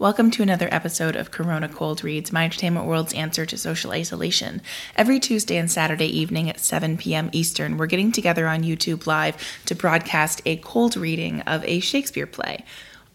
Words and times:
Welcome 0.00 0.30
to 0.30 0.44
another 0.44 0.68
episode 0.70 1.16
of 1.16 1.32
Corona 1.32 1.68
Cold 1.68 2.04
Reads, 2.04 2.30
my 2.30 2.44
entertainment 2.44 2.86
world's 2.86 3.12
answer 3.14 3.44
to 3.44 3.58
social 3.58 3.90
isolation. 3.90 4.62
Every 4.94 5.18
Tuesday 5.18 5.56
and 5.56 5.68
Saturday 5.68 6.06
evening 6.06 6.48
at 6.48 6.60
7 6.60 6.96
p.m. 6.98 7.30
Eastern, 7.32 7.76
we're 7.76 7.86
getting 7.86 8.12
together 8.12 8.46
on 8.46 8.62
YouTube 8.62 9.08
Live 9.08 9.60
to 9.64 9.74
broadcast 9.74 10.40
a 10.46 10.54
cold 10.58 10.96
reading 10.96 11.40
of 11.40 11.64
a 11.64 11.80
Shakespeare 11.80 12.28
play. 12.28 12.64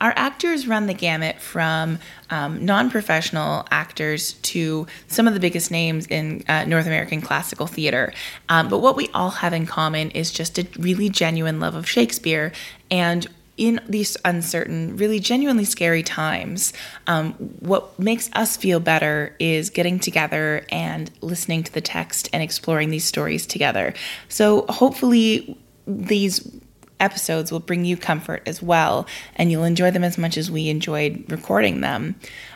Our 0.01 0.11
actors 0.17 0.67
run 0.67 0.87
the 0.87 0.93
gamut 0.93 1.39
from 1.39 1.99
um, 2.29 2.65
non 2.65 2.91
professional 2.91 3.65
actors 3.71 4.33
to 4.33 4.85
some 5.07 5.25
of 5.25 5.33
the 5.33 5.39
biggest 5.39 5.71
names 5.71 6.05
in 6.07 6.43
uh, 6.49 6.65
North 6.65 6.85
American 6.85 7.21
classical 7.21 7.65
theater. 7.65 8.11
Um, 8.49 8.67
but 8.67 8.79
what 8.79 8.97
we 8.97 9.07
all 9.13 9.29
have 9.29 9.53
in 9.53 9.67
common 9.67 10.11
is 10.11 10.33
just 10.33 10.59
a 10.59 10.67
really 10.77 11.07
genuine 11.07 11.61
love 11.61 11.75
of 11.75 11.87
Shakespeare 11.87 12.51
and 12.91 13.25
in 13.57 13.79
these 13.87 14.17
uncertain, 14.25 14.97
really 14.97 15.19
genuinely 15.19 15.65
scary 15.65 16.01
times, 16.03 16.73
um, 17.07 17.33
what 17.59 17.97
makes 17.99 18.29
us 18.33 18.57
feel 18.57 18.79
better 18.79 19.35
is 19.39 19.69
getting 19.69 19.99
together 19.99 20.65
and 20.69 21.11
listening 21.21 21.63
to 21.63 21.71
the 21.71 21.81
text 21.81 22.29
and 22.33 22.41
exploring 22.41 22.89
these 22.89 23.05
stories 23.05 23.45
together. 23.45 23.93
So, 24.27 24.65
hopefully, 24.69 25.57
these 25.85 26.59
episodes 26.99 27.51
will 27.51 27.59
bring 27.59 27.85
you 27.85 27.97
comfort 27.97 28.41
as 28.45 28.61
well, 28.61 29.05
and 29.35 29.51
you'll 29.51 29.65
enjoy 29.65 29.91
them 29.91 30.03
as 30.03 30.17
much 30.17 30.37
as 30.37 30.49
we 30.49 30.69
enjoyed 30.69 31.25
recording 31.29 31.81
them. 31.81 32.15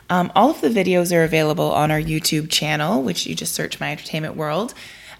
Um, 0.09 0.32
all 0.36 0.50
of 0.50 0.62
the 0.62 0.70
videos 0.70 1.16
are 1.16 1.23
available 1.23 1.72
on 1.72 1.92
our 1.92 2.00
YouTube 2.00 2.50
channel, 2.50 3.04
which 3.04 3.28
you 3.28 3.36
just 3.36 3.54
search 3.54 3.80
My 3.80 3.92
Entertainment 3.92 4.36
World 4.36 4.73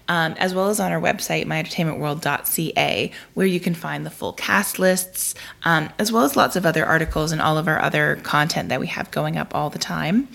um, 0.08 0.34
as 0.38 0.54
well 0.54 0.68
as 0.68 0.80
on 0.80 0.92
our 0.92 1.00
website, 1.00 1.46
myentertainmentworld.ca, 1.46 3.12
where 3.34 3.46
you 3.46 3.60
can 3.60 3.74
find 3.74 4.04
the 4.04 4.10
full 4.10 4.32
cast 4.32 4.78
lists, 4.78 5.34
um, 5.64 5.90
as 5.98 6.10
well 6.10 6.24
as 6.24 6.36
lots 6.36 6.56
of 6.56 6.66
other 6.66 6.84
articles 6.84 7.32
and 7.32 7.40
all 7.40 7.58
of 7.58 7.68
our 7.68 7.80
other 7.80 8.16
content 8.22 8.70
that 8.70 8.80
we 8.80 8.86
have 8.86 9.10
going 9.10 9.36
up 9.36 9.54
all 9.54 9.70
the 9.70 9.78
time. 9.78 10.28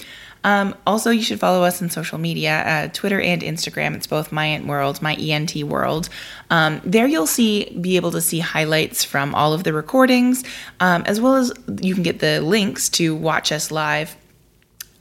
Um, 0.46 0.76
also, 0.86 1.10
you 1.10 1.22
should 1.22 1.40
follow 1.40 1.64
us 1.64 1.82
on 1.82 1.90
social 1.90 2.18
media, 2.18 2.64
uh, 2.66 2.88
Twitter 2.92 3.20
and 3.20 3.42
Instagram. 3.42 3.96
It's 3.96 4.08
both 4.08 4.32
My 4.32 4.50
Ent 4.50 4.68
World, 4.68 5.02
My 5.02 5.16
ENT 5.16 5.56
World. 5.64 6.10
Um, 6.50 6.82
there, 6.84 7.08
you'll 7.08 7.28
see 7.28 7.70
be 7.80 7.96
able 7.96 8.12
to 8.12 8.22
see 8.22 8.40
highlights 8.40 9.06
from 9.06 9.34
all 9.34 9.54
of 9.54 9.64
the 9.64 9.72
recordings, 9.72 10.44
um, 10.82 11.04
as 11.06 11.22
well 11.22 11.36
as 11.36 11.54
you 11.82 11.94
can 11.94 12.04
get 12.04 12.20
the 12.20 12.42
links 12.42 12.90
to 12.90 13.16
watch 13.16 13.52
us 13.52 13.72
live 13.72 14.18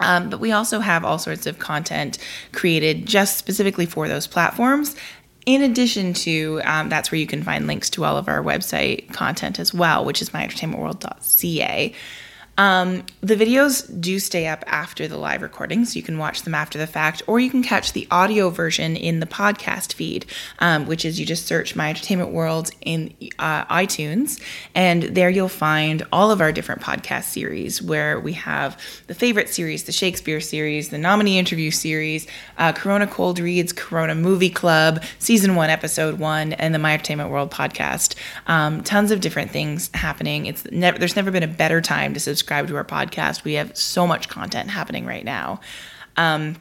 um, 0.03 0.31
but 0.31 0.41
we 0.41 0.53
also 0.53 0.81
have 0.81 1.05
all 1.05 1.19
sorts 1.19 1.47
of 1.47 1.59
content 1.59 2.19
created 2.53 3.07
just 3.07 3.39
specifically 3.39 3.87
for 3.87 4.09
those 4.09 4.27
platforms. 4.27 4.97
In 5.45 5.63
addition 5.63 6.13
to, 6.15 6.61
um, 6.65 6.89
that's 6.89 7.11
where 7.11 7.19
you 7.19 7.27
can 7.27 7.43
find 7.43 7.67
links 7.67 7.91
to 7.91 8.05
all 8.05 8.17
of 8.17 8.29
our 8.29 8.43
website 8.43 9.13
content 9.13 9.59
as 9.59 9.75
well, 9.75 10.05
which 10.05 10.23
is 10.23 10.31
myentertainmentworld.ca. 10.31 11.93
Um, 12.63 13.05
the 13.23 13.35
videos 13.35 14.01
do 14.01 14.21
stay 14.21 14.47
up 14.47 14.63
after 14.69 15.09
the 15.09 15.17
live 15.17 15.43
recording, 15.43 15.85
so 15.85 15.97
you 15.97 16.03
can 16.05 16.17
watch 16.17 16.43
them 16.43 16.55
after 16.55 16.79
the 16.79 16.87
fact, 16.87 17.21
or 17.27 17.41
you 17.41 17.51
can 17.51 17.65
catch 17.65 17.93
the 17.93 18.07
audio 18.09 18.51
version 18.51 18.95
in 18.95 19.19
the 19.19 19.27
podcast 19.27 19.95
feed, 19.95 20.27
um, 20.61 20.87
which 20.87 21.05
is 21.05 21.19
you 21.19 21.27
just 21.27 21.45
search 21.45 21.75
My 21.75 21.89
Entertainment 21.89 22.31
World 22.31 22.71
in 22.81 23.15
uh, 23.41 23.65
iTunes, 23.65 24.41
and 24.77 25.03
there 25.03 25.29
you'll 25.29 25.49
find 25.49 26.07
all 26.13 26.31
of 26.31 26.41
our 26.41 26.53
different 26.53 26.83
podcast 26.83 27.25
series 27.25 27.83
where 27.83 28.21
we 28.21 28.35
have 28.35 28.81
the 29.09 29.15
favorite 29.15 29.49
series, 29.49 29.83
the 29.83 29.91
Shakespeare 29.91 30.41
series, 30.41 30.91
the 30.91 30.99
nominee 30.99 31.41
interview 31.41 31.73
series, 31.73 32.29
uh, 32.59 32.71
Corona 32.71 33.09
Cold 33.09 33.41
Reads, 33.41 33.73
Corona 33.73 34.15
Movie 34.15 34.51
Club, 34.51 35.03
Season 35.19 35.57
1, 35.57 35.69
Episode 35.69 36.21
1, 36.21 36.53
and 36.53 36.73
the 36.73 36.79
My 36.79 36.93
Entertainment 36.95 37.31
World 37.31 37.51
podcast. 37.51 38.15
Um, 38.47 38.85
tons 38.85 39.11
of 39.11 39.21
different 39.21 39.51
things 39.51 39.91
happening. 39.95 40.47
It's 40.47 40.63
there's 40.63 41.17
never 41.17 41.33
been 41.33 41.43
a 41.43 41.49
better 41.49 41.81
time 41.81 42.15
to 42.15 42.21
subscribe 42.21 42.52
subscribe 42.53 42.69
to 42.69 42.77
our 42.77 43.07
podcast. 43.07 43.45
We 43.45 43.55
have 43.55 43.75
so 43.77 44.07
much 44.07 44.29
content 44.29 44.69
happening 44.69 45.07
right 45.07 45.25
now. 45.25 45.61
Um, 46.19 46.57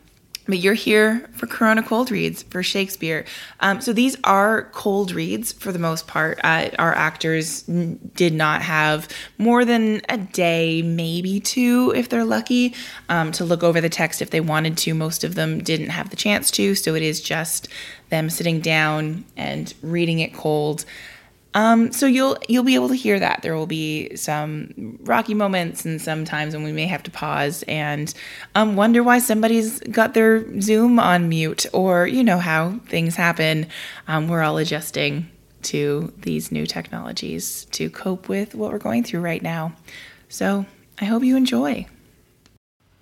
but 0.47 0.57
you're 0.57 0.73
here 0.73 1.29
for 1.33 1.47
Corona 1.47 1.83
Cold 1.83 2.09
Reads 2.09 2.43
for 2.43 2.63
Shakespeare. 2.63 3.25
Um, 3.59 3.79
so 3.81 3.93
these 3.93 4.17
are 4.23 4.69
cold 4.71 5.11
reads 5.11 5.51
for 5.51 5.71
the 5.71 5.79
most 5.79 6.07
part. 6.07 6.39
Uh, 6.43 6.69
our 6.79 6.95
actors 6.95 7.67
n- 7.69 7.99
did 8.15 8.33
not 8.33 8.61
have 8.61 9.07
more 9.37 9.65
than 9.65 10.01
a 10.09 10.17
day, 10.17 10.81
maybe 10.81 11.39
two, 11.41 11.93
if 11.95 12.09
they're 12.09 12.25
lucky, 12.25 12.73
um, 13.09 13.31
to 13.33 13.45
look 13.45 13.61
over 13.61 13.81
the 13.81 13.89
text 13.89 14.21
if 14.21 14.31
they 14.31 14.41
wanted 14.41 14.77
to. 14.77 14.93
Most 14.93 15.23
of 15.23 15.35
them 15.35 15.59
didn't 15.59 15.89
have 15.89 16.09
the 16.09 16.15
chance 16.15 16.49
to, 16.51 16.73
so 16.73 16.95
it 16.95 17.03
is 17.03 17.21
just 17.21 17.67
them 18.09 18.29
sitting 18.29 18.61
down 18.61 19.25
and 19.35 19.73
reading 19.83 20.19
it 20.19 20.33
cold. 20.33 20.85
Um, 21.53 21.91
so 21.91 22.05
you'll 22.05 22.37
you'll 22.47 22.63
be 22.63 22.75
able 22.75 22.87
to 22.89 22.95
hear 22.95 23.19
that. 23.19 23.41
There 23.41 23.55
will 23.55 23.67
be 23.67 24.15
some 24.15 24.97
rocky 25.01 25.33
moments 25.33 25.85
and 25.85 26.01
some 26.01 26.23
times 26.23 26.53
when 26.53 26.63
we 26.63 26.71
may 26.71 26.85
have 26.85 27.03
to 27.03 27.11
pause 27.11 27.63
and 27.67 28.13
um, 28.55 28.75
wonder 28.75 29.03
why 29.03 29.19
somebody's 29.19 29.79
got 29.81 30.13
their 30.13 30.61
Zoom 30.61 30.99
on 30.99 31.27
mute, 31.27 31.65
or 31.73 32.07
you 32.07 32.23
know 32.23 32.37
how 32.37 32.79
things 32.85 33.15
happen. 33.15 33.67
Um, 34.07 34.27
we're 34.27 34.41
all 34.41 34.57
adjusting 34.57 35.29
to 35.63 36.11
these 36.17 36.51
new 36.51 36.65
technologies 36.65 37.65
to 37.65 37.89
cope 37.89 38.29
with 38.29 38.55
what 38.55 38.71
we're 38.71 38.79
going 38.79 39.03
through 39.03 39.21
right 39.21 39.43
now. 39.43 39.73
So 40.29 40.65
I 40.99 41.05
hope 41.05 41.23
you 41.23 41.35
enjoy. 41.35 41.85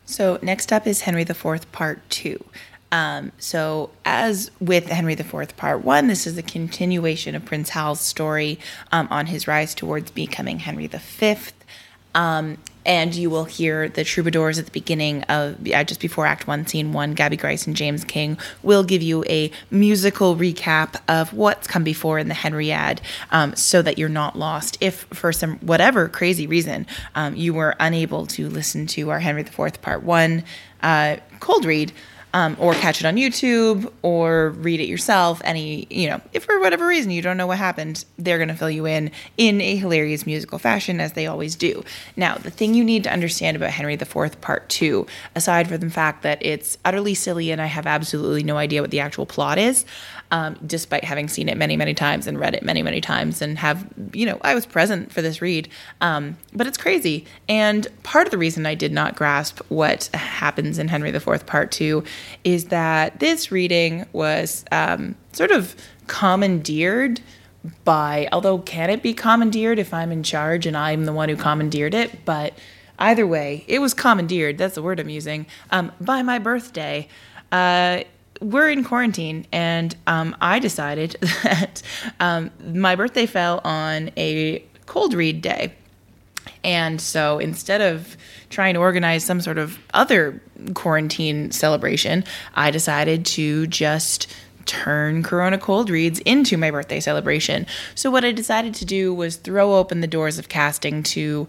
So 0.06 0.40
next 0.42 0.74
up 0.74 0.88
is 0.88 1.02
Henry 1.02 1.22
IV 1.22 1.72
Part 1.72 2.10
Two. 2.10 2.44
Um, 2.92 3.32
so, 3.38 3.92
as 4.04 4.50
with 4.60 4.88
Henry 4.88 5.14
IV 5.14 5.56
Part 5.58 5.84
1, 5.84 6.08
this 6.08 6.26
is 6.26 6.38
a 6.38 6.44
continuation 6.44 7.36
of 7.36 7.46
Prince 7.46 7.70
Hal's 7.70 8.00
story 8.02 8.60
um, 8.92 9.08
on 9.12 9.28
his 9.28 9.48
rise 9.48 9.76
towards 9.76 10.12
becoming 10.12 10.60
Henry 10.60 10.88
V. 10.88 11.36
Um, 12.16 12.58
and 12.86 13.14
you 13.14 13.30
will 13.30 13.46
hear 13.46 13.88
the 13.88 14.04
troubadours 14.04 14.58
at 14.58 14.66
the 14.66 14.72
beginning 14.72 15.22
of 15.24 15.58
uh, 15.72 15.84
just 15.84 16.00
before 16.00 16.26
Act 16.26 16.48
One, 16.48 16.66
Scene 16.66 16.92
One. 16.92 17.14
Gabby 17.14 17.38
Grice 17.38 17.68
and 17.68 17.76
James 17.76 18.04
King 18.04 18.38
will 18.64 18.84
give 18.84 19.04
you 19.04 19.24
a 19.30 19.52
musical 19.70 20.36
recap 20.36 21.00
of 21.08 21.32
what's 21.34 21.68
come 21.68 21.84
before 21.84 22.18
in 22.18 22.30
the 22.30 22.34
Henriade, 22.34 23.02
um, 23.32 23.56
so 23.56 23.84
that 23.84 24.00
you're 24.00 24.10
not 24.10 24.38
lost. 24.38 24.78
If 24.82 25.04
for 25.14 25.32
some 25.32 25.58
whatever 25.58 26.08
crazy 26.08 26.48
reason 26.48 26.88
um, 27.14 27.36
you 27.36 27.54
were 27.54 27.76
unable 27.80 28.26
to 28.28 28.50
listen 28.50 28.88
to 28.88 29.12
our 29.12 29.20
Henry 29.20 29.42
IV 29.42 29.82
Part 29.82 30.02
One 30.02 30.44
uh, 30.82 31.18
cold 31.40 31.66
read 31.66 31.92
um, 32.34 32.56
or 32.60 32.74
catch 32.74 33.00
it 33.00 33.06
on 33.06 33.16
YouTube 33.16 33.92
or 34.02 34.52
read 34.52 34.80
it 34.80 34.88
yourself. 34.88 35.42
Any, 35.44 35.88
you 35.90 36.10
know, 36.10 36.22
if 36.34 36.44
for 36.46 36.60
whatever 36.60 36.86
reason 36.86 37.12
you 37.12 37.22
don't 37.22 37.38
know 37.38 37.48
what 37.48 37.58
happened, 37.58 38.06
they're 38.18 38.38
going 38.38 38.50
to 38.50 38.56
fill 38.56 38.70
you 38.70 38.86
in 38.86 39.12
in 39.38 39.62
a 39.62 39.76
hilarious 39.76 40.26
musical 40.26 40.60
fashion 40.60 41.00
as 41.00 41.14
they 41.14 41.28
always 41.28 41.56
do. 41.56 41.84
Now, 42.16 42.36
the 42.36 42.52
thing 42.52 42.74
you 42.74 42.84
need 42.84 43.04
to 43.06 43.12
understand 43.12 43.58
about 43.58 43.72
Henry 43.72 43.94
IV 43.96 44.42
Part 44.42 44.70
2, 44.70 45.08
aside 45.36 45.68
from 45.68 45.80
the 45.80 45.90
fact 45.90 46.24
that 46.24 46.44
it's 46.46 46.78
utterly 46.86 47.16
silly 47.16 47.52
and 47.52 47.62
I 47.62 47.66
have 47.66 47.88
absolutely 47.88 48.44
no 48.44 48.58
idea 48.58 48.82
what 48.82 48.92
the 48.92 49.00
actual 49.00 49.26
plot 49.26 49.58
is, 49.58 49.86
um, 50.32 50.58
despite 50.66 51.04
having 51.04 51.28
seen 51.28 51.50
it 51.50 51.58
many, 51.58 51.76
many 51.76 51.94
times 51.94 52.28
and 52.28 52.40
read 52.40 52.54
it 52.54 52.64
many, 52.64 52.84
many 52.84 53.02
times 53.02 53.42
and 53.42 53.58
have, 53.58 53.88
you 54.14 54.26
know, 54.26 54.38
I 54.42 54.54
was 54.54 54.66
present 54.66 55.12
for 55.12 55.22
this 55.22 55.42
read. 55.42 55.70
Um, 56.02 56.38
but 56.54 56.68
it's 56.68 56.78
crazy. 56.78 57.26
And 57.48 57.88
part 58.04 58.28
of 58.28 58.32
the 58.32 58.38
reason 58.38 58.66
I 58.66 58.76
did 58.76 58.92
not 58.92 59.16
grasp 59.16 59.60
what 59.70 60.06
happens 60.14 60.78
in 60.78 60.88
Henry 60.88 61.10
IV 61.10 61.46
Part 61.46 61.72
2 61.72 62.04
is 62.44 62.66
that 62.66 63.20
this 63.20 63.52
reading 63.52 64.06
was 64.14 64.66
um, 64.72 65.16
sort 65.34 65.52
of 65.52 65.76
commandeered 66.08 67.22
by, 67.84 68.30
although 68.32 68.60
can 68.60 68.90
it 68.90 69.02
be 69.02 69.14
commandeered 69.14 69.80
if 69.80 69.94
I'm 69.94 70.12
in 70.12 70.24
charge 70.24 70.66
and 70.66 70.78
I'm 70.78 71.06
the 71.06 71.14
one 71.14 71.30
who 71.30 71.36
commandeered 71.36 71.96
it? 71.96 72.24
But 72.24 72.54
either 73.00 73.26
way, 73.26 73.66
it 73.68 73.80
was 73.80 73.96
commandeered. 73.96 74.60
That's 74.60 74.76
the 74.76 74.84
word 74.84 75.00
I'm 75.00 75.10
using. 75.10 75.48
Um, 75.72 75.92
by 76.00 76.22
my 76.22 76.38
birthday. 76.38 77.08
Uh, 77.52 78.04
we're 78.42 78.70
in 78.70 78.84
quarantine, 78.84 79.46
and 79.52 79.96
um, 80.08 80.36
I 80.42 80.60
decided 80.60 81.18
that 81.44 81.82
um, 82.20 82.52
my 82.64 82.96
birthday 82.96 83.26
fell 83.26 83.62
on 83.64 84.12
a 84.18 84.64
cold 84.86 85.14
read 85.14 85.42
day. 85.42 85.74
And 86.64 87.00
so 87.00 87.40
instead 87.40 87.82
of 87.82 88.18
trying 88.50 88.74
to 88.74 88.80
organize 88.80 89.24
some 89.24 89.40
sort 89.40 89.58
of 89.58 89.78
other 89.94 90.42
quarantine 90.74 91.52
celebration, 91.52 92.24
I 92.56 92.72
decided 92.72 93.26
to 93.28 93.68
just 93.68 94.28
turn 94.66 95.24
Corona 95.24 95.58
Cold 95.58 95.90
Reads 95.90 96.20
into 96.20 96.58
my 96.58 96.70
birthday 96.70 97.00
celebration. 97.00 97.66
So, 97.96 98.12
what 98.12 98.24
I 98.24 98.32
decided 98.32 98.76
to 98.76 98.86
do 98.86 99.14
was 99.14 99.36
throw 99.36 99.76
open 99.76 100.02
the 100.02 100.08
doors 100.08 100.38
of 100.38 100.50
casting 100.50 101.02
to 101.04 101.48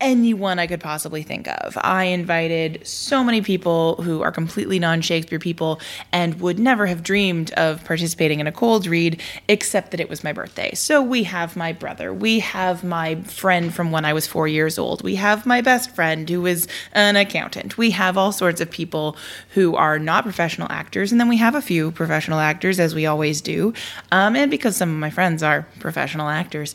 anyone 0.00 0.58
I 0.58 0.66
could 0.66 0.80
possibly 0.80 1.22
think 1.22 1.48
of. 1.48 1.78
I 1.80 2.04
invited 2.04 2.86
so 2.86 3.24
many 3.24 3.40
people 3.40 3.96
who 4.02 4.22
are 4.22 4.30
completely 4.30 4.78
non 4.78 5.00
Shakespeare 5.00 5.38
people 5.38 5.80
and 6.12 6.40
would 6.40 6.58
never 6.58 6.86
have 6.86 7.02
dreamed 7.02 7.52
of 7.54 7.84
participating 7.84 8.40
in 8.40 8.46
a 8.46 8.52
cold 8.52 8.86
read, 8.86 9.20
except 9.48 9.90
that 9.92 10.00
it 10.00 10.08
was 10.08 10.22
my 10.22 10.32
birthday. 10.32 10.74
So 10.74 11.02
we 11.02 11.24
have 11.24 11.56
my 11.56 11.72
brother, 11.72 12.12
we 12.12 12.40
have 12.40 12.84
my 12.84 13.16
friend 13.22 13.74
from 13.74 13.90
when 13.90 14.04
I 14.04 14.12
was 14.12 14.26
four 14.26 14.48
years 14.48 14.78
old, 14.78 15.02
we 15.02 15.16
have 15.16 15.46
my 15.46 15.60
best 15.60 15.94
friend 15.94 16.28
who 16.28 16.46
is 16.46 16.68
an 16.92 17.16
accountant, 17.16 17.78
we 17.78 17.90
have 17.92 18.18
all 18.18 18.32
sorts 18.32 18.60
of 18.60 18.70
people 18.70 19.16
who 19.50 19.74
are 19.76 19.98
not 19.98 20.24
professional 20.24 20.70
actors, 20.70 21.12
and 21.12 21.20
then 21.20 21.28
we 21.28 21.38
have 21.38 21.54
a 21.54 21.62
few 21.62 21.90
professional 21.90 22.38
actors, 22.38 22.78
as 22.78 22.94
we 22.94 23.06
always 23.06 23.40
do, 23.40 23.72
um, 24.12 24.36
and 24.36 24.50
because 24.50 24.76
some 24.76 24.90
of 24.90 24.96
my 24.96 25.10
friends 25.10 25.42
are 25.42 25.66
professional 25.80 26.28
actors. 26.28 26.74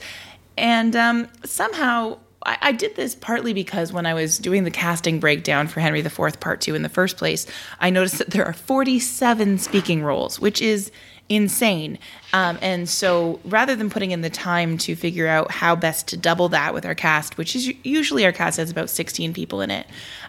And 0.58 0.96
um, 0.96 1.28
somehow 1.46 2.18
I, 2.46 2.58
I 2.62 2.72
did 2.72 2.96
this 2.96 3.16
partly 3.16 3.54
because 3.54 3.94
when 3.94 4.06
I 4.06 4.14
was 4.14 4.38
doing 4.38 4.64
the 4.64 4.72
casting 4.72 5.20
breakdown 5.20 5.68
for 5.68 5.80
Henry 5.80 6.00
IV 6.00 6.40
Part 6.40 6.62
2 6.62 6.76
in 6.76 6.82
the 6.82 6.90
first 6.90 7.18
place, 7.18 7.46
I 7.80 7.90
noticed 7.90 8.18
that 8.18 8.32
there 8.32 8.46
are 8.46 8.54
47 8.54 9.58
speaking 9.58 10.04
roles, 10.04 10.40
which 10.40 10.62
is 10.62 10.92
insane. 11.30 11.98
Um, 12.34 12.58
and 12.62 12.90
so 12.90 13.40
rather 13.46 13.76
than 13.76 13.90
putting 13.90 14.12
in 14.12 14.22
the 14.22 14.30
time 14.30 14.78
to 14.80 14.96
figure 14.96 15.28
out 15.28 15.50
how 15.50 15.76
best 15.76 16.08
to 16.10 16.18
double 16.18 16.50
that 16.50 16.74
with 16.74 16.86
our 16.86 16.96
cast, 16.96 17.38
which 17.38 17.56
is 17.56 17.72
usually 17.84 18.26
our 18.26 18.34
cast 18.34 18.58
has 18.58 18.70
about 18.70 18.90
16 18.90 19.34
people 19.34 19.62
in 19.62 19.72
it, 19.72 19.88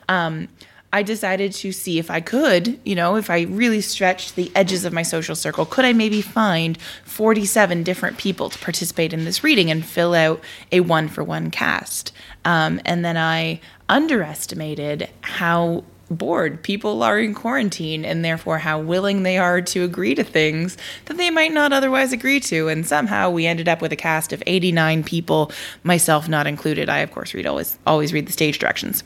um, 0.08 0.48
I 0.94 1.02
decided 1.02 1.52
to 1.52 1.72
see 1.72 1.98
if 1.98 2.10
I 2.10 2.20
could, 2.20 2.78
you 2.84 2.94
know, 2.94 3.16
if 3.16 3.30
I 3.30 3.42
really 3.42 3.80
stretched 3.80 4.36
the 4.36 4.52
edges 4.54 4.84
of 4.84 4.92
my 4.92 5.02
social 5.02 5.34
circle, 5.34 5.64
could 5.64 5.86
I 5.86 5.94
maybe 5.94 6.20
find 6.20 6.76
47 7.04 7.82
different 7.82 8.18
people 8.18 8.50
to 8.50 8.58
participate 8.58 9.14
in 9.14 9.24
this 9.24 9.42
reading 9.42 9.70
and 9.70 9.84
fill 9.84 10.12
out 10.12 10.42
a 10.70 10.80
one 10.80 11.08
for 11.08 11.24
one 11.24 11.50
cast? 11.50 12.12
Um, 12.44 12.78
and 12.84 13.02
then 13.04 13.16
I 13.16 13.60
underestimated 13.88 15.08
how 15.22 15.84
bored 16.10 16.62
people 16.62 17.02
are 17.02 17.18
in 17.18 17.32
quarantine 17.32 18.04
and 18.04 18.22
therefore 18.22 18.58
how 18.58 18.78
willing 18.78 19.22
they 19.22 19.38
are 19.38 19.62
to 19.62 19.84
agree 19.84 20.14
to 20.14 20.22
things 20.22 20.76
that 21.06 21.16
they 21.16 21.30
might 21.30 21.52
not 21.52 21.72
otherwise 21.72 22.12
agree 22.12 22.38
to. 22.38 22.68
And 22.68 22.86
somehow 22.86 23.30
we 23.30 23.46
ended 23.46 23.66
up 23.66 23.80
with 23.80 23.92
a 23.92 23.96
cast 23.96 24.34
of 24.34 24.42
89 24.46 25.04
people 25.04 25.50
myself 25.84 26.28
not 26.28 26.46
included. 26.46 26.90
I 26.90 26.98
of 26.98 27.10
course 27.12 27.32
read 27.32 27.46
always 27.46 27.78
always 27.86 28.12
read 28.12 28.26
the 28.26 28.32
stage 28.32 28.58
directions 28.58 29.02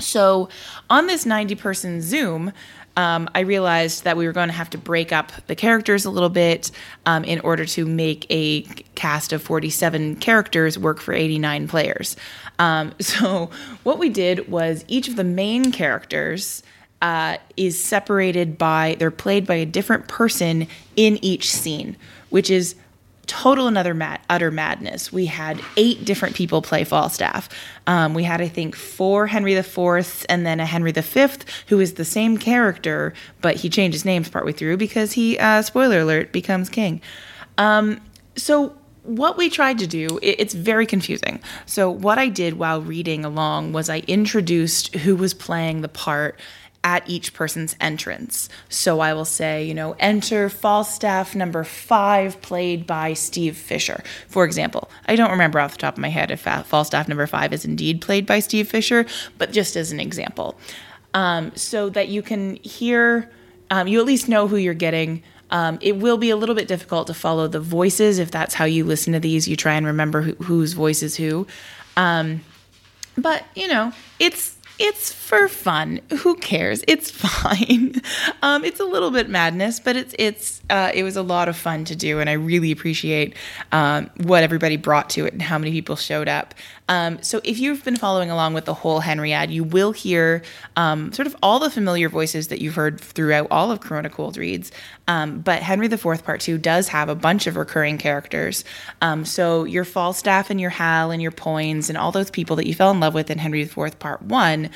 so 0.00 0.48
on 0.90 1.06
this 1.06 1.26
90 1.26 1.54
person 1.56 2.00
Zoom, 2.00 2.52
um, 2.96 3.28
I 3.34 3.40
realized 3.40 4.04
that 4.04 4.16
we 4.16 4.26
were 4.26 4.32
going 4.32 4.48
to 4.48 4.54
have 4.54 4.70
to 4.70 4.78
break 4.78 5.12
up 5.12 5.32
the 5.46 5.56
characters 5.56 6.04
a 6.04 6.10
little 6.10 6.28
bit 6.28 6.70
um, 7.06 7.24
in 7.24 7.40
order 7.40 7.64
to 7.64 7.86
make 7.86 8.26
a 8.28 8.62
cast 8.94 9.32
of 9.32 9.42
47 9.42 10.16
characters 10.16 10.78
work 10.78 11.00
for 11.00 11.14
89 11.14 11.68
players. 11.68 12.16
Um, 12.58 12.92
so, 13.00 13.50
what 13.82 13.98
we 13.98 14.10
did 14.10 14.50
was 14.50 14.84
each 14.88 15.08
of 15.08 15.16
the 15.16 15.24
main 15.24 15.72
characters 15.72 16.62
uh, 17.00 17.38
is 17.56 17.82
separated 17.82 18.58
by, 18.58 18.96
they're 18.98 19.10
played 19.10 19.46
by 19.46 19.54
a 19.54 19.66
different 19.66 20.06
person 20.06 20.68
in 20.94 21.18
each 21.24 21.50
scene, 21.50 21.96
which 22.30 22.50
is 22.50 22.76
total 23.26 23.68
another 23.68 23.94
mad, 23.94 24.20
utter 24.28 24.50
madness. 24.50 25.12
We 25.12 25.26
had 25.26 25.60
eight 25.76 26.04
different 26.04 26.34
people 26.34 26.60
play 26.62 26.84
Falstaff. 26.84 27.48
Um, 27.86 28.14
we 28.14 28.24
had, 28.24 28.40
I 28.40 28.48
think, 28.48 28.74
four 28.74 29.26
Henry 29.26 29.54
IV 29.54 30.26
and 30.28 30.44
then 30.44 30.60
a 30.60 30.66
Henry 30.66 30.92
V, 30.92 31.28
who 31.68 31.80
is 31.80 31.94
the 31.94 32.04
same 32.04 32.36
character, 32.36 33.14
but 33.40 33.56
he 33.56 33.68
changed 33.68 33.94
his 33.94 34.04
names 34.04 34.28
partway 34.28 34.52
through 34.52 34.76
because 34.76 35.12
he, 35.12 35.38
uh, 35.38 35.62
spoiler 35.62 36.00
alert, 36.00 36.32
becomes 36.32 36.68
king. 36.68 37.00
Um, 37.58 38.00
so 38.36 38.74
what 39.04 39.36
we 39.36 39.50
tried 39.50 39.78
to 39.80 39.86
do 39.86 40.18
it's 40.22 40.54
very 40.54 40.86
confusing 40.86 41.40
so 41.66 41.90
what 41.90 42.18
i 42.18 42.28
did 42.28 42.54
while 42.54 42.80
reading 42.80 43.24
along 43.24 43.72
was 43.72 43.90
i 43.90 43.98
introduced 44.06 44.94
who 44.96 45.16
was 45.16 45.34
playing 45.34 45.80
the 45.80 45.88
part 45.88 46.38
at 46.84 47.08
each 47.08 47.32
person's 47.32 47.76
entrance. 47.80 48.48
So 48.68 49.00
I 49.00 49.14
will 49.14 49.24
say, 49.24 49.64
you 49.64 49.74
know, 49.74 49.94
enter 50.00 50.48
Falstaff 50.48 51.34
number 51.34 51.64
five, 51.64 52.40
played 52.42 52.86
by 52.86 53.12
Steve 53.12 53.56
Fisher, 53.56 54.02
for 54.28 54.44
example. 54.44 54.90
I 55.06 55.14
don't 55.14 55.30
remember 55.30 55.60
off 55.60 55.72
the 55.72 55.78
top 55.78 55.94
of 55.94 56.00
my 56.00 56.08
head 56.08 56.30
if 56.30 56.40
Falstaff 56.40 57.08
number 57.08 57.26
five 57.26 57.52
is 57.52 57.64
indeed 57.64 58.00
played 58.00 58.26
by 58.26 58.40
Steve 58.40 58.68
Fisher, 58.68 59.06
but 59.38 59.52
just 59.52 59.76
as 59.76 59.92
an 59.92 60.00
example. 60.00 60.58
Um, 61.14 61.52
so 61.54 61.88
that 61.90 62.08
you 62.08 62.22
can 62.22 62.56
hear, 62.56 63.30
um, 63.70 63.86
you 63.86 64.00
at 64.00 64.06
least 64.06 64.28
know 64.28 64.48
who 64.48 64.56
you're 64.56 64.74
getting. 64.74 65.22
Um, 65.50 65.78
it 65.82 65.98
will 65.98 66.16
be 66.16 66.30
a 66.30 66.36
little 66.36 66.54
bit 66.54 66.66
difficult 66.66 67.06
to 67.08 67.14
follow 67.14 67.46
the 67.46 67.60
voices 67.60 68.18
if 68.18 68.30
that's 68.30 68.54
how 68.54 68.64
you 68.64 68.84
listen 68.84 69.12
to 69.12 69.20
these. 69.20 69.46
You 69.46 69.54
try 69.54 69.74
and 69.74 69.86
remember 69.86 70.22
who, 70.22 70.32
whose 70.44 70.72
voice 70.72 71.02
is 71.02 71.16
who. 71.16 71.46
Um, 71.96 72.40
but, 73.18 73.44
you 73.54 73.68
know, 73.68 73.92
it's 74.18 74.56
it's 74.82 75.12
for 75.12 75.48
fun. 75.48 76.00
Who 76.18 76.34
cares? 76.34 76.82
It's 76.88 77.10
fine. 77.12 78.02
Um, 78.42 78.64
it's 78.64 78.80
a 78.80 78.84
little 78.84 79.12
bit 79.12 79.28
madness, 79.28 79.78
but 79.78 79.96
it's 79.96 80.14
it's 80.18 80.60
uh, 80.68 80.90
it 80.92 81.04
was 81.04 81.16
a 81.16 81.22
lot 81.22 81.48
of 81.48 81.56
fun 81.56 81.84
to 81.86 81.96
do, 81.96 82.18
and 82.18 82.28
I 82.28 82.34
really 82.34 82.72
appreciate 82.72 83.34
um, 83.70 84.10
what 84.16 84.42
everybody 84.42 84.76
brought 84.76 85.08
to 85.10 85.24
it 85.24 85.32
and 85.32 85.40
how 85.40 85.56
many 85.56 85.70
people 85.70 85.96
showed 85.96 86.28
up. 86.28 86.54
Um, 86.92 87.22
so 87.22 87.40
if 87.42 87.58
you've 87.58 87.82
been 87.86 87.96
following 87.96 88.30
along 88.30 88.52
with 88.52 88.66
the 88.66 88.74
whole 88.74 89.00
Henriade, 89.00 89.50
you 89.50 89.64
will 89.64 89.92
hear 89.92 90.42
um, 90.76 91.10
sort 91.10 91.26
of 91.26 91.34
all 91.42 91.58
the 91.58 91.70
familiar 91.70 92.10
voices 92.10 92.48
that 92.48 92.60
you've 92.60 92.74
heard 92.74 93.00
throughout 93.00 93.46
all 93.50 93.70
of 93.70 93.80
Corona 93.80 94.10
Cold 94.10 94.36
Reads. 94.36 94.70
Um, 95.08 95.40
but 95.40 95.62
Henry 95.62 95.86
IV 95.86 96.22
Part 96.22 96.42
2 96.42 96.58
does 96.58 96.88
have 96.88 97.08
a 97.08 97.14
bunch 97.14 97.46
of 97.46 97.56
recurring 97.56 97.96
characters. 97.96 98.62
Um, 99.00 99.24
so 99.24 99.64
your 99.64 99.86
Falstaff 99.86 100.50
and 100.50 100.60
your 100.60 100.68
Hal 100.68 101.10
and 101.10 101.22
your 101.22 101.30
Poins 101.30 101.88
and 101.88 101.96
all 101.96 102.12
those 102.12 102.30
people 102.30 102.56
that 102.56 102.66
you 102.66 102.74
fell 102.74 102.90
in 102.90 103.00
love 103.00 103.14
with 103.14 103.30
in 103.30 103.38
Henry 103.38 103.62
IV 103.62 103.98
Part 103.98 104.20
1 104.20 104.68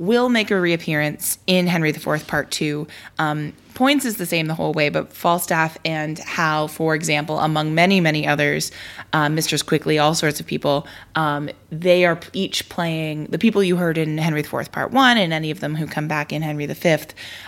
will 0.00 0.30
make 0.30 0.50
a 0.50 0.58
reappearance 0.58 1.38
in 1.46 1.66
Henry 1.66 1.90
IV 1.90 2.26
Part 2.26 2.50
2. 2.50 2.86
Um, 3.18 3.52
Poins 3.74 4.04
is 4.04 4.16
the 4.16 4.26
same 4.26 4.46
the 4.46 4.54
whole 4.54 4.72
way, 4.72 4.88
but 4.88 5.12
Falstaff 5.12 5.78
and 5.84 6.18
Hal, 6.18 6.68
for 6.68 6.94
example, 6.94 7.38
among 7.38 7.74
many, 7.74 8.00
many 8.00 8.26
others, 8.26 8.72
uh, 9.12 9.28
Mistress 9.28 9.62
Quickly, 9.62 9.98
all 9.98 10.14
sorts 10.14 10.40
of 10.40 10.46
people, 10.46 10.86
um, 11.14 11.50
they 11.70 12.04
are 12.04 12.18
each 12.32 12.68
playing 12.68 13.26
the 13.26 13.38
people 13.38 13.62
you 13.62 13.76
heard 13.76 13.98
in 13.98 14.18
Henry 14.18 14.40
IV 14.40 14.72
Part 14.72 14.90
1 14.90 15.18
and 15.18 15.32
any 15.32 15.50
of 15.50 15.60
them 15.60 15.76
who 15.76 15.86
come 15.86 16.08
back 16.08 16.32
in 16.32 16.42
Henry 16.42 16.66
V, 16.66 16.96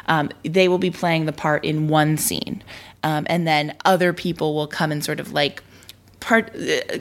um, 0.06 0.31
they 0.44 0.69
will 0.69 0.78
be 0.78 0.90
playing 0.90 1.25
the 1.25 1.32
part 1.32 1.64
in 1.64 1.88
one 1.88 2.16
scene. 2.19 2.62
Um, 3.02 3.26
and 3.28 3.46
then 3.46 3.75
other 3.84 4.12
people 4.12 4.54
will 4.54 4.69
come 4.69 4.93
and 4.93 5.02
sort 5.02 5.20
of 5.20 5.32
like 5.32 5.62
part 6.22 6.52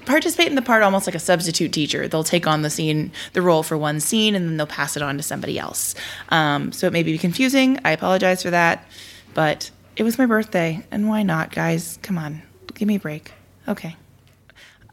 participate 0.06 0.48
in 0.48 0.56
the 0.56 0.62
part 0.62 0.84
almost 0.84 1.08
like 1.08 1.16
a 1.16 1.20
substitute 1.20 1.72
teacher. 1.72 2.08
They'll 2.08 2.24
take 2.24 2.48
on 2.48 2.62
the 2.62 2.70
scene, 2.70 3.12
the 3.34 3.42
role 3.42 3.64
for 3.64 3.78
one 3.78 4.00
scene, 4.00 4.36
and 4.36 4.48
then 4.48 4.58
they'll 4.58 4.68
pass 4.68 4.96
it 4.96 5.04
on 5.04 5.18
to 5.18 5.24
somebody 5.24 5.58
else. 5.58 5.96
Um, 6.30 6.72
so 6.72 6.88
it 6.88 6.94
may 6.94 7.04
be 7.04 7.18
confusing. 7.18 7.80
I 7.86 7.92
apologize 7.92 8.44
for 8.44 8.50
that, 8.50 8.86
but 9.34 9.72
it 9.96 10.04
was 10.04 10.18
my 10.18 10.26
birthday, 10.26 10.86
and 10.92 11.08
why 11.08 11.24
not, 11.24 11.54
guys? 11.54 12.00
Come 12.02 12.18
on, 12.18 12.42
give 12.74 12.88
me 12.88 12.96
a 12.96 13.00
break. 13.00 13.32
Okay. 13.68 13.96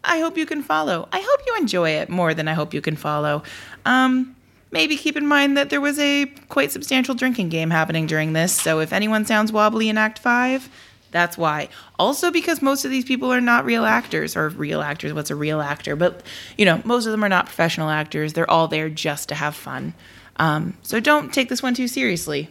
I 0.04 0.20
hope 0.20 0.38
you 0.38 0.46
can 0.46 0.62
follow. 0.62 1.08
I 1.12 1.20
hope 1.20 1.40
you 1.46 1.56
enjoy 1.56 1.90
it 1.90 2.08
more 2.08 2.32
than 2.32 2.48
I 2.48 2.54
hope 2.54 2.72
you 2.72 2.80
can 2.80 2.96
follow. 2.96 3.42
Um, 3.84 4.36
maybe 4.70 4.96
keep 4.96 5.16
in 5.16 5.26
mind 5.26 5.56
that 5.56 5.70
there 5.70 5.80
was 5.80 5.98
a 5.98 6.26
quite 6.48 6.72
substantial 6.72 7.14
drinking 7.14 7.48
game 7.48 7.70
happening 7.70 8.06
during 8.06 8.32
this, 8.32 8.52
so 8.52 8.80
if 8.80 8.92
anyone 8.92 9.24
sounds 9.24 9.52
wobbly 9.52 9.88
in 9.88 9.98
Act 9.98 10.18
5, 10.18 10.68
that's 11.10 11.38
why. 11.38 11.68
Also, 11.98 12.30
because 12.30 12.60
most 12.60 12.84
of 12.84 12.90
these 12.90 13.04
people 13.04 13.32
are 13.32 13.40
not 13.40 13.64
real 13.64 13.84
actors 13.84 14.36
or 14.36 14.48
real 14.50 14.82
actors. 14.82 15.12
What's 15.12 15.30
a 15.30 15.36
real 15.36 15.60
actor? 15.60 15.96
But, 15.96 16.22
you 16.56 16.64
know, 16.64 16.80
most 16.84 17.06
of 17.06 17.12
them 17.12 17.24
are 17.24 17.28
not 17.28 17.46
professional 17.46 17.88
actors. 17.88 18.32
They're 18.32 18.50
all 18.50 18.68
there 18.68 18.88
just 18.88 19.28
to 19.30 19.34
have 19.34 19.54
fun. 19.54 19.94
Um, 20.36 20.76
so 20.82 21.00
don't 21.00 21.32
take 21.32 21.48
this 21.48 21.62
one 21.62 21.74
too 21.74 21.88
seriously. 21.88 22.50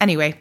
Anyway, 0.00 0.38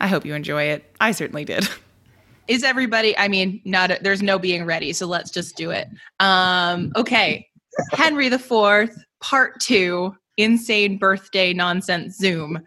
I 0.00 0.08
hope 0.08 0.24
you 0.24 0.34
enjoy 0.34 0.64
it. 0.64 0.84
I 1.00 1.12
certainly 1.12 1.44
did. 1.44 1.68
Is 2.48 2.62
everybody, 2.62 3.16
I 3.16 3.28
mean, 3.28 3.62
not, 3.64 3.90
a, 3.90 3.98
there's 4.02 4.22
no 4.22 4.38
being 4.38 4.66
ready. 4.66 4.92
So 4.92 5.06
let's 5.06 5.30
just 5.30 5.56
do 5.56 5.70
it. 5.70 5.88
Um, 6.20 6.92
okay. 6.94 7.48
Henry 7.92 8.26
IV, 8.26 8.90
part 9.20 9.60
two, 9.60 10.14
insane 10.36 10.98
birthday 10.98 11.54
nonsense 11.54 12.16
Zoom. 12.18 12.62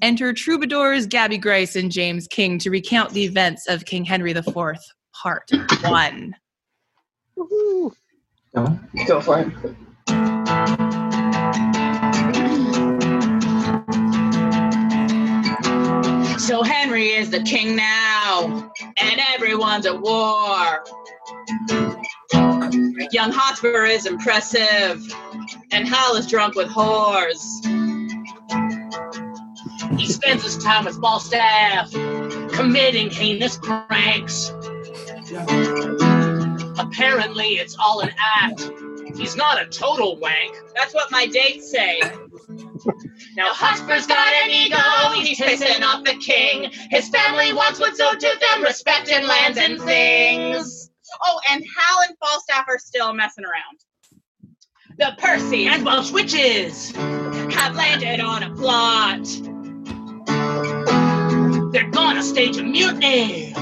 Enter 0.00 0.32
troubadours 0.32 1.06
Gabby 1.06 1.38
Grice 1.38 1.76
and 1.76 1.90
James 1.90 2.26
King 2.28 2.58
to 2.58 2.70
recount 2.70 3.10
the 3.10 3.24
events 3.24 3.68
of 3.68 3.84
King 3.84 4.04
Henry 4.04 4.32
IV, 4.32 4.44
Part 4.54 5.50
1. 5.84 6.34
Woo-hoo. 7.36 7.92
Go. 8.54 8.78
Go 9.06 9.20
for 9.20 9.40
it. 9.40 9.48
So 16.38 16.62
Henry 16.62 17.10
is 17.10 17.30
the 17.30 17.40
king 17.40 17.76
now, 17.76 18.70
and 19.00 19.20
everyone's 19.32 19.86
at 19.86 20.00
war. 20.00 20.84
Young 23.12 23.30
Hotspur 23.30 23.84
is 23.84 24.06
impressive, 24.06 25.00
and 25.70 25.86
Hal 25.86 26.16
is 26.16 26.26
drunk 26.26 26.56
with 26.56 26.68
whores. 26.68 28.01
He 29.96 30.06
spends 30.06 30.42
his 30.42 30.58
time 30.58 30.84
with 30.84 31.00
Falstaff, 31.00 31.92
committing 32.52 33.10
heinous 33.10 33.58
pranks. 33.58 34.52
Apparently, 36.78 37.54
it's 37.54 37.76
all 37.78 38.00
an 38.00 38.10
act. 38.18 38.70
He's 39.16 39.36
not 39.36 39.60
a 39.60 39.66
total 39.66 40.16
wank. 40.16 40.56
That's 40.74 40.94
what 40.94 41.10
my 41.10 41.26
dates 41.26 41.70
say. 41.70 42.00
Now, 43.36 43.50
Hotspur's 43.52 44.06
got 44.06 44.32
an 44.44 44.50
ego, 44.50 44.76
he's 45.14 45.38
pissing 45.38 45.82
off 45.82 46.04
the 46.04 46.16
king. 46.16 46.70
His 46.90 47.08
family 47.08 47.52
wants 47.52 47.80
what's 47.80 48.00
owed 48.00 48.20
to 48.20 48.38
them, 48.50 48.62
respect 48.62 49.08
and 49.10 49.26
lands 49.26 49.58
and 49.58 49.80
things. 49.80 50.90
Oh, 51.24 51.40
and 51.50 51.62
Hal 51.62 52.08
and 52.08 52.16
Falstaff 52.18 52.66
are 52.68 52.78
still 52.78 53.12
messing 53.14 53.44
around. 53.44 53.78
The 54.98 55.14
Percy 55.20 55.66
and 55.66 55.84
Welsh 55.84 56.10
witches 56.10 56.90
have 56.92 57.74
landed 57.74 58.20
on 58.20 58.42
a 58.42 58.54
plot. 58.54 59.26
They're 61.72 61.90
gonna 61.90 62.22
stage 62.22 62.58
a 62.58 62.62
mutiny. 62.62 63.54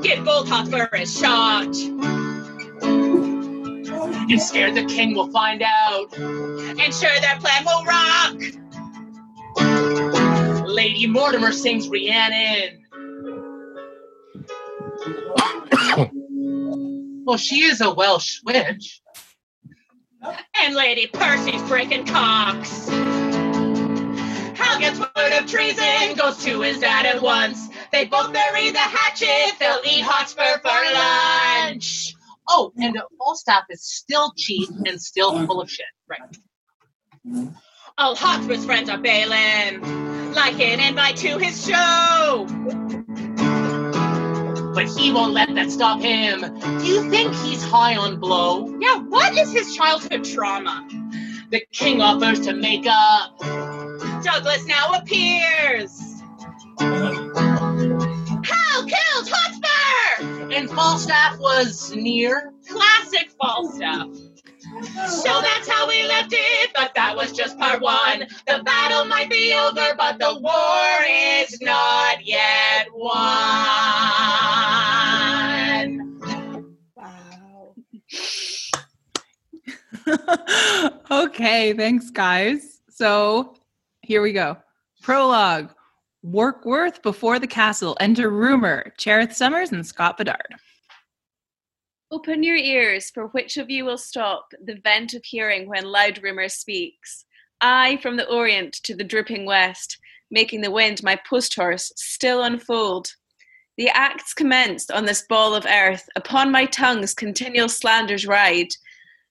Give 0.00 0.24
Gold 0.24 0.48
Hotspur 0.48 0.88
a 0.92 1.04
shot. 1.04 1.74
And 4.30 4.40
scared 4.40 4.76
the 4.76 4.84
king 4.84 5.16
will 5.16 5.32
find 5.32 5.60
out. 5.62 6.16
And 6.16 6.94
sure 6.94 7.20
their 7.20 7.36
plan 7.40 7.64
will 7.64 7.84
rock. 7.84 8.36
Lady 10.68 11.08
Mortimer 11.08 11.50
sings 11.50 11.88
Rhiannon. 11.88 12.84
well, 17.24 17.38
she 17.38 17.64
is 17.64 17.80
a 17.80 17.92
Welsh 17.92 18.40
witch. 18.44 19.02
And 20.62 20.76
Lady 20.76 21.08
Percy's 21.08 21.62
breaking 21.62 22.06
cocks. 22.06 22.88
Hal 24.68 24.80
gets 24.80 24.98
word 24.98 25.32
of 25.32 25.46
treason, 25.46 26.14
goes 26.14 26.44
to 26.44 26.60
his 26.60 26.78
dad 26.78 27.06
at 27.06 27.22
once. 27.22 27.68
They 27.90 28.04
both 28.04 28.34
bury 28.34 28.70
the 28.70 28.78
hatchet, 28.78 29.58
they'll 29.58 29.80
eat 29.82 30.02
Hotspur 30.02 30.58
for 30.60 31.70
lunch. 31.72 32.14
Oh, 32.50 32.72
and 32.78 32.98
uh, 32.98 33.02
Falstaff 33.18 33.64
is 33.70 33.82
still 33.82 34.32
cheap 34.36 34.68
and 34.86 35.00
still 35.00 35.46
full 35.46 35.62
of 35.62 35.70
shit. 35.70 35.86
Right. 36.06 36.36
Oh, 37.96 38.14
Hotspur's 38.14 38.66
friends 38.66 38.90
are 38.90 38.98
bailing, 38.98 40.34
like 40.34 40.60
an 40.60 40.80
invite 40.80 41.16
to 41.16 41.38
his 41.38 41.66
show. 41.66 42.46
But 44.74 44.86
he 44.86 45.10
won't 45.10 45.32
let 45.32 45.54
that 45.54 45.70
stop 45.70 46.02
him. 46.02 46.40
Do 46.40 46.84
you 46.84 47.08
think 47.08 47.34
he's 47.36 47.64
high 47.64 47.96
on 47.96 48.20
blow? 48.20 48.76
Yeah, 48.78 48.98
what 48.98 49.36
is 49.36 49.50
his 49.50 49.74
childhood 49.74 50.24
trauma? 50.24 50.86
The 51.50 51.62
king 51.72 52.02
offers 52.02 52.40
to 52.40 52.52
make 52.52 52.84
up. 52.86 53.38
Douglas 54.22 54.66
now 54.66 54.92
appears. 54.92 56.22
Hal 56.78 57.32
killed 58.84 59.30
Hotspur! 59.30 60.52
And 60.54 60.70
Falstaff 60.70 61.38
was 61.38 61.94
near. 61.94 62.52
Classic 62.68 63.30
Falstaff. 63.40 64.08
So 65.08 65.40
that's 65.40 65.66
how 65.66 65.88
we 65.88 66.06
left 66.06 66.32
it, 66.32 66.70
but 66.74 66.92
that 66.94 67.16
was 67.16 67.32
just 67.32 67.58
part 67.58 67.80
one. 67.80 68.26
The 68.46 68.62
battle 68.62 69.06
might 69.06 69.30
be 69.30 69.54
over, 69.54 69.94
but 69.96 70.18
the 70.18 70.38
war 70.38 71.06
is 71.08 71.58
not 71.62 72.26
yet 72.26 72.88
won. 72.92 73.47
okay, 81.10 81.72
thanks, 81.72 82.10
guys. 82.10 82.80
So 82.88 83.54
here 84.02 84.22
we 84.22 84.32
go. 84.32 84.56
Prologue. 85.02 85.70
Warkworth 86.24 87.02
before 87.02 87.38
the 87.38 87.46
castle. 87.46 87.96
Enter 88.00 88.30
rumor. 88.30 88.92
Cherith 88.98 89.34
Summers 89.34 89.72
and 89.72 89.86
Scott 89.86 90.16
Bedard. 90.18 90.56
Open 92.10 92.42
your 92.42 92.56
ears, 92.56 93.10
for 93.10 93.26
which 93.28 93.56
of 93.56 93.68
you 93.68 93.84
will 93.84 93.98
stop 93.98 94.52
the 94.64 94.80
vent 94.82 95.14
of 95.14 95.24
hearing 95.24 95.68
when 95.68 95.84
loud 95.84 96.22
rumour 96.22 96.48
speaks? 96.48 97.24
I 97.60 97.98
from 97.98 98.16
the 98.16 98.28
Orient 98.28 98.72
to 98.84 98.96
the 98.96 99.04
dripping 99.04 99.44
West, 99.44 99.98
making 100.30 100.62
the 100.62 100.70
wind 100.70 101.02
my 101.02 101.18
post 101.28 101.54
horse, 101.54 101.92
still 101.96 102.42
unfold. 102.42 103.08
The 103.76 103.90
acts 103.90 104.32
commenced 104.32 104.90
on 104.90 105.04
this 105.04 105.22
ball 105.28 105.54
of 105.54 105.66
earth, 105.66 106.08
upon 106.16 106.50
my 106.50 106.64
tongue's 106.66 107.14
continual 107.14 107.68
slanders 107.68 108.26
ride, 108.26 108.68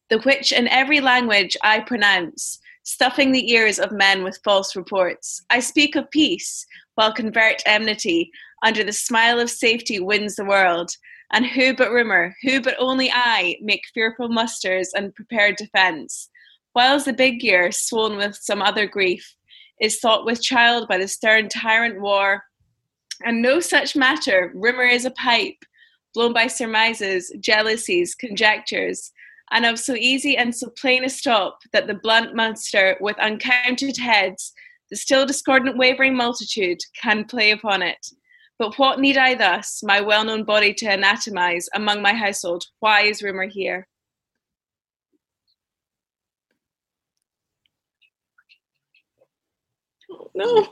the 0.09 0.19
which 0.19 0.51
in 0.51 0.67
every 0.67 1.01
language 1.01 1.57
I 1.63 1.81
pronounce, 1.81 2.59
stuffing 2.83 3.31
the 3.31 3.51
ears 3.51 3.79
of 3.79 3.91
men 3.91 4.23
with 4.23 4.39
false 4.43 4.75
reports. 4.75 5.43
I 5.49 5.59
speak 5.59 5.95
of 5.95 6.09
peace, 6.11 6.65
while 6.95 7.13
convert 7.13 7.61
enmity, 7.65 8.31
under 8.63 8.83
the 8.83 8.93
smile 8.93 9.39
of 9.39 9.49
safety 9.49 9.99
wins 9.99 10.35
the 10.35 10.45
world. 10.45 10.91
And 11.33 11.45
who 11.45 11.75
but 11.75 11.91
rumour, 11.91 12.35
who 12.43 12.61
but 12.61 12.75
only 12.79 13.11
I, 13.11 13.57
make 13.61 13.83
fearful 13.93 14.29
musters 14.29 14.91
and 14.95 15.13
prepared 15.13 15.57
defence, 15.57 16.29
whiles 16.71 17.03
the 17.03 17.11
big 17.13 17.43
year, 17.43 17.71
swollen 17.71 18.17
with 18.17 18.37
some 18.37 18.61
other 18.61 18.87
grief, 18.87 19.35
is 19.81 19.99
thought 19.99 20.25
with 20.25 20.41
child 20.41 20.87
by 20.87 20.97
the 20.97 21.07
stern 21.07 21.49
tyrant 21.49 22.01
war. 22.01 22.43
And 23.25 23.41
no 23.41 23.59
such 23.59 23.95
matter, 23.95 24.51
rumour 24.55 24.85
is 24.85 25.03
a 25.03 25.11
pipe, 25.11 25.57
blown 26.13 26.33
by 26.33 26.47
surmises, 26.47 27.31
jealousies, 27.41 28.15
conjectures, 28.15 29.11
and 29.51 29.65
of 29.65 29.79
so 29.79 29.93
easy 29.95 30.37
and 30.37 30.55
so 30.55 30.69
plain 30.69 31.03
a 31.03 31.09
stop 31.09 31.59
that 31.71 31.87
the 31.87 31.93
blunt 31.95 32.35
monster 32.35 32.97
with 32.99 33.17
uncounted 33.19 33.97
heads, 33.97 34.53
the 34.89 34.95
still 34.95 35.25
discordant 35.25 35.77
wavering 35.77 36.15
multitude, 36.15 36.79
can 37.01 37.25
play 37.25 37.51
upon 37.51 37.81
it. 37.81 38.05
But 38.59 38.77
what 38.77 38.99
need 38.99 39.17
I 39.17 39.35
thus, 39.35 39.83
my 39.83 40.01
well 40.01 40.23
known 40.23 40.43
body 40.43 40.73
to 40.75 40.85
anatomize 40.85 41.65
among 41.73 42.01
my 42.01 42.13
household? 42.13 42.65
Why 42.79 43.01
is 43.01 43.21
rumour 43.21 43.47
here? 43.47 43.87
No. 50.33 50.67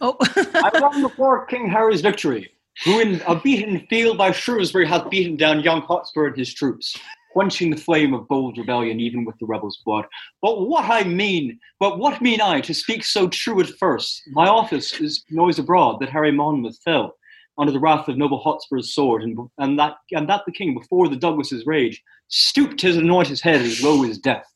Oh, 0.00 0.16
I 0.36 0.70
run 0.80 1.02
before 1.02 1.46
King 1.46 1.68
Harry's 1.68 2.00
victory, 2.00 2.50
who 2.84 3.00
in 3.00 3.22
a 3.26 3.38
beaten 3.38 3.86
field 3.88 4.18
by 4.18 4.32
Shrewsbury 4.32 4.86
hath 4.86 5.10
beaten 5.10 5.36
down 5.36 5.60
young 5.60 5.82
Hotspur 5.82 6.28
and 6.28 6.36
his 6.36 6.52
troops, 6.52 6.98
quenching 7.32 7.70
the 7.70 7.76
flame 7.76 8.12
of 8.12 8.28
bold 8.28 8.58
rebellion 8.58 9.00
even 9.00 9.24
with 9.24 9.36
the 9.38 9.46
rebels' 9.46 9.80
blood. 9.84 10.04
But 10.40 10.68
what 10.68 10.84
I 10.84 11.04
mean, 11.04 11.58
but 11.80 11.98
what 11.98 12.20
mean 12.20 12.40
I 12.40 12.60
to 12.60 12.74
speak 12.74 13.04
so 13.04 13.28
true 13.28 13.60
at 13.60 13.68
first? 13.78 14.22
My 14.32 14.48
office 14.48 15.00
is 15.00 15.24
noise 15.30 15.58
abroad 15.58 16.00
that 16.00 16.10
Harry 16.10 16.32
Monmouth 16.32 16.78
fell 16.84 17.14
under 17.58 17.72
the 17.72 17.80
wrath 17.80 18.08
of 18.08 18.16
noble 18.16 18.38
Hotspur's 18.38 18.94
sword, 18.94 19.22
and, 19.22 19.38
and 19.58 19.78
that 19.78 19.94
and 20.12 20.28
that 20.28 20.42
the 20.46 20.52
king, 20.52 20.74
before 20.74 21.08
the 21.08 21.16
Douglas's 21.16 21.66
rage, 21.66 22.02
stooped 22.28 22.80
his 22.80 22.96
head 23.42 23.60
as 23.60 23.82
low 23.82 24.04
as 24.04 24.18
death. 24.18 24.46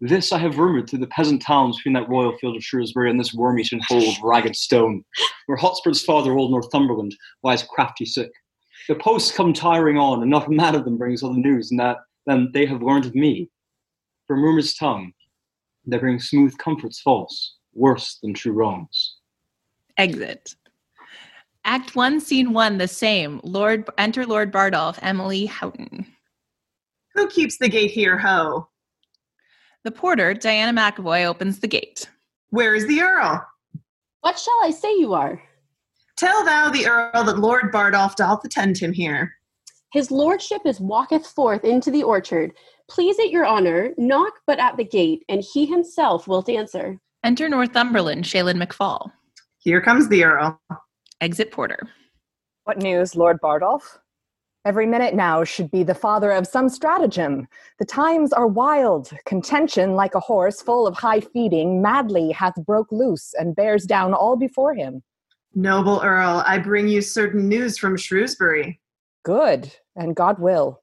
This 0.00 0.30
I 0.30 0.38
have 0.38 0.58
rumoured 0.58 0.90
through 0.90 0.98
the 0.98 1.06
peasant 1.06 1.40
towns 1.40 1.76
between 1.76 1.94
that 1.94 2.08
royal 2.08 2.36
field 2.36 2.56
of 2.56 2.62
Shrewsbury 2.62 3.08
and 3.10 3.18
this 3.18 3.32
worm-eaten 3.32 3.80
hole 3.88 4.10
of 4.10 4.22
ragged 4.22 4.54
stone, 4.54 5.02
where 5.46 5.56
Hotspur's 5.56 6.04
father, 6.04 6.32
old 6.32 6.50
Northumberland, 6.50 7.16
lies 7.42 7.62
crafty 7.62 8.04
sick. 8.04 8.30
The 8.88 8.94
posts 8.94 9.36
come 9.36 9.52
tiring 9.52 9.98
on, 9.98 10.22
and 10.22 10.30
not 10.30 10.46
a 10.46 10.50
man 10.50 10.74
of 10.74 10.84
them 10.84 10.96
brings 10.96 11.22
other 11.22 11.34
news 11.34 11.70
and 11.70 11.80
that 11.80 11.98
then 12.26 12.50
they 12.52 12.66
have 12.66 12.82
learned 12.82 13.06
of 13.06 13.14
me. 13.14 13.50
From 14.26 14.42
rumour's 14.42 14.74
tongue, 14.74 15.12
they 15.86 15.98
bring 15.98 16.18
smooth 16.20 16.56
comforts 16.58 17.00
false, 17.00 17.56
worse 17.74 18.18
than 18.22 18.34
true 18.34 18.52
wrongs. 18.52 19.16
exit. 19.98 20.54
Act 21.64 21.96
one, 21.96 22.20
scene 22.20 22.52
one, 22.52 22.78
the 22.78 22.86
same. 22.86 23.40
Lord, 23.42 23.88
enter 23.98 24.24
Lord 24.24 24.52
Bardolph, 24.52 24.98
Emily 25.02 25.46
Houghton. 25.46 26.06
Who 27.14 27.26
keeps 27.28 27.58
the 27.58 27.68
gate 27.68 27.90
here, 27.90 28.16
ho? 28.18 28.68
The 29.82 29.90
porter, 29.90 30.34
Diana 30.34 30.78
McAvoy, 30.78 31.24
opens 31.24 31.58
the 31.58 31.68
gate. 31.68 32.08
Where 32.50 32.74
is 32.74 32.86
the 32.86 33.00
Earl? 33.00 33.44
What 34.20 34.38
shall 34.38 34.58
I 34.62 34.70
say 34.70 34.92
you 34.96 35.14
are? 35.14 35.42
Tell 36.16 36.44
thou 36.46 36.70
the 36.70 36.86
Earl 36.86 37.24
that 37.24 37.38
Lord 37.38 37.70
Bardolph 37.70 38.16
doth 38.16 38.42
attend 38.42 38.78
him 38.78 38.92
here. 38.92 39.34
His 39.92 40.10
lordship 40.10 40.62
is 40.64 40.80
walketh 40.80 41.26
forth 41.26 41.64
into 41.64 41.90
the 41.90 42.02
orchard. 42.02 42.52
Please 42.88 43.18
it 43.18 43.30
your 43.30 43.46
honour, 43.46 43.90
knock 43.98 44.32
but 44.46 44.58
at 44.58 44.76
the 44.76 44.84
gate, 44.84 45.24
and 45.28 45.42
he 45.42 45.66
himself 45.66 46.26
wilt 46.26 46.48
answer. 46.48 46.98
Enter 47.22 47.48
Northumberland, 47.48 48.24
Shaylin 48.24 48.62
McFall. 48.62 49.10
Here 49.58 49.80
comes 49.82 50.08
the 50.08 50.24
Earl. 50.24 50.58
Exit 51.20 51.50
porter. 51.50 51.80
What 52.64 52.78
news, 52.78 53.14
Lord 53.14 53.38
Bardolph? 53.42 53.98
Every 54.64 54.86
minute 54.86 55.14
now 55.14 55.44
should 55.44 55.70
be 55.70 55.82
the 55.82 55.94
father 55.94 56.32
of 56.32 56.46
some 56.46 56.68
stratagem. 56.68 57.46
The 57.78 57.84
times 57.84 58.32
are 58.32 58.46
wild. 58.46 59.10
Contention, 59.26 59.94
like 59.94 60.14
a 60.14 60.20
horse 60.20 60.62
full 60.62 60.86
of 60.86 60.96
high 60.96 61.20
feeding, 61.20 61.82
madly 61.82 62.32
hath 62.32 62.54
broke 62.64 62.90
loose 62.90 63.34
and 63.38 63.54
bears 63.54 63.84
down 63.84 64.14
all 64.14 64.36
before 64.36 64.74
him. 64.74 65.02
Noble 65.58 66.02
Earl, 66.04 66.42
I 66.46 66.58
bring 66.58 66.86
you 66.86 67.00
certain 67.00 67.48
news 67.48 67.78
from 67.78 67.96
Shrewsbury. 67.96 68.78
Good, 69.24 69.74
and 69.96 70.14
God 70.14 70.38
will. 70.38 70.82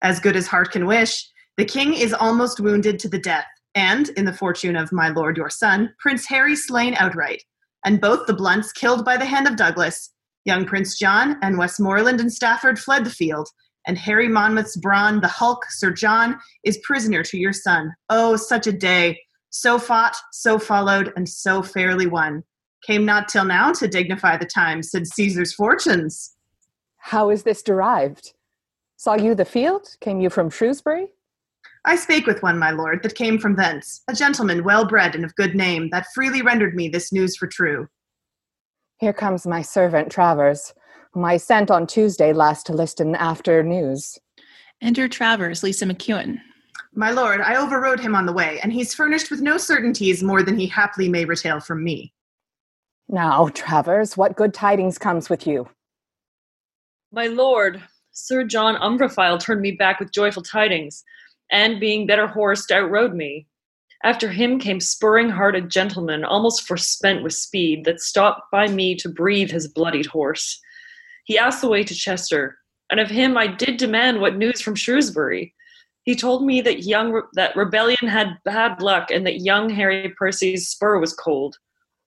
As 0.00 0.18
good 0.18 0.34
as 0.34 0.46
heart 0.46 0.72
can 0.72 0.86
wish, 0.86 1.28
the 1.58 1.66
king 1.66 1.92
is 1.92 2.14
almost 2.14 2.58
wounded 2.58 2.98
to 3.00 3.08
the 3.10 3.18
death, 3.18 3.44
and, 3.74 4.08
in 4.16 4.24
the 4.24 4.32
fortune 4.32 4.76
of 4.76 4.92
my 4.92 5.10
lord 5.10 5.36
your 5.36 5.50
son, 5.50 5.92
Prince 5.98 6.26
Harry 6.26 6.56
slain 6.56 6.94
outright, 6.94 7.44
and 7.84 8.00
both 8.00 8.26
the 8.26 8.32
Blunts 8.32 8.72
killed 8.72 9.04
by 9.04 9.18
the 9.18 9.26
hand 9.26 9.46
of 9.46 9.56
Douglas. 9.56 10.10
Young 10.46 10.64
Prince 10.64 10.98
John 10.98 11.36
and 11.42 11.58
Westmoreland 11.58 12.18
and 12.18 12.32
Stafford 12.32 12.78
fled 12.78 13.04
the 13.04 13.10
field, 13.10 13.50
and 13.86 13.98
Harry 13.98 14.28
Monmouth's 14.28 14.78
brawn, 14.78 15.20
the 15.20 15.28
hulk, 15.28 15.66
Sir 15.68 15.90
John, 15.90 16.38
is 16.64 16.78
prisoner 16.82 17.22
to 17.24 17.36
your 17.36 17.52
son. 17.52 17.92
Oh, 18.08 18.36
such 18.36 18.66
a 18.66 18.72
day! 18.72 19.20
So 19.50 19.78
fought, 19.78 20.16
so 20.32 20.58
followed, 20.58 21.12
and 21.14 21.28
so 21.28 21.62
fairly 21.62 22.06
won. 22.06 22.42
Came 22.86 23.04
not 23.04 23.28
till 23.28 23.44
now 23.44 23.72
to 23.72 23.88
dignify 23.88 24.36
the 24.36 24.46
times, 24.46 24.90
since 24.90 25.10
Caesar's 25.10 25.54
fortunes. 25.54 26.36
How 26.98 27.30
is 27.30 27.42
this 27.42 27.62
derived? 27.62 28.34
Saw 28.96 29.14
you 29.14 29.34
the 29.34 29.44
field? 29.44 29.96
Came 30.00 30.20
you 30.20 30.28
from 30.28 30.50
Shrewsbury? 30.50 31.08
I 31.86 31.96
spake 31.96 32.26
with 32.26 32.42
one, 32.42 32.58
my 32.58 32.70
lord, 32.70 33.02
that 33.02 33.14
came 33.14 33.38
from 33.38 33.56
thence, 33.56 34.02
a 34.08 34.14
gentleman 34.14 34.64
well 34.64 34.86
bred 34.86 35.14
and 35.14 35.24
of 35.24 35.34
good 35.34 35.54
name, 35.54 35.90
that 35.90 36.06
freely 36.14 36.42
rendered 36.42 36.74
me 36.74 36.88
this 36.88 37.12
news 37.12 37.36
for 37.36 37.46
true. 37.46 37.88
Here 38.98 39.12
comes 39.12 39.46
my 39.46 39.60
servant 39.62 40.10
Travers, 40.10 40.72
whom 41.12 41.24
I 41.24 41.36
sent 41.36 41.70
on 41.70 41.86
Tuesday 41.86 42.32
last 42.32 42.66
to 42.66 42.72
listen 42.72 43.14
after 43.14 43.62
news. 43.62 44.18
Enter 44.80 45.08
Travers, 45.08 45.62
Lisa 45.62 45.84
McEwen. 45.86 46.38
My 46.94 47.10
lord, 47.10 47.40
I 47.40 47.56
overrode 47.56 48.00
him 48.00 48.14
on 48.14 48.26
the 48.26 48.32
way, 48.32 48.60
and 48.62 48.72
he's 48.72 48.94
furnished 48.94 49.30
with 49.30 49.40
no 49.40 49.58
certainties 49.58 50.22
more 50.22 50.42
than 50.42 50.58
he 50.58 50.66
haply 50.66 51.08
may 51.08 51.24
retail 51.24 51.60
from 51.60 51.82
me. 51.82 52.12
Now, 53.14 53.46
Travers, 53.54 54.16
what 54.16 54.34
good 54.34 54.52
tidings 54.52 54.98
comes 54.98 55.30
with 55.30 55.46
you? 55.46 55.68
My 57.12 57.28
lord, 57.28 57.80
Sir 58.10 58.42
John 58.42 58.74
Umfrevile 58.74 59.38
turned 59.38 59.60
me 59.60 59.70
back 59.70 60.00
with 60.00 60.10
joyful 60.10 60.42
tidings, 60.42 61.04
and 61.48 61.78
being 61.78 62.08
better 62.08 62.26
horsed, 62.26 62.72
outrode 62.72 63.14
me. 63.14 63.46
After 64.02 64.28
him 64.28 64.58
came 64.58 64.80
spurring 64.80 65.30
hearted 65.30 65.70
gentleman, 65.70 66.24
almost 66.24 66.66
forspent 66.66 67.22
with 67.22 67.34
speed, 67.34 67.84
that 67.84 68.00
stopped 68.00 68.50
by 68.50 68.66
me 68.66 68.96
to 68.96 69.08
breathe 69.08 69.52
his 69.52 69.68
bloodied 69.68 70.06
horse. 70.06 70.60
He 71.24 71.38
asked 71.38 71.60
the 71.60 71.68
way 71.68 71.84
to 71.84 71.94
Chester, 71.94 72.58
and 72.90 72.98
of 72.98 73.10
him 73.10 73.38
I 73.38 73.46
did 73.46 73.76
demand 73.76 74.20
what 74.22 74.34
news 74.34 74.60
from 74.60 74.74
Shrewsbury. 74.74 75.54
He 76.02 76.16
told 76.16 76.44
me 76.44 76.60
that 76.62 76.82
young 76.82 77.22
that 77.34 77.54
rebellion 77.54 78.08
had 78.08 78.38
bad 78.44 78.82
luck, 78.82 79.12
and 79.12 79.24
that 79.24 79.42
young 79.42 79.70
Harry 79.70 80.12
Percy's 80.18 80.66
spur 80.66 80.98
was 80.98 81.12
cold. 81.12 81.58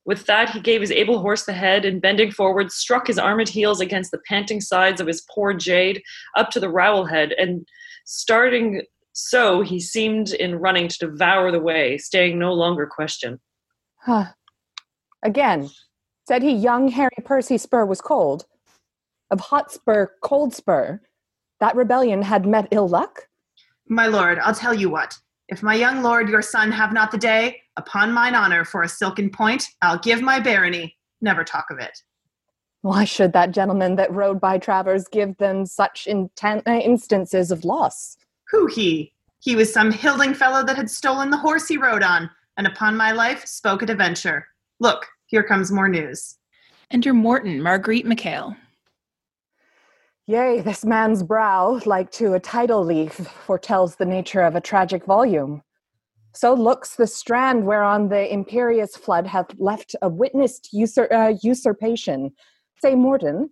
With 0.08 0.26
that, 0.28 0.50
he 0.50 0.62
gave 0.62 0.80
his 0.80 0.90
able 0.90 1.20
horse 1.20 1.44
the 1.44 1.52
head, 1.52 1.84
and 1.84 2.02
bending 2.02 2.32
forward, 2.32 2.72
struck 2.72 3.08
his 3.08 3.20
armored 3.20 3.50
heels 3.50 3.82
against 3.82 4.12
the 4.12 4.22
panting 4.26 4.62
sides 4.62 5.02
of 5.02 5.06
his 5.06 5.22
poor 5.30 5.54
jade 5.54 6.02
up 6.38 6.50
to 6.52 6.62
the 6.62 6.70
rowel 6.70 7.06
head, 7.06 7.34
and 7.34 7.68
starting 8.06 8.84
so, 9.12 9.62
he 9.62 9.80
seemed 9.80 10.30
in 10.32 10.60
running 10.60 10.88
to 10.88 10.98
devour 10.98 11.52
the 11.52 11.60
way, 11.60 11.98
staying 11.98 12.40
no 12.40 12.54
longer 12.54 12.86
question. 12.86 13.40
Huh. 13.98 14.28
Again, 15.24 15.72
said 16.28 16.44
he 16.44 16.52
young 16.52 16.88
Harry 16.90 17.10
Percy 17.26 17.58
spur 17.58 17.84
was 17.84 18.00
cold. 18.00 18.46
Of 19.30 19.40
Hotspur, 19.42 20.08
cold 20.22 20.54
spur, 20.54 21.02
that 21.60 21.76
rebellion 21.76 22.22
had 22.22 22.46
met 22.46 22.68
ill 22.72 22.88
luck? 22.88 23.28
My 23.90 24.08
lord, 24.08 24.40
I'll 24.40 24.54
tell 24.56 24.74
you 24.74 24.90
what. 24.90 25.18
If 25.50 25.64
my 25.64 25.76
young 25.76 26.04
lord 26.04 26.28
your 26.28 26.42
son 26.42 26.72
have 26.74 26.92
not 26.92 27.10
the 27.10 27.18
day, 27.18 27.62
upon 27.78 28.12
mine 28.12 28.36
honor 28.36 28.66
for 28.66 28.84
a 28.84 28.90
silken 28.90 29.30
point, 29.30 29.66
I'll 29.82 30.00
give 30.00 30.22
my 30.22 30.42
barony. 30.42 30.98
Never 31.22 31.46
talk 31.46 31.68
of 31.72 31.80
it. 31.80 32.02
Why 32.82 33.06
should 33.06 33.32
that 33.34 33.52
gentleman 33.52 33.96
that 33.96 34.12
rode 34.12 34.42
by 34.42 34.58
Travers 34.58 35.08
give 35.08 35.38
them 35.38 35.66
such 35.66 36.06
inten- 36.10 36.68
uh, 36.68 36.72
instances 36.72 37.50
of 37.52 37.64
loss? 37.64 38.18
Who 38.50 38.68
he? 38.68 39.14
He 39.40 39.56
was 39.56 39.72
some 39.72 39.92
hilding 39.92 40.34
fellow 40.34 40.64
that 40.66 40.76
had 40.76 40.90
stolen 40.90 41.30
the 41.30 41.38
horse 41.38 41.68
he 41.68 41.78
rode 41.78 42.04
on, 42.04 42.30
and 42.58 42.68
upon 42.68 42.98
my 42.98 43.14
life 43.14 43.46
spoke 43.46 43.82
at 43.84 43.90
a 43.90 43.96
venture. 43.96 44.46
Look, 44.80 45.06
here 45.28 45.44
comes 45.44 45.72
more 45.72 45.88
news. 45.88 46.38
Enter 46.92 47.14
Morton, 47.14 47.62
Marguerite 47.62 48.06
McHale. 48.06 48.56
Yea, 50.30 50.60
this 50.60 50.84
man's 50.84 51.24
brow, 51.24 51.80
like 51.86 52.12
to 52.12 52.34
a 52.34 52.40
tidal 52.40 52.84
leaf, 52.84 53.14
foretells 53.14 53.96
the 53.96 54.06
nature 54.06 54.42
of 54.42 54.58
a 54.58 54.62
tragic 54.62 55.06
volume. 55.06 55.62
So 56.34 56.54
looks 56.54 56.98
the 56.98 57.08
strand 57.08 57.66
whereon 57.66 58.10
the 58.10 58.32
imperious 58.32 58.98
flood 58.98 59.26
hath 59.26 59.48
left 59.58 59.96
a 60.02 60.10
witnessed 60.10 60.68
usur- 60.76 61.12
uh, 61.14 61.38
usurpation. 61.42 62.32
Say, 62.82 62.94
Morton, 62.94 63.50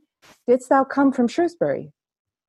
didst 0.49 0.67
thou 0.67 0.83
come 0.83 1.13
from 1.13 1.29
Shrewsbury? 1.29 1.93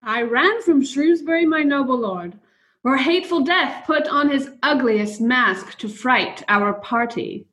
I 0.02 0.22
ran 0.22 0.60
from 0.62 0.84
Shrewsbury, 0.84 1.46
my 1.46 1.62
noble 1.62 1.98
lord, 1.98 2.36
where 2.82 2.96
hateful 2.96 3.44
death 3.44 3.86
put 3.86 4.08
on 4.08 4.28
his 4.28 4.50
ugliest 4.60 5.20
mask 5.20 5.78
to 5.78 5.88
fright 5.88 6.42
our 6.48 6.74
party. 6.74 7.46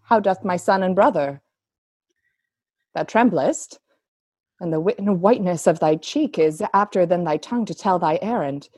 How 0.00 0.18
doth 0.18 0.44
my 0.44 0.56
son 0.56 0.82
and 0.82 0.94
brother? 0.94 1.42
Thou 2.94 3.02
tremblest, 3.02 3.80
and 4.64 4.72
the 4.72 5.12
whiteness 5.12 5.66
of 5.66 5.78
thy 5.78 5.96
cheek 5.96 6.38
is 6.38 6.62
apter 6.72 7.06
than 7.06 7.22
thy 7.22 7.36
tongue 7.36 7.64
to 7.66 7.74
tell 7.74 7.98
thy 7.98 8.18
errand. 8.20 8.68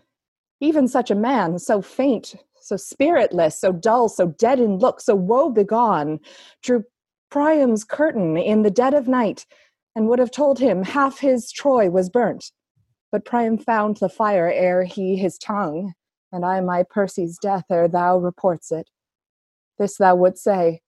Even 0.61 0.89
such 0.89 1.11
a 1.11 1.15
man, 1.15 1.59
so 1.59 1.81
faint, 1.81 2.35
so 2.61 2.77
spiritless, 2.77 3.59
so 3.59 3.73
dull, 3.73 4.09
so 4.09 4.27
dead 4.27 4.61
in 4.61 4.79
look, 4.79 5.01
so 5.01 5.15
woe 5.15 5.51
begone, 5.51 6.21
drew 6.63 6.85
Priam's 7.31 7.85
curtain 7.85 8.37
in 8.37 8.63
the 8.63 8.71
dead 8.71 8.93
of 8.93 9.09
night, 9.09 9.47
and 9.95 10.09
would 10.09 10.19
have 10.19 10.31
told 10.31 10.59
him 10.59 10.83
half 10.83 11.21
his 11.21 11.51
Troy 11.51 11.89
was 11.89 12.11
burnt. 12.11 12.53
But 13.13 13.25
Priam 13.25 13.57
found 13.57 13.97
the 13.97 14.09
fire 14.09 14.51
ere 14.51 14.85
he 14.85 15.17
his 15.17 15.39
tongue, 15.39 15.95
and 16.33 16.45
I 16.45 16.61
my 16.61 16.83
Percy's 16.83 17.39
death 17.39 17.65
ere 17.71 17.89
thou 17.89 18.19
reports 18.19 18.73
it. 18.73 18.91
This 19.79 19.97
thou 19.97 20.17
wouldst 20.17 20.43
say, 20.43 20.83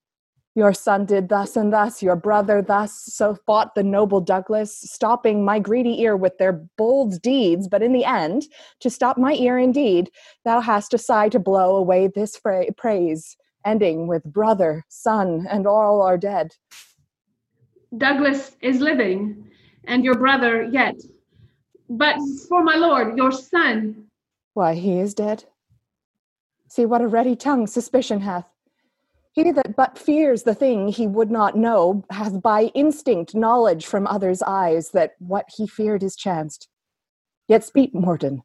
your 0.59 0.75
son 0.75 1.05
did 1.05 1.29
thus 1.29 1.55
and 1.55 1.73
thus, 1.73 2.03
your 2.03 2.17
brother 2.17 2.61
thus, 2.61 2.93
so 2.93 3.37
fought 3.47 3.77
the 3.77 3.83
noble 3.85 4.21
Douglas, 4.21 4.77
stopping 4.77 5.45
my 5.45 5.61
greedy 5.61 6.01
ear 6.03 6.17
with 6.17 6.37
their 6.39 6.53
bold 6.77 7.23
deeds. 7.23 7.69
But 7.69 7.81
in 7.81 7.93
the 7.93 8.05
end, 8.05 8.43
to 8.81 8.91
stop 8.91 9.17
my 9.17 9.35
ear 9.35 9.57
indeed, 9.57 10.11
thou 10.45 10.61
hast 10.61 10.93
a 10.93 10.99
sigh 10.99 11.29
to 11.29 11.39
blow 11.39 11.77
away 11.77 12.09
this 12.09 12.37
fra- 12.37 12.73
praise, 12.77 13.37
ending 13.65 14.09
with 14.09 14.25
brother, 14.25 14.85
son, 14.89 15.47
and 15.49 15.65
all 15.65 16.03
are 16.03 16.19
dead. 16.19 16.57
Douglas 17.97 18.57
is 18.61 18.81
living, 18.81 19.49
and 19.85 20.05
your 20.05 20.17
brother 20.17 20.65
yet. 20.65 20.97
But 21.89 22.17
for 22.49 22.65
my 22.65 22.75
lord, 22.75 23.17
your 23.17 23.31
son. 23.31 24.09
Why, 24.55 24.75
he 24.75 24.99
is 24.99 25.15
dead. 25.15 25.45
See 26.69 26.85
what 26.85 27.01
a 27.01 27.07
ready 27.07 27.37
tongue 27.37 27.69
suspicion 27.69 28.23
hath. 28.23 28.53
He 29.39 29.53
that 29.53 29.77
but 29.77 29.97
fears 29.97 30.43
the 30.43 30.55
thing 30.55 30.89
he 30.89 31.07
would 31.07 31.31
not 31.31 31.57
know 31.57 32.05
hath 32.11 32.43
by 32.43 32.73
instinct 32.75 33.37
knowledge 33.37 33.87
from 33.87 34.05
others' 34.05 34.43
eyes 34.43 34.91
that 34.91 35.13
what 35.21 35.45
he 35.57 35.69
feared 35.69 36.03
is 36.03 36.17
chanced. 36.17 36.67
Yet 37.47 37.63
speak, 37.63 37.95
Morton. 37.95 38.43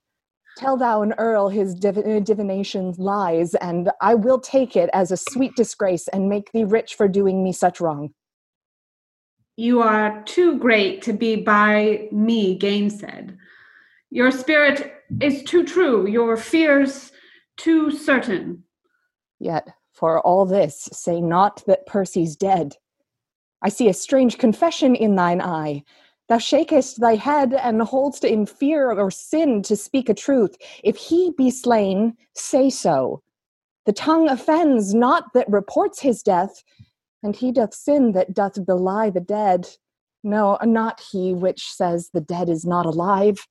Tell 0.56 0.78
thou 0.78 1.02
an 1.02 1.16
earl 1.18 1.50
his 1.50 1.74
div- 1.74 1.98
uh, 1.98 2.20
divination 2.20 2.94
lies, 3.00 3.56
and 3.56 3.90
I 4.02 4.14
will 4.14 4.40
take 4.40 4.76
it 4.76 4.92
as 4.94 5.12
a 5.12 5.18
sweet 5.18 5.56
disgrace 5.56 6.08
and 6.10 6.30
make 6.30 6.52
thee 6.52 6.64
rich 6.64 6.94
for 6.94 7.08
doing 7.08 7.44
me 7.44 7.54
such 7.54 7.82
wrong. 7.82 8.14
You 9.56 9.82
are 9.82 10.22
too 10.26 10.60
great 10.60 11.02
to 11.04 11.14
be 11.14 11.38
by 11.38 12.08
me 12.12 12.60
gainsaid. 12.60 13.36
Your 14.12 14.30
spirit 14.30 14.94
is 15.20 15.42
too 15.42 15.66
true, 15.66 16.06
your 16.06 16.38
fears 16.38 17.12
too 17.58 17.90
certain. 17.90 18.66
Yet 19.40 19.68
for 19.94 20.20
all 20.22 20.46
this, 20.46 20.90
say 20.92 21.22
not 21.22 21.64
that 21.68 21.86
Percy's 21.86 22.36
dead. 22.36 22.76
I 23.62 23.70
see 23.70 23.88
a 23.88 23.94
strange 23.94 24.38
confession 24.38 24.96
in 24.96 25.16
thine 25.16 25.42
eye. 25.42 25.84
Thou 26.28 26.38
shakest 26.38 27.00
thy 27.00 27.16
head 27.16 27.54
and 27.54 27.82
holdst 27.82 28.24
in 28.24 28.46
fear 28.46 28.92
or 28.92 29.12
sin 29.12 29.62
to 29.64 29.76
speak 29.76 30.10
a 30.10 30.14
truth. 30.14 30.56
If 30.84 30.98
he 30.98 31.32
be 31.38 31.52
slain, 31.52 32.14
say 32.34 32.70
so. 32.70 33.22
The 33.86 33.94
tongue 33.94 34.30
offends 34.30 34.94
not 34.94 35.34
that 35.34 35.50
reports 35.50 36.00
his 36.02 36.24
death, 36.24 36.64
and 37.22 37.36
he 37.36 37.52
doth 37.52 37.74
sin 37.74 38.14
that 38.14 38.34
doth 38.34 38.66
belie 38.66 39.10
the 39.10 39.20
dead. 39.20 39.68
No, 40.24 40.58
not 40.64 41.02
he 41.12 41.34
which 41.34 41.72
says 41.72 42.10
the 42.14 42.22
dead 42.22 42.50
is 42.50 42.66
not 42.66 42.86
alive. 42.86 43.46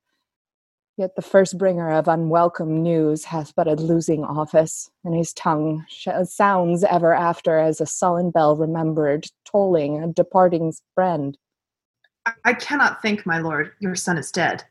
Yet 0.95 1.15
the 1.15 1.23
first 1.23 1.57
bringer 1.57 1.89
of 1.89 2.07
unwelcome 2.07 2.83
news 2.83 3.25
hath 3.25 3.55
but 3.55 3.67
a 3.67 3.73
losing 3.73 4.23
office, 4.23 4.91
and 5.03 5.15
his 5.15 5.33
tongue 5.33 5.85
sh- 5.89 6.07
sounds 6.25 6.83
ever 6.83 7.13
after 7.13 7.57
as 7.57 7.81
a 7.81 7.87
sullen 7.87 8.29
bell 8.29 8.55
remembered, 8.55 9.25
tolling 9.43 10.03
a 10.03 10.07
departing 10.07 10.71
friend. 10.93 11.35
I 12.45 12.53
cannot 12.53 13.01
think, 13.01 13.25
my 13.25 13.39
lord, 13.39 13.71
your 13.79 13.95
son 13.95 14.19
is 14.19 14.31
dead. 14.31 14.63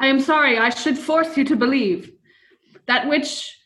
I 0.00 0.08
am 0.08 0.20
sorry, 0.20 0.58
I 0.58 0.70
should 0.70 0.98
force 0.98 1.36
you 1.36 1.44
to 1.44 1.56
believe 1.56 2.12
that 2.88 3.08
which 3.08 3.56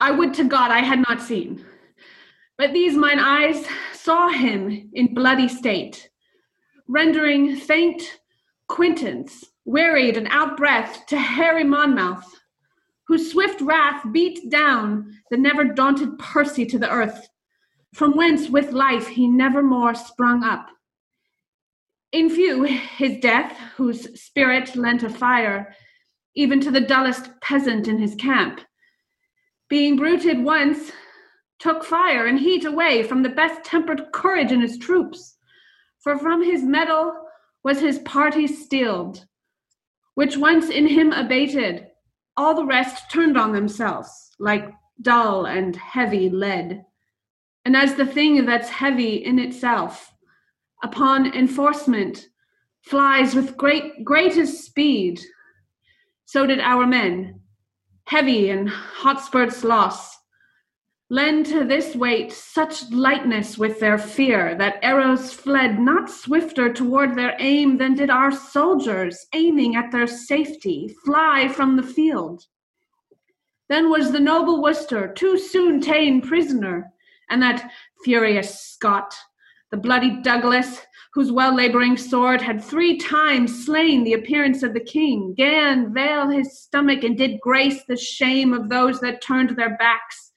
I 0.00 0.10
would 0.10 0.34
to 0.34 0.44
God 0.44 0.72
I 0.72 0.80
had 0.80 0.98
not 1.08 1.22
seen. 1.22 1.64
But 2.58 2.72
these 2.72 2.96
mine 2.96 3.20
eyes 3.20 3.64
saw 3.92 4.28
him 4.28 4.90
in 4.92 5.14
bloody 5.14 5.48
state, 5.48 6.10
rendering 6.88 7.56
faint 7.56 8.20
Quintance 8.68 9.44
wearied 9.64 10.16
and 10.16 10.28
out 10.30 10.56
breath, 10.56 11.06
to 11.06 11.18
Harry 11.18 11.64
Monmouth, 11.64 12.24
whose 13.06 13.30
swift 13.30 13.60
wrath 13.60 14.04
beat 14.12 14.50
down 14.50 15.18
the 15.30 15.36
never 15.36 15.64
daunted 15.64 16.18
Percy 16.18 16.66
to 16.66 16.78
the 16.78 16.90
earth, 16.90 17.28
from 17.94 18.16
whence 18.16 18.48
with 18.48 18.72
life 18.72 19.08
he 19.08 19.26
never 19.26 19.62
more 19.62 19.94
sprung 19.94 20.42
up. 20.42 20.68
In 22.12 22.30
few, 22.30 22.62
his 22.62 23.18
death, 23.20 23.56
whose 23.76 24.20
spirit 24.20 24.76
lent 24.76 25.02
a 25.02 25.10
fire 25.10 25.74
even 26.36 26.60
to 26.60 26.70
the 26.70 26.80
dullest 26.80 27.30
peasant 27.40 27.88
in 27.88 27.98
his 27.98 28.14
camp, 28.16 28.60
being 29.68 29.96
bruited 29.96 30.42
once, 30.42 30.92
took 31.58 31.84
fire 31.84 32.26
and 32.26 32.38
heat 32.38 32.64
away 32.64 33.02
from 33.02 33.22
the 33.22 33.28
best 33.28 33.64
tempered 33.64 34.12
courage 34.12 34.52
in 34.52 34.60
his 34.60 34.76
troops, 34.78 35.36
for 36.00 36.18
from 36.18 36.42
his 36.42 36.62
mettle 36.62 37.14
was 37.62 37.80
his 37.80 37.98
party 38.00 38.46
stilled 38.46 39.24
which 40.14 40.36
once 40.36 40.68
in 40.70 40.86
him 40.86 41.12
abated, 41.12 41.86
all 42.36 42.54
the 42.54 42.64
rest 42.64 43.10
turned 43.10 43.38
on 43.38 43.52
themselves 43.52 44.30
like 44.38 44.72
dull 45.00 45.46
and 45.46 45.76
heavy 45.76 46.28
lead. 46.28 46.84
And 47.64 47.76
as 47.76 47.94
the 47.94 48.06
thing 48.06 48.44
that's 48.44 48.68
heavy 48.68 49.24
in 49.24 49.38
itself, 49.38 50.12
upon 50.82 51.34
enforcement, 51.34 52.28
flies 52.82 53.34
with 53.34 53.56
great 53.56 54.04
greatest 54.04 54.64
speed, 54.64 55.20
so 56.26 56.46
did 56.46 56.60
our 56.60 56.86
men, 56.86 57.40
heavy 58.04 58.50
in 58.50 58.66
Hotspur's 58.66 59.64
loss, 59.64 60.13
lend 61.10 61.44
to 61.46 61.64
this 61.64 61.94
weight 61.94 62.32
such 62.32 62.90
lightness 62.90 63.58
with 63.58 63.78
their 63.78 63.98
fear 63.98 64.54
that 64.56 64.78
arrows 64.82 65.32
fled 65.32 65.78
not 65.78 66.10
swifter 66.10 66.72
toward 66.72 67.14
their 67.14 67.36
aim 67.38 67.76
than 67.76 67.94
did 67.94 68.10
our 68.10 68.32
soldiers, 68.32 69.26
aiming 69.34 69.76
at 69.76 69.92
their 69.92 70.06
safety, 70.06 70.94
fly 71.04 71.46
from 71.48 71.76
the 71.76 71.82
field. 71.82 72.44
Then 73.68 73.90
was 73.90 74.12
the 74.12 74.20
noble 74.20 74.62
Worcester 74.62 75.12
too 75.12 75.38
soon 75.38 75.80
ta'en 75.80 76.20
prisoner, 76.20 76.92
and 77.30 77.42
that 77.42 77.70
furious 78.04 78.60
Scot, 78.60 79.14
the 79.70 79.76
bloody 79.76 80.20
Douglas, 80.22 80.80
whose 81.14 81.30
well 81.30 81.54
laboring 81.54 81.96
sword 81.96 82.42
had 82.42 82.62
three 82.62 82.98
times 82.98 83.64
slain 83.64 84.04
the 84.04 84.14
appearance 84.14 84.62
of 84.62 84.74
the 84.74 84.80
king, 84.80 85.34
gan 85.36 85.92
veil 85.94 86.28
his 86.28 86.58
stomach 86.58 87.04
and 87.04 87.16
did 87.16 87.40
grace 87.40 87.84
the 87.84 87.96
shame 87.96 88.52
of 88.52 88.68
those 88.68 89.00
that 89.00 89.22
turned 89.22 89.50
their 89.50 89.76
backs. 89.76 90.32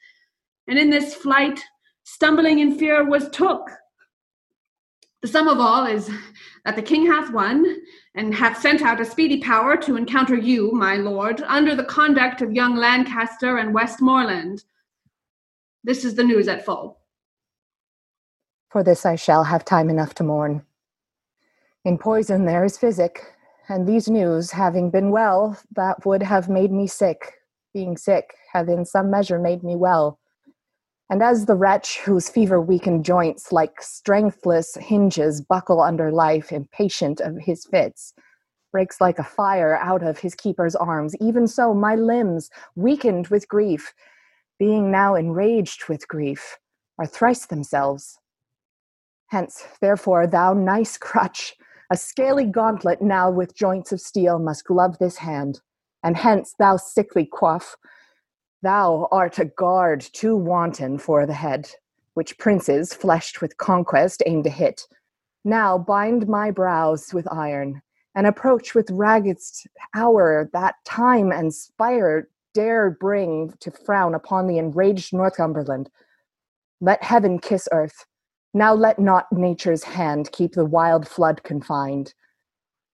And 0.67 0.77
in 0.77 0.89
this 0.89 1.13
flight, 1.13 1.59
stumbling 2.03 2.59
in 2.59 2.77
fear, 2.77 3.05
was 3.05 3.29
took. 3.29 3.69
The 5.21 5.27
sum 5.27 5.47
of 5.47 5.59
all 5.59 5.85
is 5.85 6.09
that 6.65 6.75
the 6.75 6.81
king 6.81 7.05
hath 7.05 7.31
won, 7.31 7.65
and 8.15 8.33
hath 8.33 8.59
sent 8.61 8.81
out 8.81 9.01
a 9.01 9.05
speedy 9.05 9.39
power 9.41 9.77
to 9.77 9.95
encounter 9.95 10.35
you, 10.35 10.71
my 10.73 10.95
lord, 10.95 11.41
under 11.47 11.75
the 11.75 11.83
conduct 11.83 12.41
of 12.41 12.53
young 12.53 12.75
Lancaster 12.75 13.57
and 13.57 13.73
Westmoreland. 13.73 14.63
This 15.83 16.03
is 16.03 16.15
the 16.15 16.23
news 16.23 16.47
at 16.47 16.65
full. 16.65 16.99
For 18.69 18.83
this 18.83 19.05
I 19.05 19.15
shall 19.15 19.45
have 19.45 19.63
time 19.63 19.89
enough 19.89 20.13
to 20.15 20.23
mourn. 20.23 20.63
In 21.85 21.97
poison 21.97 22.45
there 22.45 22.65
is 22.65 22.77
physic, 22.77 23.21
and 23.69 23.87
these 23.87 24.09
news, 24.09 24.51
having 24.51 24.89
been 24.91 25.11
well, 25.11 25.57
that 25.75 26.05
would 26.05 26.21
have 26.21 26.49
made 26.49 26.71
me 26.71 26.87
sick, 26.87 27.33
being 27.73 27.97
sick, 27.97 28.33
have 28.51 28.67
in 28.69 28.85
some 28.85 29.09
measure 29.09 29.39
made 29.39 29.63
me 29.63 29.75
well. 29.75 30.19
And 31.09 31.23
as 31.23 31.45
the 31.45 31.55
wretch 31.55 31.99
whose 31.99 32.29
fever 32.29 32.59
weakened 32.59 33.05
joints 33.05 33.51
like 33.53 33.81
strengthless 33.81 34.75
hinges 34.75 35.41
buckle 35.41 35.81
under 35.81 36.11
life, 36.11 36.51
impatient 36.51 37.21
of 37.21 37.37
his 37.37 37.65
fits, 37.65 38.13
breaks 38.73 38.99
like 38.99 39.17
a 39.17 39.23
fire 39.23 39.77
out 39.77 40.03
of 40.03 40.19
his 40.19 40.35
keeper's 40.35 40.75
arms, 40.75 41.15
even 41.21 41.47
so 41.47 41.73
my 41.73 41.95
limbs, 41.95 42.49
weakened 42.75 43.27
with 43.27 43.47
grief, 43.47 43.93
being 44.59 44.91
now 44.91 45.15
enraged 45.15 45.87
with 45.87 46.07
grief, 46.09 46.57
are 46.99 47.05
thrice 47.05 47.45
themselves. 47.45 48.19
Hence, 49.27 49.65
therefore, 49.79 50.27
thou 50.27 50.53
nice 50.53 50.97
crutch, 50.97 51.55
a 51.89 51.95
scaly 51.95 52.45
gauntlet 52.45 53.01
now 53.01 53.29
with 53.31 53.55
joints 53.55 53.93
of 53.93 54.01
steel 54.01 54.39
must 54.39 54.65
glove 54.65 54.97
this 54.99 55.17
hand, 55.17 55.61
and 56.03 56.17
hence, 56.17 56.53
thou 56.59 56.75
sickly 56.75 57.29
coif, 57.31 57.75
Thou 58.63 59.07
art 59.11 59.39
a 59.39 59.45
guard 59.45 60.01
too 60.01 60.35
wanton 60.35 60.97
for 60.97 61.25
the 61.25 61.33
head, 61.33 61.69
which 62.15 62.37
princes, 62.37 62.93
fleshed 62.93 63.41
with 63.41 63.57
conquest, 63.57 64.23
aim 64.25 64.43
to 64.43 64.49
hit. 64.49 64.87
Now 65.45 65.77
bind 65.77 66.27
my 66.27 66.51
brows 66.51 67.13
with 67.13 67.31
iron, 67.31 67.81
and 68.15 68.25
approach 68.25 68.73
with 68.73 68.89
raggedst 68.89 69.67
hour 69.95 70.49
that 70.53 70.75
time 70.85 71.31
and 71.31 71.53
spire 71.53 72.29
dare 72.55 72.89
bring 72.89 73.53
to 73.59 73.69
frown 73.69 74.15
upon 74.15 74.47
the 74.47 74.57
enraged 74.57 75.13
Northumberland. 75.13 75.91
Let 76.81 77.03
heaven 77.03 77.37
kiss 77.37 77.69
earth. 77.71 78.05
Now 78.53 78.73
let 78.73 78.97
not 78.97 79.31
nature's 79.31 79.83
hand 79.83 80.31
keep 80.31 80.53
the 80.53 80.65
wild 80.65 81.07
flood 81.07 81.43
confined. 81.43 82.15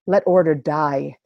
Let 0.06 0.22
order 0.26 0.54
die, 0.54 1.16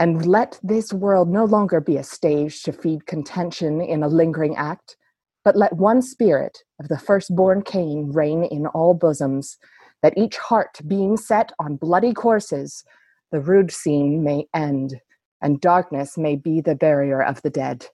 and 0.00 0.24
let 0.24 0.58
this 0.62 0.94
world 0.94 1.28
no 1.28 1.44
longer 1.44 1.78
be 1.78 1.98
a 1.98 2.02
stage 2.02 2.62
to 2.62 2.72
feed 2.72 3.04
contention 3.04 3.82
in 3.82 4.02
a 4.02 4.08
lingering 4.08 4.56
act, 4.56 4.96
but 5.44 5.56
let 5.56 5.74
one 5.74 6.00
spirit 6.00 6.64
of 6.80 6.88
the 6.88 6.98
firstborn 6.98 7.60
Cain 7.60 8.10
reign 8.10 8.44
in 8.44 8.66
all 8.68 8.94
bosoms, 8.94 9.58
that 10.02 10.16
each 10.16 10.38
heart 10.38 10.80
being 10.86 11.18
set 11.18 11.52
on 11.58 11.76
bloody 11.76 12.14
courses, 12.14 12.82
the 13.30 13.40
rude 13.40 13.70
scene 13.70 14.24
may 14.24 14.46
end, 14.54 14.98
and 15.42 15.60
darkness 15.60 16.16
may 16.16 16.34
be 16.34 16.62
the 16.62 16.74
barrier 16.74 17.22
of 17.22 17.42
the 17.42 17.50
dead. 17.50 17.86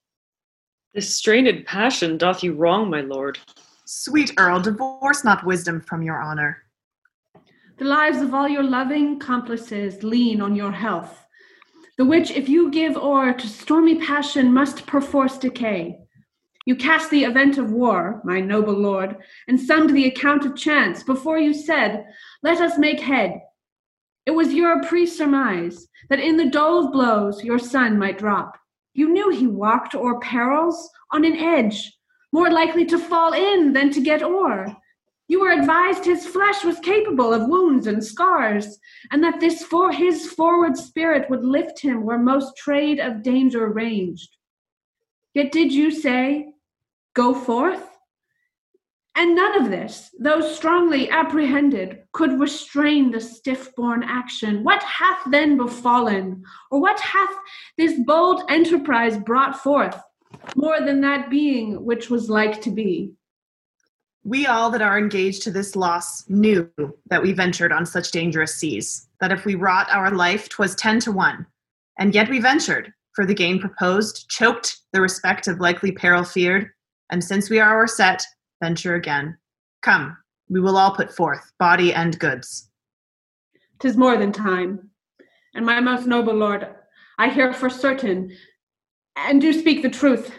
This 0.93 1.13
strained 1.13 1.65
passion 1.65 2.17
doth 2.17 2.41
you 2.41 2.53
wrong, 2.53 2.89
my 2.89 3.01
lord. 3.01 3.37
Sweet 3.83 4.31
Earl, 4.37 4.61
divorce 4.61 5.25
not 5.25 5.45
wisdom 5.45 5.81
from 5.81 6.03
your 6.03 6.21
honor. 6.21 6.63
The 7.79 7.85
lives 7.85 8.21
of 8.21 8.33
all 8.33 8.47
your 8.47 8.63
loving 8.63 9.17
accomplices 9.17 10.03
lean 10.03 10.39
on 10.39 10.55
your 10.55 10.71
health 10.71 11.26
the 11.97 12.05
which, 12.05 12.31
if 12.31 12.47
you 12.47 12.69
give 12.69 12.95
o'er 12.95 13.33
to 13.33 13.47
stormy 13.47 13.95
passion, 13.95 14.53
must 14.53 14.85
perforce 14.85 15.37
decay. 15.37 15.99
You 16.65 16.75
cast 16.75 17.09
the 17.09 17.23
event 17.23 17.57
of 17.57 17.71
war, 17.71 18.21
my 18.23 18.39
noble 18.39 18.73
lord, 18.73 19.17
and 19.47 19.59
summed 19.59 19.89
the 19.91 20.05
account 20.05 20.45
of 20.45 20.55
chance 20.55 21.01
before 21.01 21.39
you 21.39 21.53
said, 21.53 22.05
Let 22.43 22.61
us 22.61 22.77
make 22.77 22.99
head. 22.99 23.39
It 24.25 24.31
was 24.31 24.53
your 24.53 24.83
pre-surmise 24.83 25.87
that 26.09 26.19
in 26.19 26.37
the 26.37 26.49
of 26.49 26.91
blows 26.91 27.43
your 27.43 27.57
son 27.57 27.97
might 27.97 28.17
drop. 28.17 28.57
You 28.93 29.13
knew 29.13 29.29
he 29.29 29.47
walked 29.47 29.95
o'er 29.95 30.19
perils 30.19 30.89
on 31.11 31.23
an 31.23 31.37
edge, 31.37 31.97
more 32.33 32.51
likely 32.51 32.85
to 32.87 32.99
fall 32.99 33.33
in 33.33 33.71
than 33.73 33.89
to 33.91 34.01
get 34.01 34.21
o'er. 34.21 34.75
You 35.29 35.41
were 35.41 35.51
advised 35.51 36.05
his 36.05 36.25
flesh 36.25 36.63
was 36.63 36.79
capable 36.79 37.33
of 37.33 37.49
wounds 37.49 37.87
and 37.87 38.03
scars, 38.03 38.79
and 39.11 39.21
that 39.23 39.41
this 39.41 39.61
for 39.61 39.91
his 39.91 40.31
forward 40.31 40.77
spirit 40.77 41.29
would 41.29 41.43
lift 41.43 41.81
him 41.81 42.03
where 42.05 42.17
most 42.17 42.55
trade 42.55 42.99
of 42.99 43.23
danger 43.23 43.67
ranged. 43.67 44.37
Yet 45.33 45.51
did 45.51 45.73
you 45.73 45.91
say, 45.91 46.53
Go 47.13 47.33
forth? 47.33 47.83
And 49.15 49.35
none 49.35 49.59
of 49.59 49.71
this, 49.71 50.11
though 50.19 50.41
strongly 50.41 51.09
apprehended, 51.09 52.03
could 52.13 52.39
restrain 52.39 53.09
the 53.09 53.19
stiff 53.19 53.75
born 53.75 54.03
action. 54.03 54.63
What 54.63 54.83
hath 54.83 55.19
then 55.31 55.57
befallen, 55.57 56.43
or 56.69 56.79
what 56.79 56.99
hath 56.99 57.35
this 57.77 57.99
bold 58.05 58.43
enterprise 58.47 59.17
brought 59.17 59.57
forth, 59.57 59.99
more 60.55 60.79
than 60.81 61.01
that 61.01 61.31
being 61.31 61.83
which 61.83 62.11
was 62.11 62.29
like 62.29 62.61
to 62.61 62.69
be? 62.69 63.16
We 64.27 64.45
all 64.45 64.69
that 64.71 64.81
are 64.81 64.99
engaged 64.99 65.43
to 65.43 65.51
this 65.51 65.73
loss 65.73 66.29
knew 66.29 66.69
that 67.09 67.21
we 67.21 67.31
ventured 67.31 67.71
on 67.71 67.85
such 67.85 68.11
dangerous 68.11 68.53
seas, 68.53 69.07
that 69.21 69.31
if 69.31 69.45
we 69.45 69.55
wrought 69.55 69.87
our 69.89 70.11
life, 70.11 70.49
'twas 70.49 70.75
ten 70.75 70.99
to 70.99 71.13
one. 71.13 71.45
And 71.97 72.13
yet 72.13 72.29
we 72.29 72.41
ventured, 72.41 72.93
for 73.13 73.25
the 73.25 73.33
gain 73.33 73.57
proposed, 73.57 74.29
choked 74.29 74.81
the 74.91 74.99
respect 74.99 75.47
of 75.47 75.61
likely 75.61 75.93
peril 75.93 76.25
feared, 76.25 76.69
and 77.09 77.23
since 77.23 77.49
we 77.49 77.61
are 77.61 77.73
our 77.73 77.87
set, 77.87 78.21
venture 78.61 78.95
again. 78.95 79.37
Come, 79.81 80.17
we 80.49 80.59
will 80.59 80.75
all 80.75 80.93
put 80.93 81.15
forth 81.15 81.53
body 81.57 81.93
and 81.93 82.19
goods. 82.19 82.69
Tis 83.79 83.95
more 83.95 84.17
than 84.17 84.33
time. 84.33 84.89
And 85.53 85.65
my 85.65 85.79
most 85.79 86.05
noble 86.05 86.33
lord, 86.33 86.67
I 87.17 87.29
hear 87.29 87.53
for 87.53 87.69
certain, 87.69 88.35
and 89.15 89.39
do 89.39 89.53
speak 89.53 89.83
the 89.83 89.89
truth, 89.89 90.33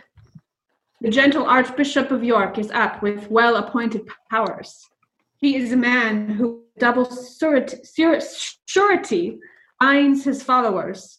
the 1.01 1.11
gentle 1.11 1.45
Archbishop 1.45 2.11
of 2.11 2.25
York 2.25 2.59
is 2.59 2.71
up 2.73 3.03
with 3.03 3.31
well 3.31 3.57
appointed 3.57 4.03
powers. 4.31 4.85
He 5.37 5.57
is 5.57 5.73
a 5.73 5.77
man 5.77 6.29
who 6.29 6.65
double 6.79 7.09
surety 8.67 9.39
binds 9.81 10.25
his 10.25 10.43
followers. 10.43 11.19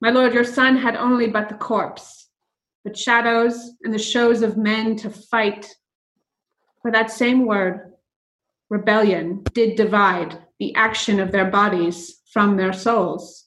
My 0.00 0.10
lord, 0.10 0.34
your 0.34 0.44
son 0.44 0.76
had 0.76 0.96
only 0.96 1.28
but 1.28 1.48
the 1.48 1.54
corpse, 1.54 2.28
but 2.82 2.96
shadows 2.96 3.70
and 3.82 3.94
the 3.94 3.98
shows 3.98 4.42
of 4.42 4.56
men 4.56 4.96
to 4.96 5.10
fight. 5.10 5.72
For 6.82 6.90
that 6.90 7.10
same 7.10 7.46
word, 7.46 7.92
rebellion, 8.68 9.44
did 9.52 9.76
divide 9.76 10.38
the 10.58 10.74
action 10.74 11.20
of 11.20 11.30
their 11.30 11.50
bodies 11.50 12.20
from 12.32 12.56
their 12.56 12.72
souls. 12.72 13.46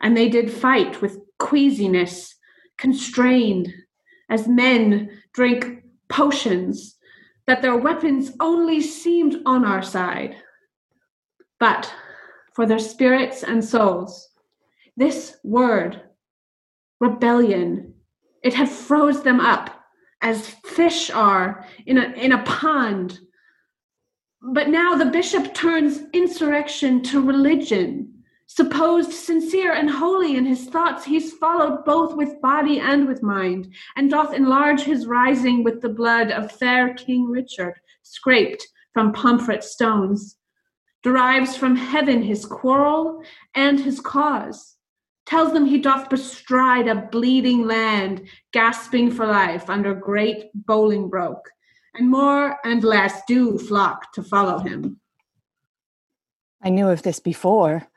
And 0.00 0.16
they 0.16 0.28
did 0.28 0.50
fight 0.50 1.00
with 1.00 1.18
queasiness, 1.38 2.34
constrained, 2.76 3.72
as 4.32 4.48
men 4.48 5.10
drink 5.34 5.84
potions, 6.08 6.96
that 7.46 7.60
their 7.60 7.76
weapons 7.76 8.32
only 8.40 8.80
seemed 8.80 9.36
on 9.44 9.62
our 9.62 9.82
side. 9.82 10.34
But 11.60 11.92
for 12.54 12.64
their 12.64 12.78
spirits 12.78 13.42
and 13.42 13.62
souls, 13.62 14.30
this 14.96 15.36
word, 15.44 16.00
rebellion, 16.98 17.92
it 18.42 18.54
had 18.54 18.70
froze 18.70 19.22
them 19.22 19.38
up 19.38 19.84
as 20.22 20.48
fish 20.64 21.10
are 21.10 21.66
in 21.84 21.98
a, 21.98 22.12
in 22.12 22.32
a 22.32 22.42
pond. 22.44 23.18
But 24.40 24.70
now 24.70 24.96
the 24.96 25.10
bishop 25.10 25.52
turns 25.52 26.00
insurrection 26.14 27.02
to 27.04 27.20
religion 27.20 28.21
supposed 28.46 29.12
sincere 29.12 29.72
and 29.72 29.90
holy 29.90 30.36
in 30.36 30.44
his 30.44 30.66
thoughts, 30.66 31.04
he's 31.04 31.32
followed 31.32 31.84
both 31.84 32.16
with 32.16 32.40
body 32.40 32.80
and 32.80 33.08
with 33.08 33.22
mind, 33.22 33.72
and 33.96 34.10
doth 34.10 34.34
enlarge 34.34 34.82
his 34.82 35.06
rising 35.06 35.64
with 35.64 35.80
the 35.80 35.88
blood 35.88 36.30
of 36.30 36.52
fair 36.52 36.94
King 36.94 37.30
Richard, 37.30 37.74
scraped 38.02 38.66
from 38.92 39.12
Pomfret 39.12 39.64
stones, 39.64 40.36
derives 41.02 41.56
from 41.56 41.76
heaven 41.76 42.22
his 42.22 42.44
quarrel 42.44 43.22
and 43.54 43.80
his 43.80 44.00
cause, 44.00 44.76
tells 45.26 45.52
them 45.52 45.66
he 45.66 45.78
doth 45.78 46.10
bestride 46.10 46.88
a 46.88 46.94
bleeding 46.94 47.66
land, 47.66 48.22
gasping 48.52 49.10
for 49.10 49.26
life 49.26 49.70
under 49.70 49.94
great 49.94 50.50
Bolingbroke, 50.66 51.48
and 51.94 52.10
more 52.10 52.58
and 52.64 52.84
less 52.84 53.22
do 53.26 53.58
flock 53.58 54.12
to 54.12 54.22
follow 54.22 54.58
him. 54.58 55.00
I 56.62 56.68
knew 56.68 56.88
of 56.88 57.02
this 57.02 57.18
before, 57.18 57.88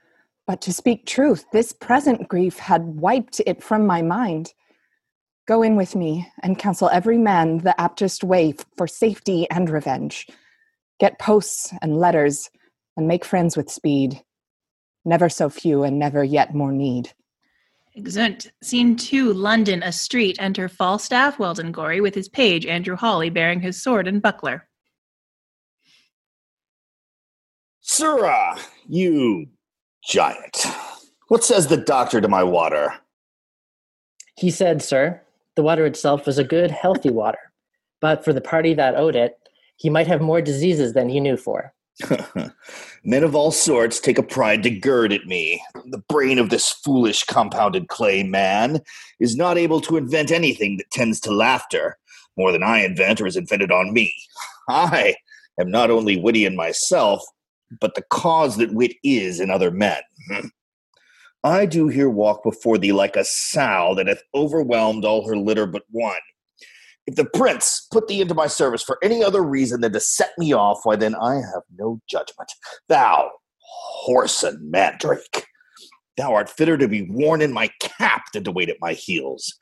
but 0.48 0.62
to 0.62 0.74
speak 0.74 1.06
truth, 1.06 1.46
this 1.52 1.74
present 1.74 2.28
grief 2.28 2.60
had 2.60 2.84
wiped 2.84 3.42
it 3.46 3.64
from 3.64 3.88
my 3.88 4.02
mind. 4.02 4.54
Go 5.48 5.62
in 5.62 5.76
with 5.76 5.96
me 5.96 6.28
and 6.44 6.58
counsel 6.58 6.90
every 6.90 7.18
man 7.18 7.60
the 7.60 7.76
aptest 7.80 8.24
way 8.24 8.54
for 8.78 8.88
safety 8.88 9.48
and 9.50 9.70
revenge. 9.70 10.28
Get 11.00 11.20
posts 11.20 11.74
and 11.82 11.98
letters 11.98 12.50
and 12.98 13.08
make 13.08 13.26
friends 13.26 13.58
with 13.58 13.70
speed. 13.70 14.22
Never 15.04 15.30
so 15.30 15.50
few 15.50 15.84
and 15.84 16.00
never 16.00 16.24
yet 16.24 16.56
more 16.56 16.72
need. 16.72 17.12
Exeunt. 17.96 18.52
Scene 18.62 18.96
two, 18.96 19.32
London, 19.34 19.82
a 19.84 19.92
street. 19.92 20.36
Enter 20.40 20.68
Falstaff, 20.68 21.40
Weldon 21.40 21.72
Gorey, 21.72 22.02
with 22.02 22.14
his 22.14 22.28
page, 22.28 22.66
Andrew 22.66 22.96
Hawley, 22.96 23.30
bearing 23.30 23.62
his 23.62 23.82
sword 23.82 24.08
and 24.08 24.22
buckler. 24.22 24.68
Sirrah, 27.82 28.58
you 28.88 29.48
giant. 30.06 30.66
What 31.28 31.44
says 31.44 31.68
the 31.68 31.78
doctor 31.78 32.22
to 32.22 32.28
my 32.28 32.44
water? 32.44 32.94
He 34.38 34.52
said, 34.52 34.82
sir, 34.82 35.22
the 35.56 35.64
water 35.64 35.86
itself 35.86 36.26
was 36.26 36.38
a 36.38 36.44
good, 36.44 36.72
healthy 36.72 37.10
water, 37.10 37.40
but 38.02 38.24
for 38.24 38.34
the 38.34 38.42
party 38.42 38.74
that 38.74 38.96
owed 38.96 39.16
it, 39.16 39.38
he 39.78 39.90
might 39.90 40.08
have 40.08 40.22
more 40.22 40.42
diseases 40.42 40.94
than 40.94 41.10
he 41.10 41.20
knew 41.20 41.38
for. 41.38 41.74
Men 43.04 43.24
of 43.24 43.36
all 43.36 43.52
sorts 43.52 44.00
take 44.00 44.18
a 44.18 44.24
pride 44.24 44.64
to 44.64 44.70
gird 44.70 45.14
at 45.14 45.26
me. 45.26 45.62
The 45.86 46.04
brain 46.10 46.40
of 46.40 46.50
this 46.50 46.72
foolish 46.72 47.24
compounded 47.24 47.88
clay 47.88 48.24
man 48.24 48.82
is 49.20 49.38
not 49.38 49.58
able 49.58 49.80
to 49.82 49.98
invent 49.98 50.32
anything 50.32 50.78
that 50.78 50.92
tends 50.92 51.20
to 51.22 51.32
laughter, 51.32 51.98
more 52.38 52.52
than 52.52 52.64
I 52.64 52.80
invent 52.80 53.22
or 53.22 53.28
is 53.28 53.38
invented 53.38 53.72
on 53.72 53.94
me. 53.94 54.14
I 54.70 55.16
am 55.60 55.72
not 55.72 55.90
only 55.90 56.18
witty 56.18 56.46
in 56.46 56.56
myself, 56.56 57.24
but 57.80 57.96
the 57.96 58.04
cause 58.10 58.58
that 58.58 58.74
wit 58.74 58.94
is 59.04 59.40
in 59.40 59.50
other 59.50 59.72
men. 59.72 60.02
I 61.44 61.66
do 61.66 61.88
here 61.88 62.10
walk 62.10 62.44
before 62.44 62.78
thee 62.78 62.92
like 62.92 63.16
a 63.16 63.24
sow 63.24 63.94
that 63.96 64.08
hath 64.08 64.24
overwhelmed 64.34 65.06
all 65.06 65.28
her 65.28 65.38
litter 65.38 65.68
but 65.68 65.84
one. 65.92 66.18
If 67.08 67.16
the 67.16 67.26
prince 67.26 67.88
put 67.92 68.08
thee 68.08 68.22
into 68.22 68.34
my 68.34 68.48
service 68.48 68.82
for 68.82 68.98
any 69.04 69.24
other 69.24 69.44
reason 69.44 69.82
than 69.82 69.94
to 69.94 70.00
set 70.00 70.32
me 70.40 70.54
off, 70.54 70.80
why 70.84 70.96
then 70.96 71.14
I 71.14 71.36
have 71.36 71.62
no 71.78 72.02
judgment. 72.10 72.52
Thou, 72.90 73.30
whoreson 74.08 74.60
mandrake, 74.62 75.46
thou 76.18 76.34
art 76.34 76.50
fitter 76.50 76.78
to 76.78 76.88
be 76.88 77.04
worn 77.04 77.42
in 77.42 77.54
my 77.54 77.70
cap 77.80 78.24
than 78.34 78.44
to 78.46 78.52
wait 78.52 78.70
at 78.70 78.82
my 78.82 78.94
heels. 78.94 79.54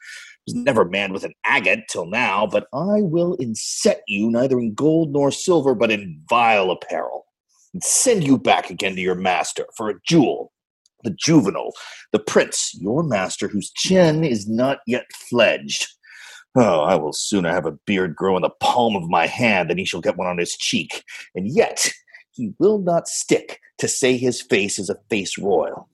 Was 0.47 0.55
never 0.55 0.85
manned 0.85 1.13
with 1.13 1.23
an 1.23 1.33
agate 1.45 1.85
till 1.89 2.05
now, 2.05 2.45
but 2.47 2.67
I 2.73 3.01
will 3.01 3.35
inset 3.35 4.03
you 4.07 4.29
neither 4.29 4.59
in 4.59 4.73
gold 4.73 5.11
nor 5.11 5.31
silver, 5.31 5.73
but 5.73 5.91
in 5.91 6.21
vile 6.29 6.71
apparel, 6.71 7.25
and 7.73 7.83
send 7.83 8.23
you 8.25 8.38
back 8.38 8.69
again 8.69 8.95
to 8.95 9.01
your 9.01 9.15
master 9.15 9.65
for 9.75 9.89
a 9.89 9.99
jewel 10.05 10.51
the 11.03 11.12
juvenile, 11.12 11.73
the 12.12 12.19
prince, 12.19 12.73
your 12.79 13.03
master, 13.03 13.47
whose 13.47 13.71
chin 13.71 14.23
is 14.23 14.47
not 14.47 14.79
yet 14.88 15.05
fledged. 15.13 15.88
Oh, 16.55 16.81
I 16.81 16.95
will 16.95 17.13
sooner 17.13 17.49
have 17.51 17.65
a 17.65 17.77
beard 17.86 18.15
grow 18.15 18.36
in 18.36 18.41
the 18.41 18.49
palm 18.49 18.95
of 18.95 19.09
my 19.09 19.27
hand 19.27 19.69
than 19.69 19.77
he 19.77 19.86
shall 19.86 20.01
get 20.01 20.17
one 20.17 20.27
on 20.27 20.38
his 20.38 20.55
cheek. 20.55 21.03
And 21.36 21.47
yet 21.47 21.91
he 22.31 22.53
will 22.59 22.79
not 22.79 23.07
stick 23.07 23.59
to 23.79 23.88
say 23.88 24.17
his 24.17 24.41
face 24.41 24.79
is 24.79 24.89
a 24.89 24.99
face 25.09 25.38
royal. 25.38 25.89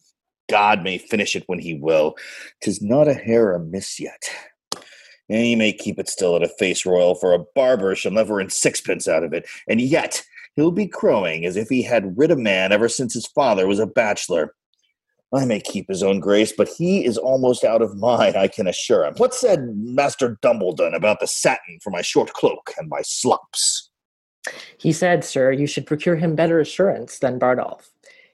God 0.49 0.83
may 0.83 0.97
finish 0.97 1.35
it 1.35 1.43
when 1.47 1.59
he 1.59 1.75
will. 1.75 2.15
Tis 2.61 2.81
not 2.81 3.07
a 3.07 3.13
hair 3.13 3.53
amiss 3.53 3.99
yet. 3.99 4.29
And 5.29 5.43
he 5.43 5.55
may 5.55 5.71
keep 5.71 5.99
it 5.99 6.09
still 6.09 6.35
at 6.35 6.43
a 6.43 6.49
face 6.49 6.85
royal, 6.85 7.13
for 7.13 7.33
a 7.33 7.43
barber 7.55 7.95
shall 7.95 8.11
never 8.11 8.39
earn 8.39 8.49
sixpence 8.49 9.07
out 9.07 9.23
of 9.23 9.31
it. 9.31 9.47
And 9.67 9.79
yet 9.79 10.23
he'll 10.55 10.71
be 10.71 10.87
crowing 10.87 11.45
as 11.45 11.55
if 11.55 11.69
he 11.69 11.81
had 11.83 12.17
rid 12.17 12.31
a 12.31 12.35
man 12.35 12.71
ever 12.71 12.89
since 12.89 13.13
his 13.13 13.27
father 13.27 13.67
was 13.67 13.79
a 13.79 13.87
bachelor. 13.87 14.53
I 15.33 15.45
may 15.45 15.59
keep 15.59 15.87
his 15.87 16.01
own 16.01 16.19
grace, 16.19 16.51
but 16.51 16.69
he 16.69 17.05
is 17.05 17.17
almost 17.17 17.63
out 17.63 17.83
of 17.83 17.95
mine, 17.95 18.35
I 18.35 18.47
can 18.47 18.67
assure 18.67 19.05
him. 19.05 19.13
What 19.17 19.35
said 19.35 19.75
Master 19.75 20.39
Dumbledon 20.41 20.95
about 20.95 21.19
the 21.19 21.27
satin 21.27 21.79
for 21.83 21.91
my 21.91 22.01
short 22.01 22.33
cloak 22.33 22.73
and 22.79 22.89
my 22.89 23.01
slops? 23.03 23.91
He 24.79 24.91
said, 24.91 25.23
sir, 25.23 25.51
you 25.51 25.67
should 25.67 25.85
procure 25.85 26.15
him 26.15 26.35
better 26.35 26.59
assurance 26.59 27.19
than 27.19 27.39
Bardolph. 27.39 27.89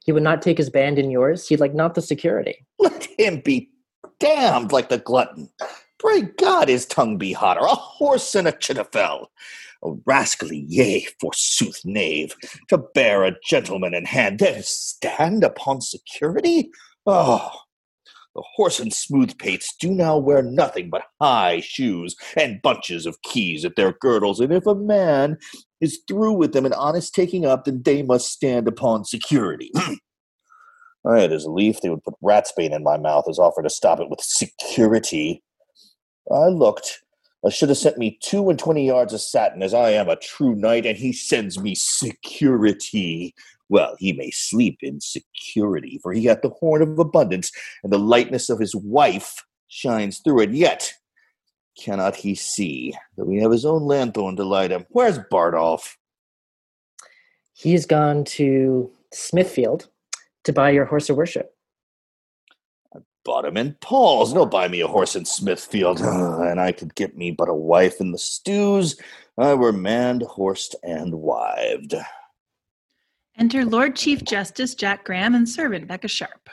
He 0.05 0.11
would 0.11 0.23
not 0.23 0.41
take 0.41 0.57
his 0.57 0.69
band 0.69 0.99
in 0.99 1.09
yours, 1.09 1.47
he'd 1.47 1.59
like 1.59 1.73
not 1.73 1.95
the 1.95 2.01
security. 2.01 2.65
Let 2.79 3.07
him 3.17 3.41
be 3.43 3.71
damned 4.19 4.71
like 4.71 4.89
the 4.89 4.99
glutton. 4.99 5.49
Pray 5.99 6.21
God 6.21 6.69
his 6.69 6.85
tongue 6.85 7.17
be 7.17 7.33
hotter, 7.33 7.61
a 7.61 7.75
horse 7.75 8.35
and 8.35 8.47
Achitophel. 8.47 9.27
A 9.85 9.93
rascally, 10.05 10.65
yea, 10.67 11.05
forsooth, 11.21 11.81
knave, 11.85 12.35
to 12.69 12.79
bear 12.95 13.23
a 13.23 13.35
gentleman 13.47 13.93
in 13.93 14.05
hand, 14.05 14.39
then 14.39 14.63
stand 14.63 15.43
upon 15.43 15.81
security? 15.81 16.71
Oh, 17.05 17.51
the 18.35 18.43
horse 18.55 18.79
and 18.79 18.91
smooth 18.91 19.37
pates 19.37 19.75
do 19.79 19.91
now 19.91 20.17
wear 20.17 20.41
nothing 20.41 20.89
but 20.89 21.03
high 21.21 21.61
shoes 21.61 22.15
and 22.35 22.61
bunches 22.61 23.05
of 23.05 23.21
keys 23.21 23.63
at 23.63 23.75
their 23.75 23.93
girdles, 23.93 24.39
and 24.39 24.51
if 24.51 24.65
a 24.65 24.75
man 24.75 25.37
is 25.79 26.01
through 26.07 26.33
with 26.33 26.51
them 26.51 26.65
and 26.65 26.73
honest 26.73 27.13
taking 27.13 27.45
up, 27.45 27.65
then 27.65 27.81
they 27.83 28.01
must 28.01 28.31
stand 28.31 28.67
upon 28.67 29.05
security. 29.05 29.71
I 31.07 31.21
had 31.21 31.31
as 31.31 31.45
lief 31.45 31.79
they 31.81 31.89
would 31.89 32.03
put 32.03 32.15
ratsbane 32.23 32.75
in 32.75 32.83
my 32.83 32.97
mouth 32.97 33.25
as 33.29 33.37
offer 33.37 33.61
to 33.61 33.69
stop 33.69 33.99
it 33.99 34.09
with 34.09 34.21
security. 34.21 35.43
I 36.31 36.47
looked, 36.47 37.03
Uh, 37.45 37.49
should 37.49 37.69
have 37.69 37.77
sent 37.77 37.97
me 37.97 38.17
two 38.21 38.49
and 38.49 38.57
twenty 38.57 38.85
yards 38.87 39.13
of 39.13 39.21
satin, 39.21 39.61
as 39.61 39.73
I 39.73 39.91
am 39.91 40.09
a 40.09 40.15
true 40.15 40.55
knight, 40.55 40.85
and 40.85 40.97
he 40.97 41.13
sends 41.13 41.59
me 41.59 41.75
security. 41.75 43.35
Well, 43.69 43.95
he 43.99 44.13
may 44.13 44.31
sleep 44.31 44.79
in 44.81 44.99
security, 44.99 45.99
for 46.01 46.13
he 46.13 46.25
hath 46.25 46.41
the 46.41 46.49
horn 46.49 46.81
of 46.81 46.97
abundance, 46.97 47.51
and 47.83 47.91
the 47.93 47.99
lightness 47.99 48.49
of 48.49 48.59
his 48.59 48.75
wife 48.75 49.43
shines 49.67 50.19
through 50.19 50.41
it. 50.41 50.51
Yet 50.51 50.93
cannot 51.77 52.15
he 52.15 52.35
see 52.35 52.93
that 53.17 53.25
we 53.25 53.37
have 53.37 53.51
his 53.51 53.65
own 53.65 53.83
lanthorn 53.83 54.35
to 54.37 54.43
light 54.43 54.71
him? 54.71 54.85
Where's 54.89 55.19
Bardolph? 55.19 55.97
He's 57.53 57.85
gone 57.85 58.23
to 58.25 58.91
Smithfield 59.13 59.87
to 60.43 60.53
buy 60.53 60.71
your 60.71 60.85
horse 60.85 61.09
of 61.09 61.17
worship. 61.17 61.54
Bought 63.25 63.45
him 63.45 63.57
in 63.57 63.75
Paul's. 63.81 64.33
No, 64.33 64.45
buy 64.45 64.67
me 64.67 64.81
a 64.81 64.87
horse 64.87 65.15
in 65.15 65.25
Smithfield, 65.25 65.99
and 66.01 66.61
I 66.61 66.71
could 66.71 66.95
get 66.95 67.17
me 67.17 67.31
but 67.31 67.49
a 67.49 67.53
wife 67.53 67.99
in 67.99 68.11
the 68.11 68.17
stews. 68.17 68.97
I 69.37 69.53
were 69.55 69.73
manned, 69.73 70.21
horsed, 70.21 70.75
and 70.83 71.15
wived. 71.15 71.95
Enter 73.37 73.65
Lord 73.65 73.97
Chief 73.97 74.23
Justice 74.23 74.75
Jack 74.75 75.03
Graham 75.03 75.35
and 75.35 75.49
servant 75.49 75.87
Becca 75.87 76.07
Sharp. 76.07 76.49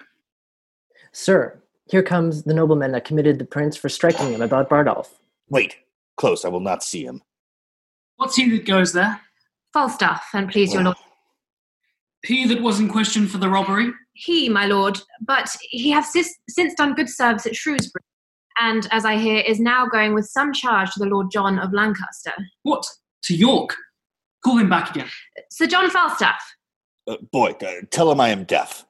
Sir, 1.12 1.62
here 1.88 2.02
comes 2.02 2.42
the 2.42 2.54
nobleman 2.54 2.92
that 2.92 3.04
committed 3.04 3.38
the 3.38 3.44
prince 3.44 3.76
for 3.76 3.88
striking 3.88 4.32
him 4.32 4.42
about 4.42 4.68
Bardolph. 4.68 5.10
Wait, 5.48 5.76
close, 6.16 6.44
I 6.44 6.48
will 6.48 6.60
not 6.60 6.82
see 6.82 7.04
him. 7.04 7.22
What's 8.16 8.34
he 8.34 8.50
that 8.50 8.66
goes 8.66 8.92
there? 8.92 9.20
Falstaff, 9.72 10.24
and 10.32 10.50
please 10.50 10.72
your 10.72 10.82
lord. 10.82 10.96
He 12.24 12.46
that 12.46 12.62
was 12.62 12.78
in 12.78 12.88
question 12.88 13.26
for 13.26 13.38
the 13.38 13.48
robbery? 13.48 13.90
He, 14.14 14.48
my 14.48 14.66
lord, 14.66 15.00
but 15.20 15.48
he 15.70 15.90
hath 15.90 16.06
sis- 16.06 16.36
since 16.48 16.74
done 16.74 16.94
good 16.94 17.08
service 17.08 17.46
at 17.46 17.56
Shrewsbury, 17.56 18.02
and, 18.60 18.86
as 18.90 19.04
I 19.04 19.16
hear, 19.16 19.38
is 19.38 19.58
now 19.58 19.86
going 19.86 20.14
with 20.14 20.26
some 20.26 20.52
charge 20.52 20.92
to 20.92 21.00
the 21.00 21.06
Lord 21.06 21.30
John 21.32 21.58
of 21.58 21.72
Lancaster. 21.72 22.32
What? 22.62 22.84
To 23.24 23.34
York? 23.34 23.74
Call 24.44 24.58
him 24.58 24.68
back 24.68 24.90
again. 24.90 25.08
Sir 25.50 25.66
John 25.66 25.88
Falstaff. 25.90 26.42
Uh, 27.08 27.16
boy, 27.32 27.56
uh, 27.62 27.72
tell 27.90 28.10
him 28.12 28.20
I 28.20 28.28
am 28.28 28.44
deaf. 28.44 28.84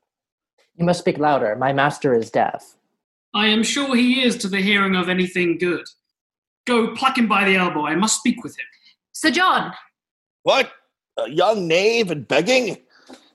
You 0.77 0.85
must 0.85 1.01
speak 1.01 1.19
louder. 1.19 1.55
My 1.57 1.73
master 1.73 2.15
is 2.15 2.31
deaf. 2.31 2.77
I 3.35 3.47
am 3.47 3.63
sure 3.63 3.95
he 3.95 4.23
is 4.23 4.37
to 4.39 4.49
the 4.49 4.61
hearing 4.61 4.97
of 4.97 5.09
anything 5.09 5.57
good. 5.59 5.85
Go 6.67 6.95
pluck 6.95 7.17
him 7.17 7.29
by 7.29 7.45
the 7.45 7.57
elbow. 7.57 7.87
I 7.87 7.95
must 7.95 8.19
speak 8.19 8.43
with 8.43 8.59
him. 8.59 8.67
Sir 9.13 9.31
John. 9.31 9.73
What? 10.43 10.73
A 11.19 11.31
young 11.31 11.69
knave 11.69 12.11
and 12.11 12.27
begging? 12.27 12.79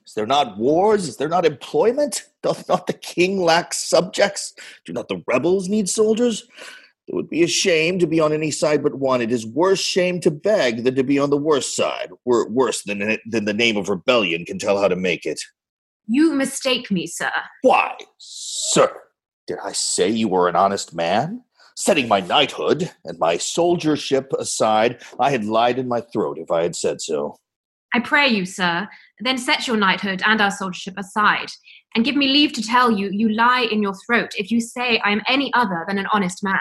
Is 0.08 0.14
there 0.14 0.26
not 0.26 0.56
wars? 0.56 1.06
Is 1.06 1.18
there 1.18 1.28
not 1.28 1.44
employment? 1.44 2.24
Doth 2.42 2.66
not 2.66 2.86
the 2.86 2.94
king 2.94 3.42
lack 3.42 3.74
subjects? 3.74 4.54
Do 4.86 4.94
not 4.94 5.08
the 5.08 5.22
rebels 5.26 5.68
need 5.68 5.86
soldiers? 5.86 6.48
It 7.06 7.14
would 7.14 7.28
be 7.28 7.42
a 7.42 7.46
shame 7.46 7.98
to 7.98 8.06
be 8.06 8.18
on 8.18 8.32
any 8.32 8.50
side 8.50 8.82
but 8.82 8.94
one. 8.94 9.20
It 9.20 9.30
is 9.30 9.46
worse 9.46 9.80
shame 9.80 10.18
to 10.20 10.30
beg 10.30 10.84
than 10.84 10.94
to 10.94 11.04
be 11.04 11.18
on 11.18 11.28
the 11.28 11.36
worst 11.36 11.76
side. 11.76 12.08
Were 12.24 12.40
it 12.40 12.52
worse 12.52 12.82
than 12.84 13.18
than 13.26 13.44
the 13.44 13.52
name 13.52 13.76
of 13.76 13.90
rebellion 13.90 14.46
can 14.46 14.58
tell 14.58 14.80
how 14.80 14.88
to 14.88 14.96
make 14.96 15.26
it. 15.26 15.42
You 16.06 16.32
mistake 16.32 16.90
me, 16.90 17.06
sir. 17.06 17.30
Why, 17.60 17.94
sir? 18.16 18.90
Did 19.46 19.58
I 19.62 19.72
say 19.72 20.08
you 20.08 20.28
were 20.28 20.48
an 20.48 20.56
honest 20.56 20.94
man? 20.94 21.44
Setting 21.76 22.08
my 22.08 22.20
knighthood 22.20 22.90
and 23.04 23.18
my 23.18 23.36
soldiership 23.36 24.32
aside, 24.32 25.02
I 25.20 25.30
had 25.30 25.44
lied 25.44 25.78
in 25.78 25.86
my 25.86 26.00
throat 26.00 26.38
if 26.38 26.50
I 26.50 26.62
had 26.62 26.76
said 26.76 27.02
so. 27.02 27.36
I 27.94 28.00
pray 28.00 28.28
you, 28.28 28.44
sir, 28.44 28.88
then 29.20 29.38
set 29.38 29.66
your 29.66 29.76
knighthood 29.76 30.22
and 30.24 30.40
our 30.40 30.50
soldiership 30.50 30.96
aside, 30.96 31.48
and 31.94 32.04
give 32.04 32.16
me 32.16 32.28
leave 32.28 32.52
to 32.52 32.62
tell 32.62 32.90
you 32.90 33.10
you 33.10 33.28
lie 33.30 33.68
in 33.70 33.82
your 33.82 33.94
throat 34.06 34.30
if 34.36 34.50
you 34.50 34.60
say 34.60 34.98
I 34.98 35.10
am 35.10 35.22
any 35.28 35.52
other 35.54 35.84
than 35.88 35.98
an 35.98 36.06
honest 36.12 36.42
man. 36.44 36.60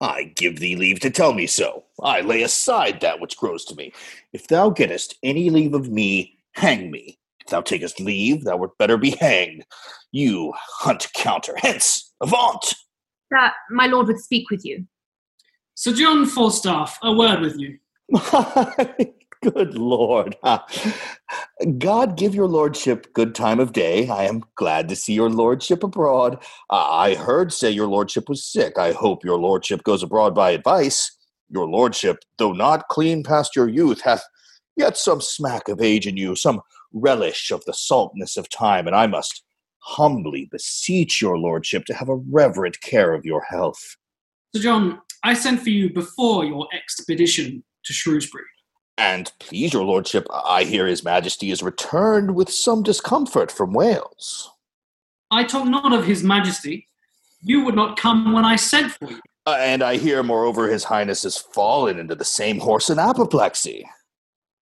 I 0.00 0.32
give 0.36 0.60
thee 0.60 0.76
leave 0.76 1.00
to 1.00 1.10
tell 1.10 1.32
me 1.32 1.46
so. 1.46 1.84
I 2.02 2.20
lay 2.20 2.42
aside 2.42 3.00
that 3.00 3.20
which 3.20 3.36
grows 3.36 3.64
to 3.66 3.74
me. 3.74 3.92
If 4.32 4.46
thou 4.46 4.70
gettest 4.70 5.16
any 5.22 5.50
leave 5.50 5.74
of 5.74 5.90
me, 5.90 6.38
hang 6.52 6.90
me. 6.90 7.18
If 7.40 7.48
thou 7.48 7.62
takest 7.62 7.98
leave, 7.98 8.44
thou 8.44 8.58
wert 8.58 8.78
better 8.78 8.96
be 8.96 9.10
hanged. 9.10 9.64
You 10.12 10.52
hunt 10.56 11.08
counter. 11.14 11.54
Hence, 11.56 12.12
avaunt! 12.20 12.74
That 13.30 13.54
my 13.70 13.86
lord 13.86 14.06
would 14.06 14.20
speak 14.20 14.50
with 14.50 14.64
you. 14.64 14.86
Sir 15.74 15.92
John 15.92 16.26
Falstaff, 16.26 16.98
a 17.02 17.12
word 17.12 17.40
with 17.40 17.58
you. 17.58 17.78
Good 19.42 19.74
Lord. 19.74 20.36
God 21.78 22.16
give 22.16 22.34
your 22.34 22.48
lordship 22.48 23.12
good 23.14 23.34
time 23.34 23.60
of 23.60 23.72
day. 23.72 24.08
I 24.08 24.24
am 24.24 24.44
glad 24.56 24.88
to 24.88 24.96
see 24.96 25.12
your 25.12 25.30
lordship 25.30 25.82
abroad. 25.82 26.42
I 26.70 27.14
heard 27.14 27.52
say 27.52 27.70
your 27.70 27.86
lordship 27.86 28.28
was 28.28 28.44
sick. 28.44 28.78
I 28.78 28.92
hope 28.92 29.24
your 29.24 29.38
lordship 29.38 29.84
goes 29.84 30.02
abroad 30.02 30.34
by 30.34 30.50
advice. 30.50 31.16
Your 31.50 31.68
lordship, 31.68 32.18
though 32.38 32.52
not 32.52 32.88
clean 32.88 33.22
past 33.22 33.54
your 33.56 33.68
youth, 33.68 34.00
hath 34.02 34.22
yet 34.76 34.96
some 34.96 35.20
smack 35.20 35.68
of 35.68 35.80
age 35.80 36.06
in 36.06 36.16
you, 36.16 36.36
some 36.36 36.60
relish 36.92 37.50
of 37.50 37.64
the 37.64 37.74
saltness 37.74 38.36
of 38.36 38.48
time, 38.48 38.86
and 38.86 38.96
I 38.96 39.06
must 39.06 39.44
humbly 39.80 40.48
beseech 40.50 41.22
your 41.22 41.38
lordship 41.38 41.84
to 41.86 41.94
have 41.94 42.08
a 42.08 42.16
reverent 42.30 42.80
care 42.80 43.14
of 43.14 43.24
your 43.24 43.42
health. 43.42 43.96
Sir 44.54 44.62
John, 44.62 45.00
I 45.22 45.34
sent 45.34 45.62
for 45.62 45.70
you 45.70 45.92
before 45.92 46.44
your 46.44 46.68
expedition 46.74 47.64
to 47.84 47.92
Shrewsbury. 47.92 48.44
And 48.98 49.30
please 49.38 49.72
your 49.72 49.84
lordship, 49.84 50.26
I 50.30 50.64
hear 50.64 50.86
his 50.86 51.04
majesty 51.04 51.52
is 51.52 51.62
returned 51.62 52.34
with 52.34 52.50
some 52.50 52.82
discomfort 52.82 53.52
from 53.52 53.72
Wales. 53.72 54.50
I 55.30 55.44
talk 55.44 55.68
not 55.68 55.92
of 55.92 56.04
his 56.04 56.24
majesty. 56.24 56.88
You 57.40 57.64
would 57.64 57.76
not 57.76 57.96
come 57.96 58.32
when 58.32 58.44
I 58.44 58.56
sent 58.56 58.92
for 58.92 59.08
you. 59.08 59.20
Uh, 59.46 59.56
and 59.60 59.82
I 59.82 59.98
hear, 59.98 60.22
moreover, 60.24 60.68
his 60.68 60.82
highness 60.82 61.22
has 61.22 61.38
fallen 61.38 61.98
into 61.98 62.16
the 62.16 62.24
same 62.24 62.58
horse 62.58 62.90
and 62.90 62.98
apoplexy. 62.98 63.88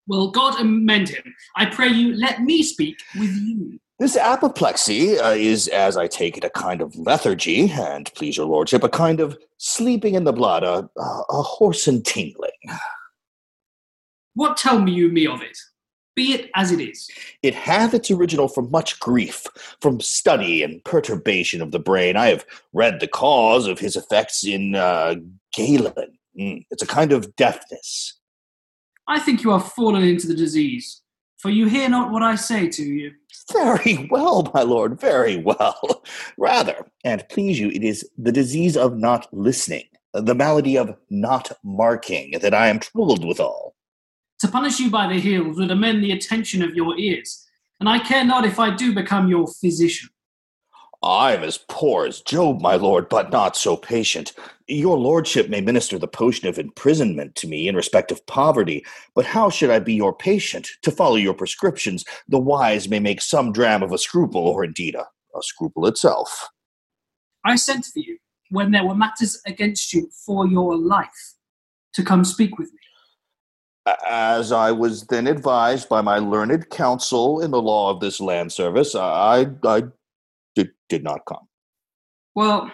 Well, 0.05 0.29
God 0.31 0.59
amend 0.59 1.09
him? 1.09 1.33
I 1.55 1.65
pray 1.67 1.87
you, 1.87 2.13
let 2.15 2.41
me 2.41 2.61
speak 2.61 2.97
with 3.17 3.31
you. 3.41 3.79
This 3.99 4.17
apoplexy 4.17 5.17
uh, 5.17 5.31
is, 5.31 5.69
as 5.69 5.95
I 5.95 6.07
take 6.07 6.37
it, 6.37 6.43
a 6.43 6.49
kind 6.49 6.81
of 6.81 6.93
lethargy, 6.97 7.71
and 7.71 8.13
please 8.13 8.35
your 8.35 8.45
lordship, 8.45 8.83
a 8.83 8.89
kind 8.89 9.21
of 9.21 9.37
sleeping 9.57 10.15
in 10.15 10.25
the 10.25 10.33
blood, 10.33 10.63
a, 10.63 10.89
a, 10.99 11.23
a 11.29 11.41
horse 11.41 11.87
and 11.87 12.05
tingling. 12.05 12.51
What 14.35 14.57
tell 14.57 14.79
me 14.79 14.91
you 14.91 15.09
me 15.09 15.25
of 15.25 15.41
it? 15.41 15.57
Be 16.15 16.33
it 16.33 16.49
as 16.55 16.71
it 16.71 16.79
is. 16.79 17.09
It 17.43 17.53
hath 17.53 17.93
its 17.93 18.09
original 18.09 18.47
from 18.47 18.71
much 18.71 18.99
grief, 18.99 19.45
from 19.81 19.99
study 19.99 20.63
and 20.63 20.83
perturbation 20.85 21.61
of 21.61 21.71
the 21.71 21.79
brain. 21.79 22.15
I 22.15 22.27
have 22.27 22.45
read 22.71 22.99
the 22.99 23.07
cause 23.07 23.67
of 23.67 23.79
his 23.79 23.97
effects 23.97 24.45
in 24.45 24.75
uh, 24.75 25.15
Galen. 25.53 26.17
Mm, 26.39 26.65
it's 26.71 26.83
a 26.83 26.87
kind 26.87 27.11
of 27.11 27.35
deafness. 27.35 28.17
I 29.07 29.19
think 29.19 29.43
you 29.43 29.51
have 29.51 29.71
fallen 29.73 30.03
into 30.03 30.27
the 30.27 30.35
disease, 30.35 31.01
for 31.37 31.49
you 31.49 31.67
hear 31.67 31.89
not 31.89 32.11
what 32.11 32.23
I 32.23 32.35
say 32.35 32.69
to 32.69 32.83
you. 32.83 33.11
Very 33.51 34.07
well, 34.09 34.49
my 34.53 34.63
lord, 34.63 34.99
very 34.99 35.37
well. 35.37 36.03
Rather, 36.37 36.87
and 37.03 37.27
please 37.29 37.59
you, 37.59 37.69
it 37.69 37.83
is 37.83 38.09
the 38.17 38.31
disease 38.31 38.75
of 38.75 38.97
not 38.97 39.27
listening, 39.31 39.85
the 40.13 40.33
malady 40.33 40.77
of 40.77 40.95
not 41.09 41.51
marking, 41.63 42.39
that 42.39 42.53
I 42.53 42.67
am 42.67 42.79
troubled 42.79 43.23
withal. 43.25 43.74
To 44.45 44.51
punish 44.51 44.79
you 44.79 44.91
by 44.91 45.07
the 45.07 45.19
heels 45.19 45.57
would 45.57 45.71
amend 45.71 46.03
the 46.03 46.11
attention 46.11 46.61
of 46.61 46.75
your 46.75 46.95
ears, 46.99 47.47
and 47.79 47.89
I 47.89 47.97
care 47.97 48.23
not 48.23 48.45
if 48.45 48.59
I 48.59 48.75
do 48.75 48.93
become 48.93 49.27
your 49.27 49.47
physician. 49.47 50.09
I'm 51.01 51.41
as 51.41 51.57
poor 51.67 52.05
as 52.05 52.21
Job, 52.21 52.61
my 52.61 52.75
lord, 52.75 53.09
but 53.09 53.31
not 53.31 53.57
so 53.57 53.75
patient. 53.75 54.33
Your 54.67 54.99
lordship 54.99 55.49
may 55.49 55.61
minister 55.61 55.97
the 55.97 56.07
potion 56.07 56.47
of 56.47 56.59
imprisonment 56.59 57.33
to 57.37 57.47
me 57.47 57.67
in 57.67 57.75
respect 57.75 58.11
of 58.11 58.23
poverty, 58.27 58.85
but 59.15 59.25
how 59.25 59.49
should 59.49 59.71
I 59.71 59.79
be 59.79 59.95
your 59.95 60.15
patient? 60.15 60.69
To 60.83 60.91
follow 60.91 61.15
your 61.15 61.33
prescriptions, 61.33 62.05
the 62.27 62.37
wise 62.37 62.87
may 62.87 62.99
make 62.99 63.23
some 63.23 63.51
dram 63.51 63.81
of 63.81 63.91
a 63.93 63.97
scruple, 63.97 64.47
or 64.47 64.63
indeed 64.63 64.93
a, 64.93 65.07
a 65.35 65.41
scruple 65.41 65.87
itself. 65.87 66.49
I 67.43 67.55
sent 67.55 67.85
for 67.85 67.97
you 67.97 68.19
when 68.51 68.69
there 68.69 68.85
were 68.85 68.93
matters 68.93 69.41
against 69.47 69.91
you 69.91 70.11
for 70.23 70.45
your 70.45 70.77
life 70.77 71.33
to 71.95 72.03
come 72.03 72.23
speak 72.23 72.59
with 72.59 72.71
me. 72.71 72.84
As 74.07 74.51
I 74.51 74.71
was 74.71 75.03
then 75.07 75.27
advised 75.27 75.89
by 75.89 76.01
my 76.01 76.17
learned 76.17 76.69
counsel 76.69 77.41
in 77.41 77.51
the 77.51 77.61
law 77.61 77.91
of 77.91 77.99
this 77.99 78.19
land 78.19 78.51
service, 78.51 78.95
I, 78.95 79.47
I 79.63 79.83
did, 80.55 80.71
did 80.89 81.03
not 81.03 81.25
come. 81.27 81.47
Well, 82.33 82.71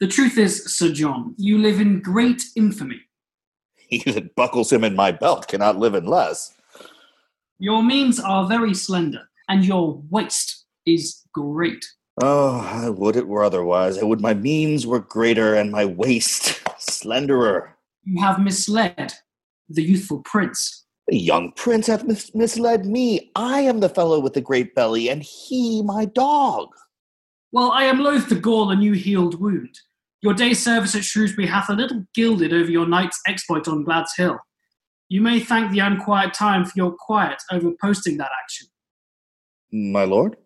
the 0.00 0.06
truth 0.06 0.38
is, 0.38 0.76
Sir 0.76 0.92
John, 0.92 1.34
you 1.38 1.58
live 1.58 1.80
in 1.80 2.00
great 2.00 2.44
infamy. 2.56 3.00
He 3.90 3.98
that 4.12 4.36
buckles 4.36 4.72
him 4.72 4.84
in 4.84 4.94
my 4.94 5.10
belt 5.10 5.48
cannot 5.48 5.76
live 5.76 5.96
in 5.96 6.06
less. 6.06 6.54
Your 7.58 7.82
means 7.82 8.20
are 8.20 8.46
very 8.46 8.72
slender, 8.72 9.28
and 9.48 9.64
your 9.64 10.00
waist 10.10 10.64
is 10.86 11.22
great. 11.34 11.84
Oh, 12.22 12.60
I 12.60 12.88
would 12.88 13.16
it 13.16 13.26
were 13.26 13.42
otherwise. 13.42 13.98
I 13.98 14.04
would 14.04 14.20
my 14.20 14.32
means 14.32 14.86
were 14.86 15.00
greater 15.00 15.54
and 15.54 15.72
my 15.72 15.84
waist 15.86 16.62
slenderer. 16.78 17.70
You 18.04 18.22
have 18.22 18.40
misled 18.40 19.12
the 19.70 19.82
youthful 19.82 20.20
prince. 20.20 20.86
The 21.08 21.18
young 21.18 21.52
prince 21.52 21.86
hath 21.86 22.04
mis- 22.04 22.34
misled 22.34 22.86
me. 22.86 23.30
I 23.34 23.60
am 23.60 23.80
the 23.80 23.88
fellow 23.88 24.20
with 24.20 24.34
the 24.34 24.40
great 24.40 24.74
belly, 24.74 25.08
and 25.08 25.22
he 25.22 25.82
my 25.82 26.04
dog. 26.04 26.68
Well, 27.52 27.72
I 27.72 27.84
am 27.84 28.00
loath 28.00 28.28
to 28.28 28.36
gall 28.36 28.70
a 28.70 28.76
new 28.76 28.92
healed 28.92 29.40
wound. 29.40 29.76
Your 30.22 30.34
day's 30.34 30.62
service 30.62 30.94
at 30.94 31.04
Shrewsbury 31.04 31.46
hath 31.46 31.68
a 31.68 31.74
little 31.74 32.04
gilded 32.14 32.52
over 32.52 32.70
your 32.70 32.86
night's 32.86 33.20
exploit 33.26 33.66
on 33.66 33.84
Gad's 33.84 34.14
Hill. 34.16 34.38
You 35.08 35.20
may 35.20 35.40
thank 35.40 35.72
the 35.72 35.80
unquiet 35.80 36.34
time 36.34 36.64
for 36.64 36.72
your 36.76 36.92
quiet 36.92 37.42
over 37.50 37.72
posting 37.80 38.18
that 38.18 38.30
action. 38.42 38.68
My 39.72 40.04
lord? 40.04 40.36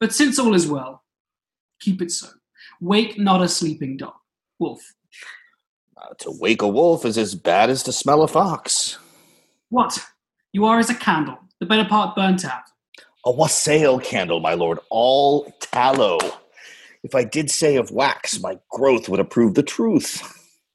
But 0.00 0.12
since 0.12 0.38
all 0.38 0.54
is 0.54 0.66
well, 0.66 1.04
keep 1.80 2.00
it 2.02 2.10
so. 2.10 2.28
Wake 2.80 3.18
not 3.18 3.42
a 3.42 3.48
sleeping 3.48 3.96
dog. 3.96 4.14
Wolf. 4.58 4.80
Uh, 6.00 6.14
to 6.18 6.30
wake 6.38 6.62
a 6.62 6.68
wolf 6.68 7.04
is 7.04 7.18
as 7.18 7.34
bad 7.34 7.70
as 7.70 7.82
to 7.82 7.90
smell 7.90 8.22
a 8.22 8.28
fox. 8.28 8.98
What? 9.70 9.98
You 10.52 10.64
are 10.64 10.78
as 10.78 10.90
a 10.90 10.94
candle, 10.94 11.38
the 11.58 11.66
better 11.66 11.88
part 11.88 12.14
burnt 12.14 12.44
out. 12.44 12.62
A 13.24 13.32
wassail 13.32 13.98
candle, 13.98 14.38
my 14.38 14.54
lord, 14.54 14.78
all 14.90 15.52
tallow. 15.60 16.18
If 17.02 17.14
I 17.16 17.24
did 17.24 17.50
say 17.50 17.76
of 17.76 17.90
wax, 17.90 18.40
my 18.40 18.58
growth 18.70 19.08
would 19.08 19.18
approve 19.18 19.54
the 19.54 19.62
truth. 19.62 20.22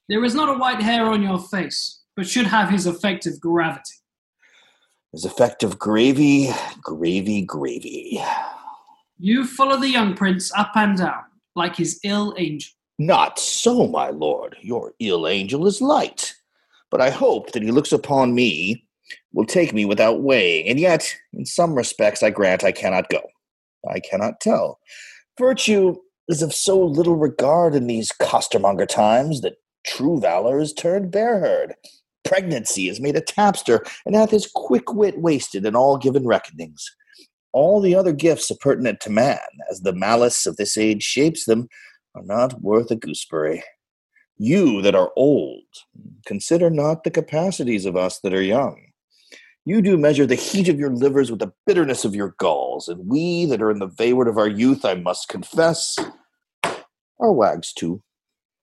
There 0.09 0.25
is 0.25 0.35
not 0.35 0.49
a 0.49 0.59
white 0.59 0.81
hair 0.81 1.05
on 1.05 1.23
your 1.23 1.39
face, 1.39 2.01
but 2.17 2.27
should 2.27 2.47
have 2.47 2.69
his 2.69 2.85
effective 2.85 3.39
gravity. 3.39 3.95
His 5.13 5.23
effective 5.23 5.79
gravy, 5.79 6.49
gravy, 6.81 7.43
gravy. 7.43 8.21
You 9.17 9.45
follow 9.45 9.77
the 9.77 9.89
young 9.89 10.15
prince 10.15 10.51
up 10.53 10.71
and 10.75 10.97
down, 10.97 11.23
like 11.55 11.77
his 11.77 11.99
ill 12.03 12.33
angel. 12.37 12.71
Not 12.99 13.39
so, 13.39 13.87
my 13.87 14.09
lord. 14.09 14.55
Your 14.61 14.93
ill 14.99 15.27
angel 15.27 15.65
is 15.67 15.81
light. 15.81 16.33
But 16.91 17.01
I 17.01 17.09
hope 17.09 17.51
that 17.51 17.63
he 17.63 17.71
looks 17.71 17.91
upon 17.91 18.35
me, 18.35 18.85
will 19.33 19.45
take 19.45 19.73
me 19.73 19.83
without 19.85 20.21
weighing, 20.21 20.67
and 20.67 20.79
yet, 20.79 21.15
in 21.33 21.45
some 21.45 21.73
respects, 21.73 22.21
I 22.21 22.29
grant 22.29 22.63
I 22.63 22.71
cannot 22.71 23.09
go. 23.09 23.21
I 23.89 23.99
cannot 23.99 24.39
tell. 24.39 24.79
Virtue 25.39 25.95
is 26.27 26.41
of 26.41 26.53
so 26.53 26.79
little 26.79 27.15
regard 27.15 27.75
in 27.75 27.87
these 27.87 28.11
costermonger 28.21 28.87
times 28.87 29.41
that 29.41 29.55
true 29.85 30.19
valor 30.19 30.59
is 30.59 30.71
turned 30.71 31.11
bear-herd. 31.11 31.73
Pregnancy 32.23 32.87
is 32.87 33.01
made 33.01 33.17
a 33.17 33.21
tapster, 33.21 33.79
and 34.05 34.15
hath 34.15 34.31
his 34.31 34.49
quick 34.53 34.93
wit 34.93 35.19
wasted 35.19 35.65
in 35.65 35.75
all 35.75 35.97
given 35.97 36.25
reckonings. 36.25 36.95
All 37.51 37.81
the 37.81 37.95
other 37.95 38.13
gifts 38.13 38.49
appurtenant 38.49 38.99
to 39.01 39.09
man, 39.09 39.39
as 39.69 39.81
the 39.81 39.93
malice 39.93 40.45
of 40.45 40.57
this 40.57 40.77
age 40.77 41.03
shapes 41.03 41.45
them, 41.45 41.67
are 42.15 42.23
not 42.23 42.61
worth 42.61 42.91
a 42.91 42.95
gooseberry. 42.95 43.63
You 44.37 44.81
that 44.81 44.95
are 44.95 45.11
old, 45.15 45.63
consider 46.25 46.69
not 46.69 47.03
the 47.03 47.11
capacities 47.11 47.85
of 47.85 47.95
us 47.95 48.19
that 48.19 48.33
are 48.33 48.41
young. 48.41 48.81
You 49.65 49.81
do 49.81 49.97
measure 49.97 50.25
the 50.25 50.35
heat 50.35 50.67
of 50.67 50.79
your 50.79 50.89
livers 50.89 51.31
with 51.31 51.39
the 51.39 51.53
bitterness 51.65 52.03
of 52.03 52.15
your 52.15 52.35
galls, 52.37 52.87
and 52.87 53.07
we 53.07 53.45
that 53.45 53.61
are 53.61 53.71
in 53.71 53.79
the 53.79 53.91
wayward 53.97 54.27
of 54.27 54.37
our 54.37 54.47
youth, 54.47 54.83
I 54.83 54.95
must 54.95 55.29
confess, 55.29 55.97
are 57.19 57.31
wags 57.31 57.71
too. 57.71 58.03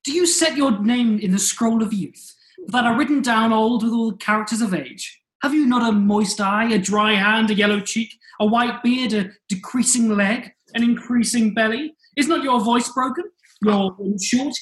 Do 0.05 0.13
you 0.13 0.27
set 0.27 0.57
your 0.57 0.79
name 0.79 1.19
in 1.19 1.33
the 1.33 1.39
scroll 1.39 1.83
of 1.83 1.93
youth, 1.93 2.35
that 2.67 2.85
are 2.85 2.99
written 2.99 3.23
down 3.23 3.53
old 3.53 3.83
with 3.83 3.93
all 3.93 4.11
the 4.11 4.17
characters 4.19 4.61
of 4.61 4.75
age? 4.75 5.21
Have 5.43 5.55
you 5.55 5.65
not 5.65 5.89
a 5.89 5.93
moist 5.93 6.41
eye, 6.41 6.71
a 6.71 6.79
dry 6.79 7.15
hand, 7.15 7.51
a 7.51 7.55
yellow 7.55 7.81
cheek, 7.81 8.13
a 8.39 8.47
white 8.47 8.83
beard, 8.83 9.15
a 9.15 9.31
decreasing 9.49 10.11
leg, 10.15 10.53
an 10.75 10.83
increasing 10.83 11.55
belly? 11.55 11.95
Is 12.17 12.29
not 12.29 12.45
your 12.45 12.61
voice 12.61 12.91
broken? 12.93 13.25
Your 13.63 13.97
short, 14.23 14.55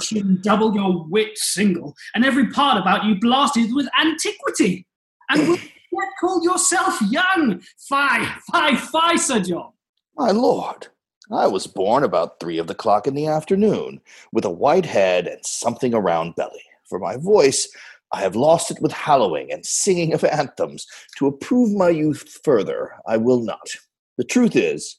chin 0.00 0.40
double, 0.42 0.74
your 0.74 1.06
wit 1.08 1.36
single, 1.36 1.94
and 2.14 2.24
every 2.24 2.48
part 2.50 2.80
about 2.80 3.04
you 3.04 3.16
blasted 3.20 3.74
with 3.74 3.88
antiquity. 4.00 4.86
And 5.30 5.48
will 5.48 5.56
yet 5.56 6.08
call 6.20 6.42
yourself 6.42 7.00
young? 7.02 7.60
Fie, 7.88 8.26
fie, 8.50 8.76
fie, 8.76 9.16
Sir 9.16 9.40
John. 9.40 9.72
My 10.16 10.30
lord, 10.30 10.88
I 11.30 11.46
was 11.46 11.66
born 11.66 12.04
about 12.04 12.40
three 12.40 12.58
of 12.58 12.66
the 12.66 12.74
clock 12.74 13.06
in 13.06 13.14
the 13.14 13.26
afternoon, 13.26 14.00
with 14.32 14.44
a 14.44 14.50
white 14.50 14.86
head 14.86 15.26
and 15.26 15.44
something 15.44 15.92
around 15.92 16.36
belly. 16.36 16.62
For 16.88 16.98
my 16.98 17.18
voice, 17.18 17.68
I 18.12 18.22
have 18.22 18.34
lost 18.34 18.70
it 18.70 18.80
with 18.80 18.92
hallowing 18.92 19.52
and 19.52 19.64
singing 19.66 20.14
of 20.14 20.24
anthems. 20.24 20.86
To 21.18 21.26
approve 21.26 21.76
my 21.76 21.90
youth 21.90 22.40
further, 22.42 22.92
I 23.06 23.18
will 23.18 23.44
not. 23.44 23.68
The 24.16 24.24
truth 24.24 24.56
is, 24.56 24.98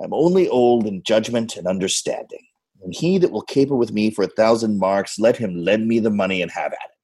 I'm 0.00 0.14
only 0.14 0.48
old 0.48 0.86
in 0.86 1.02
judgment 1.02 1.56
and 1.56 1.66
understanding. 1.66 2.46
And 2.82 2.94
he 2.94 3.18
that 3.18 3.32
will 3.32 3.42
caper 3.42 3.74
with 3.74 3.92
me 3.92 4.10
for 4.10 4.24
a 4.24 4.28
thousand 4.28 4.78
marks, 4.78 5.18
let 5.18 5.36
him 5.36 5.56
lend 5.56 5.88
me 5.88 5.98
the 5.98 6.10
money 6.10 6.42
and 6.42 6.50
have 6.50 6.72
at 6.72 6.78
it. 6.84 6.98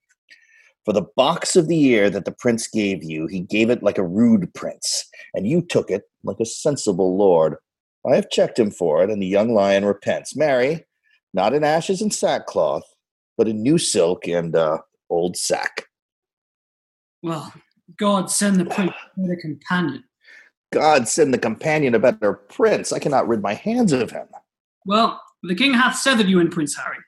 For 0.85 0.93
the 0.93 1.07
box 1.17 1.57
of 1.57 1.69
the 1.69 1.77
year 1.77 2.11
that 2.11 2.27
the 2.27 2.33
prince 2.39 2.69
gave 2.69 3.03
you, 3.03 3.27
he 3.27 3.41
gave 3.41 3.71
it 3.71 3.83
like 3.83 3.97
a 3.97 4.07
rude 4.07 4.53
prince, 4.55 5.09
and 5.33 5.47
you 5.47 5.63
took 5.63 5.91
it 5.91 6.03
like 6.23 6.41
a 6.41 6.47
sensible 6.47 7.17
lord. 7.17 7.57
I 8.07 8.17
have 8.17 8.29
checked 8.29 8.59
him 8.59 8.71
for 8.71 9.03
it, 9.03 9.11
and 9.11 9.21
the 9.21 9.27
young 9.27 9.55
lion 9.55 9.85
repents. 9.87 10.37
Marry, 10.37 10.85
not 11.33 11.55
in 11.55 11.65
ashes 11.65 12.03
and 12.03 12.13
sackcloth, 12.13 12.85
but 13.39 13.49
in 13.49 13.63
new 13.63 13.79
silk 13.79 14.29
and 14.29 14.55
uh, 14.55 14.79
old 15.09 15.39
sack. 15.39 15.87
Well, 17.23 17.53
God 17.97 18.31
send 18.31 18.61
the 18.61 18.67
prince 18.67 18.93
a 19.17 19.21
better 19.21 19.41
companion. 19.41 20.05
God 20.73 21.09
send 21.09 21.33
the 21.33 21.39
companion 21.39 21.95
a 21.95 21.99
better 21.99 22.35
prince. 22.35 22.93
I 22.93 22.99
cannot 22.99 23.29
rid 23.29 23.41
my 23.41 23.55
hands 23.55 23.93
of 23.93 24.11
him. 24.11 24.27
Well, 24.85 25.21
the 25.47 25.55
king 25.55 25.75
hath 25.75 25.97
severed 25.97 26.29
you 26.29 26.41
in 26.41 26.51
Prince 26.51 26.77
Harry. 26.77 26.99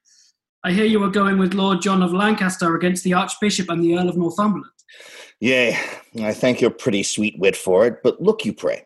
I 0.64 0.72
hear 0.72 0.84
you 0.84 1.03
are 1.05 1.11
going 1.11 1.39
with 1.39 1.55
Lord 1.55 1.80
John 1.80 2.03
of 2.03 2.12
Lancaster 2.12 2.74
against 2.74 3.05
the 3.05 3.14
Archbishop 3.14 3.68
and 3.70 3.82
the 3.82 3.97
Earl 3.97 4.09
of 4.09 4.16
Northumberland. 4.16 4.72
Yea, 5.41 5.78
I 6.22 6.32
thank 6.32 6.61
your 6.61 6.70
pretty 6.70 7.03
sweet 7.03 7.39
wit 7.39 7.57
for 7.57 7.87
it, 7.87 8.03
but 8.03 8.20
look 8.20 8.45
you 8.45 8.53
pray. 8.53 8.84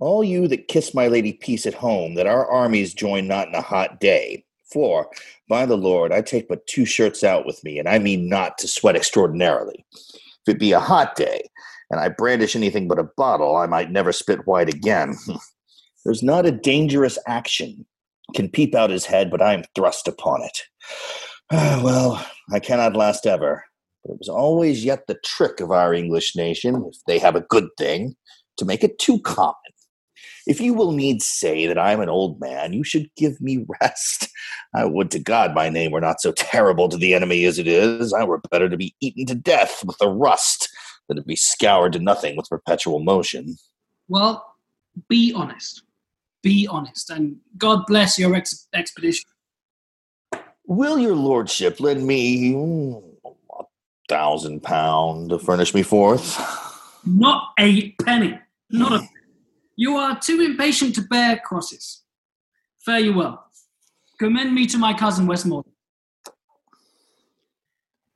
All 0.00 0.22
you 0.22 0.48
that 0.48 0.68
kiss 0.68 0.94
my 0.94 1.08
lady 1.08 1.32
peace 1.32 1.66
at 1.66 1.74
home, 1.74 2.14
that 2.14 2.26
our 2.26 2.46
armies 2.46 2.94
join 2.94 3.26
not 3.26 3.48
in 3.48 3.54
a 3.54 3.60
hot 3.60 4.00
day. 4.00 4.44
For, 4.72 5.08
by 5.48 5.64
the 5.64 5.78
Lord, 5.78 6.12
I 6.12 6.20
take 6.20 6.46
but 6.46 6.66
two 6.66 6.84
shirts 6.84 7.24
out 7.24 7.46
with 7.46 7.64
me, 7.64 7.78
and 7.78 7.88
I 7.88 7.98
mean 7.98 8.28
not 8.28 8.58
to 8.58 8.68
sweat 8.68 8.96
extraordinarily. 8.96 9.84
If 9.94 10.54
it 10.54 10.58
be 10.58 10.72
a 10.72 10.80
hot 10.80 11.16
day, 11.16 11.42
and 11.90 11.98
I 11.98 12.10
brandish 12.10 12.54
anything 12.54 12.86
but 12.86 12.98
a 12.98 13.10
bottle, 13.16 13.56
I 13.56 13.66
might 13.66 13.90
never 13.90 14.12
spit 14.12 14.46
white 14.46 14.68
again. 14.68 15.16
There's 16.04 16.22
not 16.22 16.46
a 16.46 16.52
dangerous 16.52 17.18
action 17.26 17.86
can 18.34 18.48
peep 18.48 18.74
out 18.74 18.90
his 18.90 19.06
head, 19.06 19.30
but 19.30 19.42
I 19.42 19.54
am 19.54 19.64
thrust 19.74 20.08
upon 20.08 20.42
it. 20.42 20.62
Ah, 21.50 21.80
well, 21.84 22.26
I 22.52 22.60
cannot 22.60 22.96
last 22.96 23.26
ever. 23.26 23.64
But 24.04 24.12
it 24.12 24.18
was 24.18 24.28
always 24.28 24.84
yet 24.84 25.06
the 25.06 25.18
trick 25.24 25.60
of 25.60 25.70
our 25.70 25.92
English 25.92 26.36
nation, 26.36 26.84
if 26.88 26.96
they 27.06 27.18
have 27.18 27.36
a 27.36 27.42
good 27.42 27.68
thing, 27.76 28.16
to 28.58 28.64
make 28.64 28.84
it 28.84 28.98
too 28.98 29.20
common. 29.20 29.54
If 30.46 30.60
you 30.62 30.72
will 30.72 30.92
needs 30.92 31.26
say 31.26 31.66
that 31.66 31.78
I 31.78 31.92
am 31.92 32.00
an 32.00 32.08
old 32.08 32.40
man, 32.40 32.72
you 32.72 32.82
should 32.82 33.10
give 33.16 33.40
me 33.40 33.66
rest. 33.82 34.28
I 34.74 34.84
would 34.86 35.10
to 35.10 35.18
God 35.18 35.54
my 35.54 35.68
name 35.68 35.92
were 35.92 36.00
not 36.00 36.20
so 36.20 36.32
terrible 36.32 36.88
to 36.88 36.96
the 36.96 37.14
enemy 37.14 37.44
as 37.44 37.58
it 37.58 37.68
is. 37.68 38.12
I 38.12 38.24
were 38.24 38.40
better 38.50 38.68
to 38.68 38.76
be 38.76 38.94
eaten 39.00 39.26
to 39.26 39.34
death 39.34 39.84
with 39.84 39.98
the 39.98 40.08
rust 40.08 40.68
than 41.06 41.16
to 41.16 41.22
be 41.22 41.36
scoured 41.36 41.92
to 41.94 41.98
nothing 41.98 42.36
with 42.36 42.48
perpetual 42.48 43.00
motion. 43.00 43.56
Well, 44.08 44.54
be 45.08 45.34
honest. 45.34 45.82
Be 46.42 46.66
honest, 46.70 47.10
and 47.10 47.36
God 47.56 47.84
bless 47.86 48.18
your 48.18 48.34
ex- 48.34 48.68
expedition. 48.72 49.28
Will 50.66 50.98
your 50.98 51.16
lordship 51.16 51.80
lend 51.80 52.06
me 52.06 52.52
mm, 52.52 53.02
a 53.24 53.64
thousand 54.08 54.62
pound 54.62 55.30
to 55.30 55.38
furnish 55.38 55.74
me 55.74 55.82
forth? 55.82 56.38
Not 57.04 57.50
a 57.58 57.92
penny. 58.04 58.38
Not 58.70 58.92
a. 58.92 59.08
You 59.76 59.96
are 59.96 60.18
too 60.20 60.40
impatient 60.40 60.94
to 60.96 61.02
bear 61.02 61.40
crosses. 61.44 62.02
Fare 62.84 62.98
you 62.98 63.14
well. 63.14 63.46
Commend 64.18 64.54
me 64.54 64.66
to 64.66 64.78
my 64.78 64.92
cousin 64.92 65.26
Westmoreland. 65.26 65.72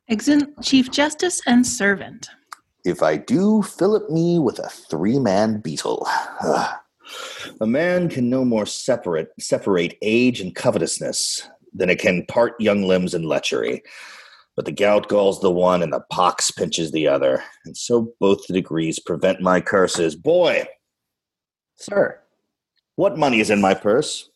Exit 0.09 0.49
Chief 0.61 0.91
Justice 0.91 1.41
and 1.47 1.67
Servant. 1.67 2.29
If 2.85 3.03
I 3.03 3.17
do, 3.17 3.63
fillip 3.63 4.11
me 4.11 4.39
with 4.39 4.59
a 4.59 4.69
three 4.69 5.19
man 5.19 5.61
beetle. 5.61 6.07
Ugh. 6.43 6.75
A 7.61 7.67
man 7.67 8.09
can 8.09 8.29
no 8.31 8.45
more 8.45 8.67
separate 8.67 9.29
separate 9.39 9.97
age 10.03 10.41
and 10.41 10.55
covetousness 10.55 11.49
than 11.75 11.91
it 11.91 11.99
can 11.99 12.27
part 12.27 12.61
young 12.61 12.83
limbs 12.83 13.15
and 13.15 13.25
lechery. 13.25 13.81
But 14.55 14.67
the 14.67 14.73
gout 14.73 15.09
galls 15.09 15.41
the 15.41 15.51
one 15.51 15.83
and 15.83 15.93
the 15.93 16.05
pox 16.11 16.51
pinches 16.51 16.93
the 16.93 17.09
other, 17.09 17.43
and 17.65 17.77
so 17.77 18.13
both 18.21 18.47
the 18.47 18.53
degrees 18.53 18.99
prevent 18.99 19.41
my 19.41 19.61
curses. 19.61 20.15
Boy, 20.15 20.67
Sir, 21.77 22.21
what 22.97 23.17
money 23.17 23.41
is 23.41 23.51
in 23.51 23.61
my 23.61 23.75
purse? 23.75 24.29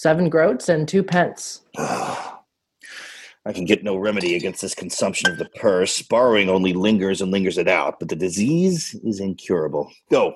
seven 0.00 0.30
groats 0.30 0.70
and 0.70 0.88
two 0.88 1.02
pence. 1.02 1.60
I 1.78 3.52
can 3.52 3.66
get 3.66 3.84
no 3.84 3.96
remedy 3.96 4.34
against 4.34 4.62
this 4.62 4.74
consumption 4.74 5.30
of 5.30 5.38
the 5.38 5.48
purse. 5.56 6.00
Borrowing 6.02 6.48
only 6.48 6.72
lingers 6.72 7.20
and 7.20 7.30
lingers 7.30 7.58
it 7.58 7.68
out, 7.68 7.98
but 7.98 8.08
the 8.08 8.16
disease 8.16 8.94
is 9.04 9.20
incurable. 9.20 9.90
Go. 10.10 10.34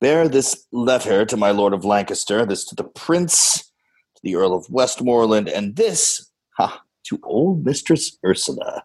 Bear 0.00 0.28
this 0.28 0.66
letter 0.70 1.24
to 1.24 1.36
my 1.36 1.50
Lord 1.50 1.72
of 1.72 1.84
Lancaster, 1.84 2.46
this 2.46 2.64
to 2.66 2.76
the 2.76 2.84
Prince, 2.84 3.58
to 3.58 4.20
the 4.22 4.36
Earl 4.36 4.54
of 4.54 4.70
Westmoreland, 4.70 5.48
and 5.48 5.74
this 5.74 6.30
ha, 6.56 6.82
to 7.04 7.18
old 7.24 7.64
Mistress 7.64 8.16
Ursula, 8.24 8.84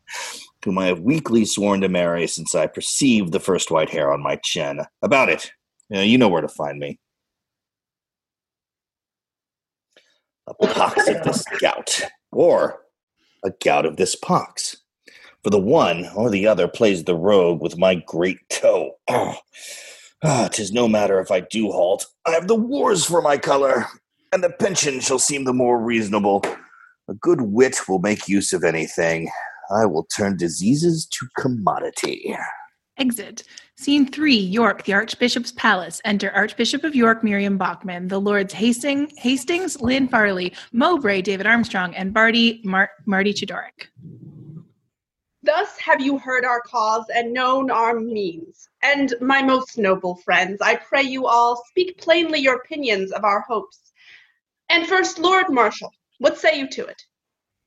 whom 0.65 0.79
I 0.79 0.87
have 0.87 1.01
weakly 1.01 1.45
sworn 1.45 1.81
to 1.81 1.89
marry 1.89 2.25
since 2.25 2.55
I 2.55 2.65
perceived 2.65 3.31
the 3.31 3.39
first 3.39 3.69
white 3.69 3.91
hair 3.91 4.11
on 4.11 4.23
my 4.23 4.37
chin. 4.43 4.81
About 5.03 5.29
it. 5.29 5.51
You 5.89 5.97
know, 5.97 6.03
you 6.03 6.17
know 6.17 6.29
where 6.29 6.41
to 6.41 6.47
find 6.47 6.79
me. 6.79 6.99
A 10.47 10.53
pox 10.55 11.07
of 11.07 11.23
this 11.23 11.43
gout, 11.59 12.01
or 12.31 12.81
a 13.45 13.51
gout 13.63 13.85
of 13.85 13.97
this 13.97 14.15
pox. 14.15 14.77
For 15.43 15.51
the 15.51 15.59
one 15.59 16.09
or 16.15 16.29
the 16.29 16.47
other 16.47 16.67
plays 16.67 17.03
the 17.03 17.15
rogue 17.15 17.61
with 17.61 17.77
my 17.77 17.95
great 17.95 18.39
toe. 18.49 18.93
Oh, 19.09 19.35
ah, 20.23 20.47
'tis 20.51 20.71
no 20.71 20.87
matter 20.87 21.19
if 21.19 21.31
I 21.31 21.41
do 21.41 21.71
halt. 21.71 22.05
I 22.25 22.31
have 22.31 22.47
the 22.47 22.55
wars 22.55 23.05
for 23.05 23.21
my 23.21 23.37
color, 23.37 23.85
and 24.31 24.43
the 24.43 24.49
pension 24.49 24.99
shall 24.99 25.19
seem 25.19 25.43
the 25.43 25.53
more 25.53 25.81
reasonable. 25.81 26.43
A 27.09 27.13
good 27.15 27.41
wit 27.41 27.87
will 27.87 27.99
make 27.99 28.27
use 28.27 28.53
of 28.53 28.63
anything. 28.63 29.29
I 29.69 29.85
will 29.85 30.05
turn 30.15 30.37
diseases 30.37 31.05
to 31.07 31.27
commodity. 31.37 32.35
Exit. 32.97 33.43
Scene 33.75 34.09
three, 34.09 34.35
York, 34.37 34.83
the 34.83 34.93
Archbishop's 34.93 35.51
Palace. 35.51 35.99
Enter 36.05 36.29
Archbishop 36.31 36.83
of 36.83 36.95
York, 36.95 37.23
Miriam 37.23 37.57
Bachman, 37.57 38.07
the 38.07 38.21
Lords 38.21 38.53
Hastings, 38.53 39.11
Hastings, 39.17 39.81
Lynn 39.81 40.07
Farley, 40.07 40.53
Mowbray, 40.73 41.23
David 41.23 41.47
Armstrong, 41.47 41.95
and 41.95 42.13
Barty, 42.13 42.61
Mar- 42.63 42.91
Marty 43.07 43.33
Chidoric. 43.33 43.87
Thus 45.43 45.77
have 45.79 45.99
you 45.99 46.17
heard 46.17 46.45
our 46.45 46.61
cause 46.61 47.03
and 47.13 47.33
known 47.33 47.69
our 47.69 47.99
means. 47.99 48.69
And 48.81 49.13
my 49.19 49.41
most 49.41 49.77
noble 49.77 50.15
friends, 50.15 50.61
I 50.61 50.77
pray 50.77 51.03
you 51.03 51.27
all 51.27 51.61
speak 51.67 51.97
plainly 51.97 52.39
your 52.39 52.55
opinions 52.55 53.11
of 53.11 53.25
our 53.25 53.41
hopes. 53.41 53.91
And 54.69 54.87
first, 54.87 55.19
Lord 55.19 55.49
Marshal, 55.49 55.91
what 56.19 56.37
say 56.37 56.57
you 56.57 56.69
to 56.69 56.85
it? 56.85 57.01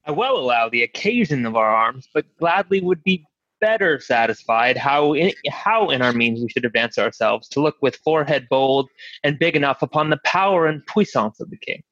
I 0.07 0.13
well 0.13 0.39
allow 0.39 0.71
the 0.71 0.85
occasion 0.85 1.45
of 1.45 1.55
our 1.55 1.69
arms, 1.69 2.09
but 2.15 2.25
gladly 2.39 2.81
would 2.81 3.05
be 3.05 3.27
better 3.61 4.01
satisfied 4.01 4.77
how 4.77 5.13
in, 5.13 5.33
how 5.51 5.91
in 5.91 6.01
our 6.01 6.13
means 6.13 6.41
we 6.41 6.49
should 6.49 6.65
advance 6.65 6.99
ourselves 6.99 7.49
to 7.49 7.61
look 7.61 7.77
with 7.83 7.97
forehead 7.97 8.47
bold 8.49 8.89
and 9.23 9.39
big 9.39 9.55
enough 9.55 9.83
upon 9.83 10.09
the 10.09 10.21
power 10.25 10.67
and 10.67 10.87
puissance 10.87 11.41
of 11.41 11.51
the 11.51 11.59
king. 11.59 11.83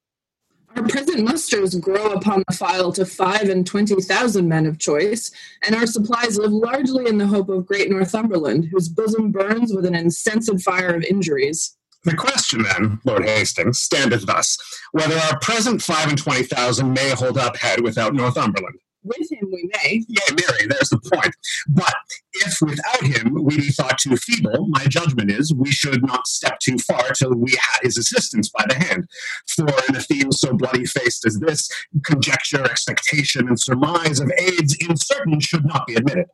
Our 0.77 0.83
present 0.89 1.23
musters 1.25 1.77
grow 1.77 2.13
upon 2.13 2.43
the 2.49 2.55
file 2.55 2.91
to 2.93 3.07
five 3.07 3.49
and 3.49 3.65
twenty 3.65 3.95
thousand 4.01 4.49
men 4.49 4.67
of 4.67 4.79
choice, 4.79 5.31
and 5.65 5.75
our 5.75 5.87
supplies 5.87 6.37
live 6.37 6.53
largely 6.53 7.07
in 7.07 7.19
the 7.19 7.27
hope 7.27 7.49
of 7.49 7.67
great 7.67 7.91
Northumberland, 7.91 8.69
whose 8.73 8.89
bosom 8.89 9.31
burns 9.31 9.73
with 9.73 9.85
an 9.87 9.95
incensed 9.95 10.61
fire 10.63 10.95
of 10.95 11.05
injuries. 11.05 11.77
The 12.03 12.17
question 12.17 12.65
then, 12.65 13.01
Lord 13.05 13.25
Hastings, 13.25 13.79
standeth 13.79 14.27
thus 14.27 14.59
whether 14.93 15.17
our 15.17 15.39
present 15.39 15.81
five 15.81 16.09
and 16.09 16.19
twenty 16.19 16.43
thousand 16.43 16.93
may 16.93 17.11
hold 17.11 17.39
up 17.39 17.57
head 17.57 17.81
without 17.81 18.15
Northumberland. 18.15 18.79
With 19.05 19.31
him 19.31 19.51
we 19.53 19.71
may. 19.75 20.03
Yea, 20.09 20.35
Marry, 20.35 20.67
there's 20.67 20.89
the 20.89 20.99
point. 20.99 21.35
But 21.69 21.95
if 22.33 22.57
without 22.63 23.03
him 23.03 23.35
we 23.45 23.57
be 23.57 23.69
thought 23.69 23.99
too 23.99 24.17
feeble, 24.17 24.67
my 24.69 24.87
judgment 24.87 25.31
is 25.31 25.55
we 25.55 25.71
should 25.71 26.03
not 26.03 26.27
step 26.27 26.59
too 26.59 26.79
far 26.79 27.11
till 27.11 27.35
we 27.35 27.51
had 27.51 27.81
his 27.83 27.99
assistance 27.99 28.49
by 28.49 28.65
the 28.67 28.75
hand. 28.77 29.07
For 29.47 29.67
in 29.89 29.97
a 29.97 30.01
theme 30.01 30.33
so 30.33 30.55
bloody 30.55 30.87
faced 30.87 31.27
as 31.27 31.39
this, 31.39 31.69
conjecture, 32.05 32.65
expectation, 32.65 33.47
and 33.47 33.61
surmise 33.61 34.21
of 34.21 34.33
aids 34.39 34.75
in 34.81 34.97
certain 34.97 35.39
should 35.39 35.67
not 35.67 35.87
be 35.87 35.95
admitted. 35.95 36.27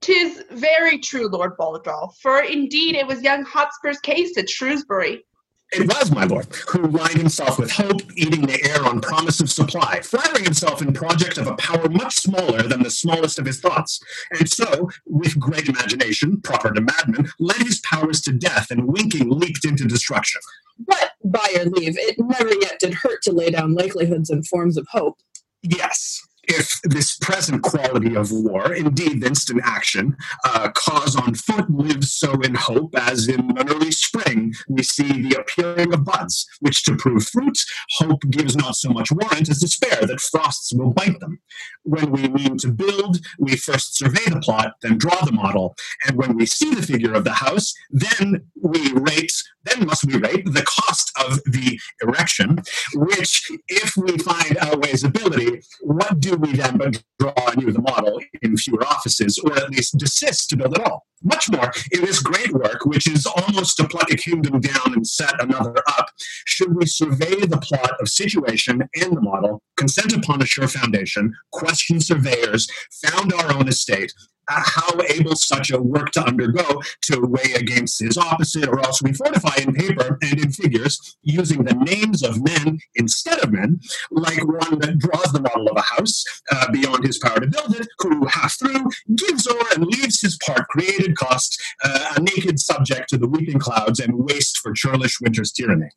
Tis 0.00 0.42
very 0.50 0.98
true, 0.98 1.28
Lord 1.28 1.56
Bardolph, 1.56 2.16
for 2.20 2.40
indeed 2.40 2.94
it 2.94 3.06
was 3.06 3.22
young 3.22 3.44
Hotspur's 3.44 3.98
case 4.00 4.36
at 4.38 4.50
Shrewsbury. 4.50 5.24
It 5.70 5.86
was, 5.86 6.10
my 6.10 6.24
lord, 6.24 6.46
who 6.68 6.86
lined 6.86 7.18
himself 7.18 7.58
with 7.58 7.70
hope, 7.70 8.00
eating 8.16 8.46
the 8.46 8.62
air 8.64 8.84
on 8.86 9.02
promise 9.02 9.40
of 9.40 9.50
supply, 9.50 10.00
flattering 10.00 10.44
himself 10.44 10.80
in 10.80 10.94
project 10.94 11.36
of 11.36 11.46
a 11.46 11.56
power 11.56 11.88
much 11.90 12.16
smaller 12.16 12.62
than 12.62 12.82
the 12.82 12.90
smallest 12.90 13.38
of 13.38 13.44
his 13.44 13.60
thoughts, 13.60 14.00
and 14.30 14.48
so, 14.48 14.88
with 15.04 15.38
great 15.38 15.68
imagination, 15.68 16.40
proper 16.40 16.72
to 16.72 16.80
madmen, 16.80 17.30
led 17.38 17.58
his 17.58 17.80
powers 17.80 18.22
to 18.22 18.32
death, 18.32 18.70
and 18.70 18.88
winking 18.88 19.28
leaped 19.28 19.66
into 19.66 19.84
destruction. 19.84 20.40
But, 20.78 21.12
by 21.22 21.46
your 21.54 21.66
leave, 21.66 21.98
it 21.98 22.16
never 22.18 22.54
yet 22.62 22.78
did 22.80 22.94
hurt 22.94 23.20
to 23.24 23.32
lay 23.32 23.50
down 23.50 23.74
likelihoods 23.74 24.30
and 24.30 24.46
forms 24.46 24.78
of 24.78 24.86
hope. 24.90 25.18
Yes. 25.62 26.26
If 26.50 26.80
this 26.82 27.16
present 27.18 27.62
quality 27.62 28.14
of 28.16 28.32
war, 28.32 28.72
indeed 28.72 29.20
the 29.20 29.26
instant 29.26 29.60
action, 29.64 30.16
uh, 30.44 30.70
cause 30.74 31.14
on 31.14 31.34
foot 31.34 31.68
lives 31.70 32.12
so 32.12 32.32
in 32.40 32.54
hope, 32.54 32.94
as 32.98 33.28
in 33.28 33.56
an 33.58 33.68
early 33.68 33.90
spring 33.90 34.54
we 34.66 34.82
see 34.82 35.22
the 35.22 35.40
appearing 35.40 35.92
of 35.92 36.04
buds, 36.04 36.46
which 36.60 36.84
to 36.84 36.96
prove 36.96 37.24
fruit, 37.24 37.58
hope 37.98 38.22
gives 38.30 38.56
not 38.56 38.76
so 38.76 38.88
much 38.88 39.12
warrant 39.12 39.50
as 39.50 39.60
despair 39.60 40.06
that 40.06 40.20
frosts 40.20 40.72
will 40.72 40.90
bite 40.90 41.20
them. 41.20 41.38
When 41.82 42.10
we 42.12 42.28
mean 42.28 42.56
to 42.58 42.68
build, 42.68 43.18
we 43.38 43.56
first 43.56 43.98
survey 43.98 44.24
the 44.30 44.40
plot, 44.40 44.72
then 44.82 44.96
draw 44.96 45.22
the 45.24 45.32
model, 45.32 45.76
and 46.06 46.16
when 46.16 46.34
we 46.34 46.46
see 46.46 46.74
the 46.74 46.82
figure 46.82 47.12
of 47.12 47.24
the 47.24 47.32
house, 47.32 47.74
then 47.90 48.46
we 48.62 48.92
rate, 48.94 49.32
then 49.64 49.86
must 49.86 50.06
we 50.06 50.16
rate 50.16 50.46
the 50.46 50.64
cost 50.64 51.12
of 51.26 51.40
the 51.44 51.78
erection, 52.02 52.58
which, 52.94 53.50
if 53.68 53.96
we 53.98 54.16
find 54.16 54.56
outweighs 54.58 55.04
ability, 55.04 55.60
what 55.82 56.20
do 56.20 56.37
we 56.40 56.52
then 56.52 56.78
draw 57.18 57.32
anew 57.52 57.72
the 57.72 57.80
model 57.80 58.20
in 58.42 58.56
fewer 58.56 58.84
offices, 58.86 59.38
or 59.38 59.56
at 59.56 59.70
least 59.70 59.98
desist 59.98 60.50
to 60.50 60.56
build 60.56 60.78
at 60.78 60.86
all? 60.86 61.06
Much 61.22 61.50
more, 61.50 61.72
in 61.92 62.04
this 62.04 62.20
great 62.20 62.52
work, 62.52 62.86
which 62.86 63.08
is 63.08 63.26
almost 63.26 63.76
to 63.76 63.88
pluck 63.88 64.10
a 64.10 64.16
kingdom 64.16 64.60
down 64.60 64.94
and 64.94 65.06
set 65.06 65.40
another 65.42 65.74
up, 65.88 66.10
should 66.46 66.76
we 66.76 66.86
survey 66.86 67.44
the 67.46 67.58
plot 67.58 67.92
of 68.00 68.08
situation 68.08 68.82
and 68.94 69.16
the 69.16 69.20
model, 69.20 69.60
consent 69.76 70.12
upon 70.12 70.40
a 70.40 70.46
sure 70.46 70.68
foundation, 70.68 71.34
question 71.52 72.00
surveyors, 72.00 72.68
found 73.04 73.32
our 73.32 73.52
own 73.54 73.66
estate, 73.66 74.12
how 74.48 74.98
able 75.08 75.36
such 75.36 75.70
a 75.70 75.80
work 75.80 76.10
to 76.12 76.24
undergo 76.24 76.80
to 77.02 77.20
weigh 77.20 77.52
against 77.54 78.00
his 78.00 78.16
opposite, 78.16 78.68
or 78.68 78.80
else 78.80 79.02
we 79.02 79.12
fortify 79.12 79.56
in 79.60 79.74
paper 79.74 80.18
and 80.22 80.40
in 80.40 80.50
figures 80.50 81.16
using 81.22 81.64
the 81.64 81.74
names 81.74 82.22
of 82.22 82.42
men 82.42 82.78
instead 82.94 83.38
of 83.40 83.52
men, 83.52 83.80
like 84.10 84.46
one 84.46 84.78
that 84.78 84.98
draws 84.98 85.32
the 85.32 85.40
model 85.40 85.68
of 85.68 85.76
a 85.76 85.82
house 85.82 86.24
uh, 86.52 86.70
beyond 86.72 87.04
his 87.04 87.18
power 87.18 87.40
to 87.40 87.46
build 87.46 87.74
it, 87.76 87.86
who 87.98 88.26
half 88.26 88.58
through 88.58 88.86
gives 89.16 89.46
o'er 89.46 89.66
and 89.74 89.86
leaves 89.86 90.20
his 90.20 90.38
part 90.44 90.66
created 90.68 91.16
cost, 91.16 91.60
uh, 91.84 92.14
a 92.16 92.20
naked 92.20 92.58
subject 92.58 93.08
to 93.08 93.18
the 93.18 93.28
weeping 93.28 93.58
clouds 93.58 94.00
and 94.00 94.12
waste 94.14 94.58
for 94.58 94.72
churlish 94.72 95.20
winter's 95.20 95.52
tyranny. 95.52 95.88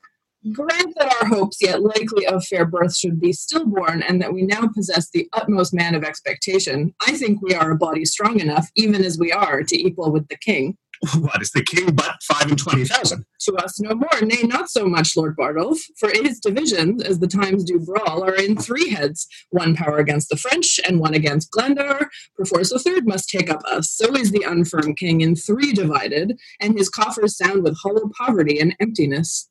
Grant 0.53 0.95
that 0.97 1.15
our 1.21 1.27
hopes, 1.27 1.57
yet 1.61 1.83
likely 1.83 2.25
of 2.25 2.43
fair 2.43 2.65
birth, 2.65 2.95
should 2.95 3.21
be 3.21 3.31
stillborn, 3.31 4.01
and 4.01 4.19
that 4.21 4.33
we 4.33 4.41
now 4.41 4.67
possess 4.73 5.09
the 5.11 5.29
utmost 5.33 5.71
man 5.71 5.93
of 5.93 6.03
expectation. 6.03 6.95
I 7.07 7.11
think 7.11 7.43
we 7.43 7.53
are 7.53 7.69
a 7.69 7.77
body 7.77 8.05
strong 8.05 8.39
enough, 8.39 8.67
even 8.75 9.03
as 9.03 9.19
we 9.19 9.31
are, 9.31 9.61
to 9.61 9.75
equal 9.75 10.11
with 10.11 10.27
the 10.29 10.37
king. 10.37 10.77
What 11.19 11.41
is 11.41 11.51
the 11.51 11.63
king 11.63 11.93
but 11.93 12.15
five 12.23 12.47
and 12.49 12.57
twenty 12.57 12.85
thousand? 12.85 13.25
To 13.41 13.55
us 13.55 13.79
no 13.79 13.95
more, 13.95 14.21
nay, 14.21 14.43
not 14.43 14.69
so 14.69 14.85
much, 14.85 15.15
Lord 15.17 15.35
Bardolph. 15.35 15.79
For 15.97 16.09
his 16.09 16.39
divisions, 16.39 17.03
as 17.03 17.19
the 17.19 17.27
times 17.27 17.63
do 17.63 17.79
brawl, 17.79 18.23
are 18.23 18.35
in 18.35 18.55
three 18.55 18.89
heads 18.89 19.27
one 19.49 19.75
power 19.75 19.97
against 19.97 20.29
the 20.29 20.37
French, 20.37 20.79
and 20.87 20.99
one 20.99 21.13
against 21.13 21.51
Glendower. 21.51 22.09
Perforce 22.35 22.71
a 22.71 22.79
third 22.79 23.07
must 23.07 23.29
take 23.29 23.49
up 23.49 23.61
us. 23.65 23.91
So 23.91 24.15
is 24.15 24.31
the 24.31 24.45
unfirm 24.47 24.95
king 24.97 25.21
in 25.21 25.35
three 25.35 25.71
divided, 25.71 26.39
and 26.59 26.77
his 26.77 26.89
coffers 26.89 27.37
sound 27.37 27.63
with 27.63 27.77
hollow 27.77 28.09
poverty 28.17 28.59
and 28.59 28.75
emptiness. 28.79 29.50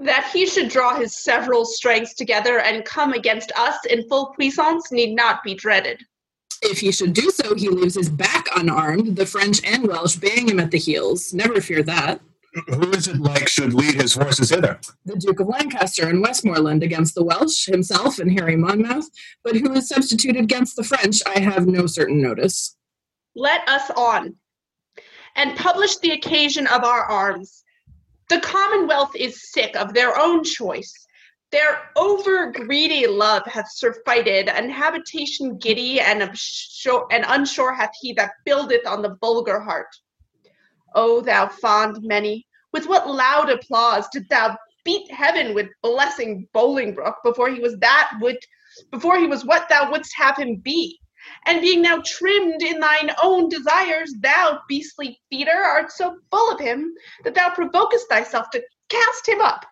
That 0.00 0.30
he 0.32 0.46
should 0.46 0.70
draw 0.70 0.98
his 0.98 1.22
several 1.22 1.64
strengths 1.64 2.14
together 2.14 2.60
and 2.60 2.84
come 2.84 3.12
against 3.12 3.52
us 3.56 3.76
in 3.84 4.08
full 4.08 4.34
puissance 4.38 4.90
need 4.90 5.14
not 5.14 5.42
be 5.44 5.54
dreaded. 5.54 6.02
If 6.62 6.78
he 6.78 6.92
should 6.92 7.12
do 7.12 7.30
so, 7.30 7.54
he 7.54 7.68
leaves 7.68 7.94
his 7.94 8.08
back 8.08 8.46
unarmed, 8.56 9.16
the 9.16 9.26
French 9.26 9.62
and 9.64 9.86
Welsh 9.86 10.16
baying 10.16 10.48
him 10.48 10.60
at 10.60 10.70
the 10.70 10.78
heels. 10.78 11.32
Never 11.32 11.60
fear 11.60 11.82
that. 11.82 12.20
Who 12.66 12.90
is 12.90 13.06
it 13.06 13.18
like 13.18 13.48
should 13.48 13.74
lead 13.74 13.94
his 13.94 14.14
forces 14.14 14.50
hither? 14.50 14.80
The 15.04 15.16
Duke 15.16 15.40
of 15.40 15.48
Lancaster 15.48 16.08
and 16.08 16.20
Westmoreland 16.20 16.82
against 16.82 17.14
the 17.14 17.22
Welsh, 17.22 17.66
himself 17.66 18.18
and 18.18 18.32
Harry 18.32 18.56
Monmouth, 18.56 19.08
but 19.44 19.56
who 19.56 19.72
is 19.72 19.88
substituted 19.88 20.42
against 20.42 20.76
the 20.76 20.82
French, 20.82 21.22
I 21.26 21.38
have 21.38 21.66
no 21.66 21.86
certain 21.86 22.20
notice. 22.20 22.76
Let 23.36 23.66
us 23.68 23.90
on 23.96 24.34
and 25.36 25.56
publish 25.56 25.98
the 25.98 26.10
occasion 26.10 26.66
of 26.66 26.82
our 26.82 27.04
arms. 27.04 27.59
The 28.30 28.38
Commonwealth 28.38 29.16
is 29.16 29.50
sick 29.50 29.74
of 29.74 29.92
their 29.92 30.16
own 30.16 30.44
choice. 30.44 30.94
Their 31.50 31.90
over 31.96 32.52
greedy 32.52 33.08
love 33.08 33.42
hath 33.44 33.66
surfeited, 33.72 34.48
and 34.48 34.70
habitation 34.70 35.58
giddy 35.58 36.00
and, 36.00 36.22
and 36.22 37.24
unsure 37.26 37.74
hath 37.74 37.90
he 38.00 38.12
that 38.12 38.30
buildeth 38.44 38.86
on 38.86 39.02
the 39.02 39.16
vulgar 39.20 39.58
heart. 39.58 39.88
O 40.94 41.20
thou 41.20 41.48
fond 41.48 42.04
many, 42.04 42.46
with 42.72 42.86
what 42.86 43.10
loud 43.10 43.50
applause 43.50 44.08
did 44.10 44.28
thou 44.28 44.56
beat 44.84 45.10
heaven 45.10 45.52
with 45.52 45.66
blessing 45.82 46.46
Bolingbroke 46.54 47.16
before 47.24 47.50
he 47.50 47.58
was 47.58 47.76
that 47.78 48.12
would 48.20 48.38
before 48.92 49.18
he 49.18 49.26
was 49.26 49.44
what 49.44 49.68
thou 49.68 49.90
wouldst 49.90 50.14
have 50.16 50.36
him 50.36 50.54
be? 50.54 51.00
And 51.46 51.60
being 51.60 51.82
now 51.82 52.02
trimmed 52.04 52.62
in 52.62 52.80
thine 52.80 53.10
own 53.22 53.48
desires, 53.48 54.14
thou 54.20 54.60
beastly 54.68 55.20
feeder 55.30 55.52
art 55.52 55.90
so 55.90 56.16
full 56.30 56.52
of 56.52 56.60
him 56.60 56.92
that 57.24 57.34
thou 57.34 57.50
provokest 57.50 58.08
thyself 58.08 58.50
to 58.50 58.62
cast 58.88 59.28
him 59.28 59.40
up. 59.40 59.64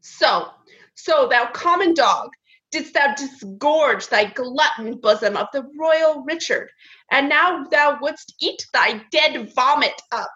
So, 0.00 0.48
so 0.94 1.28
thou 1.28 1.46
common 1.46 1.94
dog, 1.94 2.30
didst 2.70 2.94
thou 2.94 3.14
disgorge 3.14 4.08
thy 4.08 4.24
glutton 4.24 5.00
bosom 5.00 5.36
of 5.36 5.48
the 5.52 5.68
royal 5.78 6.22
Richard, 6.22 6.70
and 7.10 7.28
now 7.28 7.64
thou 7.64 7.98
wouldst 8.00 8.34
eat 8.40 8.66
thy 8.72 9.02
dead 9.10 9.52
vomit 9.54 10.00
up. 10.12 10.30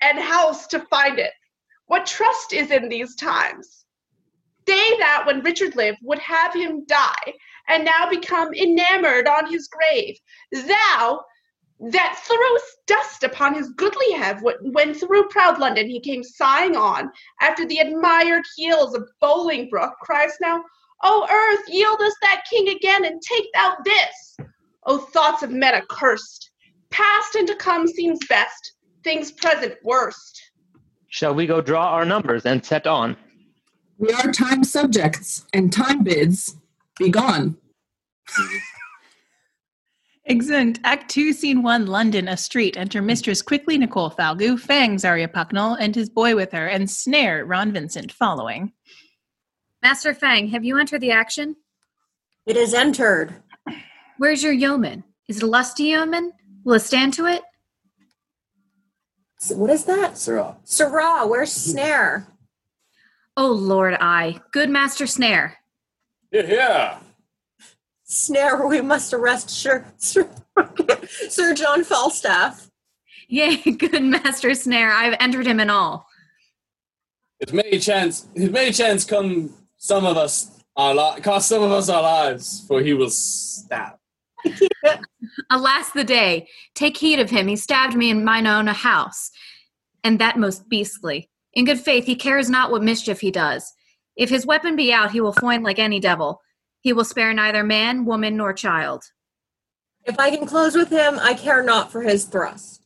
And 0.00 0.18
how's 0.18 0.66
to 0.68 0.80
find 0.80 1.18
it? 1.18 1.32
What 1.86 2.06
trust 2.06 2.52
is 2.52 2.70
in 2.70 2.88
these 2.88 3.14
times? 3.16 3.84
They 4.66 4.96
that, 4.98 5.24
when 5.26 5.42
Richard 5.42 5.76
lived, 5.76 5.98
would 6.02 6.18
have 6.20 6.54
him 6.54 6.84
die, 6.86 7.34
and 7.68 7.84
now 7.84 8.08
become 8.08 8.52
enamored 8.54 9.26
on 9.26 9.50
his 9.50 9.68
grave. 9.68 10.18
Thou, 10.52 11.24
that 11.90 12.22
threwest 12.24 12.86
dust 12.86 13.24
upon 13.24 13.54
his 13.54 13.70
goodly 13.70 14.12
head 14.12 14.40
when 14.42 14.94
through 14.94 15.28
proud 15.28 15.58
London 15.58 15.88
he 15.88 16.00
came 16.00 16.22
sighing 16.22 16.76
on, 16.76 17.10
after 17.40 17.66
the 17.66 17.78
admired 17.78 18.44
heels 18.56 18.94
of 18.94 19.08
Bolingbroke, 19.20 19.96
cries 20.00 20.36
now, 20.40 20.62
O 21.02 21.26
earth, 21.30 21.68
yield 21.68 22.00
us 22.00 22.14
that 22.22 22.44
king 22.48 22.68
again, 22.68 23.04
and 23.04 23.20
take 23.20 23.46
thou 23.52 23.76
this. 23.84 24.36
O 24.86 24.98
thoughts 24.98 25.42
of 25.42 25.50
men 25.50 25.74
accursed, 25.74 26.50
past 26.90 27.34
and 27.34 27.48
to 27.48 27.56
come 27.56 27.86
seems 27.86 28.20
best, 28.28 28.74
things 29.02 29.32
present 29.32 29.74
worst. 29.82 30.40
Shall 31.08 31.34
we 31.34 31.46
go 31.46 31.60
draw 31.60 31.88
our 31.90 32.04
numbers 32.04 32.46
and 32.46 32.64
set 32.64 32.86
on? 32.86 33.16
We 33.98 34.12
are 34.12 34.32
time 34.32 34.64
subjects, 34.64 35.46
and 35.52 35.72
time 35.72 36.02
bids, 36.02 36.56
be 36.98 37.10
gone. 37.10 37.56
Exeunt. 40.26 40.80
Act 40.84 41.10
2, 41.10 41.34
Scene 41.34 41.62
1, 41.62 41.86
London, 41.86 42.28
a 42.28 42.36
street. 42.36 42.78
Enter 42.78 43.02
Mistress 43.02 43.42
quickly, 43.42 43.76
Nicole 43.76 44.10
Falgu, 44.10 44.58
Fang, 44.58 44.96
Zarya 44.96 45.28
Pucknell, 45.28 45.76
and 45.78 45.94
his 45.94 46.08
boy 46.08 46.34
with 46.34 46.50
her, 46.52 46.66
and 46.66 46.90
Snare, 46.90 47.44
Ron 47.44 47.72
Vincent, 47.72 48.10
following. 48.10 48.72
Master 49.82 50.14
Fang, 50.14 50.48
have 50.48 50.64
you 50.64 50.78
entered 50.78 51.02
the 51.02 51.10
action? 51.10 51.56
It 52.46 52.56
is 52.56 52.72
entered. 52.72 53.34
Where's 54.16 54.42
your 54.42 54.52
yeoman? 54.52 55.04
Is 55.28 55.38
it 55.38 55.42
a 55.42 55.46
lusty 55.46 55.84
yeoman? 55.84 56.32
Will 56.64 56.74
it 56.74 56.80
stand 56.80 57.12
to 57.14 57.26
it? 57.26 57.42
What 59.50 59.68
is 59.68 59.84
that? 59.84 60.16
Sirrah. 60.16 60.56
Sirrah, 60.64 61.26
where's 61.26 61.52
Snare? 61.52 62.26
Oh, 63.36 63.50
Lord, 63.50 63.94
I. 64.00 64.40
Good 64.52 64.70
Master 64.70 65.06
Snare. 65.06 65.58
Yeah, 66.34 66.46
yeah. 66.48 66.98
Snare, 68.02 68.66
we 68.66 68.80
must 68.80 69.14
arrest 69.14 69.50
Sir, 69.50 69.86
Sir, 69.98 70.28
Sir 71.28 71.54
John 71.54 71.84
Falstaff. 71.84 72.72
Yea, 73.28 73.56
good 73.78 74.02
Master 74.02 74.52
Snare. 74.56 74.90
I've 74.90 75.16
entered 75.20 75.46
him 75.46 75.60
in 75.60 75.70
all. 75.70 76.08
It 77.38 77.52
may 77.52 77.78
chance, 77.78 78.26
it 78.34 78.50
may 78.50 78.72
chance 78.72 79.04
come 79.04 79.54
some 79.76 80.04
of 80.04 80.16
us 80.16 80.50
our 80.76 80.92
li- 80.92 81.20
cost 81.20 81.48
some 81.48 81.62
of 81.62 81.70
us 81.70 81.88
our 81.88 82.02
lives, 82.02 82.64
for 82.66 82.80
he 82.80 82.94
will 82.94 83.10
stab. 83.10 83.92
Alas 85.50 85.92
the 85.92 86.02
day. 86.02 86.48
Take 86.74 86.96
heed 86.96 87.20
of 87.20 87.30
him. 87.30 87.46
He 87.46 87.54
stabbed 87.54 87.94
me 87.94 88.10
in 88.10 88.24
mine 88.24 88.48
own 88.48 88.66
house, 88.66 89.30
and 90.02 90.18
that 90.18 90.36
most 90.36 90.68
beastly. 90.68 91.30
In 91.52 91.64
good 91.64 91.78
faith, 91.78 92.06
he 92.06 92.16
cares 92.16 92.50
not 92.50 92.72
what 92.72 92.82
mischief 92.82 93.20
he 93.20 93.30
does. 93.30 93.72
If 94.16 94.30
his 94.30 94.46
weapon 94.46 94.76
be 94.76 94.92
out, 94.92 95.12
he 95.12 95.20
will 95.20 95.32
foin 95.32 95.62
like 95.62 95.78
any 95.78 96.00
devil. 96.00 96.40
He 96.80 96.92
will 96.92 97.04
spare 97.04 97.32
neither 97.34 97.64
man, 97.64 98.04
woman, 98.04 98.36
nor 98.36 98.52
child. 98.52 99.04
If 100.04 100.18
I 100.18 100.30
can 100.30 100.46
close 100.46 100.74
with 100.76 100.90
him, 100.90 101.18
I 101.18 101.34
care 101.34 101.62
not 101.62 101.90
for 101.90 102.02
his 102.02 102.26
thrust. 102.26 102.82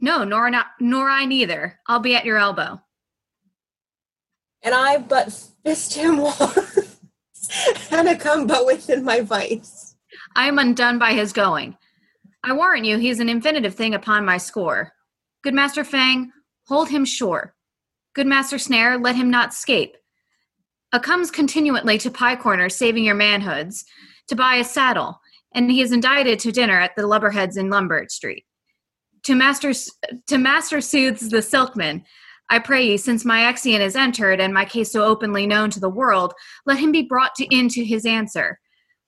No, 0.00 0.22
nor 0.24 0.50
not, 0.50 0.66
nor 0.80 1.08
I 1.08 1.24
neither. 1.24 1.80
I'll 1.86 2.00
be 2.00 2.14
at 2.14 2.26
your 2.26 2.36
elbow. 2.36 2.80
and 4.62 4.74
I 4.74 4.98
but 4.98 5.32
fist 5.64 5.94
him 5.94 6.16
once, 6.18 6.98
and 7.90 8.08
I 8.08 8.14
come 8.16 8.46
but 8.46 8.66
within 8.66 9.04
my 9.04 9.20
vice. 9.22 9.96
I 10.34 10.46
am 10.48 10.58
undone 10.58 10.98
by 10.98 11.12
his 11.12 11.32
going. 11.32 11.76
I 12.44 12.52
warrant 12.52 12.84
you, 12.84 12.98
he 12.98 13.08
is 13.08 13.20
an 13.20 13.28
infinitive 13.28 13.74
thing 13.74 13.94
upon 13.94 14.24
my 14.24 14.36
score. 14.36 14.92
Good 15.42 15.54
Master 15.54 15.84
Fang, 15.84 16.30
hold 16.66 16.88
him 16.90 17.04
sure. 17.04 17.54
Good 18.14 18.26
Master 18.26 18.58
Snare, 18.58 18.98
let 18.98 19.16
him 19.16 19.30
not 19.30 19.54
scape. 19.54 19.96
A 20.92 21.00
comes 21.00 21.30
continually 21.30 21.98
to 21.98 22.10
Pie 22.10 22.36
Corner, 22.36 22.68
saving 22.68 23.04
your 23.04 23.16
manhoods, 23.16 23.84
to 24.28 24.36
buy 24.36 24.56
a 24.56 24.64
saddle, 24.64 25.20
and 25.54 25.70
he 25.70 25.80
is 25.80 25.92
indicted 25.92 26.38
to 26.40 26.52
dinner 26.52 26.78
at 26.78 26.94
the 26.96 27.02
Lubberheads 27.02 27.56
in 27.56 27.70
Lombard 27.70 28.10
Street. 28.10 28.44
To 29.24 29.34
Master, 29.34 29.72
to 30.26 30.38
Master 30.38 30.80
Smooth's 30.80 31.30
the 31.30 31.38
Silkman, 31.38 32.04
I 32.48 32.60
pray 32.60 32.86
ye, 32.86 32.96
since 32.96 33.24
my 33.24 33.40
Exian 33.52 33.80
is 33.80 33.96
entered, 33.96 34.40
and 34.40 34.54
my 34.54 34.64
case 34.64 34.92
so 34.92 35.04
openly 35.04 35.46
known 35.46 35.70
to 35.70 35.80
the 35.80 35.88
world, 35.88 36.32
let 36.64 36.78
him 36.78 36.92
be 36.92 37.02
brought 37.02 37.34
to, 37.36 37.46
into 37.50 37.82
his 37.82 38.06
answer. 38.06 38.60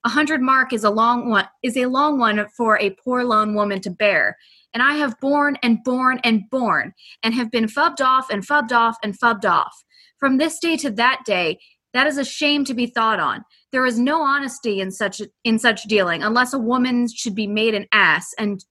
A 0.04 0.08
hundred 0.08 0.40
mark 0.40 0.72
is 0.72 0.84
a 0.84 0.90
long 0.90 1.30
one 1.30 1.48
is 1.62 1.76
a 1.76 1.86
long 1.86 2.18
one 2.18 2.46
for 2.56 2.78
a 2.78 2.96
poor 3.04 3.24
lone 3.24 3.54
woman 3.54 3.80
to 3.82 3.90
bear. 3.90 4.36
And 4.74 4.82
I 4.82 4.94
have 4.94 5.18
borne 5.20 5.56
and 5.62 5.82
borne 5.84 6.20
and 6.24 6.48
borne, 6.50 6.94
and 7.22 7.34
have 7.34 7.50
been 7.50 7.66
fubbed 7.66 8.00
off 8.00 8.30
and 8.30 8.46
fubbed 8.46 8.72
off 8.72 8.96
and 9.02 9.18
fubbed 9.18 9.44
off. 9.44 9.84
From 10.18 10.38
this 10.38 10.58
day 10.58 10.76
to 10.78 10.90
that 10.90 11.22
day, 11.24 11.58
that 11.94 12.06
is 12.06 12.18
a 12.18 12.24
shame 12.24 12.64
to 12.64 12.74
be 12.74 12.86
thought 12.86 13.20
on. 13.20 13.44
There 13.72 13.86
is 13.86 13.98
no 13.98 14.22
honesty 14.22 14.80
in 14.80 14.90
such 14.90 15.22
in 15.44 15.58
such 15.58 15.84
dealing, 15.84 16.22
unless 16.22 16.52
a 16.52 16.58
woman 16.58 17.08
should 17.08 17.34
be 17.34 17.46
made 17.46 17.74
an 17.74 17.86
ass 17.92 18.34
and 18.38 18.64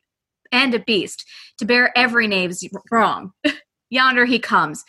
and 0.52 0.74
a 0.74 0.80
beast 0.80 1.26
to 1.60 1.66
bear 1.66 1.98
every 1.98 2.28
knave's 2.28 2.68
wrong. 2.92 3.32
Yonder 3.90 4.26
he 4.26 4.40
comes, 4.40 4.84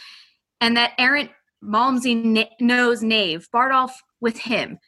and 0.60 0.76
that 0.76 0.92
errant 0.98 1.30
Malmsey 1.62 2.22
na- 2.22 2.44
nose 2.60 3.02
knave, 3.02 3.48
Bardolph 3.52 3.94
with 4.20 4.38
him. 4.38 4.78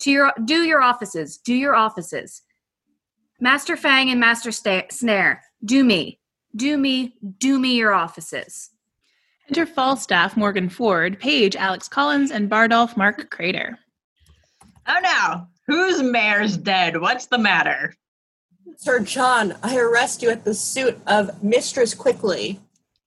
To 0.00 0.10
your 0.10 0.32
do 0.44 0.62
your 0.62 0.82
offices, 0.82 1.38
do 1.38 1.54
your 1.54 1.74
offices. 1.74 2.42
Master 3.40 3.76
Fang 3.76 4.10
and 4.10 4.18
Master 4.18 4.50
Sta- 4.50 4.90
Snare, 4.90 5.42
do 5.64 5.84
me, 5.84 6.18
do 6.56 6.76
me, 6.76 7.14
do 7.38 7.58
me 7.58 7.76
your 7.76 7.92
offices. 7.92 8.70
Enter 9.48 9.64
Falstaff, 9.64 10.36
Morgan 10.36 10.68
Ford, 10.68 11.18
Page, 11.18 11.56
Alex 11.56 11.88
Collins, 11.88 12.30
and 12.30 12.50
Bardolph, 12.50 12.98
Mark 12.98 13.30
Crater. 13.30 13.78
Oh 14.86 15.00
no! 15.02 15.46
Whose 15.66 16.02
mare's 16.02 16.58
dead? 16.58 17.00
What's 17.00 17.26
the 17.26 17.38
matter? 17.38 17.94
Sir 18.76 19.00
John, 19.00 19.54
I 19.62 19.78
arrest 19.78 20.22
you 20.22 20.28
at 20.30 20.44
the 20.44 20.52
suit 20.52 20.98
of 21.06 21.42
Mistress 21.42 21.94
Quickly. 21.94 22.60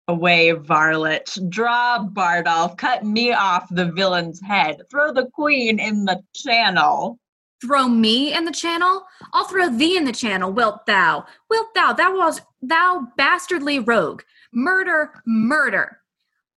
Away, 0.08 0.52
varlet. 0.52 1.38
Draw, 1.50 2.08
Bardolph. 2.12 2.76
Cut 2.76 3.06
me 3.06 3.34
off 3.34 3.68
the 3.70 3.92
villain's 3.92 4.42
head. 4.42 4.82
Throw 4.90 5.14
the 5.14 5.28
queen 5.28 5.80
in 5.80 6.06
the 6.06 6.22
channel. 6.36 7.20
Throw 7.62 7.88
me 7.88 8.34
in 8.34 8.46
the 8.46 8.52
channel? 8.52 9.06
I'll 9.34 9.46
throw 9.46 9.70
thee 9.70 9.96
in 9.96 10.06
the 10.06 10.12
channel, 10.12 10.52
wilt 10.52 10.88
thou? 10.88 11.26
Wilt 11.52 11.74
thou? 11.76 11.94
Thou 11.94 12.18
was 12.18 12.42
thou 12.64 13.08
bastardly 13.16 13.78
rogue. 13.78 14.24
Murder, 14.52 15.12
murder. 15.28 16.01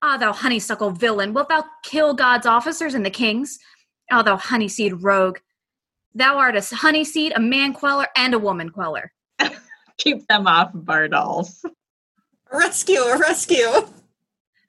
Ah, 0.06 0.18
thou 0.18 0.34
honeysuckle 0.34 0.92
villain, 0.92 1.34
wilt 1.34 1.48
thou 1.48 1.64
kill 1.82 2.14
God's 2.14 2.46
officers 2.46 2.94
and 2.94 3.06
the 3.06 3.10
king's? 3.10 3.58
Ah, 4.12 4.22
thou 4.22 4.36
honeyseed 4.36 5.02
rogue. 5.02 5.40
Thou 6.14 6.38
art 6.38 6.58
a 6.58 6.76
honeyseed, 6.76 7.32
a 7.38 7.40
man 7.40 7.72
queller, 7.72 8.08
and 8.18 8.34
a 8.34 8.40
woman 8.40 8.70
queller. 8.70 9.14
Keep 9.98 10.28
them 10.28 10.46
off, 10.46 10.72
Bardolph. 10.74 11.64
Rescue, 12.52 13.00
a 13.00 13.18
rescue. 13.18 13.72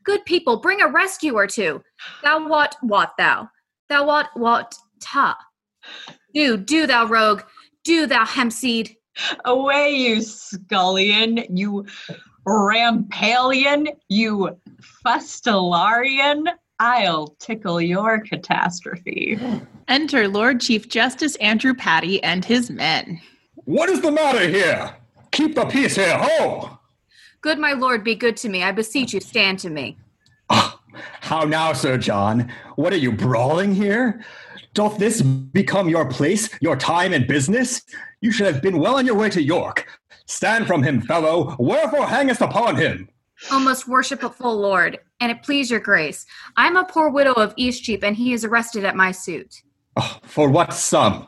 Good 0.05 0.25
people, 0.25 0.59
bring 0.59 0.81
a 0.81 0.89
rescue 0.89 1.35
or 1.35 1.49
two. 1.49 1.83
Thou 2.23 2.49
what, 2.49 2.77
what 2.81 3.15
thou? 3.19 3.51
Thou 3.89 4.07
what, 4.07 4.31
what, 4.35 4.77
ta? 5.01 5.37
Do, 6.33 6.57
do 6.57 6.87
thou 6.87 7.07
rogue, 7.07 7.43
do 7.83 8.07
thou 8.07 8.25
hempseed. 8.25 8.95
Away, 9.45 9.97
you 9.97 10.23
scullion, 10.23 11.45
you 11.51 11.87
rampallion, 12.47 13.89
you 14.09 14.59
fustilarian. 15.05 16.47
I'll 16.81 17.29
tickle 17.39 17.81
your 17.81 18.21
catastrophe. 18.21 19.39
Enter 19.89 20.29
Lord 20.29 20.61
Chief 20.61 20.89
Justice 20.89 21.37
Andrew 21.37 21.75
Patty 21.75 22.23
and 22.23 22.45
his 22.45 22.71
men. 22.71 23.21
What 23.55 23.89
is 23.89 24.01
the 24.01 24.11
matter 24.11 24.49
here? 24.49 24.95
Keep 25.31 25.55
the 25.55 25.65
peace 25.67 25.97
here, 25.97 26.19
ho! 26.19 26.79
Good 27.41 27.59
my 27.59 27.73
lord, 27.73 28.05
be 28.05 28.15
good 28.15 28.37
to 28.39 28.49
me. 28.49 28.63
I 28.63 28.73
beseech 28.73 29.13
you, 29.13 29.21
stand 29.21 29.59
to 29.61 29.71
me. 29.71 29.99
Ah, 30.51 30.81
how 31.21 31.45
now, 31.45 31.73
Sir 31.73 31.97
John? 31.99 32.53
What 32.77 32.93
are 32.93 32.99
you 32.99 33.13
brawling 33.13 33.75
here? 33.75 34.25
Doth 34.75 34.99
this 34.99 35.23
become 35.23 35.89
your 35.89 36.07
place, 36.07 36.49
your 36.61 36.77
time 36.77 37.13
and 37.13 37.27
business? 37.27 37.83
You 38.21 38.33
should 38.33 38.53
have 38.53 38.63
been 38.63 38.79
well 38.79 38.97
on 38.97 39.07
your 39.07 39.15
way 39.15 39.31
to 39.31 39.43
York. 39.43 39.87
Stand 40.27 40.67
from 40.67 40.83
him, 40.83 41.01
fellow. 41.01 41.55
Wherefore 41.59 42.07
hangest 42.07 42.41
upon 42.41 42.77
him? 42.77 43.09
O 43.51 43.59
most 43.59 43.89
worshipful 43.89 44.57
lord, 44.57 44.99
and 45.21 45.31
it 45.31 45.43
please 45.43 45.71
your 45.71 45.81
grace, 45.81 46.25
I 46.57 46.67
am 46.67 46.77
a 46.77 46.85
poor 46.85 47.11
widow 47.11 47.33
of 47.33 47.55
Eastcheap, 47.57 48.03
and 48.03 48.17
he 48.17 48.33
is 48.33 48.45
arrested 48.45 48.85
at 48.85 48.97
my 48.97 49.11
suit. 49.11 49.63
Oh, 49.97 50.19
for 50.23 50.49
what 50.49 50.73
sum? 50.73 51.27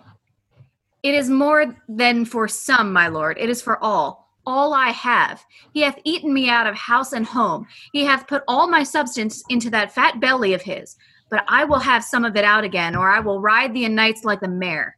It 1.02 1.14
is 1.14 1.28
more 1.28 1.76
than 1.88 2.24
for 2.24 2.48
some, 2.48 2.92
my 2.92 3.08
lord. 3.08 3.38
It 3.38 3.50
is 3.50 3.62
for 3.62 3.82
all. 3.82 4.32
All 4.46 4.72
I 4.72 4.90
have. 4.90 5.44
He 5.72 5.80
hath 5.82 5.98
eaten 6.04 6.32
me 6.32 6.48
out 6.48 6.66
of 6.66 6.74
house 6.74 7.12
and 7.12 7.26
home. 7.26 7.66
He 7.92 8.04
hath 8.04 8.28
put 8.28 8.44
all 8.48 8.68
my 8.68 8.82
substance 8.82 9.42
into 9.48 9.70
that 9.70 9.92
fat 9.92 10.20
belly 10.20 10.54
of 10.54 10.62
his. 10.62 10.96
But 11.30 11.44
I 11.48 11.64
will 11.64 11.80
have 11.80 12.04
some 12.04 12.24
of 12.24 12.36
it 12.36 12.44
out 12.44 12.64
again, 12.64 12.94
or 12.96 13.10
I 13.10 13.20
will 13.20 13.40
ride 13.40 13.74
thee 13.74 13.84
the 13.84 13.92
nights 13.92 14.24
like 14.24 14.40
the 14.40 14.48
mare. 14.48 14.96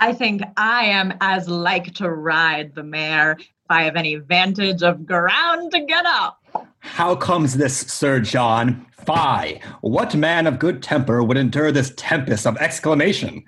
I 0.00 0.12
think 0.12 0.42
I 0.56 0.84
am 0.84 1.14
as 1.20 1.48
like 1.48 1.94
to 1.94 2.10
ride 2.10 2.74
the 2.74 2.84
mare 2.84 3.32
if 3.32 3.46
I 3.68 3.82
have 3.82 3.96
any 3.96 4.16
vantage 4.16 4.82
of 4.82 5.04
ground 5.04 5.72
to 5.72 5.80
get 5.80 6.06
up. 6.06 6.40
How 6.78 7.16
comes 7.16 7.56
this, 7.56 7.76
Sir 7.78 8.20
John? 8.20 8.86
Fie! 9.04 9.60
What 9.80 10.14
man 10.14 10.46
of 10.46 10.60
good 10.60 10.82
temper 10.82 11.22
would 11.22 11.36
endure 11.36 11.72
this 11.72 11.92
tempest 11.96 12.46
of 12.46 12.56
exclamation? 12.58 13.44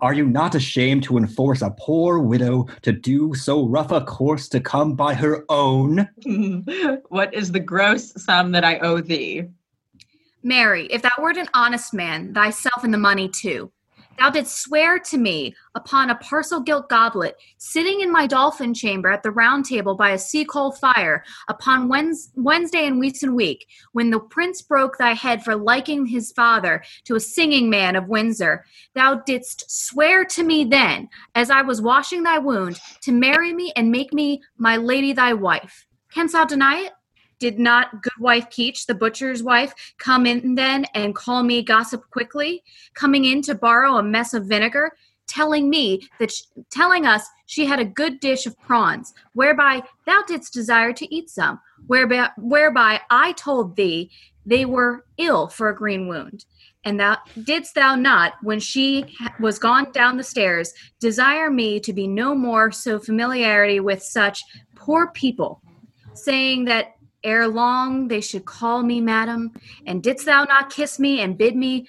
Are 0.00 0.14
you 0.14 0.24
not 0.24 0.54
ashamed 0.54 1.02
to 1.04 1.18
enforce 1.18 1.60
a 1.60 1.74
poor 1.76 2.20
widow 2.20 2.68
to 2.82 2.92
do 2.92 3.34
so 3.34 3.66
rough 3.66 3.90
a 3.90 4.00
course 4.00 4.48
to 4.50 4.60
come 4.60 4.94
by 4.94 5.14
her 5.14 5.44
own? 5.48 6.08
what 7.08 7.34
is 7.34 7.50
the 7.50 7.60
gross 7.60 8.12
sum 8.22 8.52
that 8.52 8.64
I 8.64 8.78
owe 8.78 9.00
thee? 9.00 9.44
Marry, 10.44 10.86
if 10.86 11.02
thou 11.02 11.10
wert 11.18 11.36
an 11.36 11.48
honest 11.54 11.92
man, 11.92 12.32
thyself 12.32 12.84
and 12.84 12.94
the 12.94 12.98
money 12.98 13.28
too, 13.28 13.72
thou 14.18 14.30
didst 14.30 14.60
swear 14.60 14.98
to 14.98 15.18
me 15.18 15.54
upon 15.74 16.10
a 16.10 16.14
parcel 16.16 16.60
gilt 16.60 16.88
goblet, 16.88 17.36
sitting 17.58 18.00
in 18.00 18.10
my 18.12 18.26
dolphin 18.26 18.74
chamber 18.74 19.10
at 19.10 19.22
the 19.22 19.30
round 19.30 19.64
table 19.64 19.94
by 19.94 20.10
a 20.10 20.18
sea 20.18 20.44
coal 20.44 20.72
fire, 20.72 21.24
upon 21.48 21.88
Wednesday 21.88 22.86
in 22.86 22.98
Wheeson 22.98 23.34
week, 23.34 23.66
when 23.92 24.10
the 24.10 24.20
prince 24.20 24.62
broke 24.62 24.98
thy 24.98 25.12
head 25.12 25.42
for 25.42 25.56
liking 25.56 26.06
his 26.06 26.32
father 26.32 26.82
to 27.04 27.14
a 27.14 27.20
singing 27.20 27.70
man 27.70 27.96
of 27.96 28.08
Windsor. 28.08 28.64
Thou 28.94 29.16
didst 29.26 29.70
swear 29.70 30.24
to 30.24 30.42
me 30.42 30.64
then, 30.64 31.08
as 31.34 31.50
I 31.50 31.62
was 31.62 31.82
washing 31.82 32.22
thy 32.22 32.38
wound, 32.38 32.80
to 33.02 33.12
marry 33.12 33.52
me 33.52 33.72
and 33.76 33.90
make 33.90 34.12
me 34.12 34.42
my 34.56 34.76
lady 34.76 35.12
thy 35.12 35.32
wife. 35.32 35.86
Canst 36.10 36.32
thou 36.32 36.44
deny 36.44 36.80
it? 36.80 36.92
Did 37.38 37.58
not 37.58 38.02
Goodwife 38.02 38.50
Peach, 38.50 38.86
the 38.86 38.94
butcher's 38.94 39.42
wife, 39.42 39.74
come 39.98 40.26
in 40.26 40.54
then 40.54 40.86
and 40.94 41.14
call 41.14 41.42
me 41.42 41.62
gossip 41.62 42.02
quickly, 42.10 42.62
coming 42.94 43.24
in 43.24 43.42
to 43.42 43.54
borrow 43.54 43.96
a 43.96 44.02
mess 44.02 44.32
of 44.32 44.46
vinegar, 44.46 44.92
telling 45.26 45.68
me 45.68 46.08
that 46.18 46.32
sh- 46.32 46.42
telling 46.70 47.04
us 47.06 47.26
she 47.46 47.66
had 47.66 47.80
a 47.80 47.84
good 47.84 48.20
dish 48.20 48.46
of 48.46 48.58
prawns, 48.60 49.12
whereby 49.34 49.82
thou 50.06 50.22
didst 50.26 50.54
desire 50.54 50.92
to 50.92 51.14
eat 51.14 51.28
some, 51.28 51.60
whereby 51.86 52.30
whereby 52.38 53.00
I 53.10 53.32
told 53.32 53.76
thee 53.76 54.10
they 54.46 54.64
were 54.64 55.04
ill 55.18 55.48
for 55.48 55.68
a 55.68 55.76
green 55.76 56.08
wound. 56.08 56.44
And 56.84 57.00
thou 57.00 57.18
didst 57.42 57.74
thou 57.74 57.96
not, 57.96 58.34
when 58.42 58.60
she 58.60 59.16
was 59.40 59.58
gone 59.58 59.90
down 59.90 60.16
the 60.16 60.22
stairs, 60.22 60.72
desire 61.00 61.50
me 61.50 61.80
to 61.80 61.92
be 61.92 62.06
no 62.06 62.32
more 62.34 62.70
so 62.70 63.00
familiarity 63.00 63.80
with 63.80 64.04
such 64.04 64.40
poor 64.76 65.08
people, 65.08 65.60
saying 66.14 66.66
that 66.66 66.95
ere 67.26 67.48
long 67.48 68.08
they 68.08 68.20
should 68.20 68.44
call 68.44 68.82
me 68.82 69.00
madam, 69.00 69.52
and 69.86 70.02
didst 70.02 70.24
thou 70.24 70.44
not 70.44 70.70
kiss 70.70 70.98
me 70.98 71.20
and 71.20 71.36
bid 71.36 71.56
me 71.56 71.86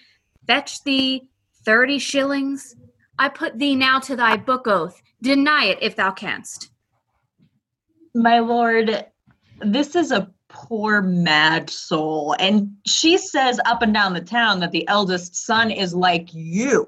fetch 0.47 0.83
thee 0.83 1.29
thirty 1.63 1.99
shillings? 1.99 2.75
I 3.19 3.29
put 3.29 3.57
thee 3.57 3.75
now 3.75 3.99
to 4.01 4.15
thy 4.15 4.38
book 4.38 4.67
oath. 4.67 5.01
Deny 5.21 5.65
it 5.65 5.79
if 5.81 5.95
thou 5.95 6.11
canst. 6.11 6.71
My 8.13 8.39
lord, 8.39 9.05
this 9.59 9.95
is 9.95 10.11
a 10.11 10.31
poor 10.49 11.01
mad 11.01 11.69
soul, 11.69 12.35
and 12.39 12.75
she 12.85 13.17
says 13.17 13.59
up 13.65 13.81
and 13.81 13.93
down 13.93 14.13
the 14.13 14.21
town 14.21 14.59
that 14.59 14.71
the 14.71 14.88
eldest 14.88 15.35
son 15.35 15.71
is 15.71 15.93
like 15.93 16.29
you. 16.33 16.88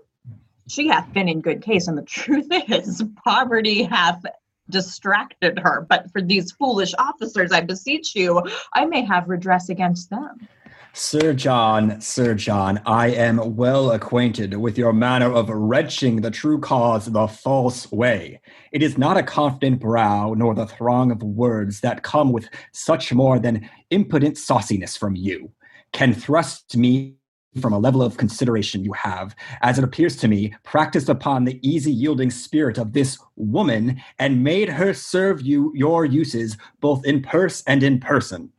She 0.67 0.87
hath 0.87 1.11
been 1.13 1.27
in 1.27 1.41
good 1.41 1.61
case, 1.61 1.87
and 1.87 1.97
the 1.97 2.03
truth 2.03 2.47
is, 2.51 3.03
poverty 3.23 3.83
hath 3.83 4.23
distracted 4.69 5.59
her. 5.59 5.85
But 5.89 6.11
for 6.11 6.21
these 6.21 6.51
foolish 6.51 6.93
officers, 6.97 7.51
I 7.51 7.61
beseech 7.61 8.15
you, 8.15 8.41
I 8.73 8.85
may 8.85 9.03
have 9.05 9.29
redress 9.29 9.69
against 9.69 10.09
them. 10.09 10.47
Sir 10.93 11.33
John, 11.33 12.01
Sir 12.01 12.33
John, 12.33 12.81
I 12.85 13.09
am 13.09 13.55
well 13.55 13.91
acquainted 13.91 14.55
with 14.55 14.77
your 14.77 14.91
manner 14.91 15.31
of 15.31 15.49
wrenching 15.49 16.21
the 16.21 16.31
true 16.31 16.59
cause 16.59 17.05
the 17.05 17.27
false 17.27 17.91
way. 17.91 18.41
It 18.71 18.81
is 18.81 18.97
not 18.97 19.15
a 19.15 19.23
confident 19.23 19.79
brow 19.79 20.33
nor 20.35 20.55
the 20.55 20.65
throng 20.65 21.11
of 21.11 21.21
words 21.21 21.81
that 21.81 22.01
come 22.01 22.31
with 22.31 22.49
such 22.71 23.13
more 23.13 23.37
than 23.37 23.69
impudent 23.91 24.37
sauciness 24.37 24.97
from 24.97 25.15
you 25.15 25.51
can 25.91 26.13
thrust 26.13 26.77
me 26.77 27.15
from 27.59 27.73
a 27.73 27.79
level 27.79 28.01
of 28.01 28.17
consideration 28.17 28.83
you 28.83 28.93
have, 28.93 29.35
as 29.61 29.77
it 29.77 29.83
appears 29.83 30.15
to 30.17 30.27
me, 30.27 30.53
practiced 30.63 31.09
upon 31.09 31.43
the 31.43 31.59
easy 31.67 31.91
yielding 31.91 32.29
spirit 32.29 32.77
of 32.77 32.93
this 32.93 33.17
woman 33.35 34.01
and 34.19 34.43
made 34.43 34.69
her 34.69 34.93
serve 34.93 35.41
you 35.41 35.71
your 35.75 36.05
uses 36.05 36.57
both 36.79 37.05
in 37.05 37.21
purse 37.21 37.63
and 37.65 37.81
in 37.81 37.99
person. 37.99 38.51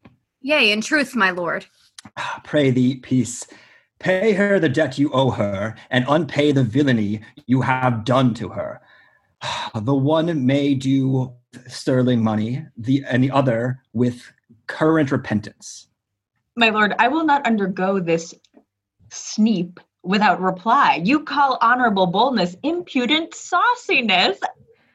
Yea, 0.42 0.72
in 0.72 0.80
truth, 0.80 1.14
my 1.14 1.30
lord. 1.30 1.66
Pray 2.44 2.70
thee, 2.70 2.96
peace. 2.96 3.46
Pay 3.98 4.32
her 4.32 4.58
the 4.58 4.68
debt 4.68 4.98
you 4.98 5.10
owe 5.12 5.30
her, 5.30 5.76
and 5.90 6.06
unpay 6.06 6.54
the 6.54 6.64
villainy 6.64 7.20
you 7.46 7.60
have 7.60 8.04
done 8.04 8.34
to 8.34 8.48
her. 8.48 8.80
The 9.74 9.94
one 9.94 10.46
may 10.46 10.74
do 10.74 11.32
sterling 11.66 12.22
money, 12.22 12.64
the 12.76 13.04
and 13.08 13.22
the 13.22 13.30
other 13.30 13.82
with 13.92 14.32
current 14.66 15.10
repentance. 15.12 15.88
My 16.56 16.70
lord, 16.70 16.94
I 16.98 17.08
will 17.08 17.24
not 17.24 17.46
undergo 17.46 18.00
this 18.00 18.34
sneap 19.10 19.80
without 20.02 20.40
reply. 20.40 21.00
You 21.02 21.20
call 21.20 21.58
honorable 21.60 22.06
boldness 22.06 22.56
impudent 22.62 23.34
sauciness. 23.34 24.38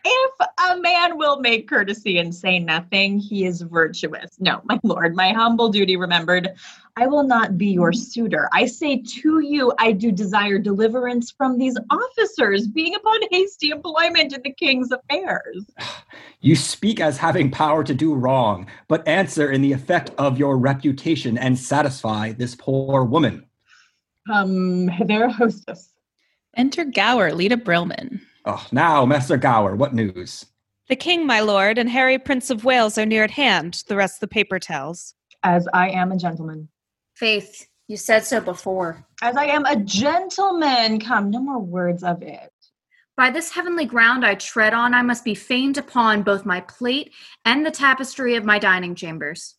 If 0.07 0.31
a 0.69 0.79
man 0.79 1.17
will 1.17 1.39
make 1.39 1.67
courtesy 1.67 2.19
and 2.19 2.33
say 2.33 2.59
nothing, 2.59 3.17
he 3.17 3.45
is 3.45 3.61
virtuous. 3.61 4.35
No, 4.39 4.61
my 4.63 4.79
lord, 4.83 5.15
my 5.15 5.31
humble 5.31 5.69
duty 5.69 5.97
remembered. 5.97 6.49
I 6.95 7.07
will 7.07 7.23
not 7.23 7.57
be 7.57 7.67
your 7.67 7.91
mm-hmm. 7.91 8.01
suitor. 8.01 8.47
I 8.53 8.67
say 8.67 9.01
to 9.01 9.39
you, 9.39 9.73
I 9.79 9.91
do 9.91 10.11
desire 10.11 10.59
deliverance 10.59 11.31
from 11.31 11.57
these 11.57 11.75
officers 11.89 12.67
being 12.67 12.93
upon 12.93 13.19
hasty 13.31 13.71
employment 13.71 14.31
in 14.33 14.41
the 14.43 14.53
king's 14.53 14.91
affairs. 14.91 15.65
You 16.39 16.55
speak 16.55 16.99
as 16.99 17.17
having 17.17 17.49
power 17.49 17.83
to 17.83 17.95
do 17.95 18.13
wrong, 18.13 18.67
but 18.87 19.07
answer 19.07 19.51
in 19.51 19.63
the 19.63 19.73
effect 19.73 20.11
of 20.19 20.37
your 20.37 20.57
reputation 20.57 21.37
and 21.37 21.57
satisfy 21.57 22.33
this 22.33 22.53
poor 22.53 23.03
woman. 23.03 23.47
Um, 24.31 24.87
their 25.05 25.29
hostess. 25.29 25.91
Enter 26.55 26.85
Gower, 26.85 27.33
Lita 27.33 27.57
Brillman. 27.57 28.21
Oh, 28.45 28.65
now, 28.71 29.05
Master 29.05 29.37
Gower, 29.37 29.75
what 29.75 29.93
news? 29.93 30.45
The 30.87 30.95
king, 30.95 31.25
my 31.25 31.39
lord, 31.39 31.77
and 31.77 31.89
Harry, 31.89 32.19
Prince 32.19 32.49
of 32.49 32.63
Wales, 32.63 32.97
are 32.97 33.05
near 33.05 33.23
at 33.23 33.31
hand, 33.31 33.83
the 33.87 33.95
rest 33.95 34.17
of 34.17 34.19
the 34.21 34.27
paper 34.27 34.59
tells. 34.59 35.15
As 35.43 35.67
I 35.73 35.89
am 35.89 36.11
a 36.11 36.17
gentleman. 36.17 36.69
Faith, 37.15 37.67
you 37.87 37.97
said 37.97 38.23
so 38.23 38.39
before. 38.39 39.05
As 39.21 39.35
I 39.35 39.45
am 39.45 39.65
a 39.65 39.75
gentleman. 39.75 40.99
Come, 40.99 41.31
no 41.31 41.39
more 41.39 41.59
words 41.59 42.03
of 42.03 42.21
it. 42.21 42.51
By 43.17 43.29
this 43.29 43.51
heavenly 43.51 43.85
ground 43.85 44.25
I 44.25 44.35
tread 44.35 44.73
on, 44.73 44.93
I 44.93 45.01
must 45.01 45.23
be 45.23 45.35
famed 45.35 45.77
upon 45.77 46.23
both 46.23 46.45
my 46.45 46.61
plate 46.61 47.13
and 47.45 47.65
the 47.65 47.71
tapestry 47.71 48.35
of 48.35 48.43
my 48.43 48.59
dining 48.59 48.93
chambers. 48.93 49.54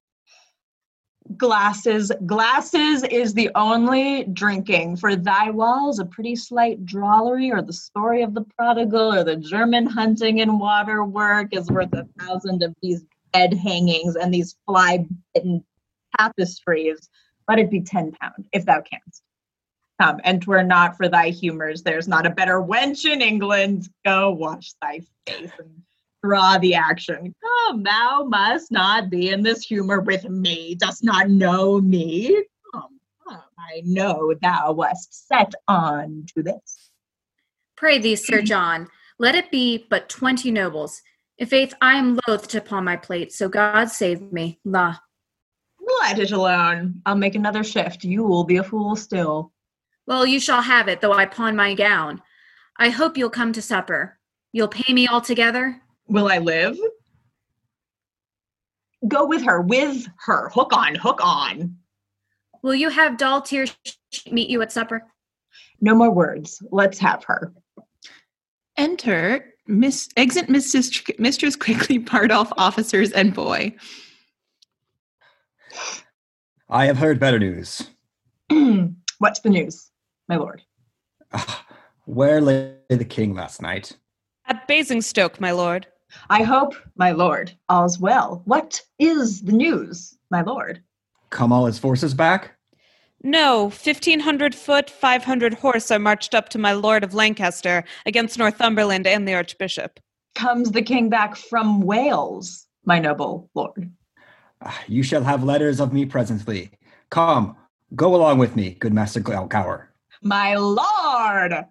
Glasses, 1.36 2.12
glasses 2.24 3.02
is 3.04 3.34
the 3.34 3.50
only 3.54 4.24
drinking. 4.24 4.96
For 4.96 5.16
thy 5.16 5.50
walls, 5.50 5.98
a 5.98 6.04
pretty 6.04 6.36
slight 6.36 6.86
drollery, 6.86 7.50
or 7.50 7.62
the 7.62 7.72
story 7.72 8.22
of 8.22 8.32
the 8.34 8.44
prodigal, 8.56 9.12
or 9.12 9.24
the 9.24 9.36
German 9.36 9.86
hunting 9.86 10.40
and 10.40 10.60
water 10.60 11.04
work 11.04 11.48
is 11.52 11.68
worth 11.68 11.92
a 11.94 12.06
thousand 12.18 12.62
of 12.62 12.74
these 12.80 13.04
bed 13.32 13.52
hangings 13.54 14.16
and 14.16 14.32
these 14.32 14.56
fly 14.66 15.04
bitten 15.34 15.64
tapestries. 16.18 17.08
Let 17.48 17.58
it 17.58 17.70
be 17.70 17.80
ten 17.80 18.12
pound, 18.12 18.46
if 18.52 18.64
thou 18.64 18.80
canst. 18.80 19.22
Come, 20.00 20.20
and 20.24 20.42
twere 20.42 20.62
not 20.62 20.96
for 20.96 21.08
thy 21.08 21.30
humors. 21.30 21.82
There's 21.82 22.08
not 22.08 22.26
a 22.26 22.30
better 22.30 22.60
wench 22.60 23.04
in 23.10 23.22
England. 23.22 23.88
Go 24.04 24.30
wash 24.30 24.74
thy 24.82 25.00
face 25.26 25.50
and 25.58 25.82
draw 26.26 26.58
the 26.58 26.74
action. 26.74 27.34
Oh, 27.44 27.66
come, 27.68 27.82
thou 27.82 28.24
must 28.24 28.70
not 28.70 29.10
be 29.10 29.30
in 29.30 29.42
this 29.42 29.64
humor 29.64 30.00
with 30.00 30.28
me. 30.28 30.74
Dost 30.74 31.04
not 31.04 31.30
know 31.30 31.80
me? 31.80 32.44
Come, 32.74 33.00
come, 33.28 33.42
I 33.58 33.82
know 33.84 34.34
thou 34.42 34.72
wast 34.72 35.28
set 35.28 35.52
on 35.68 36.26
to 36.34 36.42
this. 36.42 36.90
Pray 37.76 37.98
thee, 37.98 38.16
Sir 38.16 38.42
John, 38.42 38.88
let 39.18 39.34
it 39.34 39.50
be 39.50 39.86
but 39.90 40.08
twenty 40.08 40.50
nobles. 40.50 41.02
If 41.38 41.50
faith 41.50 41.74
I 41.80 41.96
am 41.96 42.18
loath 42.26 42.48
to 42.48 42.60
pawn 42.60 42.84
my 42.84 42.96
plate, 42.96 43.32
so 43.32 43.48
God 43.48 43.90
save 43.90 44.32
me. 44.32 44.58
La. 44.64 44.96
Let 46.00 46.18
it 46.18 46.32
alone. 46.32 47.02
I'll 47.04 47.14
make 47.14 47.34
another 47.34 47.62
shift. 47.62 48.04
You 48.04 48.24
will 48.24 48.44
be 48.44 48.56
a 48.56 48.64
fool 48.64 48.96
still. 48.96 49.52
Well, 50.06 50.26
you 50.26 50.40
shall 50.40 50.62
have 50.62 50.88
it, 50.88 51.00
though 51.00 51.12
I 51.12 51.26
pawn 51.26 51.54
my 51.54 51.74
gown. 51.74 52.22
I 52.78 52.88
hope 52.88 53.16
you'll 53.16 53.30
come 53.30 53.52
to 53.52 53.62
supper. 53.62 54.18
You'll 54.52 54.68
pay 54.68 54.92
me 54.92 55.06
altogether? 55.06 55.82
Will 56.08 56.28
I 56.28 56.38
live? 56.38 56.78
Go 59.08 59.26
with 59.26 59.44
her, 59.44 59.60
with 59.60 60.06
her. 60.24 60.48
Hook 60.50 60.72
on, 60.72 60.94
hook 60.94 61.20
on. 61.22 61.76
Will 62.62 62.74
you 62.74 62.88
have 62.88 63.16
Daltier 63.16 63.72
meet 64.30 64.48
you 64.48 64.62
at 64.62 64.72
supper? 64.72 65.02
No 65.80 65.94
more 65.94 66.10
words. 66.10 66.62
Let's 66.70 66.98
have 66.98 67.24
her. 67.24 67.52
Enter 68.76 69.54
Miss 69.66 70.08
exit 70.16 70.48
Mistress 70.48 71.02
Mistress 71.18 71.56
quickly 71.56 71.98
part 71.98 72.30
off 72.30 72.52
officers 72.56 73.12
and 73.12 73.34
boy. 73.34 73.74
I 76.68 76.86
have 76.86 76.98
heard 76.98 77.20
better 77.20 77.38
news. 77.38 77.90
What's 79.18 79.40
the 79.40 79.50
news, 79.50 79.90
my 80.28 80.36
lord? 80.36 80.62
Ah, 81.32 81.64
where 82.04 82.40
lay 82.40 82.76
the 82.88 83.04
king 83.04 83.34
last 83.34 83.62
night? 83.62 83.96
At 84.46 84.66
Basingstoke, 84.68 85.40
my 85.40 85.50
lord. 85.50 85.86
I 86.30 86.42
hope, 86.42 86.74
my 86.96 87.12
lord, 87.12 87.52
all's 87.68 87.98
well. 87.98 88.42
What 88.44 88.82
is 88.98 89.42
the 89.42 89.52
news, 89.52 90.16
my 90.30 90.42
lord? 90.42 90.82
Come 91.30 91.52
all 91.52 91.66
his 91.66 91.78
forces 91.78 92.14
back? 92.14 92.52
No, 93.22 93.64
1500 93.64 94.54
foot, 94.54 94.90
500 94.90 95.54
horse 95.54 95.90
are 95.90 95.98
marched 95.98 96.34
up 96.34 96.48
to 96.50 96.58
my 96.58 96.72
lord 96.72 97.02
of 97.02 97.14
Lancaster 97.14 97.84
against 98.04 98.38
Northumberland 98.38 99.06
and 99.06 99.26
the 99.26 99.34
archbishop. 99.34 99.98
Comes 100.34 100.70
the 100.70 100.82
king 100.82 101.08
back 101.08 101.34
from 101.34 101.80
Wales, 101.80 102.66
my 102.84 102.98
noble 102.98 103.50
lord? 103.54 103.90
Ah, 104.62 104.80
you 104.86 105.02
shall 105.02 105.24
have 105.24 105.42
letters 105.42 105.80
of 105.80 105.92
me 105.92 106.06
presently. 106.06 106.70
Come, 107.10 107.56
go 107.94 108.14
along 108.14 108.38
with 108.38 108.54
me, 108.54 108.76
good 108.78 108.92
Master 108.92 109.20
Gower. 109.20 109.92
My 110.22 110.54
lord! 110.54 111.66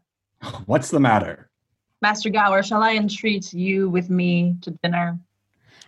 What's 0.65 0.89
the 0.89 0.99
matter? 0.99 1.49
Master 2.05 2.29
Gower, 2.29 2.61
shall 2.61 2.83
I 2.83 2.93
entreat 2.93 3.51
you 3.51 3.89
with 3.89 4.11
me 4.11 4.57
to 4.61 4.69
dinner? 4.83 5.19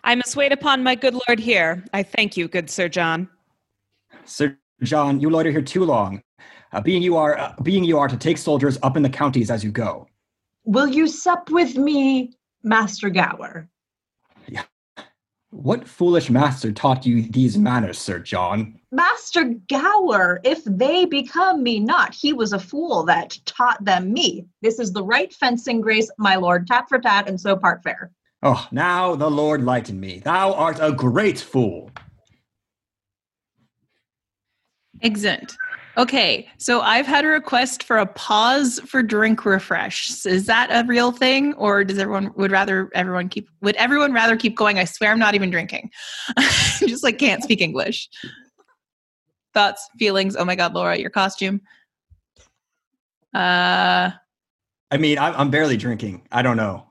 I 0.03 0.15
must 0.15 0.35
wait 0.35 0.51
upon 0.51 0.81
my 0.81 0.95
good 0.95 1.13
lord 1.13 1.39
here. 1.39 1.85
I 1.93 2.01
thank 2.01 2.35
you, 2.35 2.47
good 2.47 2.71
Sir 2.71 2.89
John. 2.89 3.29
Sir 4.25 4.57
John, 4.81 5.19
you 5.19 5.29
loiter 5.29 5.51
here 5.51 5.61
too 5.61 5.85
long. 5.85 6.23
Uh, 6.71 6.81
being 6.81 7.03
you 7.03 7.17
are, 7.17 7.37
uh, 7.37 7.53
being 7.61 7.83
you 7.83 7.99
are 7.99 8.07
to 8.07 8.17
take 8.17 8.39
soldiers 8.39 8.79
up 8.81 8.97
in 8.97 9.03
the 9.03 9.09
counties 9.11 9.51
as 9.51 9.63
you 9.63 9.71
go. 9.71 10.07
Will 10.63 10.87
you 10.87 11.05
sup 11.05 11.51
with 11.51 11.77
me, 11.77 12.33
Master 12.63 13.11
Gower? 13.11 13.69
What 15.51 15.87
foolish 15.87 16.29
master 16.29 16.73
taught 16.73 17.05
you 17.05 17.21
these 17.21 17.57
manners, 17.57 17.97
Sir 17.97 18.19
John? 18.19 18.77
Master 18.91 19.45
Gower, 19.69 20.41
if 20.43 20.61
they 20.65 21.05
become 21.05 21.63
me 21.63 21.79
not, 21.79 22.13
he 22.13 22.33
was 22.33 22.51
a 22.51 22.59
fool 22.59 23.03
that 23.05 23.39
taught 23.45 23.83
them 23.83 24.11
me. 24.11 24.45
This 24.61 24.77
is 24.77 24.91
the 24.91 25.03
right 25.03 25.33
fencing 25.33 25.79
grace, 25.79 26.11
my 26.17 26.35
lord, 26.35 26.67
tat 26.67 26.89
for 26.89 26.99
tat, 26.99 27.29
and 27.29 27.39
so 27.39 27.55
part 27.55 27.81
fair. 27.81 28.11
Oh, 28.43 28.67
now 28.71 29.15
the 29.15 29.31
Lord 29.31 29.63
lighten 29.63 29.97
me. 29.99 30.19
Thou 30.19 30.53
art 30.53 30.79
a 30.81 30.91
great 30.91 31.39
fool. 31.39 31.91
Excellent. 35.01 35.55
Okay, 35.97 36.47
so 36.59 36.81
I've 36.81 37.07
had 37.07 37.25
a 37.25 37.27
request 37.27 37.81
for 37.81 37.97
a 37.97 38.05
pause 38.05 38.79
for 38.85 39.01
drink 39.01 39.45
refresh. 39.45 40.25
Is 40.27 40.45
that 40.45 40.69
a 40.69 40.85
real 40.87 41.11
thing, 41.11 41.55
or 41.55 41.83
does 41.83 41.97
everyone 41.97 42.31
would 42.35 42.51
rather 42.51 42.91
everyone 42.93 43.29
keep 43.29 43.49
would 43.61 43.75
everyone 43.77 44.13
rather 44.13 44.37
keep 44.37 44.55
going? 44.55 44.77
I 44.77 44.83
swear 44.83 45.11
I'm 45.11 45.17
not 45.17 45.33
even 45.33 45.49
drinking. 45.49 45.89
Just 46.77 47.03
like 47.03 47.17
can't 47.17 47.41
speak 47.41 47.61
English. 47.61 48.09
Thoughts, 49.55 49.89
feelings. 49.97 50.35
Oh 50.35 50.45
my 50.45 50.55
God, 50.55 50.75
Laura, 50.75 50.95
your 50.99 51.09
costume. 51.09 51.61
Uh, 53.33 54.11
I 54.91 54.97
mean, 54.97 55.17
I'm, 55.17 55.33
I'm 55.35 55.49
barely 55.49 55.77
drinking. 55.77 56.27
I 56.31 56.43
don't 56.43 56.57
know. 56.57 56.85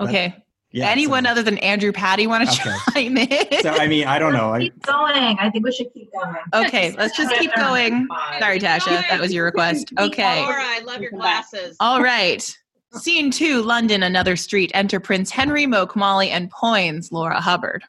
okay. 0.00 0.34
Yeah, 0.70 0.90
Anyone 0.90 1.24
other 1.24 1.42
than 1.42 1.56
Andrew 1.58 1.92
Patty 1.92 2.26
want 2.26 2.46
to 2.48 2.52
Okay. 2.54 2.76
chime 2.92 3.16
in? 3.16 3.62
So 3.62 3.70
I 3.70 3.86
mean, 3.88 4.06
I 4.06 4.18
don't 4.18 4.34
know. 4.34 4.52
I, 4.52 4.60
Keep 4.60 4.82
going. 4.82 5.38
I 5.38 5.48
think 5.50 5.64
we 5.64 5.72
should 5.72 5.92
keep 5.94 6.10
going. 6.12 6.36
Okay, 6.52 6.94
let's 6.98 7.16
just 7.16 7.34
keep 7.36 7.54
going. 7.56 8.06
Sorry, 8.38 8.58
Tasha, 8.60 9.02
that 9.08 9.18
was 9.18 9.32
your 9.32 9.46
request. 9.46 9.92
Okay. 9.98 10.42
Laura, 10.42 10.60
I 10.62 10.80
love 10.80 11.00
your 11.00 11.12
glasses. 11.12 11.76
All 11.80 12.02
right. 12.02 12.54
Scene 12.94 13.30
two, 13.30 13.62
London, 13.62 14.02
another 14.02 14.36
street. 14.36 14.70
Enter 14.74 15.00
Prince 15.00 15.30
Henry, 15.30 15.66
Moke 15.66 15.96
Molly, 15.96 16.30
and 16.30 16.50
Poins, 16.50 17.12
Laura 17.12 17.40
Hubbard. 17.40 17.84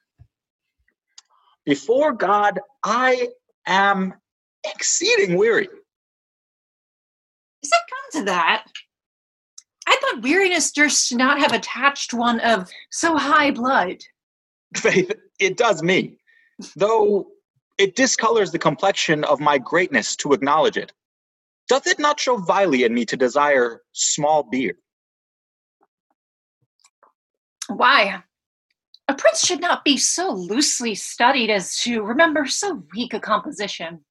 Before 1.66 2.14
God, 2.14 2.60
I 2.84 3.28
am 3.66 4.14
exceeding 4.66 5.36
weary. 5.38 5.68
Does 7.62 7.72
it 7.74 7.82
come 7.90 8.22
to 8.22 8.26
that? 8.26 8.66
I 9.90 9.98
thought 10.00 10.22
weariness 10.22 10.72
durst 10.72 11.16
not 11.16 11.40
have 11.40 11.52
attached 11.52 12.14
one 12.14 12.40
of 12.42 12.70
so 12.92 13.18
high 13.18 13.50
blood. 13.50 13.98
Faith, 14.78 15.12
it 15.40 15.58
does 15.58 15.82
me, 15.82 16.20
though 16.76 17.28
it 17.80 17.96
discolors 17.96 18.52
the 18.52 18.60
complexion 18.60 19.24
of 19.24 19.40
my 19.40 19.58
greatness 19.58 20.16
to 20.18 20.34
acknowledge 20.34 20.78
it. 20.78 20.94
Doth 21.68 21.88
it 21.88 21.98
not 21.98 22.20
show 22.20 22.38
vilely 22.38 22.84
in 22.84 22.94
me 22.94 23.04
to 23.06 23.18
desire 23.18 23.82
small 23.94 24.44
beer? 24.44 24.76
Why? 27.68 28.24
A 29.08 29.14
prince 29.16 29.44
should 29.44 29.62
not 29.62 29.84
be 29.84 29.98
so 29.98 30.32
loosely 30.32 30.94
studied 30.94 31.50
as 31.50 31.78
to 31.80 32.04
remember 32.04 32.46
so 32.46 32.84
weak 32.94 33.16
a 33.16 33.20
composition. 33.20 34.06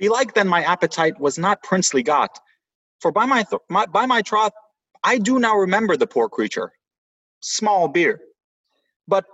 Belike 0.00 0.34
then 0.34 0.46
my 0.46 0.62
appetite 0.62 1.18
was 1.18 1.36
not 1.36 1.62
princely 1.64 2.02
got, 2.02 2.38
for 3.00 3.12
by 3.12 3.26
my, 3.26 3.42
th- 3.44 3.62
my 3.68 3.86
by 3.86 4.06
my 4.06 4.22
troth, 4.22 4.52
I 5.04 5.18
do 5.18 5.38
now 5.38 5.56
remember 5.56 5.96
the 5.96 6.06
poor 6.06 6.28
creature. 6.28 6.72
Small 7.40 7.88
beer. 7.88 8.20
But 9.08 9.24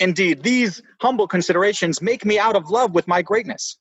indeed, 0.00 0.42
these 0.42 0.82
humble 1.00 1.28
considerations 1.28 2.02
make 2.02 2.24
me 2.24 2.38
out 2.38 2.56
of 2.56 2.70
love 2.70 2.94
with 2.94 3.08
my 3.08 3.22
greatness. 3.22 3.78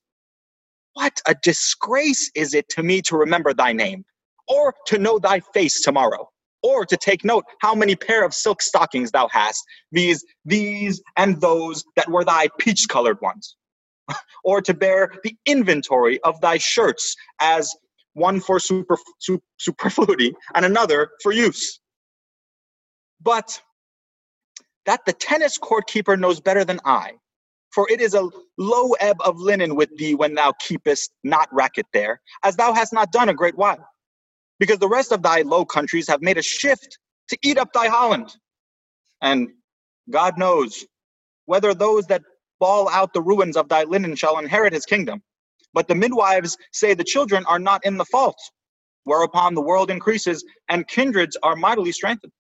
What 0.93 1.21
a 1.27 1.35
disgrace 1.43 2.31
is 2.35 2.53
it 2.53 2.69
to 2.69 2.83
me 2.83 3.01
to 3.03 3.17
remember 3.17 3.53
thy 3.53 3.73
name, 3.73 4.05
or 4.47 4.73
to 4.87 4.97
know 4.99 5.19
thy 5.19 5.39
face 5.39 5.81
tomorrow, 5.81 6.29
or 6.63 6.85
to 6.85 6.97
take 6.97 7.23
note 7.25 7.45
how 7.61 7.75
many 7.75 7.95
pair 7.95 8.25
of 8.25 8.33
silk 8.33 8.61
stockings 8.61 9.11
thou 9.11 9.27
hast, 9.29 9.63
these, 9.91 10.23
these, 10.45 11.01
and 11.17 11.41
those 11.41 11.83
that 11.95 12.09
were 12.09 12.25
thy 12.25 12.49
peach 12.59 12.87
colored 12.89 13.19
ones, 13.21 13.55
or 14.43 14.61
to 14.61 14.73
bear 14.73 15.13
the 15.23 15.35
inventory 15.45 16.21
of 16.23 16.41
thy 16.41 16.57
shirts 16.57 17.15
as 17.41 17.75
one 18.17 18.39
for 18.41 18.59
super, 18.59 18.97
su- 19.19 19.41
superfluity 19.57 20.33
and 20.55 20.65
another 20.65 21.11
for 21.23 21.31
use. 21.31 21.79
But 23.21 23.61
that 24.85 25.05
the 25.05 25.13
tennis 25.13 25.57
court 25.57 25.87
keeper 25.87 26.17
knows 26.17 26.39
better 26.39 26.65
than 26.65 26.79
I, 26.85 27.13
for 27.71 27.89
it 27.89 28.01
is 28.01 28.15
a 28.15 28.29
low 28.57 28.93
ebb 28.93 29.17
of 29.21 29.39
linen 29.39 29.75
with 29.75 29.95
thee 29.97 30.15
when 30.15 30.35
thou 30.35 30.53
keepest 30.59 31.11
not 31.23 31.49
racket 31.53 31.85
there, 31.93 32.21
as 32.43 32.55
thou 32.55 32.73
hast 32.73 32.93
not 32.93 33.11
done 33.11 33.29
a 33.29 33.33
great 33.33 33.57
while. 33.57 33.87
Because 34.59 34.79
the 34.79 34.89
rest 34.89 35.11
of 35.11 35.21
thy 35.21 35.43
low 35.43 35.65
countries 35.65 36.07
have 36.07 36.21
made 36.21 36.37
a 36.37 36.41
shift 36.43 36.97
to 37.29 37.37
eat 37.43 37.57
up 37.59 37.73
thy 37.73 37.87
Holland. 37.87 38.35
And 39.21 39.49
God 40.09 40.37
knows 40.37 40.85
whether 41.45 41.73
those 41.73 42.07
that 42.07 42.23
bawl 42.59 42.89
out 42.89 43.13
the 43.13 43.21
ruins 43.21 43.57
of 43.57 43.69
thy 43.69 43.83
linen 43.83 44.15
shall 44.15 44.39
inherit 44.39 44.73
his 44.73 44.85
kingdom. 44.85 45.21
But 45.77 45.87
the 45.87 45.93
midwives 45.93 46.57
say 46.73 46.95
the 46.95 47.03
children 47.03 47.45
are 47.45 47.59
not 47.59 47.85
in 47.85 47.97
the 47.97 48.05
fault, 48.05 48.39
whereupon 49.03 49.53
the 49.53 49.61
world 49.61 49.91
increases 49.91 50.43
and 50.69 50.87
kindreds 50.87 51.37
are 51.43 51.55
mightily 51.55 51.91
strengthened. 51.91 52.33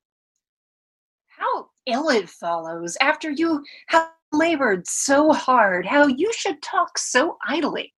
How 1.27 1.67
ill 1.85 2.09
it 2.09 2.31
follows 2.31 2.97
after 2.99 3.29
you 3.29 3.63
have 3.89 4.09
labored 4.31 4.87
so 4.87 5.31
hard, 5.33 5.85
how 5.85 6.07
you 6.07 6.33
should 6.33 6.63
talk 6.63 6.97
so 6.97 7.37
idly. 7.47 7.93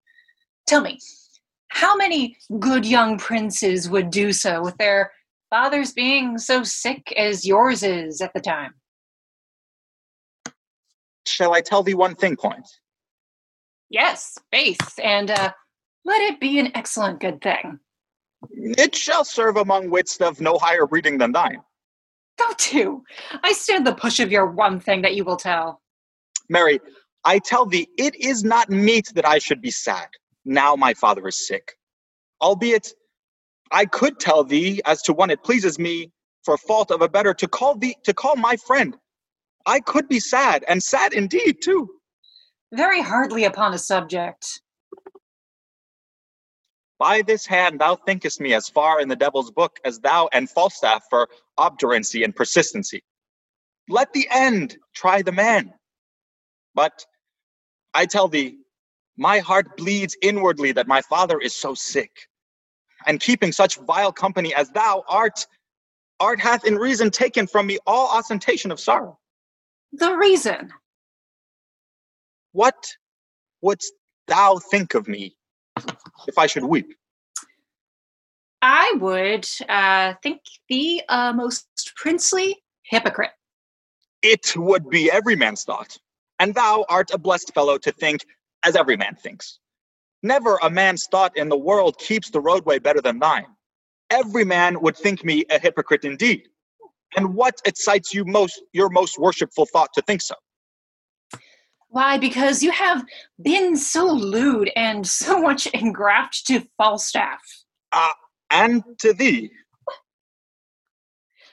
Tell 0.68 0.82
me, 0.82 1.00
how 1.70 1.96
many 1.96 2.36
good 2.60 2.86
young 2.86 3.18
princes 3.18 3.90
would 3.90 4.10
do 4.10 4.34
so 4.34 4.62
with 4.62 4.76
their 4.76 5.10
fathers 5.50 5.94
being 5.94 6.38
so 6.38 6.64
sick 6.64 7.14
as 7.16 7.48
yours 7.48 7.82
is 7.82 8.20
at 8.20 8.34
the 8.34 8.42
time? 8.42 8.74
Shall 11.26 11.54
I 11.54 11.62
tell 11.62 11.82
thee 11.82 11.94
one 11.94 12.16
thing, 12.16 12.36
Poins? 12.36 12.82
Yes, 13.90 14.38
faith, 14.52 15.00
and 15.04 15.32
uh, 15.32 15.52
let 16.06 16.22
it 16.22 16.40
be 16.40 16.60
an 16.60 16.72
excellent 16.76 17.20
good 17.20 17.42
thing. 17.42 17.80
It 18.52 18.96
shall 18.96 19.26
serve 19.26 19.58
among 19.58 19.90
wits 19.90 20.18
of 20.22 20.40
no 20.40 20.58
higher 20.58 20.86
breeding 20.86 21.18
than 21.18 21.32
thine. 21.32 21.62
Go 22.38 22.52
to. 22.58 23.04
I 23.44 23.52
stand 23.52 23.86
the 23.86 23.94
push 23.94 24.20
of 24.20 24.32
your 24.32 24.46
one 24.46 24.80
thing 24.80 25.02
that 25.02 25.16
you 25.16 25.26
will 25.26 25.36
tell. 25.36 25.82
Marry, 26.48 26.80
I 27.26 27.40
tell 27.40 27.66
thee, 27.66 27.90
it 27.98 28.16
is 28.16 28.44
not 28.44 28.70
meet 28.70 29.12
that 29.16 29.28
I 29.28 29.40
should 29.40 29.62
be 29.62 29.72
sad. 29.72 30.08
Now 30.46 30.76
my 30.76 30.94
father 30.94 31.28
is 31.28 31.48
sick. 31.48 31.74
Albeit, 32.42 32.94
I 33.72 33.86
could 33.86 34.20
tell 34.20 34.44
thee 34.44 34.82
as 34.86 35.02
to 35.04 35.14
one 35.14 35.30
it 35.30 35.44
pleases 35.44 35.78
me, 35.78 36.12
for 36.44 36.58
fault 36.58 36.92
of 36.92 37.02
a 37.02 37.10
better, 37.10 37.34
to 37.34 37.48
call 37.48 37.76
thee 37.76 37.96
to 38.04 38.14
call 38.14 38.36
my 38.36 38.56
friend. 38.56 38.96
I 39.66 39.82
could 39.82 40.08
be 40.08 40.20
sad, 40.20 40.64
and 40.68 40.82
sad 40.82 41.14
indeed 41.14 41.58
too. 41.62 41.90
Very 42.72 43.02
hardly 43.02 43.46
upon 43.46 43.74
a 43.74 43.78
subject. 43.78 44.62
By 47.00 47.22
this 47.22 47.46
hand 47.46 47.80
thou 47.80 47.96
thinkest 47.96 48.42
me 48.42 48.54
as 48.54 48.68
far 48.70 49.00
in 49.00 49.08
the 49.08 49.16
devil's 49.16 49.52
book 49.52 49.80
as 49.86 50.00
thou 50.00 50.30
and 50.34 50.50
Falstaff 50.50 51.04
for 51.10 51.30
obduracy 51.58 52.24
and 52.24 52.36
persistency. 52.36 53.02
Let 53.88 54.14
the 54.14 54.28
end 54.30 54.78
try 54.94 55.22
the 55.22 55.32
man. 55.32 55.74
But 56.76 57.06
I 57.94 58.06
tell 58.06 58.28
thee, 58.28 58.58
my 59.18 59.40
heart 59.40 59.78
bleeds 59.78 60.16
inwardly 60.22 60.74
that 60.74 60.88
my 60.88 61.02
father 61.02 61.40
is 61.40 61.56
so 61.56 61.74
sick. 61.74 62.12
And 63.08 63.20
keeping 63.20 63.52
such 63.52 63.78
vile 63.78 64.12
company 64.12 64.54
as 64.54 64.70
thou 64.70 65.04
art, 65.08 65.48
art 66.20 66.40
hath 66.40 66.66
in 66.66 66.76
reason 66.76 67.10
taken 67.10 67.48
from 67.48 67.66
me 67.66 67.80
all 67.88 68.10
ostentation 68.10 68.72
of 68.72 68.80
sorrow. 68.80 69.18
The 69.94 70.16
reason. 70.16 70.72
What 72.52 72.76
wouldst 73.62 73.94
thou 74.28 74.58
think 74.58 74.94
of 74.94 75.08
me 75.08 75.36
if 76.28 76.38
I 76.38 76.48
should 76.48 76.64
weep? 76.64 76.94
I 78.62 78.94
would 79.00 79.48
uh, 79.70 80.16
think 80.22 80.42
thee 80.68 81.02
a 81.08 81.34
most 81.34 81.68
princely 81.96 82.62
hypocrite. 82.84 83.32
It 84.22 84.56
would 84.58 84.90
be 84.90 85.10
every 85.10 85.36
man's 85.36 85.64
thought. 85.64 85.98
And 86.40 86.54
thou 86.56 86.86
art 86.90 87.12
a 87.12 87.18
blessed 87.18 87.54
fellow 87.54 87.78
to 87.78 87.92
think 87.92 88.26
as 88.64 88.76
every 88.76 88.98
man 88.98 89.16
thinks. 89.16 89.60
Never 90.24 90.58
a 90.62 90.70
man's 90.70 91.08
thought 91.10 91.38
in 91.38 91.50
the 91.50 91.58
world 91.58 91.98
keeps 91.98 92.30
the 92.30 92.42
roadway 92.42 92.80
better 92.80 93.02
than 93.02 93.20
thine. 93.20 93.46
Every 94.10 94.44
man 94.44 94.82
would 94.82 94.98
think 94.98 95.24
me 95.24 95.46
a 95.50 95.60
hypocrite 95.60 96.04
indeed. 96.04 96.48
And 97.16 97.36
what 97.36 97.62
excites 97.66 98.14
you 98.14 98.26
most, 98.26 98.62
your 98.74 98.90
most 98.90 99.18
worshipful 99.18 99.66
thought 99.66 99.94
to 99.94 100.02
think 100.02 100.22
so? 100.22 100.36
Why? 101.90 102.18
Because 102.18 102.62
you 102.62 102.72
have 102.72 103.04
been 103.42 103.76
so 103.76 104.06
lewd 104.06 104.72
and 104.76 105.06
so 105.06 105.42
much 105.42 105.66
engraft 105.68 106.46
to 106.48 106.62
Falstaff. 106.78 107.42
Ah, 107.92 108.14
and 108.52 108.84
to 109.00 109.14
thee. 109.14 109.52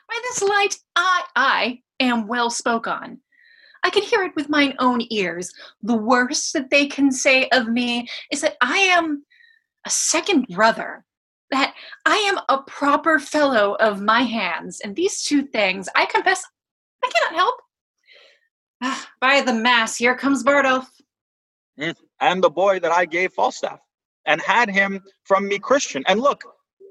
By 0.09 0.21
this 0.23 0.43
light, 0.43 0.77
I, 0.95 1.23
I 1.35 1.81
am 2.01 2.29
well 2.29 2.51
spoke 2.51 2.87
on. 2.87 3.19
I 3.83 3.91
can 3.91 4.03
hear 4.03 4.23
it 4.23 4.37
with 4.37 4.49
mine 4.49 4.75
own 4.79 5.01
ears. 5.11 5.53
The 5.83 5.97
worst 5.97 6.53
that 6.53 6.71
they 6.71 6.87
can 6.87 7.11
say 7.11 7.49
of 7.51 7.69
me 7.69 8.09
is 8.31 8.41
that 8.43 8.57
I 8.61 8.79
am 8.79 9.25
a 9.87 9.91
second 9.91 10.47
brother, 10.49 11.05
that 11.51 11.75
I 12.05 12.17
am 12.17 12.41
a 12.49 12.63
proper 12.63 13.19
fellow 13.19 13.77
of 13.81 14.03
my 14.03 14.23
hands. 14.23 14.81
And 14.81 14.95
these 14.95 15.23
two 15.23 15.43
things, 15.47 15.89
I 15.95 16.07
confess, 16.07 16.45
I 17.05 17.11
cannot 17.11 17.39
help. 17.39 17.55
Ah, 18.83 19.09
By 19.21 19.41
the 19.41 19.55
mass, 19.55 19.97
here 19.97 20.17
comes 20.17 20.43
Bardolph. 20.43 20.89
And 22.21 22.43
the 22.43 22.51
boy 22.51 22.81
that 22.81 22.93
I 22.93 23.05
gave 23.05 23.33
Falstaff, 23.33 23.81
and 24.27 24.41
had 24.41 24.71
him 24.71 25.03
from 25.25 25.47
me 25.49 25.59
Christian. 25.59 26.03
And 26.07 26.21
look, 26.21 26.43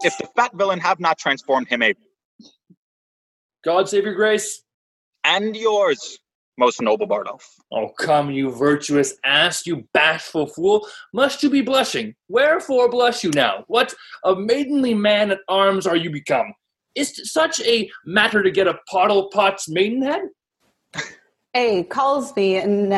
if 0.01 0.17
the 0.17 0.27
fat 0.35 0.51
villain 0.55 0.79
have 0.79 0.99
not 0.99 1.17
transformed 1.17 1.67
him 1.67 1.81
a 1.81 1.93
God 3.63 3.89
save 3.89 4.03
your 4.03 4.13
grace. 4.13 4.63
and 5.23 5.55
yours, 5.57 6.19
most 6.57 6.81
noble 6.81 7.07
Bardolph. 7.07 7.49
Oh, 7.71 7.89
come, 7.89 8.29
you 8.29 8.51
virtuous 8.51 9.15
ass, 9.25 9.65
you 9.65 9.87
bashful 9.91 10.45
fool. 10.45 10.87
Must 11.13 11.41
you 11.41 11.49
be 11.49 11.61
blushing? 11.61 12.13
Wherefore 12.29 12.89
blush 12.89 13.23
you 13.23 13.31
now? 13.31 13.63
What 13.67 13.93
a 14.23 14.35
maidenly 14.35 14.93
man 14.93 15.31
at 15.31 15.39
arms 15.49 15.87
are 15.87 15.95
you 15.95 16.11
become? 16.11 16.53
Is 16.93 17.19
such 17.31 17.59
a 17.61 17.89
matter 18.05 18.43
to 18.43 18.51
get 18.51 18.67
a 18.67 18.79
pottle 18.87 19.29
pot's 19.31 19.67
maidenhead? 19.67 20.21
A 21.55 21.83
calls 21.83 22.35
me 22.35 22.57
in, 22.57 22.91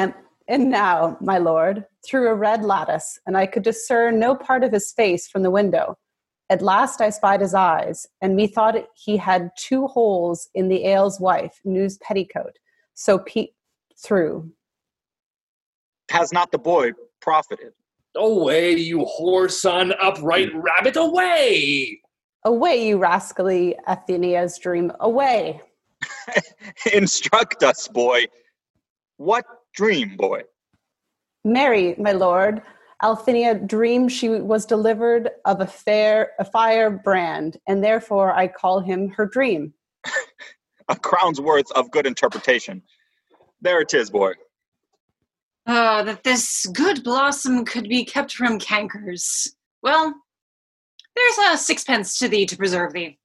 in 0.48 0.70
now, 0.70 1.16
my 1.22 1.38
lord, 1.38 1.86
through 2.04 2.28
a 2.28 2.34
red 2.34 2.66
lattice, 2.66 3.20
and 3.28 3.38
I 3.38 3.46
could 3.46 3.62
discern 3.62 4.20
no 4.20 4.34
part 4.34 4.64
of 4.64 4.72
his 4.72 4.92
face 4.92 5.28
from 5.28 5.44
the 5.44 5.52
window. 5.52 5.96
At 6.50 6.64
last 6.64 7.00
I 7.00 7.12
spied 7.12 7.42
his 7.42 7.54
eyes, 7.54 8.08
and 8.20 8.36
methought 8.36 8.76
he 8.96 9.16
had 9.16 9.52
two 9.58 9.86
holes 9.86 10.50
in 10.56 10.70
the 10.70 10.92
ale's 10.92 11.20
wife, 11.20 11.60
news 11.66 12.00
petticoat, 12.00 12.58
so 12.96 13.20
peeped 13.20 13.54
through. 14.04 14.52
Has 16.10 16.34
not 16.34 16.52
the 16.52 16.58
boy 16.58 16.94
profited? 17.22 17.74
Away, 18.16 18.76
you 18.76 19.06
whore 19.20 19.52
son, 19.52 19.94
upright 20.02 20.50
rabbit, 20.56 20.96
away! 20.96 22.02
Away, 22.44 22.88
you 22.88 22.98
rascally 22.98 23.76
Althaea's 23.88 24.58
dream, 24.58 24.92
away! 25.00 25.62
Instruct 26.94 27.62
us, 27.62 27.88
boy. 27.88 28.26
What 29.18 29.46
dream, 29.74 30.16
boy? 30.18 30.44
Marry, 31.44 31.96
my 31.98 32.12
lord, 32.12 32.62
Althaea 33.04 33.68
dreamed 33.68 34.12
she 34.12 34.30
was 34.30 34.66
delivered 34.66 35.30
of 35.46 35.62
a 35.62 35.68
fair 35.68 36.32
a 36.40 36.46
fire 36.46 36.90
brand, 36.90 37.58
and 37.68 37.84
therefore 37.84 38.34
I 38.34 38.48
call 38.48 38.80
him 38.80 39.10
her 39.10 39.26
dream. 39.26 39.74
A 40.90 40.96
crown's 40.96 41.42
worth 41.42 41.70
of 41.74 41.92
good 41.92 42.06
interpretation. 42.06 42.82
There 43.60 43.82
it 43.82 43.94
is, 43.94 44.10
boy. 44.10 44.34
Uh, 45.66 46.04
that 46.04 46.24
this 46.24 46.66
good 46.68 47.04
blossom 47.04 47.66
could 47.66 47.90
be 47.90 48.06
kept 48.06 48.32
from 48.32 48.58
cankers. 48.58 49.50
Well, 49.84 50.14
there's 51.14 51.38
a 51.54 51.58
sixpence 51.58 52.18
to 52.20 52.30
thee 52.30 52.46
to 52.46 52.56
preserve 52.56 52.94
thee. 52.94 53.20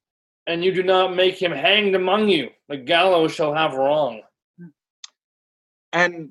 And 0.49 0.65
you 0.65 0.73
do 0.75 0.83
not 0.83 1.15
make 1.15 1.41
him 1.41 1.53
hanged 1.53 1.95
among 1.95 2.29
you. 2.29 2.51
The 2.69 2.79
gallows 2.79 3.33
shall 3.33 3.55
have 3.55 3.75
wrong. 3.75 4.23
And 5.93 6.31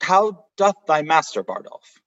how 0.00 0.46
doth 0.56 0.76
thy 0.86 1.02
master, 1.02 1.42
Bardolph? 1.42 2.00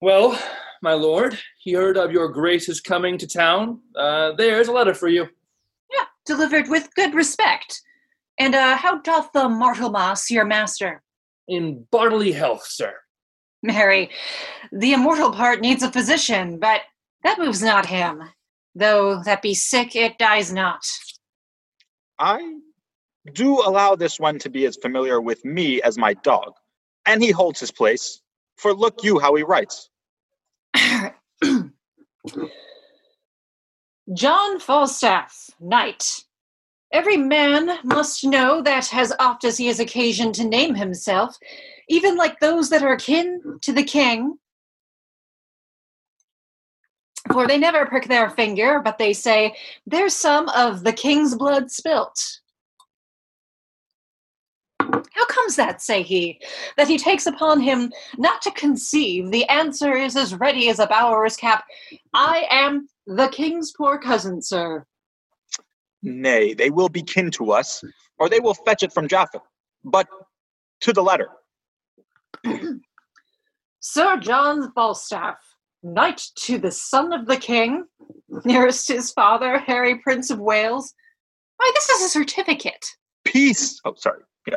Well, 0.00 0.38
my 0.82 0.94
lord, 0.94 1.38
he 1.58 1.72
heard 1.72 1.96
of 1.96 2.10
your 2.10 2.28
grace's 2.28 2.80
coming 2.80 3.16
to 3.18 3.26
town. 3.26 3.80
Uh, 3.94 4.32
there's 4.32 4.68
a 4.68 4.72
letter 4.72 4.94
for 4.94 5.08
you. 5.08 5.28
Yeah, 5.92 6.04
delivered 6.26 6.68
with 6.68 6.94
good 6.96 7.14
respect. 7.14 7.80
And 8.38 8.54
uh, 8.54 8.76
how 8.76 8.98
doth 8.98 9.30
the 9.32 9.48
Martlemas, 9.48 10.30
your 10.30 10.44
master? 10.44 11.02
In 11.46 11.86
bodily 11.90 12.32
health, 12.32 12.66
sir. 12.66 12.94
Marry, 13.62 14.10
the 14.72 14.92
immortal 14.92 15.30
part 15.30 15.60
needs 15.60 15.84
a 15.84 15.92
physician, 15.92 16.58
but 16.58 16.80
that 17.22 17.38
moves 17.38 17.62
not 17.62 17.86
him. 17.86 18.22
Though 18.74 19.22
that 19.22 19.42
be 19.42 19.54
sick, 19.54 19.94
it 19.94 20.18
dies 20.18 20.52
not. 20.52 20.84
I 22.18 22.58
do 23.32 23.60
allow 23.60 23.94
this 23.94 24.18
one 24.18 24.38
to 24.40 24.50
be 24.50 24.66
as 24.66 24.76
familiar 24.76 25.20
with 25.20 25.44
me 25.44 25.80
as 25.82 25.96
my 25.96 26.14
dog, 26.14 26.52
and 27.06 27.22
he 27.22 27.30
holds 27.30 27.60
his 27.60 27.70
place. 27.70 28.20
For 28.56 28.74
look 28.74 29.02
you 29.02 29.18
how 29.18 29.34
he 29.34 29.42
writes. 29.42 29.88
John 34.14 34.60
Falstaff, 34.60 35.50
knight. 35.60 36.24
Every 36.92 37.16
man 37.16 37.78
must 37.84 38.24
know 38.24 38.60
that 38.62 38.92
as 38.92 39.12
oft 39.18 39.44
as 39.44 39.56
he 39.56 39.66
has 39.68 39.80
occasion 39.80 40.32
to 40.34 40.44
name 40.44 40.74
himself, 40.74 41.36
even 41.88 42.16
like 42.16 42.38
those 42.40 42.68
that 42.70 42.82
are 42.82 42.96
kin 42.96 43.58
to 43.62 43.72
the 43.72 43.82
king, 43.82 44.36
for 47.32 47.46
they 47.46 47.56
never 47.56 47.86
prick 47.86 48.08
their 48.08 48.28
finger, 48.30 48.80
but 48.80 48.98
they 48.98 49.12
say, 49.12 49.56
There's 49.86 50.14
some 50.14 50.48
of 50.50 50.84
the 50.84 50.92
king's 50.92 51.34
blood 51.34 51.70
spilt. 51.70 52.40
How 54.92 55.26
comes 55.26 55.56
that, 55.56 55.80
say 55.80 56.02
he, 56.02 56.40
that 56.76 56.88
he 56.88 56.98
takes 56.98 57.26
upon 57.26 57.60
him 57.60 57.92
not 58.18 58.42
to 58.42 58.50
conceive? 58.50 59.30
The 59.30 59.48
answer 59.48 59.94
is 59.94 60.16
as 60.16 60.34
ready 60.34 60.68
as 60.68 60.78
a 60.78 60.86
bower's 60.86 61.36
cap. 61.36 61.64
I 62.12 62.46
am 62.50 62.88
the 63.06 63.28
king's 63.28 63.72
poor 63.72 63.98
cousin, 63.98 64.42
sir. 64.42 64.84
Nay, 66.02 66.52
they 66.54 66.70
will 66.70 66.88
be 66.88 67.02
kin 67.02 67.30
to 67.32 67.52
us, 67.52 67.82
or 68.18 68.28
they 68.28 68.40
will 68.40 68.54
fetch 68.54 68.82
it 68.82 68.92
from 68.92 69.08
Japhet. 69.08 69.40
But 69.84 70.06
to 70.82 70.92
the 70.92 71.02
letter. 71.02 71.28
Sir 73.80 74.16
John 74.18 74.72
Falstaff, 74.72 75.38
knight 75.82 76.22
to 76.36 76.58
the 76.58 76.70
son 76.70 77.12
of 77.12 77.26
the 77.26 77.36
king, 77.36 77.84
nearest 78.44 78.88
his 78.88 79.10
father, 79.12 79.58
Harry 79.58 79.98
Prince 79.98 80.30
of 80.30 80.38
Wales. 80.38 80.94
Why, 81.56 81.70
this 81.74 81.88
is 81.88 82.06
a 82.06 82.08
certificate. 82.08 82.84
Peace. 83.24 83.80
Oh, 83.84 83.94
sorry. 83.96 84.22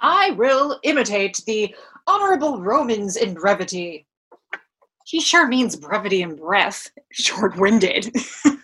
I 0.00 0.30
will 0.30 0.80
imitate 0.82 1.40
the 1.46 1.74
honorable 2.06 2.60
Romans 2.60 3.16
in 3.16 3.34
brevity. 3.34 4.06
He 5.06 5.20
sure 5.20 5.46
means 5.46 5.76
brevity 5.76 6.22
and 6.22 6.38
breath, 6.38 6.90
short 7.12 7.56
winded. 7.56 8.14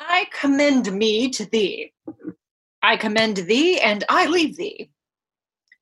I 0.00 0.26
commend 0.38 0.92
me 0.92 1.30
to 1.30 1.46
thee. 1.46 1.92
I 2.82 2.96
commend 2.96 3.38
thee, 3.38 3.80
and 3.80 4.04
I 4.08 4.26
leave 4.26 4.56
thee. 4.56 4.90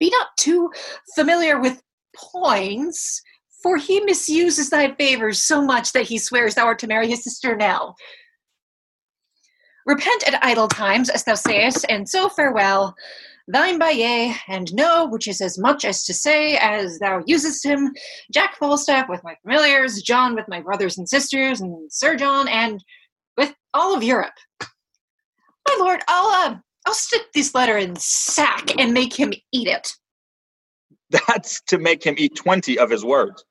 Be 0.01 0.11
not 0.11 0.29
too 0.37 0.71
familiar 1.15 1.61
with 1.61 1.83
Poins, 2.17 3.23
for 3.63 3.77
he 3.77 4.01
misuses 4.01 4.71
thy 4.71 4.95
favors 4.95 5.43
so 5.43 5.63
much 5.63 5.93
that 5.93 6.05
he 6.05 6.19
swears 6.19 6.55
thou 6.55 6.67
art 6.67 6.79
to 6.81 6.87
marry 6.87 7.09
his 7.09 7.23
sister 7.23 7.55
Nell. 7.55 7.97
Repent 9.89 10.29
at 10.29 10.45
idle 10.45 10.69
times, 10.69 11.09
as 11.09 11.25
thou 11.25 11.35
sayest, 11.35 11.87
and 11.89 12.07
so 12.07 12.29
farewell. 12.29 12.95
Thine 13.51 13.79
by 13.79 13.93
yea, 13.93 14.37
and 14.47 14.73
no, 14.75 15.07
which 15.07 15.27
is 15.27 15.41
as 15.41 15.57
much 15.57 15.87
as 15.87 16.05
to 16.05 16.13
say, 16.13 16.59
as 16.59 16.99
thou 16.99 17.23
usest 17.25 17.65
him, 17.65 17.95
Jack 18.31 18.59
Falstaff 18.59 19.09
with 19.09 19.25
my 19.25 19.35
familiars, 19.41 20.03
John 20.03 20.35
with 20.35 20.47
my 20.47 20.61
brothers 20.61 20.99
and 20.99 21.09
sisters, 21.09 21.63
and 21.63 21.91
Sir 21.91 22.17
John, 22.17 22.49
and 22.49 22.85
with 23.39 23.55
all 23.73 23.97
of 23.97 24.03
Europe. 24.03 24.35
My 24.61 25.77
lord, 25.79 26.03
I'll 26.07 26.51
uh, 26.51 26.57
I'll 26.87 26.93
stick 26.93 27.23
this 27.33 27.55
letter 27.55 27.79
in 27.79 27.97
sack 27.97 28.79
and 28.79 28.93
make 28.93 29.19
him 29.19 29.33
eat 29.53 29.69
it. 29.69 29.91
That's 31.29 31.63
to 31.63 31.79
make 31.79 32.05
him 32.05 32.15
eat 32.19 32.37
20 32.37 32.79
of 32.79 32.91
his 32.91 33.07
words. 33.07 33.43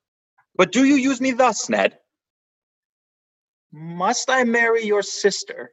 But 0.56 0.72
do 0.72 0.86
you 0.86 0.98
use 0.98 1.20
me 1.20 1.32
thus, 1.32 1.68
Ned? 1.68 1.98
Must 3.72 4.30
I 4.30 4.44
marry 4.44 4.86
your 4.86 5.02
sister? 5.02 5.72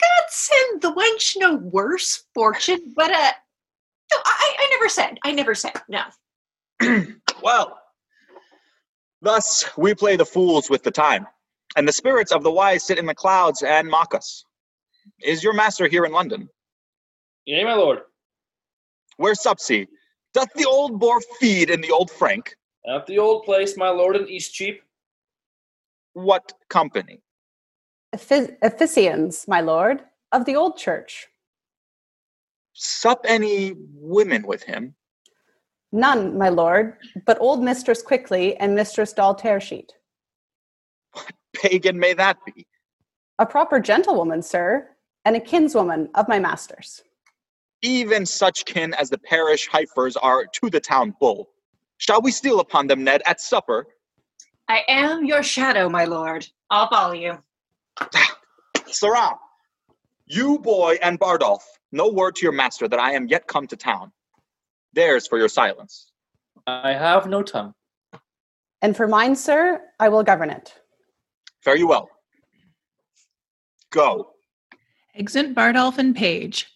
God 0.00 0.24
send 0.28 0.82
the 0.82 0.92
wench 0.92 1.36
no 1.38 1.56
worse 1.56 2.24
fortune, 2.34 2.92
but 2.96 3.10
uh, 3.10 3.32
no, 4.12 4.18
I, 4.24 4.56
I 4.58 4.68
never 4.72 4.88
said. 4.88 5.18
I 5.24 5.32
never 5.32 5.54
said 5.54 5.80
no. 5.88 6.02
Well, 7.42 7.76
thus 9.20 9.68
we 9.76 9.96
play 9.96 10.14
the 10.14 10.24
fools 10.24 10.70
with 10.70 10.84
the 10.84 10.92
time, 10.92 11.26
and 11.74 11.88
the 11.88 11.92
spirits 11.92 12.30
of 12.30 12.44
the 12.44 12.52
wise 12.52 12.84
sit 12.84 12.98
in 12.98 13.06
the 13.06 13.14
clouds 13.14 13.62
and 13.62 13.88
mock 13.88 14.14
us. 14.14 14.44
Is 15.20 15.42
your 15.42 15.52
master 15.52 15.88
here 15.88 16.04
in 16.04 16.12
London? 16.12 16.48
Yea, 17.46 17.64
my 17.64 17.74
lord. 17.74 18.02
Where 19.16 19.34
Supsy? 19.34 19.88
Doth 20.34 20.52
the 20.54 20.64
old 20.64 21.00
boar 21.00 21.20
feed 21.40 21.68
in 21.68 21.80
the 21.80 21.90
old 21.90 22.12
Frank? 22.12 22.54
At 22.88 23.06
the 23.06 23.18
old 23.18 23.44
place, 23.44 23.76
my 23.76 23.88
lord 23.88 24.16
in 24.16 24.26
Eastcheap. 24.26 24.80
What 26.14 26.52
company? 26.68 27.20
Ephi- 28.14 28.56
Ephesians, 28.62 29.46
my 29.48 29.60
lord, 29.60 30.02
of 30.32 30.44
the 30.44 30.56
old 30.56 30.76
church. 30.76 31.28
Sup 32.74 33.24
any 33.28 33.74
women 33.94 34.46
with 34.46 34.62
him? 34.62 34.94
None, 35.92 36.38
my 36.38 36.48
lord, 36.48 36.96
but 37.26 37.38
old 37.40 37.62
Mistress 37.62 38.02
Quickly 38.02 38.56
and 38.56 38.74
Mistress 38.74 39.12
Doll 39.12 39.36
Tearsheet. 39.36 39.90
Pagan 41.54 41.98
may 41.98 42.14
that 42.14 42.38
be? 42.46 42.66
A 43.38 43.46
proper 43.46 43.78
gentlewoman, 43.78 44.42
sir, 44.42 44.88
and 45.24 45.36
a 45.36 45.40
kinswoman 45.40 46.08
of 46.14 46.28
my 46.28 46.38
master's. 46.38 47.02
Even 47.82 48.24
such 48.24 48.64
kin 48.64 48.94
as 48.94 49.10
the 49.10 49.18
parish 49.18 49.68
heifers 49.68 50.16
are 50.16 50.46
to 50.46 50.70
the 50.70 50.80
town 50.80 51.14
bull. 51.20 51.50
Shall 51.98 52.22
we 52.22 52.30
steal 52.30 52.60
upon 52.60 52.86
them, 52.86 53.04
Ned, 53.04 53.22
at 53.26 53.40
supper? 53.40 53.86
I 54.68 54.82
am 54.88 55.24
your 55.24 55.42
shadow, 55.42 55.88
my 55.88 56.04
lord. 56.04 56.48
I'll 56.70 56.88
follow 56.88 57.12
you. 57.12 57.38
Sirrah, 58.86 59.38
you 60.26 60.58
boy 60.58 60.98
and 61.02 61.18
Bardolph, 61.18 61.64
no 61.90 62.08
word 62.08 62.36
to 62.36 62.42
your 62.42 62.52
master 62.52 62.88
that 62.88 63.00
I 63.00 63.12
am 63.12 63.26
yet 63.28 63.46
come 63.46 63.66
to 63.68 63.76
town. 63.76 64.12
There's 64.92 65.26
for 65.26 65.38
your 65.38 65.48
silence. 65.48 66.10
I 66.66 66.92
have 66.92 67.26
no 67.26 67.42
tongue. 67.42 67.74
And 68.82 68.96
for 68.96 69.06
mine, 69.06 69.36
sir, 69.36 69.80
I 69.98 70.08
will 70.08 70.22
govern 70.22 70.50
it. 70.50 70.74
Fare 71.62 71.76
you 71.76 71.86
well. 71.86 72.10
Go. 73.90 74.30
Exit 75.14 75.54
Bardolph 75.54 75.98
and 75.98 76.16
Page. 76.16 76.66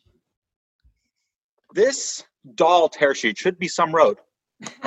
This 1.75 2.25
Doll 2.55 2.89
Tearsheet 2.89 3.37
should 3.37 3.59
be 3.59 3.69
some 3.69 3.95
road. 3.95 4.19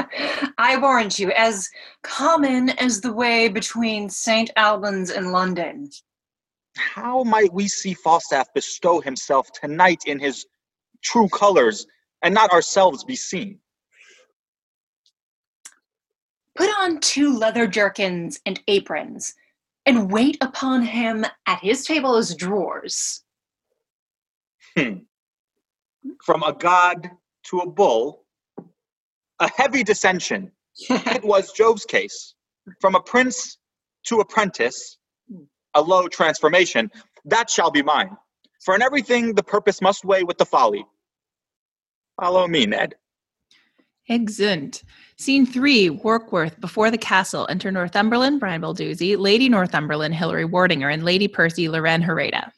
I 0.57 0.77
warrant 0.77 1.19
you, 1.19 1.31
as 1.31 1.69
common 2.03 2.69
as 2.71 3.01
the 3.01 3.13
way 3.13 3.49
between 3.49 4.09
St. 4.09 4.49
Albans 4.55 5.11
and 5.11 5.31
London. 5.31 5.89
How 6.79 7.23
might 7.23 7.53
we 7.53 7.67
see 7.67 7.93
Falstaff 7.93 8.53
bestow 8.53 9.01
himself 9.01 9.51
tonight 9.51 10.03
in 10.05 10.17
his 10.17 10.45
true 11.01 11.27
colors 11.27 11.85
and 12.21 12.33
not 12.33 12.51
ourselves 12.51 13.03
be 13.03 13.15
seen? 13.15 13.59
Put 16.55 16.69
on 16.79 16.99
two 16.99 17.37
leather 17.37 17.67
jerkins 17.67 18.39
and 18.45 18.61
aprons, 18.67 19.33
and 19.85 20.11
wait 20.11 20.37
upon 20.41 20.81
him 20.83 21.25
at 21.45 21.59
his 21.59 21.85
table 21.85 22.15
as 22.15 22.35
drawers. 22.35 23.23
Hmm. 24.77 24.99
From 26.23 26.43
a 26.43 26.53
god 26.53 27.09
to 27.45 27.59
a 27.59 27.69
bull, 27.69 28.25
a 29.39 29.49
heavy 29.55 29.83
dissension. 29.83 30.51
it 30.89 31.23
was 31.23 31.51
Jove's 31.51 31.85
case. 31.85 32.35
From 32.79 32.95
a 32.95 33.01
prince 33.01 33.57
to 34.05 34.19
apprentice, 34.19 34.98
a 35.75 35.81
low 35.81 36.07
transformation. 36.07 36.91
That 37.25 37.49
shall 37.49 37.71
be 37.71 37.81
mine. 37.81 38.15
For 38.61 38.75
in 38.75 38.81
everything 38.81 39.35
the 39.35 39.43
purpose 39.43 39.81
must 39.81 40.05
weigh 40.05 40.23
with 40.23 40.37
the 40.37 40.45
folly. 40.45 40.85
Follow 42.19 42.47
me, 42.47 42.65
Ned. 42.65 42.95
Exeunt. 44.09 44.83
Scene 45.17 45.45
three, 45.45 45.89
Warkworth, 45.89 46.59
before 46.59 46.89
the 46.89 46.97
castle. 46.97 47.45
Enter 47.49 47.71
Northumberland, 47.71 48.39
Brian 48.39 48.61
Balduzzi, 48.61 49.17
Lady 49.17 49.49
Northumberland, 49.49 50.15
Hilary 50.15 50.45
Wardinger, 50.45 50.91
and 50.91 51.05
Lady 51.05 51.27
Percy, 51.27 51.69
Loren 51.69 52.01
Hereda. 52.01 52.51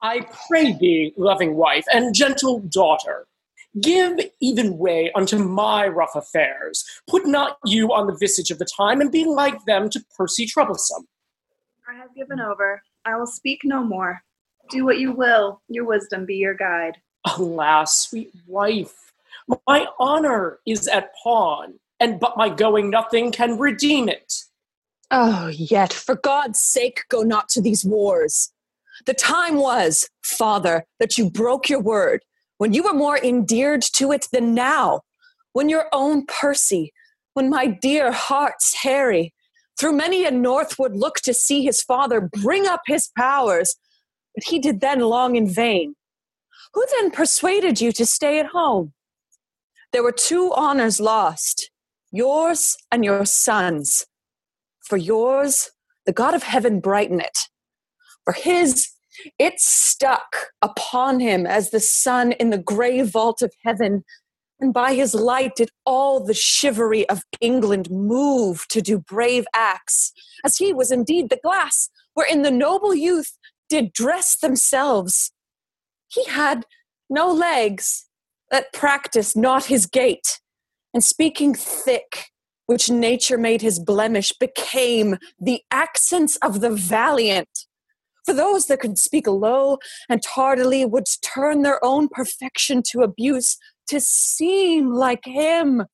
I 0.00 0.26
pray 0.48 0.76
thee, 0.78 1.12
loving 1.16 1.56
wife 1.56 1.84
and 1.92 2.14
gentle 2.14 2.60
daughter, 2.60 3.26
give 3.80 4.18
even 4.40 4.78
way 4.78 5.10
unto 5.14 5.38
my 5.38 5.86
rough 5.86 6.14
affairs. 6.14 6.84
Put 7.08 7.26
not 7.26 7.58
you 7.64 7.92
on 7.92 8.06
the 8.06 8.16
visage 8.18 8.50
of 8.50 8.58
the 8.58 8.68
time, 8.76 9.00
and 9.00 9.12
be 9.12 9.24
like 9.24 9.64
them 9.64 9.90
to 9.90 10.04
Percy 10.16 10.46
troublesome. 10.46 11.06
I 11.88 11.94
have 11.94 12.14
given 12.14 12.40
over. 12.40 12.82
I 13.04 13.16
will 13.16 13.26
speak 13.26 13.60
no 13.64 13.82
more. 13.82 14.22
Do 14.70 14.84
what 14.84 14.98
you 14.98 15.12
will. 15.12 15.62
Your 15.68 15.84
wisdom 15.86 16.26
be 16.26 16.36
your 16.36 16.54
guide. 16.54 16.98
Alas, 17.24 18.08
sweet 18.08 18.30
wife, 18.46 19.12
my 19.66 19.86
honor 19.98 20.58
is 20.66 20.86
at 20.88 21.14
pawn, 21.22 21.74
and 22.00 22.20
but 22.20 22.36
my 22.36 22.48
going 22.48 22.90
nothing 22.90 23.32
can 23.32 23.58
redeem 23.58 24.08
it. 24.08 24.44
Oh, 25.10 25.48
yet, 25.48 25.92
for 25.92 26.16
God's 26.16 26.62
sake, 26.62 27.04
go 27.08 27.22
not 27.22 27.48
to 27.50 27.62
these 27.62 27.84
wars. 27.84 28.52
The 29.06 29.14
time 29.14 29.56
was, 29.56 30.08
Father, 30.22 30.84
that 30.98 31.16
you 31.16 31.30
broke 31.30 31.68
your 31.68 31.80
word, 31.80 32.22
when 32.58 32.72
you 32.72 32.82
were 32.82 32.92
more 32.92 33.18
endeared 33.18 33.82
to 33.82 34.12
it 34.12 34.28
than 34.32 34.54
now, 34.54 35.02
when 35.52 35.68
your 35.68 35.86
own 35.92 36.26
Percy, 36.26 36.92
when 37.34 37.48
my 37.48 37.66
dear 37.66 38.12
heart's 38.12 38.74
Harry, 38.82 39.32
through 39.78 39.92
many 39.92 40.24
a 40.24 40.30
north 40.30 40.78
would 40.78 40.96
look 40.96 41.16
to 41.20 41.32
see 41.32 41.62
his 41.62 41.82
father 41.82 42.20
bring 42.20 42.66
up 42.66 42.82
his 42.86 43.10
powers, 43.16 43.76
but 44.34 44.44
he 44.44 44.58
did 44.58 44.80
then 44.80 45.00
long 45.00 45.36
in 45.36 45.48
vain. 45.48 45.94
Who 46.74 46.84
then 46.98 47.10
persuaded 47.10 47.80
you 47.80 47.92
to 47.92 48.04
stay 48.04 48.38
at 48.38 48.46
home? 48.46 48.92
There 49.92 50.02
were 50.02 50.12
two 50.12 50.52
honors 50.54 51.00
lost 51.00 51.70
yours 52.10 52.76
and 52.90 53.04
your 53.04 53.24
son's. 53.24 54.06
For 54.80 54.96
yours, 54.96 55.70
the 56.06 56.12
God 56.12 56.34
of 56.34 56.42
heaven 56.42 56.80
brighten 56.80 57.20
it. 57.20 57.38
For 58.24 58.32
his, 58.32 58.88
it 59.38 59.60
stuck 59.60 60.48
upon 60.62 61.20
him 61.20 61.46
as 61.46 61.70
the 61.70 61.80
sun 61.80 62.32
in 62.32 62.50
the 62.50 62.58
gray 62.58 63.02
vault 63.02 63.42
of 63.42 63.52
heaven. 63.64 64.04
And 64.60 64.74
by 64.74 64.94
his 64.94 65.14
light 65.14 65.54
did 65.56 65.70
all 65.86 66.24
the 66.24 66.34
chivalry 66.34 67.08
of 67.08 67.22
England 67.40 67.90
move 67.90 68.66
to 68.68 68.82
do 68.82 68.98
brave 68.98 69.46
acts, 69.54 70.12
as 70.44 70.56
he 70.56 70.72
was 70.72 70.90
indeed 70.90 71.30
the 71.30 71.38
glass 71.42 71.90
wherein 72.18 72.42
the 72.42 72.50
noble 72.50 72.92
youth 72.92 73.38
did 73.68 73.92
dress 73.92 74.36
themselves. 74.36 75.30
He 76.08 76.24
had 76.24 76.64
no 77.08 77.30
legs 77.30 78.06
that 78.50 78.72
practiced 78.72 79.36
not 79.36 79.66
his 79.66 79.86
gait, 79.86 80.40
and 80.92 81.04
speaking 81.04 81.54
thick, 81.54 82.24
which 82.66 82.90
nature 82.90 83.38
made 83.38 83.62
his 83.62 83.78
blemish, 83.78 84.32
became 84.32 85.18
the 85.38 85.62
accents 85.70 86.34
of 86.42 86.60
the 86.60 86.70
valiant. 86.70 87.67
For 88.28 88.34
those 88.34 88.66
that 88.66 88.80
could 88.80 88.98
speak 88.98 89.26
low 89.26 89.78
and 90.06 90.22
tardily 90.22 90.84
would 90.84 91.06
turn 91.22 91.62
their 91.62 91.82
own 91.82 92.08
perfection 92.08 92.82
to 92.90 93.00
abuse 93.00 93.56
to 93.88 94.02
seem 94.02 94.92
like 94.92 95.24
him. 95.24 95.84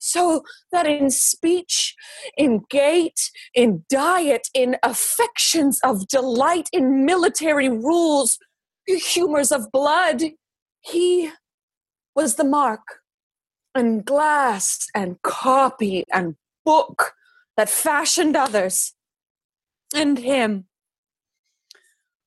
So 0.00 0.42
that 0.72 0.88
in 0.88 1.08
speech, 1.08 1.94
in 2.36 2.62
gait, 2.68 3.30
in 3.54 3.84
diet, 3.88 4.48
in 4.52 4.76
affections 4.82 5.78
of 5.84 6.08
delight, 6.08 6.68
in 6.72 7.06
military 7.06 7.68
rules, 7.68 8.40
humors 8.84 9.52
of 9.52 9.70
blood, 9.70 10.20
he 10.80 11.30
was 12.16 12.34
the 12.34 12.44
mark 12.44 12.82
and 13.72 14.04
glass 14.04 14.88
and 14.96 15.22
copy 15.22 16.02
and 16.12 16.34
book 16.64 17.12
that 17.56 17.70
fashioned 17.70 18.34
others 18.34 18.94
and 19.94 20.18
him. 20.18 20.66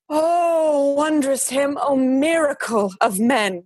Oh, 0.07 0.93
wondrous 0.93 1.49
him, 1.49 1.77
oh, 1.81 1.95
miracle 1.95 2.93
of 3.01 3.19
men. 3.19 3.63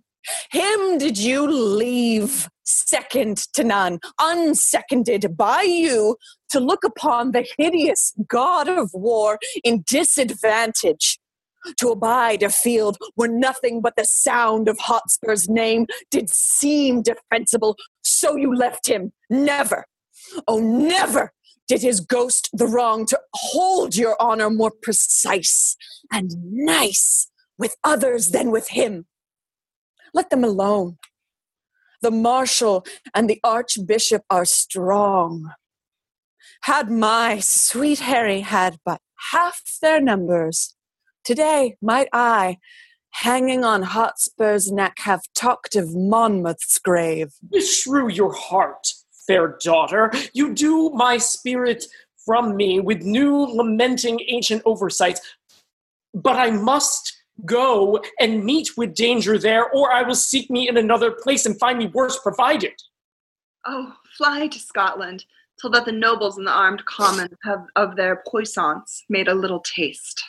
Him 0.52 0.98
did 0.98 1.18
you 1.18 1.50
leave 1.50 2.50
second 2.64 3.38
to 3.54 3.64
none, 3.64 4.00
unseconded 4.20 5.36
by 5.36 5.64
you, 5.64 6.16
to 6.50 6.60
look 6.60 6.84
upon 6.84 7.32
the 7.32 7.48
hideous 7.58 8.14
god 8.28 8.68
of 8.68 8.92
war 8.94 9.38
in 9.64 9.84
disadvantage, 9.88 11.20
to 11.78 11.90
abide 11.90 12.42
a 12.42 12.50
field 12.50 12.98
where 13.16 13.30
nothing 13.30 13.82
but 13.82 13.96
the 13.98 14.06
sound 14.06 14.70
of 14.70 14.78
Hotspur's 14.80 15.50
name 15.50 15.88
did 16.10 16.30
seem 16.30 17.02
defensible. 17.02 17.76
So 18.02 18.38
you 18.38 18.56
left 18.56 18.88
him. 18.88 19.12
Never, 19.30 19.86
oh, 20.48 20.60
never 20.60 21.34
did 21.70 21.82
his 21.82 22.02
ghost 22.02 22.50
the 22.52 22.68
wrong 22.68 23.06
to 23.06 23.20
hold 23.34 23.96
your 23.96 24.18
honor 24.20 24.50
more 24.50 24.72
precise 24.82 25.78
and 26.12 26.32
nice 26.52 27.32
with 27.58 27.78
others 27.84 28.30
than 28.30 28.50
with 28.52 28.70
him. 28.70 29.06
Let 30.14 30.32
them 30.32 30.44
alone. 30.44 30.98
The 32.02 32.12
marshal 32.12 32.86
and 33.14 33.30
the 33.30 33.40
archbishop 33.44 34.24
are 34.30 34.46
strong. 34.46 35.54
Had 36.64 36.90
my 36.90 37.40
sweet 37.40 38.00
Harry 38.00 38.42
had 38.42 38.80
but 38.84 39.00
half 39.32 39.62
their 39.82 40.02
numbers, 40.02 40.76
today 41.24 41.76
might 41.82 42.08
I, 42.12 42.58
hanging 43.12 43.64
on 43.64 43.84
Hotspur's 43.84 44.72
neck, 44.72 44.98
have 45.00 45.22
talked 45.36 45.76
of 45.76 45.96
Monmouth's 45.96 46.80
grave. 46.80 47.34
Beshrew 47.54 48.14
your 48.14 48.34
heart, 48.34 48.88
fair 49.30 49.58
daughter. 49.62 50.12
You 50.34 50.56
do 50.56 50.90
my 50.90 51.20
spirit 51.20 51.86
from 52.26 52.58
me 52.58 52.80
with 52.80 53.04
new 53.04 53.36
lamenting 53.36 54.20
ancient 54.28 54.64
oversights. 54.66 55.22
But 56.14 56.38
I 56.38 56.50
must 56.50 57.16
go 57.46 58.02
and 58.20 58.44
meet 58.44 58.72
with 58.76 58.96
danger 58.96 59.38
there, 59.38 59.70
or 59.70 59.94
I 59.94 60.02
will 60.02 60.16
seek 60.16 60.50
me 60.50 60.68
in 60.68 60.78
another 60.78 61.12
place 61.12 61.46
and 61.46 61.58
find 61.60 61.78
me 61.78 61.88
worse 61.88 62.20
provided. 62.20 62.74
Oh, 63.68 63.94
fly 64.18 64.48
to 64.48 64.60
Scotland, 64.60 65.26
till 65.62 65.70
that 65.72 65.86
the 65.86 65.92
nobles 65.92 66.38
and 66.38 66.48
the 66.48 66.52
armed 66.52 66.86
commons 66.86 67.38
have 67.44 67.66
of 67.76 67.96
their 67.96 68.24
puissance 68.28 69.04
made 69.10 69.28
a 69.28 69.36
little 69.36 69.62
taste. 69.62 70.24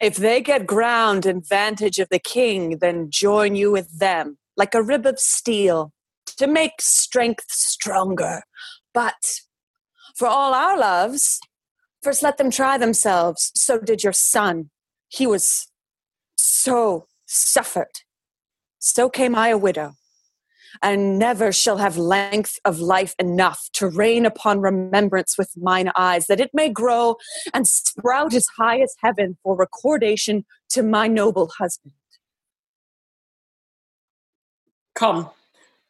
If 0.00 0.16
they 0.16 0.40
get 0.40 0.66
ground 0.66 1.26
and 1.26 1.46
vantage 1.46 1.98
of 1.98 2.08
the 2.10 2.20
king, 2.20 2.78
then 2.78 3.10
join 3.10 3.56
you 3.56 3.72
with 3.72 3.98
them, 3.98 4.38
like 4.56 4.74
a 4.74 4.82
rib 4.82 5.04
of 5.04 5.18
steel, 5.18 5.92
to 6.38 6.46
make 6.46 6.80
strength 6.80 7.46
stronger. 7.50 8.42
But 8.94 9.40
for 10.16 10.26
all 10.26 10.54
our 10.54 10.78
loves, 10.78 11.40
first 12.02 12.22
let 12.22 12.38
them 12.38 12.50
try 12.50 12.78
themselves. 12.78 13.52
So 13.54 13.78
did 13.78 14.02
your 14.02 14.12
son. 14.12 14.70
He 15.08 15.26
was 15.26 15.68
so 16.36 17.06
suffered. 17.26 17.92
So 18.78 19.08
came 19.08 19.34
I 19.34 19.48
a 19.48 19.58
widow, 19.58 19.92
and 20.82 21.18
never 21.18 21.50
shall 21.50 21.78
have 21.78 21.96
length 21.96 22.58
of 22.64 22.78
life 22.78 23.14
enough 23.18 23.68
to 23.74 23.88
reign 23.88 24.24
upon 24.24 24.60
remembrance 24.60 25.36
with 25.36 25.50
mine 25.56 25.90
eyes, 25.96 26.26
that 26.26 26.40
it 26.40 26.50
may 26.54 26.68
grow 26.68 27.16
and 27.52 27.66
sprout 27.66 28.34
as 28.34 28.46
high 28.56 28.80
as 28.80 28.94
heaven 29.02 29.36
for 29.42 29.56
recordation 29.56 30.44
to 30.70 30.82
my 30.82 31.08
noble 31.08 31.50
husband. 31.58 31.94
Come, 34.94 35.30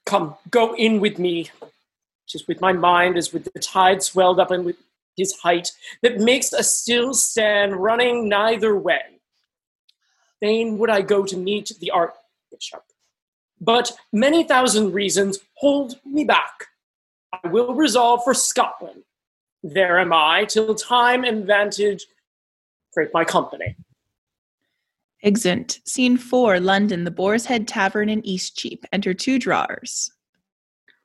come, 0.08 0.34
go 0.50 0.74
in 0.74 1.00
with 1.00 1.18
me. 1.18 1.50
Just 2.26 2.48
with 2.48 2.60
my 2.60 2.72
mind 2.72 3.16
as 3.16 3.32
with 3.32 3.52
the 3.52 3.58
tide 3.58 4.02
swelled 4.02 4.40
up 4.40 4.50
and 4.50 4.64
with 4.64 4.76
his 5.16 5.38
height, 5.38 5.70
that 6.02 6.18
makes 6.18 6.52
a 6.52 6.62
still 6.62 7.14
stand 7.14 7.76
running 7.76 8.28
neither 8.28 8.76
way. 8.76 9.02
Fain 10.40 10.78
would 10.78 10.90
I 10.90 11.00
go 11.00 11.24
to 11.24 11.36
meet 11.36 11.72
the 11.80 11.90
archbishop, 11.90 12.84
but 13.60 13.92
many 14.12 14.44
thousand 14.44 14.92
reasons 14.92 15.38
hold 15.54 15.98
me 16.04 16.24
back. 16.24 16.66
I 17.32 17.48
will 17.48 17.74
resolve 17.74 18.22
for 18.24 18.34
Scotland. 18.34 19.02
There 19.62 19.98
am 19.98 20.12
I 20.12 20.44
till 20.44 20.74
time 20.74 21.24
and 21.24 21.44
vantage 21.44 22.06
create 22.92 23.10
my 23.12 23.24
company. 23.24 23.74
Exeunt. 25.24 25.80
Scene 25.84 26.16
four, 26.16 26.60
London, 26.60 27.04
the 27.04 27.10
Boar's 27.10 27.46
Head 27.46 27.66
Tavern 27.66 28.08
in 28.08 28.22
Eastcheap. 28.22 28.84
Enter 28.92 29.14
two 29.14 29.38
drawers. 29.38 30.10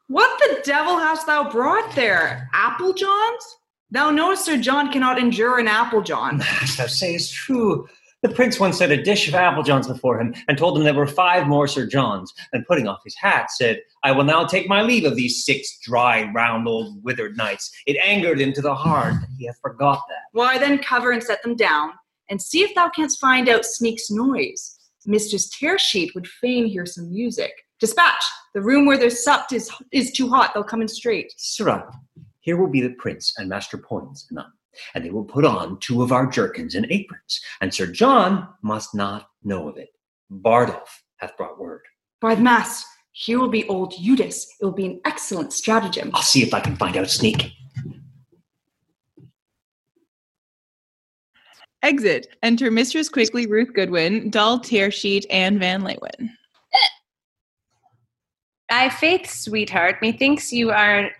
What 0.08 0.38
the 0.40 0.62
devil 0.64 0.98
hast 0.98 1.26
thou 1.26 1.50
brought 1.50 1.96
there? 1.96 2.50
Apple 2.54 2.94
Johns? 2.94 3.58
Thou 3.92 4.10
knowest 4.10 4.46
Sir 4.46 4.58
John 4.58 4.92
cannot 4.92 5.20
endure 5.20 5.60
an 5.60 5.68
apple 5.68 6.02
John. 6.02 6.42
As 6.62 6.78
thou 6.78 6.88
sayest 6.88 7.34
true. 7.34 7.88
The 8.24 8.30
prince 8.30 8.58
once 8.58 8.78
set 8.78 8.90
a 8.90 9.04
dish 9.04 9.28
of 9.28 9.36
apple 9.36 9.64
johns 9.64 9.86
before 9.86 10.18
him, 10.18 10.34
and 10.48 10.58
told 10.58 10.78
him 10.78 10.86
there 10.86 10.94
were 10.94 11.06
five 11.06 11.46
more 11.46 11.68
Sir 11.68 11.86
Johns, 11.86 12.34
and 12.54 12.66
putting 12.66 12.88
off 12.88 13.02
his 13.04 13.18
hat, 13.18 13.52
said, 13.52 13.82
I 14.04 14.14
will 14.14 14.24
now 14.24 14.46
take 14.46 14.70
my 14.70 14.82
leave 14.82 15.04
of 15.04 15.18
these 15.18 15.44
six 15.44 15.78
dry, 15.84 16.32
round, 16.34 16.66
old, 16.66 17.04
withered 17.04 17.36
knights. 17.36 17.70
It 17.86 17.98
angered 18.02 18.40
him 18.40 18.54
to 18.54 18.62
the 18.62 18.74
heart 18.74 19.16
that 19.16 19.30
he 19.38 19.46
hath 19.46 19.60
forgot 19.62 20.02
that. 20.08 20.24
Why 20.32 20.58
then 20.58 20.78
cover 20.78 21.12
and 21.12 21.22
set 21.22 21.44
them 21.44 21.58
down, 21.58 21.92
and 22.30 22.42
see 22.42 22.64
if 22.64 22.74
thou 22.76 22.90
canst 22.90 23.20
find 23.20 23.50
out 23.50 23.66
Sneak's 23.66 24.10
noise. 24.10 24.78
Mistress 25.06 25.50
Tearsheet 25.54 26.16
would 26.16 26.28
fain 26.28 26.66
hear 26.66 26.86
some 26.86 27.12
music. 27.12 27.52
Dispatch! 27.80 28.24
The 28.54 28.62
room 28.62 28.86
where 28.86 28.98
they're 28.98 29.10
supped 29.10 29.52
is, 29.52 29.70
is 29.92 30.12
too 30.12 30.30
hot. 30.30 30.52
They'll 30.54 30.64
come 30.64 30.82
in 30.82 30.88
straight. 30.88 31.34
Sirrah, 31.38 31.92
here 32.40 32.58
will 32.58 32.70
be 32.70 32.82
the 32.82 32.92
prince 32.92 33.34
and 33.38 33.50
Master 33.50 33.78
Poins 33.78 34.28
and 34.30 34.40
I, 34.40 34.46
and 34.96 35.04
they 35.04 35.10
will 35.10 35.26
put 35.26 35.44
on 35.44 35.80
two 35.80 36.04
of 36.04 36.12
our 36.12 36.28
jerkins 36.28 36.76
and 36.76 36.86
aprons, 36.90 37.42
and 37.62 37.74
Sir 37.74 37.88
John 37.88 38.48
must 38.62 38.96
not 38.96 39.30
know 39.44 39.68
of 39.68 39.78
it. 39.78 39.90
Bardolph 40.30 41.04
hath 41.18 41.36
brought 41.38 41.60
word. 41.60 41.82
By 42.22 42.36
the 42.36 42.42
mass, 42.42 42.86
here 43.12 43.40
will 43.40 43.50
be 43.50 43.68
old 43.68 43.94
Utis. 43.94 44.46
It 44.60 44.66
will 44.66 44.72
be 44.72 44.86
an 44.86 45.02
excellent 45.06 45.54
stratagem. 45.54 46.12
I'll 46.14 46.22
see 46.22 46.44
if 46.44 46.54
I 46.54 46.60
can 46.60 46.76
find 46.76 46.98
out 46.98 47.10
Sneak. 47.10 47.52
Exit. 51.84 52.28
Enter 52.42 52.72
Mistress 52.72 53.10
Quickly, 53.10 53.46
Ruth 53.46 53.74
Goodwin, 53.74 54.30
Doll 54.30 54.60
Tearsheet, 54.60 55.26
and 55.30 55.60
Van 55.60 55.82
Leeuwen. 55.82 56.30
Thy 58.70 58.90
faith, 58.90 59.30
sweetheart, 59.30 59.98
methinks 60.02 60.52
you 60.52 60.72
are 60.72 61.12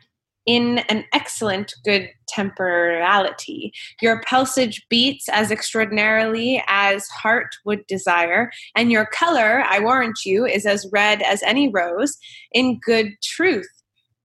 in 0.46 0.80
an 0.90 1.06
excellent 1.14 1.74
good 1.86 2.10
temporality. 2.28 3.72
Your 4.02 4.22
pulsage 4.26 4.86
beats 4.90 5.30
as 5.30 5.52
extraordinarily 5.52 6.64
as 6.68 7.08
heart 7.10 7.56
would 7.66 7.86
desire, 7.88 8.52
and 8.76 8.92
your 8.92 9.06
color, 9.06 9.64
I 9.68 9.80
warrant 9.80 10.26
you, 10.26 10.46
is 10.46 10.66
as 10.66 10.90
red 10.92 11.22
as 11.22 11.44
any 11.44 11.70
rose. 11.70 12.18
In 12.54 12.80
good 12.80 13.12
truth, 13.22 13.70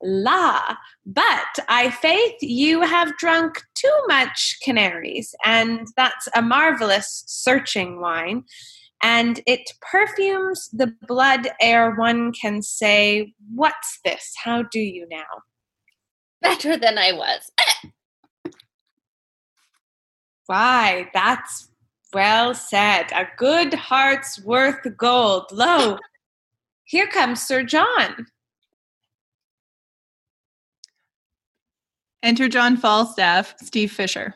la. 0.02 0.76
But 1.06 1.58
I 1.68 1.90
faith 1.90 2.36
you 2.40 2.82
have 2.82 3.16
drunk 3.16 3.62
too 3.74 4.02
much 4.08 4.58
canaries, 4.62 5.34
and 5.44 5.88
that's 5.96 6.28
a 6.34 6.42
marvelous 6.42 7.24
searching 7.26 8.00
wine. 8.00 8.44
And 9.02 9.40
it 9.46 9.70
perfumes 9.80 10.68
the 10.72 10.92
blood 11.06 11.48
ere 11.60 11.94
one 11.94 12.32
can 12.32 12.62
say, 12.62 13.32
What's 13.54 14.00
this? 14.04 14.34
How 14.42 14.62
do 14.62 14.80
you 14.80 15.06
now? 15.10 15.42
Better 16.42 16.76
than 16.76 16.98
I 16.98 17.12
was. 17.12 17.50
Why, 20.46 21.10
that's 21.12 21.68
well 22.12 22.54
said. 22.54 23.12
A 23.12 23.26
good 23.36 23.74
heart's 23.74 24.42
worth 24.42 24.86
gold. 24.96 25.44
Lo, 25.52 25.98
here 26.84 27.06
comes 27.06 27.42
Sir 27.42 27.62
John. 27.62 28.26
Enter 32.22 32.48
John 32.48 32.76
Falstaff, 32.76 33.54
Steve 33.62 33.92
Fisher. 33.92 34.34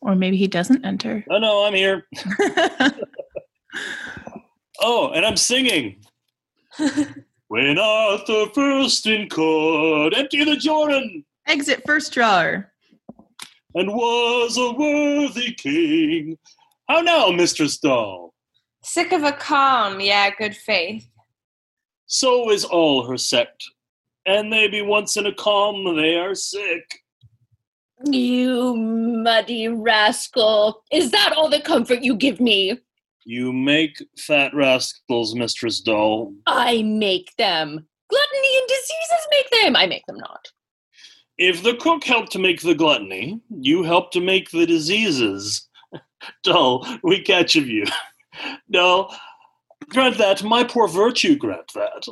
Or 0.00 0.14
maybe 0.16 0.36
he 0.36 0.48
doesn't 0.48 0.84
enter. 0.84 1.24
Oh 1.30 1.38
no, 1.38 1.64
I'm 1.64 1.74
here. 1.74 2.06
oh, 4.80 5.10
and 5.12 5.24
I'm 5.24 5.36
singing. 5.36 6.04
when 7.48 7.78
Arthur 7.78 8.46
first 8.52 9.06
in 9.06 9.28
court, 9.28 10.14
empty 10.16 10.44
the 10.44 10.56
Jordan, 10.56 11.24
Exit 11.46 11.82
first 11.86 12.12
drawer. 12.12 12.72
and 13.74 13.92
was 13.92 14.56
a 14.56 14.72
worthy 14.72 15.52
king. 15.52 16.36
How 16.88 17.00
now, 17.00 17.30
Mistress 17.30 17.78
Doll? 17.78 18.34
Sick 18.82 19.12
of 19.12 19.22
a 19.22 19.32
calm, 19.32 20.00
yeah, 20.00 20.30
good 20.36 20.56
faith. 20.56 21.06
So 22.12 22.50
is 22.50 22.66
all 22.66 23.06
her 23.06 23.16
sect, 23.16 23.64
and 24.26 24.52
they 24.52 24.68
be 24.68 24.82
once 24.82 25.16
in 25.16 25.24
a 25.24 25.32
calm, 25.32 25.96
they 25.96 26.14
are 26.18 26.34
sick. 26.34 27.00
You 28.04 28.76
muddy 28.76 29.68
rascal. 29.68 30.82
Is 30.92 31.10
that 31.12 31.32
all 31.34 31.48
the 31.48 31.62
comfort 31.62 32.02
you 32.02 32.14
give 32.14 32.38
me? 32.38 32.78
You 33.24 33.50
make 33.50 33.96
fat 34.18 34.52
rascals, 34.54 35.34
Mistress 35.34 35.80
Doll. 35.80 36.34
I 36.46 36.82
make 36.82 37.34
them. 37.36 37.86
Gluttony 38.10 38.58
and 38.58 38.68
diseases 38.68 39.28
make 39.30 39.62
them. 39.62 39.76
I 39.76 39.86
make 39.86 40.04
them 40.04 40.18
not. 40.18 40.48
If 41.38 41.62
the 41.62 41.76
cook 41.76 42.04
helped 42.04 42.30
to 42.32 42.38
make 42.38 42.60
the 42.60 42.74
gluttony, 42.74 43.40
you 43.48 43.84
help 43.84 44.12
to 44.12 44.20
make 44.20 44.50
the 44.50 44.66
diseases. 44.66 45.66
Doll, 46.42 46.86
we 47.02 47.22
catch 47.22 47.56
of 47.56 47.68
you. 47.68 47.86
Doll, 48.70 49.16
grant 49.92 50.18
that, 50.18 50.42
my 50.42 50.64
poor 50.64 50.88
virtue 50.88 51.36
grant 51.36 51.72
that. 51.74 52.06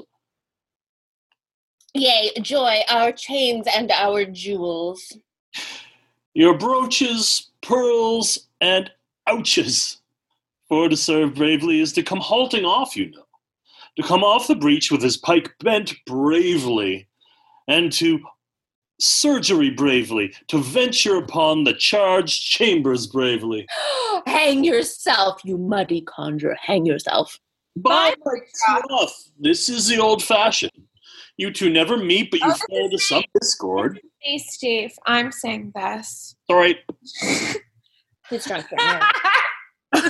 Yea, 1.95 2.31
joy, 2.41 2.81
our 2.89 3.11
chains 3.11 3.67
and 3.75 3.91
our 3.91 4.25
jewels. 4.25 5.17
Your 6.35 6.57
brooches, 6.57 7.51
pearls, 7.63 8.47
and 8.61 8.91
ouches. 9.27 9.99
For 10.69 10.89
to 10.89 10.97
serve 10.97 11.35
bravely 11.35 11.81
is 11.81 11.93
to 11.95 12.03
come 12.05 12.21
halting 12.21 12.65
off, 12.65 12.97
you 12.97 13.11
know. 13.11 13.25
To 13.97 14.05
come 14.05 14.23
off 14.23 14.47
the 14.47 14.55
breach 14.55 14.93
with 14.93 15.03
his 15.03 15.17
pike 15.17 15.53
bent 15.59 15.93
bravely, 16.07 17.09
and 17.67 17.91
to 17.95 18.21
surgery 19.01 19.71
bravely, 19.71 20.33
to 20.47 20.59
venture 20.59 21.17
upon 21.17 21.65
the 21.65 21.75
charged 21.75 22.43
chambers 22.43 23.09
bravely. 23.09 23.67
Hang 24.27 24.63
yourself, 24.63 25.41
you 25.45 25.59
muddy 25.59 26.03
conjurer. 26.03 26.57
Hang 26.61 26.87
yourself. 26.87 27.41
By 27.77 28.15
my 28.25 28.39
troth, 28.67 29.31
this 29.39 29.69
is 29.69 29.87
the 29.89 29.99
old 29.99 30.23
fashion. 30.23 30.71
You 31.37 31.53
two 31.53 31.71
never 31.71 31.97
meet, 31.97 32.31
but 32.31 32.41
you 32.41 32.51
oh, 32.51 32.57
fall 32.69 32.91
to 32.91 32.99
some 32.99 33.25
discord. 33.41 34.01
Hey, 34.23 34.37
Steve, 34.37 34.93
I'm 35.07 35.33
saying 35.33 35.73
this. 35.75 36.37
All 36.51 36.57
right, 36.57 36.77
He's 38.29 38.45
drunk. 38.45 38.67
By 39.93 40.03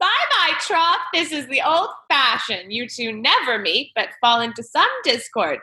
my 0.00 0.52
troth, 0.60 0.98
this 1.14 1.30
is 1.30 1.46
the 1.46 1.62
old 1.62 1.90
fashion. 2.10 2.70
You 2.70 2.88
two 2.88 3.12
never 3.12 3.60
meet, 3.60 3.92
but 3.94 4.08
fall 4.20 4.40
into 4.40 4.64
some 4.64 4.88
discord. 5.04 5.60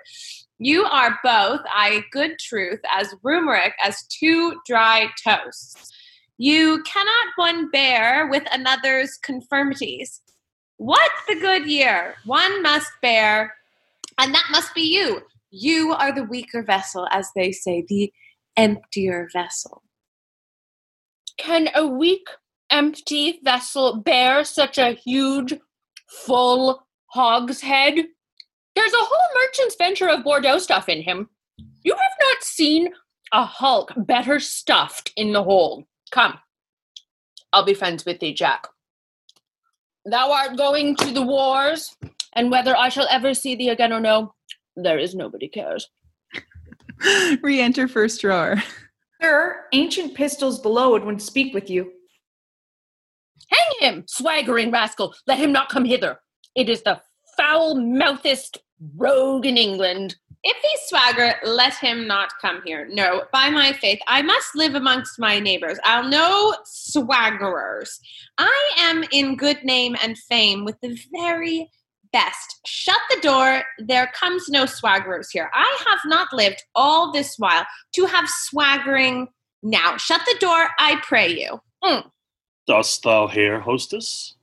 You 0.58 0.86
are 0.86 1.20
both, 1.24 1.60
I 1.68 2.04
good 2.12 2.40
truth, 2.40 2.80
as 2.90 3.14
rumoric 3.26 3.74
as 3.84 4.08
two 4.08 4.56
dry 4.66 5.08
toasts. 5.22 5.92
You 6.38 6.82
cannot 6.84 7.28
one 7.36 7.70
bear 7.72 8.28
with 8.28 8.44
another's 8.52 9.18
confirmities. 9.22 10.22
What's 10.78 11.26
the 11.28 11.36
good 11.36 11.66
year? 11.66 12.16
One 12.26 12.62
must 12.62 12.92
bear, 13.02 13.54
and 14.20 14.34
that 14.34 14.48
must 14.52 14.74
be 14.74 14.82
you. 14.82 15.22
You 15.52 15.94
are 15.94 16.14
the 16.14 16.24
weaker 16.24 16.64
vessel, 16.64 17.08
as 17.12 17.30
they 17.36 17.52
say, 17.52 17.86
the 17.88 18.12
emptier 18.58 19.30
vessel. 19.32 19.84
Can 21.38 21.70
a 21.76 21.86
weak, 21.86 22.28
empty 22.70 23.40
vessel 23.44 23.98
bear 23.98 24.44
such 24.44 24.78
a 24.78 24.94
huge, 24.94 25.54
full 26.08 26.86
hogshead? 27.08 27.96
There's 28.76 28.94
a 28.94 28.98
whole 28.98 29.42
merchant's 29.42 29.76
venture 29.76 30.10
of 30.10 30.24
Bordeaux 30.24 30.58
stuff 30.58 30.90
in 30.90 31.02
him. 31.04 31.30
You 31.84 31.94
have 31.94 32.18
not 32.22 32.44
seen 32.44 32.90
a 33.32 33.46
hulk 33.46 33.94
better 33.96 34.40
stuffed 34.40 35.12
in 35.16 35.34
the 35.34 35.44
hold. 35.44 35.86
Come, 36.12 36.40
I'll 37.52 37.66
be 37.66 37.74
friends 37.74 38.06
with 38.06 38.20
thee, 38.20 38.34
Jack. 38.34 38.68
Thou 40.06 40.32
art 40.32 40.58
going 40.58 40.96
to 40.98 41.12
the 41.12 41.22
wars, 41.22 41.96
and 42.34 42.52
whether 42.52 42.76
I 42.76 42.90
shall 42.90 43.08
ever 43.10 43.34
see 43.34 43.56
thee 43.56 43.70
again 43.70 43.94
or 43.94 44.00
no, 44.00 44.34
there 44.76 45.00
is 45.00 45.16
nobody 45.16 45.48
cares. 45.48 45.90
Re 47.42 47.62
enter 47.62 47.88
first 47.88 48.22
drawer. 48.22 48.62
Sir, 49.22 49.66
ancient 49.72 50.16
pistols 50.16 50.60
below 50.60 50.92
would 50.92 51.06
want 51.06 51.20
to 51.20 51.26
speak 51.26 51.54
with 51.54 51.70
you. 51.70 51.92
Hang 53.50 53.94
him, 53.94 54.04
swaggering 54.08 54.72
rascal! 54.72 55.14
Let 55.28 55.40
him 55.40 55.52
not 55.52 55.70
come 55.70 55.86
hither. 55.86 56.20
It 56.56 56.70
is 56.70 56.82
the 56.82 57.00
foul 57.38 57.76
mouthest 57.76 58.58
rogue 58.98 59.46
in 59.46 59.58
England. 59.58 60.16
If 60.46 60.58
he 60.58 60.78
swagger, 60.88 61.36
let 61.46 61.74
him 61.76 62.06
not 62.06 62.34
come 62.42 62.62
here. 62.66 62.88
No, 62.92 63.24
by 63.32 63.50
my 63.50 63.72
faith, 63.72 64.00
I 64.08 64.22
must 64.22 64.56
live 64.56 64.76
amongst 64.76 65.18
my 65.18 65.40
neighbors. 65.40 65.80
I'll 65.86 66.08
know 66.08 66.54
swaggerers. 66.66 67.98
I 68.38 68.72
am 68.78 69.06
in 69.12 69.38
good 69.38 69.64
name 69.64 69.96
and 70.04 70.18
fame 70.18 70.66
with 70.66 70.76
the 70.82 71.00
very 71.14 71.70
best. 72.12 72.60
Shut 72.66 73.00
the 73.10 73.22
door. 73.22 73.64
There 73.80 74.12
comes 74.14 74.50
no 74.50 74.66
swaggerers 74.66 75.28
here. 75.32 75.50
I 75.54 75.84
have 75.88 76.00
not 76.06 76.34
lived 76.34 76.62
all 76.76 77.14
this 77.14 77.36
while 77.38 77.66
to 77.96 78.06
have 78.06 78.28
swaggering 78.28 79.30
now. 79.64 79.96
Shut 79.96 80.22
the 80.26 80.38
door, 80.40 80.68
I 80.78 81.02
pray 81.08 81.30
you. 81.30 81.62
Mm. 81.84 82.04
dost 82.68 83.04
thou 83.04 83.28
hear, 83.28 83.60
hostess? 83.60 84.36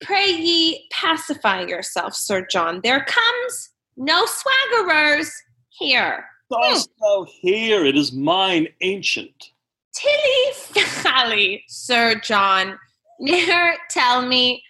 Pray 0.00 0.30
ye 0.30 0.86
pacify 0.92 1.62
yourself, 1.62 2.14
Sir 2.14 2.46
John. 2.50 2.80
There 2.82 3.04
comes 3.04 3.70
no 4.00 4.24
swaggerers 4.24 5.30
here. 5.68 6.24
Dost 6.50 6.90
thou 7.00 7.26
hear? 7.40 7.84
It 7.84 7.96
is 7.96 8.12
mine, 8.12 8.66
ancient. 8.80 9.52
Tilly 9.94 10.52
Fally, 10.74 11.62
Sir 11.68 12.16
John. 12.16 12.78
Ne'er 13.20 13.76
tell 13.90 14.26
me 14.26 14.64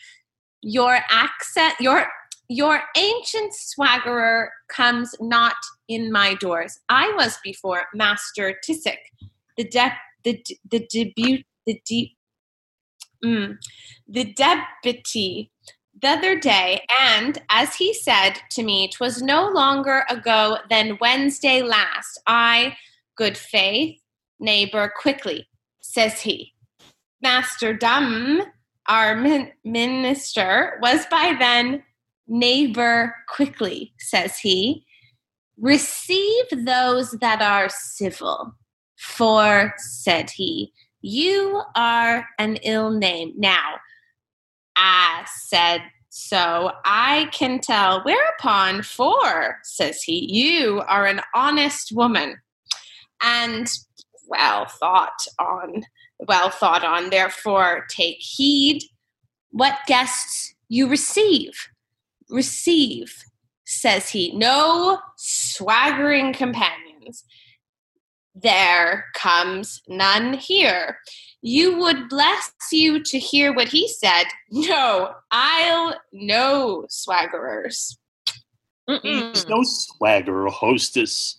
your 0.61 0.99
accent, 1.09 1.75
your 1.81 2.07
your 2.49 2.83
ancient 2.97 3.53
swaggerer 3.53 4.49
comes 4.69 5.15
not 5.21 5.55
in 5.87 6.11
my 6.11 6.35
doors. 6.35 6.81
I 6.89 7.13
was 7.17 7.39
before 7.45 7.85
Master 7.95 8.57
Tisick, 8.67 8.99
the 9.57 9.65
de- 9.65 9.97
the 10.25 10.45
the 10.69 10.87
debut 10.91 11.45
the 11.67 11.81
deep 11.87 12.17
mm, 13.25 13.57
the 14.09 14.33
deputy 14.35 15.53
the 16.03 16.09
other 16.09 16.39
day, 16.39 16.85
and 17.01 17.41
as 17.51 17.75
he 17.75 17.93
said 17.95 18.41
to 18.51 18.63
me, 18.63 18.89
'twas 18.89 19.23
no 19.23 19.49
longer 19.49 20.05
ago 20.09 20.59
than 20.69 20.99
Wednesday 21.01 21.63
last. 21.63 22.21
I, 22.27 22.77
good 23.17 23.37
faith, 23.37 24.01
neighbor, 24.39 24.93
quickly, 25.01 25.49
says 25.81 26.21
he. 26.21 26.55
Master 27.23 27.75
Dumbe, 27.75 28.47
our 28.87 29.15
min- 29.15 29.53
minister, 29.65 30.79
was 30.81 31.07
by 31.07 31.37
then 31.39 31.83
neighbor 32.27 33.15
quickly, 33.29 33.93
says 33.99 34.39
he. 34.39 34.87
Receive 35.59 36.47
those 36.65 37.11
that 37.21 37.43
are 37.43 37.69
civil, 37.69 38.55
for, 38.97 39.75
said 39.77 40.31
he, 40.31 40.73
you 41.03 41.63
are 41.77 42.27
an 42.39 42.57
ill 42.57 42.91
name. 42.91 43.33
Now, 43.37 43.77
I 44.77 45.25
said, 45.47 45.83
so 46.09 46.73
I 46.85 47.29
can 47.33 47.61
tell. 47.61 48.03
Whereupon, 48.03 48.83
for, 48.83 49.59
says 49.63 50.03
he, 50.03 50.27
you 50.33 50.83
are 50.89 51.07
an 51.07 51.21
honest 51.35 51.93
woman 51.93 52.37
and 53.23 53.71
well 54.27 54.67
thought 54.67 55.27
on, 55.39 55.85
well 56.19 56.51
thought 56.51 56.85
on. 56.85 57.11
Therefore, 57.11 57.87
take 57.89 58.19
heed 58.19 58.83
what 59.51 59.79
guests 59.87 60.55
you 60.69 60.89
receive. 60.89 61.53
Receive, 62.29 63.25
says 63.65 64.09
he, 64.09 64.37
no 64.37 64.99
swaggering 65.17 66.33
companions. 66.33 66.90
There 68.35 69.07
comes 69.15 69.83
none 69.89 70.35
here. 70.35 70.99
You 71.43 71.79
would 71.79 72.09
bless 72.09 72.53
you 72.71 73.03
to 73.03 73.19
hear 73.19 73.53
what 73.53 73.69
he 73.69 73.89
said. 73.89 74.25
No, 74.51 75.15
I'll 75.31 75.95
no 76.13 76.87
swaggerers. 76.89 77.97
He's 79.03 79.49
no 79.49 79.63
swagger 79.63 80.47
or 80.47 80.51
hostess, 80.51 81.37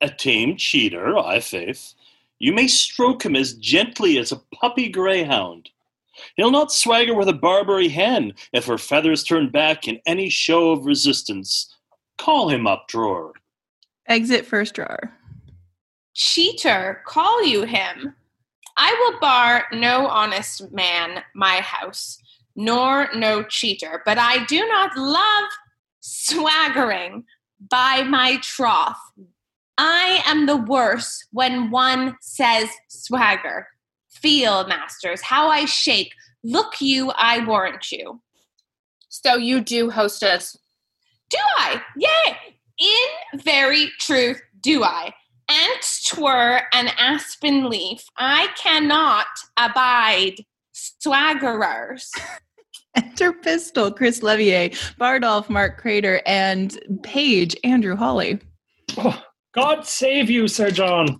a 0.00 0.08
tame 0.08 0.56
cheater, 0.56 1.18
I 1.18 1.40
faith. 1.40 1.94
You 2.38 2.52
may 2.52 2.68
stroke 2.68 3.24
him 3.24 3.36
as 3.36 3.54
gently 3.54 4.18
as 4.18 4.32
a 4.32 4.42
puppy 4.54 4.88
greyhound. 4.88 5.70
He'll 6.36 6.50
not 6.50 6.72
swagger 6.72 7.14
with 7.14 7.28
a 7.28 7.32
Barbary 7.32 7.88
hen 7.88 8.34
if 8.52 8.66
her 8.66 8.78
feathers 8.78 9.24
turn 9.24 9.50
back 9.50 9.88
in 9.88 10.00
any 10.06 10.28
show 10.28 10.70
of 10.70 10.84
resistance. 10.84 11.74
Call 12.18 12.48
him 12.48 12.66
up, 12.66 12.88
drawer. 12.88 13.32
Exit 14.06 14.44
first 14.44 14.74
drawer. 14.74 15.12
Cheater 16.30 17.02
call 17.06 17.44
you 17.44 17.62
him 17.64 18.14
i 18.76 18.90
will 19.00 19.18
bar 19.20 19.64
no 19.72 20.06
honest 20.06 20.70
man 20.72 21.22
my 21.34 21.56
house 21.56 22.22
nor 22.56 23.08
no 23.14 23.42
cheater. 23.42 24.02
But 24.04 24.18
i 24.18 24.44
do 24.44 24.66
not 24.66 24.96
love 24.96 25.48
swaggering 26.00 27.24
by 27.70 28.02
my 28.02 28.38
troth. 28.38 28.98
I 29.78 30.22
am 30.26 30.46
the 30.46 30.56
worse 30.56 31.24
when 31.32 31.70
one 31.70 32.16
says 32.20 32.68
swagger. 32.88 33.68
Feel 34.10 34.66
masters 34.66 35.22
how 35.22 35.48
i 35.48 35.64
shake. 35.64 36.12
Look 36.44 36.80
you 36.80 37.12
i 37.16 37.44
warrant 37.44 37.90
you. 37.90 38.20
So 39.08 39.36
you 39.36 39.60
do 39.60 39.90
hostess. 39.90 40.56
do 41.30 41.38
i? 41.58 41.80
Yay! 41.96 42.36
in 42.78 43.40
very 43.40 43.90
truth 43.98 44.40
do 44.60 44.82
i 44.82 45.12
and 45.48 45.82
twere 46.06 46.62
an 46.72 46.88
aspen 46.98 47.68
leaf 47.68 48.04
i 48.18 48.48
cannot 48.56 49.26
abide 49.56 50.36
swaggerers 50.74 52.08
Enter 52.94 53.32
Pistol, 53.32 53.90
Chris 53.90 54.20
Levier, 54.20 54.68
Bardolph, 54.98 55.48
Mark 55.48 55.78
Crater, 55.78 56.20
and 56.26 56.78
Page, 57.02 57.56
Andrew 57.64 57.96
Hawley. 57.96 58.38
Oh, 58.98 59.22
God 59.54 59.86
save 59.86 60.28
you, 60.28 60.46
Sir 60.46 60.70
John. 60.70 61.18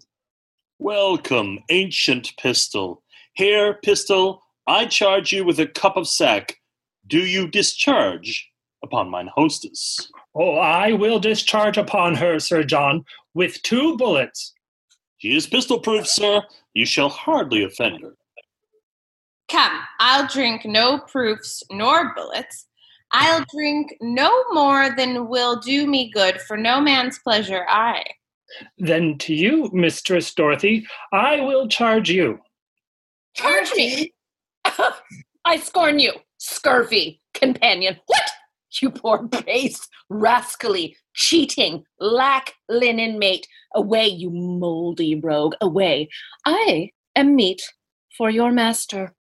Welcome, 0.79 1.61
ancient 1.71 2.35
pistol. 2.39 3.03
Here, 3.35 3.75
pistol, 3.83 4.43
I 4.67 4.85
charge 4.87 5.33
you 5.33 5.45
with 5.45 5.59
a 5.61 5.67
cup 5.67 5.97
of 5.97 6.09
sack. 6.09 6.59
Do 7.07 7.19
you 7.19 7.49
discharge 7.49 8.51
upon 8.83 9.09
mine 9.09 9.31
hostess? 9.35 10.11
Oh, 10.35 10.55
I 10.57 10.93
will 10.93 11.19
discharge 11.19 11.77
upon 11.77 12.15
her, 12.15 12.39
Sir 12.39 12.63
John, 12.65 13.05
with 13.35 13.63
two 13.63 13.97
bullets. 13.97 14.55
She 15.19 15.37
is 15.37 15.47
pistol 15.47 15.79
proof, 15.79 16.07
sir. 16.07 16.43
You 16.75 16.87
shall 16.87 17.09
hardly 17.11 17.63
offend 17.65 18.01
her. 18.03 18.15
come 19.51 19.79
i'll 20.01 20.27
drink 20.29 20.65
no 20.65 20.99
proofs 21.01 21.63
nor 21.71 22.15
bullets 22.15 22.67
i'll 23.13 23.45
drink 23.55 23.95
no 24.01 24.31
more 24.53 24.95
than 24.97 25.29
will 25.29 25.57
do 25.61 25.87
me 25.87 26.11
good 26.15 26.41
for 26.41 26.57
no 26.57 26.81
man's 26.81 27.19
pleasure 27.19 27.67
i 27.69 28.03
Then 28.79 29.19
to 29.19 29.35
you, 29.35 29.71
Mistress 29.73 30.33
Dorothy, 30.35 30.87
I 31.13 31.41
will 31.41 31.69
charge 31.69 32.09
you. 32.11 32.39
Charge 33.35 33.71
me. 33.77 34.13
I 35.45 35.57
scorn 35.57 35.99
you, 35.99 36.13
scurvy 36.39 37.21
companion. 37.35 37.97
What? 38.07 38.32
You 38.81 38.91
poor 38.91 39.23
base, 39.23 39.89
rascally, 40.09 40.97
cheating, 41.15 41.85
lack 42.01 42.55
linen 42.69 43.19
mate. 43.19 43.47
Away, 43.75 44.07
you 44.07 44.31
moldy 44.31 45.15
rogue, 45.15 45.55
away. 45.61 46.09
I 46.47 46.91
am 47.15 47.37
meat 47.37 47.63
for 48.17 48.31
your 48.31 48.53
master. 48.53 49.15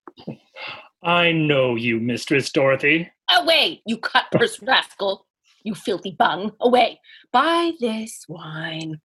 I 1.03 1.33
know 1.33 1.75
you, 1.75 1.99
Mistress 1.99 2.51
Dorothy. 2.51 3.11
Away, 3.31 3.83
you 3.87 3.99
cut 3.99 4.27
purse 4.31 4.63
rascal, 4.63 5.27
you 5.65 5.75
filthy 5.75 6.15
bung. 6.19 6.53
Away. 6.61 7.01
By 7.33 7.73
this 7.81 8.25
wine. 8.29 9.01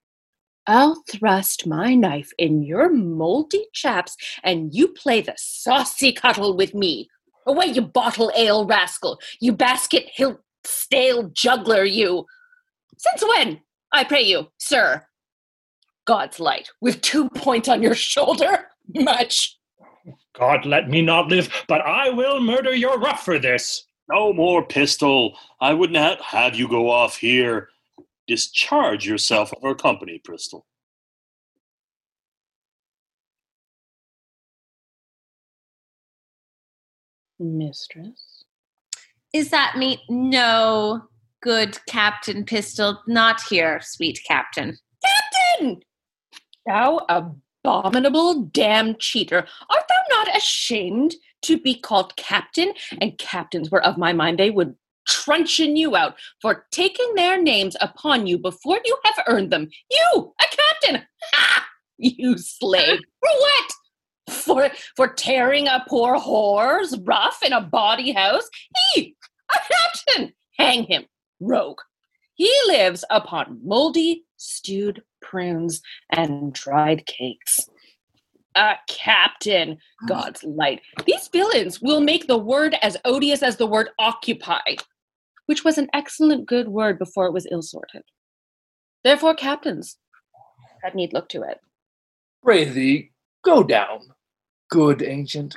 I'll 0.65 1.03
thrust 1.09 1.67
my 1.67 1.93
knife 1.93 2.31
in 2.37 2.63
your 2.63 2.89
moldy 2.89 3.65
chaps, 3.73 4.15
and 4.43 4.73
you 4.73 4.87
play 4.87 5.21
the 5.21 5.35
saucy 5.37 6.13
cuttle 6.13 6.55
with 6.55 6.73
me. 6.73 7.09
Away, 7.45 7.65
you 7.67 7.81
bottle 7.81 8.31
ale 8.35 8.65
rascal, 8.65 9.19
you 9.39 9.53
basket 9.53 10.05
hilt 10.13 10.39
stale 10.63 11.29
juggler, 11.33 11.83
you. 11.83 12.25
Since 12.97 13.23
when, 13.23 13.61
I 13.91 14.03
pray 14.03 14.21
you, 14.21 14.47
sir? 14.57 15.05
God's 16.05 16.39
light, 16.39 16.69
with 16.81 17.01
two 17.01 17.29
points 17.29 17.69
on 17.69 17.81
your 17.81 17.95
shoulder? 17.95 18.67
Much. 18.93 19.57
God 20.37 20.65
let 20.65 20.89
me 20.89 21.01
not 21.01 21.27
live, 21.27 21.49
but 21.67 21.81
I 21.81 22.09
will 22.09 22.39
murder 22.39 22.73
your 22.73 22.99
ruff 22.99 23.23
for 23.23 23.39
this. 23.39 23.85
No 24.09 24.33
more 24.33 24.65
pistol. 24.65 25.37
I 25.61 25.73
would 25.73 25.91
not 25.91 26.21
have 26.21 26.55
you 26.55 26.67
go 26.67 26.89
off 26.89 27.17
here. 27.17 27.69
Discharge 28.27 29.05
yourself 29.05 29.53
of 29.53 29.63
our 29.63 29.75
company, 29.75 30.19
Pistol. 30.19 30.65
Mistress? 37.43 38.45
is 39.33 39.49
that 39.49 39.77
me 39.77 40.01
no 40.09 41.03
good 41.41 41.77
captain 41.87 42.45
pistol 42.45 43.01
not 43.07 43.41
here 43.49 43.79
sweet 43.81 44.19
captain 44.27 44.77
Captain! 45.03 45.81
Thou 46.65 47.05
abominable 47.09 48.43
damn 48.53 48.95
cheater, 48.97 49.45
art 49.69 49.83
thou 49.89 50.17
not 50.17 50.35
ashamed 50.37 51.15
to 51.43 51.59
be 51.59 51.75
called 51.75 52.15
captain? 52.15 52.73
And 53.01 53.17
captains 53.17 53.69
were 53.69 53.83
of 53.83 53.97
my 53.97 54.13
mind 54.13 54.39
they 54.39 54.49
would 54.49 54.75
truncheon 55.07 55.75
you 55.75 55.95
out 55.95 56.15
for 56.41 56.65
taking 56.71 57.13
their 57.15 57.41
names 57.41 57.75
upon 57.81 58.27
you 58.27 58.37
before 58.37 58.79
you 58.85 58.97
have 59.03 59.25
earned 59.27 59.51
them. 59.51 59.69
You, 59.91 60.33
a 60.41 60.45
captain! 60.55 61.05
Ha! 61.33 61.65
You 61.97 62.37
slave! 62.37 62.99
For 63.19 63.29
what? 63.29 63.71
For 64.33 64.69
for 64.95 65.07
tearing 65.07 65.67
a 65.67 65.83
poor 65.87 66.17
whore's 66.17 66.97
rough 66.99 67.41
in 67.43 67.53
a 67.53 67.61
bawdy 67.61 68.11
house? 68.11 68.49
He, 68.93 69.15
a 69.51 69.57
captain! 69.73 70.33
Hang 70.57 70.83
him, 70.83 71.05
rogue. 71.39 71.79
He 72.35 72.51
lives 72.67 73.05
upon 73.09 73.59
moldy, 73.63 74.25
stewed 74.37 75.03
prunes 75.21 75.81
and 76.11 76.53
dried 76.53 77.05
cakes. 77.05 77.59
A 78.55 78.75
captain, 78.87 79.77
God's 80.07 80.43
light. 80.43 80.81
These 81.05 81.27
villains 81.29 81.81
will 81.81 82.01
make 82.01 82.27
the 82.27 82.37
word 82.37 82.75
as 82.81 82.97
odious 83.05 83.41
as 83.41 83.57
the 83.57 83.65
word 83.65 83.89
occupy, 83.97 84.75
which 85.47 85.63
was 85.63 85.77
an 85.77 85.89
excellent 85.93 86.45
good 86.47 86.67
word 86.67 86.99
before 86.99 87.25
it 87.25 87.33
was 87.33 87.47
ill 87.49 87.63
sorted. 87.63 88.03
Therefore, 89.03 89.33
captains, 89.33 89.97
that 90.83 90.95
need 90.95 91.13
look 91.13 91.29
to 91.29 91.41
it. 91.43 91.59
Pray 92.43 92.65
thee, 92.65 93.11
go 93.43 93.63
down, 93.63 94.01
good 94.73 95.03
ancient. 95.03 95.55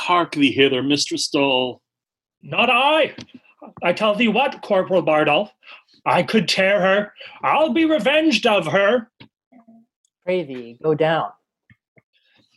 Hark 0.00 0.32
thee 0.32 0.50
hither, 0.50 0.82
Mistress 0.82 1.28
Doll. 1.28 1.80
Not 2.42 2.68
I. 2.68 3.14
I 3.84 3.92
tell 3.92 4.16
thee 4.16 4.26
what, 4.26 4.62
Corporal 4.62 5.00
Bardolph. 5.02 5.52
I 6.04 6.24
could 6.24 6.48
tear 6.48 6.80
her. 6.80 7.12
I'll 7.44 7.72
be 7.72 7.84
revenged 7.84 8.48
of 8.48 8.66
her. 8.66 9.12
Pray 10.24 10.42
thee, 10.42 10.76
go 10.82 10.96
down. 10.96 11.30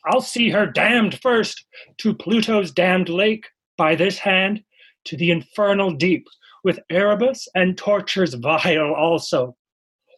I'll 0.04 0.22
see 0.22 0.50
her 0.50 0.66
damned 0.66 1.22
first 1.22 1.64
to 2.00 2.16
Pluto's 2.16 2.72
damned 2.72 3.10
lake 3.10 3.46
by 3.78 3.94
this 3.94 4.18
hand, 4.18 4.64
to 5.06 5.16
the 5.16 5.30
infernal 5.30 5.92
deep, 5.92 6.26
with 6.64 6.80
Erebus 6.90 7.48
and 7.54 7.78
tortures 7.78 8.34
vile 8.34 8.96
also. 8.96 9.56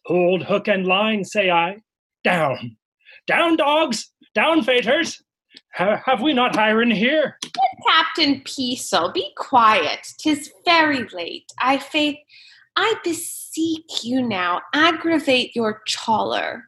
Hold 0.05 0.43
hook 0.43 0.69
and 0.69 0.87
line, 0.87 1.25
say 1.25 1.51
I. 1.51 1.81
Down. 2.23 2.77
Down, 3.27 3.57
dogs! 3.57 4.11
Down, 4.33 4.63
faitors! 4.63 5.22
Ha- 5.75 6.01
have 6.05 6.21
we 6.21 6.33
not 6.33 6.53
Hiren 6.53 6.93
here? 6.93 7.37
Captain 7.87 8.41
Peesel, 8.41 9.13
be 9.13 9.31
quiet. 9.37 10.07
Tis 10.19 10.51
very 10.65 11.07
late. 11.09 11.51
I 11.59 11.77
faith, 11.77 12.17
I 12.75 12.95
beseech 13.03 14.03
you 14.03 14.21
now, 14.21 14.61
aggravate 14.73 15.55
your 15.55 15.81
choler. 15.87 16.63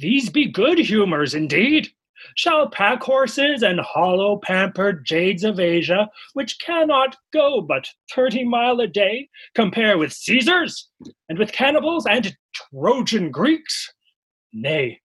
These 0.00 0.30
be 0.30 0.46
good 0.46 0.78
humors 0.78 1.34
indeed. 1.34 1.88
Shall 2.34 2.68
pack 2.68 3.02
horses 3.02 3.62
and 3.62 3.78
hollow 3.80 4.38
pampered 4.38 5.06
jades 5.06 5.44
of 5.44 5.60
Asia, 5.60 6.08
which 6.32 6.58
cannot 6.58 7.16
go 7.32 7.60
but 7.60 7.88
thirty 8.12 8.44
mile 8.44 8.80
a 8.80 8.86
day, 8.86 9.28
compare 9.54 9.96
with 9.96 10.12
Caesars, 10.12 10.90
and 11.28 11.38
with 11.38 11.52
cannibals 11.52 12.04
and 12.06 12.36
Trojan 12.52 13.30
Greeks? 13.30 13.92
Nay, 14.52 15.00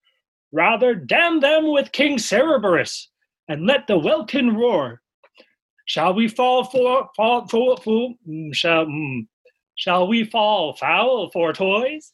rather 0.51 0.95
damn 0.95 1.39
them 1.39 1.71
with 1.71 1.91
King 1.91 2.17
Cerberus, 2.17 3.09
and 3.47 3.65
let 3.65 3.87
the 3.87 3.97
welkin 3.97 4.55
roar. 4.55 5.01
Shall 5.85 6.13
we 6.13 6.27
fall 6.27 6.63
for 6.63 7.09
fall 7.15 7.47
for, 7.47 7.77
for 7.77 8.13
mm, 8.27 8.53
shall 8.53 8.85
mm, 8.85 9.27
shall 9.75 10.07
we 10.07 10.23
fall 10.23 10.75
foul 10.75 11.29
for 11.31 11.51
toys? 11.53 12.11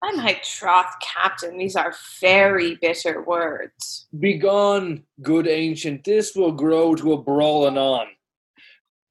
By 0.00 0.10
my 0.16 0.40
troth, 0.42 0.92
Captain, 1.00 1.56
these 1.56 1.76
are 1.76 1.94
very 2.20 2.76
bitter 2.80 3.22
words. 3.22 4.08
Begone, 4.18 5.04
good 5.22 5.46
ancient. 5.46 6.02
This 6.02 6.34
will 6.34 6.50
grow 6.50 6.96
to 6.96 7.12
a 7.12 7.22
brawl 7.22 7.68
anon. 7.68 8.08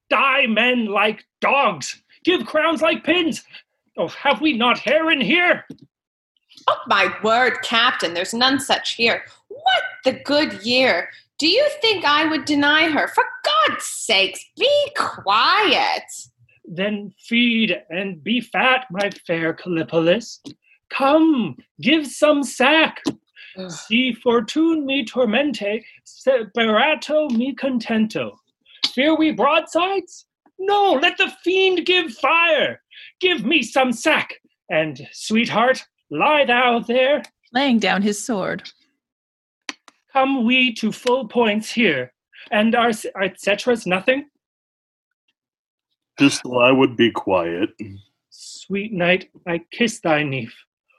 Die 0.09 0.47
men 0.47 0.87
like 0.87 1.23
dogs, 1.39 2.03
give 2.25 2.45
crowns 2.45 2.81
like 2.81 3.05
pins. 3.05 3.45
Oh, 3.97 4.09
have 4.09 4.41
we 4.41 4.57
not 4.57 4.79
Hiren 4.79 5.23
here? 5.23 5.65
Oh, 6.67 6.77
my 6.87 7.13
word, 7.23 7.57
Captain, 7.63 8.13
there's 8.13 8.33
none 8.33 8.59
such 8.59 8.93
here. 8.93 9.23
What 9.47 9.83
the 10.05 10.13
good 10.23 10.63
year! 10.63 11.09
Do 11.39 11.47
you 11.47 11.67
think 11.81 12.05
I 12.05 12.27
would 12.27 12.45
deny 12.45 12.89
her? 12.89 13.07
For 13.07 13.23
God's 13.43 13.83
sakes, 13.85 14.45
be 14.57 14.91
quiet. 14.95 16.03
Then 16.65 17.13
feed 17.19 17.81
and 17.89 18.23
be 18.23 18.41
fat, 18.41 18.85
my 18.91 19.09
fair 19.25 19.53
Callipolis. 19.53 20.37
Come, 20.91 21.57
give 21.81 22.05
some 22.05 22.43
sack. 22.43 23.01
Si 23.67 24.13
fortune 24.13 24.85
me 24.85 25.03
tormente, 25.03 25.83
separato 26.05 27.29
me 27.31 27.55
contento. 27.55 28.37
Fear 28.93 29.17
we 29.17 29.31
broadsides? 29.31 30.25
No, 30.59 30.93
let 31.01 31.17
the 31.17 31.33
fiend 31.43 31.85
give 31.85 32.13
fire. 32.13 32.81
Give 33.19 33.43
me 33.43 33.63
some 33.63 33.91
sack. 33.91 34.35
And, 34.69 35.07
sweetheart, 35.11 35.83
lie 36.11 36.45
thou 36.45 36.79
there. 36.79 37.23
Laying 37.53 37.79
down 37.79 38.01
his 38.01 38.23
sword. 38.23 38.69
Come 40.13 40.45
we 40.45 40.73
to 40.75 40.91
full 40.91 41.27
points 41.27 41.71
here. 41.71 42.13
And 42.51 42.75
our 42.75 42.89
et 42.89 43.39
ceteras 43.39 43.85
nothing? 43.85 44.29
Pistol, 46.17 46.59
I 46.59 46.71
would 46.71 46.95
be 46.97 47.11
quiet. 47.11 47.69
Sweet 48.29 48.93
knight, 48.93 49.29
I 49.47 49.61
kiss 49.71 49.99
thy 49.99 50.23
neef. 50.23 50.53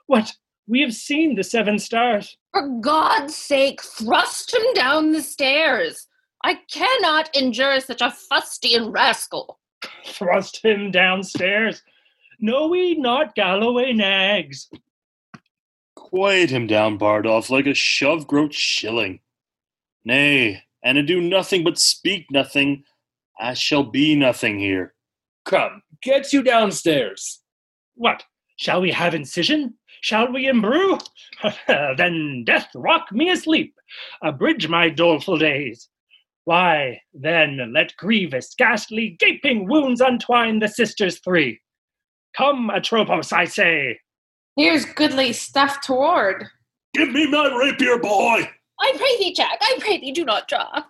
What? 0.07 0.33
We 0.67 0.81
have 0.81 0.93
seen 0.93 1.35
the 1.35 1.43
seven 1.43 1.77
stars. 1.77 2.37
For 2.51 2.67
God's 2.79 3.35
sake, 3.35 3.81
thrust 3.81 4.53
him 4.53 4.73
down 4.73 5.11
the 5.11 5.21
stairs. 5.21 6.07
I 6.43 6.55
cannot 6.71 7.35
endure 7.35 7.79
such 7.81 8.01
a 8.01 8.11
fustian 8.11 8.91
rascal. 8.91 9.59
Thrust 10.05 10.63
him 10.63 10.91
downstairs. 10.91 11.81
Know 12.39 12.67
we 12.67 12.95
not 12.95 13.35
Galloway 13.35 13.93
nags? 13.93 14.69
Quiet 16.13 16.51
him 16.51 16.67
down, 16.67 16.99
Bardolph, 16.99 17.49
like 17.49 17.65
a 17.65 17.73
shove 17.73 18.27
groat 18.27 18.53
shilling. 18.53 19.19
Nay, 20.05 20.61
and 20.83 20.95
to 20.95 21.01
do 21.01 21.19
nothing 21.19 21.63
but 21.63 21.79
speak 21.79 22.27
nothing, 22.29 22.83
I 23.39 23.55
shall 23.55 23.81
be 23.81 24.15
nothing 24.15 24.59
here. 24.59 24.93
Come, 25.45 25.81
get 26.03 26.31
you 26.31 26.43
downstairs. 26.43 27.41
What? 27.95 28.23
Shall 28.57 28.79
we 28.79 28.91
have 28.91 29.15
incision? 29.15 29.73
Shall 30.01 30.31
we 30.31 30.47
imbrue? 30.47 30.99
then 31.67 32.43
death 32.45 32.69
rock 32.75 33.11
me 33.11 33.31
asleep, 33.31 33.73
abridge 34.21 34.67
my 34.67 34.89
doleful 34.89 35.39
days. 35.39 35.89
Why, 36.43 37.01
then 37.15 37.73
let 37.73 37.97
grievous, 37.97 38.53
ghastly, 38.55 39.15
gaping 39.17 39.67
wounds 39.67 39.99
untwine 39.99 40.59
the 40.59 40.67
sisters 40.67 41.17
three. 41.21 41.59
Come, 42.37 42.69
Atropos, 42.69 43.33
I 43.33 43.45
say. 43.45 43.97
Here's 44.55 44.85
goodly 44.85 45.33
stuff 45.33 45.81
toward. 45.81 46.47
Give 46.93 47.09
me 47.09 47.27
my 47.27 47.47
rapier, 47.59 47.97
boy! 47.97 48.49
I 48.79 48.93
pray 48.95 49.17
thee, 49.17 49.33
Jack, 49.33 49.57
I 49.61 49.77
pray 49.79 49.97
thee, 49.99 50.11
do 50.11 50.25
not 50.25 50.47
draw. 50.47 50.83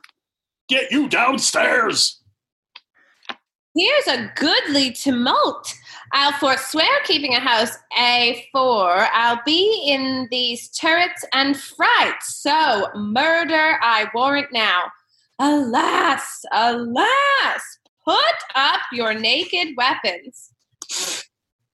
Get 0.68 0.92
you 0.92 1.08
downstairs! 1.08 2.20
Here's 3.76 4.08
a 4.08 4.32
goodly 4.36 4.92
tumult. 4.92 5.74
I'll 6.12 6.34
forswear 6.34 7.02
keeping 7.06 7.34
a 7.34 7.40
house 7.40 7.76
A4. 7.98 9.08
I'll 9.14 9.42
be 9.46 9.86
in 9.88 10.28
these 10.30 10.70
turrets 10.70 11.26
and 11.34 11.58
frights. 11.58 12.36
So, 12.36 12.90
murder 12.96 13.80
I 13.82 14.10
warrant 14.14 14.54
now. 14.54 14.84
Alas, 15.40 16.46
alas, 16.52 17.80
put 18.06 18.36
up 18.54 18.82
your 18.92 19.16
naked 19.16 19.70
weapons. 19.76 20.52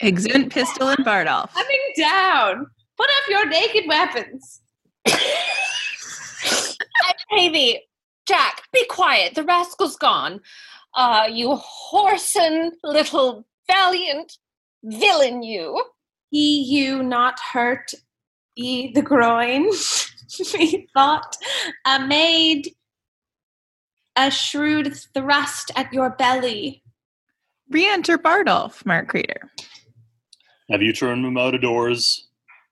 Exeunt 0.01 0.51
Pistol 0.51 0.89
and 0.89 1.05
Bardolph. 1.05 1.53
Coming 1.53 1.93
down. 1.97 2.67
Put 2.97 3.09
up 3.09 3.29
your 3.29 3.47
naked 3.47 3.85
weapons. 3.87 4.61
I 5.07 7.13
pray 7.29 7.49
thee, 7.49 7.81
Jack, 8.27 8.63
be 8.73 8.85
quiet. 8.85 9.35
The 9.35 9.43
rascal's 9.43 9.95
gone. 9.95 10.41
Ah, 10.95 11.25
you 11.25 11.59
whoreson 11.91 12.71
little 12.83 13.45
valiant 13.67 14.37
villain, 14.83 15.43
you. 15.43 15.83
He 16.29 16.63
you 16.63 17.03
not 17.03 17.39
hurt 17.39 17.93
ye 18.55 18.91
the 18.91 19.01
groin. 19.01 19.65
Methought 20.53 21.37
a 21.85 22.05
maid 22.05 22.75
a 24.15 24.29
shrewd 24.29 24.95
thrust 25.13 25.71
at 25.75 25.91
your 25.93 26.09
belly. 26.09 26.83
Re-enter 27.69 28.17
Bardolph, 28.17 28.85
Mark 28.85 29.13
Reader. 29.13 29.49
Have 30.71 30.81
you 30.83 30.93
turned 30.93 31.25
him 31.25 31.37
out 31.37 31.55
of 31.55 31.61
doors? 31.61 32.27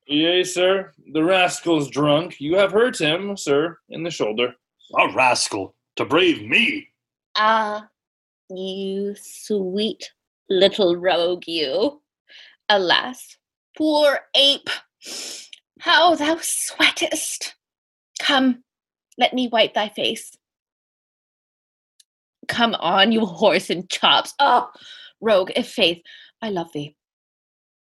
Yea, 0.05 0.43
sir. 0.43 0.91
The 1.13 1.23
rascal's 1.23 1.89
drunk. 1.89 2.39
You 2.39 2.55
have 2.57 2.71
hurt 2.71 2.99
him, 2.99 3.35
sir, 3.35 3.79
in 3.89 4.03
the 4.03 4.11
shoulder. 4.11 4.53
A 4.97 5.11
rascal 5.13 5.75
to 5.95 6.05
brave 6.05 6.47
me. 6.47 6.87
Ah, 7.35 7.87
you 8.49 9.15
sweet 9.19 10.11
little 10.49 10.95
rogue, 10.95 11.43
you. 11.47 12.01
Alas, 12.69 13.37
poor 13.77 14.19
ape, 14.35 14.69
how 15.79 16.15
thou 16.15 16.37
sweatest. 16.41 17.55
Come, 18.19 18.63
let 19.17 19.33
me 19.33 19.47
wipe 19.47 19.73
thy 19.73 19.89
face. 19.89 20.37
Come 22.47 22.75
on, 22.75 23.11
you 23.11 23.25
horse 23.25 23.69
and 23.69 23.89
chops. 23.89 24.33
Oh, 24.39 24.69
rogue, 25.21 25.51
if 25.55 25.69
faith, 25.69 26.01
I 26.41 26.49
love 26.49 26.71
thee. 26.73 26.95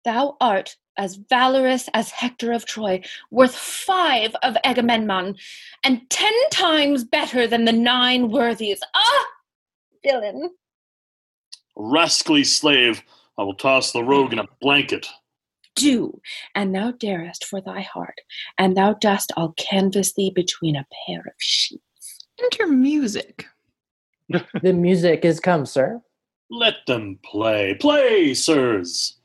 Thou 0.04 0.36
art 0.40 0.76
as 0.96 1.16
valorous 1.16 1.88
as 1.94 2.10
Hector 2.10 2.52
of 2.52 2.66
Troy, 2.66 3.02
worth 3.30 3.54
five 3.54 4.34
of 4.42 4.56
Agamemnon, 4.64 5.36
and 5.82 6.08
ten 6.10 6.32
times 6.50 7.04
better 7.04 7.46
than 7.46 7.64
the 7.64 7.72
nine 7.72 8.30
worthies. 8.30 8.80
Ah, 8.94 9.26
villain. 10.04 10.50
Rascally 11.76 12.44
slave, 12.44 13.02
I 13.38 13.42
will 13.42 13.54
toss 13.54 13.92
the 13.92 14.04
rogue 14.04 14.32
in 14.32 14.38
a 14.38 14.48
blanket. 14.60 15.08
Do, 15.74 16.20
and 16.54 16.72
thou 16.74 16.92
darest 16.92 17.44
for 17.44 17.60
thy 17.60 17.80
heart, 17.80 18.20
and 18.58 18.76
thou 18.76 18.92
dost, 18.94 19.32
I'll 19.36 19.54
canvass 19.56 20.12
thee 20.12 20.30
between 20.30 20.76
a 20.76 20.86
pair 21.06 21.20
of 21.20 21.32
sheets. 21.38 22.26
Enter 22.40 22.68
music. 22.68 23.46
the 24.28 24.72
music 24.72 25.24
is 25.24 25.40
come, 25.40 25.66
sir. 25.66 26.00
Let 26.50 26.76
them 26.86 27.18
play. 27.24 27.74
Play, 27.80 28.34
sirs. 28.34 29.18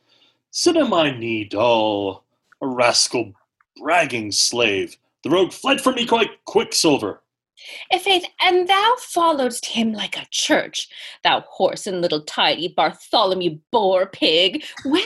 Sit 0.52 0.78
on 0.78 0.90
my 0.90 1.12
knee, 1.18 1.44
doll. 1.44 2.26
A 2.62 2.68
rascal 2.68 3.34
bragging 3.78 4.32
slave. 4.32 4.98
The 5.24 5.30
rogue 5.30 5.54
fled 5.54 5.82
from 5.82 5.96
me 5.96 6.06
like 6.06 6.44
quicksilver. 6.46 7.22
I'faith, 7.92 8.26
and 8.42 8.68
thou 8.68 8.96
followedst 9.00 9.66
him 9.66 9.92
like 9.94 10.18
a 10.18 10.28
church, 10.32 10.88
thou 11.24 11.42
horse 11.42 11.86
and 11.88 12.02
little 12.02 12.22
tidy 12.22 12.70
Bartholomew 12.70 13.60
boar 13.72 14.08
pig. 14.08 14.64
When 14.86 15.04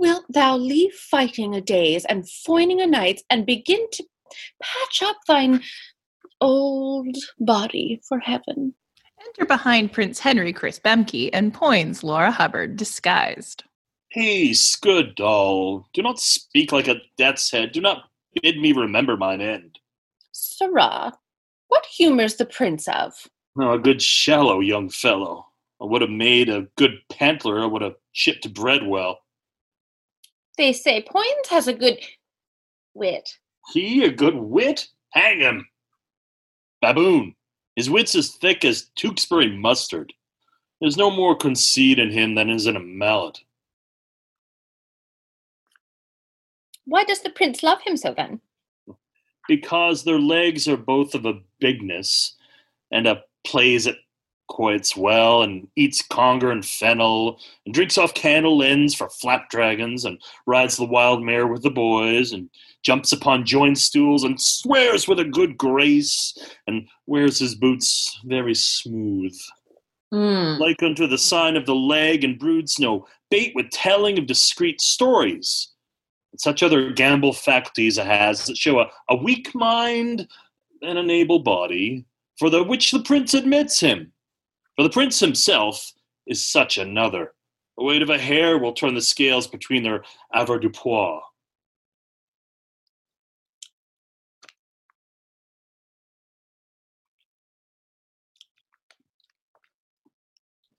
Wilt 0.00 0.24
thou 0.30 0.56
leave 0.56 0.94
fighting 0.94 1.54
a 1.54 1.60
days 1.60 2.06
and 2.06 2.26
foining 2.26 2.80
a 2.80 2.86
nights 2.86 3.22
and 3.28 3.44
begin 3.44 3.86
to 3.92 4.04
patch 4.62 5.02
up 5.02 5.18
thine 5.28 5.62
old 6.40 7.16
body 7.38 8.00
for 8.08 8.18
heaven? 8.18 8.74
Enter 9.20 9.44
behind 9.44 9.92
Prince 9.92 10.18
Henry 10.18 10.54
Chris 10.54 10.78
Bemke 10.78 11.28
and 11.34 11.52
Poins 11.52 12.02
Laura 12.02 12.30
Hubbard, 12.30 12.78
disguised. 12.78 13.64
Peace, 14.12 14.74
good 14.76 15.14
doll. 15.14 15.86
Do 15.92 16.02
not 16.02 16.18
speak 16.18 16.72
like 16.72 16.88
a 16.88 17.00
death's 17.16 17.50
head. 17.50 17.72
Do 17.72 17.80
not 17.80 18.10
bid 18.42 18.58
me 18.58 18.72
remember 18.72 19.16
mine 19.16 19.40
end. 19.40 19.78
Sirrah, 20.32 21.12
what 21.68 21.86
humour's 21.86 22.34
the 22.34 22.46
prince 22.46 22.88
of? 22.88 23.28
Oh, 23.58 23.72
a 23.72 23.78
good 23.78 24.02
shallow 24.02 24.60
young 24.60 24.88
fellow. 24.88 25.46
Oh, 25.80 25.86
I 25.86 25.90
would 25.90 26.02
have 26.02 26.10
made 26.10 26.48
a 26.48 26.66
good 26.76 26.98
pantler. 27.10 27.60
Oh, 27.60 27.64
I 27.64 27.66
would 27.66 27.82
have 27.82 27.96
shipped 28.12 28.52
bread 28.52 28.86
well. 28.86 29.20
They 30.56 30.72
say 30.72 31.02
Poins 31.02 31.48
has 31.48 31.68
a 31.68 31.72
good 31.72 31.98
wit. 32.94 33.38
He 33.72 34.04
a 34.04 34.10
good 34.10 34.34
wit? 34.34 34.88
Hang 35.10 35.40
him. 35.40 35.68
Baboon. 36.82 37.34
His 37.76 37.88
wit's 37.88 38.14
as 38.14 38.30
thick 38.30 38.64
as 38.64 38.90
Tewkesbury 38.96 39.56
mustard. 39.56 40.12
There's 40.80 40.96
no 40.96 41.10
more 41.10 41.36
conceit 41.36 41.98
in 41.98 42.10
him 42.10 42.34
than 42.34 42.50
is 42.50 42.66
in 42.66 42.76
a 42.76 42.80
mallet. 42.80 43.38
Why 46.90 47.04
does 47.04 47.20
the 47.20 47.30
prince 47.30 47.62
love 47.62 47.80
him 47.82 47.96
so 47.96 48.14
then? 48.16 48.40
Because 49.46 50.02
their 50.02 50.18
legs 50.18 50.66
are 50.66 50.76
both 50.76 51.14
of 51.14 51.24
a 51.24 51.40
bigness, 51.60 52.34
and 52.90 53.06
a 53.06 53.22
plays 53.46 53.86
it 53.86 53.96
quite 54.48 54.88
well, 54.96 55.42
and 55.42 55.68
eats 55.76 56.02
conger 56.02 56.50
and 56.50 56.66
fennel, 56.66 57.38
and 57.64 57.72
drinks 57.72 57.96
off 57.96 58.12
candle 58.14 58.60
ends 58.60 58.92
for 58.92 59.06
flapdragons, 59.06 60.04
and 60.04 60.20
rides 60.46 60.76
the 60.76 60.84
wild 60.84 61.22
mare 61.22 61.46
with 61.46 61.62
the 61.62 61.70
boys, 61.70 62.32
and 62.32 62.50
jumps 62.82 63.12
upon 63.12 63.46
joined 63.46 63.78
stools, 63.78 64.24
and 64.24 64.40
swears 64.40 65.06
with 65.06 65.20
a 65.20 65.24
good 65.24 65.56
grace, 65.56 66.36
and 66.66 66.88
wears 67.06 67.38
his 67.38 67.54
boots 67.54 68.18
very 68.24 68.54
smooth. 68.54 69.38
Hmm. 70.10 70.56
Like 70.58 70.82
unto 70.82 71.06
the 71.06 71.18
sign 71.18 71.56
of 71.56 71.66
the 71.66 71.74
leg, 71.76 72.24
and 72.24 72.36
broods 72.36 72.80
no 72.80 73.06
bait 73.30 73.52
with 73.54 73.70
telling 73.70 74.18
of 74.18 74.26
discreet 74.26 74.80
stories. 74.80 75.70
Such 76.36 76.62
other 76.62 76.92
gambol 76.92 77.36
faculties 77.36 77.96
has 77.96 78.46
that 78.46 78.56
show 78.56 78.80
a, 78.80 78.86
a 79.08 79.16
weak 79.16 79.54
mind 79.54 80.28
and 80.82 80.98
an 80.98 81.10
able 81.10 81.40
body, 81.40 82.04
for 82.38 82.48
the 82.48 82.62
which 82.62 82.90
the 82.90 83.02
prince 83.02 83.34
admits 83.34 83.80
him. 83.80 84.12
For 84.76 84.82
the 84.82 84.90
prince 84.90 85.20
himself 85.20 85.92
is 86.26 86.46
such 86.46 86.78
another. 86.78 87.34
The 87.76 87.84
weight 87.84 88.02
of 88.02 88.10
a 88.10 88.18
hair 88.18 88.58
will 88.58 88.72
turn 88.72 88.94
the 88.94 89.02
scales 89.02 89.46
between 89.46 89.82
their 89.82 90.04
avoirdupois. 90.34 91.20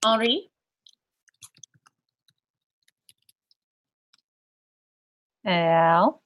Henri? 0.04 0.51
Al. 5.46 6.22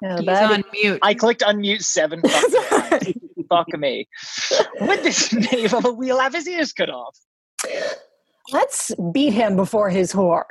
He's 0.00 0.28
on 0.28 0.62
mute. 0.72 0.98
I 1.02 1.14
clicked 1.14 1.42
unmute 1.42 1.82
seven 1.82 2.22
times. 2.70 3.14
Fuck 3.48 3.76
me. 3.78 4.08
Would 4.80 5.02
this 5.02 5.32
knave 5.32 5.74
of 5.74 5.84
a 5.84 5.92
wheel 5.92 6.20
have 6.20 6.34
his 6.34 6.46
ears 6.46 6.72
cut 6.72 6.90
off? 6.90 7.18
Let's 8.52 8.94
beat 9.12 9.32
him 9.32 9.56
before 9.56 9.90
his 9.90 10.12
whore. 10.12 10.44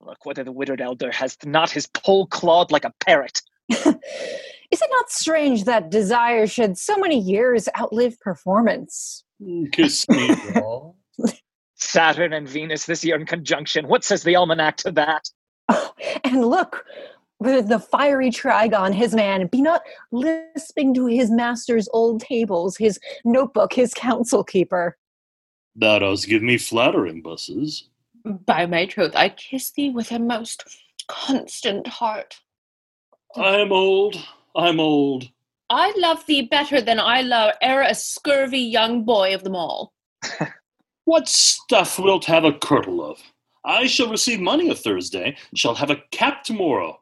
Look, 0.00 0.24
whether 0.24 0.44
the 0.44 0.52
widowed 0.52 0.80
elder 0.80 1.10
has 1.12 1.36
not 1.44 1.70
his 1.70 1.86
poll 1.86 2.26
clawed 2.26 2.70
like 2.70 2.84
a 2.84 2.92
parrot. 3.00 3.42
Is 3.68 4.82
it 4.82 4.90
not 4.90 5.10
strange 5.10 5.64
that 5.64 5.90
desire 5.90 6.46
should 6.46 6.78
so 6.78 6.96
many 6.96 7.18
years 7.18 7.68
outlive 7.78 8.18
performance? 8.20 9.24
Kiss 9.72 10.08
me, 10.08 10.34
doll. 10.54 10.96
Saturn 11.88 12.34
and 12.34 12.46
Venus 12.46 12.84
this 12.84 13.02
year 13.02 13.16
in 13.16 13.24
conjunction. 13.24 13.88
What 13.88 14.04
says 14.04 14.22
the 14.22 14.36
almanac 14.36 14.76
to 14.78 14.92
that? 14.92 15.30
Oh, 15.70 15.92
and 16.22 16.44
look, 16.44 16.84
with 17.40 17.68
the 17.68 17.78
fiery 17.78 18.30
Trigon, 18.30 18.92
his 18.92 19.14
man, 19.14 19.46
be 19.46 19.62
not 19.62 19.80
lisping 20.12 20.92
to 20.94 21.06
his 21.06 21.30
master's 21.30 21.88
old 21.94 22.20
tables, 22.20 22.76
his 22.76 23.00
notebook, 23.24 23.72
his 23.72 23.94
counsel 23.94 24.44
keeper. 24.44 24.98
Thou 25.76 26.00
dost 26.00 26.28
give 26.28 26.42
me 26.42 26.58
flattering 26.58 27.22
busses. 27.22 27.88
By 28.24 28.66
my 28.66 28.84
troth, 28.84 29.16
I 29.16 29.30
kiss 29.30 29.70
thee 29.70 29.88
with 29.88 30.12
a 30.12 30.18
most 30.18 30.64
constant 31.06 31.86
heart. 31.86 32.38
I'm 33.34 33.72
old. 33.72 34.16
I'm 34.54 34.78
old. 34.78 35.30
I 35.70 35.94
love 35.96 36.26
thee 36.26 36.42
better 36.42 36.82
than 36.82 37.00
I 37.00 37.22
love 37.22 37.54
e'er 37.62 37.80
a 37.80 37.94
scurvy 37.94 38.60
young 38.60 39.04
boy 39.04 39.34
of 39.34 39.42
them 39.42 39.56
all. 39.56 39.94
What 41.08 41.26
stuff 41.26 41.98
wilt 41.98 42.26
have 42.26 42.44
a 42.44 42.52
kirtle 42.52 43.02
of? 43.02 43.18
I 43.64 43.86
shall 43.86 44.10
receive 44.10 44.40
money 44.40 44.68
a 44.68 44.74
Thursday, 44.74 45.38
shall 45.54 45.74
have 45.74 45.88
a 45.88 46.02
cap 46.10 46.44
tomorrow. 46.44 47.00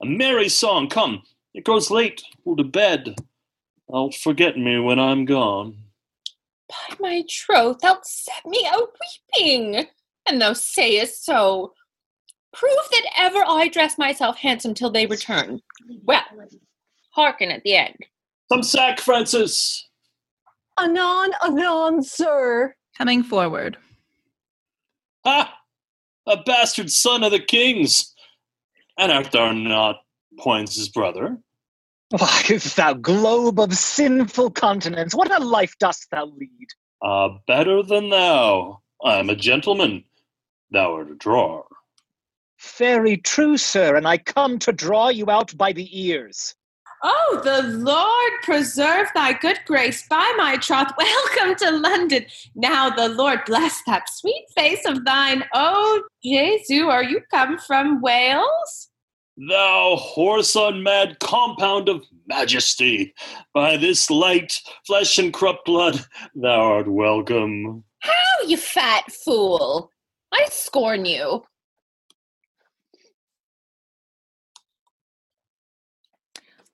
A 0.00 0.06
merry 0.06 0.48
song, 0.48 0.88
come, 0.88 1.24
it 1.52 1.64
grows 1.64 1.90
late, 1.90 2.22
we'll 2.44 2.54
to 2.54 2.62
bed. 2.62 3.16
I'll 3.92 4.12
forget 4.12 4.56
me 4.56 4.78
when 4.78 5.00
I'm 5.00 5.24
gone. 5.24 5.76
By 6.68 6.94
my 7.00 7.24
troth, 7.28 7.80
thou'lt 7.80 8.06
set 8.06 8.46
me 8.46 8.64
a 8.72 8.78
weeping, 9.34 9.88
and 10.28 10.40
thou 10.40 10.52
sayest 10.52 11.24
so. 11.24 11.72
Prove 12.52 12.70
that 12.92 13.10
ever 13.16 13.42
I 13.44 13.66
dress 13.66 13.98
myself 13.98 14.36
handsome 14.36 14.72
till 14.72 14.92
they 14.92 15.06
return. 15.06 15.60
Well, 16.04 16.22
hearken 17.10 17.50
at 17.50 17.64
the 17.64 17.74
end. 17.74 17.96
Some 18.52 18.62
sack, 18.62 19.00
Francis. 19.00 19.88
Anon, 20.78 21.32
anon, 21.44 22.04
sir. 22.04 22.76
Coming 22.96 23.22
forward. 23.22 23.76
Ah! 25.24 25.58
A 26.26 26.36
bastard 26.36 26.90
son 26.90 27.24
of 27.24 27.32
the 27.32 27.40
king's. 27.40 28.14
And 28.98 29.10
art 29.10 29.32
thou 29.32 29.52
not 29.52 30.02
Poins' 30.38 30.88
brother? 30.88 31.38
Why, 32.10 32.42
thou 32.76 32.92
globe 32.94 33.58
of 33.58 33.74
sinful 33.74 34.50
continents, 34.50 35.14
what 35.14 35.32
a 35.32 35.42
life 35.42 35.74
dost 35.78 36.08
thou 36.10 36.26
lead? 36.26 36.68
Ah, 37.02 37.38
better 37.46 37.82
than 37.82 38.10
thou. 38.10 38.82
I 39.02 39.18
am 39.18 39.30
a 39.30 39.36
gentleman. 39.36 40.04
Thou 40.70 40.94
art 40.94 41.10
a 41.10 41.14
drawer. 41.14 41.64
Very 42.78 43.16
true, 43.16 43.56
sir, 43.56 43.96
and 43.96 44.06
I 44.06 44.18
come 44.18 44.58
to 44.60 44.72
draw 44.72 45.08
you 45.08 45.30
out 45.30 45.56
by 45.56 45.72
the 45.72 45.88
ears. 46.00 46.54
Oh, 47.04 47.40
the 47.42 47.62
Lord 47.78 48.32
preserve 48.42 49.08
thy 49.12 49.32
good 49.32 49.58
grace 49.66 50.06
by 50.06 50.32
my 50.36 50.56
troth. 50.56 50.92
Welcome 50.98 51.56
to 51.56 51.70
London. 51.72 52.26
Now 52.54 52.90
the 52.90 53.08
Lord 53.08 53.40
bless 53.44 53.82
that 53.86 54.08
sweet 54.08 54.46
face 54.56 54.84
of 54.86 55.04
thine. 55.04 55.42
Oh, 55.52 56.02
Jesu, 56.24 56.86
are 56.86 57.02
you 57.02 57.20
come 57.28 57.58
from 57.58 58.00
Wales? 58.00 58.90
Thou 59.36 59.96
horse 59.96 60.54
unmad 60.54 61.18
compound 61.18 61.88
of 61.88 62.04
majesty, 62.26 63.14
by 63.52 63.76
this 63.76 64.08
light 64.08 64.60
flesh 64.86 65.18
and 65.18 65.32
corrupt 65.32 65.64
blood, 65.64 66.04
thou 66.36 66.60
art 66.60 66.86
welcome. 66.86 67.82
How, 68.00 68.46
you 68.46 68.56
fat 68.56 69.10
fool! 69.10 69.90
I 70.32 70.46
scorn 70.50 71.04
you. 71.04 71.42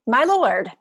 My 0.09 0.25
lord, 0.25 0.73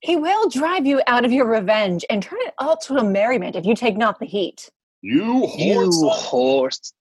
he 0.00 0.16
will 0.16 0.48
drive 0.48 0.84
you 0.84 1.00
out 1.06 1.24
of 1.24 1.30
your 1.30 1.46
revenge 1.46 2.04
and 2.10 2.20
turn 2.20 2.40
it 2.42 2.52
all 2.58 2.76
to 2.78 2.96
a 2.96 3.04
merriment 3.04 3.54
if 3.54 3.64
you 3.64 3.76
take 3.76 3.96
not 3.96 4.18
the 4.18 4.26
heat. 4.26 4.68
You 5.02 5.46
You 5.56 5.88
horse. 6.10 6.92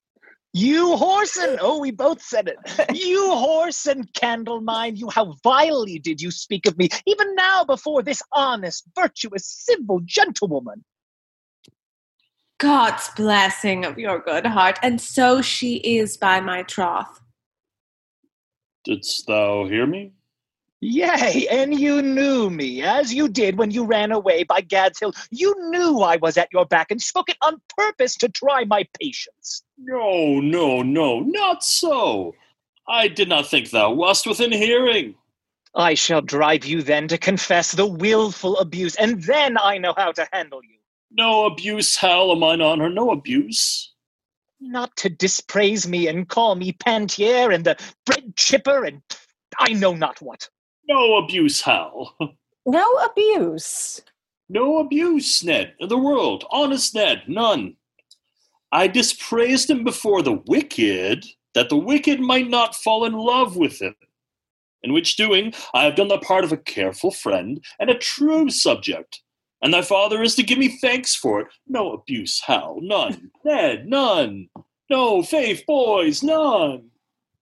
You 0.54 0.96
horse 0.98 1.38
and 1.38 1.58
oh, 1.60 1.80
we 1.80 1.90
both 1.90 2.22
said 2.22 2.48
it. 2.48 2.58
You 2.96 3.32
horse 3.32 3.88
and 3.88 4.14
candle 4.14 4.62
mine, 4.62 4.96
you 4.96 5.10
how 5.10 5.34
vilely 5.44 5.98
did 5.98 6.22
you 6.22 6.30
speak 6.30 6.68
of 6.68 6.78
me, 6.78 6.90
even 7.08 7.34
now 7.34 7.64
before 7.64 8.04
this 8.04 8.22
honest, 8.32 8.84
virtuous, 8.96 9.48
civil 9.48 10.02
gentlewoman. 10.06 10.86
God's 12.60 13.10
blessing 13.16 13.86
of 13.86 13.98
your 13.98 14.20
good 14.20 14.46
heart, 14.46 14.78
and 14.84 15.02
so 15.02 15.42
she 15.42 15.78
is 15.78 16.16
by 16.16 16.42
my 16.42 16.62
troth. 16.62 17.22
Didst 18.84 19.26
thou 19.26 19.66
hear 19.66 19.88
me? 19.88 20.14
Yea, 20.84 21.48
and 21.52 21.80
you 21.80 22.02
knew 22.02 22.50
me, 22.50 22.82
as 22.82 23.14
you 23.14 23.30
did 23.30 23.60
when 23.60 23.70
you 23.70 23.86
ran 23.86 24.12
away 24.12 24.44
by 24.44 24.62
Gad's 24.62 25.00
Hill. 25.00 25.14
You 25.30 25.54
knew 25.70 26.00
I 26.00 26.16
was 26.16 26.38
at 26.38 26.50
your 26.52 26.66
back 26.66 26.90
and 26.90 27.00
spoke 27.00 27.30
it 27.30 27.38
on 27.44 27.62
purpose 27.78 28.16
to 28.18 28.30
try 28.30 28.66
my 28.66 28.88
patience. 29.00 29.62
No, 29.78 30.40
no, 30.40 30.82
no, 30.82 31.20
not 31.20 31.64
so. 31.64 32.34
I 32.88 33.08
did 33.08 33.30
not 33.30 33.46
think 33.46 33.70
thou 33.70 33.92
wast 33.94 34.26
within 34.26 34.52
hearing. 34.52 35.14
I 35.76 35.94
shall 35.94 36.22
drive 36.22 36.66
you 36.66 36.82
then 36.82 37.08
to 37.10 37.18
confess 37.20 37.74
the 37.74 37.86
willful 37.86 38.58
abuse, 38.58 38.96
and 38.96 39.22
then 39.22 39.60
I 39.60 39.78
know 39.78 39.94
how 39.96 40.12
to 40.14 40.28
handle 40.34 40.64
you. 40.64 40.80
No 41.12 41.46
abuse, 41.46 41.96
Hal, 41.96 42.32
of 42.32 42.40
mine 42.40 42.60
honor, 42.60 42.90
no 42.90 43.12
abuse. 43.12 43.94
Not 44.60 44.96
to 44.98 45.10
dispraise 45.10 45.88
me 45.88 46.08
and 46.08 46.28
call 46.28 46.56
me 46.56 46.72
pantler 46.72 47.54
and 47.54 47.66
the 47.66 47.78
bread 48.06 48.36
chipper 48.36 48.84
and 48.84 49.02
I 49.60 49.74
know 49.74 49.94
not 49.94 50.22
what. 50.22 50.50
No 50.92 51.16
abuse, 51.16 51.62
Hal. 51.62 52.16
No 52.64 52.98
abuse. 52.98 54.02
No 54.48 54.78
abuse, 54.78 55.44
Ned. 55.44 55.74
In 55.80 55.90
the 55.90 55.98
world, 55.98 56.46
honest 56.52 56.94
Ned, 56.94 57.24
none. 57.28 57.76
I 58.72 58.86
dispraised 58.86 59.68
him 59.68 59.84
before 59.84 60.22
the 60.22 60.44
wicked, 60.46 61.26
that 61.56 61.70
the 61.70 61.78
wicked 61.78 62.20
might 62.20 62.50
not 62.50 62.76
fall 62.76 63.06
in 63.06 63.14
love 63.14 63.56
with 63.56 63.82
him. 63.82 63.96
In 64.84 64.94
which 64.94 65.16
doing, 65.16 65.56
I 65.74 65.86
have 65.86 65.96
done 65.96 66.10
the 66.10 66.20
part 66.20 66.44
of 66.44 66.52
a 66.52 66.58
careful 66.58 67.10
friend 67.10 67.66
and 67.80 67.90
a 67.90 67.98
true 67.98 68.52
subject. 68.52 69.24
And 69.64 69.74
thy 69.74 69.82
father 69.82 70.22
is 70.22 70.36
to 70.36 70.44
give 70.44 70.60
me 70.60 70.78
thanks 70.78 71.16
for 71.16 71.40
it. 71.42 71.48
No 71.68 71.94
abuse, 71.94 72.44
Hal, 72.46 72.78
none. 72.80 73.32
Ned, 73.44 73.88
none. 73.88 74.50
No 74.88 75.24
faith, 75.24 75.64
boys, 75.66 76.22
none. 76.22 76.91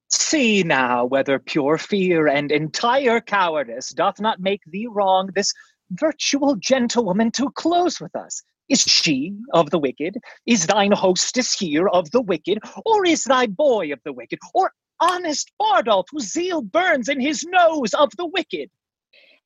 See 0.10 0.64
now 0.64 1.06
whether 1.06 1.38
pure 1.38 1.78
fear 1.78 2.28
and 2.28 2.52
entire 2.52 3.22
cowardice 3.22 3.90
doth 3.90 4.20
not 4.20 4.40
make 4.40 4.62
thee 4.66 4.88
wrong 4.88 5.30
this 5.36 5.54
virtual 5.92 6.56
gentlewoman 6.56 7.32
to 7.32 7.52
close 7.52 8.00
with 8.00 8.16
us. 8.16 8.42
Is 8.70 8.82
she 8.82 9.36
of 9.54 9.70
the 9.70 9.80
wicked? 9.80 10.18
Is 10.46 10.68
thine 10.68 10.92
hostess 10.92 11.54
here 11.54 11.88
of 11.88 12.10
the 12.12 12.22
wicked? 12.22 12.60
Or 12.86 13.06
is 13.06 13.24
thy 13.24 13.48
boy 13.48 13.92
of 13.92 14.00
the 14.04 14.14
wicked? 14.14 14.40
Or 14.54 14.72
honest 15.00 15.52
Bardolph, 15.60 16.08
whose 16.12 16.32
zeal 16.32 16.62
burns 16.62 17.10
in 17.10 17.20
his 17.20 17.44
nose 17.46 17.94
of 17.94 18.10
the 18.18 18.28
wicked? 18.28 18.70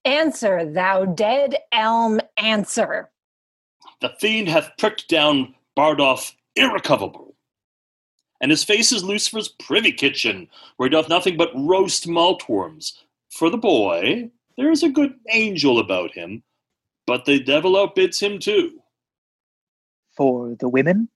Answer, 0.06 0.65
thou 0.65 1.06
dead 1.06 1.57
elm, 1.72 2.19
answer. 2.38 3.10
The 4.02 4.14
fiend 4.19 4.49
hath 4.49 4.72
pricked 4.77 5.07
down 5.07 5.56
Bardolph 5.76 6.34
irrecoverable. 6.56 7.32
And 8.44 8.52
his 8.52 8.65
face 8.65 8.91
is 8.91 9.06
Lucifer's 9.06 9.48
privy 9.48 9.94
kitchen, 9.94 10.49
where 10.76 10.90
he 10.90 10.91
doth 10.91 11.07
nothing 11.07 11.38
but 11.38 11.53
roast 11.56 12.07
maltworms. 12.10 12.91
For 13.30 13.49
the 13.49 13.57
boy, 13.57 14.32
there 14.57 14.70
is 14.70 14.84
a 14.84 14.90
good 14.90 15.14
angel 15.30 15.80
about 15.80 16.11
him, 16.11 16.44
but 17.07 17.24
the 17.24 17.41
devil 17.41 17.76
outbids 17.76 18.22
him 18.22 18.40
too. 18.40 18.82
For 20.18 20.56
the 20.60 20.68
women? 20.68 21.07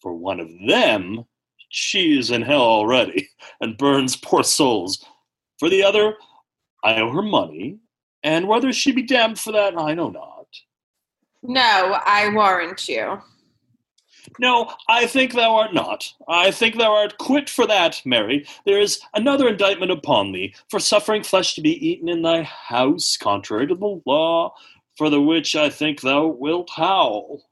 For 0.00 0.14
one 0.14 0.40
of 0.40 0.48
them, 0.66 1.26
she 1.68 2.18
is 2.18 2.32
in 2.32 2.42
hell 2.42 2.60
already, 2.60 3.28
and 3.60 3.78
burns 3.78 4.16
poor 4.16 4.42
souls. 4.42 5.06
For 5.60 5.70
the 5.70 5.84
other, 5.84 6.16
I 6.82 6.96
owe 6.96 7.12
her 7.12 7.22
money, 7.22 7.78
and 8.24 8.48
whether 8.48 8.72
she 8.72 8.90
be 8.90 9.02
damned 9.02 9.38
for 9.38 9.52
that, 9.52 9.78
I 9.78 9.94
know 9.94 10.10
not. 10.10 10.48
No, 11.44 12.00
I 12.04 12.34
warrant 12.34 12.88
you. 12.88 13.22
No, 14.38 14.72
I 14.88 15.06
think 15.06 15.32
thou 15.32 15.56
art 15.56 15.74
not. 15.74 16.12
I 16.28 16.50
think 16.50 16.76
thou 16.76 16.92
art 16.92 17.18
quit 17.18 17.50
for 17.50 17.66
that, 17.66 18.00
Marry. 18.04 18.46
There 18.64 18.80
is 18.80 19.00
another 19.14 19.48
indictment 19.48 19.92
upon 19.92 20.32
thee, 20.32 20.54
for 20.68 20.80
suffering 20.80 21.22
flesh 21.22 21.54
to 21.54 21.60
be 21.60 21.86
eaten 21.86 22.08
in 22.08 22.22
thy 22.22 22.42
house, 22.42 23.16
contrary 23.16 23.66
to 23.66 23.74
the 23.74 24.00
law, 24.06 24.54
for 24.96 25.10
the 25.10 25.20
which 25.20 25.54
I 25.56 25.70
think 25.70 26.00
thou 26.00 26.26
wilt 26.26 26.70
howl. 26.70 27.42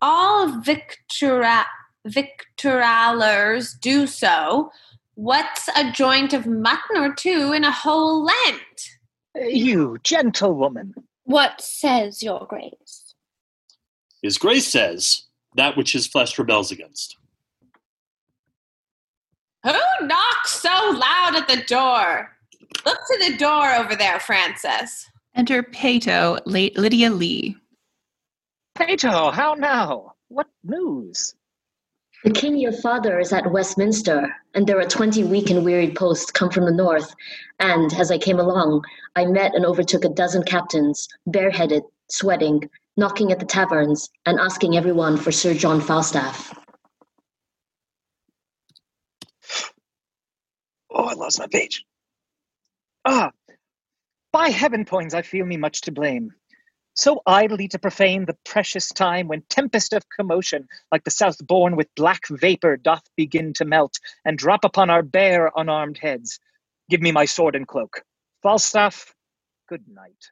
All 0.00 0.48
victura- 0.60 1.66
victuallers 2.06 3.78
do 3.80 4.06
so. 4.06 4.70
What's 5.14 5.68
a 5.76 5.92
joint 5.92 6.32
of 6.32 6.46
mutton 6.46 6.96
or 6.96 7.14
two 7.14 7.52
in 7.52 7.64
a 7.64 7.70
whole 7.70 8.24
Lent? 8.24 8.90
You 9.34 9.98
gentlewoman. 10.02 10.94
What 11.24 11.60
says 11.60 12.22
your 12.22 12.46
grace? 12.48 13.14
His 14.22 14.38
grace 14.38 14.66
says 14.66 15.24
that 15.56 15.76
which 15.76 15.92
his 15.92 16.06
flesh 16.06 16.38
rebels 16.38 16.70
against. 16.70 17.16
Who 19.64 20.06
knocks 20.06 20.50
so 20.50 20.68
loud 20.68 21.36
at 21.36 21.46
the 21.48 21.62
door? 21.66 22.36
Look 22.84 22.98
to 22.98 23.30
the 23.30 23.36
door 23.36 23.72
over 23.74 23.94
there, 23.94 24.18
Francis. 24.18 25.08
Enter 25.34 25.62
Peto, 25.62 26.38
late 26.46 26.76
Lydia 26.76 27.10
Lee. 27.10 27.56
Peto, 28.74 29.30
how 29.30 29.54
now? 29.54 30.14
What 30.28 30.48
news? 30.64 31.34
The 32.24 32.30
king 32.30 32.56
your 32.56 32.72
father 32.72 33.18
is 33.18 33.32
at 33.32 33.50
Westminster, 33.50 34.32
and 34.54 34.66
there 34.66 34.78
are 34.78 34.86
twenty 34.86 35.24
weak 35.24 35.50
and 35.50 35.64
wearied 35.64 35.96
posts 35.96 36.30
come 36.30 36.50
from 36.50 36.64
the 36.64 36.72
north. 36.72 37.14
And 37.58 37.92
as 37.94 38.10
I 38.10 38.18
came 38.18 38.38
along, 38.38 38.84
I 39.16 39.26
met 39.26 39.54
and 39.54 39.66
overtook 39.66 40.04
a 40.04 40.08
dozen 40.08 40.44
captains, 40.44 41.08
bareheaded, 41.26 41.82
sweating, 42.08 42.68
knocking 42.96 43.32
at 43.32 43.40
the 43.40 43.46
taverns, 43.46 44.10
and 44.26 44.38
asking 44.38 44.76
everyone 44.76 45.16
for 45.16 45.32
Sir 45.32 45.54
John 45.54 45.80
Falstaff. 45.80 46.52
Oh, 50.90 51.04
I 51.04 51.14
lost 51.14 51.38
my 51.38 51.46
page. 51.46 51.84
Ah, 53.04 53.32
by 54.32 54.48
heaven, 54.48 54.84
Poins, 54.86 55.14
I 55.14 55.22
feel 55.22 55.44
me 55.44 55.58
much 55.58 55.82
to 55.82 55.92
blame. 55.92 56.32
So 56.94 57.22
idly 57.26 57.68
to 57.68 57.78
profane 57.78 58.26
the 58.26 58.36
precious 58.44 58.88
time 58.88 59.28
when 59.28 59.42
tempest 59.48 59.92
of 59.94 60.08
commotion, 60.08 60.68
like 60.90 61.04
the 61.04 61.10
south 61.10 61.38
born 61.46 61.76
with 61.76 61.94
black 61.96 62.22
vapor, 62.28 62.76
doth 62.76 63.02
begin 63.16 63.54
to 63.54 63.64
melt 63.64 63.98
and 64.24 64.38
drop 64.38 64.64
upon 64.64 64.90
our 64.90 65.02
bare 65.02 65.50
unarmed 65.56 65.98
heads. 65.98 66.38
Give 66.90 67.00
me 67.00 67.12
my 67.12 67.24
sword 67.24 67.56
and 67.56 67.66
cloak. 67.66 68.02
Falstaff, 68.42 69.14
good 69.68 69.84
night. 69.88 70.30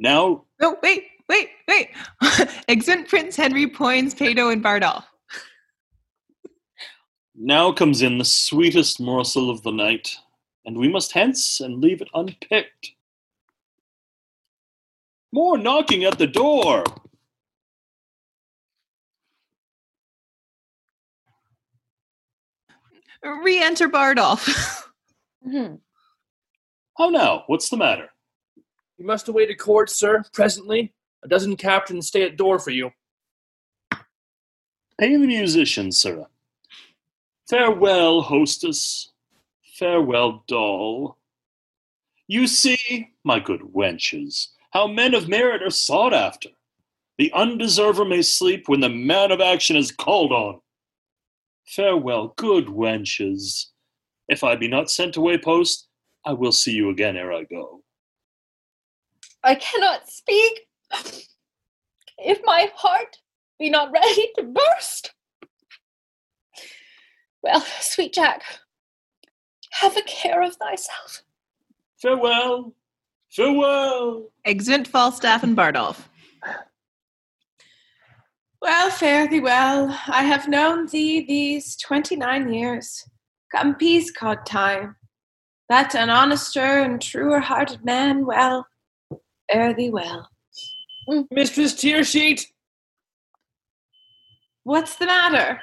Now, 0.00 0.46
No, 0.58 0.78
wait, 0.82 1.08
wait, 1.28 1.50
wait. 1.68 1.90
Exeunt 2.68 3.06
Prince 3.06 3.36
Henry, 3.36 3.66
Poins, 3.68 4.14
Peto, 4.14 4.48
and 4.48 4.62
Bardolph. 4.62 5.04
now 7.34 7.70
comes 7.70 8.00
in 8.00 8.16
the 8.16 8.24
sweetest 8.24 8.98
morsel 8.98 9.50
of 9.50 9.62
the 9.62 9.70
night, 9.70 10.16
and 10.64 10.78
we 10.78 10.88
must 10.88 11.12
hence 11.12 11.60
and 11.60 11.82
leave 11.82 12.00
it 12.00 12.08
unpicked. 12.14 12.92
More 15.32 15.58
knocking 15.58 16.04
at 16.04 16.16
the 16.16 16.26
door. 16.26 16.82
Re-enter 23.22 23.88
Bardolph. 23.88 24.86
Mm-hmm. 25.46 25.76
How 26.98 27.08
now? 27.08 27.44
What's 27.46 27.70
the 27.70 27.78
matter? 27.78 28.10
You 29.00 29.06
must 29.06 29.28
await 29.28 29.48
a 29.48 29.54
court, 29.54 29.88
sir, 29.88 30.22
presently. 30.34 30.92
A 31.24 31.28
dozen 31.28 31.56
captains 31.56 32.08
stay 32.08 32.22
at 32.22 32.36
door 32.36 32.58
for 32.58 32.68
you. 32.68 32.90
Pay 34.98 35.16
the 35.16 35.26
musicians, 35.26 35.98
sirrah. 35.98 36.28
Farewell, 37.48 38.20
hostess. 38.20 39.12
Farewell, 39.78 40.44
doll. 40.46 41.16
You 42.28 42.46
see, 42.46 43.08
my 43.24 43.40
good 43.40 43.62
wenches, 43.74 44.48
how 44.72 44.86
men 44.86 45.14
of 45.14 45.28
merit 45.30 45.62
are 45.62 45.70
sought 45.70 46.12
after. 46.12 46.50
The 47.16 47.32
undeserver 47.32 48.04
may 48.04 48.20
sleep 48.20 48.68
when 48.68 48.80
the 48.80 48.90
man 48.90 49.32
of 49.32 49.40
action 49.40 49.76
is 49.76 49.90
called 49.90 50.30
on. 50.30 50.60
Farewell, 51.64 52.34
good 52.36 52.66
wenches. 52.66 53.68
If 54.28 54.44
I 54.44 54.56
be 54.56 54.68
not 54.68 54.90
sent 54.90 55.16
away 55.16 55.38
post, 55.38 55.88
I 56.26 56.34
will 56.34 56.52
see 56.52 56.72
you 56.72 56.90
again 56.90 57.16
ere 57.16 57.32
I 57.32 57.44
go. 57.44 57.79
I 59.42 59.54
cannot 59.54 60.08
speak. 60.08 60.68
If 62.18 62.40
my 62.44 62.70
heart 62.74 63.18
be 63.58 63.70
not 63.70 63.92
ready 63.92 64.30
to 64.36 64.42
burst. 64.42 65.14
Well, 67.42 67.64
sweet 67.80 68.12
Jack, 68.12 68.42
have 69.70 69.96
a 69.96 70.02
care 70.02 70.42
of 70.42 70.56
thyself. 70.56 71.22
Farewell. 71.96 72.74
Farewell. 73.30 74.30
Exeunt 74.44 74.86
Falstaff 74.86 75.42
and 75.42 75.56
Bardolph. 75.56 76.08
Well, 78.60 78.90
fare 78.90 79.26
thee 79.26 79.40
well. 79.40 79.88
I 80.08 80.22
have 80.22 80.48
known 80.48 80.86
thee 80.86 81.24
these 81.24 81.76
twenty 81.76 82.16
nine 82.16 82.52
years. 82.52 83.08
Come 83.50 83.74
peace 83.74 84.10
cod 84.10 84.44
time. 84.44 84.96
That 85.70 85.94
an 85.94 86.10
honester 86.10 86.60
and 86.60 87.00
truer 87.00 87.40
hearted 87.40 87.84
man, 87.84 88.26
well, 88.26 88.66
fare 89.50 89.74
thee 89.74 89.90
well. 89.90 90.28
Mistress 91.30 91.74
Tearsheet! 91.74 92.46
What's 94.64 94.96
the 94.96 95.06
matter? 95.06 95.60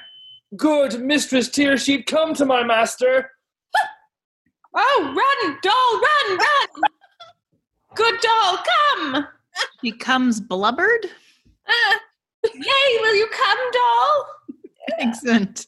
Good 0.55 1.01
Mistress 1.01 1.49
Tearsheet, 1.49 2.05
come 2.05 2.34
to 2.35 2.45
my 2.45 2.64
master. 2.64 3.31
Oh, 4.80 5.01
run, 5.01 5.57
doll, 5.64 5.99
run, 5.99 6.38
run! 6.38 6.91
Good 7.95 8.19
doll, 8.22 8.57
come! 8.57 9.27
He 9.81 9.91
comes 9.91 10.39
blubbered. 10.39 11.05
Uh, 11.68 11.97
yay, 12.53 12.97
will 13.01 13.15
you 13.15 13.27
come, 13.27 13.57
doll? 13.72 14.26
Excellent. 14.99 15.65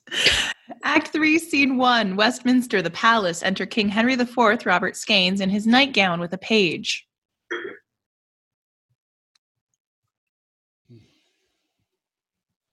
Act 0.83 1.07
three, 1.07 1.39
scene 1.39 1.77
one 1.77 2.17
Westminster, 2.17 2.83
the 2.83 2.91
palace. 2.91 3.41
Enter 3.41 3.65
King 3.65 3.89
Henry 3.89 4.13
IV, 4.13 4.37
Robert 4.65 4.95
Skeins, 4.95 5.41
in 5.41 5.49
his 5.49 5.65
nightgown 5.65 6.19
with 6.19 6.33
a 6.33 6.37
page. 6.37 7.08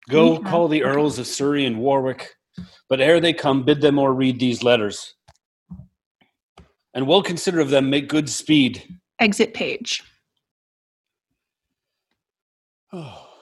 Go 0.08 0.38
call 0.38 0.68
the 0.68 0.84
Earls 0.84 1.18
of 1.18 1.26
Surrey 1.26 1.66
and 1.66 1.78
Warwick, 1.78 2.36
but 2.88 3.00
ere 3.00 3.18
they 3.20 3.32
come, 3.32 3.64
bid 3.64 3.80
them 3.80 3.98
or 3.98 4.14
read 4.14 4.38
these 4.38 4.62
letters. 4.62 5.14
And 6.94 7.06
well 7.06 7.22
consider 7.22 7.60
of 7.60 7.70
them, 7.70 7.90
make 7.90 8.08
good 8.08 8.28
speed. 8.28 8.98
Exit 9.18 9.52
page. 9.52 10.02
Oh. 12.92 13.22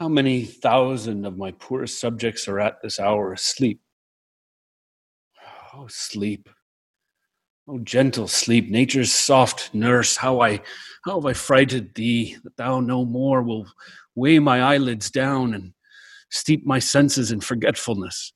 How 0.00 0.08
many 0.08 0.44
thousand 0.44 1.24
of 1.24 1.36
my 1.36 1.50
poorest 1.52 2.00
subjects 2.00 2.46
are 2.46 2.60
at 2.60 2.82
this 2.82 3.00
hour 3.00 3.32
asleep? 3.32 3.80
Oh, 5.74 5.86
sleep. 5.86 6.48
Oh, 7.68 7.78
gentle 7.80 8.26
sleep, 8.26 8.70
nature's 8.70 9.12
soft 9.12 9.74
nurse, 9.74 10.16
how 10.16 10.40
I 10.40 10.62
how 11.04 11.20
have 11.20 11.26
I 11.26 11.34
frighted 11.34 11.94
thee 11.94 12.38
that 12.42 12.56
thou 12.56 12.80
no 12.80 13.04
more 13.04 13.42
will 13.42 13.66
weigh 14.18 14.40
my 14.40 14.60
eyelids 14.60 15.10
down 15.10 15.54
and 15.54 15.72
steep 16.30 16.66
my 16.66 16.80
senses 16.80 17.30
in 17.30 17.40
forgetfulness. 17.40 18.32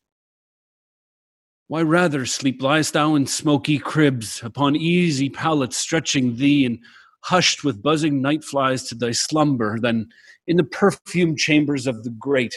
Why 1.66 1.82
rather 1.82 2.24
sleep 2.24 2.62
liest 2.62 2.92
thou 2.92 3.14
in 3.14 3.26
smoky 3.26 3.78
cribs, 3.78 4.42
upon 4.44 4.76
easy 4.76 5.28
pallets 5.28 5.76
stretching 5.76 6.36
thee, 6.36 6.64
and 6.66 6.78
hushed 7.24 7.64
with 7.64 7.82
buzzing 7.82 8.20
night 8.22 8.44
flies 8.44 8.84
to 8.84 8.94
thy 8.94 9.12
slumber, 9.12 9.78
than 9.80 10.08
in 10.46 10.56
the 10.56 10.64
perfumed 10.64 11.38
chambers 11.38 11.86
of 11.86 12.04
the 12.04 12.10
great, 12.10 12.54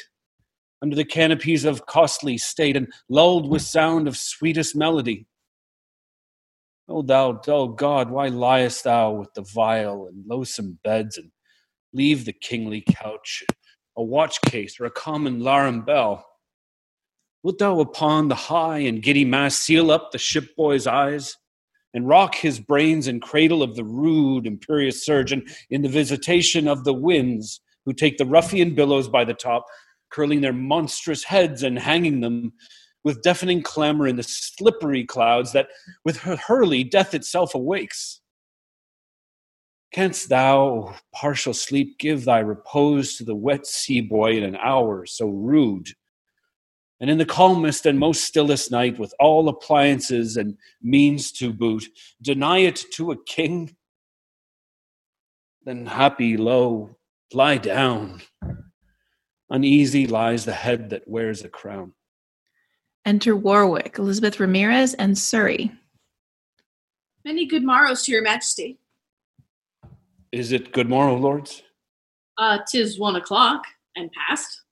under 0.82 0.96
the 0.96 1.06
canopies 1.06 1.66
of 1.66 1.86
costly 1.86 2.38
state, 2.38 2.76
and 2.76 2.92
lulled 3.10 3.50
with 3.50 3.62
sound 3.62 4.08
of 4.08 4.18
sweetest 4.18 4.76
melody? 4.76 5.26
O 6.88 7.02
thou 7.02 7.32
dull 7.34 7.70
God, 7.70 8.12
why 8.12 8.28
liest 8.28 8.84
thou 8.84 9.14
with 9.14 9.34
the 9.34 9.42
vile 9.42 10.08
and 10.08 10.26
loathsome 10.28 10.78
beds, 10.84 11.18
and 11.18 11.32
leave 11.96 12.26
the 12.26 12.34
kingly 12.34 12.82
couch, 12.82 13.44
a 13.98 14.04
watch 14.04 14.40
case, 14.42 14.80
or 14.80 14.86
a 14.86 14.92
common 14.92 15.40
larum 15.40 15.86
bell? 15.86 16.26
Wilt 17.42 17.60
thou 17.60 17.80
upon 17.80 18.28
the 18.28 18.36
high 18.36 18.80
and 18.80 19.02
giddy 19.02 19.24
mast 19.24 19.64
seal 19.64 19.92
up 19.92 20.12
the 20.12 20.18
ship 20.18 20.56
boy's 20.56 20.86
eyes, 20.86 21.38
and 21.94 22.08
rock 22.08 22.36
his 22.36 22.60
brains 22.60 23.08
in 23.08 23.22
cradle 23.22 23.64
of 23.64 23.76
the 23.76 23.84
rude 23.86 24.46
imperious 24.46 25.06
surge, 25.06 25.32
and 25.32 25.50
in 25.70 25.82
the 25.82 25.90
visitation 25.90 26.68
of 26.68 26.84
the 26.84 26.94
winds, 26.94 27.62
who 27.86 27.94
take 27.94 28.18
the 28.18 28.26
ruffian 28.26 28.76
billows 28.76 29.08
by 29.08 29.24
the 29.24 29.34
top, 29.34 29.66
curling 30.12 30.42
their 30.42 30.54
monstrous 30.54 31.24
heads 31.24 31.64
and 31.64 31.80
hanging 31.80 32.20
them 32.20 32.52
with 33.04 33.22
deafening 33.22 33.62
clamor 33.62 34.08
in 34.08 34.16
the 34.16 34.24
slippery 34.24 35.06
clouds 35.06 35.54
that 35.54 35.68
with 36.04 36.18
hurly 36.18 36.84
death 36.84 37.14
itself 37.14 37.54
awakes. 37.54 38.20
Canst 39.92 40.30
thou, 40.30 40.60
o 40.60 40.96
partial 41.14 41.54
sleep, 41.54 41.98
give 42.00 42.26
thy 42.26 42.40
repose 42.40 43.16
to 43.16 43.24
the 43.24 43.36
wet 43.36 43.66
sea 43.66 44.02
boy 44.02 44.38
in 44.38 44.44
an 44.44 44.58
hour 44.58 45.06
so 45.06 45.28
rude? 45.28 45.88
And 47.00 47.10
in 47.10 47.18
the 47.18 47.26
calmest 47.26 47.86
and 47.86 48.00
most 48.00 48.24
stillest 48.24 48.72
night, 48.72 48.98
with 48.98 49.14
all 49.20 49.50
appliances 49.50 50.38
and 50.38 50.58
means 50.82 51.32
to 51.34 51.54
boot, 51.54 51.86
deny 52.22 52.60
it 52.60 52.84
to 52.94 53.12
a 53.12 53.24
king? 53.26 53.76
Then 55.64 55.86
happy, 55.86 56.38
lo, 56.38 56.98
lie 57.34 57.58
down. 57.58 58.22
Uneasy 59.50 60.08
lies 60.08 60.46
the 60.46 60.54
head 60.54 60.90
that 60.90 61.08
wears 61.08 61.44
a 61.44 61.50
crown. 61.50 61.94
Enter 63.06 63.36
Warwick, 63.36 63.98
Elizabeth 64.00 64.40
Ramirez, 64.40 64.94
and 64.96 65.18
Surrey. 65.18 65.72
Many 67.24 67.46
good 67.46 67.64
morrows 67.64 68.04
to 68.04 68.12
your 68.12 68.24
majesty. 68.24 68.80
Is 70.36 70.52
it 70.52 70.74
good 70.74 70.90
morrow, 70.90 71.16
lords? 71.16 71.64
Uh, 72.38 72.58
tis 72.70 73.00
one 73.00 73.16
o'clock 73.16 73.64
and 73.96 74.10
past. 74.12 74.64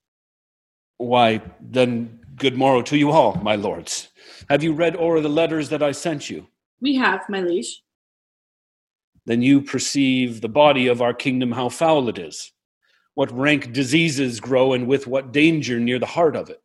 Why, 0.98 1.42
then, 1.62 2.20
good 2.36 2.58
morrow 2.58 2.82
to 2.82 2.98
you 2.98 3.12
all, 3.12 3.36
my 3.36 3.56
lords. 3.56 4.10
Have 4.50 4.62
you 4.62 4.74
read 4.74 4.98
o'er 4.98 5.22
the 5.22 5.30
letters 5.30 5.70
that 5.70 5.82
I 5.82 5.94
sent 5.94 6.30
you? 6.30 6.48
We 6.82 6.96
have, 6.96 7.22
my 7.30 7.40
liege. 7.40 7.82
Then 9.26 9.42
you 9.42 9.62
perceive 9.62 10.42
the 10.42 10.50
body 10.50 10.88
of 10.88 11.02
our 11.02 11.14
kingdom, 11.14 11.54
how 11.54 11.70
foul 11.70 12.10
it 12.10 12.18
is, 12.18 12.52
what 13.14 13.32
rank 13.32 13.72
diseases 13.72 14.42
grow, 14.42 14.74
and 14.74 14.86
with 14.86 15.08
what 15.08 15.32
danger 15.32 15.80
near 15.80 15.98
the 15.98 16.06
heart 16.06 16.36
of 16.36 16.50
it. 16.50 16.62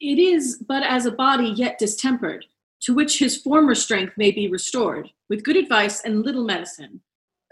It 0.00 0.20
is 0.20 0.62
but 0.68 0.84
as 0.84 1.04
a 1.04 1.10
body 1.10 1.48
yet 1.48 1.80
distempered, 1.80 2.44
to 2.82 2.94
which 2.94 3.18
his 3.18 3.42
former 3.42 3.74
strength 3.74 4.12
may 4.16 4.30
be 4.30 4.46
restored, 4.46 5.10
with 5.28 5.42
good 5.42 5.56
advice 5.56 6.02
and 6.02 6.24
little 6.24 6.44
medicine. 6.44 7.00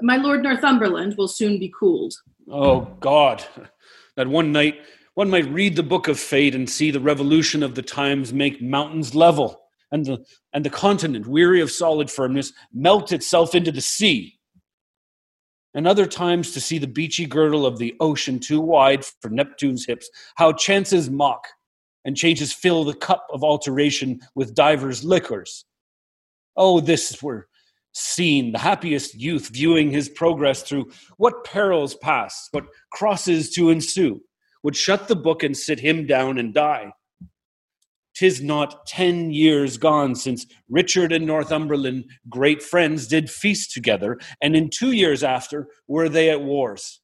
My 0.03 0.17
lord 0.17 0.43
Northumberland 0.43 1.17
will 1.17 1.29
soon 1.29 1.59
be 1.59 1.73
cooled. 1.79 2.15
Oh, 2.51 2.83
God, 3.01 3.45
that 4.17 4.29
one 4.29 4.53
night 4.53 4.77
one 5.15 5.31
might 5.31 5.51
read 5.51 5.77
the 5.77 5.83
book 5.83 6.09
of 6.09 6.21
fate 6.21 6.55
and 6.55 6.69
see 6.69 6.91
the 6.91 7.01
revolution 7.01 7.63
of 7.63 7.75
the 7.75 7.83
times 7.83 8.35
make 8.35 8.61
mountains 8.61 9.15
level, 9.15 9.63
and 9.91 10.05
the, 10.05 10.23
and 10.53 10.63
the 10.63 10.71
continent, 10.71 11.27
weary 11.27 11.63
of 11.63 11.71
solid 11.71 12.11
firmness, 12.11 12.53
melt 12.75 13.13
itself 13.13 13.55
into 13.55 13.73
the 13.73 13.81
sea. 13.81 14.39
And 15.73 15.89
other 15.89 16.05
times 16.05 16.53
to 16.53 16.61
see 16.61 16.77
the 16.77 16.87
beachy 16.87 17.25
girdle 17.25 17.65
of 17.65 17.79
the 17.79 17.95
ocean 17.99 18.39
too 18.39 18.61
wide 18.61 19.07
for 19.23 19.31
Neptune's 19.31 19.87
hips, 19.87 20.11
how 20.35 20.53
chances 20.53 21.09
mock 21.09 21.47
and 22.05 22.15
changes 22.15 22.53
fill 22.53 22.85
the 22.85 22.95
cup 22.95 23.27
of 23.33 23.43
alteration 23.43 24.21
with 24.35 24.55
divers 24.55 25.03
liquors. 25.03 25.65
Oh, 26.59 26.81
this 26.81 27.23
were 27.23 27.49
seen, 27.97 28.53
the 28.53 28.59
happiest 28.59 29.15
youth 29.15 29.49
viewing 29.49 29.91
his 29.91 30.09
progress 30.09 30.63
through 30.63 30.91
what 31.17 31.45
perils 31.45 31.95
pass, 31.95 32.49
what 32.53 32.67
crosses 32.93 33.51
to 33.51 33.71
ensue, 33.71 34.21
would 34.63 34.77
shut 34.77 35.09
the 35.09 35.17
book 35.17 35.43
and 35.43 35.57
sit 35.57 35.81
him 35.81 36.07
down 36.07 36.37
and 36.37 36.53
die. 36.53 36.93
Tis 38.15 38.43
not 38.43 38.87
ten 38.87 39.31
years 39.31 39.79
gone 39.79 40.15
since 40.15 40.47
Richard 40.69 41.13
and 41.13 41.27
Northumberland, 41.27 42.05
great 42.29 42.63
friends, 42.63 43.07
did 43.07 43.31
feast 43.31 43.73
together, 43.73 44.19
and 44.43 44.55
in 44.55 44.69
two 44.71 44.93
years 44.93 45.23
after 45.23 45.69
were 45.89 46.09
they 46.09 46.31
at 46.31 46.43
wars. 46.43 47.01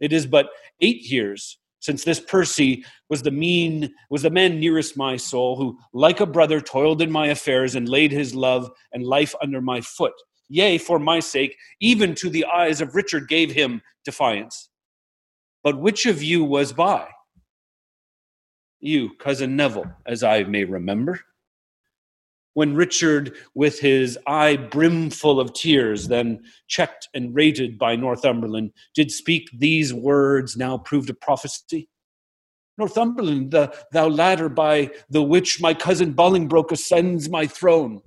It 0.00 0.12
is 0.12 0.26
but 0.26 0.50
eight 0.80 1.02
years 1.02 1.58
since 1.82 2.04
this 2.04 2.20
Percy 2.20 2.84
was 3.10 3.22
the 3.22 3.30
mean 3.32 3.92
was 4.08 4.22
the 4.22 4.30
man 4.30 4.58
nearest 4.60 4.96
my 4.96 5.16
soul, 5.16 5.56
who 5.56 5.76
like 5.92 6.20
a 6.20 6.26
brother 6.26 6.60
toiled 6.60 7.02
in 7.02 7.10
my 7.10 7.26
affairs 7.26 7.74
and 7.74 7.88
laid 7.88 8.12
his 8.12 8.34
love 8.34 8.70
and 8.92 9.04
life 9.04 9.34
under 9.42 9.60
my 9.60 9.80
foot. 9.80 10.14
Yea, 10.48 10.78
for 10.78 11.00
my 11.00 11.18
sake, 11.18 11.56
even 11.80 12.14
to 12.14 12.30
the 12.30 12.44
eyes 12.44 12.80
of 12.80 12.94
Richard 12.94 13.28
gave 13.28 13.50
him 13.50 13.82
defiance. 14.04 14.70
But 15.64 15.80
which 15.80 16.06
of 16.06 16.22
you 16.22 16.44
was 16.44 16.72
by? 16.72 17.08
You, 18.78 19.10
cousin 19.18 19.56
Neville, 19.56 19.92
as 20.06 20.22
I 20.22 20.44
may 20.44 20.64
remember. 20.64 21.20
When 22.54 22.74
Richard, 22.74 23.34
with 23.54 23.80
his 23.80 24.18
eye 24.26 24.56
brimful 24.56 25.40
of 25.40 25.54
tears, 25.54 26.08
then 26.08 26.44
checked 26.68 27.08
and 27.14 27.34
rated 27.34 27.78
by 27.78 27.96
Northumberland, 27.96 28.72
did 28.94 29.10
speak 29.10 29.48
these 29.54 29.94
words 29.94 30.56
now 30.56 30.76
proved 30.76 31.08
a 31.08 31.14
prophecy. 31.14 31.88
Northumberland, 32.76 33.52
the, 33.52 33.74
thou 33.92 34.08
ladder 34.08 34.48
by 34.48 34.90
the 35.08 35.22
which 35.22 35.60
my 35.60 35.72
cousin 35.72 36.14
Bolingbroke 36.14 36.72
ascends 36.72 37.28
my 37.28 37.46
throne. 37.46 38.00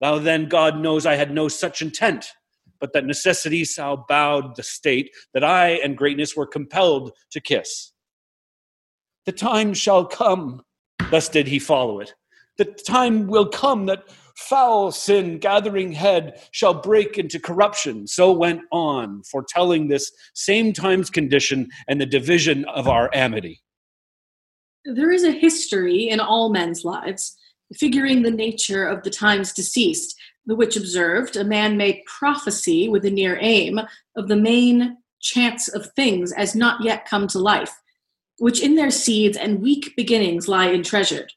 Thou 0.00 0.18
then, 0.18 0.48
God 0.48 0.78
knows, 0.78 1.06
I 1.06 1.16
had 1.16 1.30
no 1.30 1.48
such 1.48 1.82
intent, 1.82 2.26
but 2.80 2.92
that 2.92 3.06
necessity 3.06 3.64
so 3.64 4.04
bowed 4.08 4.56
the 4.56 4.62
state 4.62 5.10
that 5.32 5.44
I 5.44 5.70
and 5.70 5.96
greatness 5.96 6.36
were 6.36 6.46
compelled 6.46 7.12
to 7.32 7.40
kiss. 7.40 7.92
The 9.26 9.32
time 9.32 9.72
shall 9.72 10.04
come, 10.04 10.62
thus 11.10 11.28
did 11.28 11.48
he 11.48 11.58
follow 11.58 12.00
it. 12.00 12.14
The 12.58 12.66
time 12.66 13.26
will 13.26 13.46
come 13.46 13.86
that 13.86 14.04
foul 14.36 14.92
sin 14.92 15.38
gathering 15.38 15.92
head 15.92 16.40
shall 16.52 16.74
break 16.74 17.18
into 17.18 17.38
corruption. 17.38 18.06
So 18.06 18.32
went 18.32 18.62
on, 18.72 19.22
foretelling 19.24 19.88
this 19.88 20.10
same 20.34 20.72
time's 20.72 21.10
condition 21.10 21.68
and 21.88 22.00
the 22.00 22.06
division 22.06 22.64
of 22.66 22.88
our 22.88 23.10
amity. 23.14 23.62
There 24.84 25.10
is 25.10 25.24
a 25.24 25.32
history 25.32 26.08
in 26.08 26.20
all 26.20 26.50
men's 26.50 26.84
lives, 26.84 27.36
figuring 27.74 28.22
the 28.22 28.30
nature 28.30 28.86
of 28.86 29.02
the 29.02 29.10
times 29.10 29.52
deceased, 29.52 30.14
the 30.46 30.54
which 30.54 30.76
observed 30.76 31.36
a 31.36 31.44
man 31.44 31.76
may 31.76 32.02
prophecy 32.06 32.88
with 32.88 33.04
a 33.04 33.10
near 33.10 33.38
aim 33.40 33.80
of 34.16 34.28
the 34.28 34.36
main 34.36 34.98
chance 35.20 35.68
of 35.68 35.90
things 35.96 36.32
as 36.32 36.54
not 36.54 36.84
yet 36.84 37.06
come 37.06 37.26
to 37.28 37.38
life, 37.38 37.74
which 38.38 38.62
in 38.62 38.74
their 38.74 38.90
seeds 38.90 39.38
and 39.38 39.62
weak 39.62 39.94
beginnings 39.96 40.48
lie 40.48 40.70
entreasured. 40.70 41.32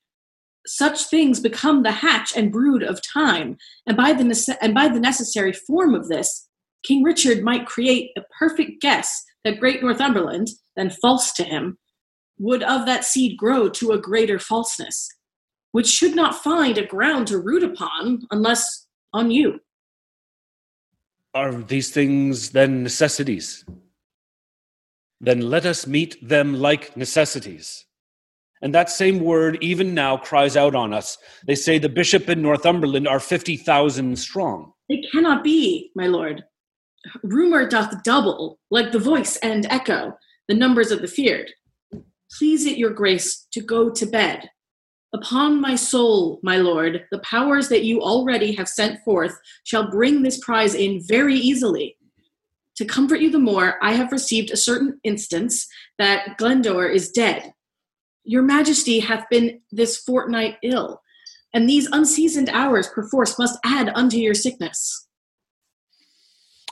Such 0.67 1.05
things 1.05 1.39
become 1.39 1.83
the 1.83 1.91
hatch 1.91 2.35
and 2.35 2.51
brood 2.51 2.83
of 2.83 3.01
time, 3.01 3.57
and 3.85 3.95
by 3.95 4.13
the 4.13 4.23
nece- 4.23 4.57
and 4.61 4.73
by 4.73 4.89
the 4.89 4.99
necessary 4.99 5.53
form 5.53 5.95
of 5.95 6.09
this, 6.09 6.47
King 6.83 7.03
Richard 7.03 7.41
might 7.41 7.65
create 7.65 8.11
a 8.17 8.21
perfect 8.37 8.81
guess 8.81 9.23
that 9.43 9.59
great 9.59 9.81
Northumberland, 9.81 10.49
then 10.75 10.89
false 10.89 11.31
to 11.33 11.43
him, 11.43 11.77
would 12.37 12.63
of 12.63 12.85
that 12.85 13.05
seed 13.05 13.37
grow 13.37 13.69
to 13.69 13.91
a 13.91 13.97
greater 13.97 14.39
falseness, 14.39 15.07
which 15.71 15.87
should 15.87 16.15
not 16.15 16.43
find 16.43 16.77
a 16.77 16.85
ground 16.85 17.27
to 17.27 17.39
root 17.39 17.63
upon 17.63 18.21
unless 18.29 18.87
on 19.13 19.31
you. 19.31 19.59
Are 21.33 21.53
these 21.53 21.91
things 21.91 22.51
then 22.51 22.83
necessities? 22.83 23.65
Then 25.19 25.41
let 25.41 25.65
us 25.65 25.87
meet 25.87 26.15
them 26.27 26.53
like 26.53 26.95
necessities. 26.95 27.86
And 28.61 28.73
that 28.73 28.89
same 28.89 29.19
word 29.19 29.57
even 29.61 29.93
now 29.93 30.17
cries 30.17 30.57
out 30.57 30.75
on 30.75 30.93
us. 30.93 31.17
They 31.45 31.55
say 31.55 31.77
the 31.77 31.89
bishop 31.89 32.29
in 32.29 32.41
Northumberland 32.41 33.07
are 33.07 33.19
50,000 33.19 34.17
strong. 34.17 34.73
It 34.89 35.05
cannot 35.11 35.43
be, 35.43 35.91
my 35.95 36.07
lord. 36.07 36.43
Rumor 37.23 37.67
doth 37.67 38.03
double, 38.03 38.59
like 38.71 38.91
the 38.91 38.99
voice 38.99 39.37
and 39.37 39.65
echo, 39.69 40.17
the 40.47 40.55
numbers 40.55 40.91
of 40.91 41.01
the 41.01 41.07
feared. 41.07 41.51
Please 42.37 42.65
it 42.65 42.77
your 42.77 42.91
grace 42.91 43.47
to 43.51 43.61
go 43.61 43.89
to 43.89 44.05
bed. 44.05 44.49
Upon 45.13 45.61
my 45.61 45.75
soul, 45.75 46.39
my 46.43 46.57
lord, 46.57 47.05
the 47.11 47.19
powers 47.19 47.69
that 47.69 47.85
you 47.85 48.01
already 48.01 48.53
have 48.55 48.67
sent 48.67 48.99
forth 49.05 49.39
shall 49.63 49.89
bring 49.89 50.21
this 50.21 50.43
prize 50.43 50.75
in 50.75 51.01
very 51.07 51.35
easily. 51.35 51.97
To 52.75 52.85
comfort 52.85 53.21
you 53.21 53.31
the 53.31 53.39
more, 53.39 53.75
I 53.81 53.93
have 53.93 54.11
received 54.11 54.51
a 54.51 54.57
certain 54.57 54.99
instance 55.03 55.67
that 55.97 56.37
Glendower 56.37 56.87
is 56.87 57.09
dead. 57.09 57.53
Your 58.27 58.43
majesty 58.43 58.99
hath 58.99 59.29
been 59.29 59.61
this 59.71 59.97
fortnight 59.97 60.57
ill, 60.61 61.01
and 61.53 61.67
these 61.67 61.87
unseasoned 61.93 62.49
hours 62.49 62.89
perforce 62.89 63.39
must 63.39 63.57
add 63.63 63.89
unto 63.95 64.17
your 64.17 64.33
sickness. 64.33 65.07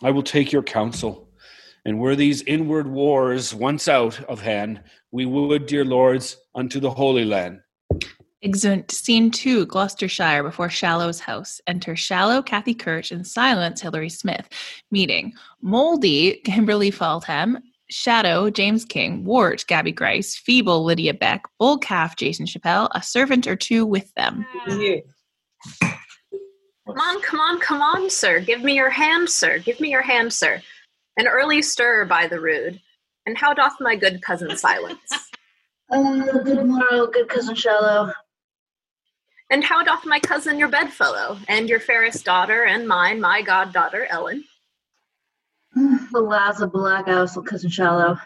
I 0.04 0.12
will 0.12 0.22
take 0.22 0.52
your 0.52 0.64
counsel. 0.64 1.30
And 1.86 2.00
were 2.00 2.18
these 2.18 2.42
inward 2.42 2.88
wars 2.88 3.54
once 3.56 3.88
out 3.88 4.22
of 4.26 4.42
hand, 4.42 4.82
we 5.12 5.26
would, 5.26 5.66
dear 5.66 5.86
lords, 5.86 6.36
unto 6.56 6.82
the 6.82 6.90
Holy 6.90 7.24
Land. 7.24 7.62
Exeunt 8.42 8.92
scene 8.92 9.32
two, 9.32 9.66
Gloucestershire, 9.66 10.44
before 10.44 10.70
Shallow's 10.70 11.22
house. 11.22 11.62
Enter 11.68 11.96
Shallow, 11.96 12.42
Kathy 12.42 12.76
Kirch, 12.76 13.12
and 13.12 13.26
Silence, 13.26 13.80
Hilary 13.80 14.10
Smith. 14.10 14.50
Meeting 14.92 15.32
Moldy, 15.62 16.42
Kimberly 16.44 16.92
Faldham, 16.92 17.62
Shadow, 17.90 18.50
James 18.50 18.86
King, 18.86 19.24
Wart, 19.26 19.66
Gabby 19.68 19.92
Grice, 19.92 20.36
Feeble, 20.36 20.84
Lydia 20.84 21.14
Beck, 21.14 21.44
Bull 21.60 21.78
Calf, 21.78 22.16
Jason 22.16 22.46
Chappelle, 22.46 22.90
a 22.94 23.02
servant 23.02 23.48
or 23.48 23.56
two 23.56 23.86
with 23.86 24.14
them. 24.16 24.46
Come 26.88 27.00
on, 27.00 27.22
come 27.22 27.40
on, 27.40 27.60
come 27.60 27.82
on, 27.82 28.10
sir. 28.10 28.40
Give 28.40 28.64
me 28.64 28.76
your 28.76 28.90
hand, 28.90 29.30
sir. 29.30 29.58
Give 29.60 29.80
me 29.80 29.90
your 29.90 30.04
hand, 30.04 30.32
sir. 30.32 30.62
An 31.18 31.28
early 31.28 31.62
stir 31.62 32.06
by 32.06 32.28
the 32.28 32.40
rood. 32.40 32.80
And 33.26 33.38
how 33.38 33.54
doth 33.54 33.78
my 33.80 33.96
good 33.96 34.22
cousin 34.22 34.56
silence? 34.56 35.32
Uh, 35.92 36.22
good 36.44 36.66
morrow, 36.66 37.08
good 37.08 37.28
cousin 37.28 37.56
Shallow. 37.56 38.12
And 39.50 39.64
how 39.64 39.84
doth 39.84 40.06
my 40.06 40.20
cousin 40.20 40.58
your 40.58 40.68
bedfellow, 40.70 41.38
and 41.48 41.70
your 41.70 41.80
fairest 41.80 42.26
daughter, 42.26 42.64
and 42.66 42.88
mine, 42.88 43.22
my 43.22 43.42
goddaughter, 43.42 44.08
Ellen? 44.10 44.44
The 45.76 46.22
lads 46.22 46.62
of 46.62 46.72
Black 46.72 47.08
House, 47.08 47.38
cousin 47.46 47.70
Shallow. 47.70 48.18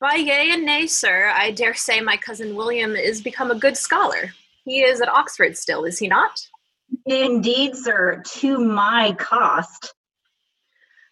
By 0.00 0.16
yea 0.16 0.50
and 0.52 0.66
nay, 0.66 0.86
sir, 0.86 1.32
I 1.34 1.50
dare 1.50 1.72
say 1.74 2.00
my 2.00 2.18
cousin 2.18 2.54
William 2.54 2.94
is 2.94 3.22
become 3.22 3.50
a 3.50 3.58
good 3.58 3.76
scholar. 3.76 4.34
He 4.66 4.82
is 4.82 5.00
at 5.00 5.08
Oxford 5.08 5.56
still, 5.56 5.84
is 5.84 5.98
he 5.98 6.06
not? 6.06 6.46
Indeed, 7.06 7.74
sir, 7.74 8.22
to 8.34 8.58
my 8.58 9.12
cost. 9.18 9.94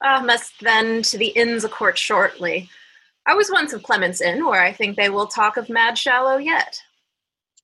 Ah, 0.02 0.22
must 0.22 0.52
then 0.60 1.02
to 1.04 1.16
the 1.16 1.28
inns 1.28 1.64
a 1.64 1.68
court 1.70 1.96
shortly. 1.96 2.68
I 3.24 3.34
was 3.34 3.50
once 3.50 3.72
of 3.72 3.82
Clement's 3.82 4.20
Inn, 4.20 4.44
where 4.44 4.62
I 4.62 4.72
think 4.72 4.96
they 4.96 5.08
will 5.08 5.26
talk 5.26 5.56
of 5.56 5.70
Mad 5.70 5.96
Shallow 5.96 6.36
yet. 6.36 6.82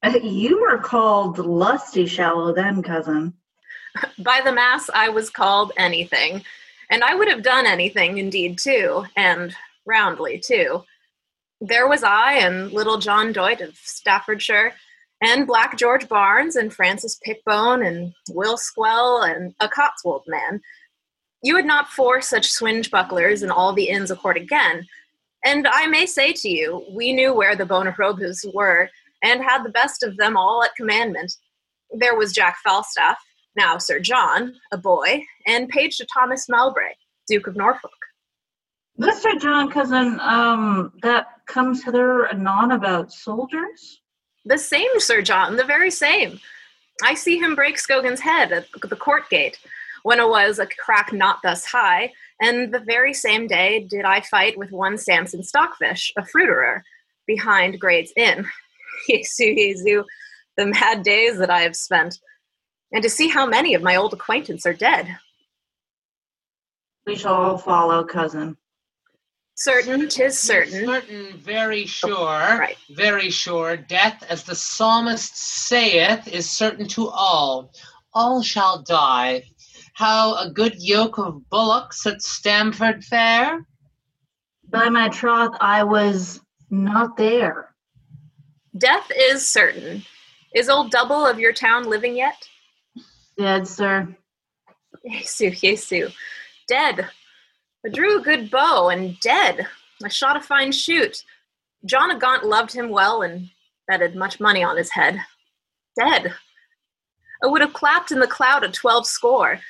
Uh, 0.02 0.18
You 0.22 0.60
were 0.60 0.78
called 0.78 1.38
Lusty 1.38 2.06
Shallow 2.06 2.54
then, 2.54 2.82
cousin. 2.82 3.34
By 4.20 4.40
the 4.42 4.52
mass, 4.52 4.88
I 4.94 5.08
was 5.08 5.28
called 5.28 5.72
anything, 5.76 6.44
and 6.90 7.04
I 7.04 7.14
would 7.14 7.28
have 7.28 7.42
done 7.42 7.66
anything 7.66 8.18
indeed 8.18 8.58
too, 8.58 9.04
and 9.16 9.54
roundly 9.86 10.38
too. 10.38 10.84
There 11.60 11.88
was 11.88 12.02
I 12.02 12.34
and 12.34 12.72
little 12.72 12.98
John 12.98 13.32
Doit 13.32 13.60
of 13.60 13.76
Staffordshire, 13.76 14.74
and 15.20 15.46
Black 15.46 15.76
George 15.76 16.08
Barnes, 16.08 16.56
and 16.56 16.72
Francis 16.72 17.18
Pickbone, 17.26 17.86
and 17.86 18.14
Will 18.30 18.56
Squell, 18.56 19.22
and 19.22 19.54
a 19.60 19.68
Cotswold 19.68 20.22
man. 20.26 20.60
You 21.42 21.56
had 21.56 21.66
not 21.66 21.88
four 21.88 22.20
such 22.20 22.50
swinge 22.50 22.90
bucklers 22.90 23.42
in 23.42 23.50
all 23.50 23.72
the 23.72 23.88
inns 23.88 24.10
a 24.10 24.16
court 24.16 24.36
again, 24.36 24.86
and 25.44 25.66
I 25.68 25.86
may 25.86 26.06
say 26.06 26.32
to 26.32 26.48
you, 26.48 26.84
we 26.90 27.12
knew 27.12 27.32
where 27.32 27.56
the 27.56 27.64
Bonarobas 27.64 28.52
were, 28.54 28.90
and 29.22 29.42
had 29.42 29.64
the 29.64 29.70
best 29.70 30.02
of 30.02 30.16
them 30.16 30.36
all 30.36 30.62
at 30.62 30.76
commandment. 30.76 31.32
There 31.92 32.16
was 32.16 32.32
Jack 32.32 32.56
Falstaff, 32.62 33.18
now 33.58 33.76
Sir 33.76 33.98
John, 33.98 34.54
a 34.72 34.78
boy, 34.78 35.24
and 35.46 35.68
page 35.68 35.98
to 35.98 36.06
Thomas 36.06 36.48
Mowbray, 36.48 36.94
Duke 37.28 37.48
of 37.48 37.56
Norfolk. 37.56 37.92
Mr. 38.98 39.38
John, 39.38 39.70
cousin, 39.70 40.18
um, 40.20 40.92
that 41.02 41.26
comes 41.46 41.84
hither 41.84 42.28
anon 42.28 42.72
about 42.72 43.12
soldiers? 43.12 44.00
The 44.44 44.58
same 44.58 44.98
Sir 44.98 45.20
John, 45.20 45.56
the 45.56 45.64
very 45.64 45.90
same. 45.90 46.40
I 47.04 47.14
see 47.14 47.38
him 47.38 47.54
break 47.54 47.78
Scogan's 47.78 48.20
head 48.20 48.50
at 48.52 48.66
the 48.80 48.96
court 48.96 49.28
gate, 49.28 49.58
when 50.04 50.20
it 50.20 50.28
was 50.28 50.58
a 50.58 50.66
crack 50.66 51.12
not 51.12 51.38
thus 51.42 51.64
high, 51.64 52.12
and 52.40 52.72
the 52.72 52.80
very 52.80 53.12
same 53.12 53.46
day 53.46 53.86
did 53.90 54.04
I 54.04 54.20
fight 54.20 54.56
with 54.56 54.70
one 54.70 54.96
Samson 54.96 55.42
Stockfish, 55.42 56.12
a 56.16 56.22
fruiterer, 56.22 56.82
behind 57.26 57.80
Gray's 57.80 58.12
Inn. 58.16 58.46
Jesu, 59.08 59.54
Jesu, 59.54 60.04
the 60.56 60.66
mad 60.66 61.02
days 61.02 61.38
that 61.38 61.50
I 61.50 61.60
have 61.60 61.76
spent, 61.76 62.18
and 62.92 63.02
to 63.02 63.10
see 63.10 63.28
how 63.28 63.46
many 63.46 63.74
of 63.74 63.82
my 63.82 63.96
old 63.96 64.12
acquaintance 64.12 64.66
are 64.66 64.74
dead. 64.74 65.16
We 67.06 67.16
shall 67.16 67.34
all 67.34 67.58
follow, 67.58 68.04
cousin. 68.04 68.56
Certain, 69.54 70.08
tis 70.08 70.38
certain. 70.38 70.86
Certain, 70.86 71.36
very 71.38 71.82
oh, 71.82 71.86
sure, 71.86 72.58
Right. 72.58 72.76
very 72.90 73.30
sure. 73.30 73.76
Death, 73.76 74.22
as 74.28 74.44
the 74.44 74.54
psalmist 74.54 75.36
saith, 75.36 76.28
is 76.28 76.48
certain 76.48 76.86
to 76.88 77.08
all. 77.08 77.72
All 78.14 78.40
shall 78.42 78.82
die. 78.82 79.42
How 79.94 80.36
a 80.36 80.50
good 80.50 80.74
yoke 80.78 81.18
of 81.18 81.48
bullocks 81.50 82.06
at 82.06 82.22
Stamford 82.22 83.04
Fair? 83.04 83.66
By 84.68 84.88
my 84.90 85.08
troth, 85.08 85.56
I 85.60 85.82
was 85.82 86.40
not 86.70 87.16
there. 87.16 87.74
Death 88.76 89.10
is 89.16 89.48
certain. 89.48 90.04
Is 90.54 90.68
old 90.68 90.92
Double 90.92 91.26
of 91.26 91.40
your 91.40 91.52
town 91.52 91.88
living 91.88 92.16
yet? 92.16 92.48
Dead, 93.38 93.68
sir. 93.68 94.16
Jesu, 95.08 95.50
Jesu. 95.50 96.10
Dead. 96.66 97.08
I 97.86 97.88
drew 97.88 98.18
a 98.18 98.22
good 98.22 98.50
bow 98.50 98.88
and 98.88 99.18
dead. 99.20 99.66
I 100.04 100.08
shot 100.08 100.36
a 100.36 100.40
fine 100.40 100.72
shoot. 100.72 101.22
John 101.84 102.10
of 102.10 102.20
Gaunt 102.20 102.44
loved 102.44 102.72
him 102.72 102.90
well 102.90 103.22
and 103.22 103.48
betted 103.86 104.16
much 104.16 104.40
money 104.40 104.64
on 104.64 104.76
his 104.76 104.90
head. 104.90 105.20
Dead. 105.96 106.34
I 107.42 107.46
would 107.46 107.60
have 107.60 107.72
clapped 107.72 108.10
in 108.10 108.18
the 108.18 108.26
cloud 108.26 108.64
a 108.64 108.68
twelve 108.68 109.06
score, 109.06 109.60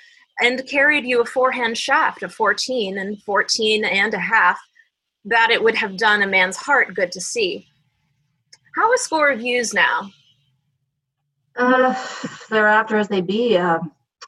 and 0.40 0.66
carried 0.66 1.04
you 1.04 1.20
a 1.20 1.26
forehand 1.26 1.76
shaft 1.76 2.22
of 2.22 2.32
fourteen 2.32 2.96
and 2.96 3.22
fourteen 3.22 3.84
and 3.84 4.14
a 4.14 4.18
half, 4.18 4.58
that 5.26 5.50
it 5.50 5.62
would 5.62 5.74
have 5.74 5.98
done 5.98 6.22
a 6.22 6.26
man's 6.26 6.56
heart 6.56 6.94
good 6.94 7.12
to 7.12 7.20
see. 7.20 7.66
How 8.74 8.92
a 8.94 8.96
score 8.96 9.30
of 9.30 9.40
views 9.40 9.74
now? 9.74 10.10
Uh, 11.58 11.94
thereafter 12.50 12.96
as 12.96 13.08
they 13.08 13.20
be, 13.20 13.56
uh, 13.56 13.80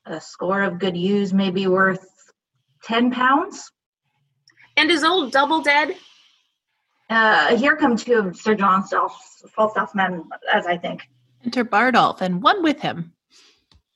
a 0.06 0.20
score 0.20 0.62
of 0.62 0.78
good 0.78 0.96
ewes 0.96 1.32
may 1.32 1.50
be 1.50 1.66
worth 1.66 2.06
ten 2.82 3.10
pounds. 3.10 3.70
And 4.76 4.90
is 4.90 5.04
old 5.04 5.32
Double 5.32 5.62
dead? 5.62 5.96
Uh, 7.08 7.56
here 7.56 7.76
come 7.76 7.96
two 7.96 8.14
of 8.14 8.36
Sir 8.36 8.54
John 8.54 8.82
Falstaff's 8.82 9.44
Falstaff's 9.52 9.94
men, 9.94 10.24
as 10.52 10.66
I 10.66 10.76
think. 10.76 11.08
Enter 11.44 11.64
Bardolph 11.64 12.20
and 12.20 12.42
one 12.42 12.62
with 12.62 12.80
him. 12.80 13.12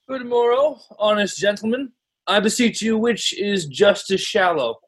Good 0.07 0.25
morrow, 0.25 0.79
honest 0.99 1.37
gentlemen. 1.37 1.91
I 2.27 2.39
beseech 2.39 2.81
you, 2.81 2.97
which 2.97 3.37
is 3.39 3.67
Justice 3.67 4.21
Shallow? 4.21 4.79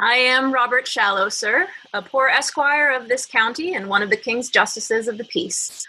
I 0.00 0.14
am 0.14 0.52
Robert 0.52 0.86
Shallow, 0.86 1.28
sir, 1.28 1.68
a 1.92 2.02
poor 2.02 2.28
esquire 2.28 2.90
of 2.90 3.08
this 3.08 3.26
county 3.26 3.74
and 3.74 3.88
one 3.88 4.02
of 4.02 4.10
the 4.10 4.16
king's 4.16 4.50
justices 4.50 5.08
of 5.08 5.18
the 5.18 5.24
peace. 5.24 5.86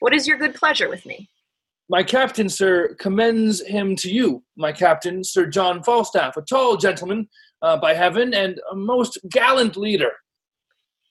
What 0.00 0.14
is 0.14 0.26
your 0.26 0.36
good 0.36 0.54
pleasure 0.54 0.88
with 0.88 1.06
me? 1.06 1.28
My 1.88 2.02
captain, 2.02 2.48
sir, 2.48 2.96
commends 2.98 3.64
him 3.64 3.94
to 3.96 4.10
you. 4.10 4.42
My 4.56 4.72
captain, 4.72 5.22
Sir 5.22 5.46
John 5.46 5.82
Falstaff, 5.84 6.36
a 6.36 6.42
tall 6.42 6.76
gentleman, 6.76 7.28
uh, 7.62 7.76
by 7.76 7.94
heaven, 7.94 8.34
and 8.34 8.60
a 8.72 8.74
most 8.74 9.18
gallant 9.30 9.76
leader. 9.76 10.10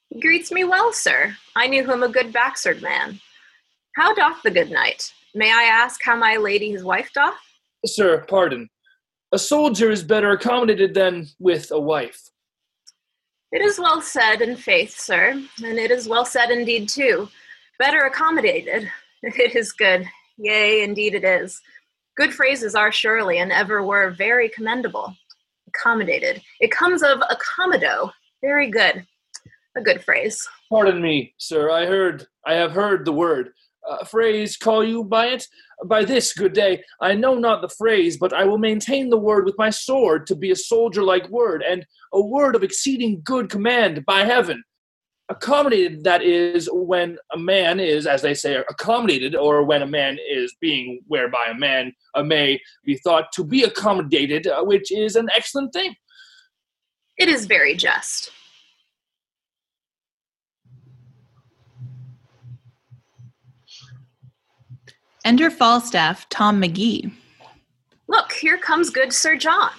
He 0.10 0.20
greets 0.20 0.52
me 0.52 0.66
well, 0.66 0.92
sir. 0.92 1.36
I 1.56 1.68
knew 1.68 1.90
him 1.90 2.04
a 2.04 2.10
good 2.10 2.34
backsword 2.34 2.82
man. 2.82 3.20
How 3.96 4.14
doth 4.14 4.44
the 4.44 4.52
good 4.52 4.70
knight? 4.70 5.14
May 5.34 5.50
I 5.52 5.64
ask 5.64 6.02
how 6.04 6.18
my 6.18 6.36
lady 6.36 6.72
his 6.72 6.84
wife 6.84 7.10
doth? 7.14 7.36
Sir, 7.86 8.26
pardon. 8.28 8.70
A 9.32 9.40
soldier 9.40 9.92
is 9.92 10.04
better 10.04 10.32
accommodated 10.32 10.94
than 10.94 11.28
with 11.40 11.72
a 11.72 11.80
wife. 11.80 12.22
It 13.52 13.62
is 13.62 13.80
well 13.80 14.02
said 14.02 14.42
in 14.42 14.58
faith, 14.58 15.00
sir, 15.00 15.42
and 15.64 15.80
it 15.80 15.90
is 15.90 16.08
well 16.08 16.26
said 16.26 16.52
indeed 16.52 16.90
too. 16.90 17.30
Better 17.80 18.02
accommodated. 18.02 18.92
It 19.24 19.56
is 19.56 19.72
good. 19.72 20.06
Yea, 20.38 20.84
indeed 20.84 21.14
it 21.14 21.24
is. 21.24 21.62
Good 22.18 22.34
phrases 22.34 22.76
are 22.76 22.92
surely 22.92 23.40
and 23.40 23.52
ever 23.52 23.84
were 23.84 24.12
very 24.12 24.50
commendable. 24.50 25.14
Accommodated. 25.68 26.42
It 26.60 26.72
comes 26.72 27.04
of 27.04 27.20
accommodo. 27.20 28.12
Very 28.42 28.70
good. 28.70 29.06
A 29.78 29.82
good 29.82 30.04
phrase. 30.04 30.48
Pardon 30.70 31.02
me, 31.02 31.34
sir. 31.38 31.70
I 31.70 31.86
heard, 31.86 32.26
I 32.46 32.54
have 32.54 32.72
heard 32.72 33.06
the 33.06 33.12
word. 33.12 33.50
Uh, 33.88 34.04
phrase, 34.04 34.58
call 34.58 34.84
you 34.84 35.04
by 35.04 35.28
it? 35.28 35.48
By 35.86 36.06
this, 36.06 36.34
good 36.34 36.54
day. 36.54 36.84
I 37.02 37.14
know 37.14 37.36
not 37.36 37.62
the 37.62 37.70
phrase, 37.70 38.18
but 38.18 38.34
I 38.34 38.46
will 38.46 38.58
maintain 38.58 39.10
the 39.10 39.18
word 39.18 39.46
with 39.46 39.56
my 39.58 39.70
sword 39.70 40.26
to 40.28 40.36
be 40.36 40.52
a 40.52 40.56
soldier 40.56 41.04
like 41.04 41.30
word, 41.30 41.64
and 41.68 41.86
a 42.14 42.22
word 42.22 42.56
of 42.56 42.64
exceeding 42.64 43.22
good 43.24 43.50
command 43.50 44.06
by 44.06 44.24
heaven. 44.24 44.64
Accommodated, 45.30 46.04
that 46.04 46.22
is, 46.22 46.70
when 46.72 47.18
a 47.34 47.38
man 47.38 47.80
is, 47.80 48.06
as 48.06 48.22
they 48.22 48.36
say, 48.36 48.56
accommodated, 48.70 49.36
or 49.36 49.64
when 49.64 49.82
a 49.82 49.88
man 49.88 50.20
is 50.30 50.56
being 50.62 51.02
whereby 51.08 51.48
a 51.50 51.58
man 51.58 51.94
uh, 52.14 52.22
may 52.22 52.60
be 52.86 52.96
thought 52.98 53.32
to 53.34 53.44
be 53.44 53.64
accommodated, 53.64 54.46
uh, 54.46 54.64
which 54.64 54.92
is 54.92 55.16
an 55.16 55.28
excellent 55.36 55.74
thing. 55.74 55.96
It 57.18 57.28
is 57.28 57.48
very 57.48 57.76
just. 57.76 58.30
Enter 65.24 65.50
Falstaff, 65.50 66.30
Tom 66.30 66.62
McGee. 66.62 67.12
Look, 68.08 68.32
here 68.32 68.60
comes 68.60 68.92
good 68.92 69.12
Sir 69.12 69.36
John. 69.36 69.72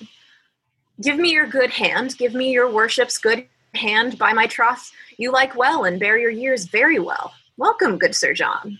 Give 1.01 1.19
me 1.19 1.31
your 1.31 1.47
good 1.47 1.71
hand, 1.71 2.19
give 2.19 2.35
me 2.35 2.51
your 2.51 2.69
worship's 2.69 3.17
good 3.17 3.47
hand, 3.77 4.19
by 4.19 4.33
my 4.33 4.47
troth, 4.47 4.91
you 5.19 5.31
like 5.31 5.55
well 5.55 5.85
and 5.85 6.01
bear 6.01 6.19
your 6.19 6.31
years 6.31 6.65
very 6.65 6.99
well. 6.99 7.33
Welcome, 7.57 7.99
good 7.99 8.15
Sir 8.15 8.35
John. 8.35 8.79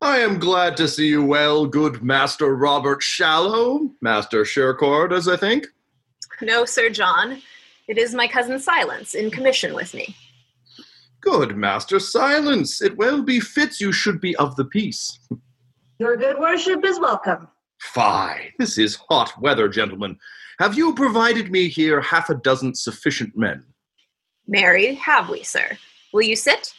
I 0.00 0.18
am 0.18 0.38
glad 0.38 0.76
to 0.78 0.88
see 0.88 1.08
you 1.08 1.24
well, 1.24 1.66
good 1.66 2.02
Master 2.02 2.56
Robert 2.56 3.02
Shallow, 3.02 3.90
Master 4.00 4.44
Surecard, 4.44 5.12
as 5.12 5.28
I 5.28 5.36
think. 5.36 5.66
No, 6.40 6.64
Sir 6.64 6.90
John. 6.90 7.42
It 7.88 7.98
is 7.98 8.14
my 8.14 8.26
cousin 8.26 8.58
Silence 8.58 9.14
in 9.14 9.30
commission 9.30 9.74
with 9.74 9.94
me. 9.94 10.14
Good 11.20 11.56
Master 11.56 11.98
Silence, 11.98 12.82
it 12.82 12.96
well 12.96 13.22
befits 13.22 13.80
you 13.80 13.92
should 13.92 14.20
be 14.20 14.36
of 14.36 14.54
the 14.56 14.64
peace. 14.64 15.18
Your 15.98 16.16
good 16.16 16.38
worship 16.38 16.84
is 16.84 17.00
welcome. 17.00 17.48
Fie, 17.80 18.52
this 18.58 18.78
is 18.78 18.98
hot 19.08 19.32
weather, 19.40 19.68
gentlemen. 19.68 20.18
Have 20.58 20.76
you 20.76 20.94
provided 20.94 21.50
me 21.50 21.68
here 21.68 22.00
half 22.00 22.30
a 22.30 22.34
dozen 22.34 22.74
sufficient 22.74 23.36
men? 23.36 23.64
Marry, 24.48 24.94
have 24.94 25.28
we, 25.28 25.42
sir? 25.42 25.76
Will 26.12 26.22
you 26.22 26.36
sit? 26.36 26.72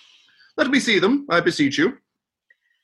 Let 0.55 0.69
me 0.69 0.79
see 0.79 0.99
them, 0.99 1.25
I 1.29 1.39
beseech 1.41 1.77
you. 1.77 1.97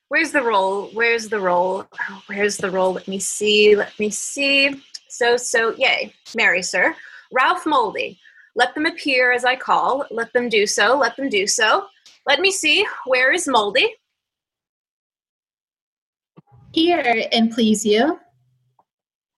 Where's 0.10 0.32
the 0.32 0.44
roll? 0.44 0.90
Where's 0.90 1.28
the 1.28 1.40
roll? 1.40 1.88
Oh, 2.10 2.24
where's 2.28 2.58
the 2.58 2.70
roll? 2.70 2.94
Let 2.94 3.08
me 3.08 3.18
see. 3.18 3.76
Let 3.76 3.98
me 4.00 4.12
see. 4.12 4.80
So, 5.08 5.38
so, 5.38 5.74
yay. 5.76 6.14
Marry, 6.36 6.62
sir. 6.62 6.96
Ralph 7.32 7.66
Moldy. 7.66 8.20
Let 8.56 8.76
them 8.76 8.86
appear 8.86 9.32
as 9.32 9.44
I 9.44 9.56
call. 9.56 10.06
Let 10.12 10.32
them 10.34 10.50
do 10.50 10.68
so. 10.68 10.96
Let 10.96 11.16
them 11.18 11.30
do 11.30 11.48
so. 11.48 11.88
Let 12.28 12.42
me 12.42 12.52
see. 12.52 12.86
Where 13.08 13.32
is 13.32 13.48
Moldy? 13.48 13.96
Here, 16.74 17.26
and 17.32 17.52
please 17.52 17.84
you. 17.84 18.20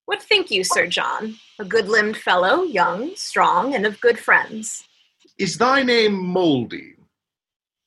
What 0.08 0.22
think 0.22 0.52
you, 0.52 0.64
Sir 0.64 0.88
John? 0.88 1.36
A 1.60 1.64
good 1.64 1.88
limbed 1.88 2.18
fellow, 2.18 2.64
young, 2.64 3.16
strong, 3.16 3.74
and 3.76 3.86
of 3.86 4.02
good 4.02 4.20
friends. 4.20 4.84
Is 5.38 5.58
thy 5.58 5.84
name 5.84 6.16
Moldy? 6.16 6.96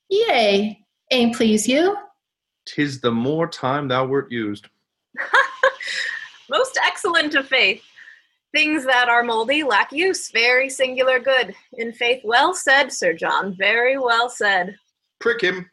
Yea, 0.07 0.85
and 1.09 1.33
please 1.33 1.67
you. 1.67 1.97
Tis 2.65 3.01
the 3.01 3.11
more 3.11 3.47
time 3.47 3.87
thou 3.87 4.05
wert 4.05 4.31
used. 4.31 4.67
Most 6.49 6.79
excellent 6.83 7.33
of 7.33 7.47
faith. 7.47 7.83
Things 8.51 8.85
that 8.85 9.09
are 9.09 9.23
moldy 9.23 9.63
lack 9.63 9.91
use. 9.91 10.29
Very 10.31 10.69
singular 10.69 11.19
good. 11.19 11.55
In 11.73 11.91
faith, 11.91 12.21
well 12.23 12.53
said, 12.53 12.91
Sir 12.91 13.13
John. 13.13 13.55
Very 13.55 13.97
well 13.97 14.29
said. 14.29 14.75
Prick 15.19 15.41
him. 15.41 15.69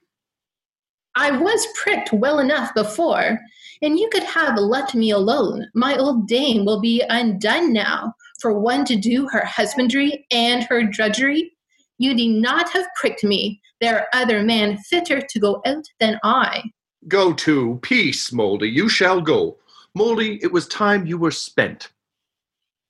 I 1.15 1.31
was 1.31 1.66
pricked 1.74 2.12
well 2.12 2.39
enough 2.39 2.74
before, 2.74 3.39
and 3.81 3.98
you 3.98 4.09
could 4.11 4.24
have 4.24 4.59
let 4.59 4.94
me 4.94 5.11
alone. 5.11 5.66
My 5.74 5.97
old 5.97 6.27
dame 6.28 6.65
will 6.65 6.81
be 6.81 7.03
undone 7.09 7.73
now, 7.73 8.15
for 8.40 8.59
one 8.59 8.85
to 8.86 8.97
do 8.97 9.27
her 9.28 9.44
husbandry 9.44 10.27
and 10.31 10.65
her 10.65 10.82
drudgery. 10.82 11.56
You 11.98 12.14
need 12.14 12.40
not 12.40 12.70
have 12.70 12.86
pricked 12.98 13.24
me. 13.24 13.60
There 13.81 13.98
are 13.98 14.09
other 14.12 14.43
men 14.43 14.78
fitter 14.78 15.20
to 15.20 15.40
go 15.40 15.62
out 15.66 15.85
than 16.01 16.18
I. 16.24 16.62
Go 17.09 17.32
to, 17.32 17.78
peace, 17.82 18.32
Moldy, 18.32 18.68
you 18.68 18.89
shall 18.89 19.20
go. 19.20 19.59
Moldy, 19.94 20.39
it 20.43 20.52
was 20.52 20.66
time 20.66 21.06
you 21.06 21.18
were 21.18 21.31
spent. 21.31 21.90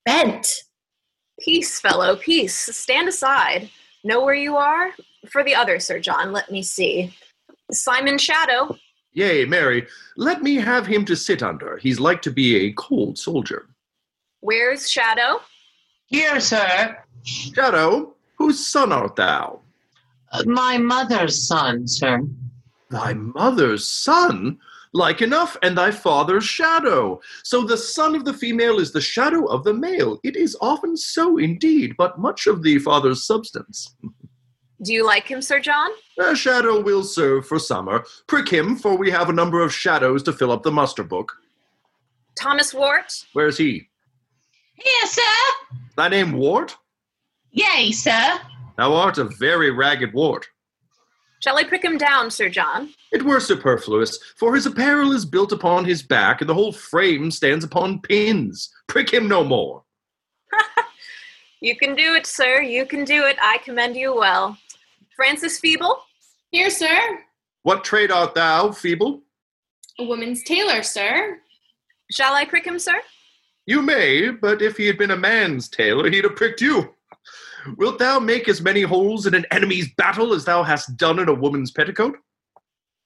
Bent. 0.04 0.48
Peace, 1.40 1.78
fellow, 1.78 2.16
peace. 2.16 2.54
Stand 2.54 3.08
aside. 3.08 3.70
Know 4.04 4.24
where 4.24 4.34
you 4.34 4.56
are? 4.56 4.90
For 5.28 5.44
the 5.44 5.54
other, 5.54 5.78
Sir 5.78 6.00
John, 6.00 6.32
let 6.32 6.50
me 6.50 6.62
see. 6.62 7.14
Simon 7.72 8.18
Shadow. 8.18 8.76
Yea, 9.12 9.44
Marry, 9.44 9.86
let 10.16 10.42
me 10.42 10.56
have 10.56 10.86
him 10.86 11.04
to 11.04 11.16
sit 11.16 11.42
under. 11.42 11.76
He's 11.78 12.00
like 12.00 12.22
to 12.22 12.30
be 12.30 12.56
a 12.56 12.72
cold 12.72 13.18
soldier. 13.18 13.68
Where's 14.40 14.90
Shadow? 14.90 15.40
Here, 16.06 16.38
sir. 16.40 16.98
Shadow, 17.24 18.15
whose 18.46 18.64
son 18.64 18.92
art 18.92 19.16
thou? 19.16 19.58
Uh, 20.30 20.44
my 20.46 20.78
mother's 20.78 21.48
son, 21.48 21.84
sir. 21.88 22.20
Thy 22.90 23.12
mother's 23.12 23.84
son? 23.84 24.60
Like 24.92 25.20
enough, 25.20 25.56
and 25.64 25.76
thy 25.76 25.90
father's 25.90 26.44
shadow. 26.44 27.20
So 27.42 27.64
the 27.64 27.76
son 27.76 28.14
of 28.14 28.24
the 28.24 28.32
female 28.32 28.78
is 28.78 28.92
the 28.92 29.00
shadow 29.00 29.46
of 29.46 29.64
the 29.64 29.74
male. 29.74 30.20
It 30.22 30.36
is 30.36 30.56
often 30.60 30.96
so 30.96 31.38
indeed, 31.38 31.96
but 31.98 32.20
much 32.20 32.46
of 32.46 32.62
the 32.62 32.78
father's 32.78 33.26
substance. 33.26 33.96
Do 34.80 34.92
you 34.92 35.04
like 35.04 35.26
him, 35.26 35.42
Sir 35.42 35.58
John? 35.58 35.90
A 36.20 36.36
shadow 36.36 36.80
will 36.80 37.02
serve 37.02 37.48
for 37.48 37.58
summer. 37.58 38.04
Prick 38.28 38.48
him, 38.48 38.76
for 38.76 38.96
we 38.96 39.10
have 39.10 39.28
a 39.28 39.32
number 39.32 39.60
of 39.60 39.74
shadows 39.74 40.22
to 40.22 40.32
fill 40.32 40.52
up 40.52 40.62
the 40.62 40.70
muster 40.70 41.02
book. 41.02 41.32
Thomas 42.38 42.72
Wart? 42.72 43.24
Where's 43.32 43.58
he? 43.58 43.88
Here, 44.74 45.06
sir. 45.06 45.22
Thy 45.96 46.08
name 46.08 46.34
Wart? 46.34 46.76
Yea, 47.56 47.90
sir. 47.90 48.38
Thou 48.76 48.94
art 48.94 49.16
a 49.16 49.24
very 49.24 49.70
ragged 49.70 50.12
Wart. 50.12 50.46
Shall 51.42 51.56
I 51.56 51.64
prick 51.64 51.82
him 51.82 51.96
down, 51.96 52.30
Sir 52.30 52.50
John? 52.50 52.90
It 53.12 53.22
were 53.22 53.40
superfluous, 53.40 54.18
for 54.36 54.54
his 54.54 54.66
apparel 54.66 55.12
is 55.12 55.24
built 55.24 55.52
upon 55.52 55.86
his 55.86 56.02
back, 56.02 56.42
and 56.42 56.50
the 56.50 56.54
whole 56.54 56.72
frame 56.72 57.30
stands 57.30 57.64
upon 57.64 58.00
pins. 58.00 58.70
Prick 58.88 59.12
him 59.12 59.26
no 59.26 59.42
more. 59.42 59.82
You 61.60 61.74
can 61.74 61.94
do 61.94 62.14
it, 62.14 62.26
sir. 62.26 62.60
You 62.60 62.84
can 62.84 63.04
do 63.04 63.24
it. 63.24 63.38
I 63.40 63.56
commend 63.64 63.96
you 63.96 64.14
well. 64.14 64.58
Francis 65.16 65.58
Feeble? 65.58 65.98
Here, 66.50 66.68
sir. 66.68 67.24
What 67.62 67.82
trade 67.82 68.10
art 68.10 68.34
thou, 68.34 68.72
feeble? 68.72 69.22
A 69.98 70.04
woman's 70.04 70.42
tailor, 70.44 70.82
sir. 70.82 71.38
Shall 72.10 72.34
I 72.34 72.44
prick 72.44 72.66
him, 72.66 72.78
sir? 72.78 73.00
You 73.64 73.80
may, 73.80 74.30
but 74.30 74.60
if 74.60 74.76
he 74.76 74.86
had 74.86 74.98
been 74.98 75.12
a 75.12 75.16
man's 75.16 75.68
tailor, 75.70 76.10
he'd 76.10 76.24
have 76.24 76.36
pricked 76.36 76.60
you. 76.60 76.94
Wilt 77.76 77.98
thou 77.98 78.18
make 78.18 78.48
as 78.48 78.60
many 78.60 78.82
holes 78.82 79.26
in 79.26 79.34
an 79.34 79.46
enemy's 79.50 79.92
battle 79.94 80.32
as 80.32 80.44
thou 80.44 80.62
hast 80.62 80.96
done 80.96 81.18
in 81.18 81.28
a 81.28 81.34
woman's 81.34 81.70
petticoat? 81.70 82.16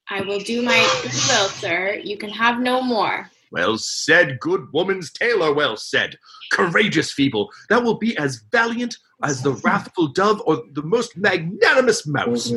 I 0.09 0.23
will 0.23 0.41
do 0.41 0.63
my 0.63 0.79
good 1.03 1.13
will, 1.13 1.49
sir. 1.49 2.01
You 2.03 2.17
can 2.17 2.31
have 2.31 2.61
no 2.61 2.83
more. 2.83 3.31
Well 3.53 3.79
said, 3.79 4.39
good 4.41 4.73
woman's 4.73 5.13
tailor, 5.13 5.53
well 5.53 5.77
said. 5.77 6.19
Courageous 6.53 7.13
feeble, 7.13 7.51
thou 7.69 7.81
wilt 7.81 8.01
be 8.01 8.17
as 8.17 8.45
valiant 8.53 8.97
as 9.23 9.43
the 9.43 9.53
wrathful 9.65 10.09
dove 10.09 10.43
or 10.47 10.63
the 10.73 10.83
most 10.83 11.17
magnanimous 11.17 12.07
mouse. 12.07 12.51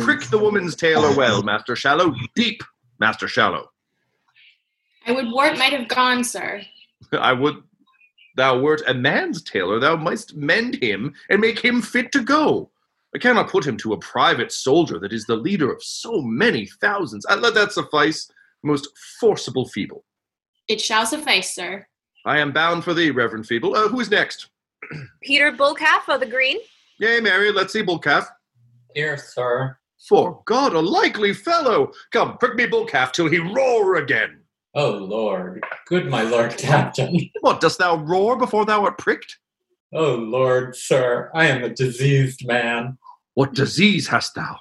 Prick 0.00 0.24
the 0.24 0.38
woman's 0.40 0.76
tailor 0.76 1.14
well, 1.16 1.42
Master 1.42 1.76
Shallow. 1.76 2.14
Deep, 2.34 2.62
Master 2.98 3.28
Shallow. 3.28 3.70
I 5.06 5.12
would 5.12 5.30
Wart 5.30 5.58
might 5.58 5.72
have 5.72 5.88
gone, 5.88 6.24
sir. 6.24 6.62
I 7.12 7.32
would 7.32 7.62
thou 8.40 8.58
wert 8.58 8.80
a 8.88 8.94
man's 8.94 9.42
tailor, 9.42 9.78
thou 9.78 9.96
mightst 9.96 10.34
mend 10.34 10.82
him 10.82 11.12
and 11.28 11.42
make 11.42 11.58
him 11.58 11.82
fit 11.82 12.10
to 12.12 12.22
go. 12.22 12.70
I 13.14 13.18
cannot 13.18 13.50
put 13.50 13.66
him 13.66 13.76
to 13.78 13.92
a 13.92 13.98
private 13.98 14.50
soldier 14.50 14.98
that 15.00 15.12
is 15.12 15.26
the 15.26 15.36
leader 15.36 15.70
of 15.70 15.82
so 15.82 16.22
many 16.22 16.66
thousands. 16.80 17.26
I 17.28 17.34
let 17.34 17.52
that 17.52 17.72
suffice, 17.72 18.30
most 18.62 18.88
forcible 19.20 19.68
feeble. 19.68 20.04
It 20.68 20.80
shall 20.80 21.04
suffice, 21.04 21.54
sir. 21.54 21.86
I 22.24 22.38
am 22.38 22.50
bound 22.50 22.82
for 22.82 22.94
thee, 22.94 23.10
Reverend 23.10 23.46
Feeble. 23.46 23.76
Uh, 23.76 23.88
who 23.88 24.00
is 24.00 24.10
next? 24.10 24.48
Peter 25.22 25.52
Bullcalf 25.52 26.08
of 26.08 26.20
the 26.20 26.26
Green? 26.26 26.56
Yea, 26.98 27.20
Marry, 27.20 27.52
let's 27.52 27.74
see 27.74 27.82
Bullcalf. 27.82 28.26
Here, 28.94 29.18
sir. 29.18 29.76
For 30.08 30.42
God, 30.46 30.72
a 30.72 30.80
likely 30.80 31.34
fellow! 31.34 31.92
Come, 32.10 32.38
prick 32.38 32.54
me 32.54 32.66
Bullcalf 32.66 33.12
till 33.12 33.28
he 33.28 33.38
roar 33.38 33.96
again. 33.96 34.39
Oh, 34.74 34.90
Lord. 34.90 35.64
Good, 35.86 36.08
my 36.08 36.22
Lord 36.22 36.56
Captain. 36.58 37.30
What, 37.40 37.60
dost 37.60 37.78
thou 37.78 37.96
roar 37.96 38.36
before 38.36 38.64
thou 38.64 38.84
art 38.84 38.98
pricked? 38.98 39.38
Oh, 39.92 40.14
Lord, 40.14 40.76
sir, 40.76 41.30
I 41.34 41.46
am 41.46 41.64
a 41.64 41.68
diseased 41.68 42.46
man. 42.46 42.96
What 43.34 43.54
disease 43.54 44.06
hast 44.06 44.34
thou? 44.34 44.58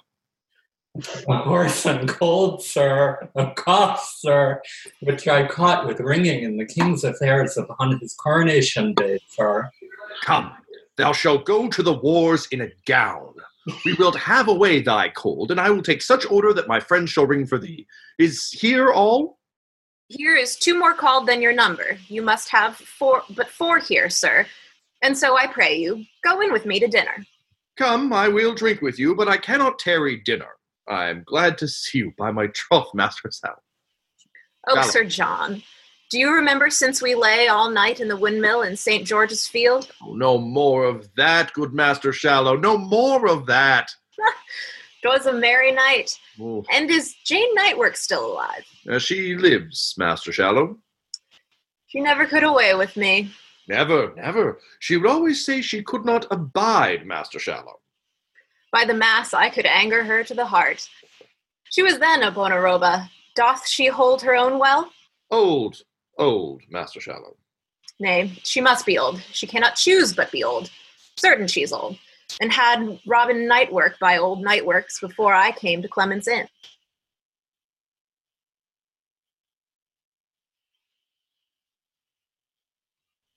A 1.29 1.37
hoarse 1.37 1.85
and 1.85 2.09
cold, 2.09 2.63
sir, 2.63 3.29
a 3.35 3.51
cough, 3.51 4.03
sir, 4.17 4.59
which 5.01 5.27
I 5.27 5.47
caught 5.47 5.85
with 5.85 5.99
ringing 5.99 6.43
in 6.43 6.57
the 6.57 6.65
king's 6.65 7.03
affairs 7.03 7.57
upon 7.57 7.99
his 7.99 8.15
coronation 8.15 8.95
day, 8.95 9.19
sir. 9.29 9.69
Come, 10.23 10.51
Thou 10.99 11.13
shalt 11.13 11.45
go 11.45 11.69
to 11.69 11.81
the 11.81 11.93
wars 11.93 12.45
in 12.51 12.59
a 12.59 12.67
gown. 12.85 13.33
We 13.85 13.93
wilt 13.93 14.17
have 14.17 14.49
away 14.49 14.81
thy 14.81 15.07
cold, 15.07 15.49
and 15.49 15.57
I 15.57 15.69
will 15.69 15.81
take 15.81 16.01
such 16.01 16.29
order 16.29 16.51
that 16.51 16.67
my 16.67 16.81
friends 16.81 17.09
shall 17.09 17.25
ring 17.25 17.45
for 17.45 17.57
thee. 17.57 17.87
Is 18.17 18.49
here 18.51 18.91
all? 18.91 19.38
Here 20.09 20.35
is 20.35 20.55
two 20.55 20.77
more 20.77 20.95
called 20.95 21.27
than 21.27 21.39
your 21.39 21.53
number. 21.53 21.97
You 22.07 22.23
must 22.23 22.49
have 22.49 22.75
four, 22.75 23.21
but 23.29 23.47
four 23.47 23.77
here, 23.77 24.09
sir. 24.09 24.47
And 25.03 25.15
so 25.15 25.37
I 25.37 25.45
pray 25.45 25.77
you, 25.77 26.03
go 26.23 26.41
in 26.41 26.51
with 26.51 26.65
me 26.65 26.79
to 26.79 26.87
dinner. 26.87 27.25
Come, 27.77 28.11
I 28.11 28.27
will 28.27 28.55
drink 28.55 28.81
with 28.81 28.97
you, 28.97 29.15
but 29.15 29.27
I 29.27 29.37
cannot 29.37 29.77
tarry 29.77 30.17
dinner. 30.17 30.49
I 30.87 31.09
am 31.09 31.23
glad 31.27 31.59
to 31.59 31.67
see 31.67 31.99
you 31.99 32.13
by 32.17 32.31
my 32.31 32.47
troth, 32.47 32.93
Master 32.95 33.29
Sal. 33.31 33.61
Oh, 34.67 34.75
Shallow. 34.75 34.87
Sir 34.87 35.03
John, 35.03 35.63
do 36.09 36.17
you 36.17 36.33
remember 36.33 36.71
since 36.71 37.03
we 37.03 37.13
lay 37.13 37.47
all 37.47 37.69
night 37.69 37.99
in 37.99 38.07
the 38.07 38.17
windmill 38.17 38.63
in 38.63 38.75
St. 38.75 39.05
George's 39.05 39.45
Field? 39.47 39.91
Oh, 40.03 40.15
no 40.15 40.39
more 40.39 40.85
of 40.85 41.07
that, 41.17 41.53
good 41.53 41.71
Master 41.71 42.11
Shallow. 42.11 42.57
No 42.57 42.79
more 42.79 43.29
of 43.29 43.45
that. 43.45 43.91
'Twas 45.01 45.25
a 45.25 45.33
merry 45.33 45.71
night. 45.71 46.17
Oh, 46.41 46.63
And 46.71 46.89
is 46.89 47.15
Jane 47.25 47.53
Nightwork 47.55 47.95
still 47.95 48.33
alive? 48.33 48.65
uh, 48.89 48.99
she 48.99 49.35
lives, 49.35 49.93
Master 49.97 50.31
Shallow. 50.31 50.77
She 51.87 51.99
never 52.01 52.25
could 52.25 52.43
away 52.43 52.75
with 52.75 52.95
me. 52.97 53.31
Never, 53.67 54.13
never. 54.15 54.59
She 54.79 54.97
would 54.97 55.09
always 55.09 55.45
say 55.45 55.61
she 55.61 55.83
could 55.83 56.05
not 56.05 56.25
abide 56.31 57.05
Master 57.05 57.39
Shallow. 57.39 57.79
By 58.71 58.85
the 58.85 58.93
mass, 58.93 59.33
I 59.33 59.49
could 59.49 59.65
anger 59.65 60.03
her 60.03 60.23
to 60.23 60.33
the 60.33 60.45
heart. 60.45 60.87
She 61.71 61.81
was 61.83 61.97
then 61.99 62.23
a 62.23 62.31
Bonaroba. 62.31 63.09
Doth 63.35 63.67
she 63.67 63.87
hold 63.87 64.21
her 64.23 64.35
own 64.35 64.59
well? 64.59 64.91
Old, 65.31 65.81
old 66.17 66.61
Master 66.69 66.99
Shallow. 66.99 67.37
Nay, 67.99 68.33
she 68.43 68.61
must 68.61 68.85
be 68.85 68.97
old. 68.97 69.21
She 69.31 69.47
cannot 69.47 69.75
choose 69.75 70.13
but 70.13 70.31
be 70.31 70.43
old. 70.43 70.69
Certain 71.17 71.47
she's 71.47 71.71
old. 71.73 71.97
And 72.41 72.51
had 72.51 72.99
Robin 73.07 73.49
Nightwork 73.49 73.99
by 73.99 74.17
old 74.17 74.45
Nightworks 74.45 75.01
before 75.01 75.33
I 75.33 75.51
came 75.51 75.81
to 75.81 75.87
Clements 75.87 76.27
Inn. 76.27 76.47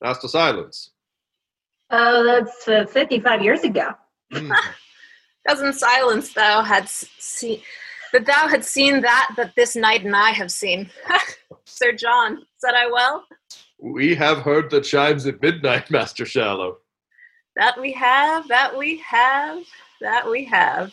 Master 0.02 0.28
Silence. 0.28 0.90
Oh, 1.90 2.24
that's 2.24 2.66
uh, 2.66 2.86
55 2.86 3.42
years 3.42 3.62
ago. 3.62 3.90
Doesn't 5.48 5.74
silence 5.74 6.32
thou 6.32 6.62
had 6.62 6.88
seen 6.88 7.60
that 8.12 8.26
thou 8.26 8.46
had 8.46 8.64
seen 8.64 9.00
that 9.00 9.30
that 9.36 9.54
this 9.56 9.74
night 9.74 10.04
and 10.04 10.14
I 10.14 10.30
have 10.30 10.50
seen. 10.50 10.90
Sir 11.64 11.92
John, 11.92 12.44
said 12.58 12.74
I 12.74 12.90
well? 12.90 13.24
We 13.78 14.14
have 14.14 14.38
heard 14.38 14.70
the 14.70 14.80
chimes 14.80 15.26
at 15.26 15.42
midnight, 15.42 15.90
Master 15.90 16.24
Shallow. 16.24 16.78
That 17.56 17.80
we 17.80 17.92
have, 17.92 18.48
that 18.48 18.76
we 18.76 18.98
have, 18.98 19.62
that 20.00 20.30
we 20.30 20.44
have. 20.46 20.92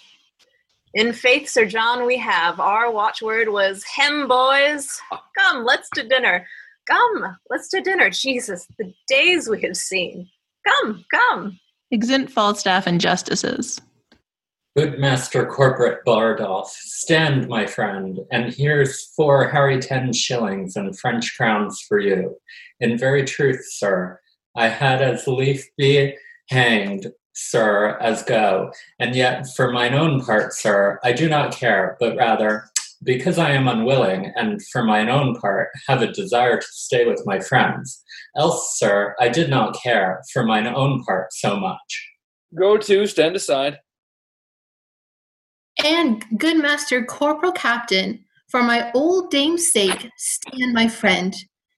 In 0.94 1.14
faith, 1.14 1.48
Sir 1.48 1.66
John, 1.66 2.06
we 2.06 2.18
have. 2.18 2.60
Our 2.60 2.92
watchword 2.92 3.50
was 3.50 3.84
hem, 3.84 4.28
boys. 4.28 5.00
Come, 5.38 5.64
let's 5.64 5.90
to 5.92 6.08
dinner. 6.08 6.46
Come, 6.88 7.38
let's 7.50 7.70
to 7.70 7.82
dinner. 7.82 8.10
Jesus, 8.10 8.68
the 8.78 8.94
days 9.08 9.48
we 9.48 9.62
have 9.62 9.78
seen. 9.78 10.28
Come, 10.68 11.06
come. 11.14 11.60
Exint 11.92 12.32
Falstaff 12.32 12.88
and 12.88 13.00
justices. 13.00 13.80
Good 14.76 15.00
Master 15.00 15.46
Corporate 15.46 16.06
Bardolph, 16.06 16.70
stand, 16.70 17.48
my 17.48 17.66
friend, 17.66 18.20
and 18.32 18.54
here's 18.54 19.08
four 19.16 19.48
Harry 19.50 19.80
ten 19.80 20.14
shillings 20.14 20.76
and 20.76 20.98
French 20.98 21.36
crowns 21.36 21.82
for 21.82 22.00
you. 22.00 22.38
In 22.80 22.98
very 22.98 23.26
truth, 23.26 23.66
sir, 23.68 24.20
I 24.56 24.68
had 24.68 25.02
as 25.02 25.28
lief 25.28 25.68
be 25.78 26.16
hanged, 26.50 27.08
sir, 27.34 27.98
as 28.02 28.24
go, 28.24 28.72
and 29.00 29.16
yet 29.16 29.48
for 29.56 29.72
mine 29.72 29.94
own 29.94 30.22
part, 30.22 30.54
sir, 30.54 31.00
I 31.04 31.14
do 31.14 31.30
not 31.30 31.56
care, 31.56 31.96
but 32.00 32.18
rather, 32.18 32.66
because 33.04 33.38
I 33.38 33.52
am 33.52 33.68
unwilling, 33.68 34.34
and 34.36 34.62
for 34.68 34.84
mine 34.84 35.10
own 35.10 35.36
part 35.36 35.70
have 35.88 36.02
a 36.02 36.12
desire 36.12 36.60
to 36.60 36.68
stay 36.70 37.06
with 37.06 37.24
my 37.26 37.40
friends. 37.40 38.04
Else, 38.36 38.78
sir, 38.78 39.16
I 39.20 39.30
did 39.30 39.50
not 39.50 39.82
care 39.82 40.22
for 40.34 40.44
mine 40.44 40.68
own 40.68 41.04
part 41.04 41.32
so 41.32 41.56
much. 41.56 42.10
Go 42.58 42.78
to, 42.78 43.08
stand 43.08 43.36
aside. 43.36 43.78
And 45.84 46.26
good 46.38 46.58
master 46.58 47.06
corporal 47.06 47.54
captain, 47.54 48.26
for 48.50 48.64
my 48.64 48.92
old 48.94 49.32
dame's 49.32 49.72
sake, 49.72 50.10
stand 50.18 50.74
my 50.74 50.88
friend. 50.88 51.34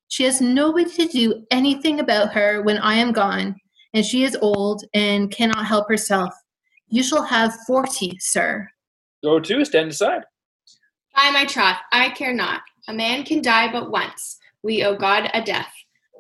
She 0.07 0.23
has 0.23 0.41
nobody 0.41 0.89
to 0.89 1.07
do 1.07 1.45
anything 1.51 1.99
about 1.99 2.33
her 2.33 2.63
when 2.63 2.79
I 2.79 2.95
am 2.95 3.11
gone, 3.11 3.55
and 3.93 4.05
she 4.05 4.23
is 4.23 4.37
old 4.41 4.83
and 4.93 5.31
cannot 5.31 5.65
help 5.65 5.87
herself. 5.89 6.33
You 6.87 7.03
shall 7.03 7.23
have 7.23 7.53
forty, 7.67 8.17
sir. 8.19 8.69
Go 9.23 9.39
to, 9.39 9.65
stand 9.65 9.91
aside. 9.91 10.23
By 11.15 11.29
my 11.31 11.45
troth, 11.45 11.77
I 11.91 12.09
care 12.09 12.33
not. 12.33 12.61
A 12.87 12.93
man 12.93 13.23
can 13.23 13.41
die 13.41 13.71
but 13.71 13.91
once. 13.91 14.37
We 14.63 14.83
owe 14.83 14.95
God 14.95 15.29
a 15.33 15.41
death. 15.41 15.71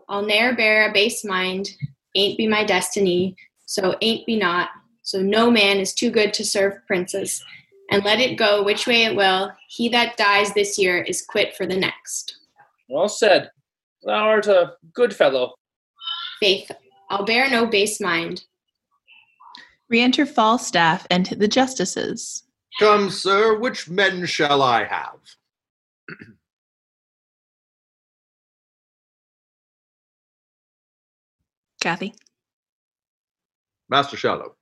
I'll 0.09 0.25
ne'er 0.25 0.55
bear 0.55 0.89
a 0.89 0.93
base 0.93 1.23
mind. 1.23 1.69
Ain't 2.15 2.37
be 2.37 2.47
my 2.47 2.63
destiny. 2.63 3.35
So 3.65 3.95
ain't 4.01 4.25
be 4.25 4.37
not. 4.37 4.69
So 5.03 5.21
no 5.21 5.49
man 5.49 5.77
is 5.79 5.93
too 5.93 6.11
good 6.11 6.33
to 6.35 6.45
serve 6.45 6.85
princes. 6.85 7.43
And 7.89 8.03
let 8.03 8.19
it 8.19 8.37
go 8.37 8.63
which 8.63 8.87
way 8.87 9.03
it 9.03 9.15
will. 9.15 9.51
He 9.69 9.89
that 9.89 10.17
dies 10.17 10.53
this 10.53 10.77
year 10.77 11.01
is 11.01 11.21
quit 11.21 11.55
for 11.55 11.65
the 11.65 11.77
next. 11.77 12.37
Well 12.89 13.09
said. 13.09 13.49
Thou 14.03 14.13
art 14.13 14.47
a 14.47 14.73
good 14.93 15.15
fellow. 15.15 15.53
Faith, 16.39 16.71
I'll 17.11 17.25
bear 17.25 17.49
no 17.49 17.65
base 17.65 17.99
mind. 17.99 18.45
Re-enter 19.89 20.25
Falstaff 20.25 21.05
and 21.11 21.25
the 21.25 21.47
justices. 21.47 22.43
Come, 22.79 23.09
sir, 23.09 23.59
which 23.59 23.89
men 23.89 24.25
shall 24.25 24.61
I 24.61 24.85
have? 24.85 25.17
Kathy. 31.81 32.15
Master 33.89 34.15
Shallow. 34.15 34.55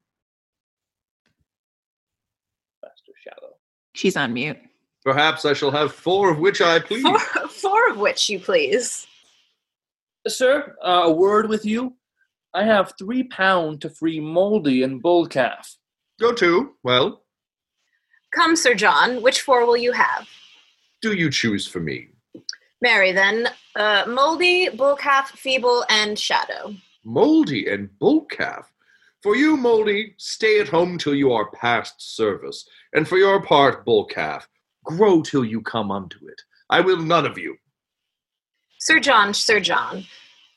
Master 2.82 3.12
Shallow. 3.24 3.54
She's 3.94 4.18
on 4.18 4.34
mute. 4.34 4.58
Perhaps 5.04 5.46
I 5.46 5.54
shall 5.54 5.70
have 5.70 5.94
four 5.94 6.32
of 6.32 6.40
which 6.40 6.62
I 6.62 6.80
please. 6.80 7.04
Four, 7.04 7.20
four 7.50 7.90
of 7.92 7.98
which 7.98 8.28
you 8.28 8.40
please. 8.40 9.06
Sir, 10.28 10.76
uh, 10.84 11.04
a 11.04 11.12
word 11.12 11.48
with 11.48 11.64
you. 11.64 11.94
I 12.54 12.64
have 12.64 12.94
three 12.98 13.24
pound 13.24 13.82
to 13.82 13.90
free 13.90 14.20
Moldy 14.20 14.84
and 14.84 15.02
Bull 15.02 15.28
Calf. 15.28 15.76
Go 16.20 16.34
to. 16.34 16.72
Well, 16.84 17.24
Come, 18.36 18.56
Sir 18.56 18.76
John, 18.76 19.22
which 19.24 19.42
four 19.42 19.66
will 19.66 19.78
you 19.78 19.92
have? 19.92 20.28
do 21.02 21.14
you 21.14 21.30
choose 21.32 21.66
for 21.66 21.80
me? 21.80 22.10
Marry, 22.82 23.12
then. 23.14 23.48
Uh, 23.76 24.04
Moldy, 24.08 24.68
Bullcalf, 24.70 25.28
Feeble, 25.28 25.86
and 25.90 26.20
Shadow. 26.20 26.76
Moldy 27.06 27.68
and 27.70 27.90
Bullcalf. 28.02 28.66
For 29.24 29.36
you, 29.38 29.56
Moldy, 29.58 30.14
stay 30.18 30.60
at 30.60 30.68
home 30.68 30.98
till 30.98 31.16
you 31.16 31.32
are 31.32 31.50
past 31.52 32.16
service, 32.16 32.68
and 32.94 33.08
for 33.08 33.18
your 33.18 33.42
part, 33.42 33.86
Bullcalf, 33.86 34.44
grow 34.84 35.22
till 35.22 35.46
you 35.46 35.62
come 35.62 35.90
unto 35.90 36.18
it. 36.28 36.42
I 36.70 36.82
will 36.82 36.98
none 37.02 37.26
of 37.26 37.38
you. 37.38 37.56
Sir 38.80 39.00
John, 39.00 39.34
Sir 39.34 39.60
John, 39.62 40.04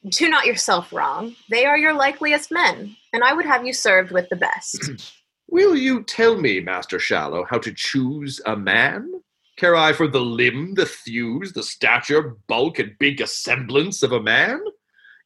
do 0.09 0.29
not 0.29 0.47
yourself 0.47 0.93
wrong. 0.93 1.37
They 1.49 1.65
are 1.65 1.79
your 1.79 1.95
likeliest 1.95 2.51
men, 2.51 2.97
and 3.13 3.23
I 3.23 3.33
would 3.33 3.47
have 3.47 3.67
you 3.67 3.73
served 3.73 4.11
with 4.11 4.29
the 4.29 4.37
best. 4.37 5.13
Will 5.49 5.77
you 5.77 6.03
tell 6.05 6.41
me, 6.41 6.61
Master 6.61 6.99
Shallow, 6.99 7.45
how 7.49 7.59
to 7.59 7.75
choose 7.75 8.41
a 8.47 8.57
man? 8.57 9.13
Care 9.59 9.77
I 9.77 9.93
for 9.93 10.09
the 10.09 10.21
limb, 10.21 10.75
the 10.75 10.87
thews, 10.87 11.53
the 11.53 11.63
stature, 11.63 12.37
bulk, 12.49 12.79
and 12.79 12.99
big 12.99 13.21
assemblance 13.21 14.03
of 14.03 14.13
a 14.13 14.23
man? 14.23 14.61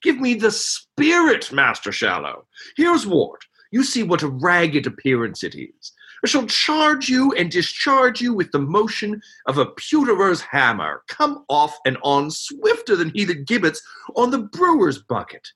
Give 0.02 0.18
me 0.18 0.34
the 0.34 0.50
spirit, 0.50 1.52
Master 1.52 1.92
Shallow. 1.92 2.46
Here's 2.76 3.06
Wart. 3.06 3.44
You 3.70 3.84
see 3.84 4.02
what 4.02 4.22
a 4.22 4.28
ragged 4.28 4.86
appearance 4.86 5.42
it 5.44 5.54
is. 5.54 5.92
I 6.24 6.28
shall 6.28 6.46
charge 6.46 7.08
you 7.08 7.32
and 7.32 7.50
discharge 7.50 8.20
you 8.20 8.32
with 8.32 8.50
the 8.52 8.58
motion 8.58 9.20
of 9.46 9.58
a 9.58 9.66
pewterer's 9.66 10.40
hammer, 10.40 11.02
come 11.08 11.44
off 11.48 11.78
and 11.84 11.98
on 12.02 12.30
swifter 12.30 12.96
than 12.96 13.10
he 13.10 13.24
that 13.26 13.46
gibbets 13.46 13.82
on 14.14 14.30
the 14.30 14.38
brewer's 14.38 14.98
bucket. 14.98 15.46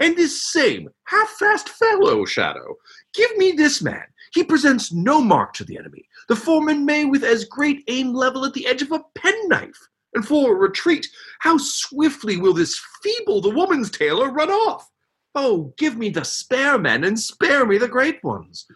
And 0.00 0.16
this 0.16 0.42
same 0.52 0.88
half-fast 1.04 1.68
fellow, 1.68 2.24
Shadow, 2.24 2.74
give 3.14 3.36
me 3.36 3.52
this 3.52 3.82
man. 3.82 4.04
He 4.32 4.42
presents 4.42 4.92
no 4.92 5.20
mark 5.20 5.52
to 5.54 5.64
the 5.64 5.78
enemy. 5.78 6.08
The 6.28 6.36
foreman 6.36 6.84
may 6.84 7.04
with 7.04 7.22
as 7.22 7.44
great 7.44 7.84
aim 7.88 8.12
level 8.12 8.44
at 8.44 8.52
the 8.54 8.66
edge 8.66 8.82
of 8.82 8.90
a 8.92 9.04
penknife. 9.14 9.88
And 10.14 10.26
for 10.26 10.52
a 10.52 10.58
retreat, 10.58 11.06
how 11.40 11.58
swiftly 11.58 12.36
will 12.36 12.54
this 12.54 12.80
feeble 13.02 13.40
the 13.40 13.50
woman's 13.50 13.90
tailor 13.90 14.30
run 14.30 14.50
off? 14.50 14.90
Oh, 15.34 15.74
give 15.76 15.96
me 15.96 16.10
the 16.10 16.24
spare 16.24 16.78
men 16.78 17.04
and 17.04 17.18
spare 17.18 17.66
me 17.66 17.78
the 17.78 17.88
great 17.88 18.22
ones. 18.22 18.66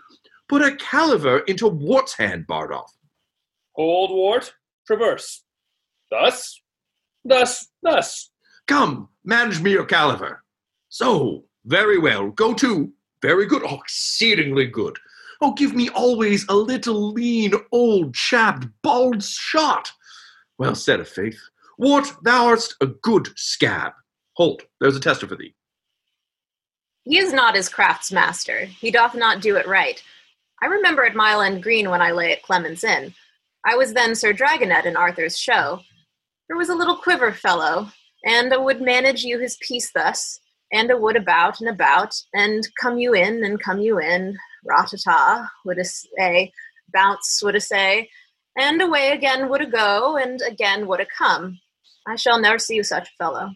Put 0.49 0.63
a 0.63 0.77
caliver 0.77 1.41
into 1.41 1.69
Wart's 1.69 2.15
hand, 2.15 2.47
Bardolph. 2.47 2.93
Hold, 3.73 4.11
Wart. 4.11 4.55
Traverse. 4.87 5.45
Thus. 6.11 6.61
Thus. 7.25 7.69
Thus. 7.83 8.31
Come, 8.67 9.09
manage 9.25 9.61
me 9.61 9.73
your 9.73 9.85
caliver. 9.85 10.43
So, 10.89 11.45
very 11.65 11.99
well. 11.99 12.31
Go 12.31 12.55
to. 12.55 12.93
Very 13.21 13.47
good. 13.47 13.63
Oh, 13.65 13.77
exceedingly 13.77 14.67
good. 14.67 14.97
Oh, 15.41 15.53
give 15.53 15.75
me 15.75 15.89
always 15.91 16.47
a 16.49 16.55
little 16.55 17.13
lean, 17.13 17.53
old, 17.71 18.15
chapped, 18.15 18.67
bald 18.83 19.23
shot. 19.23 19.93
Well 20.59 20.75
said, 20.75 21.01
of 21.01 21.09
faith. 21.09 21.39
Wart, 21.79 22.13
thou 22.25 22.47
art 22.47 22.75
a 22.81 22.87
good 22.87 23.29
scab. 23.37 23.93
Hold, 24.35 24.63
there's 24.81 24.97
a 24.97 25.01
tester 25.01 25.29
for 25.29 25.37
thee. 25.37 25.55
He 27.05 27.19
is 27.19 27.33
not 27.33 27.55
his 27.55 27.69
craft's 27.69 28.11
master. 28.11 28.65
He 28.67 28.91
doth 28.91 29.15
not 29.15 29.41
do 29.41 29.57
it 29.57 29.67
right. 29.67 30.03
I 30.63 30.67
remember 30.67 31.05
at 31.05 31.15
Mile 31.15 31.41
End 31.41 31.63
Green 31.63 31.89
when 31.91 32.03
I 32.03 32.11
lay 32.11 32.33
at 32.33 32.43
Clement's 32.43 32.83
Inn. 32.83 33.15
I 33.65 33.77
was 33.77 33.93
then 33.93 34.15
Sir 34.15 34.33
Dragonet 34.33 34.87
in 34.87 34.97
Arthur's 34.97 35.39
show. 35.39 35.81
There 36.49 36.57
was 36.57 36.69
a 36.69 36.75
little 36.75 36.97
quiver 36.97 37.33
fellow, 37.33 37.89
and 38.25 38.53
a 38.53 38.61
would 38.61 38.81
manage 38.81 39.23
you 39.23 39.39
his 39.39 39.57
piece 39.61 39.93
thus, 39.93 40.41
and 40.73 40.91
a 40.91 40.97
would 40.97 41.17
about 41.17 41.61
and 41.61 41.69
about, 41.69 42.15
and 42.35 42.67
come 42.81 42.99
you 42.99 43.15
in, 43.15 43.45
and 43.45 43.63
come 43.63 43.79
you 43.81 44.01
in, 44.01 44.37
ratata, 44.69 45.49
would 45.65 45.79
a 45.79 45.85
say, 45.85 46.53
bounce, 46.93 47.41
would 47.43 47.55
a 47.55 47.61
say, 47.61 48.09
and 48.59 48.83
away 48.83 49.11
again 49.11 49.49
would 49.49 49.61
a 49.61 49.67
go, 49.67 50.17
and 50.17 50.43
again 50.43 50.87
would 50.89 51.01
a 51.01 51.07
come. 51.07 51.61
I 52.07 52.17
shall 52.17 52.41
never 52.41 52.59
see 52.59 52.75
you 52.75 52.83
such 52.83 53.09
a 53.09 53.23
fellow. 53.23 53.51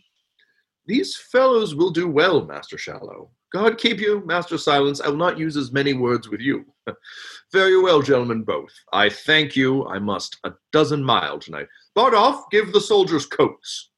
These 0.86 1.16
fellows 1.16 1.74
will 1.74 1.90
do 1.90 2.08
well, 2.08 2.44
Master 2.44 2.78
Shallow. 2.78 3.30
God 3.52 3.78
keep 3.78 3.98
you, 3.98 4.22
Master 4.24 4.58
Silence. 4.58 5.00
I 5.00 5.08
will 5.08 5.16
not 5.16 5.38
use 5.38 5.56
as 5.56 5.72
many 5.72 5.94
words 5.94 6.28
with 6.28 6.40
you. 6.40 6.64
Very 7.52 7.80
well, 7.80 8.02
gentlemen 8.02 8.42
both. 8.42 8.72
I 8.92 9.08
thank 9.08 9.56
you. 9.56 9.86
I 9.86 9.98
must 9.98 10.38
a 10.44 10.52
dozen 10.72 11.02
mile 11.02 11.38
tonight. 11.38 11.66
Bardolph, 11.96 12.44
give 12.50 12.72
the 12.72 12.80
soldiers 12.80 13.26
coats. 13.26 13.90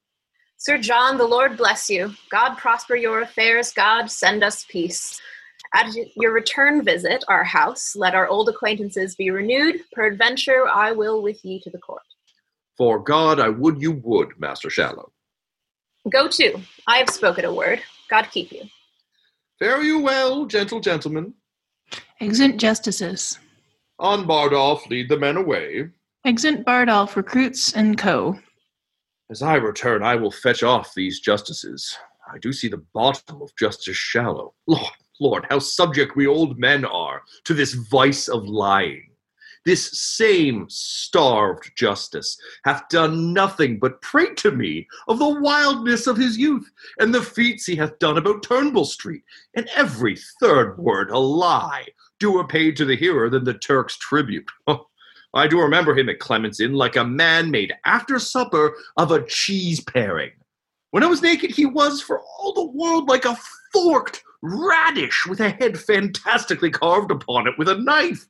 Sir 0.59 0.79
John, 0.79 1.19
the 1.19 1.27
Lord 1.27 1.57
bless 1.57 1.91
you. 1.91 2.15
God 2.31 2.57
prosper 2.57 2.97
your 2.97 3.21
affairs. 3.21 3.73
God 3.73 4.11
send 4.11 4.43
us 4.43 4.65
peace. 4.69 5.21
At 5.75 5.93
your 6.17 6.33
return 6.33 6.85
visit 6.85 7.25
our 7.29 7.45
house, 7.45 7.97
let 7.97 8.15
our 8.15 8.29
old 8.29 8.49
acquaintances 8.49 9.15
be 9.17 9.31
renewed. 9.31 9.81
Peradventure, 9.93 10.69
I 10.69 10.93
will 10.93 11.21
with 11.21 11.45
ye 11.45 11.61
to 11.61 11.71
the 11.71 11.79
court. 11.79 12.03
For 12.79 12.99
God, 12.99 13.41
I 13.41 13.49
would 13.49 13.81
you 13.83 13.93
would, 13.93 14.39
Master 14.39 14.71
Shallow. 14.71 15.13
Go 16.11 16.29
to. 16.29 16.61
I 16.87 16.99
have 16.99 17.11
spoken 17.11 17.45
a 17.45 17.53
word. 17.53 17.83
God 18.09 18.29
keep 18.31 18.53
you. 18.53 18.63
Fare 19.59 19.83
you 19.83 20.01
well, 20.01 20.47
gentle 20.47 20.81
gentlemen. 20.81 21.35
Exit 22.25 22.57
justices. 22.57 23.39
On 23.99 24.27
Bardolph, 24.27 24.89
lead 24.89 25.11
the 25.11 25.19
men 25.19 25.37
away. 25.37 25.91
Exit 26.25 26.65
Bardolph 26.65 27.17
recruits 27.17 27.75
and 27.75 27.99
co. 27.99 28.39
As 29.31 29.43
I 29.43 29.57
return, 29.57 30.03
I 30.03 30.15
will 30.17 30.31
fetch 30.31 30.63
off 30.63 30.95
these 30.95 31.21
justices. 31.21 31.95
I 32.33 32.39
do 32.39 32.51
see 32.51 32.69
the 32.69 32.83
bottom 32.95 33.43
of 33.43 33.55
Justice 33.59 33.99
Shallow. 33.99 34.55
Lord, 34.67 34.93
Lord, 35.21 35.47
how 35.51 35.59
subject 35.59 36.17
we 36.17 36.27
old 36.27 36.59
men 36.59 36.87
are 36.87 37.21
to 37.45 37.53
this 37.53 37.75
vice 37.75 38.29
of 38.29 38.49
lying. 38.49 39.11
This 39.65 39.99
same 39.99 40.67
starved 40.69 41.73
justice 41.75 42.37
hath 42.65 42.89
done 42.91 43.33
nothing 43.33 43.79
but 43.79 44.03
prate 44.03 44.37
to 44.39 44.51
me 44.51 44.87
of 45.09 45.19
the 45.19 45.41
wildness 45.41 46.07
of 46.07 46.19
his 46.19 46.37
youth, 46.37 46.71
and 46.99 47.15
the 47.15 47.23
feats 47.23 47.65
he 47.65 47.75
hath 47.75 47.99
done 47.99 48.19
about 48.19 48.43
Turnbull 48.43 48.85
Street, 48.85 49.23
and 49.57 49.69
every 49.75 50.17
third 50.41 50.77
word 50.77 51.11
a 51.11 51.19
lie, 51.19 51.87
doer 52.21 52.47
paid 52.47 52.77
to 52.77 52.85
the 52.85 52.97
hearer 52.97 53.31
than 53.31 53.45
the 53.45 53.55
Turk's 53.55 53.97
tribute. 53.97 54.51
I 55.35 55.49
do 55.49 55.61
remember 55.61 55.97
him 55.97 56.09
at 56.09 56.21
Clement's 56.21 56.61
Inn 56.61 56.75
like 56.75 56.97
a 56.97 57.05
man 57.05 57.51
made 57.51 57.75
after 57.85 58.19
supper 58.19 58.77
of 58.97 59.11
a 59.11 59.25
cheese 59.27 59.81
paring. 59.81 60.31
When 60.93 61.03
I 61.03 61.07
was 61.07 61.23
naked, 61.23 61.51
he 61.51 61.67
was, 61.67 62.01
for 62.01 62.21
all 62.21 62.53
the 62.53 62.67
world, 62.67 63.09
like 63.09 63.25
a 63.25 63.37
forked 63.73 64.23
radish 64.43 65.27
with 65.29 65.41
a 65.41 65.51
head 65.51 65.77
fantastically 65.77 66.71
carved 66.71 67.11
upon 67.11 67.49
it 67.49 67.55
with 67.59 67.69
a 67.69 67.79
knife. 67.79 68.29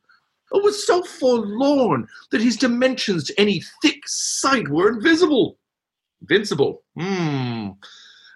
It 0.52 0.62
was 0.62 0.86
so 0.86 1.02
forlorn 1.02 2.06
that 2.30 2.40
his 2.40 2.56
dimensions 2.56 3.24
to 3.24 3.40
any 3.40 3.62
thick 3.82 4.06
sight 4.06 4.68
were 4.68 4.90
invisible. 4.90 5.58
Invincible. 6.20 6.82
Hmm. 6.98 7.70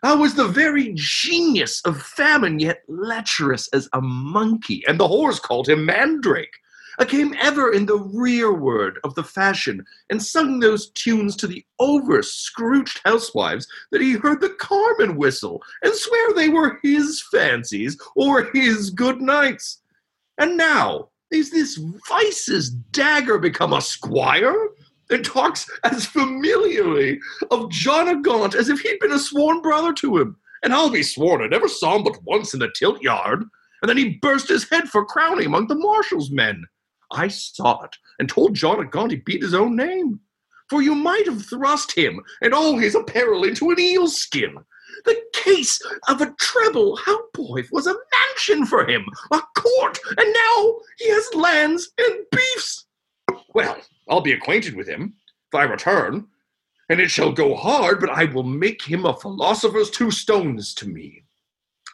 I 0.03 0.15
was 0.15 0.35
the 0.35 0.47
very 0.47 0.93
genius 0.95 1.81
of 1.85 2.01
famine, 2.01 2.61
yet 2.61 2.83
lecherous 2.87 3.69
as 3.73 3.89
a 3.93 4.01
monkey, 4.01 4.85
and 4.87 4.99
the 4.99 5.09
whores 5.09 5.43
called 5.43 5.69
him 5.69 5.85
Mandrake. 5.85 6.55
I 7.01 7.05
came 7.05 7.35
ever 7.41 7.73
in 7.73 7.87
the 7.87 7.99
rearward 7.99 8.99
of 9.05 9.15
the 9.15 9.25
fashion, 9.25 9.85
and 10.11 10.23
sung 10.23 10.59
those 10.59 10.91
tunes 10.91 11.37
to 11.37 11.47
the 11.47 11.65
over 11.79 12.23
scrooched 12.23 13.01
housewives 13.05 13.69
that 13.93 14.01
he 14.01 14.13
heard 14.13 14.41
the 14.41 14.51
carman 14.51 15.17
whistle, 15.17 15.63
and 15.83 15.95
swear 15.95 16.33
they 16.33 16.49
were 16.49 16.79
his 16.83 17.23
fancies 17.33 18.01
or 18.17 18.51
his 18.53 18.91
good 18.91 19.21
nights. 19.21 19.81
And 20.39 20.57
now 20.57 21.11
is 21.31 21.51
this 21.51 21.81
vice's 22.09 22.71
dagger 22.71 23.39
become 23.39 23.73
a 23.73 23.81
squire? 23.81 24.69
And 25.11 25.25
talks 25.25 25.67
as 25.85 26.05
familiarly 26.05 27.19
of 27.51 27.71
John 27.71 28.09
of 28.09 28.23
Gaunt 28.23 28.55
as 28.55 28.69
if 28.69 28.81
he'd 28.81 29.01
been 29.01 29.13
a 29.13 29.19
sworn 29.19 29.63
brother 29.63 29.95
to 29.95 30.19
him. 30.19 30.37
And 30.63 30.75
I'll 30.75 30.91
be 30.91 31.03
sworn 31.03 31.43
I 31.43 31.47
never 31.47 31.69
saw 31.69 31.97
him 31.97 32.05
but 32.05 32.23
once 32.25 32.53
in 32.53 32.61
the 32.61 32.71
tilt 32.75 33.01
yard. 33.01 33.43
And 33.81 33.89
then 33.89 33.97
he 33.97 34.19
burst 34.21 34.49
his 34.49 34.69
head 34.69 34.89
for 34.89 35.07
crowning 35.07 35.47
among 35.47 35.69
the 35.69 35.77
marshal's 35.77 36.31
men. 36.31 36.63
I 37.11 37.29
saw 37.29 37.83
it 37.85 37.97
and 38.19 38.29
told 38.29 38.55
John 38.55 38.81
of 38.81 38.91
Gaunt 38.91 39.13
he 39.13 39.19
beat 39.19 39.43
his 39.43 39.55
own 39.55 39.77
name. 39.77 40.21
For 40.69 40.83
you 40.83 40.95
might 40.95 41.25
have 41.27 41.47
thrust 41.47 41.93
him 41.93 42.21
and 42.43 42.53
all 42.53 42.77
his 42.77 42.95
apparel 42.95 43.45
into 43.45 43.71
an 43.71 43.81
eel 43.81 44.09
skin. 44.09 44.57
The 45.05 45.21
case 45.33 45.81
of 46.09 46.21
a 46.21 46.35
treble 46.39 46.97
housewife 46.97 47.69
was 47.73 47.87
a 47.87 47.95
mansion 47.95 48.67
for 48.67 48.87
him, 48.87 49.05
a 49.31 49.41
court, 49.57 49.99
and 50.17 50.33
now 50.33 50.77
he 50.99 51.09
has 51.11 51.35
lands 51.35 51.91
and 51.99 52.25
beefs. 52.31 52.87
Well, 53.55 53.79
I'll 54.09 54.21
be 54.21 54.33
acquainted 54.33 54.75
with 54.75 54.89
him 54.89 55.15
if 55.53 55.55
I 55.59 55.65
return, 55.65 56.27
and 56.89 57.01
it 57.01 57.11
shall 57.11 57.33
go 57.33 57.55
hard, 57.55 58.01
but 58.01 58.11
I 58.11 58.25
will 58.25 58.45
make 58.45 58.83
him 58.83 59.05
a 59.05 59.19
philosopher's 59.19 59.91
two 59.91 60.11
stones 60.11 60.75
to 60.75 60.89
me. 60.89 61.25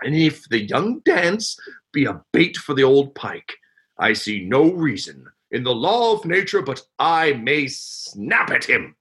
And 0.02 0.14
if 0.14 0.48
the 0.48 0.62
young 0.62 1.00
dance 1.00 1.58
be 1.92 2.04
a 2.04 2.20
bait 2.32 2.56
for 2.56 2.74
the 2.74 2.84
old 2.84 3.14
pike, 3.14 3.54
I 3.98 4.12
see 4.12 4.44
no 4.44 4.72
reason 4.72 5.26
in 5.54 5.62
the 5.62 5.74
law 5.74 6.12
of 6.12 6.24
nature 6.24 6.60
but 6.62 6.82
I 6.98 7.34
may 7.34 7.68
snap 7.68 8.50
at 8.50 8.64
him. 8.64 8.96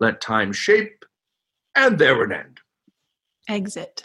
Let 0.00 0.20
time 0.20 0.52
shape, 0.52 1.04
and 1.76 1.98
there 1.98 2.22
an 2.22 2.32
end. 2.32 2.49
Exit. 3.48 4.04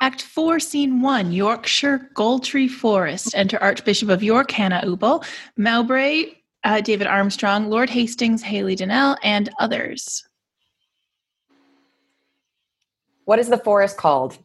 Act 0.00 0.22
4, 0.22 0.60
Scene 0.60 1.00
1 1.00 1.32
Yorkshire 1.32 2.10
Gaultree 2.14 2.68
Forest. 2.68 3.34
Enter 3.34 3.62
Archbishop 3.62 4.08
of 4.08 4.22
York, 4.22 4.50
Hannah 4.50 4.82
Ubel, 4.84 5.24
Mowbray, 5.56 6.32
uh, 6.64 6.80
David 6.80 7.06
Armstrong, 7.06 7.70
Lord 7.70 7.90
Hastings, 7.90 8.42
Haley 8.42 8.74
Donnell, 8.74 9.16
and 9.22 9.48
others. 9.60 10.26
What 13.24 13.38
is 13.38 13.48
the 13.48 13.58
forest 13.58 13.96
called? 13.96 14.38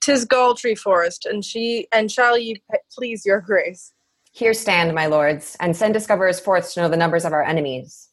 Tis 0.00 0.26
Gaultree 0.26 0.78
Forest, 0.78 1.24
and 1.24 1.44
she 1.44 1.88
and 1.90 2.12
shall 2.12 2.36
ye 2.36 2.56
p- 2.70 2.78
please 2.92 3.24
your 3.24 3.40
grace. 3.40 3.92
Here 4.32 4.52
stand, 4.52 4.94
my 4.94 5.06
lords, 5.06 5.56
and 5.60 5.74
send 5.76 5.94
discoverers 5.94 6.38
forth 6.38 6.72
to 6.74 6.82
know 6.82 6.88
the 6.88 6.96
numbers 6.96 7.24
of 7.24 7.32
our 7.32 7.42
enemies. 7.42 8.10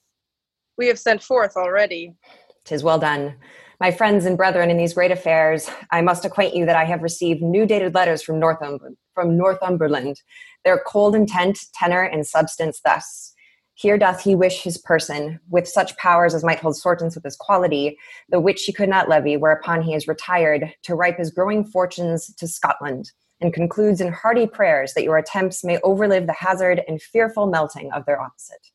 We 0.77 0.87
have 0.87 0.97
sent 0.97 1.21
forth 1.21 1.57
already. 1.57 2.15
Tis 2.63 2.83
well 2.83 2.99
done. 2.99 3.35
My 3.81 3.89
friends 3.89 4.25
and 4.25 4.37
brethren 4.37 4.69
in 4.69 4.77
these 4.77 4.93
great 4.93 5.09
affairs, 5.09 5.67
I 5.89 6.03
must 6.03 6.23
acquaint 6.23 6.55
you 6.55 6.67
that 6.67 6.75
I 6.75 6.85
have 6.85 7.01
received 7.01 7.41
new 7.41 7.65
dated 7.65 7.95
letters 7.95 8.21
from, 8.21 8.37
Northumber- 8.37 8.93
from 9.15 9.35
Northumberland. 9.35 10.21
Their 10.63 10.77
cold 10.85 11.15
intent, 11.15 11.57
tenor, 11.73 12.03
and 12.03 12.27
substance 12.27 12.79
thus. 12.85 13.33
Here 13.73 13.97
doth 13.97 14.21
he 14.21 14.35
wish 14.35 14.61
his 14.61 14.77
person, 14.77 15.39
with 15.49 15.67
such 15.67 15.97
powers 15.97 16.35
as 16.35 16.43
might 16.43 16.59
hold 16.59 16.77
sortance 16.77 17.15
with 17.15 17.23
his 17.23 17.35
quality, 17.35 17.97
the 18.29 18.39
which 18.39 18.65
he 18.65 18.71
could 18.71 18.87
not 18.87 19.09
levy, 19.09 19.35
whereupon 19.35 19.81
he 19.81 19.95
is 19.95 20.07
retired 20.07 20.75
to 20.83 20.93
ripe 20.93 21.17
his 21.17 21.31
growing 21.31 21.65
fortunes 21.65 22.31
to 22.35 22.47
Scotland, 22.47 23.09
and 23.39 23.51
concludes 23.51 23.99
in 23.99 24.13
hearty 24.13 24.45
prayers 24.45 24.93
that 24.93 25.03
your 25.03 25.17
attempts 25.17 25.63
may 25.63 25.79
overlive 25.79 26.27
the 26.27 26.33
hazard 26.33 26.83
and 26.87 27.01
fearful 27.01 27.47
melting 27.47 27.91
of 27.93 28.05
their 28.05 28.21
opposite. 28.21 28.67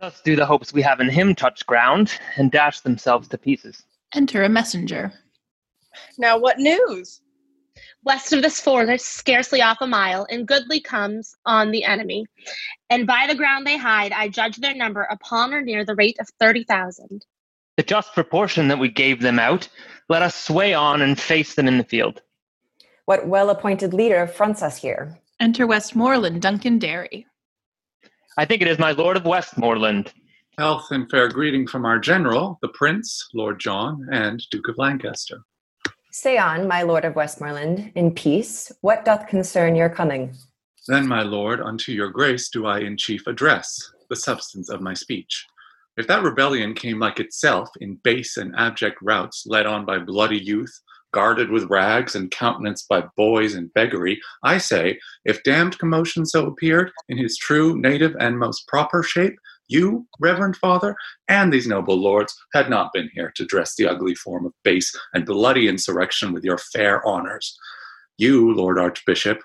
Thus 0.00 0.20
do 0.20 0.36
the 0.36 0.46
hopes 0.46 0.72
we 0.72 0.82
have 0.82 1.00
in 1.00 1.08
him 1.08 1.34
touch 1.34 1.64
ground 1.66 2.18
and 2.36 2.50
dash 2.50 2.80
themselves 2.80 3.28
to 3.28 3.38
pieces. 3.38 3.84
Enter 4.14 4.42
a 4.42 4.48
messenger. 4.48 5.12
Now, 6.18 6.38
what 6.38 6.58
news? 6.58 7.20
West 8.04 8.32
of 8.32 8.42
this 8.42 8.60
forest, 8.60 9.06
scarcely 9.06 9.62
off 9.62 9.78
a 9.80 9.86
mile, 9.86 10.26
and 10.30 10.46
goodly 10.46 10.78
comes 10.80 11.34
on 11.46 11.70
the 11.70 11.84
enemy. 11.84 12.26
And 12.90 13.06
by 13.06 13.26
the 13.26 13.34
ground 13.34 13.66
they 13.66 13.78
hide, 13.78 14.12
I 14.12 14.28
judge 14.28 14.56
their 14.56 14.74
number 14.74 15.02
upon 15.02 15.54
or 15.54 15.62
near 15.62 15.84
the 15.84 15.94
rate 15.94 16.16
of 16.20 16.28
thirty 16.38 16.64
thousand. 16.64 17.24
The 17.76 17.82
just 17.82 18.12
proportion 18.12 18.68
that 18.68 18.78
we 18.78 18.88
gave 18.88 19.20
them 19.20 19.38
out, 19.38 19.68
let 20.08 20.22
us 20.22 20.34
sway 20.34 20.74
on 20.74 21.02
and 21.02 21.18
face 21.18 21.54
them 21.54 21.66
in 21.66 21.78
the 21.78 21.84
field. 21.84 22.22
What 23.06 23.26
well 23.26 23.50
appointed 23.50 23.94
leader 23.94 24.26
fronts 24.26 24.62
us 24.62 24.76
here? 24.76 25.18
Enter 25.40 25.66
Westmoreland, 25.66 26.42
Duncan 26.42 26.78
Derry. 26.78 27.26
I 28.36 28.44
think 28.44 28.62
it 28.62 28.68
is 28.68 28.80
my 28.80 28.90
Lord 28.90 29.16
of 29.16 29.24
Westmoreland. 29.24 30.12
Health 30.58 30.88
and 30.90 31.08
fair 31.08 31.28
greeting 31.28 31.68
from 31.68 31.84
our 31.84 32.00
general, 32.00 32.58
the 32.62 32.68
Prince, 32.68 33.28
Lord 33.32 33.60
John, 33.60 34.08
and 34.10 34.42
Duke 34.50 34.66
of 34.68 34.76
Lancaster. 34.76 35.38
Say 36.10 36.36
on, 36.36 36.66
my 36.66 36.82
lord 36.82 37.04
of 37.04 37.14
Westmoreland, 37.14 37.92
in 37.94 38.12
peace, 38.12 38.72
what 38.80 39.04
doth 39.04 39.28
concern 39.28 39.76
your 39.76 39.88
coming? 39.88 40.34
Then, 40.88 41.06
my 41.06 41.22
lord, 41.22 41.60
unto 41.60 41.92
your 41.92 42.08
grace 42.08 42.48
do 42.48 42.66
I 42.66 42.80
in 42.80 42.96
chief 42.96 43.26
address 43.28 43.92
the 44.10 44.16
substance 44.16 44.68
of 44.68 44.80
my 44.80 44.94
speech. 44.94 45.46
If 45.96 46.08
that 46.08 46.24
rebellion 46.24 46.74
came 46.74 46.98
like 46.98 47.20
itself 47.20 47.68
in 47.80 48.00
base 48.02 48.36
and 48.36 48.52
abject 48.56 48.98
routs, 49.00 49.44
led 49.46 49.66
on 49.66 49.84
by 49.84 49.98
bloody 49.98 50.38
youth, 50.38 50.76
guarded 51.14 51.50
with 51.50 51.70
rags 51.70 52.16
and 52.16 52.30
countenanced 52.32 52.88
by 52.88 53.04
boys 53.16 53.54
and 53.54 53.72
beggary, 53.72 54.20
I 54.42 54.58
say, 54.58 54.98
if 55.24 55.44
damned 55.44 55.78
commotion 55.78 56.26
so 56.26 56.46
appeared 56.46 56.90
in 57.08 57.16
his 57.16 57.38
true, 57.38 57.80
native, 57.80 58.16
and 58.18 58.38
most 58.38 58.66
proper 58.66 59.04
shape, 59.04 59.36
you, 59.68 60.06
reverend 60.20 60.56
father, 60.56 60.96
and 61.28 61.52
these 61.52 61.68
noble 61.68 61.96
lords 61.96 62.36
had 62.52 62.68
not 62.68 62.92
been 62.92 63.08
here 63.14 63.32
to 63.36 63.46
dress 63.46 63.76
the 63.76 63.86
ugly 63.86 64.16
form 64.16 64.44
of 64.44 64.52
base 64.64 64.92
and 65.14 65.24
bloody 65.24 65.68
insurrection 65.68 66.32
with 66.32 66.44
your 66.44 66.58
fair 66.58 67.06
honors. 67.06 67.56
You, 68.18 68.52
Lord 68.52 68.78
Archbishop, 68.78 69.38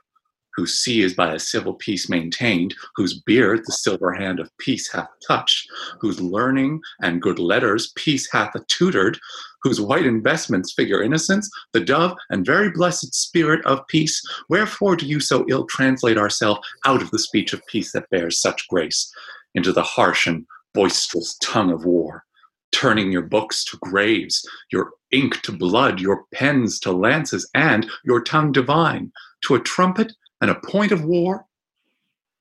whose 0.60 0.77
see 0.77 1.02
is 1.02 1.14
by 1.14 1.34
a 1.34 1.40
civil 1.40 1.73
peace 1.73 2.10
maintained, 2.10 2.76
whose 2.98 3.22
beard 3.22 3.61
the 3.65 3.72
silver 3.72 4.11
hand 4.11 4.41
of 4.41 4.52
peace 4.57 4.91
hath 4.91 5.07
touched, 5.26 5.69
whose 6.02 6.19
learning 6.19 6.81
and 7.02 7.22
good 7.22 7.40
letters 7.40 7.94
peace 7.95 8.30
hath 8.30 8.53
tutored, 8.68 9.18
whose 9.64 9.80
white 9.80 10.06
investments 10.06 10.73
figure 10.73 11.02
innocence, 11.02 11.49
the 11.72 11.80
dove 11.80 12.14
and 12.30 12.45
very 12.45 12.69
blessed 12.72 13.15
spirit 13.15 13.65
of 13.65 13.88
peace, 13.88 14.22
wherefore 14.49 14.98
do 14.98 15.06
you 15.06 15.22
so 15.22 15.45
ill 15.48 15.64
translate 15.65 16.18
ourselves 16.18 16.60
out 16.86 17.02
of 17.02 17.10
the 17.11 17.19
speech 17.19 17.53
of 17.53 17.65
peace 17.68 17.94
that 17.94 18.10
bears 18.10 18.41
such 18.41 18.68
grace 18.68 19.10
into 19.56 19.72
the 19.72 19.81
harsh 19.81 20.27
and 20.27 20.45
boisterous 20.73 21.38
tongue 21.41 21.72
of 21.72 21.86
war? 21.86 22.26
turning 22.72 23.11
your 23.11 23.23
books 23.23 23.64
to 23.65 23.77
graves, 23.77 24.48
your 24.72 24.91
ink 25.11 25.41
to 25.41 25.52
blood, 25.52 25.99
your 25.99 26.26
pens 26.34 26.80
to 26.80 26.91
lances, 26.91 27.49
and 27.56 27.90
your 28.06 28.22
tongue 28.22 28.52
divine 28.52 29.11
to 29.41 29.56
a 29.56 29.60
trumpet 29.60 30.14
and 30.41 30.52
a 30.52 30.56
point 30.56 30.91
of 30.91 31.03
war? 31.06 31.45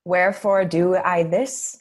Wherefore 0.04 0.64
do 0.64 0.96
I 0.96 1.24
this? 1.24 1.80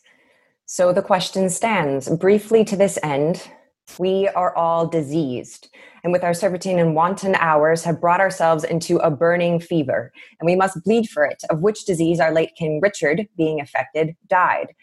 So 0.66 0.92
the 0.92 1.02
question 1.02 1.50
stands 1.50 2.10
briefly 2.10 2.66
to 2.66 2.76
this 2.76 3.00
end. 3.02 3.50
We 3.98 4.28
are 4.28 4.54
all 4.56 4.86
diseased, 4.86 5.70
and 6.04 6.12
with 6.12 6.24
our 6.24 6.34
serpentine 6.34 6.78
and 6.78 6.94
wanton 6.94 7.36
hours 7.36 7.86
have 7.86 8.02
brought 8.02 8.20
ourselves 8.20 8.66
into 8.66 8.98
a 8.98 9.10
burning 9.10 9.62
fever, 9.62 10.12
and 10.40 10.46
we 10.46 10.58
must 10.58 10.84
bleed 10.84 11.08
for 11.10 11.24
it, 11.24 11.42
of 11.50 11.62
which 11.62 11.86
disease 11.86 12.20
our 12.20 12.34
late 12.34 12.52
King 12.58 12.82
Richard, 12.82 13.28
being 13.38 13.62
affected, 13.62 14.18
died. 14.28 14.76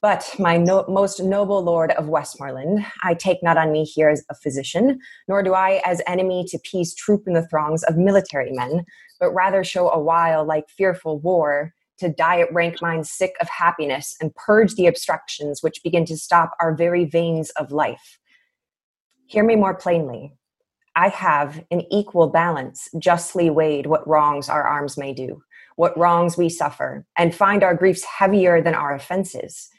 But, 0.00 0.34
my 0.40 0.56
no- 0.56 0.84
most 0.88 1.22
noble 1.22 1.62
lord 1.62 1.92
of 1.92 2.08
Westmoreland, 2.08 2.84
I 3.04 3.14
take 3.14 3.40
not 3.44 3.56
on 3.56 3.70
me 3.70 3.84
here 3.84 4.08
as 4.08 4.24
a 4.28 4.34
physician, 4.34 4.98
nor 5.28 5.44
do 5.44 5.54
I 5.54 5.80
as 5.84 6.02
enemy 6.08 6.44
to 6.48 6.58
peace 6.64 6.92
troop 6.92 7.22
in 7.28 7.34
the 7.34 7.46
throngs 7.46 7.84
of 7.84 7.96
military 7.96 8.50
men, 8.50 8.84
but 9.22 9.32
rather 9.32 9.62
show 9.62 9.88
a 9.88 10.00
while 10.00 10.44
like 10.44 10.68
fearful 10.68 11.20
war 11.20 11.72
to 11.96 12.08
diet 12.08 12.48
rank 12.50 12.82
minds 12.82 13.08
sick 13.08 13.36
of 13.40 13.48
happiness 13.48 14.16
and 14.20 14.34
purge 14.34 14.74
the 14.74 14.88
obstructions 14.88 15.62
which 15.62 15.80
begin 15.84 16.04
to 16.04 16.16
stop 16.16 16.56
our 16.58 16.74
very 16.74 17.04
veins 17.04 17.50
of 17.50 17.70
life. 17.70 18.18
Hear 19.26 19.44
me 19.44 19.54
more 19.54 19.76
plainly. 19.76 20.34
I 20.96 21.06
have, 21.08 21.64
in 21.70 21.86
equal 21.92 22.30
balance, 22.30 22.88
justly 22.98 23.48
weighed 23.48 23.86
what 23.86 24.06
wrongs 24.08 24.48
our 24.48 24.64
arms 24.64 24.98
may 24.98 25.14
do, 25.14 25.40
what 25.76 25.96
wrongs 25.96 26.36
we 26.36 26.48
suffer, 26.48 27.06
and 27.16 27.32
find 27.32 27.62
our 27.62 27.76
griefs 27.76 28.02
heavier 28.02 28.60
than 28.60 28.74
our 28.74 28.92
offenses. 28.92 29.70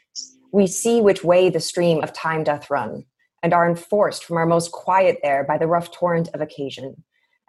We 0.52 0.66
see 0.66 1.02
which 1.02 1.22
way 1.22 1.50
the 1.50 1.60
stream 1.60 2.02
of 2.02 2.14
time 2.14 2.44
doth 2.44 2.70
run, 2.70 3.04
and 3.42 3.52
are 3.52 3.68
enforced 3.68 4.24
from 4.24 4.38
our 4.38 4.46
most 4.46 4.72
quiet 4.72 5.18
there 5.22 5.44
by 5.44 5.58
the 5.58 5.66
rough 5.66 5.90
torrent 5.90 6.30
of 6.32 6.40
occasion 6.40 7.04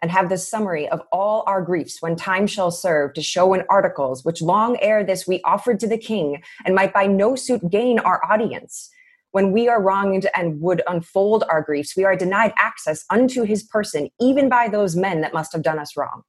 and 0.05 0.11
have 0.11 0.29
the 0.29 0.37
summary 0.37 0.87
of 0.89 1.01
all 1.11 1.43
our 1.47 1.63
griefs 1.63 1.99
when 1.99 2.15
time 2.15 2.45
shall 2.45 2.69
serve 2.69 3.11
to 3.11 3.23
show 3.23 3.55
in 3.55 3.63
articles 3.71 4.23
which 4.23 4.39
long 4.39 4.77
ere 4.79 5.03
this 5.03 5.25
we 5.25 5.41
offered 5.41 5.79
to 5.79 5.87
the 5.87 5.97
king 5.97 6.43
and 6.63 6.75
might 6.75 6.93
by 6.93 7.07
no 7.07 7.35
suit 7.35 7.71
gain 7.71 7.97
our 7.97 8.23
audience. 8.23 8.91
When 9.31 9.51
we 9.51 9.67
are 9.67 9.81
wronged 9.81 10.27
and 10.35 10.61
would 10.61 10.83
unfold 10.85 11.43
our 11.49 11.63
griefs 11.63 11.97
we 11.97 12.03
are 12.03 12.15
denied 12.15 12.53
access 12.55 13.03
unto 13.09 13.45
his 13.45 13.63
person 13.63 14.11
even 14.21 14.47
by 14.47 14.69
those 14.69 14.95
men 14.95 15.21
that 15.21 15.33
must 15.33 15.51
have 15.53 15.63
done 15.63 15.79
us 15.79 15.97
wrong. 15.97 16.21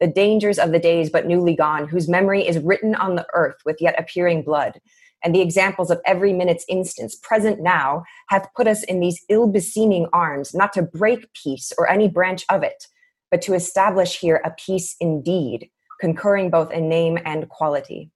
The 0.00 0.08
dangers 0.08 0.58
of 0.58 0.72
the 0.72 0.80
days 0.80 1.08
but 1.08 1.24
newly 1.24 1.54
gone 1.54 1.86
whose 1.86 2.08
memory 2.08 2.44
is 2.44 2.58
written 2.58 2.96
on 2.96 3.14
the 3.14 3.28
earth 3.32 3.58
with 3.64 3.76
yet 3.80 3.94
appearing 3.96 4.42
blood 4.42 4.80
and 5.22 5.32
the 5.32 5.40
examples 5.40 5.92
of 5.92 6.00
every 6.04 6.32
minute's 6.32 6.64
instance 6.68 7.14
present 7.14 7.60
now 7.60 8.02
hath 8.28 8.48
put 8.56 8.66
us 8.66 8.82
in 8.82 8.98
these 8.98 9.24
ill 9.28 9.46
beseeming 9.46 10.08
arms 10.12 10.52
not 10.52 10.72
to 10.72 10.82
break 10.82 11.32
peace 11.32 11.72
or 11.78 11.88
any 11.88 12.08
branch 12.08 12.44
of 12.50 12.64
it 12.64 12.88
but 13.34 13.42
to 13.42 13.54
establish 13.54 14.20
here 14.20 14.40
a 14.44 14.52
peace 14.52 14.94
indeed, 15.00 15.68
concurring 16.00 16.50
both 16.50 16.70
in 16.70 16.88
name 16.88 17.18
and 17.24 17.48
quality. 17.48 18.08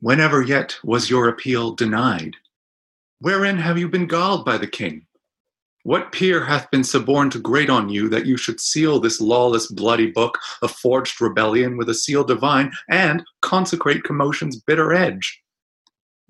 Whenever 0.00 0.40
yet 0.40 0.78
was 0.82 1.10
your 1.10 1.28
appeal 1.28 1.74
denied? 1.74 2.34
Wherein 3.18 3.58
have 3.58 3.76
you 3.76 3.90
been 3.90 4.06
galled 4.06 4.46
by 4.46 4.56
the 4.56 4.66
king? 4.66 5.04
What 5.82 6.12
peer 6.12 6.42
hath 6.46 6.70
been 6.70 6.82
suborned 6.82 7.32
to 7.32 7.38
grate 7.38 7.68
on 7.68 7.90
you 7.90 8.08
that 8.08 8.24
you 8.24 8.38
should 8.38 8.58
seal 8.58 9.00
this 9.00 9.20
lawless, 9.20 9.66
bloody 9.66 10.10
book 10.10 10.38
of 10.62 10.70
forged 10.70 11.20
rebellion 11.20 11.76
with 11.76 11.90
a 11.90 11.94
seal 11.94 12.24
divine 12.24 12.72
and 12.88 13.22
consecrate 13.42 14.02
commotion's 14.02 14.58
bitter 14.58 14.94
edge? 14.94 15.42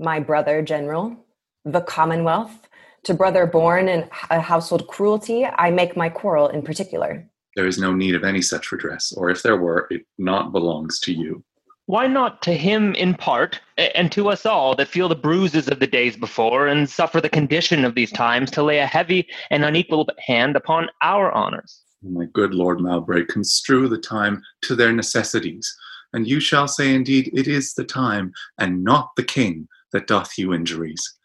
My 0.00 0.18
brother, 0.18 0.60
General, 0.60 1.16
the 1.64 1.82
Commonwealth, 1.82 2.66
to 3.04 3.14
brother 3.14 3.46
born 3.46 3.88
in 3.88 4.10
a 4.30 4.40
household 4.40 4.88
cruelty, 4.88 5.46
I 5.46 5.70
make 5.70 5.96
my 5.96 6.08
quarrel 6.08 6.48
in 6.48 6.62
particular. 6.62 7.30
There 7.56 7.66
is 7.66 7.78
no 7.78 7.94
need 7.94 8.14
of 8.14 8.24
any 8.24 8.42
such 8.42 8.72
redress, 8.72 9.12
or 9.12 9.30
if 9.30 9.42
there 9.42 9.56
were, 9.56 9.86
it 9.90 10.06
not 10.18 10.52
belongs 10.52 10.98
to 11.00 11.12
you. 11.12 11.44
Why 11.86 12.06
not 12.06 12.40
to 12.42 12.54
him 12.54 12.94
in 12.94 13.14
part, 13.14 13.60
and 13.76 14.10
to 14.12 14.30
us 14.30 14.46
all 14.46 14.74
that 14.76 14.88
feel 14.88 15.08
the 15.08 15.14
bruises 15.14 15.68
of 15.68 15.80
the 15.80 15.86
days 15.86 16.16
before 16.16 16.66
and 16.66 16.88
suffer 16.88 17.20
the 17.20 17.28
condition 17.28 17.84
of 17.84 17.94
these 17.94 18.10
times, 18.10 18.50
to 18.52 18.62
lay 18.62 18.78
a 18.78 18.86
heavy 18.86 19.28
and 19.50 19.64
unequal 19.64 20.08
hand 20.18 20.56
upon 20.56 20.88
our 21.02 21.30
honors? 21.32 21.82
Oh, 22.04 22.10
my 22.10 22.24
good 22.32 22.54
Lord 22.54 22.80
Mowbray, 22.80 23.26
construe 23.26 23.88
the 23.88 23.98
time 23.98 24.42
to 24.62 24.74
their 24.74 24.92
necessities, 24.92 25.76
and 26.14 26.26
you 26.26 26.40
shall 26.40 26.68
say 26.68 26.94
indeed 26.94 27.30
it 27.34 27.46
is 27.46 27.74
the 27.74 27.84
time, 27.84 28.32
and 28.58 28.82
not 28.82 29.10
the 29.16 29.24
king, 29.24 29.68
that 29.92 30.06
doth 30.06 30.38
you 30.38 30.54
injuries. 30.54 31.18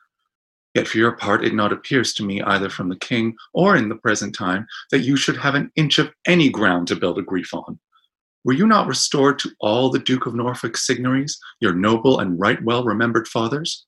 Yet 0.75 0.87
for 0.87 0.97
your 0.97 1.13
part, 1.13 1.43
it 1.43 1.53
not 1.53 1.73
appears 1.73 2.13
to 2.15 2.23
me, 2.23 2.41
either 2.41 2.69
from 2.69 2.89
the 2.89 2.95
king 2.95 3.35
or 3.53 3.75
in 3.75 3.89
the 3.89 3.95
present 3.95 4.35
time, 4.35 4.67
that 4.91 4.99
you 4.99 5.15
should 5.15 5.37
have 5.37 5.55
an 5.55 5.71
inch 5.75 5.97
of 5.97 6.11
any 6.27 6.49
ground 6.49 6.87
to 6.87 6.95
build 6.95 7.17
a 7.17 7.23
grief 7.23 7.53
on. 7.53 7.79
Were 8.43 8.53
you 8.53 8.67
not 8.67 8.87
restored 8.87 9.39
to 9.39 9.51
all 9.59 9.89
the 9.89 9.99
Duke 9.99 10.25
of 10.25 10.35
Norfolk's 10.35 10.85
signories, 10.85 11.39
your 11.59 11.73
noble 11.73 12.19
and 12.19 12.39
right 12.39 12.63
well 12.63 12.83
remembered 12.83 13.27
fathers? 13.27 13.85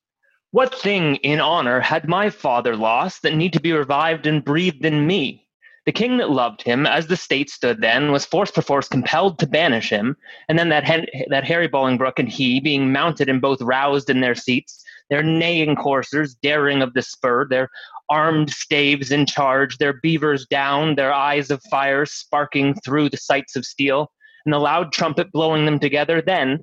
What 0.50 0.74
thing 0.74 1.16
in 1.16 1.40
honor 1.40 1.80
had 1.80 2.08
my 2.08 2.28
father 2.28 2.76
lost 2.76 3.22
that 3.22 3.34
need 3.34 3.54
to 3.54 3.60
be 3.60 3.72
revived 3.72 4.26
and 4.26 4.44
breathed 4.44 4.84
in 4.84 5.06
me? 5.06 5.46
The 5.86 5.92
king 5.92 6.18
that 6.18 6.30
loved 6.30 6.62
him, 6.62 6.86
as 6.86 7.06
the 7.06 7.16
state 7.16 7.50
stood 7.50 7.80
then, 7.80 8.12
was 8.12 8.24
force 8.24 8.50
perforce 8.50 8.86
compelled 8.86 9.38
to 9.38 9.46
banish 9.46 9.88
him, 9.88 10.16
and 10.48 10.58
then 10.58 10.68
that, 10.68 11.08
that 11.28 11.44
Harry 11.44 11.68
Bolingbroke 11.68 12.18
and 12.18 12.28
he, 12.28 12.60
being 12.60 12.92
mounted 12.92 13.28
and 13.28 13.40
both 13.40 13.60
roused 13.62 14.10
in 14.10 14.20
their 14.20 14.34
seats, 14.34 14.84
their 15.12 15.22
neighing 15.22 15.76
coursers, 15.76 16.34
daring 16.36 16.80
of 16.80 16.94
the 16.94 17.02
spur, 17.02 17.46
their 17.46 17.68
armed 18.08 18.48
staves 18.48 19.12
in 19.12 19.26
charge, 19.26 19.76
their 19.76 19.92
beavers 19.92 20.46
down, 20.46 20.94
their 20.94 21.12
eyes 21.12 21.50
of 21.50 21.62
fire 21.70 22.06
sparking 22.06 22.72
through 22.82 23.10
the 23.10 23.18
sights 23.18 23.54
of 23.54 23.66
steel, 23.66 24.10
and 24.46 24.54
the 24.54 24.58
loud 24.58 24.90
trumpet 24.90 25.30
blowing 25.30 25.66
them 25.66 25.78
together, 25.78 26.22
then, 26.22 26.60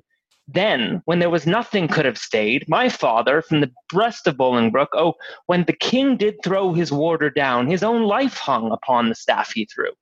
then, 0.48 1.00
when 1.04 1.20
there 1.20 1.30
was 1.30 1.46
nothing 1.46 1.86
could 1.86 2.04
have 2.04 2.18
stayed, 2.18 2.68
my 2.68 2.88
father, 2.88 3.40
from 3.40 3.60
the 3.60 3.70
breast 3.88 4.26
of 4.26 4.36
Bolingbroke, 4.36 4.94
oh, 4.94 5.14
when 5.46 5.62
the 5.62 5.72
king 5.72 6.16
did 6.16 6.34
throw 6.42 6.72
his 6.72 6.90
warder 6.90 7.30
down, 7.30 7.68
his 7.68 7.84
own 7.84 8.02
life 8.02 8.36
hung 8.36 8.72
upon 8.72 9.08
the 9.08 9.14
staff 9.14 9.52
he 9.52 9.64
threw. 9.64 9.92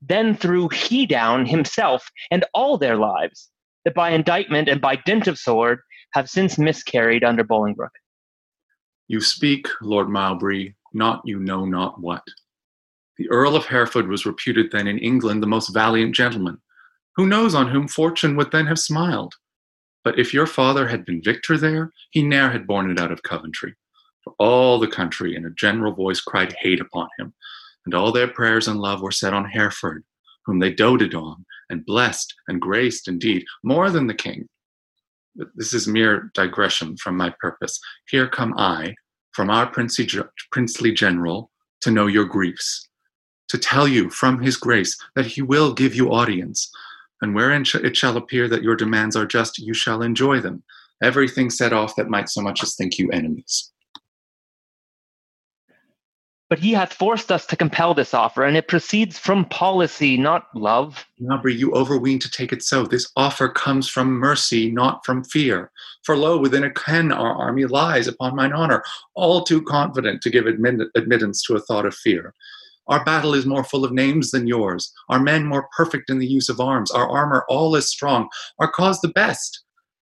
Then 0.00 0.34
threw 0.36 0.68
he 0.70 1.06
down 1.06 1.46
himself 1.46 2.10
and 2.32 2.44
all 2.52 2.78
their 2.78 2.96
lives, 2.96 3.48
that 3.84 3.94
by 3.94 4.10
indictment 4.10 4.68
and 4.68 4.80
by 4.80 4.96
dint 4.96 5.28
of 5.28 5.38
sword 5.38 5.78
have 6.12 6.28
since 6.28 6.58
miscarried 6.58 7.24
under 7.24 7.44
Bolingbroke. 7.44 7.90
You 9.08 9.20
speak, 9.20 9.66
Lord 9.80 10.08
Mowbray, 10.08 10.74
not 10.92 11.22
you 11.24 11.38
know 11.38 11.64
not 11.64 12.00
what. 12.00 12.22
The 13.18 13.28
Earl 13.30 13.56
of 13.56 13.66
Hereford 13.66 14.08
was 14.08 14.26
reputed 14.26 14.70
then 14.70 14.86
in 14.86 14.98
England 14.98 15.42
the 15.42 15.46
most 15.46 15.72
valiant 15.72 16.14
gentleman. 16.14 16.58
Who 17.16 17.26
knows 17.26 17.54
on 17.54 17.68
whom 17.68 17.88
fortune 17.88 18.36
would 18.36 18.50
then 18.52 18.66
have 18.66 18.78
smiled? 18.78 19.34
But 20.04 20.18
if 20.18 20.32
your 20.32 20.46
father 20.46 20.88
had 20.88 21.04
been 21.04 21.22
victor 21.22 21.56
there, 21.56 21.92
he 22.10 22.22
ne'er 22.22 22.50
had 22.50 22.66
borne 22.66 22.90
it 22.90 22.98
out 22.98 23.12
of 23.12 23.22
Coventry. 23.22 23.74
For 24.24 24.34
all 24.38 24.78
the 24.78 24.88
country 24.88 25.36
in 25.36 25.44
a 25.44 25.50
general 25.50 25.92
voice 25.92 26.20
cried 26.20 26.54
hate 26.60 26.80
upon 26.80 27.08
him, 27.18 27.34
and 27.84 27.94
all 27.94 28.12
their 28.12 28.28
prayers 28.28 28.68
and 28.68 28.80
love 28.80 29.02
were 29.02 29.10
set 29.10 29.34
on 29.34 29.44
Hereford, 29.44 30.04
whom 30.44 30.58
they 30.58 30.72
doted 30.72 31.14
on, 31.14 31.44
and 31.70 31.84
blessed 31.84 32.34
and 32.48 32.60
graced 32.60 33.08
indeed, 33.08 33.44
more 33.62 33.90
than 33.90 34.06
the 34.06 34.14
king, 34.14 34.48
this 35.54 35.72
is 35.72 35.86
mere 35.88 36.30
digression 36.34 36.96
from 36.96 37.16
my 37.16 37.34
purpose. 37.40 37.78
Here 38.08 38.28
come 38.28 38.54
I, 38.56 38.94
from 39.32 39.50
our 39.50 39.66
princely, 39.66 40.06
princely 40.50 40.92
general, 40.92 41.50
to 41.80 41.90
know 41.90 42.06
your 42.06 42.24
griefs, 42.24 42.88
to 43.48 43.58
tell 43.58 43.88
you 43.88 44.10
from 44.10 44.40
his 44.40 44.56
grace 44.56 44.96
that 45.16 45.26
he 45.26 45.42
will 45.42 45.72
give 45.72 45.94
you 45.94 46.12
audience. 46.12 46.70
And 47.20 47.34
wherein 47.34 47.64
it 47.74 47.96
shall 47.96 48.16
appear 48.16 48.48
that 48.48 48.62
your 48.62 48.76
demands 48.76 49.16
are 49.16 49.26
just, 49.26 49.58
you 49.58 49.74
shall 49.74 50.02
enjoy 50.02 50.40
them. 50.40 50.62
Everything 51.02 51.50
set 51.50 51.72
off 51.72 51.96
that 51.96 52.08
might 52.08 52.28
so 52.28 52.40
much 52.40 52.62
as 52.62 52.74
think 52.74 52.98
you 52.98 53.10
enemies. 53.10 53.71
But 56.52 56.58
he 56.58 56.74
hath 56.74 56.92
forced 56.92 57.32
us 57.32 57.46
to 57.46 57.56
compel 57.56 57.94
this 57.94 58.12
offer, 58.12 58.44
and 58.44 58.58
it 58.58 58.68
proceeds 58.68 59.18
from 59.18 59.46
policy, 59.46 60.18
not 60.18 60.54
love. 60.54 61.06
Mowbray, 61.18 61.54
you 61.54 61.70
overween 61.70 62.20
to 62.20 62.30
take 62.30 62.52
it 62.52 62.62
so. 62.62 62.84
This 62.84 63.10
offer 63.16 63.48
comes 63.48 63.88
from 63.88 64.18
mercy, 64.18 64.70
not 64.70 65.02
from 65.02 65.24
fear. 65.24 65.70
For 66.04 66.14
lo, 66.14 66.36
within 66.36 66.62
a 66.62 66.70
ken 66.70 67.10
our 67.10 67.32
army 67.32 67.64
lies 67.64 68.06
upon 68.06 68.36
mine 68.36 68.52
honor, 68.52 68.84
all 69.14 69.44
too 69.44 69.62
confident 69.62 70.20
to 70.20 70.28
give 70.28 70.44
admit- 70.46 70.90
admittance 70.94 71.42
to 71.44 71.56
a 71.56 71.58
thought 71.58 71.86
of 71.86 71.94
fear. 71.94 72.34
Our 72.86 73.02
battle 73.02 73.32
is 73.32 73.46
more 73.46 73.64
full 73.64 73.82
of 73.82 73.92
names 73.92 74.30
than 74.30 74.46
yours, 74.46 74.92
our 75.08 75.20
men 75.20 75.46
more 75.46 75.70
perfect 75.74 76.10
in 76.10 76.18
the 76.18 76.26
use 76.26 76.50
of 76.50 76.60
arms, 76.60 76.90
our 76.90 77.08
armor 77.08 77.46
all 77.48 77.76
as 77.76 77.88
strong, 77.88 78.28
our 78.58 78.70
cause 78.70 79.00
the 79.00 79.08
best. 79.08 79.64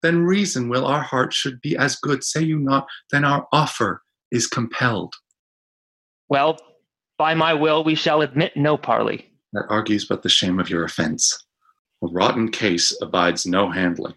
Then 0.04 0.22
reason 0.22 0.70
will 0.70 0.86
our 0.86 1.02
heart 1.02 1.34
should 1.34 1.60
be 1.62 1.76
as 1.76 1.96
good, 1.96 2.24
say 2.24 2.44
you 2.44 2.60
not, 2.60 2.86
then 3.10 3.26
our 3.26 3.48
offer 3.52 4.04
is 4.30 4.46
compelled. 4.46 5.16
Well, 6.30 6.58
by 7.18 7.34
my 7.34 7.54
will 7.54 7.84
we 7.84 7.96
shall 7.96 8.22
admit 8.22 8.56
no 8.56 8.78
parley. 8.78 9.32
That 9.54 9.66
argues 9.70 10.06
but 10.06 10.24
the 10.24 10.30
shame 10.30 10.60
of 10.60 10.70
your 10.70 10.84
offense. 10.84 11.46
A 12.04 12.08
rotten 12.08 12.52
case 12.52 12.96
abides 13.02 13.46
no 13.46 13.72
handling. 13.72 14.14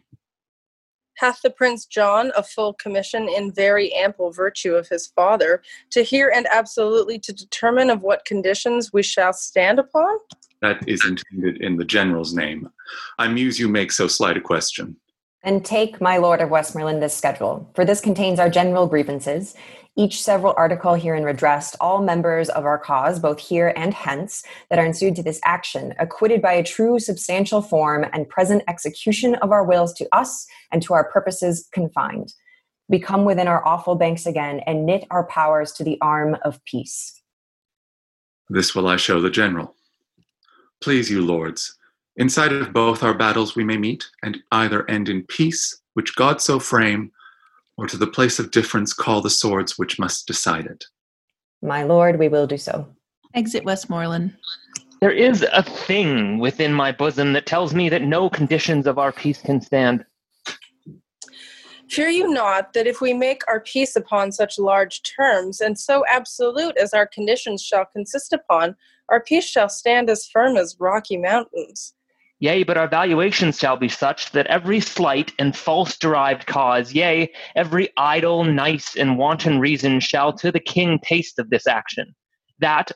Hath 1.16 1.43
the 1.43 1.51
Prince 1.51 1.85
John 1.85 2.32
a 2.35 2.43
full 2.43 2.73
commission 2.74 3.28
in 3.28 3.53
very 3.53 3.93
ample 3.93 4.32
virtue 4.32 4.74
of 4.74 4.89
his 4.89 5.09
father 5.09 5.62
to 5.91 6.03
hear 6.03 6.32
and 6.35 6.47
absolutely 6.51 7.19
to 7.19 7.32
determine 7.32 7.91
of 7.91 8.03
what 8.03 8.24
conditions 8.24 8.91
we 8.93 9.03
shall 9.03 9.35
stand 9.35 9.78
upon? 9.78 10.16
That 10.62 10.87
is 10.89 11.05
intended 11.05 11.62
in 11.62 11.77
the 11.77 11.85
general's 11.85 12.35
name. 12.35 12.70
I 13.19 13.28
muse 13.28 13.59
you 13.59 13.69
make 13.69 13.93
so 13.93 14.09
slight 14.09 14.39
a 14.39 14.41
question. 14.41 14.97
And 15.43 15.65
take, 15.65 16.01
my 16.01 16.19
lord 16.19 16.41
of 16.41 16.51
Westmoreland, 16.51 17.03
this 17.03 17.16
schedule, 17.16 17.70
for 17.74 17.85
this 17.85 18.01
contains 18.01 18.39
our 18.39 18.51
general 18.51 18.87
grievances, 18.87 19.55
each 19.97 20.23
several 20.23 20.55
article 20.57 20.95
herein 20.95 21.25
redressed, 21.25 21.77
all 21.81 22.01
members 22.03 22.49
of 22.49 22.65
our 22.65 22.79
cause, 22.79 23.19
both 23.19 23.39
here 23.39 23.73
and 23.77 23.93
hence, 23.93 24.45
that 24.69 24.79
are 24.79 24.87
ensued 24.87 25.17
to 25.17 25.23
this 25.23 25.41
action, 25.45 25.95
acquitted 25.99 26.41
by 26.41 26.53
a 26.53 26.62
true 26.62 26.99
substantial 26.99 27.61
form 27.61 28.07
and 28.12 28.29
present 28.29 28.62
execution 28.69 29.35
of 29.37 29.51
our 29.51 29.65
wills 29.65 29.93
to 29.95 30.09
us 30.12 30.47
and 30.71 30.83
to 30.83 30.95
our 30.95 31.11
purposes 31.11 31.69
confined. 31.73 32.33
We 32.89 32.99
come 32.99 33.25
within 33.25 33.49
our 33.49 33.67
awful 33.67 33.95
banks 33.95 34.27
again 34.27 34.61
and 34.61 34.87
knit 34.87 35.07
our 35.11 35.25
powers 35.27 35.73
to 35.73 35.85
the 35.85 35.99
arm 36.01 36.37
of 36.45 36.65
peace. 36.65 37.21
This 38.49 38.75
will 38.75 38.89
I 38.89 38.97
show 38.97 39.21
the 39.21 39.31
general. 39.31 39.77
Please 40.81 41.11
you, 41.11 41.25
lords, 41.25 41.77
inside 42.17 42.53
of 42.53 42.73
both 42.73 43.03
our 43.03 43.15
battles 43.15 43.55
we 43.55 43.65
may 43.65 43.77
meet, 43.77 44.09
and 44.23 44.39
either 44.51 44.89
end 44.91 45.09
in 45.09 45.25
peace, 45.25 45.81
which 45.95 46.17
God 46.17 46.41
so 46.41 46.59
frame, 46.59 47.12
or 47.81 47.86
to 47.86 47.97
the 47.97 48.07
place 48.07 48.39
of 48.39 48.51
difference 48.51 48.93
call 48.93 49.23
the 49.23 49.31
swords 49.31 49.78
which 49.78 49.98
must 49.98 50.27
decide 50.27 50.66
it. 50.66 50.85
My 51.62 51.82
lord, 51.82 52.19
we 52.19 52.28
will 52.28 52.47
do 52.47 52.59
so. 52.59 52.86
Exit 53.32 53.65
Westmoreland. 53.65 54.36
There 55.01 55.11
is 55.11 55.47
a 55.51 55.62
thing 55.62 56.39
within 56.39 56.74
my 56.74 56.93
bosom 56.93 57.32
that 57.32 57.47
tells 57.47 57.73
me 57.74 57.89
that 57.89 58.02
no 58.02 58.28
conditions 58.28 58.86
of 58.86 58.98
our 58.98 59.12
peace 59.12 59.40
can 59.40 59.62
stand. 59.62 60.05
Fear 61.89 62.11
you 62.11 62.31
not 62.31 62.74
that 62.74 62.86
if 62.86 63.01
we 63.01 63.15
make 63.15 63.40
our 63.48 63.61
peace 63.61 63.97
upon 63.97 64.31
such 64.31 64.59
large 64.59 65.01
terms, 65.02 65.62
and 65.62 65.78
so 65.78 66.05
absolute 66.07 66.77
as 66.77 66.93
our 66.93 67.07
conditions 67.07 67.62
shall 67.62 67.86
consist 67.86 68.35
upon, 68.35 68.77
our 69.09 69.23
peace 69.23 69.47
shall 69.47 69.70
stand 69.70 70.11
as 70.11 70.27
firm 70.27 70.59
as 70.59 70.77
rocky 70.78 71.16
mountains. 71.16 71.94
Yea, 72.43 72.62
but 72.62 72.79
our 72.79 72.89
valuations 72.89 73.59
shall 73.59 73.77
be 73.77 73.89
such 73.89 74.33
that 74.33 74.47
every 74.47 74.81
slight 74.81 75.31
and 75.39 75.55
false 75.55 75.99
derived 75.99 76.47
cause, 76.47 76.95
yea, 76.95 77.31
every 77.55 77.91
idle, 77.99 78.45
nice, 78.45 78.97
and 78.97 79.19
wanton 79.19 79.61
reason 79.61 80.01
shall 80.01 80.33
to 80.33 80.51
the 80.51 80.59
king 80.59 80.99
taste 81.05 81.39
of 81.39 81.51
this 81.51 81.67
action. 81.67 82.15
That, 82.59 82.93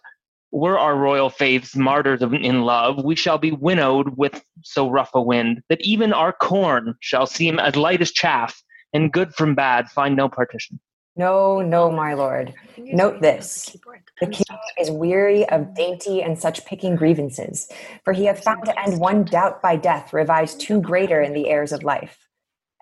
were 0.51 0.79
our 0.79 0.97
royal 0.97 1.29
faiths 1.29 1.77
martyrs 1.77 2.23
in 2.23 2.63
love, 2.63 3.05
we 3.05 3.17
shall 3.17 3.37
be 3.37 3.53
winnowed 3.53 4.17
with 4.17 4.43
so 4.63 4.89
rough 4.89 5.11
a 5.13 5.21
wind, 5.21 5.63
that 5.69 5.83
even 5.83 6.15
our 6.15 6.33
corn 6.33 6.95
shall 7.01 7.27
seem 7.27 7.59
as 7.59 7.77
light 7.77 8.01
as 8.01 8.13
chaff, 8.13 8.63
and 8.95 9.13
good 9.13 9.35
from 9.35 9.55
bad 9.55 9.91
find 9.91 10.17
no 10.17 10.29
partition. 10.29 10.81
No, 11.17 11.61
no, 11.61 11.91
my 11.91 12.15
lord. 12.15 12.55
Note 12.77 13.21
this 13.21 13.77
the 14.21 14.27
king 14.27 14.59
is 14.79 14.91
weary 14.91 15.49
of 15.49 15.75
dainty 15.75 16.23
and 16.23 16.39
such 16.39 16.65
picking 16.65 16.97
grievances, 16.97 17.69
for 18.05 18.13
he 18.13 18.25
hath 18.25 18.43
found 18.43 18.65
to 18.65 18.81
end 18.81 18.99
one 18.99 19.25
doubt 19.25 19.63
by 19.63 19.77
death 19.77 20.13
revives 20.13 20.55
two 20.55 20.81
greater 20.81 21.21
in 21.21 21.33
the 21.33 21.49
heirs 21.49 21.73
of 21.73 21.85
life. 21.85 22.29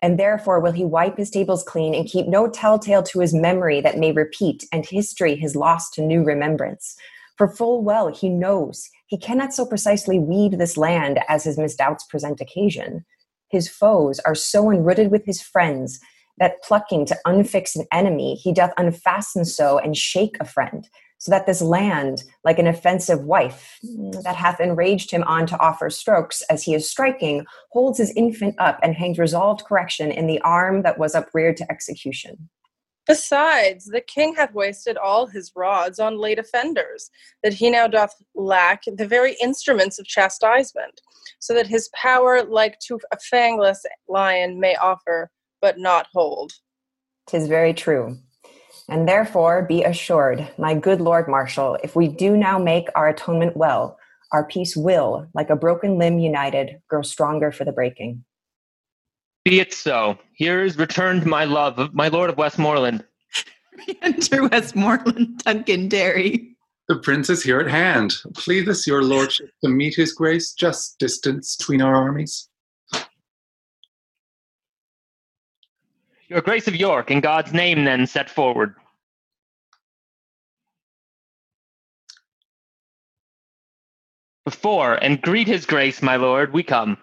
And 0.01 0.19
therefore 0.19 0.61
will 0.61 0.73
he 0.73 0.85
wipe 0.85 1.17
his 1.17 1.31
tables 1.31 1.63
clean 1.63 1.95
and 1.95 2.09
keep 2.09 2.27
no 2.27 2.49
telltale 2.49 3.03
to 3.05 3.21
his 3.21 3.35
memory 3.35 3.81
that 3.83 3.99
may 3.99 4.13
repeat, 4.13 4.65
and 4.73 4.85
history 4.85 5.37
his 5.37 5.55
loss 5.55 5.91
to 5.91 6.03
new 6.03 6.25
remembrance. 6.25 6.97
For 7.37 7.49
full 7.49 7.83
well 7.83 8.09
he 8.09 8.29
knows 8.29 8.89
he 9.07 9.19
cannot 9.19 9.53
so 9.53 9.67
precisely 9.67 10.19
weed 10.19 10.59
this 10.59 10.79
land 10.79 11.21
as 11.29 11.45
his 11.45 11.59
misdoubts 11.59 12.09
present 12.09 12.41
occasion. 12.41 13.05
His 13.51 13.69
foes 13.69 14.19
are 14.21 14.35
so 14.35 14.71
enrooted 14.71 15.11
with 15.11 15.27
his 15.27 15.43
friends 15.43 16.01
that 16.43 16.61
plucking 16.65 17.07
to 17.07 17.17
unfix 17.25 17.77
an 17.77 17.87
enemy, 17.93 18.35
he 18.35 18.53
doth 18.53 18.73
unfasten 18.77 19.45
so 19.45 19.79
and 19.79 19.97
shake 19.97 20.37
a 20.41 20.45
friend, 20.45 20.89
so 21.19 21.31
that 21.31 21.47
this 21.47 21.63
land, 21.63 22.25
like 22.43 22.59
an 22.59 22.67
offensive 22.67 23.21
wife, 23.21 23.79
that 24.25 24.35
hath 24.35 24.59
enraged 24.59 25.09
him 25.13 25.23
on 25.23 25.47
to 25.47 25.57
offer 25.61 25.89
strokes 25.89 26.43
as 26.51 26.65
he 26.65 26.75
is 26.75 26.91
striking, 26.91 27.47
holds 27.71 27.97
his 27.97 28.13
infant 28.17 28.57
up 28.59 28.81
and 28.83 28.97
hangs 28.97 29.21
resolved 29.21 29.65
correction 29.65 30.11
in 30.11 30.27
the 30.27 30.41
arm 30.41 30.83
that 30.83 30.99
was 30.99 31.15
upreared 31.15 31.57
to 31.57 31.71
execution. 31.71 32.49
Besides, 33.07 33.85
the 33.85 34.01
king 34.01 34.35
hath 34.35 34.53
wasted 34.53 34.97
all 34.97 35.27
his 35.27 35.53
rods 35.55 36.01
on 36.01 36.19
late 36.19 36.41
offenders, 36.41 37.09
that 37.45 37.55
he 37.55 37.71
now 37.71 37.87
doth 37.87 38.17
lack 38.35 38.83
the 38.87 39.07
very 39.07 39.37
instruments 39.41 40.01
of 40.01 40.07
chastisement, 40.07 41.01
so 41.39 41.55
that 41.55 41.69
his 41.69 41.89
power, 41.95 42.43
like 42.43 42.81
to 42.81 42.99
a 43.13 43.17
fangless 43.33 43.79
lion, 44.09 44.59
may 44.59 44.75
offer, 44.75 45.31
but 45.63 45.79
not 45.79 46.09
hold. 46.13 46.53
Tis 47.27 47.49
very 47.49 47.73
true. 47.73 48.19
And 48.89 49.09
therefore, 49.09 49.63
be 49.63 49.85
assured, 49.85 50.51
my 50.59 50.75
good 50.75 51.01
Lord 51.01 51.29
Marshal, 51.29 51.79
if 51.83 51.97
we 51.97 52.09
do 52.09 52.37
now 52.37 52.59
make 52.59 52.89
our 52.95 53.09
atonement 53.09 53.57
well, 53.57 53.97
our 54.33 54.45
peace 54.45 54.77
will, 54.77 55.29
like 55.35 55.49
a 55.49 55.57
broken 55.57 55.99
limb 55.99 56.19
united, 56.19 56.81
grow 56.89 57.03
stronger 57.03 57.53
for 57.53 57.65
the 57.65 57.73
breaking. 57.73 58.25
Be 59.45 59.61
it 59.61 59.73
so. 59.73 60.19
Here 60.35 60.65
is 60.65 60.77
returned 60.77 61.27
my 61.27 61.45
love, 61.45 61.95
my 61.95 62.09
lord 62.09 62.31
of 62.31 62.37
Westmoreland. 62.37 63.05
Enter 64.03 64.49
Westmoreland, 64.49 65.39
Duncan 65.45 65.89
Derry. 65.89 66.57
The 66.89 66.99
prince 66.99 67.31
is 67.31 67.43
here 67.43 67.61
at 67.61 67.69
hand. 67.69 68.17
Pleaseth 68.35 68.87
your 68.87 69.03
lordship 69.03 69.51
to 69.65 69.71
meet 69.71 69.95
his 69.95 70.13
grace, 70.13 70.53
just 70.53 70.99
distance 70.99 71.57
between 71.57 71.81
our 71.81 71.95
armies. 71.95 72.49
Your 76.33 76.41
Grace 76.41 76.67
of 76.67 76.75
York, 76.75 77.11
in 77.11 77.21
God's 77.21 77.53
name, 77.53 77.85
then 77.85 78.07
set 78.07 78.31
forward. 78.31 78.75
Before 84.47 84.95
and 84.95 85.21
greet 85.21 85.47
his 85.47 85.67
grace, 85.67 86.01
my 86.01 86.17
lord, 86.17 86.55
we 86.55 86.63
come. 86.63 86.97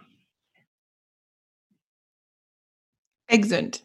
Exit. 3.29 3.83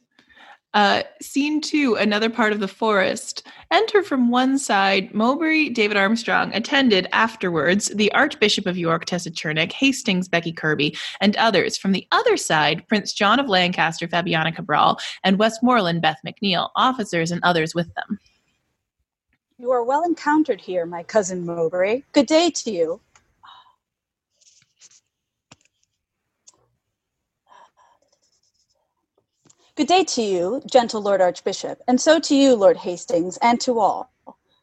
Uh, 0.74 1.04
scene 1.22 1.60
two, 1.60 1.94
another 1.94 2.28
part 2.28 2.52
of 2.52 2.58
the 2.58 2.66
forest. 2.68 3.46
Enter 3.70 4.02
from 4.02 4.28
one 4.28 4.58
side 4.58 5.14
Mowbray, 5.14 5.68
David 5.68 5.96
Armstrong, 5.96 6.52
attended 6.52 7.06
afterwards 7.12 7.86
the 7.94 8.12
Archbishop 8.12 8.66
of 8.66 8.76
York, 8.76 9.04
Tessa 9.04 9.30
Chernick, 9.30 9.70
Hastings, 9.70 10.28
Becky 10.28 10.52
Kirby, 10.52 10.96
and 11.20 11.36
others. 11.36 11.78
From 11.78 11.92
the 11.92 12.06
other 12.10 12.36
side, 12.36 12.86
Prince 12.88 13.12
John 13.12 13.38
of 13.38 13.48
Lancaster, 13.48 14.08
Fabiana 14.08 14.54
Cabral, 14.54 14.98
and 15.22 15.38
Westmoreland, 15.38 16.02
Beth 16.02 16.18
McNeil, 16.26 16.70
officers 16.74 17.30
and 17.30 17.42
others 17.44 17.72
with 17.72 17.94
them. 17.94 18.18
You 19.58 19.70
are 19.70 19.84
well 19.84 20.02
encountered 20.02 20.60
here, 20.60 20.84
my 20.86 21.04
cousin 21.04 21.46
Mowbray. 21.46 22.02
Good 22.12 22.26
day 22.26 22.50
to 22.50 22.70
you. 22.72 23.00
Good 29.76 29.88
day 29.88 30.04
to 30.04 30.22
you, 30.22 30.62
gentle 30.70 31.02
Lord 31.02 31.20
Archbishop, 31.20 31.82
and 31.88 32.00
so 32.00 32.20
to 32.20 32.36
you, 32.36 32.54
Lord 32.54 32.76
Hastings, 32.76 33.38
and 33.38 33.60
to 33.62 33.80
all. 33.80 34.12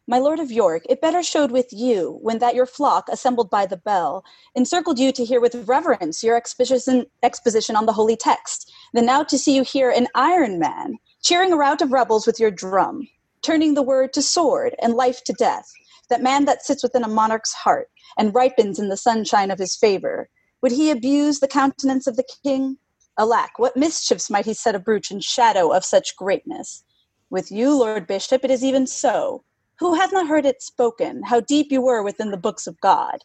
My 0.08 0.20
Lord 0.20 0.40
of 0.40 0.54
York, 0.54 0.84
it 0.88 1.02
better 1.02 1.22
showed 1.22 1.52
with 1.52 1.74
you 1.74 2.18
when 2.22 2.40
that 2.40 2.56
your 2.56 2.66
flock, 2.66 3.10
assembled 3.10 3.50
by 3.50 3.66
the 3.66 3.76
bell, 3.76 4.24
encircled 4.56 5.00
you 5.00 5.12
to 5.12 5.26
hear 5.26 5.42
with 5.42 5.68
reverence 5.68 6.24
your 6.24 6.38
exposition, 6.38 7.76
on 7.76 7.86
the 7.86 7.92
holy 7.92 8.16
text, 8.16 8.72
than 8.94 9.06
now 9.06 9.22
to 9.22 9.38
see 9.38 9.54
you 9.54 9.64
here 9.64 9.92
an 9.92 10.08
iron 10.16 10.60
man, 10.60 10.96
cheering 11.22 11.52
a 11.52 11.58
rout 11.58 11.82
of 11.82 11.92
rebels 11.92 12.26
with 12.26 12.40
your 12.40 12.50
drum, 12.50 13.06
turning 13.42 13.74
the 13.74 13.84
word 13.84 14.14
to 14.14 14.22
sword 14.22 14.78
and 14.82 14.94
life 14.94 15.26
to 15.26 15.34
death, 15.34 15.70
that 16.10 16.24
man 16.24 16.46
that 16.46 16.64
sits 16.64 16.84
within 16.84 17.04
a 17.04 17.10
monarch's 17.10 17.52
heart 17.52 17.90
and 18.18 18.34
ripens 18.34 18.80
in 18.80 18.88
the 18.88 18.96
sunshine 18.96 19.52
of 19.52 19.60
his 19.60 19.76
favor, 19.76 20.30
would 20.62 20.72
he 20.72 20.90
abuse 20.90 21.42
the 21.42 21.50
countenance 21.50 22.08
of 22.08 22.16
the 22.16 22.28
king? 22.46 22.78
Alack, 23.18 23.60
what 23.60 23.76
mischiefs 23.76 24.30
might 24.30 24.46
he 24.46 24.54
set 24.54 24.76
abroach 24.76 25.12
in 25.12 25.20
shadow 25.20 25.72
of 25.72 25.84
such 25.84 26.16
greatness? 26.16 26.84
With 27.30 27.52
you, 27.52 27.78
Lord 27.78 28.08
Bishop, 28.08 28.44
it 28.44 28.52
is 28.52 28.64
even 28.64 28.88
so. 28.88 29.44
Who 29.80 29.96
hath 29.96 30.14
not 30.14 30.28
heard 30.28 30.46
it 30.46 30.62
spoken, 30.62 31.24
how 31.24 31.42
deep 31.42 31.72
you 31.72 31.82
were 31.82 32.04
within 32.04 32.32
the 32.32 32.38
books 32.38 32.68
of 32.68 32.80
God? 32.82 33.20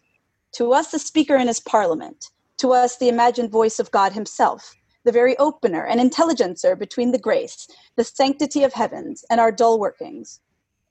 To 0.54 0.72
us, 0.72 0.90
the 0.90 0.98
speaker 0.98 1.36
in 1.36 1.48
his 1.48 1.60
parliament, 1.60 2.30
to 2.58 2.72
us, 2.72 2.96
the 2.96 3.08
imagined 3.08 3.50
voice 3.50 3.78
of 3.78 3.90
God 3.90 4.12
himself, 4.12 4.74
the 5.04 5.12
very 5.12 5.36
opener 5.38 5.84
and 5.84 6.00
intelligencer 6.00 6.74
between 6.74 7.12
the 7.12 7.18
grace, 7.18 7.68
the 7.96 8.04
sanctity 8.04 8.64
of 8.64 8.72
heavens, 8.72 9.24
and 9.30 9.40
our 9.40 9.52
dull 9.52 9.78
workings. 9.78 10.40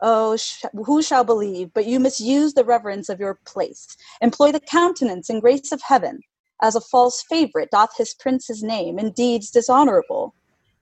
Oh, 0.01 0.37
sh- 0.37 0.63
who 0.85 1.01
shall 1.01 1.23
believe? 1.23 1.73
But 1.73 1.85
you 1.85 1.99
misuse 1.99 2.53
the 2.53 2.65
reverence 2.65 3.09
of 3.09 3.19
your 3.19 3.39
place. 3.45 3.97
Employ 4.21 4.51
the 4.51 4.59
countenance 4.59 5.29
and 5.29 5.41
grace 5.41 5.71
of 5.71 5.81
heaven. 5.81 6.21
As 6.61 6.75
a 6.75 6.81
false 6.81 7.21
favorite 7.21 7.71
doth 7.71 7.97
his 7.97 8.13
prince's 8.13 8.63
name 8.63 8.97
in 8.97 9.11
deeds 9.11 9.51
dishonorable. 9.51 10.33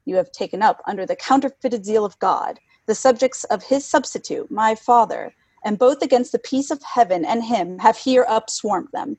You 0.06 0.16
have 0.18 0.32
taken 0.32 0.62
up 0.62 0.82
under 0.86 1.06
the 1.06 1.16
counterfeited 1.16 1.86
zeal 1.86 2.06
of 2.06 2.20
God 2.20 2.60
the 2.86 2.96
subjects 2.96 3.44
of 3.46 3.64
his 3.64 3.86
substitute, 3.86 4.52
my 4.52 4.76
father, 4.76 5.34
and 5.64 5.80
both 5.80 6.02
against 6.02 6.32
the 6.32 6.40
peace 6.40 6.72
of 6.72 6.84
heaven 6.84 7.24
and 7.24 7.44
him 7.44 7.80
have 7.80 7.98
here 7.98 8.26
upswarmed 8.28 8.92
them. 8.92 9.18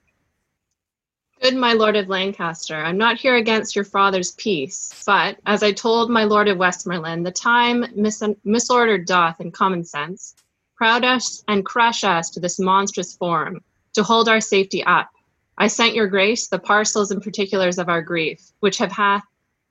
Good 1.40 1.56
my 1.56 1.72
lord 1.72 1.96
of 1.96 2.08
Lancaster, 2.08 2.76
I'm 2.76 2.96
not 2.96 3.18
here 3.18 3.36
against 3.36 3.74
your 3.74 3.84
father's 3.84 4.32
peace, 4.32 5.02
but, 5.04 5.38
as 5.46 5.62
I 5.62 5.72
told 5.72 6.10
my 6.10 6.24
lord 6.24 6.48
of 6.48 6.58
Westmoreland, 6.58 7.26
the 7.26 7.32
time 7.32 7.86
mis- 7.94 8.22
misordered 8.46 9.06
doth 9.06 9.40
in 9.40 9.50
common 9.50 9.84
sense, 9.84 10.36
crowd 10.76 11.04
us 11.04 11.42
and 11.48 11.64
crush 11.64 12.04
us 12.04 12.30
to 12.30 12.40
this 12.40 12.58
monstrous 12.58 13.16
form, 13.16 13.62
to 13.94 14.02
hold 14.02 14.28
our 14.28 14.40
safety 14.40 14.84
up. 14.84 15.10
I 15.56 15.68
sent 15.68 15.94
your 15.94 16.08
grace 16.08 16.48
the 16.48 16.58
parcels 16.58 17.10
and 17.10 17.22
particulars 17.22 17.78
of 17.78 17.88
our 17.88 18.02
grief, 18.02 18.40
which 18.60 18.78
have 18.78 18.92
hath 18.92 19.24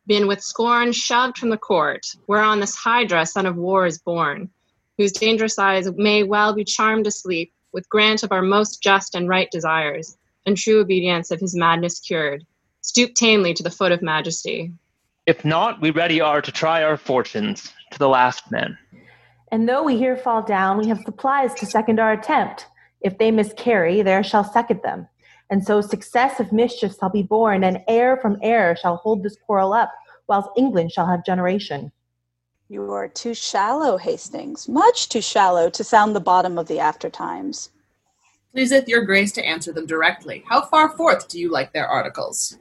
been 0.08 0.28
with 0.28 0.42
scorn 0.42 0.92
shoved 0.92 1.38
from 1.38 1.50
the 1.50 1.58
court, 1.58 2.06
whereon 2.28 2.60
this 2.60 2.76
Hydra, 2.76 3.26
son 3.26 3.46
of 3.46 3.56
war, 3.56 3.86
is 3.86 3.98
born, 3.98 4.50
whose 4.98 5.12
dangerous 5.12 5.60
eyes 5.60 5.90
may 5.96 6.24
well 6.24 6.54
be 6.54 6.64
charmed 6.64 7.08
asleep 7.08 7.54
with 7.74 7.90
grant 7.90 8.24
of 8.24 8.32
our 8.32 8.42
most 8.42 8.82
just 8.82 9.16
and 9.16 9.28
right 9.28 9.50
desires, 9.52 10.18
and 10.46 10.58
true 10.58 10.80
obedience 10.80 11.32
of 11.32 11.40
his 11.40 11.56
madness 11.56 12.00
cured. 12.00 12.46
Stoop 12.82 13.14
tamely 13.16 13.54
to 13.54 13.64
the 13.64 13.72
foot 13.72 13.92
of 13.92 14.02
majesty. 14.02 14.72
If 15.26 15.46
not, 15.46 15.82
we 15.82 15.90
ready 15.92 16.20
are 16.22 16.42
to 16.42 16.52
try 16.52 16.84
our 16.84 16.98
fortunes 16.98 17.74
to 17.92 18.00
the 18.00 18.10
last 18.10 18.52
man. 18.52 18.78
And 19.52 19.70
though 19.70 19.84
we 19.84 19.98
here 19.98 20.18
fall 20.18 20.42
down, 20.42 20.78
we 20.78 20.88
have 20.88 21.02
supplies 21.06 21.54
to 21.56 21.66
second 21.66 22.00
our 22.00 22.12
attempt. 22.12 22.68
If 23.02 23.18
they 23.18 23.32
miscarry, 23.32 24.02
there 24.02 24.24
shall 24.24 24.44
second 24.44 24.82
them. 24.84 25.08
And 25.54 25.64
so 25.64 25.82
success 25.82 26.40
of 26.40 26.52
mischief 26.52 26.96
shall 27.00 27.12
be 27.12 27.22
born, 27.22 27.64
and 27.64 27.84
heir 27.88 28.18
from 28.18 28.40
heir 28.42 28.76
shall 28.76 28.96
hold 28.96 29.22
this 29.22 29.38
quarrel 29.46 29.72
up, 29.72 29.92
whilst 30.28 30.50
England 30.58 30.92
shall 30.92 31.06
have 31.06 31.24
generation. 31.24 31.92
You 32.70 32.92
are 32.92 33.08
too 33.08 33.36
shallow, 33.36 33.98
Hastings, 33.98 34.68
much 34.68 35.10
too 35.10 35.22
shallow 35.22 35.70
to 35.70 35.84
sound 35.84 36.16
the 36.16 36.20
bottom 36.20 36.58
of 36.58 36.68
the 36.68 36.80
after 36.80 37.08
times. 37.08 37.70
Pleaseth 38.52 38.88
your 38.88 39.06
grace 39.06 39.32
to 39.34 39.46
answer 39.46 39.72
them 39.72 39.86
directly. 39.86 40.44
How 40.50 40.66
far 40.66 40.98
forth 40.98 41.28
do 41.28 41.40
you 41.40 41.52
like 41.52 41.72
their 41.72 41.88
articles? 41.88 42.58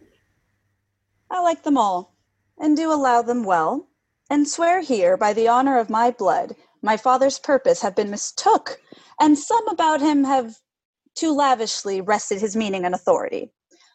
I 1.31 1.41
like 1.41 1.63
them 1.63 1.79
all, 1.79 2.15
and 2.59 2.77
do 2.77 2.93
allow 2.93 3.23
them 3.23 3.43
well, 3.43 3.89
and 4.29 4.47
swear 4.47 4.83
here 4.83 5.17
by 5.17 5.33
the 5.33 5.49
honor 5.49 5.79
of 5.79 5.89
my 5.89 6.11
blood, 6.11 6.57
my 6.83 6.99
father's 6.99 7.39
purpose 7.39 7.81
have 7.81 7.97
been 7.97 8.11
mistook, 8.11 8.79
and 9.19 9.39
some 9.39 9.67
about 9.69 10.03
him 10.03 10.25
have 10.25 10.59
too 11.15 11.33
lavishly 11.33 12.01
rested 12.01 12.41
his 12.41 12.57
meaning 12.57 12.85
and 12.85 12.95
authority. 12.95 13.53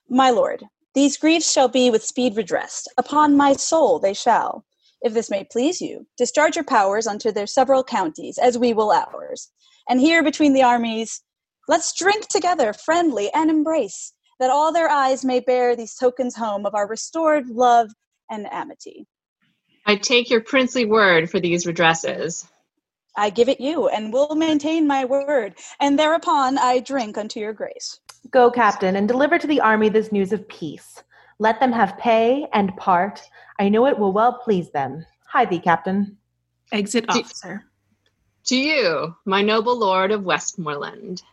My 0.09 0.29
lord, 0.29 0.63
these 0.95 1.17
griefs 1.17 1.51
shall 1.51 1.67
be 1.67 1.89
with 1.89 2.03
speed 2.03 2.37
redressed. 2.37 2.89
Upon 2.97 3.37
my 3.37 3.53
soul 3.53 3.99
they 3.99 4.13
shall. 4.13 4.65
If 5.01 5.13
this 5.13 5.29
may 5.29 5.45
please 5.51 5.81
you, 5.81 6.07
discharge 6.17 6.55
your 6.55 6.65
powers 6.65 7.07
unto 7.07 7.31
their 7.31 7.47
several 7.47 7.83
counties, 7.83 8.37
as 8.37 8.57
we 8.57 8.73
will 8.73 8.91
ours. 8.91 9.51
And 9.89 9.99
here 9.99 10.23
between 10.23 10.53
the 10.53 10.63
armies, 10.63 11.21
let's 11.67 11.93
drink 11.93 12.27
together, 12.27 12.73
friendly, 12.73 13.31
and 13.33 13.49
embrace, 13.49 14.13
that 14.39 14.49
all 14.49 14.73
their 14.73 14.89
eyes 14.89 15.23
may 15.23 15.39
bear 15.39 15.75
these 15.75 15.95
tokens 15.95 16.35
home 16.35 16.65
of 16.65 16.75
our 16.75 16.87
restored 16.87 17.47
love 17.49 17.91
and 18.29 18.51
amity. 18.51 19.05
I 19.85 19.95
take 19.95 20.29
your 20.29 20.41
princely 20.41 20.85
word 20.85 21.29
for 21.29 21.39
these 21.39 21.65
redresses. 21.65 22.45
I 23.17 23.31
give 23.31 23.49
it 23.49 23.59
you, 23.59 23.87
and 23.89 24.13
will 24.13 24.35
maintain 24.35 24.85
my 24.85 25.03
word, 25.03 25.55
and 25.79 25.97
thereupon 25.97 26.59
I 26.59 26.79
drink 26.79 27.17
unto 27.17 27.39
your 27.39 27.51
grace. 27.51 27.99
Go, 28.29 28.51
captain, 28.51 28.95
and 28.95 29.07
deliver 29.07 29.39
to 29.39 29.47
the 29.47 29.59
army 29.59 29.89
this 29.89 30.11
news 30.11 30.31
of 30.31 30.47
peace. 30.47 31.03
Let 31.39 31.59
them 31.59 31.71
have 31.71 31.97
pay 31.97 32.47
and 32.53 32.75
part. 32.77 33.21
I 33.59 33.69
know 33.69 33.87
it 33.87 33.97
will 33.97 34.13
well 34.13 34.33
please 34.43 34.69
them. 34.69 35.03
Hie 35.25 35.45
thee, 35.45 35.59
captain. 35.59 36.17
Exit 36.71 37.05
officer. 37.09 37.65
To 38.45 38.55
you, 38.55 39.15
my 39.25 39.41
noble 39.41 39.77
lord 39.77 40.11
of 40.11 40.23
Westmoreland. 40.23 41.23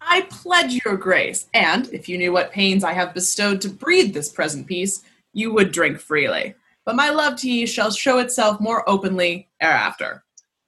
I 0.00 0.22
pledge 0.22 0.84
your 0.84 0.96
grace, 0.96 1.46
and 1.54 1.88
if 1.92 2.08
you 2.08 2.18
knew 2.18 2.32
what 2.32 2.50
pains 2.50 2.82
I 2.82 2.92
have 2.92 3.14
bestowed 3.14 3.60
to 3.62 3.68
breed 3.68 4.12
this 4.12 4.30
present 4.30 4.66
peace, 4.66 5.02
you 5.32 5.52
would 5.52 5.70
drink 5.70 6.00
freely. 6.00 6.54
But 6.84 6.96
my 6.96 7.10
love 7.10 7.36
to 7.36 7.50
ye 7.50 7.66
shall 7.66 7.90
show 7.90 8.18
itself 8.18 8.60
more 8.60 8.88
openly 8.88 9.48
hereafter. 9.60 10.23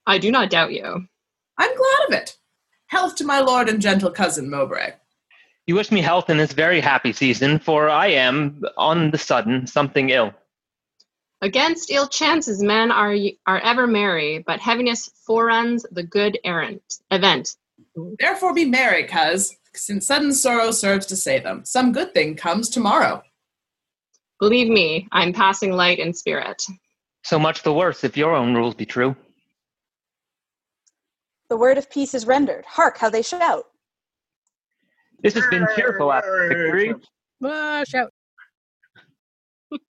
I 0.06 0.18
do 0.18 0.30
not 0.30 0.50
doubt 0.50 0.72
you. 0.72 1.06
I'm 1.58 1.76
glad 1.76 2.08
of 2.08 2.12
it. 2.14 2.36
Health 2.86 3.16
to 3.16 3.24
my 3.24 3.40
lord 3.40 3.68
and 3.68 3.80
gentle 3.82 4.10
cousin 4.10 4.48
Mowbray. 4.48 4.92
You 5.66 5.74
wish 5.74 5.90
me 5.90 6.00
health 6.00 6.30
in 6.30 6.36
this 6.36 6.52
very 6.52 6.80
happy 6.80 7.12
season, 7.12 7.58
for 7.58 7.90
I 7.90 8.08
am, 8.08 8.62
on 8.76 9.10
the 9.10 9.18
sudden, 9.18 9.66
something 9.66 10.10
ill. 10.10 10.32
Against 11.42 11.90
ill 11.90 12.06
chances 12.06 12.62
men 12.62 12.92
are 12.92 13.14
are 13.46 13.60
ever 13.60 13.86
merry, 13.86 14.44
but 14.46 14.60
heaviness 14.60 15.10
foreruns 15.26 15.84
the 15.90 16.04
good 16.04 16.38
errant 16.44 16.82
event. 17.10 17.56
Therefore 18.20 18.54
be 18.54 18.64
merry, 18.64 19.04
cuz, 19.04 19.54
since 19.74 20.06
sudden 20.06 20.32
sorrow 20.32 20.70
serves 20.70 21.06
to 21.06 21.16
save 21.16 21.42
them. 21.42 21.64
Some 21.64 21.92
good 21.92 22.14
thing 22.14 22.36
comes 22.36 22.68
tomorrow. 22.68 23.22
Believe 24.38 24.68
me, 24.68 25.08
I'm 25.12 25.32
passing 25.32 25.72
light 25.72 25.98
in 25.98 26.14
spirit. 26.14 26.62
So 27.22 27.38
much 27.38 27.62
the 27.62 27.72
worse 27.72 28.04
if 28.04 28.16
your 28.16 28.34
own 28.34 28.54
rules 28.54 28.74
be 28.74 28.86
true. 28.86 29.16
The 31.48 31.56
word 31.56 31.78
of 31.78 31.90
peace 31.90 32.14
is 32.14 32.26
rendered. 32.26 32.64
Hark 32.66 32.98
how 32.98 33.10
they 33.10 33.22
shout. 33.22 33.66
This 35.22 35.34
has 35.34 35.46
been 35.48 35.66
cheerful 35.74 36.12
after 36.12 36.48
victory. 36.48 36.94
Ah, 37.42 37.84
shout. 37.86 38.12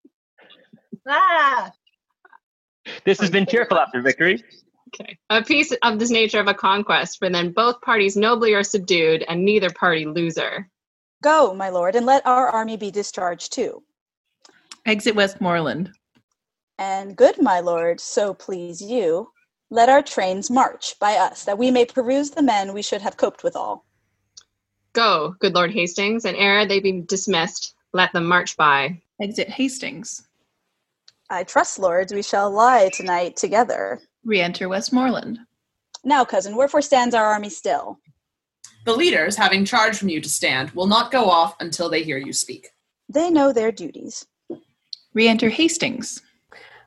ah! 1.09 1.73
This 3.05 3.21
has 3.21 3.31
been 3.31 3.47
cheerful 3.47 3.79
after 3.79 4.01
victory. 4.01 4.43
Okay. 4.89 5.19
A 5.31 5.43
piece 5.43 5.73
of 5.83 5.99
this 5.99 6.11
nature 6.11 6.41
of 6.41 6.47
a 6.47 6.55
conquest, 6.55 7.19
for 7.19 7.29
then 7.29 7.53
both 7.53 7.81
parties 7.81 8.17
nobly 8.17 8.55
are 8.55 8.63
subdued, 8.63 9.25
and 9.29 9.45
neither 9.45 9.71
party 9.71 10.07
loser. 10.07 10.71
Go, 11.23 11.55
my 11.55 11.71
lord, 11.71 11.97
and 11.97 12.07
let 12.07 12.27
our 12.27 12.49
army 12.49 12.77
be 12.77 12.91
discharged 12.91 13.53
too. 13.53 13.83
Exit 14.87 15.17
Westmoreland. 15.17 15.91
And 16.79 17.17
good, 17.17 17.43
my 17.43 17.61
lord, 17.61 18.01
so 18.01 18.35
please 18.35 18.81
you, 18.81 19.31
let 19.71 19.89
our 19.89 20.03
trains 20.03 20.51
march 20.51 20.95
by 21.01 21.15
us, 21.15 21.45
that 21.45 21.59
we 21.59 21.71
may 21.71 21.85
peruse 21.85 22.31
the 22.31 22.43
men 22.43 22.73
we 22.73 22.83
should 22.83 23.03
have 23.03 23.17
coped 23.17 23.43
withal. 23.43 23.85
Go, 24.93 25.35
good 25.41 25.55
Lord 25.55 25.73
Hastings, 25.73 26.25
and 26.25 26.37
ere 26.37 26.67
they 26.67 26.81
be 26.81 27.03
dismissed, 27.03 27.75
let 27.93 28.13
them 28.13 28.27
march 28.27 28.57
by. 28.57 29.03
Exit 29.21 29.49
Hastings. 29.49 30.27
I 31.29 31.43
trust, 31.43 31.79
lords, 31.79 32.13
we 32.13 32.23
shall 32.23 32.51
lie 32.51 32.91
tonight 32.93 33.37
together. 33.37 34.01
Re 34.25 34.41
enter 34.41 34.69
Westmoreland. 34.69 35.41
Now, 36.05 36.25
cousin, 36.25 36.57
wherefore 36.57 36.83
stands 36.83 37.15
our 37.15 37.25
army 37.25 37.51
still? 37.51 37.99
The 38.85 38.95
leaders, 38.95 39.37
having 39.37 39.65
charge 39.65 39.99
from 39.99 40.09
you 40.09 40.21
to 40.21 40.29
stand, 40.29 40.71
will 40.71 40.87
not 40.87 41.11
go 41.11 41.25
off 41.29 41.57
until 41.59 41.89
they 41.89 42.05
hear 42.05 42.19
you 42.19 42.33
speak. 42.33 42.69
They 43.09 43.31
know 43.31 43.53
their 43.53 43.73
duties. 43.73 44.27
Re 45.15 45.27
enter 45.27 45.49
Hastings. 45.49 46.23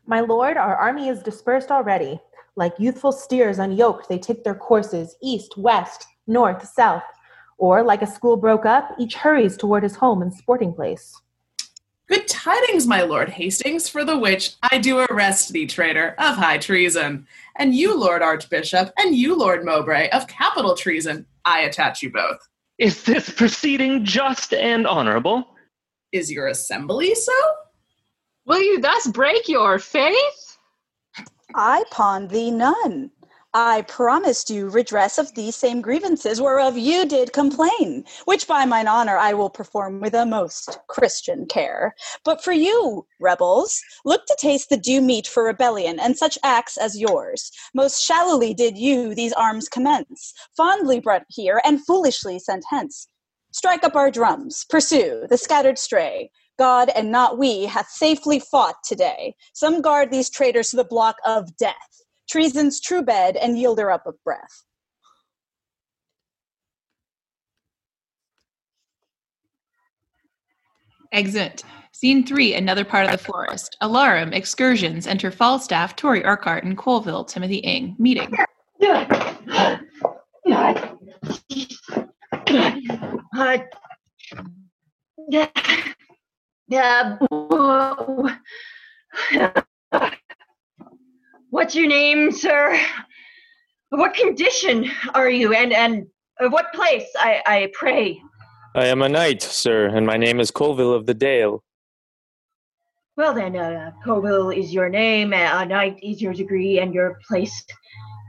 My 0.05 0.21
lord, 0.21 0.55
our 0.55 0.75
army 0.75 1.09
is 1.09 1.21
dispersed 1.21 1.71
already. 1.71 2.21
Like 2.59 2.73
youthful 2.77 3.13
steers 3.13 3.57
unyoked, 3.57 4.09
they 4.09 4.19
take 4.19 4.43
their 4.43 4.53
courses 4.53 5.15
east, 5.23 5.57
west, 5.57 6.05
north, 6.27 6.67
south. 6.67 7.03
Or, 7.57 7.83
like 7.83 8.01
a 8.01 8.07
school 8.07 8.35
broke 8.35 8.65
up, 8.65 8.91
each 8.99 9.15
hurries 9.15 9.55
toward 9.55 9.83
his 9.83 9.95
home 9.95 10.21
and 10.21 10.33
sporting 10.33 10.73
place. 10.73 11.15
Good 12.09 12.27
tidings, 12.27 12.85
my 12.85 13.03
lord 13.03 13.29
Hastings, 13.29 13.87
for 13.87 14.03
the 14.03 14.17
which 14.17 14.55
I 14.73 14.77
do 14.77 14.99
arrest 15.09 15.53
thee, 15.53 15.67
traitor, 15.67 16.15
of 16.19 16.35
high 16.35 16.57
treason. 16.57 17.25
And 17.55 17.73
you, 17.73 17.97
lord 17.97 18.21
archbishop, 18.21 18.91
and 18.97 19.15
you, 19.15 19.37
lord 19.37 19.63
Mowbray, 19.63 20.09
of 20.09 20.27
capital 20.27 20.75
treason. 20.75 21.25
I 21.45 21.61
attach 21.61 22.01
you 22.01 22.11
both. 22.11 22.39
Is 22.77 23.03
this 23.03 23.29
proceeding 23.29 24.03
just 24.03 24.53
and 24.53 24.85
honorable? 24.85 25.47
Is 26.11 26.29
your 26.29 26.47
assembly 26.47 27.15
so? 27.15 27.33
Will 28.45 28.61
you 28.61 28.81
thus 28.81 29.07
break 29.07 29.47
your 29.47 29.79
faith? 29.79 30.48
I 31.55 31.83
pawn 31.91 32.27
thee 32.27 32.51
none. 32.51 33.11
I 33.53 33.81
promised 33.81 34.51
you 34.51 34.69
redress 34.69 35.17
of 35.17 35.33
these 35.33 35.55
same 35.55 35.81
grievances 35.81 36.39
whereof 36.39 36.77
you 36.77 37.07
did 37.07 37.33
complain, 37.33 38.05
which 38.25 38.47
by 38.47 38.65
mine 38.65 38.87
honor 38.87 39.17
I 39.17 39.33
will 39.33 39.49
perform 39.49 40.01
with 40.01 40.13
a 40.13 40.27
most 40.27 40.77
Christian 40.87 41.47
care. 41.47 41.95
But 42.23 42.43
for 42.43 42.51
you, 42.51 43.07
rebels, 43.19 43.81
look 44.05 44.27
to 44.27 44.37
taste 44.39 44.69
the 44.69 44.77
due 44.77 45.01
meat 45.01 45.25
for 45.25 45.43
rebellion 45.43 45.99
and 45.99 46.15
such 46.15 46.37
acts 46.43 46.77
as 46.77 46.99
yours. 46.99 47.51
Most 47.73 48.03
shallowly 48.03 48.53
did 48.53 48.77
you 48.77 49.15
these 49.15 49.33
arms 49.33 49.67
commence, 49.67 50.35
fondly 50.55 50.99
brought 50.99 51.25
here 51.29 51.59
and 51.65 51.83
foolishly 51.83 52.37
sent 52.37 52.65
hence. 52.69 53.07
Strike 53.51 53.83
up 53.83 53.95
our 53.95 54.11
drums, 54.11 54.65
pursue 54.69 55.25
the 55.27 55.37
scattered 55.37 55.79
stray. 55.79 56.29
God 56.59 56.89
and 56.95 57.11
not 57.11 57.39
we 57.39 57.65
hath 57.65 57.89
safely 57.89 58.39
fought 58.39 58.75
today. 58.83 59.33
Some 59.53 59.81
guard 59.81 60.11
these 60.11 60.29
traitors 60.29 60.69
to 60.69 60.75
the 60.75 60.83
block 60.83 61.15
of 61.25 61.57
death 61.57 61.73
treason's 62.29 62.79
true 62.79 63.01
bed 63.01 63.35
and 63.35 63.57
yielder 63.57 63.93
up 63.93 64.05
of 64.05 64.15
breath. 64.23 64.63
Exit. 71.11 71.63
Scene 71.91 72.25
three, 72.25 72.53
another 72.53 72.85
part 72.85 73.05
of 73.05 73.11
the 73.11 73.17
forest. 73.17 73.75
Alarum, 73.81 74.31
excursions, 74.31 75.07
enter 75.07 75.31
Falstaff, 75.31 75.95
Tori 75.95 76.23
Urquhart, 76.23 76.63
and 76.63 76.77
Colville, 76.77 77.25
Timothy 77.25 77.57
Ing. 77.57 77.95
Meeting. 77.97 78.31
Yeah, 86.69 87.17
What's 91.49 91.73
your 91.73 91.87
name, 91.87 92.31
sir? 92.31 92.79
What 93.89 94.13
condition 94.13 94.91
are 95.15 95.31
you, 95.31 95.53
and 95.53 95.73
and 95.73 96.05
what 96.51 96.71
place? 96.73 97.07
I 97.17 97.41
I 97.47 97.71
pray. 97.73 98.21
I 98.75 98.85
am 98.85 99.01
a 99.01 99.09
knight, 99.09 99.41
sir, 99.41 99.87
and 99.87 100.05
my 100.05 100.15
name 100.15 100.39
is 100.39 100.51
Colville 100.51 100.93
of 100.93 101.07
the 101.07 101.15
Dale. 101.15 101.63
Well 103.17 103.33
then, 103.33 103.55
uh, 103.55 103.91
Colville 104.05 104.51
is 104.51 104.71
your 104.71 104.89
name, 104.89 105.33
a 105.33 105.65
knight 105.65 105.99
is 106.03 106.21
your 106.21 106.33
degree, 106.33 106.79
and 106.79 106.93
your 106.93 107.19
place, 107.27 107.65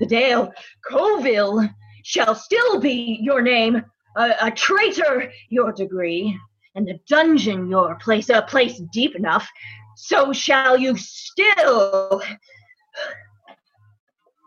the 0.01 0.07
Dale. 0.07 0.51
Colville 0.89 1.69
shall 2.05 2.35
still 2.35 2.81
be 2.81 3.19
your 3.21 3.43
name, 3.43 3.85
a, 4.17 4.33
a 4.41 4.51
traitor 4.51 5.31
your 5.51 5.73
degree, 5.73 6.41
and 6.75 6.87
the 6.87 6.99
dungeon 7.09 7.69
your 7.69 7.95
place, 7.97 8.31
uh, 8.31 8.35
a 8.35 8.43
place 8.43 8.81
deep 8.93 9.17
enough. 9.17 9.49
So 9.97 10.33
shall 10.33 10.79
you 10.79 10.97
still 10.97 12.23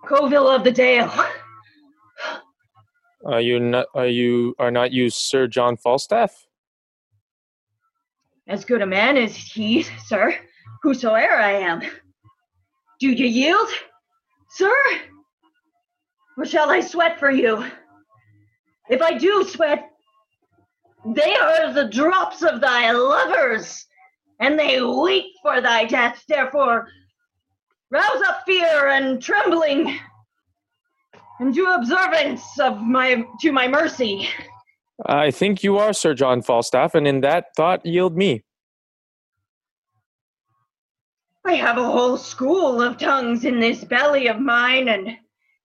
Colville 0.06 0.50
of 0.50 0.64
the 0.64 0.72
Dale. 0.72 1.12
Are 3.26 3.40
you 3.40 3.60
not? 3.60 3.88
Are 3.96 4.08
you 4.08 4.54
are 4.60 4.72
not 4.72 4.92
you 4.92 5.10
Sir 5.10 5.48
John 5.48 5.78
Falstaff? 5.78 6.46
As 8.48 8.66
good 8.66 8.82
a 8.82 8.86
man 8.86 9.16
as 9.16 9.36
he, 9.36 9.84
sir, 10.06 10.36
whosoe'er 10.84 11.40
I 11.40 11.52
am. 11.52 11.80
Do 13.00 13.08
you 13.08 13.26
yield, 13.26 13.70
sir? 14.50 14.76
Or 16.38 16.46
shall 16.46 16.70
I 16.70 16.82
sweat 16.82 17.18
for 17.18 17.32
you? 17.32 17.66
If 18.90 19.02
I 19.02 19.18
do 19.18 19.46
sweat, 19.46 19.90
they 21.06 21.36
are 21.36 21.74
the 21.74 21.90
drops 21.90 22.42
of 22.44 22.62
thy 22.62 22.92
lovers, 22.92 23.86
and 24.40 24.58
they 24.58 24.82
weep 24.82 25.26
for 25.42 25.62
thy 25.62 25.86
death. 25.86 26.24
Therefore, 26.28 26.88
rouse 27.92 28.22
up 28.28 28.44
fear 28.46 28.88
and 28.88 29.22
trembling 29.22 30.00
and 31.40 31.54
do 31.54 31.72
observance 31.72 32.60
of 32.60 32.82
my 32.82 33.26
to 33.42 33.52
my 33.52 33.68
mercy 33.68 34.28
I 35.06 35.32
think 35.32 35.64
you 35.64 35.78
are 35.78 35.92
Sir 35.92 36.14
John 36.14 36.42
Falstaff, 36.42 36.96
and 36.96 37.08
in 37.08 37.22
that 37.22 37.48
thought 37.56 37.86
yield 37.86 38.16
me. 38.16 38.44
i 41.46 41.56
have 41.56 41.78
a 41.78 41.84
whole 41.84 42.18
school 42.18 42.82
of 42.82 42.98
tongues 42.98 43.44
in 43.44 43.60
this 43.60 43.84
belly 43.84 44.28
of 44.28 44.40
mine 44.40 44.88
and 44.88 45.18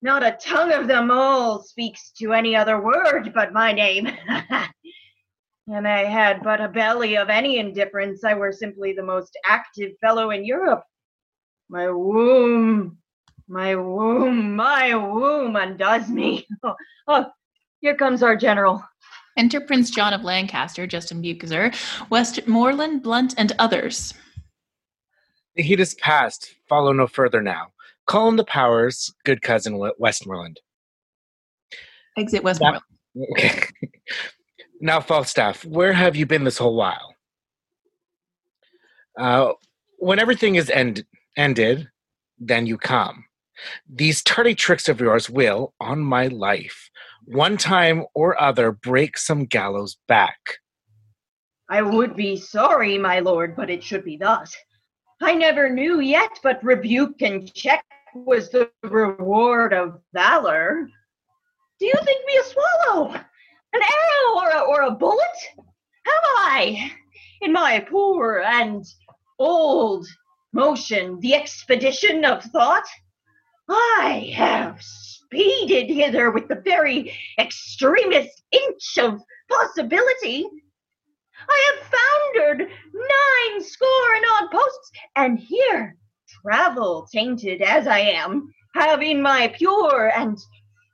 not 0.03 0.25
a 0.25 0.37
tongue 0.41 0.73
of 0.73 0.89
them 0.89 1.11
all 1.11 1.63
speaks 1.63 2.11
to 2.19 2.33
any 2.33 2.57
other 2.57 2.81
word 2.81 3.31
but 3.35 3.53
my 3.53 3.73
name 3.73 4.09
and 5.73 5.87
i 5.87 6.05
had 6.05 6.43
but 6.43 6.61
a 6.61 6.69
belly 6.69 7.17
of 7.17 7.29
any 7.29 7.59
indifference 7.59 8.25
i 8.25 8.35
were 8.35 8.53
simply 8.53 8.93
the 8.93 9.03
most 9.03 9.37
active 9.45 9.93
fellow 10.01 10.31
in 10.31 10.45
europe 10.45 10.83
my 11.71 11.91
womb, 11.91 12.97
my 13.47 13.77
womb, 13.77 14.57
my 14.57 14.95
womb 14.95 15.57
undoes 15.57 16.09
me. 16.09 16.47
Oh, 16.65 16.75
oh, 17.07 17.27
here 17.81 17.95
comes 17.95 18.23
our 18.23 18.37
general. 18.37 18.83
Enter 19.37 19.61
Prince 19.61 19.91
John 19.91 20.13
of 20.13 20.25
Lancaster, 20.25 20.87
Justin 20.87 21.23
Bukeser, 21.23 21.75
Westmoreland, 22.11 23.03
Blunt, 23.03 23.35
and 23.39 23.53
others. 23.59 24.15
The 25.55 25.63
heat 25.63 25.79
is 25.79 25.95
past. 25.95 26.55
Follow 26.69 26.93
no 26.93 27.07
further 27.07 27.41
now. 27.41 27.69
Call 28.07 28.29
in 28.29 28.37
the 28.37 28.45
powers, 28.45 29.15
good 29.25 29.43
cousin 29.43 29.79
Westmoreland. 29.99 30.61
Exit 32.17 32.43
Westmoreland. 32.43 32.83
Now, 33.15 33.27
okay. 33.33 33.65
now, 34.81 35.01
Falstaff, 35.01 35.65
where 35.65 35.93
have 35.93 36.17
you 36.17 36.27
been 36.27 36.45
this 36.45 36.59
whole 36.59 36.77
while? 36.77 37.15
Uh, 39.19 39.53
when 39.99 40.19
everything 40.19 40.55
is 40.55 40.71
ended, 40.71 41.07
ended, 41.37 41.89
then 42.39 42.67
you 42.67 42.79
come. 42.79 43.25
These 43.89 44.23
tardy 44.23 44.55
tricks 44.55 44.89
of 44.89 45.01
yours 45.01 45.29
will, 45.29 45.75
on 45.81 46.01
my 46.01 46.29
life, 46.29 46.91
one 47.25 47.57
time 47.57 48.05
or 48.15 48.41
other 48.41 48.71
break 48.71 49.19
some 49.19 49.45
gallows 49.45 49.99
back. 50.07 50.39
I 51.69 51.83
would 51.83 52.17
be 52.17 52.37
sorry, 52.37 52.97
my 52.97 53.21
lord, 53.21 53.57
but 53.57 53.69
it 53.69 53.83
should 53.83 54.05
be 54.05 54.17
thus. 54.17 54.57
I 55.21 55.35
never 55.35 55.69
knew 55.69 56.01
yet 56.01 56.39
but 56.43 56.63
rebuke 56.63 57.21
and 57.23 57.53
check 57.53 57.85
was 58.15 58.51
the 58.51 58.71
reward 58.85 59.73
of 59.73 60.01
valor. 60.15 60.89
Do 61.81 61.87
you 61.87 61.95
think 62.05 62.27
me 62.27 62.39
a 62.41 62.45
swallow, 62.45 63.21
an 63.73 63.83
arrow, 63.83 64.37
or 64.37 64.51
a, 64.51 64.61
or 64.61 64.83
a 64.83 64.91
bullet? 64.91 65.39
Have 65.57 66.25
I, 66.37 66.93
in 67.41 67.53
my 67.53 67.81
poor 67.81 68.43
and 68.45 68.85
old 69.39 70.07
motion, 70.53 71.21
the 71.21 71.35
expedition 71.35 72.25
of 72.25 72.43
thought. 72.45 72.87
I 73.69 74.33
have 74.35 74.79
speeded 74.81 75.91
hither 75.91 76.31
with 76.31 76.49
the 76.49 76.63
very 76.65 77.15
extremest 77.39 78.43
inch 78.51 78.99
of 78.99 79.21
possibility. 79.51 80.47
I 81.49 81.73
have 81.73 82.01
foundered 82.01 82.69
nine 82.95 83.63
score 83.63 84.15
and 84.15 84.25
odd 84.33 84.51
posts, 84.51 84.91
and 85.17 85.39
here, 85.39 85.97
travel 86.43 87.07
tainted 87.13 87.63
as 87.63 87.87
I 87.87 88.01
am, 88.01 88.53
have 88.75 89.03
in 89.03 89.23
my 89.23 89.49
pure 89.57 90.11
and 90.17 90.37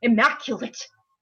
immaculate 0.02 0.76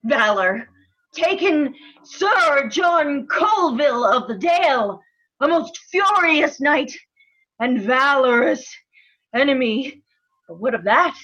valor 0.05 0.69
taken 1.12 1.74
Sir 2.05 2.68
John 2.68 3.26
Colville 3.26 4.05
of 4.05 4.28
the 4.28 4.36
Dale, 4.36 5.00
a 5.41 5.49
most 5.49 5.78
furious 5.91 6.60
knight 6.60 6.92
and 7.60 7.82
valorous 7.82 8.66
enemy. 9.34 10.02
But 10.49 10.58
what 10.58 10.74
of 10.74 10.84
that? 10.84 11.16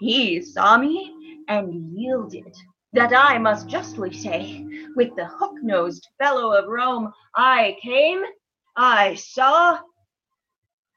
he 0.00 0.42
saw 0.42 0.76
me 0.76 1.12
and 1.48 1.96
yielded. 1.96 2.54
That 2.92 3.12
I 3.14 3.36
must 3.38 3.68
justly 3.68 4.12
say, 4.12 4.66
with 4.94 5.14
the 5.16 5.26
hook 5.26 5.52
nosed 5.62 6.08
fellow 6.18 6.52
of 6.52 6.68
Rome, 6.68 7.12
I 7.34 7.76
came, 7.82 8.22
I 8.76 9.16
saw, 9.16 9.80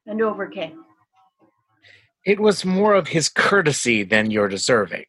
and 0.05 0.21
overcame. 0.21 0.85
It 2.25 2.39
was 2.39 2.63
more 2.63 2.93
of 2.93 3.07
his 3.07 3.27
courtesy 3.27 4.03
than 4.03 4.31
your 4.31 4.47
deserving. 4.47 5.05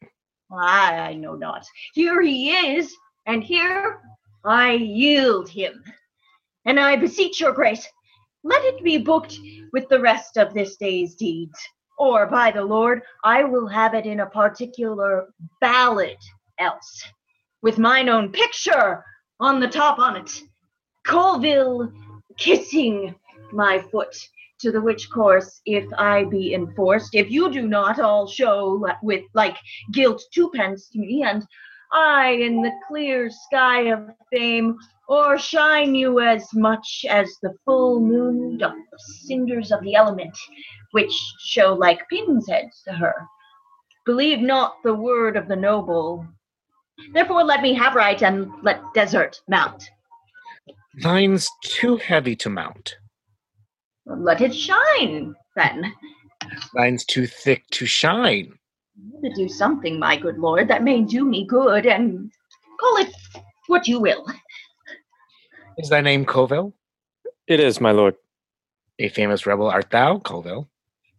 I, 0.53 0.97
I 0.97 1.13
know 1.13 1.35
not. 1.35 1.65
Here 1.93 2.21
he 2.21 2.51
is, 2.51 2.95
and 3.25 3.43
here 3.43 4.01
I 4.43 4.73
yield 4.73 5.49
him. 5.49 5.83
And 6.65 6.79
I 6.79 6.95
beseech 6.95 7.39
your 7.39 7.53
grace, 7.53 7.87
let 8.43 8.63
it 8.65 8.83
be 8.83 8.97
booked 8.97 9.37
with 9.71 9.87
the 9.89 9.99
rest 9.99 10.37
of 10.37 10.53
this 10.53 10.75
day's 10.77 11.15
deeds. 11.15 11.59
Or, 11.97 12.25
by 12.25 12.51
the 12.51 12.63
Lord, 12.63 13.03
I 13.23 13.43
will 13.43 13.67
have 13.67 13.93
it 13.93 14.05
in 14.05 14.21
a 14.21 14.25
particular 14.25 15.27
ballad 15.59 16.17
else, 16.57 17.03
with 17.61 17.77
mine 17.77 18.09
own 18.09 18.31
picture 18.31 19.03
on 19.39 19.59
the 19.59 19.67
top 19.67 19.99
on 19.99 20.15
it. 20.17 20.41
Colville 21.05 21.91
kissing 22.37 23.13
my 23.51 23.79
foot, 23.91 24.15
to 24.61 24.71
the 24.71 24.81
which 24.81 25.09
course, 25.09 25.61
if 25.65 25.85
I 25.97 26.23
be 26.25 26.53
enforced, 26.53 27.15
if 27.15 27.29
you 27.29 27.51
do 27.51 27.67
not, 27.67 27.99
I'll 27.99 28.27
show 28.27 28.85
with 29.01 29.23
like 29.33 29.57
guilt 29.91 30.23
twopence 30.33 30.89
to 30.89 30.99
me, 30.99 31.23
and 31.23 31.45
I 31.91 32.29
in 32.29 32.61
the 32.61 32.71
clear 32.87 33.29
sky 33.29 33.89
of 33.89 34.09
fame 34.31 34.77
or 35.07 35.37
shine 35.37 35.93
you 35.93 36.21
as 36.21 36.47
much 36.53 37.05
as 37.09 37.37
the 37.41 37.53
full 37.65 37.99
moon 37.99 38.57
doth 38.57 38.75
the 38.91 38.97
cinders 39.25 39.71
of 39.71 39.81
the 39.81 39.95
element, 39.95 40.37
which 40.91 41.11
show 41.41 41.73
like 41.73 42.07
pins' 42.09 42.49
heads 42.49 42.81
to 42.87 42.93
her. 42.93 43.13
believe 44.05 44.39
not 44.39 44.75
the 44.83 44.93
word 44.93 45.35
of 45.35 45.47
the 45.47 45.55
noble. 45.55 46.25
Therefore 47.13 47.43
let 47.43 47.61
me 47.61 47.73
have 47.73 47.95
right 47.95 48.21
and 48.21 48.51
let 48.63 48.81
desert 48.93 49.41
mount. 49.47 49.83
Thine's 51.01 51.49
too 51.63 51.97
heavy 51.97 52.35
to 52.37 52.49
mount. 52.49 52.95
Let 54.17 54.41
it 54.41 54.53
shine, 54.53 55.33
then. 55.55 55.93
Thine's 56.75 57.05
too 57.05 57.27
thick 57.27 57.65
to 57.71 57.85
shine. 57.85 58.53
To 59.23 59.33
do 59.35 59.47
something, 59.47 59.99
my 59.99 60.17
good 60.17 60.37
lord, 60.37 60.67
that 60.67 60.83
may 60.83 61.01
do 61.01 61.25
me 61.25 61.45
good, 61.45 61.85
and 61.85 62.31
call 62.79 62.97
it 62.97 63.13
what 63.67 63.87
you 63.87 63.99
will. 63.99 64.25
Is 65.77 65.89
thy 65.89 66.01
name 66.01 66.25
Colville? 66.25 66.73
It 67.47 67.59
is, 67.59 67.79
my 67.81 67.91
lord. 67.91 68.15
A 68.99 69.09
famous 69.09 69.45
rebel 69.45 69.67
art 69.67 69.89
thou, 69.89 70.19
Colville? 70.19 70.69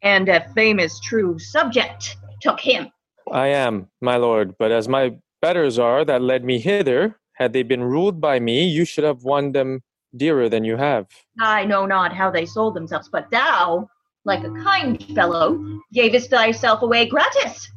And 0.02 0.28
a 0.28 0.48
famous 0.54 1.00
true 1.00 1.38
subject 1.38 2.16
took 2.40 2.60
him. 2.60 2.88
I 3.30 3.48
am, 3.48 3.88
my 4.00 4.16
lord, 4.16 4.56
but 4.58 4.70
as 4.70 4.88
my 4.88 5.16
betters 5.40 5.78
are 5.78 6.04
that 6.04 6.22
led 6.22 6.44
me 6.44 6.58
hither, 6.58 7.18
had 7.34 7.52
they 7.52 7.62
been 7.62 7.82
ruled 7.82 8.20
by 8.20 8.38
me, 8.38 8.66
you 8.66 8.84
should 8.84 9.04
have 9.04 9.22
won 9.22 9.52
them 9.52 9.80
dearer 10.16 10.48
than 10.48 10.64
you 10.64 10.76
have. 10.76 11.06
I 11.40 11.64
know 11.64 11.86
not 11.86 12.12
how 12.14 12.30
they 12.30 12.46
sold 12.46 12.74
themselves, 12.74 13.08
but 13.10 13.30
thou, 13.30 13.88
like 14.24 14.44
a 14.44 14.50
kind 14.50 15.02
fellow, 15.14 15.80
gavest 15.92 16.30
thyself 16.30 16.82
away 16.82 17.06
gratis, 17.06 17.70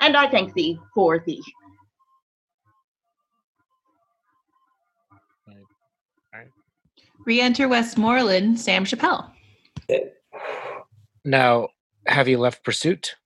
and 0.00 0.16
I 0.16 0.28
thank 0.28 0.54
thee 0.54 0.78
for 0.94 1.22
thee. 1.26 1.42
Re-enter 7.24 7.66
Westmoreland, 7.66 8.60
Sam 8.60 8.84
Chappelle. 8.84 9.32
Now, 11.24 11.68
have 12.06 12.28
you 12.28 12.38
left 12.38 12.64
pursuit? 12.64 13.16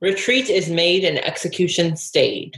Retreat 0.00 0.48
is 0.48 0.70
made 0.70 1.04
and 1.04 1.18
execution 1.18 1.96
stayed. 1.96 2.56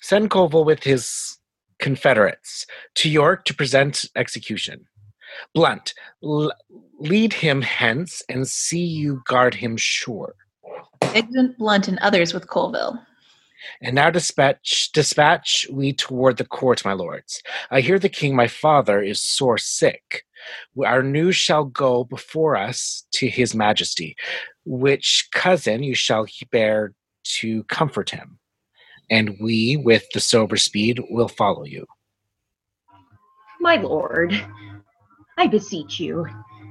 Send 0.00 0.30
Colville 0.30 0.64
with 0.64 0.82
his 0.82 1.37
confederates 1.78 2.66
to 2.96 3.08
York 3.08 3.44
to 3.44 3.54
present 3.54 4.04
execution. 4.16 4.86
Blunt, 5.54 5.94
l- 6.22 6.52
lead 6.98 7.32
him 7.32 7.62
hence 7.62 8.22
and 8.28 8.48
see 8.48 8.84
you 8.84 9.22
guard 9.26 9.54
him 9.54 9.76
sure. 9.76 10.34
Exeunt 11.14 11.56
Blunt 11.58 11.88
and 11.88 11.98
others 11.98 12.34
with 12.34 12.48
Colville. 12.48 12.98
And 13.82 13.94
now 13.94 14.10
dispatch 14.10 14.90
dispatch 14.92 15.66
we 15.72 15.92
toward 15.92 16.36
the 16.36 16.44
court, 16.44 16.84
my 16.84 16.92
lords. 16.92 17.42
I 17.70 17.80
hear 17.80 17.98
the 17.98 18.08
king, 18.08 18.34
my 18.36 18.46
father, 18.46 19.02
is 19.02 19.20
sore 19.20 19.58
sick. 19.58 20.24
Our 20.84 21.02
news 21.02 21.36
shall 21.36 21.64
go 21.64 22.04
before 22.04 22.56
us 22.56 23.04
to 23.12 23.28
his 23.28 23.54
majesty, 23.54 24.16
which 24.64 25.28
cousin 25.32 25.82
you 25.82 25.94
shall 25.94 26.26
bear 26.52 26.94
to 27.40 27.64
comfort 27.64 28.10
him. 28.10 28.37
And 29.10 29.36
we, 29.40 29.76
with 29.76 30.06
the 30.12 30.20
sober 30.20 30.56
speed, 30.56 31.00
will 31.10 31.28
follow 31.28 31.64
you. 31.64 31.86
My 33.60 33.76
lord, 33.76 34.40
I 35.36 35.46
beseech 35.46 35.98
you, 35.98 36.26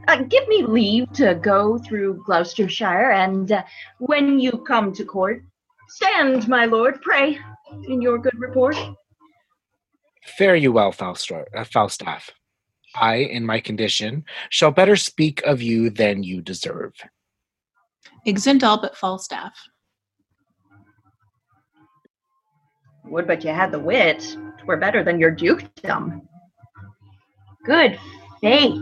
uh, 0.08 0.24
give 0.24 0.48
me 0.48 0.64
leave 0.64 1.12
to 1.14 1.36
go 1.36 1.78
through 1.78 2.24
Gloucestershire, 2.26 3.12
and 3.12 3.52
uh, 3.52 3.64
when 4.00 4.40
you 4.40 4.52
come 4.52 4.94
to 4.94 5.04
court, 5.04 5.44
stand, 5.90 6.48
my 6.48 6.66
lord, 6.66 7.02
pray, 7.02 7.40
in 7.88 8.02
your 8.02 8.18
good 8.18 8.38
report. 8.40 8.78
Fare 10.38 10.56
you 10.56 10.72
well, 10.72 10.94
uh, 11.00 11.64
Falstaff. 11.66 12.30
I, 12.96 13.16
in 13.16 13.46
my 13.46 13.60
condition, 13.60 14.24
shall 14.50 14.72
better 14.72 14.96
speak 14.96 15.42
of 15.44 15.62
you 15.62 15.90
than 15.90 16.24
you 16.24 16.42
deserve. 16.42 16.94
Exeunt 18.26 18.64
all 18.64 18.82
but 18.82 18.98
Falstaff. 18.98 19.54
Would 23.10 23.28
but 23.28 23.44
you 23.44 23.52
had 23.52 23.72
the 23.72 23.80
wit, 23.80 24.38
twere 24.60 24.78
better 24.78 25.04
than 25.04 25.20
your 25.20 25.32
dukedom. 25.32 26.28
Good 27.66 27.98
faith, 28.42 28.82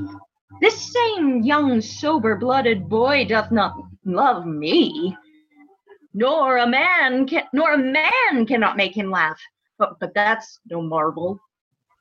this 0.61 0.93
same 0.93 1.43
young 1.43 1.81
sober-blooded 1.81 2.87
boy 2.87 3.25
doth 3.25 3.51
not 3.51 3.75
love 4.05 4.45
me, 4.45 5.15
nor 6.13 6.57
a 6.57 6.67
man 6.67 7.27
can, 7.27 7.43
nor 7.53 7.73
a 7.73 7.77
man 7.77 8.45
cannot 8.45 8.77
make 8.77 8.95
him 8.95 9.11
laugh. 9.11 9.39
But 9.77 9.99
but 9.99 10.13
that's 10.13 10.59
no 10.69 10.81
marvel. 10.81 11.39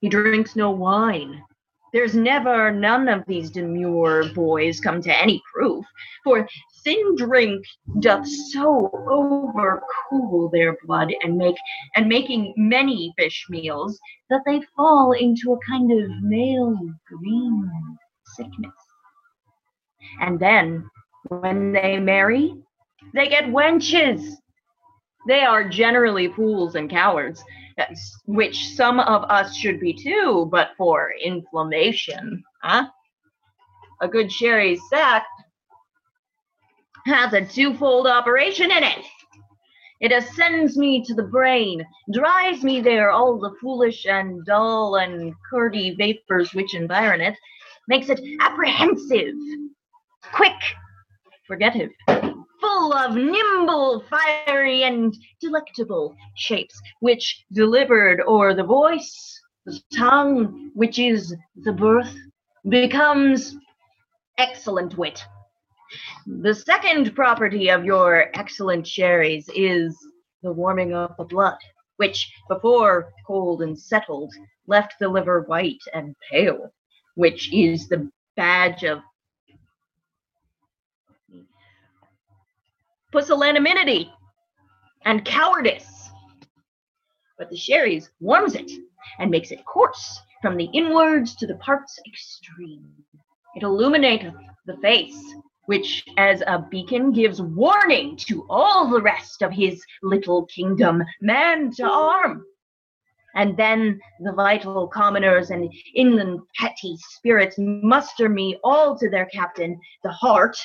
He 0.01 0.09
drinks 0.09 0.55
no 0.55 0.71
wine. 0.71 1.43
There's 1.93 2.15
never 2.15 2.71
none 2.71 3.09
of 3.09 3.25
these 3.27 3.51
demure 3.51 4.29
boys 4.35 4.81
come 4.81 5.01
to 5.03 5.17
any 5.17 5.43
proof, 5.53 5.85
for 6.23 6.47
thin 6.85 7.17
drink 7.17 7.65
doth 8.01 8.27
so 8.27 8.91
overcool 9.09 10.51
their 10.53 10.77
blood 10.85 11.13
and 11.23 11.37
make 11.37 11.57
and 11.97 12.09
making 12.09 12.53
many 12.57 13.13
fish 13.19 13.47
meals 13.49 13.99
that 14.31 14.43
they 14.47 14.61
fall 14.77 15.13
into 15.13 15.53
a 15.53 15.59
kind 15.69 15.91
of 15.93 16.11
male 16.23 16.79
green 17.07 17.71
sickness. 18.37 18.73
And 20.21 20.39
then 20.39 20.89
when 21.29 21.73
they 21.73 21.99
marry, 21.99 22.55
they 23.15 23.29
get 23.29 23.45
wenches. 23.45 24.37
They 25.27 25.41
are 25.41 25.69
generally 25.69 26.29
fools 26.29 26.75
and 26.75 26.91
cowards, 26.91 27.43
which 28.27 28.69
some 28.75 29.01
of 29.01 29.25
us 29.31 29.57
should 29.57 29.81
be 29.81 29.95
too, 29.95 30.49
but 30.51 30.71
for 30.77 31.13
inflammation, 31.23 32.45
huh? 32.63 32.89
A 34.03 34.09
good 34.09 34.31
sherry 34.31 34.79
sack 34.91 35.25
has 37.07 37.33
a 37.33 37.45
twofold 37.45 38.07
operation 38.07 38.71
in 38.71 38.83
it. 38.83 39.05
It 40.01 40.13
ascends 40.13 40.77
me 40.77 41.03
to 41.05 41.15
the 41.15 41.23
brain, 41.23 41.85
drives 42.13 42.63
me 42.63 42.81
there 42.81 43.11
all 43.11 43.39
the 43.39 43.55
foolish 43.61 44.07
and 44.07 44.45
dull 44.45 44.97
and 44.97 45.33
curdy 45.51 45.95
vapors 45.97 46.53
which 46.53 46.75
environ 46.75 47.21
it, 47.21 47.37
makes 47.89 48.09
it 48.09 48.21
apprehensive, 48.41 49.35
quick, 50.33 50.57
forgetive, 51.47 51.91
full 52.61 52.93
of 52.93 53.15
nimble, 53.15 54.05
fiery, 54.11 54.83
and 54.85 55.17
delectable 55.41 56.15
shapes, 56.37 56.81
which 57.01 57.45
delivered 57.53 58.21
o'er 58.27 58.55
the 58.55 58.65
voice, 58.65 59.41
the 59.67 59.81
tongue, 59.97 60.71
which 60.75 60.99
is 60.99 61.35
the 61.63 61.73
birth, 61.73 62.15
becomes 62.69 63.57
excellent 64.39 64.97
wit. 64.99 65.23
The 66.27 66.55
second 66.55 67.15
property 67.15 67.69
of 67.69 67.85
your 67.85 68.31
excellent 68.35 68.87
sherries 68.87 69.49
is 69.55 69.97
the 70.43 70.53
warming 70.53 70.95
of 70.95 71.17
the 71.17 71.25
blood, 71.25 71.59
which, 71.97 72.33
before 72.49 73.13
cold 73.27 73.63
and 73.63 73.79
settled, 73.79 74.33
left 74.67 74.95
the 74.99 75.09
liver 75.09 75.43
white 75.43 75.83
and 75.93 76.15
pale, 76.31 76.73
which 77.15 77.53
is 77.53 77.89
the 77.89 78.11
badge 78.37 78.85
of 78.85 79.01
pusillanimity 83.13 84.11
and 85.05 85.25
cowardice. 85.25 86.11
But 87.39 87.51
the 87.51 87.57
sherries 87.57 88.11
warms 88.21 88.55
it 88.55 88.71
and 89.19 89.31
makes 89.31 89.51
it 89.51 89.65
coarse 89.65 90.21
from 90.43 90.57
the 90.57 90.69
inwards 90.73 91.37
to 91.37 91.47
the 91.47 91.57
parts 91.57 91.99
extreme. 92.07 92.93
It 93.55 93.63
illuminateth 93.63 94.35
the 94.67 94.77
face, 94.79 95.17
which 95.67 96.05
as 96.17 96.43
a 96.47 96.59
beacon 96.71 97.13
gives 97.13 97.41
warning 97.41 98.17
to 98.17 98.47
all 98.49 98.89
the 98.89 99.01
rest 99.01 99.43
of 99.43 99.53
his 99.53 99.83
little 100.03 100.47
kingdom, 100.47 101.03
man 101.21 101.71
to 101.73 101.85
arm. 101.85 102.45
And 103.35 103.57
then 103.57 104.01
the 104.21 104.33
vital 104.33 104.87
commoners 104.87 105.51
and 105.51 105.73
inland 105.95 106.41
petty 106.57 106.97
spirits 106.99 107.57
muster 107.59 108.29
me 108.29 108.59
all 108.63 108.97
to 108.99 109.11
their 109.11 109.27
captain, 109.27 109.79
the 110.05 110.13
heart, 110.13 110.57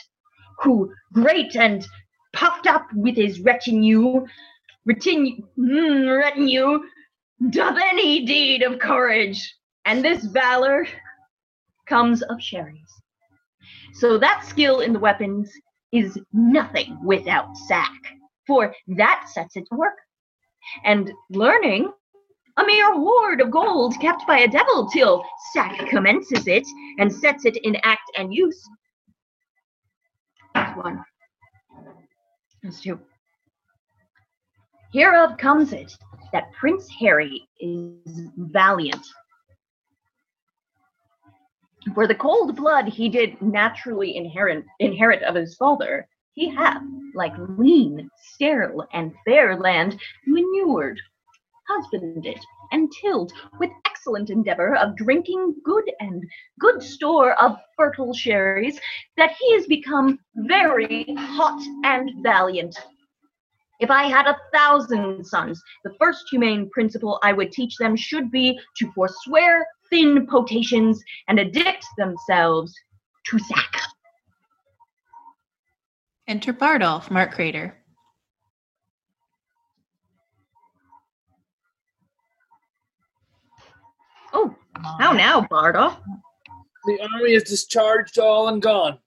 who, 0.61 0.93
great 1.13 1.55
and 1.55 1.85
puffed 2.33 2.67
up 2.67 2.85
with 2.93 3.15
his 3.15 3.39
retinue, 3.39 4.25
retinue, 4.85 5.41
mm, 5.57 6.17
retinue, 6.17 6.79
doth 7.49 7.77
any 7.81 8.25
deed 8.25 8.61
of 8.61 8.79
courage. 8.79 9.55
And 9.85 10.03
this 10.03 10.23
valor 10.25 10.85
comes 11.87 12.21
of 12.21 12.39
sherries. 12.39 12.93
So 13.93 14.17
that 14.17 14.45
skill 14.45 14.79
in 14.81 14.93
the 14.93 14.99
weapons 14.99 15.51
is 15.91 16.17
nothing 16.33 16.97
without 17.03 17.55
sack, 17.57 17.91
for 18.45 18.73
that 18.97 19.29
sets 19.31 19.55
it 19.55 19.65
to 19.71 19.75
work. 19.75 19.95
And 20.83 21.11
learning, 21.29 21.91
a 22.57 22.65
mere 22.65 22.93
hoard 22.93 23.41
of 23.41 23.51
gold 23.51 23.95
kept 23.99 24.27
by 24.27 24.39
a 24.39 24.47
devil 24.47 24.87
till 24.89 25.23
sack 25.53 25.87
commences 25.89 26.47
it 26.47 26.67
and 26.99 27.11
sets 27.11 27.45
it 27.45 27.57
in 27.57 27.77
act 27.83 28.11
and 28.17 28.33
use. 28.33 28.61
That's 30.53 30.77
one. 30.77 31.03
That's 32.61 32.81
two. 32.81 32.99
Hereof 34.91 35.37
comes 35.37 35.71
it 35.71 35.95
that 36.33 36.51
Prince 36.53 36.89
Harry 36.99 37.47
is 37.59 38.29
valiant. 38.37 39.05
For 41.95 42.07
the 42.07 42.15
cold 42.15 42.55
blood 42.55 42.87
he 42.87 43.09
did 43.09 43.41
naturally 43.41 44.15
inherit, 44.15 44.65
inherit 44.79 45.23
of 45.23 45.35
his 45.35 45.55
father, 45.55 46.07
he 46.33 46.49
hath, 46.49 46.83
like 47.15 47.33
lean, 47.37 48.09
sterile, 48.17 48.87
and 48.93 49.13
fair 49.25 49.55
land, 49.57 49.99
manured, 50.25 50.99
husbanded, 51.67 52.39
and 52.71 52.91
tilled 53.01 53.31
with 53.59 53.71
excellent 53.85 54.29
endeavor 54.29 54.75
of 54.75 54.95
drinking 54.97 55.55
good 55.63 55.89
and 55.99 56.23
good 56.59 56.83
store 56.83 57.33
of 57.41 57.57
fertile 57.75 58.13
sherries, 58.13 58.79
that 59.17 59.31
he 59.31 59.45
is 59.53 59.65
become 59.65 60.19
very 60.35 61.05
hot 61.17 61.61
and 61.83 62.11
valiant. 62.21 62.75
If 63.79 63.89
I 63.89 64.03
had 64.03 64.27
a 64.27 64.37
thousand 64.53 65.25
sons, 65.25 65.61
the 65.83 65.95
first 65.99 66.25
humane 66.29 66.69
principle 66.69 67.19
I 67.23 67.33
would 67.33 67.51
teach 67.51 67.77
them 67.77 67.95
should 67.95 68.29
be 68.29 68.59
to 68.77 68.91
forswear 68.91 69.65
thin 69.89 70.25
potations 70.27 71.01
and 71.27 71.39
addict 71.39 71.85
themselves 71.97 72.73
to 73.25 73.39
sack. 73.39 73.81
Enter 76.27 76.53
Bardolph, 76.53 77.09
Mark 77.09 77.33
Crater. 77.33 77.75
Oh, 84.31 84.55
how 84.99 85.11
now, 85.11 85.41
Bardolph? 85.41 85.97
The 86.85 86.99
army 87.13 87.33
is 87.33 87.43
discharged 87.43 88.19
all 88.19 88.47
and 88.49 88.61
gone. 88.61 88.99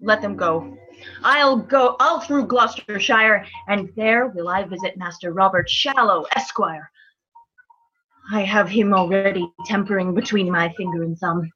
Let 0.00 0.22
them 0.22 0.36
go. 0.36 0.76
I'll 1.22 1.56
go 1.56 1.96
all 1.98 2.20
through 2.20 2.46
Gloucestershire, 2.46 3.44
and 3.68 3.92
there 3.96 4.28
will 4.28 4.48
I 4.48 4.62
visit 4.64 4.96
Master 4.96 5.32
Robert 5.32 5.68
Shallow, 5.68 6.24
Esquire. 6.36 6.90
I 8.30 8.42
have 8.42 8.68
him 8.68 8.94
already 8.94 9.46
tempering 9.66 10.14
between 10.14 10.50
my 10.50 10.72
finger 10.76 11.02
and 11.02 11.18
thumb, 11.18 11.50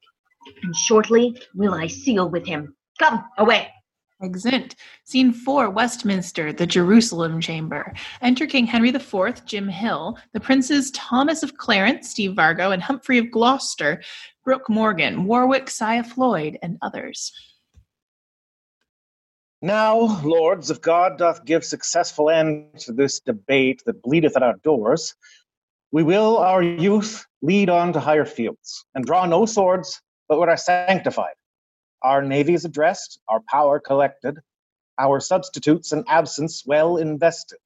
and 0.63 0.75
shortly 0.75 1.39
will 1.55 1.73
I 1.73 1.87
seal 1.87 2.29
with 2.29 2.45
him. 2.45 2.75
Come, 2.99 3.23
away. 3.37 3.69
Exeunt. 4.21 4.73
Scene 5.03 5.31
4, 5.31 5.69
Westminster, 5.69 6.51
the 6.51 6.65
Jerusalem 6.65 7.39
Chamber. 7.39 7.93
Enter 8.21 8.47
King 8.47 8.65
Henry 8.65 8.89
IV, 8.89 9.45
Jim 9.45 9.67
Hill, 9.67 10.17
the 10.33 10.39
princes 10.39 10.89
Thomas 10.91 11.43
of 11.43 11.57
Clarence, 11.57 12.09
Steve 12.09 12.31
Vargo, 12.31 12.73
and 12.73 12.81
Humphrey 12.81 13.19
of 13.19 13.29
Gloucester, 13.29 14.01
Brooke 14.43 14.69
Morgan, 14.69 15.25
Warwick, 15.25 15.69
Sia 15.69 16.03
Floyd, 16.03 16.57
and 16.63 16.77
others. 16.81 17.31
Now, 19.61 20.21
lords, 20.23 20.71
if 20.71 20.81
God 20.81 21.17
doth 21.17 21.45
give 21.45 21.63
successful 21.63 22.29
end 22.29 22.79
to 22.79 22.93
this 22.93 23.19
debate 23.19 23.83
that 23.85 24.01
bleedeth 24.01 24.35
at 24.35 24.43
our 24.43 24.57
doors, 24.63 25.15
we 25.91 26.03
will 26.03 26.37
our 26.37 26.61
youth 26.61 27.25
lead 27.41 27.69
on 27.69 27.93
to 27.93 27.99
higher 27.99 28.25
fields, 28.25 28.85
and 28.95 29.05
draw 29.05 29.25
no 29.25 29.45
swords, 29.45 30.01
but 30.27 30.37
what 30.37 30.49
are 30.49 30.57
sanctified. 30.57 31.35
Our 32.01 32.21
navies 32.21 32.65
addressed, 32.65 33.19
our 33.27 33.41
power 33.49 33.79
collected, 33.79 34.37
our 34.99 35.19
substitutes 35.19 35.91
and 35.91 36.03
absence 36.07 36.63
well 36.65 36.97
invested. 36.97 37.59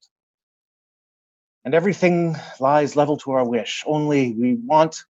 And 1.64 1.74
everything 1.74 2.36
lies 2.60 2.96
level 2.96 3.16
to 3.18 3.32
our 3.32 3.48
wish, 3.48 3.82
only 3.86 4.32
we 4.32 4.54
want 4.54 5.04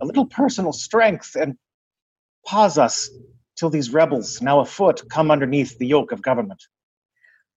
a 0.00 0.06
little 0.06 0.26
personal 0.26 0.72
strength 0.72 1.34
and 1.34 1.56
pause 2.46 2.78
us 2.78 3.10
till 3.56 3.70
these 3.70 3.92
rebels, 3.92 4.40
now 4.40 4.60
afoot, 4.60 5.02
come 5.10 5.30
underneath 5.30 5.76
the 5.78 5.86
yoke 5.86 6.12
of 6.12 6.22
government. 6.22 6.62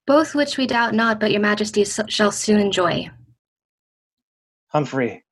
Both 0.07 0.33
which 0.33 0.57
we 0.57 0.65
doubt 0.65 0.93
not, 0.95 1.19
but 1.19 1.31
your 1.31 1.41
majesty 1.41 1.85
shall 1.85 2.31
soon 2.31 2.59
enjoy. 2.59 3.11
Humphrey, 4.71 5.25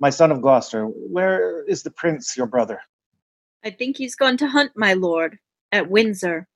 my 0.00 0.10
son 0.10 0.30
of 0.30 0.42
Gloucester, 0.42 0.84
where 0.84 1.64
is 1.64 1.82
the 1.82 1.90
prince, 1.90 2.36
your 2.36 2.46
brother? 2.46 2.80
I 3.64 3.70
think 3.70 3.96
he's 3.96 4.14
gone 4.14 4.36
to 4.36 4.48
hunt, 4.48 4.72
my 4.76 4.92
lord, 4.92 5.38
at 5.72 5.90
Windsor. 5.90 6.46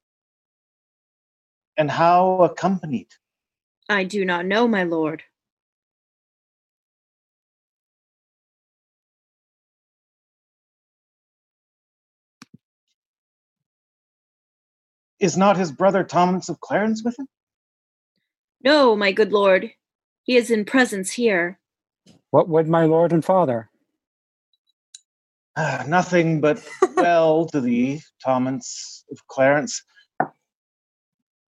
And 1.78 1.90
how 1.90 2.42
accompanied? 2.42 3.08
I 3.88 4.04
do 4.04 4.24
not 4.26 4.44
know, 4.44 4.68
my 4.68 4.84
lord. 4.84 5.22
Is 15.20 15.38
not 15.38 15.56
his 15.56 15.72
brother 15.72 16.04
Thomas 16.04 16.50
of 16.50 16.60
Clarence 16.60 17.02
with 17.02 17.18
him? 17.18 17.28
No, 18.62 18.94
my 18.94 19.10
good 19.12 19.32
lord. 19.32 19.72
He 20.22 20.36
is 20.36 20.50
in 20.50 20.66
presence 20.66 21.12
here. 21.12 21.58
What 22.34 22.48
would 22.48 22.66
my 22.66 22.84
lord 22.84 23.12
and 23.12 23.24
father? 23.24 23.70
Ah, 25.56 25.84
nothing 25.86 26.40
but 26.40 26.60
well 26.96 27.46
to 27.46 27.60
thee, 27.60 28.02
Thomas 28.24 29.04
of 29.12 29.24
Clarence. 29.28 29.80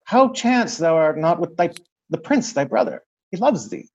How 0.04 0.28
chance 0.28 0.78
thou 0.78 0.94
art 0.94 1.18
not 1.18 1.40
with 1.40 1.56
thy 1.56 1.70
the 2.10 2.18
prince 2.18 2.52
thy 2.52 2.62
brother? 2.66 3.02
He 3.32 3.36
loves 3.36 3.68
thee, 3.68 3.88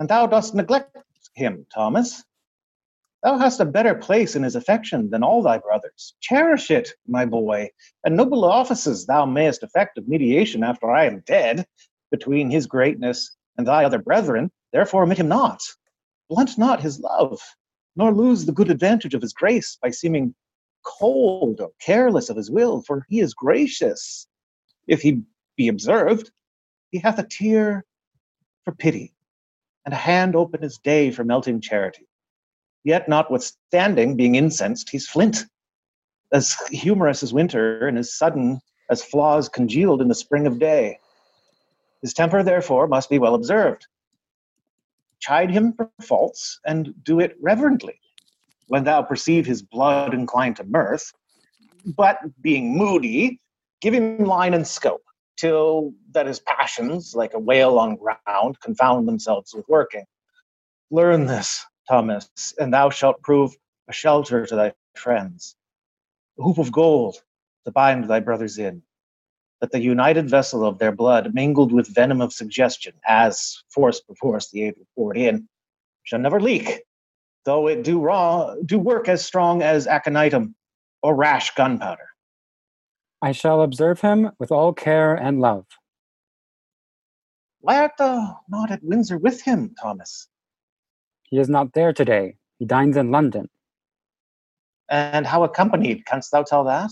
and 0.00 0.08
thou 0.08 0.26
dost 0.26 0.52
neglect 0.52 0.96
him, 1.34 1.64
Thomas. 1.72 2.24
Thou 3.22 3.38
hast 3.38 3.60
a 3.60 3.64
better 3.64 3.94
place 3.94 4.34
in 4.34 4.42
his 4.42 4.56
affection 4.56 5.10
than 5.10 5.22
all 5.22 5.42
thy 5.42 5.58
brothers. 5.58 6.14
Cherish 6.20 6.72
it, 6.72 6.90
my 7.06 7.24
boy, 7.24 7.70
and 8.02 8.16
noble 8.16 8.44
offices 8.44 9.06
thou 9.06 9.26
mayest 9.26 9.62
effect 9.62 9.96
of 9.96 10.08
mediation 10.08 10.64
after 10.64 10.90
I 10.90 11.04
am 11.04 11.22
dead, 11.24 11.66
between 12.10 12.50
his 12.50 12.66
greatness 12.66 13.36
and 13.56 13.68
thy 13.68 13.84
other 13.84 14.00
brethren. 14.00 14.50
Therefore 14.72 15.04
omit 15.04 15.18
him 15.18 15.28
not. 15.28 15.62
Blunt 16.32 16.56
not 16.56 16.80
his 16.80 16.98
love, 16.98 17.42
nor 17.94 18.10
lose 18.10 18.46
the 18.46 18.52
good 18.52 18.70
advantage 18.70 19.12
of 19.12 19.20
his 19.20 19.34
grace 19.34 19.76
by 19.82 19.90
seeming 19.90 20.34
cold 20.82 21.60
or 21.60 21.72
careless 21.78 22.30
of 22.30 22.38
his 22.38 22.50
will, 22.50 22.80
for 22.80 23.04
he 23.10 23.20
is 23.20 23.34
gracious. 23.34 24.26
If 24.86 25.02
he 25.02 25.24
be 25.58 25.68
observed, 25.68 26.30
he 26.90 27.00
hath 27.00 27.18
a 27.18 27.26
tear 27.28 27.84
for 28.64 28.72
pity, 28.72 29.12
and 29.84 29.92
a 29.92 29.98
hand 29.98 30.34
open 30.34 30.64
as 30.64 30.78
day 30.78 31.10
for 31.10 31.22
melting 31.22 31.60
charity. 31.60 32.08
Yet, 32.82 33.10
notwithstanding 33.10 34.16
being 34.16 34.34
incensed, 34.34 34.88
he's 34.88 35.06
flint, 35.06 35.44
as 36.32 36.54
humorous 36.70 37.22
as 37.22 37.34
winter, 37.34 37.86
and 37.86 37.98
as 37.98 38.16
sudden 38.16 38.58
as 38.88 39.04
flaws 39.04 39.50
congealed 39.50 40.00
in 40.00 40.08
the 40.08 40.14
spring 40.14 40.46
of 40.46 40.58
day. 40.58 40.98
His 42.00 42.14
temper, 42.14 42.42
therefore, 42.42 42.86
must 42.88 43.10
be 43.10 43.18
well 43.18 43.34
observed. 43.34 43.86
Chide 45.22 45.50
him 45.50 45.72
for 45.72 45.88
faults, 46.02 46.60
and 46.66 46.92
do 47.04 47.20
it 47.20 47.36
reverently. 47.40 47.98
When 48.66 48.84
thou 48.84 49.02
perceive 49.02 49.46
his 49.46 49.62
blood 49.62 50.14
inclined 50.14 50.56
to 50.56 50.64
mirth, 50.64 51.12
but 51.96 52.18
being 52.42 52.76
moody, 52.76 53.40
give 53.80 53.94
him 53.94 54.24
line 54.24 54.52
and 54.52 54.66
scope, 54.66 55.04
till 55.36 55.92
that 56.10 56.26
his 56.26 56.40
passions, 56.40 57.14
like 57.14 57.34
a 57.34 57.38
whale 57.38 57.78
on 57.78 57.96
ground, 57.96 58.58
confound 58.60 59.06
themselves 59.06 59.54
with 59.54 59.64
working. 59.68 60.04
Learn 60.90 61.26
this, 61.26 61.64
Thomas, 61.88 62.28
and 62.58 62.74
thou 62.74 62.90
shalt 62.90 63.22
prove 63.22 63.54
a 63.88 63.92
shelter 63.92 64.44
to 64.46 64.56
thy 64.56 64.72
friends, 64.96 65.54
a 66.38 66.42
hoop 66.42 66.58
of 66.58 66.72
gold 66.72 67.16
to 67.64 67.70
bind 67.70 68.04
thy 68.04 68.20
brothers 68.20 68.58
in, 68.58 68.82
that 69.62 69.70
the 69.70 69.80
united 69.80 70.28
vessel 70.28 70.66
of 70.66 70.80
their 70.80 70.90
blood, 70.90 71.32
mingled 71.34 71.72
with 71.72 71.94
venom 71.94 72.20
of 72.20 72.32
suggestion, 72.32 72.92
as 73.06 73.62
force 73.72 74.00
perforce 74.00 74.50
the 74.50 74.64
able 74.64 74.84
poured 74.96 75.16
in, 75.16 75.48
shall 76.02 76.18
never 76.18 76.40
leak, 76.40 76.82
though 77.44 77.68
it 77.68 77.84
do 77.84 78.00
raw 78.00 78.56
do 78.66 78.76
work 78.76 79.08
as 79.08 79.24
strong 79.24 79.62
as 79.62 79.86
aconitum 79.86 80.54
or 81.00 81.14
rash 81.14 81.54
gunpowder. 81.54 82.08
I 83.22 83.30
shall 83.30 83.62
observe 83.62 84.00
him 84.00 84.32
with 84.40 84.50
all 84.50 84.72
care 84.72 85.14
and 85.14 85.40
love. 85.40 85.64
Why 87.60 87.78
art 87.78 87.92
thou 87.98 88.40
not 88.48 88.72
at 88.72 88.82
Windsor 88.82 89.18
with 89.18 89.42
him, 89.42 89.76
Thomas? 89.80 90.26
He 91.30 91.38
is 91.38 91.48
not 91.48 91.72
there 91.72 91.92
today. 91.92 92.34
He 92.58 92.64
dines 92.64 92.96
in 92.96 93.12
London. 93.12 93.48
And 94.90 95.24
how 95.24 95.44
accompanied? 95.44 96.04
Canst 96.04 96.32
thou 96.32 96.42
tell 96.42 96.64
that? 96.64 96.90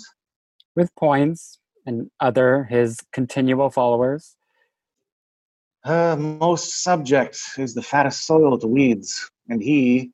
With 0.76 0.94
Poins 0.94 1.59
and 1.86 2.10
other 2.20 2.64
his 2.64 2.98
continual 3.12 3.70
followers. 3.70 4.36
Uh, 5.84 6.16
most 6.16 6.82
subject 6.82 7.40
is 7.56 7.74
the 7.74 7.82
fattest 7.82 8.26
soil 8.26 8.58
to 8.58 8.66
weeds, 8.66 9.30
and 9.48 9.62
he, 9.62 10.12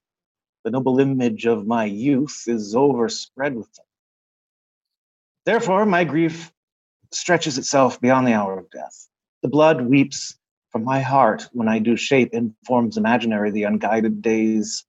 the 0.65 0.70
noble 0.70 1.01
image 1.01 1.45
of 1.45 1.67
my 1.67 1.85
youth, 1.85 2.45
is 2.47 2.75
overspread 2.75 3.55
with 3.55 3.73
them. 3.75 3.86
Therefore, 5.45 5.85
my 5.86 6.05
grief 6.05 6.53
stretches 7.12 7.59
itself 7.59 8.01
beyond 8.01 8.27
the 8.27 8.33
hour 8.33 8.59
of 8.59 8.70
death. 8.70 9.09
The 9.43 9.49
blood 9.49 9.83
weeps 9.83 10.39
from 10.70 10.85
my 10.85 11.01
heart 11.01 11.49
when 11.53 11.69
I 11.69 11.78
do 11.78 11.97
shape 11.97 12.33
in 12.33 12.55
forms 12.67 12.97
imaginary 12.97 13.51
the 13.51 13.65
unguided 13.65 14.23
days 14.23 14.85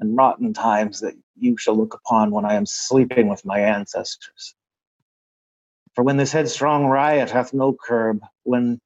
and 0.00 0.16
rotten 0.16 0.52
times 0.52 1.00
that 1.00 1.14
you 1.36 1.56
shall 1.56 1.76
look 1.76 1.94
upon 1.94 2.30
when 2.30 2.44
I 2.44 2.54
am 2.54 2.66
sleeping 2.66 3.28
with 3.28 3.44
my 3.44 3.60
ancestors. 3.60 4.54
For 5.98 6.04
when 6.04 6.16
this 6.16 6.30
headstrong 6.30 6.86
riot 6.86 7.28
hath 7.28 7.52
no 7.52 7.72
curb, 7.74 8.20
when 8.44 8.78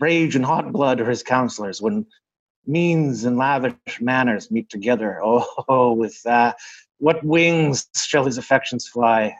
rage 0.00 0.36
and 0.36 0.44
hot 0.44 0.70
blood 0.70 1.00
are 1.00 1.08
his 1.08 1.22
counselors, 1.22 1.80
when 1.80 2.04
means 2.66 3.24
and 3.24 3.38
lavish 3.38 3.72
manners 4.02 4.50
meet 4.50 4.68
together, 4.68 5.18
oh, 5.24 5.94
with 5.94 6.20
uh, 6.26 6.52
what 6.98 7.24
wings 7.24 7.88
shall 7.96 8.26
his 8.26 8.36
affections 8.36 8.86
fly? 8.86 9.34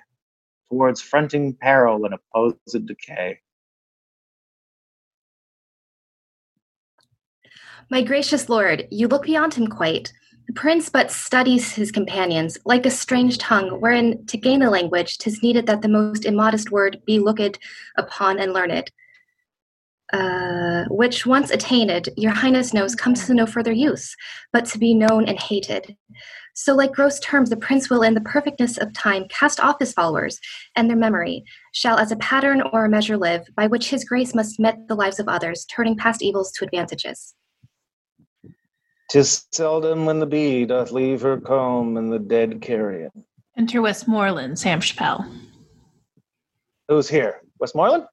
towards 0.70 1.02
fronting 1.02 1.52
peril 1.52 2.06
and 2.06 2.14
opposed 2.14 2.86
decay. 2.86 3.40
My 7.90 8.00
gracious 8.00 8.48
lord, 8.48 8.88
you 8.90 9.06
look 9.06 9.24
beyond 9.24 9.52
him 9.52 9.66
quite. 9.66 10.14
Prince 10.54 10.88
but 10.88 11.10
studies 11.10 11.72
his 11.72 11.92
companions, 11.92 12.58
like 12.64 12.86
a 12.86 12.90
strange 12.90 13.38
tongue, 13.38 13.80
wherein 13.80 14.24
to 14.26 14.36
gain 14.36 14.62
a 14.62 14.70
language, 14.70 15.18
'tis 15.18 15.42
needed 15.42 15.66
that 15.66 15.82
the 15.82 15.88
most 15.88 16.24
immodest 16.24 16.70
word 16.70 17.00
be 17.06 17.18
looked 17.18 17.58
upon 17.96 18.38
and 18.38 18.52
learned. 18.52 18.90
Uh, 20.12 20.84
which 20.88 21.24
once 21.24 21.50
attained, 21.50 22.08
your 22.16 22.32
highness 22.32 22.74
knows 22.74 22.96
comes 22.96 23.26
to 23.26 23.34
no 23.34 23.46
further 23.46 23.70
use, 23.70 24.16
but 24.52 24.64
to 24.64 24.78
be 24.78 24.92
known 24.92 25.24
and 25.26 25.38
hated. 25.38 25.96
So, 26.54 26.74
like 26.74 26.92
gross 26.92 27.20
terms, 27.20 27.48
the 27.48 27.56
prince 27.56 27.88
will, 27.88 28.02
in 28.02 28.14
the 28.14 28.20
perfectness 28.20 28.76
of 28.76 28.92
time, 28.92 29.26
cast 29.28 29.60
off 29.60 29.78
his 29.78 29.92
followers, 29.92 30.40
and 30.74 30.90
their 30.90 30.96
memory 30.96 31.44
shall 31.72 31.96
as 31.96 32.10
a 32.10 32.16
pattern 32.16 32.60
or 32.72 32.84
a 32.84 32.88
measure 32.88 33.16
live, 33.16 33.46
by 33.54 33.68
which 33.68 33.90
his 33.90 34.04
grace 34.04 34.34
must 34.34 34.58
met 34.58 34.88
the 34.88 34.96
lives 34.96 35.20
of 35.20 35.28
others, 35.28 35.64
turning 35.66 35.96
past 35.96 36.22
evils 36.22 36.50
to 36.52 36.64
advantages. 36.64 37.34
Tis 39.10 39.44
seldom 39.50 40.06
when 40.06 40.20
the 40.20 40.26
bee 40.26 40.64
doth 40.64 40.92
leave 40.92 41.20
her 41.22 41.40
comb 41.40 41.96
and 41.96 42.12
the 42.12 42.18
dead 42.20 42.62
carrion. 42.62 43.10
Enter 43.58 43.82
Westmoreland, 43.82 44.56
Sam 44.56 44.80
Chappelle. 44.80 45.28
Who's 46.88 47.08
here? 47.08 47.40
Westmoreland? 47.58 48.04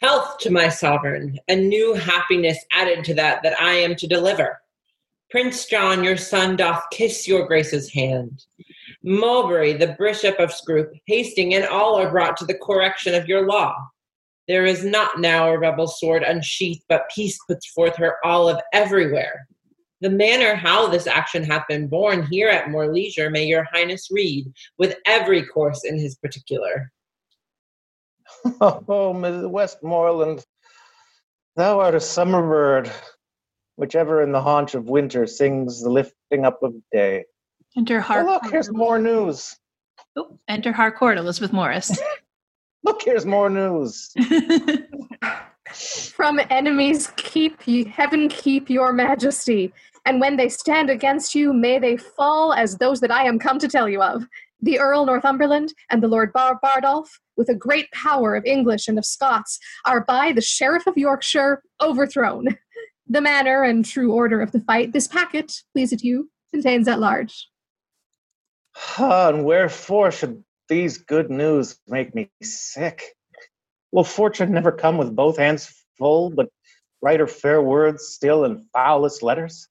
Health 0.00 0.38
to 0.40 0.50
my 0.50 0.68
sovereign, 0.68 1.38
a 1.46 1.54
new 1.54 1.94
happiness 1.94 2.58
added 2.72 3.04
to 3.04 3.14
that 3.14 3.44
that 3.44 3.60
I 3.62 3.74
am 3.74 3.94
to 3.96 4.08
deliver. 4.08 4.60
Prince 5.30 5.66
John, 5.66 6.02
your 6.02 6.16
son, 6.16 6.56
doth 6.56 6.82
kiss 6.90 7.28
your 7.28 7.46
grace's 7.46 7.92
hand. 7.92 8.44
Mowbray, 9.04 9.74
the 9.74 9.94
bishop 9.98 10.38
of 10.40 10.50
Scroop, 10.50 10.90
Hasting, 11.06 11.54
and 11.54 11.64
all 11.64 11.94
are 11.94 12.10
brought 12.10 12.36
to 12.38 12.44
the 12.44 12.58
correction 12.58 13.14
of 13.14 13.28
your 13.28 13.46
law. 13.46 13.76
There 14.48 14.66
is 14.66 14.84
not 14.84 15.20
now 15.20 15.48
a 15.50 15.58
rebel 15.58 15.86
sword 15.86 16.22
unsheathed, 16.22 16.84
but 16.88 17.08
peace 17.14 17.38
puts 17.48 17.66
forth 17.70 17.96
her 17.96 18.16
olive 18.24 18.58
everywhere. 18.72 19.46
The 20.00 20.10
manner 20.10 20.54
how 20.54 20.88
this 20.88 21.06
action 21.06 21.42
hath 21.44 21.66
been 21.68 21.88
borne 21.88 22.26
here 22.26 22.48
at 22.48 22.70
more 22.70 22.92
leisure 22.92 23.30
may 23.30 23.44
your 23.46 23.64
highness 23.72 24.08
read, 24.10 24.52
with 24.76 24.96
every 25.06 25.42
course 25.46 25.84
in 25.84 25.98
his 25.98 26.16
particular. 26.16 26.90
Oh, 28.60 29.14
Mrs. 29.14 29.48
Westmoreland, 29.50 30.44
thou 31.56 31.80
art 31.80 31.94
a 31.94 32.00
summer 32.00 32.42
bird, 32.42 32.90
which 33.76 33.94
ever 33.94 34.22
in 34.22 34.32
the 34.32 34.40
haunch 34.42 34.74
of 34.74 34.88
winter 34.90 35.26
sings 35.26 35.82
the 35.82 35.88
lifting 35.90 36.44
up 36.44 36.62
of 36.62 36.74
day. 36.92 37.24
Enter 37.76 37.98
Oh, 37.98 38.02
Harcourt. 38.02 38.26
look, 38.44 38.52
here's 38.52 38.70
more 38.72 38.98
news. 38.98 39.54
Oh, 40.16 40.38
enter 40.48 40.72
Harcourt, 40.72 41.16
Elizabeth 41.16 41.52
Morris. 41.52 41.98
Look, 42.84 43.02
here's 43.02 43.24
more 43.24 43.48
news. 43.48 44.12
From 46.12 46.38
enemies 46.50 47.10
keep 47.16 47.66
ye, 47.66 47.84
heaven 47.84 48.28
keep 48.28 48.68
your 48.68 48.92
majesty. 48.92 49.72
And 50.04 50.20
when 50.20 50.36
they 50.36 50.50
stand 50.50 50.90
against 50.90 51.34
you, 51.34 51.54
may 51.54 51.78
they 51.78 51.96
fall 51.96 52.52
as 52.52 52.76
those 52.76 53.00
that 53.00 53.10
I 53.10 53.24
am 53.24 53.38
come 53.38 53.58
to 53.58 53.68
tell 53.68 53.88
you 53.88 54.02
of. 54.02 54.24
The 54.60 54.78
Earl 54.78 55.06
Northumberland 55.06 55.72
and 55.90 56.02
the 56.02 56.08
Lord 56.08 56.32
Bar- 56.32 56.60
Bardolph, 56.62 57.08
with 57.36 57.48
a 57.48 57.54
great 57.54 57.90
power 57.92 58.36
of 58.36 58.44
English 58.44 58.86
and 58.86 58.98
of 58.98 59.06
Scots, 59.06 59.58
are 59.86 60.04
by 60.04 60.32
the 60.32 60.42
Sheriff 60.42 60.86
of 60.86 60.96
Yorkshire 60.96 61.62
overthrown. 61.80 62.56
The 63.06 63.20
manner 63.20 63.62
and 63.62 63.84
true 63.84 64.12
order 64.12 64.40
of 64.40 64.52
the 64.52 64.60
fight, 64.60 64.92
this 64.94 65.06
packet, 65.06 65.52
please 65.74 65.92
it 65.92 66.02
you, 66.02 66.30
contains 66.50 66.88
at 66.88 67.00
large. 67.00 67.48
Ah, 68.98 69.28
and 69.28 69.44
wherefore 69.44 70.10
should 70.10 70.42
these 70.68 70.98
good 70.98 71.30
news 71.30 71.78
make 71.86 72.14
me 72.14 72.30
sick? 72.42 73.14
Will 73.92 74.04
fortune 74.04 74.52
never 74.52 74.72
come 74.72 74.98
with 74.98 75.14
both 75.14 75.38
hands 75.38 75.84
full, 75.98 76.30
but 76.30 76.48
write 77.00 77.28
fair 77.30 77.62
words 77.62 78.08
still 78.08 78.44
in 78.44 78.66
foulest 78.72 79.22
letters? 79.22 79.68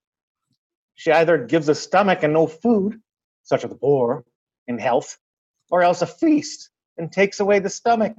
She 0.94 1.10
either 1.10 1.38
gives 1.38 1.68
a 1.68 1.74
stomach 1.74 2.22
and 2.22 2.32
no 2.32 2.46
food, 2.46 3.00
such 3.42 3.64
are 3.64 3.68
the 3.68 3.74
poor 3.74 4.24
in 4.66 4.78
health, 4.78 5.18
or 5.70 5.82
else 5.82 6.02
a 6.02 6.06
feast 6.06 6.70
and 6.96 7.10
takes 7.10 7.40
away 7.40 7.58
the 7.58 7.70
stomach, 7.70 8.16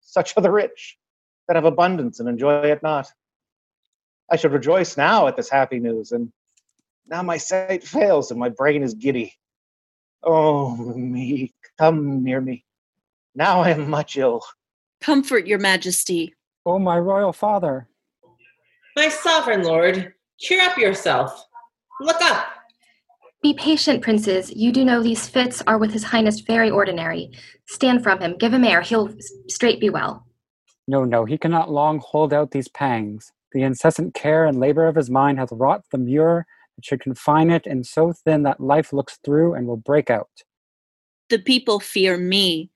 such 0.00 0.36
are 0.36 0.42
the 0.42 0.50
rich 0.50 0.98
that 1.46 1.56
have 1.56 1.64
abundance 1.64 2.20
and 2.20 2.28
enjoy 2.28 2.60
it 2.62 2.82
not. 2.82 3.10
I 4.30 4.36
should 4.36 4.52
rejoice 4.52 4.96
now 4.96 5.26
at 5.26 5.36
this 5.36 5.48
happy 5.48 5.78
news, 5.78 6.12
and 6.12 6.30
now 7.06 7.22
my 7.22 7.38
sight 7.38 7.82
fails 7.82 8.30
and 8.30 8.38
my 8.38 8.50
brain 8.50 8.82
is 8.82 8.94
giddy. 8.94 9.34
Oh, 10.22 10.76
me, 10.94 11.54
come 11.78 12.22
near 12.22 12.40
me. 12.40 12.64
Now 13.34 13.60
I 13.60 13.70
am 13.70 13.88
much 13.88 14.16
ill. 14.16 14.42
Comfort 15.00 15.46
your 15.46 15.58
majesty. 15.58 16.34
Oh, 16.66 16.78
my 16.78 16.98
royal 16.98 17.32
father. 17.32 17.88
My 18.96 19.08
sovereign 19.08 19.62
lord, 19.62 20.12
cheer 20.38 20.60
up 20.62 20.76
yourself. 20.76 21.46
Look 22.00 22.20
up. 22.20 22.46
Be 23.42 23.54
patient, 23.54 24.02
princes. 24.02 24.50
You 24.50 24.72
do 24.72 24.84
know 24.84 25.00
these 25.00 25.28
fits 25.28 25.62
are 25.68 25.78
with 25.78 25.92
his 25.92 26.02
highness 26.02 26.40
very 26.40 26.70
ordinary. 26.70 27.30
Stand 27.68 28.02
from 28.02 28.20
him, 28.20 28.36
give 28.36 28.52
him 28.52 28.64
air, 28.64 28.80
he'll 28.80 29.14
straight 29.48 29.78
be 29.78 29.90
well. 29.90 30.26
No, 30.88 31.04
no, 31.04 31.24
he 31.24 31.38
cannot 31.38 31.70
long 31.70 32.00
hold 32.00 32.32
out 32.32 32.50
these 32.50 32.68
pangs. 32.68 33.30
The 33.52 33.62
incessant 33.62 34.14
care 34.14 34.44
and 34.44 34.58
labor 34.58 34.86
of 34.88 34.96
his 34.96 35.10
mind 35.10 35.38
hath 35.38 35.52
wrought 35.52 35.84
the 35.92 35.98
mure 35.98 36.46
that 36.76 36.84
should 36.84 37.00
confine 37.00 37.50
it, 37.50 37.66
and 37.66 37.86
so 37.86 38.12
thin 38.12 38.42
that 38.42 38.60
life 38.60 38.92
looks 38.92 39.18
through 39.24 39.54
and 39.54 39.66
will 39.66 39.76
break 39.76 40.10
out. 40.10 40.42
The 41.30 41.38
people 41.38 41.80
fear 41.80 42.16
me, 42.16 42.70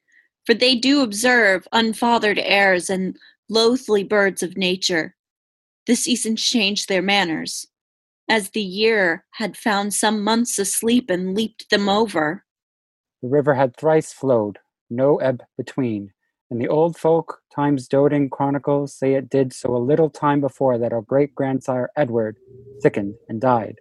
for 0.45 0.55
they 0.55 0.75
do 0.75 1.03
observe 1.03 1.67
unfathered 1.73 2.39
heirs 2.39 2.91
and 2.91 3.17
loathly 3.49 4.05
birds 4.05 4.43
of 4.43 4.57
nature. 4.57 5.15
The 5.87 5.95
seasons 5.95 6.43
changed 6.43 6.89
their 6.89 7.03
manners, 7.03 7.67
as 8.29 8.51
the 8.51 8.63
year 8.63 9.25
had 9.33 9.57
found 9.57 9.95
some 9.95 10.23
months 10.23 10.59
asleep 10.59 11.11
and 11.11 11.35
leaped 11.35 11.71
them 11.71 11.89
over. 11.89 12.45
The 13.23 13.29
river 13.29 13.55
had 13.55 13.77
thrice 13.77 14.13
flowed, 14.13 14.59
no 14.91 15.17
ebb 15.17 15.43
between, 15.57 16.13
and 16.51 16.61
the 16.61 16.69
old 16.69 16.99
folk, 16.99 17.41
time's 17.55 17.89
doting 17.89 18.29
chronicles, 18.29 18.95
say 18.95 19.15
it 19.15 19.31
did 19.31 19.53
so 19.53 19.75
a 19.75 19.79
little 19.79 20.11
time 20.11 20.41
before 20.41 20.77
that 20.79 20.93
our 20.93 21.03
great 21.03 21.35
grandsire 21.35 21.91
Edward 21.97 22.37
sickened 22.81 23.15
and 23.29 23.41
died. 23.41 23.77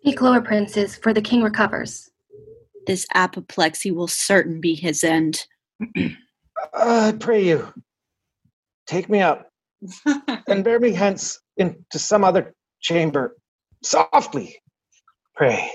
Speak 0.00 0.20
lower, 0.20 0.40
princes, 0.40 0.96
for 0.96 1.14
the 1.14 1.22
king 1.22 1.42
recovers. 1.42 2.10
This 2.86 3.06
apoplexy 3.14 3.90
will 3.90 4.08
certain 4.08 4.60
be 4.60 4.74
his 4.74 5.04
end. 5.04 5.44
Uh, 5.96 6.10
I 6.74 7.12
pray 7.18 7.44
you, 7.44 7.72
take 8.86 9.08
me 9.08 9.20
up 9.20 9.48
and 10.46 10.64
bear 10.64 10.78
me 10.78 10.92
hence 10.92 11.40
into 11.56 11.98
some 11.98 12.24
other 12.24 12.54
chamber, 12.80 13.36
softly, 13.82 14.56
pray. 15.34 15.70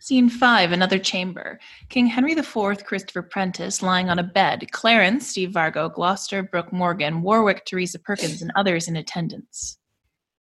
Scene 0.00 0.28
five, 0.28 0.72
another 0.72 0.98
chamber. 0.98 1.60
King 1.88 2.06
Henry 2.08 2.32
IV, 2.32 2.84
Christopher 2.84 3.22
Prentice, 3.22 3.82
lying 3.82 4.10
on 4.10 4.18
a 4.18 4.24
bed. 4.24 4.66
Clarence, 4.72 5.28
Steve 5.28 5.50
Vargo, 5.50 5.92
Gloucester, 5.92 6.42
Brooke 6.42 6.72
Morgan, 6.72 7.22
Warwick, 7.22 7.64
Teresa 7.64 8.00
Perkins, 8.00 8.42
and 8.42 8.50
others 8.56 8.88
in 8.88 8.96
attendance. 8.96 9.78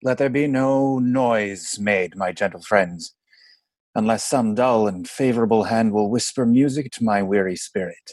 Let 0.03 0.19
there 0.19 0.29
be 0.29 0.49
no 0.49 0.99
noise 0.99 1.79
made, 1.79 2.17
my 2.17 2.33
gentle 2.33 2.63
friends, 2.63 3.15
unless 3.95 4.25
some 4.25 4.55
dull 4.55 4.87
and 4.87 5.09
favorable 5.09 5.65
hand 5.65 5.93
will 5.93 6.11
whisper 6.11 6.45
music 6.45 6.91
to 6.93 7.05
my 7.05 7.23
weary 7.23 7.57
spirit. 7.57 8.13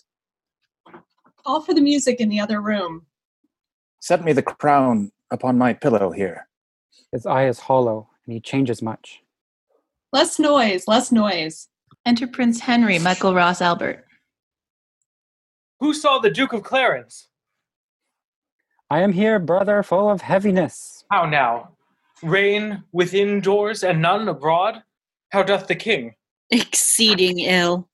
Call 1.44 1.62
for 1.62 1.74
the 1.74 1.82
music 1.82 2.20
in 2.20 2.30
the 2.30 2.40
other 2.40 2.62
room. 2.62 3.08
Set 4.00 4.24
me 4.24 4.34
the 4.34 4.44
crown 4.44 5.12
upon 5.32 5.58
my 5.58 5.74
pillow 5.74 6.12
here. 6.12 6.48
His 7.12 7.26
eye 7.26 7.48
is 7.48 7.60
hollow, 7.60 8.10
and 8.26 8.34
he 8.34 8.40
changes 8.40 8.82
much. 8.82 9.22
Less 10.14 10.40
noise, 10.40 10.88
less 10.88 11.12
noise. 11.12 11.68
Enter 12.06 12.28
Prince 12.28 12.60
Henry, 12.60 13.00
Michael 13.00 13.34
Ross 13.34 13.62
Albert. 13.62 14.06
Who 15.80 15.94
saw 15.94 16.20
the 16.20 16.30
Duke 16.30 16.54
of 16.54 16.64
Clarence? 16.64 17.28
I 18.90 19.02
am 19.02 19.14
here, 19.14 19.40
brother, 19.40 19.84
full 19.84 20.10
of 20.10 20.22
heaviness. 20.22 21.06
How 21.12 21.26
now? 21.26 21.70
Rain 22.22 22.84
within 22.92 23.40
doors 23.40 23.84
and 23.84 24.02
none 24.02 24.28
abroad? 24.28 24.84
How 25.32 25.44
doth 25.44 25.68
the 25.68 25.76
king? 25.76 26.16
Exceeding 26.50 27.40
ill. 27.40 27.90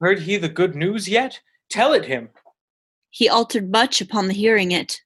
Heard 0.00 0.20
he 0.20 0.36
the 0.36 0.48
good 0.48 0.74
news 0.74 1.08
yet? 1.08 1.40
Tell 1.70 1.92
it 1.92 2.04
him. 2.06 2.30
He 3.10 3.28
altered 3.28 3.70
much 3.70 4.00
upon 4.00 4.26
the 4.26 4.34
hearing 4.34 4.72
it. 4.72 5.00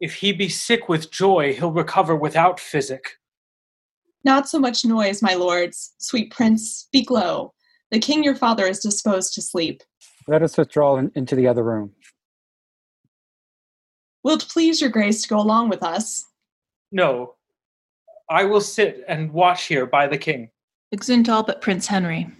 If 0.00 0.14
he 0.14 0.32
be 0.32 0.48
sick 0.48 0.88
with 0.88 1.10
joy, 1.10 1.54
he'll 1.54 1.70
recover 1.70 2.16
without 2.16 2.58
physic. 2.58 3.18
Not 4.24 4.48
so 4.48 4.58
much 4.58 4.84
noise, 4.84 5.20
my 5.20 5.34
lords. 5.34 5.94
Sweet 5.98 6.32
prince, 6.32 6.70
speak 6.70 7.10
low. 7.10 7.52
The 7.90 7.98
king 7.98 8.24
your 8.24 8.36
father 8.36 8.66
is 8.66 8.78
disposed 8.78 9.34
to 9.34 9.42
sleep. 9.42 9.82
Let 10.26 10.42
us 10.42 10.56
withdraw 10.56 10.96
in- 10.96 11.12
into 11.14 11.36
the 11.36 11.46
other 11.46 11.62
room. 11.62 11.94
Will't 14.24 14.48
please 14.48 14.80
your 14.80 14.90
grace 14.90 15.22
to 15.22 15.28
go 15.28 15.38
along 15.38 15.68
with 15.68 15.82
us? 15.82 16.24
No. 16.90 17.34
I 18.30 18.44
will 18.44 18.60
sit 18.60 19.04
and 19.08 19.32
watch 19.32 19.64
here 19.66 19.84
by 19.84 20.06
the 20.06 20.16
king. 20.16 20.51
Exeunt 20.92 21.28
all 21.28 21.42
but 21.42 21.62
Prince 21.62 21.86
Henry. 21.86 22.30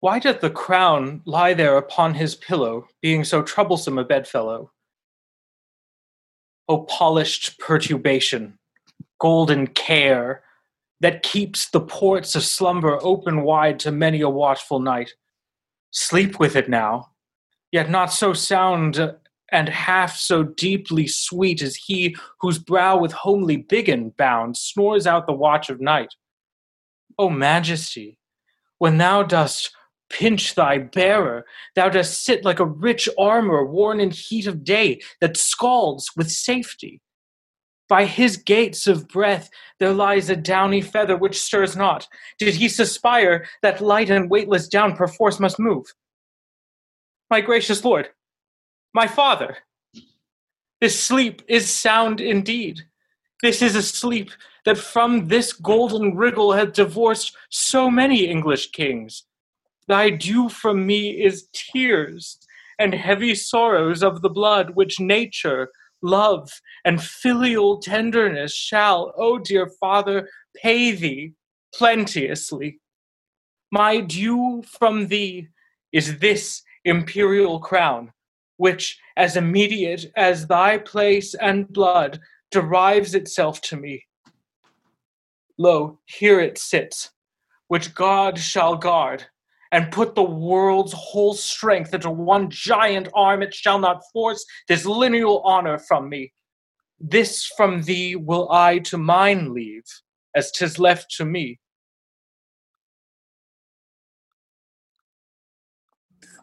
Why 0.00 0.18
doth 0.18 0.40
the 0.40 0.50
crown 0.50 1.22
lie 1.24 1.54
there 1.54 1.78
upon 1.78 2.14
his 2.14 2.34
pillow, 2.34 2.88
being 3.00 3.24
so 3.24 3.42
troublesome 3.42 3.98
a 3.98 4.04
bedfellow? 4.04 4.72
O 6.68 6.82
polished 6.82 7.58
perturbation, 7.58 8.58
golden 9.20 9.68
care, 9.68 10.42
that 11.00 11.22
keeps 11.22 11.70
the 11.70 11.80
ports 11.80 12.34
of 12.34 12.44
slumber 12.44 12.98
open 13.02 13.42
wide 13.42 13.78
to 13.80 13.90
many 13.90 14.20
a 14.20 14.28
watchful 14.28 14.80
night. 14.80 15.14
Sleep 15.92 16.38
with 16.38 16.56
it 16.56 16.68
now, 16.68 17.12
yet 17.70 17.88
not 17.88 18.12
so 18.12 18.32
sound 18.32 18.98
uh, 18.98 19.14
and 19.52 19.68
half 19.68 20.16
so 20.16 20.42
deeply 20.42 21.06
sweet 21.06 21.62
as 21.62 21.76
he 21.76 22.16
whose 22.40 22.58
brow 22.58 22.96
with 22.98 23.12
homely 23.12 23.58
biggin 23.58 24.10
bound 24.16 24.56
snores 24.56 25.06
out 25.06 25.26
the 25.26 25.32
watch 25.32 25.70
of 25.70 25.80
night. 25.80 26.14
O 27.18 27.28
majesty, 27.28 28.18
when 28.78 28.98
thou 28.98 29.22
dost 29.22 29.74
pinch 30.08 30.54
thy 30.54 30.78
bearer, 30.78 31.44
thou 31.74 31.88
dost 31.88 32.24
sit 32.24 32.44
like 32.44 32.60
a 32.60 32.66
rich 32.66 33.08
armor 33.18 33.64
worn 33.64 34.00
in 34.00 34.10
heat 34.10 34.46
of 34.46 34.64
day 34.64 35.00
that 35.20 35.36
scalds 35.36 36.10
with 36.16 36.30
safety. 36.30 37.00
By 37.88 38.06
his 38.06 38.38
gates 38.38 38.86
of 38.86 39.06
breath 39.06 39.50
there 39.78 39.92
lies 39.92 40.30
a 40.30 40.36
downy 40.36 40.80
feather 40.80 41.16
which 41.16 41.40
stirs 41.40 41.76
not. 41.76 42.08
Did 42.38 42.54
he 42.54 42.68
suspire, 42.68 43.46
that 43.60 43.82
light 43.82 44.08
and 44.08 44.30
weightless 44.30 44.66
down 44.66 44.96
perforce 44.96 45.38
must 45.38 45.58
move? 45.58 45.84
My 47.28 47.42
gracious 47.42 47.84
lord, 47.84 48.08
my 48.94 49.06
father, 49.06 49.58
this 50.80 51.00
sleep 51.00 51.42
is 51.48 51.70
sound 51.70 52.20
indeed. 52.20 52.82
This 53.42 53.62
is 53.62 53.74
a 53.74 53.82
sleep 53.82 54.30
that 54.64 54.78
from 54.78 55.28
this 55.28 55.52
golden 55.52 56.16
rigol 56.16 56.56
hath 56.56 56.72
divorced 56.72 57.36
so 57.50 57.90
many 57.90 58.26
English 58.26 58.70
kings. 58.70 59.24
Thy 59.88 60.10
due 60.10 60.48
from 60.48 60.86
me 60.86 61.10
is 61.10 61.48
tears 61.52 62.38
and 62.78 62.94
heavy 62.94 63.34
sorrows 63.34 64.02
of 64.02 64.22
the 64.22 64.30
blood 64.30 64.70
which 64.74 65.00
nature 65.00 65.70
love, 66.02 66.50
and 66.84 67.02
filial 67.02 67.78
tenderness 67.78 68.54
shall, 68.54 69.14
O 69.16 69.38
dear 69.38 69.70
Father, 69.80 70.28
pay 70.56 70.92
thee 70.92 71.32
plenteously. 71.74 72.80
My 73.70 74.00
due 74.00 74.62
from 74.66 75.06
thee 75.06 75.48
is 75.92 76.18
this 76.18 76.62
imperial 76.84 77.60
crown, 77.60 78.12
which, 78.62 78.96
as 79.16 79.36
immediate 79.36 80.06
as 80.14 80.46
thy 80.46 80.78
place 80.78 81.34
and 81.34 81.66
blood, 81.72 82.20
derives 82.52 83.12
itself 83.12 83.60
to 83.60 83.76
me. 83.76 84.06
Lo, 85.58 85.98
here 86.04 86.38
it 86.38 86.56
sits, 86.58 87.10
which 87.66 87.92
God 87.92 88.38
shall 88.38 88.76
guard 88.76 89.26
and 89.72 89.90
put 89.90 90.14
the 90.14 90.22
world's 90.22 90.92
whole 90.92 91.34
strength 91.34 91.92
into 91.92 92.08
one 92.08 92.48
giant 92.50 93.08
arm, 93.16 93.42
it 93.42 93.52
shall 93.52 93.80
not 93.80 94.00
force 94.12 94.46
this 94.68 94.86
lineal 94.86 95.42
honor 95.44 95.76
from 95.76 96.08
me. 96.08 96.32
This 97.00 97.44
from 97.56 97.82
thee 97.82 98.14
will 98.14 98.48
I 98.52 98.78
to 98.90 98.96
mine 98.96 99.52
leave, 99.52 99.88
as 100.36 100.52
'tis 100.52 100.78
left 100.78 101.10
to 101.16 101.24
me. 101.24 101.58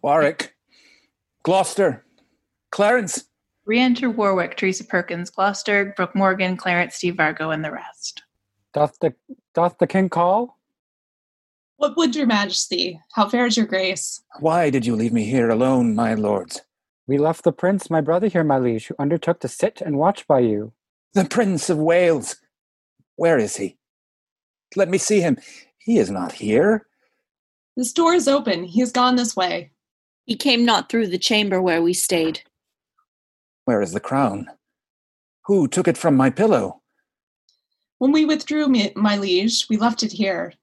Warwick, 0.04 0.54
Gloucester, 1.44 2.06
Clarence. 2.72 3.26
Re-enter 3.66 4.10
Warwick, 4.10 4.58
Teresa 4.58 4.84
Perkins, 4.84 5.30
Gloucester, 5.30 5.94
Brooke 5.96 6.16
Morgan, 6.16 6.58
Clarence, 6.58 6.96
Steve 6.96 7.16
Vargo, 7.16 7.54
and 7.54 7.64
the 7.64 7.72
rest. 7.72 8.24
Doth 8.74 8.98
the 9.00 9.14
doth 9.54 9.78
the 9.80 9.88
king 9.88 10.10
call? 10.10 10.60
What 11.78 11.96
would 11.98 12.16
your 12.16 12.26
majesty? 12.28 13.00
How 13.14 13.30
fares 13.30 13.56
your 13.56 13.66
grace? 13.66 14.22
Why 14.40 14.70
did 14.70 14.86
you 14.86 14.96
leave 14.96 15.14
me 15.14 15.24
here 15.24 15.50
alone, 15.50 15.96
my 15.96 16.14
lords? 16.14 16.62
We 17.08 17.18
left 17.18 17.44
the 17.44 17.52
prince, 17.52 17.90
my 17.90 18.02
brother 18.02 18.28
here, 18.28 18.44
my 18.44 18.60
liege, 18.60 18.88
who 18.88 18.96
undertook 19.00 19.40
to 19.40 19.48
sit 19.48 19.82
and 19.82 19.98
watch 19.98 20.28
by 20.28 20.40
you. 20.42 20.74
The 21.14 21.26
Prince 21.26 21.70
of 21.70 21.78
Wales. 21.78 22.36
Where 23.16 23.40
is 23.40 23.56
he? 23.56 23.78
Let 24.76 24.90
me 24.90 24.98
see 24.98 25.22
him. 25.22 25.38
He 25.80 25.98
is 25.98 26.12
not 26.12 26.34
here. 26.34 26.86
This 27.76 27.94
door 27.94 28.14
is 28.14 28.28
open. 28.28 28.64
He 28.64 28.82
has 28.82 28.92
gone 28.92 29.16
this 29.16 29.36
way. 29.36 29.72
He 30.26 30.36
came 30.36 30.66
not 30.66 30.90
through 30.90 31.08
the 31.08 31.18
chamber 31.18 31.62
where 31.62 31.82
we 31.82 31.94
stayed. 31.94 32.42
Where 33.70 33.84
is 33.84 33.92
the 33.92 34.00
crown? 34.00 34.48
Who 35.46 35.68
took 35.68 35.88
it 35.88 35.96
from 35.96 36.18
my 36.18 36.32
pillow? 36.32 36.82
When 38.00 38.12
we 38.12 38.26
withdrew, 38.26 38.68
my 38.96 39.16
liege, 39.18 39.68
we 39.70 39.78
left 39.78 40.02
it 40.02 40.12
here. 40.12 40.54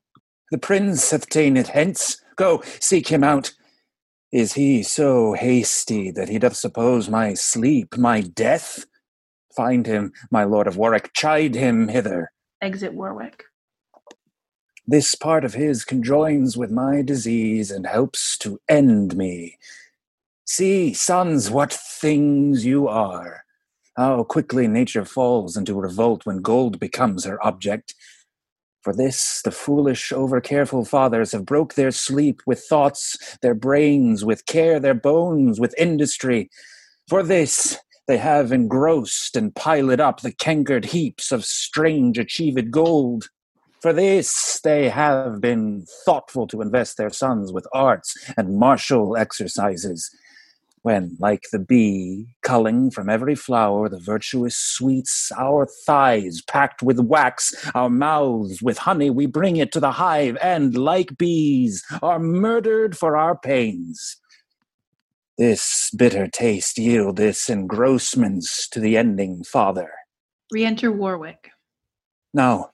The 0.50 0.58
prince 0.58 1.12
hath 1.12 1.28
ta'en 1.28 1.56
it 1.56 1.68
hence. 1.68 2.20
Go, 2.34 2.64
seek 2.80 3.06
him 3.06 3.22
out. 3.22 3.52
Is 4.32 4.54
he 4.54 4.82
so 4.82 5.34
hasty 5.34 6.10
that 6.10 6.28
he 6.28 6.40
doth 6.40 6.56
suppose 6.56 7.08
my 7.08 7.34
sleep, 7.34 7.96
my 7.96 8.22
death? 8.22 8.86
Find 9.54 9.86
him, 9.86 10.12
my 10.32 10.42
lord 10.42 10.66
of 10.66 10.76
Warwick, 10.76 11.12
chide 11.14 11.54
him 11.54 11.86
hither. 11.86 12.32
Exit 12.60 12.92
Warwick. 12.92 13.44
This 14.84 15.14
part 15.14 15.44
of 15.44 15.54
his 15.54 15.84
conjoins 15.84 16.56
with 16.56 16.72
my 16.72 17.02
disease 17.02 17.70
and 17.70 17.86
helps 17.86 18.36
to 18.38 18.58
end 18.68 19.16
me. 19.16 19.58
See, 20.48 20.94
sons, 20.94 21.50
what 21.50 21.72
things 21.72 22.64
you 22.64 22.86
are. 22.86 23.42
How 23.96 24.22
quickly 24.22 24.68
nature 24.68 25.04
falls 25.04 25.56
into 25.56 25.74
revolt 25.74 26.24
when 26.24 26.40
gold 26.40 26.78
becomes 26.78 27.24
her 27.24 27.44
object. 27.44 27.96
For 28.82 28.94
this, 28.94 29.42
the 29.42 29.50
foolish, 29.50 30.12
over-careful 30.12 30.84
fathers 30.84 31.32
have 31.32 31.44
broke 31.44 31.74
their 31.74 31.90
sleep 31.90 32.42
with 32.46 32.60
thoughts, 32.60 33.36
their 33.42 33.56
brains 33.56 34.24
with 34.24 34.46
care, 34.46 34.78
their 34.78 34.94
bones 34.94 35.58
with 35.58 35.74
industry. 35.76 36.48
For 37.08 37.24
this, 37.24 37.80
they 38.06 38.18
have 38.18 38.52
engrossed 38.52 39.34
and 39.36 39.52
piled 39.52 39.98
up 39.98 40.20
the 40.20 40.30
cankered 40.30 40.84
heaps 40.84 41.32
of 41.32 41.44
strange 41.44 42.18
achieved 42.18 42.70
gold. 42.70 43.30
For 43.82 43.92
this, 43.92 44.60
they 44.62 44.90
have 44.90 45.40
been 45.40 45.86
thoughtful 46.04 46.46
to 46.46 46.62
invest 46.62 46.98
their 46.98 47.10
sons 47.10 47.52
with 47.52 47.66
arts 47.72 48.16
and 48.36 48.56
martial 48.56 49.16
exercises 49.16 50.08
when, 50.86 51.16
like 51.18 51.42
the 51.50 51.58
bee, 51.58 52.28
culling 52.42 52.92
from 52.92 53.10
every 53.10 53.34
flower 53.34 53.88
the 53.88 53.98
virtuous 53.98 54.56
sweets, 54.56 55.32
our 55.36 55.66
thighs 55.84 56.42
packed 56.42 56.80
with 56.80 57.00
wax, 57.00 57.52
our 57.74 57.90
mouths 57.90 58.62
with 58.62 58.78
honey, 58.78 59.10
we 59.10 59.26
bring 59.26 59.56
it 59.56 59.72
to 59.72 59.80
the 59.80 59.90
hive, 59.90 60.38
and, 60.40 60.76
like 60.78 61.18
bees, 61.18 61.82
are 62.02 62.20
murdered 62.20 62.96
for 62.96 63.16
our 63.16 63.36
pains. 63.36 64.16
This 65.36 65.90
bitter 65.90 66.28
taste 66.28 66.78
yield 66.78 67.16
this 67.16 67.50
engrossments 67.50 68.68
to 68.68 68.78
the 68.78 68.96
ending 68.96 69.42
father. 69.42 69.90
Re-enter 70.52 70.92
Warwick. 70.92 71.50
Now, 72.32 72.70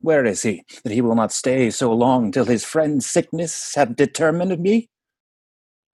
where 0.00 0.24
is 0.24 0.42
he, 0.42 0.62
that 0.84 0.92
he 0.92 1.00
will 1.00 1.16
not 1.16 1.32
stay 1.32 1.70
so 1.70 1.92
long 1.92 2.30
till 2.30 2.44
his 2.44 2.64
friend's 2.64 3.04
sickness 3.04 3.74
have 3.74 3.96
determined 3.96 4.56
me? 4.60 4.90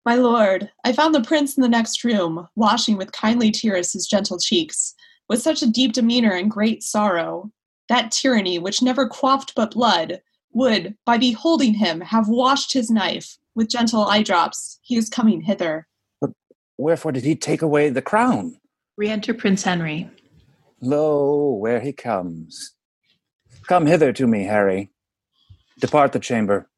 My 0.06 0.16
lord, 0.16 0.70
I 0.84 0.92
found 0.92 1.16
the 1.16 1.22
prince 1.22 1.56
in 1.56 1.62
the 1.64 1.70
next 1.70 2.04
room, 2.04 2.48
washing 2.56 2.98
with 2.98 3.14
kindly 3.14 3.52
tears 3.52 3.94
his 3.94 4.06
gentle 4.06 4.38
cheeks, 4.38 4.94
with 5.30 5.42
such 5.42 5.62
a 5.62 5.70
deep 5.70 5.94
demeanor 5.94 6.32
and 6.32 6.52
great 6.52 6.84
sorrow. 6.84 7.52
That 7.88 8.12
tyranny, 8.12 8.60
which 8.60 8.82
never 8.82 9.08
quaffed 9.08 9.56
but 9.56 9.72
blood, 9.72 10.22
would, 10.52 10.96
by 11.06 11.18
beholding 11.18 11.74
him, 11.74 12.02
have 12.02 12.28
washed 12.28 12.74
his 12.74 12.92
knife. 12.92 13.38
With 13.56 13.70
gentle 13.70 14.04
eye 14.04 14.24
drops, 14.24 14.80
he 14.82 14.98
is 14.98 15.10
coming 15.10 15.42
hither. 15.42 15.88
But 16.20 16.32
wherefore 16.78 17.14
did 17.14 17.24
he 17.24 17.36
take 17.36 17.62
away 17.62 17.90
the 17.90 18.02
crown? 18.02 18.60
Re-enter 18.98 19.34
Prince 19.34 19.64
Henry. 19.64 20.10
Lo, 20.82 21.54
where 21.54 21.80
he 21.80 21.94
comes. 21.94 22.74
Come 23.68 23.86
hither 23.86 24.12
to 24.12 24.28
me, 24.28 24.44
Harry. 24.44 24.90
Depart 25.80 26.12
the 26.12 26.20
chamber. 26.20 26.70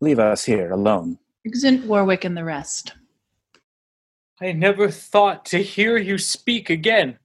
Leave 0.00 0.18
us 0.18 0.44
here 0.44 0.70
alone. 0.70 1.18
Exit 1.46 1.84
Warwick 1.84 2.24
and 2.24 2.36
the 2.36 2.44
rest. 2.44 2.94
I 4.40 4.52
never 4.52 4.90
thought 4.90 5.44
to 5.46 5.62
hear 5.62 5.96
you 5.96 6.18
speak 6.18 6.70
again. 6.70 7.18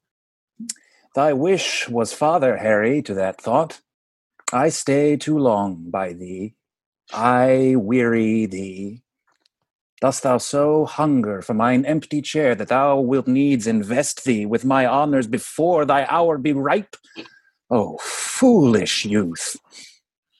Thy 1.15 1.33
wish 1.33 1.89
was 1.89 2.13
father, 2.13 2.57
Harry, 2.57 3.01
to 3.03 3.13
that 3.15 3.41
thought. 3.41 3.81
I 4.51 4.69
stay 4.69 5.15
too 5.17 5.37
long 5.37 5.89
by 5.89 6.13
thee. 6.13 6.55
I 7.11 7.75
weary 7.77 8.45
thee. 8.45 9.03
Dost 10.01 10.23
thou 10.23 10.37
so 10.37 10.85
hunger 10.85 11.41
for 11.41 11.53
mine 11.53 11.85
empty 11.85 12.21
chair 12.21 12.55
that 12.55 12.67
thou 12.67 12.99
wilt 12.99 13.27
needs 13.27 13.67
invest 13.67 14.25
thee 14.25 14.45
with 14.45 14.65
my 14.65 14.85
honors 14.85 15.27
before 15.27 15.85
thy 15.85 16.05
hour 16.05 16.37
be 16.37 16.53
ripe? 16.53 16.95
O 17.69 17.97
foolish 17.99 19.05
youth! 19.05 19.55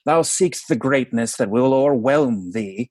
Thou 0.04 0.22
seek'st 0.22 0.68
the 0.68 0.76
greatness 0.76 1.36
that 1.36 1.50
will 1.50 1.72
o'erwhelm 1.72 2.52
thee. 2.52 2.90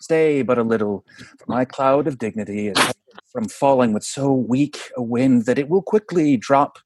Stay 0.00 0.42
but 0.42 0.58
a 0.58 0.62
little, 0.62 1.04
for 1.38 1.44
my 1.46 1.64
cloud 1.64 2.06
of 2.06 2.18
dignity 2.18 2.68
is 2.68 2.92
from 3.30 3.48
falling 3.48 3.92
with 3.92 4.02
so 4.02 4.32
weak 4.32 4.90
a 4.96 5.02
wind 5.02 5.44
that 5.46 5.58
it 5.58 5.68
will 5.68 5.82
quickly 5.82 6.36
drop. 6.36 6.78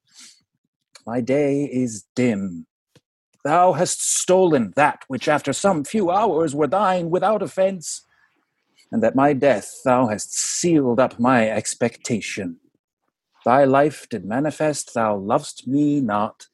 My 1.06 1.20
day 1.20 1.64
is 1.64 2.04
dim. 2.16 2.66
thou 3.44 3.72
hast 3.74 4.02
stolen 4.02 4.72
that 4.74 5.04
which 5.06 5.28
after 5.28 5.52
some 5.52 5.84
few 5.84 6.10
hours 6.10 6.54
were 6.54 6.66
thine 6.66 7.10
without 7.10 7.42
offence, 7.42 8.02
and 8.90 9.02
that 9.02 9.14
my 9.14 9.32
death 9.32 9.80
thou 9.84 10.06
hast 10.08 10.34
sealed 10.34 10.98
up 10.98 11.20
my 11.20 11.48
expectation. 11.48 12.58
Thy 13.44 13.64
life 13.64 14.08
did 14.08 14.24
manifest 14.24 14.94
thou 14.94 15.16
lovest 15.16 15.68
me 15.68 16.00
not, 16.00 16.46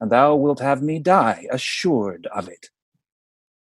and 0.00 0.10
thou 0.10 0.36
wilt 0.36 0.60
have 0.60 0.82
me 0.82 0.98
die 0.98 1.46
assured 1.50 2.26
of 2.28 2.48
it. 2.48 2.70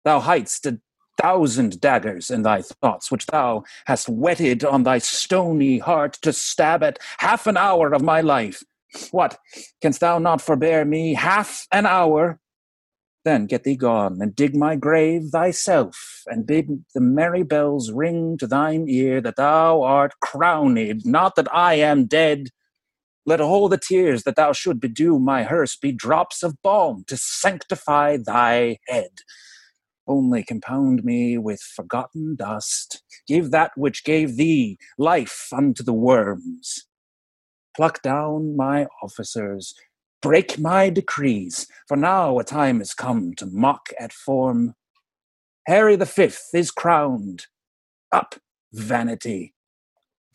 Thou 0.04 0.20
hidest 0.20 0.66
a 0.66 0.80
thousand 1.22 1.80
daggers 1.80 2.30
in 2.30 2.42
thy 2.42 2.62
thoughts, 2.62 3.10
which 3.10 3.26
thou 3.26 3.62
hast 3.86 4.08
whetted 4.08 4.64
on 4.64 4.82
thy 4.82 4.98
stony 4.98 5.78
heart 5.78 6.14
to 6.22 6.32
stab 6.32 6.82
at 6.82 6.98
half 7.18 7.46
an 7.46 7.56
hour 7.56 7.92
of 7.92 8.02
my 8.02 8.20
life. 8.20 8.62
What, 9.10 9.38
canst 9.80 10.00
thou 10.00 10.18
not 10.18 10.42
forbear 10.42 10.84
me 10.84 11.14
half 11.14 11.66
an 11.72 11.86
hour? 11.86 12.40
Then 13.24 13.46
get 13.46 13.62
thee 13.62 13.76
gone, 13.76 14.18
and 14.20 14.34
dig 14.34 14.56
my 14.56 14.74
grave 14.74 15.28
thyself, 15.30 16.24
and 16.26 16.44
bid 16.44 16.84
the 16.92 17.00
merry 17.00 17.44
bells 17.44 17.92
ring 17.92 18.36
to 18.38 18.48
thine 18.48 18.86
ear 18.88 19.20
that 19.20 19.36
thou 19.36 19.82
art 19.82 20.14
crowned, 20.20 21.06
not 21.06 21.36
that 21.36 21.54
I 21.54 21.74
am 21.74 22.06
dead. 22.06 22.48
Let 23.24 23.40
all 23.40 23.68
the 23.68 23.78
tears 23.78 24.24
that 24.24 24.34
thou 24.34 24.52
should 24.52 24.80
bedew 24.80 25.20
my 25.20 25.44
hearse 25.44 25.76
be 25.76 25.92
drops 25.92 26.42
of 26.42 26.60
balm 26.62 27.04
to 27.06 27.16
sanctify 27.16 28.16
thy 28.16 28.78
head. 28.88 29.10
Only 30.12 30.44
compound 30.44 31.04
me 31.04 31.38
with 31.38 31.62
forgotten 31.62 32.36
dust. 32.36 33.02
Give 33.26 33.50
that 33.50 33.70
which 33.76 34.04
gave 34.04 34.36
thee 34.36 34.76
life 34.98 35.48
unto 35.50 35.82
the 35.82 35.94
worms. 35.94 36.86
Pluck 37.74 38.02
down 38.02 38.54
my 38.54 38.86
officers, 39.02 39.74
break 40.20 40.58
my 40.58 40.90
decrees, 40.90 41.66
for 41.88 41.96
now 41.96 42.38
a 42.38 42.44
time 42.44 42.82
is 42.82 42.92
come 42.92 43.32
to 43.36 43.46
mock 43.46 43.88
at 43.98 44.12
form. 44.12 44.74
Harry 45.66 45.96
the 45.96 46.04
Fifth 46.04 46.50
is 46.52 46.70
crowned. 46.70 47.46
Up, 48.12 48.34
vanity! 48.70 49.54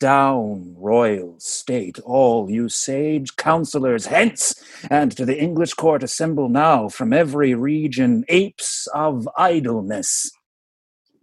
Down, 0.00 0.76
royal 0.78 1.40
state, 1.40 1.98
all 2.04 2.48
you 2.48 2.68
sage 2.68 3.34
counselors, 3.34 4.06
hence, 4.06 4.54
and 4.88 5.10
to 5.16 5.24
the 5.24 5.36
English 5.36 5.74
court 5.74 6.04
assemble 6.04 6.48
now 6.48 6.88
from 6.88 7.12
every 7.12 7.54
region 7.54 8.24
apes 8.28 8.86
of 8.94 9.28
idleness. 9.36 10.30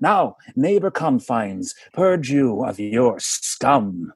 Now, 0.02 0.36
neighbor 0.58 0.92
confines, 0.92 1.74
purge 1.94 2.30
you 2.30 2.66
of 2.66 2.78
your 2.78 3.18
scum. 3.20 4.12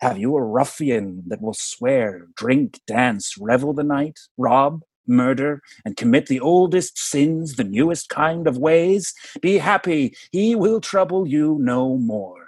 Have 0.00 0.18
you 0.18 0.34
a 0.34 0.42
ruffian 0.42 1.22
that 1.28 1.40
will 1.40 1.54
swear, 1.54 2.26
drink, 2.34 2.80
dance, 2.88 3.36
revel 3.38 3.72
the 3.72 3.84
night, 3.84 4.18
rob, 4.36 4.82
murder, 5.06 5.62
and 5.84 5.96
commit 5.96 6.26
the 6.26 6.40
oldest 6.40 6.98
sins, 6.98 7.54
the 7.54 7.64
newest 7.64 8.08
kind 8.08 8.48
of 8.48 8.58
ways? 8.58 9.14
Be 9.40 9.58
happy, 9.58 10.16
he 10.32 10.56
will 10.56 10.80
trouble 10.80 11.28
you 11.28 11.58
no 11.60 11.96
more. 11.96 12.39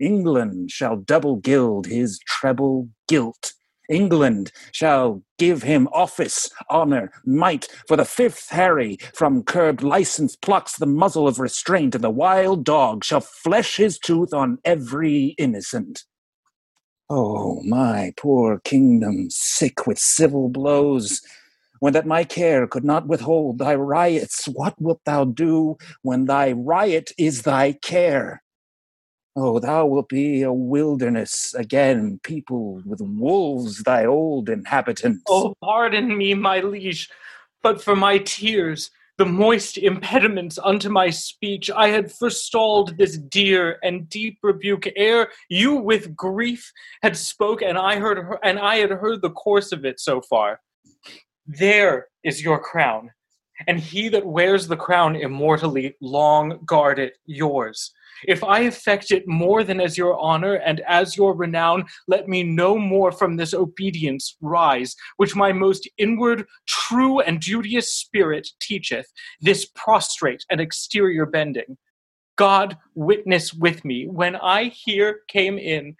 England 0.00 0.70
shall 0.70 0.96
double 0.96 1.36
gild 1.36 1.86
his 1.86 2.18
treble 2.26 2.88
guilt. 3.08 3.52
England 3.90 4.50
shall 4.72 5.22
give 5.38 5.62
him 5.62 5.88
office, 5.92 6.50
honor, 6.70 7.12
might, 7.26 7.68
for 7.86 7.96
the 7.96 8.04
fifth 8.04 8.48
Harry 8.50 8.96
from 9.14 9.42
curbed 9.42 9.82
license 9.82 10.36
plucks 10.36 10.78
the 10.78 10.86
muzzle 10.86 11.28
of 11.28 11.38
restraint, 11.38 11.94
and 11.94 12.02
the 12.02 12.10
wild 12.10 12.64
dog 12.64 13.04
shall 13.04 13.20
flesh 13.20 13.76
his 13.76 13.98
tooth 13.98 14.32
on 14.32 14.58
every 14.64 15.34
innocent. 15.38 16.04
Oh, 17.10 17.62
my 17.62 18.14
poor 18.16 18.60
kingdom, 18.60 19.28
sick 19.28 19.86
with 19.86 19.98
civil 19.98 20.48
blows, 20.48 21.20
when 21.80 21.92
that 21.92 22.06
my 22.06 22.24
care 22.24 22.66
could 22.66 22.84
not 22.84 23.06
withhold 23.06 23.58
thy 23.58 23.74
riots, 23.74 24.46
what 24.46 24.80
wilt 24.80 25.02
thou 25.04 25.24
do 25.24 25.76
when 26.00 26.24
thy 26.24 26.52
riot 26.52 27.12
is 27.18 27.42
thy 27.42 27.72
care? 27.72 28.42
Oh, 29.36 29.58
thou 29.58 29.86
wilt 29.86 30.08
be 30.08 30.42
a 30.42 30.52
wilderness 30.52 31.54
again, 31.54 32.20
peopled 32.22 32.86
with 32.86 33.00
wolves, 33.00 33.82
thy 33.82 34.04
old 34.04 34.48
inhabitants. 34.48 35.24
Oh, 35.28 35.54
pardon 35.60 36.16
me, 36.16 36.34
my 36.34 36.60
liege, 36.60 37.10
but 37.60 37.82
for 37.82 37.96
my 37.96 38.18
tears, 38.18 38.92
the 39.18 39.24
moist 39.24 39.76
impediments 39.76 40.58
unto 40.62 40.88
my 40.88 41.10
speech, 41.10 41.68
I 41.70 41.88
had 41.88 42.12
forestalled 42.12 42.96
this 42.96 43.16
dear 43.16 43.78
and 43.82 44.08
deep 44.08 44.38
rebuke 44.42 44.88
ere 44.94 45.28
you 45.48 45.76
with 45.76 46.14
grief 46.14 46.72
had 47.02 47.16
spoke, 47.16 47.60
and 47.60 47.76
I 47.76 47.96
heard 47.96 48.18
her, 48.18 48.38
and 48.44 48.58
I 48.58 48.76
had 48.76 48.90
heard 48.90 49.20
the 49.20 49.30
course 49.30 49.72
of 49.72 49.84
it 49.84 49.98
so 49.98 50.20
far. 50.20 50.60
There 51.46 52.06
is 52.22 52.42
your 52.42 52.60
crown, 52.60 53.10
and 53.66 53.80
he 53.80 54.08
that 54.10 54.26
wears 54.26 54.68
the 54.68 54.76
crown 54.76 55.16
immortally, 55.16 55.96
long 56.00 56.60
guard 56.64 56.98
it 56.98 57.18
yours. 57.26 57.92
If 58.26 58.42
I 58.42 58.60
affect 58.60 59.10
it 59.10 59.26
more 59.26 59.64
than 59.64 59.80
as 59.80 59.98
your 59.98 60.18
honor 60.18 60.54
and 60.54 60.80
as 60.80 61.16
your 61.16 61.34
renown, 61.34 61.84
let 62.06 62.28
me 62.28 62.42
no 62.42 62.78
more 62.78 63.12
from 63.12 63.36
this 63.36 63.54
obedience 63.54 64.36
rise, 64.40 64.96
which 65.16 65.36
my 65.36 65.52
most 65.52 65.88
inward, 65.98 66.46
true, 66.66 67.20
and 67.20 67.40
duteous 67.40 67.92
spirit 67.92 68.48
teacheth, 68.60 69.06
this 69.40 69.66
prostrate 69.74 70.44
and 70.50 70.60
exterior 70.60 71.26
bending. 71.26 71.76
God 72.36 72.76
witness 72.94 73.54
with 73.54 73.84
me, 73.84 74.06
when 74.06 74.36
I 74.36 74.64
here 74.64 75.20
came 75.28 75.58
in 75.58 75.96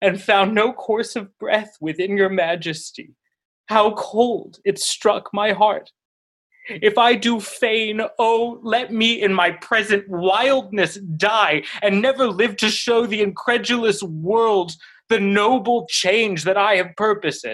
and 0.00 0.20
found 0.20 0.54
no 0.54 0.72
course 0.72 1.16
of 1.16 1.36
breath 1.38 1.76
within 1.80 2.16
your 2.16 2.30
majesty, 2.30 3.14
how 3.66 3.92
cold 3.94 4.58
it 4.64 4.78
struck 4.78 5.30
my 5.32 5.52
heart 5.52 5.90
if 6.68 6.96
I 6.96 7.14
do 7.14 7.40
feign, 7.40 8.00
oh, 8.18 8.58
let 8.62 8.92
me 8.92 9.20
in 9.20 9.34
my 9.34 9.50
present 9.50 10.08
wildness 10.08 10.96
die 11.16 11.62
and 11.82 12.00
never 12.00 12.26
live 12.26 12.56
to 12.58 12.70
show 12.70 13.06
the 13.06 13.22
incredulous 13.22 14.02
world 14.02 14.72
the 15.08 15.20
noble 15.20 15.86
change 15.88 16.44
that 16.44 16.56
I 16.56 16.76
have 16.76 16.96
purposed. 16.96 17.46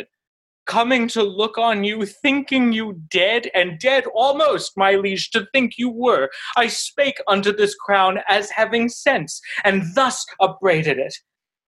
Coming 0.66 1.08
to 1.08 1.22
look 1.22 1.58
on 1.58 1.82
you, 1.82 2.06
thinking 2.06 2.72
you 2.72 3.00
dead, 3.10 3.50
and 3.54 3.80
dead 3.80 4.04
almost, 4.14 4.76
my 4.76 4.94
liege, 4.94 5.30
to 5.30 5.48
think 5.52 5.76
you 5.76 5.90
were, 5.90 6.30
I 6.56 6.68
spake 6.68 7.20
unto 7.26 7.52
this 7.52 7.74
crown 7.74 8.20
as 8.28 8.50
having 8.50 8.88
sense, 8.88 9.40
and 9.64 9.82
thus 9.96 10.24
upbraided 10.38 10.98
it. 10.98 11.14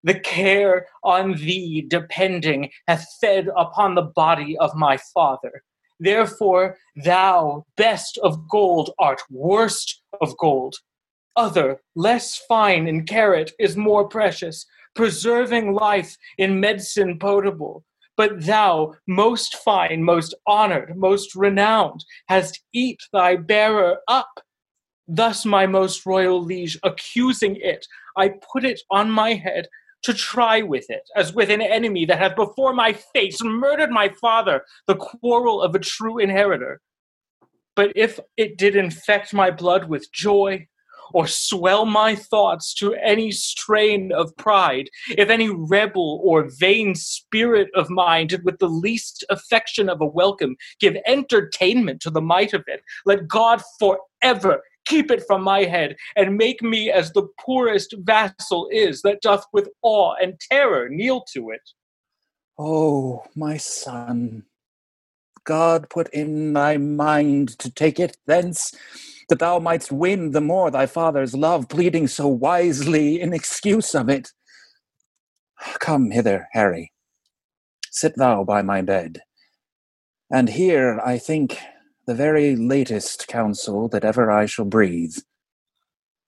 The 0.04 0.20
care 0.20 0.86
on 1.02 1.34
thee 1.34 1.84
depending 1.88 2.70
hath 2.86 3.06
fed 3.20 3.48
upon 3.56 3.94
the 3.96 4.02
body 4.02 4.56
of 4.58 4.74
my 4.76 4.98
father 5.12 5.62
Therefore, 6.02 6.78
thou, 6.96 7.64
best 7.76 8.18
of 8.24 8.48
gold, 8.48 8.90
art 8.98 9.22
worst 9.30 10.02
of 10.20 10.36
gold. 10.36 10.74
Other, 11.36 11.80
less 11.94 12.38
fine 12.48 12.88
in 12.88 13.06
carat, 13.06 13.52
is 13.60 13.76
more 13.76 14.08
precious, 14.08 14.66
preserving 14.96 15.74
life 15.74 16.16
in 16.38 16.58
medicine 16.58 17.20
potable. 17.20 17.84
But 18.16 18.44
thou, 18.44 18.94
most 19.06 19.58
fine, 19.58 20.02
most 20.02 20.34
honored, 20.44 20.96
most 20.96 21.36
renowned, 21.36 22.04
hast 22.28 22.60
eat 22.74 22.98
thy 23.12 23.36
bearer 23.36 23.98
up. 24.08 24.40
Thus, 25.06 25.44
my 25.44 25.66
most 25.66 26.04
royal 26.04 26.42
liege, 26.42 26.76
accusing 26.82 27.56
it, 27.60 27.86
I 28.16 28.34
put 28.52 28.64
it 28.64 28.80
on 28.90 29.08
my 29.08 29.34
head 29.34 29.68
to 30.02 30.14
try 30.14 30.62
with 30.62 30.86
it, 30.88 31.08
as 31.16 31.32
with 31.32 31.50
an 31.50 31.62
enemy 31.62 32.04
that 32.06 32.18
hath 32.18 32.36
before 32.36 32.72
my 32.72 32.92
face 32.92 33.42
murdered 33.42 33.90
my 33.90 34.08
father, 34.20 34.62
the 34.86 34.96
quarrel 34.96 35.62
of 35.62 35.74
a 35.74 35.78
true 35.78 36.18
inheritor. 36.18 36.80
But 37.74 37.92
if 37.96 38.20
it 38.36 38.58
did 38.58 38.76
infect 38.76 39.32
my 39.32 39.50
blood 39.50 39.88
with 39.88 40.12
joy, 40.12 40.66
or 41.14 41.26
swell 41.26 41.84
my 41.84 42.14
thoughts 42.14 42.74
to 42.74 42.94
any 42.94 43.30
strain 43.30 44.12
of 44.12 44.36
pride, 44.36 44.88
if 45.10 45.28
any 45.28 45.50
rebel 45.50 46.20
or 46.24 46.50
vain 46.58 46.94
spirit 46.94 47.68
of 47.74 47.90
mine 47.90 48.26
did 48.26 48.44
with 48.44 48.58
the 48.58 48.68
least 48.68 49.24
affection 49.30 49.88
of 49.88 50.00
a 50.00 50.06
welcome 50.06 50.56
give 50.80 50.96
entertainment 51.06 52.00
to 52.00 52.10
the 52.10 52.20
might 52.20 52.52
of 52.54 52.64
it, 52.66 52.82
let 53.04 53.28
God 53.28 53.62
forever 53.78 54.62
keep 54.86 55.10
it 55.10 55.24
from 55.26 55.42
my 55.42 55.64
head, 55.64 55.96
and 56.16 56.36
make 56.36 56.62
me 56.62 56.90
as 56.90 57.12
the 57.12 57.26
poorest 57.40 57.94
vassal 57.98 58.68
is 58.70 59.02
that 59.02 59.20
doth 59.22 59.44
with 59.52 59.68
awe 59.82 60.14
and 60.20 60.40
terror 60.40 60.88
kneel 60.88 61.24
to 61.32 61.50
it. 61.50 61.62
Oh, 62.58 63.24
my 63.34 63.56
son, 63.56 64.44
God 65.44 65.88
put 65.88 66.08
in 66.12 66.52
thy 66.52 66.76
mind 66.76 67.58
to 67.58 67.70
take 67.70 67.98
it 67.98 68.16
thence, 68.26 68.74
that 69.28 69.38
thou 69.38 69.58
mightst 69.58 69.90
win 69.90 70.32
the 70.32 70.40
more 70.40 70.70
thy 70.70 70.86
father's 70.86 71.34
love, 71.34 71.68
pleading 71.68 72.06
so 72.06 72.28
wisely 72.28 73.20
in 73.20 73.32
excuse 73.32 73.94
of 73.94 74.08
it. 74.08 74.30
Come 75.80 76.10
hither, 76.10 76.48
Harry. 76.52 76.92
Sit 77.90 78.14
thou 78.16 78.44
by 78.44 78.62
my 78.62 78.82
bed. 78.82 79.20
And 80.30 80.48
here, 80.48 81.00
I 81.04 81.18
think, 81.18 81.58
the 82.06 82.14
very 82.14 82.56
latest 82.56 83.28
counsel 83.28 83.88
that 83.88 84.04
ever 84.04 84.30
I 84.30 84.46
shall 84.46 84.64
breathe. 84.64 85.16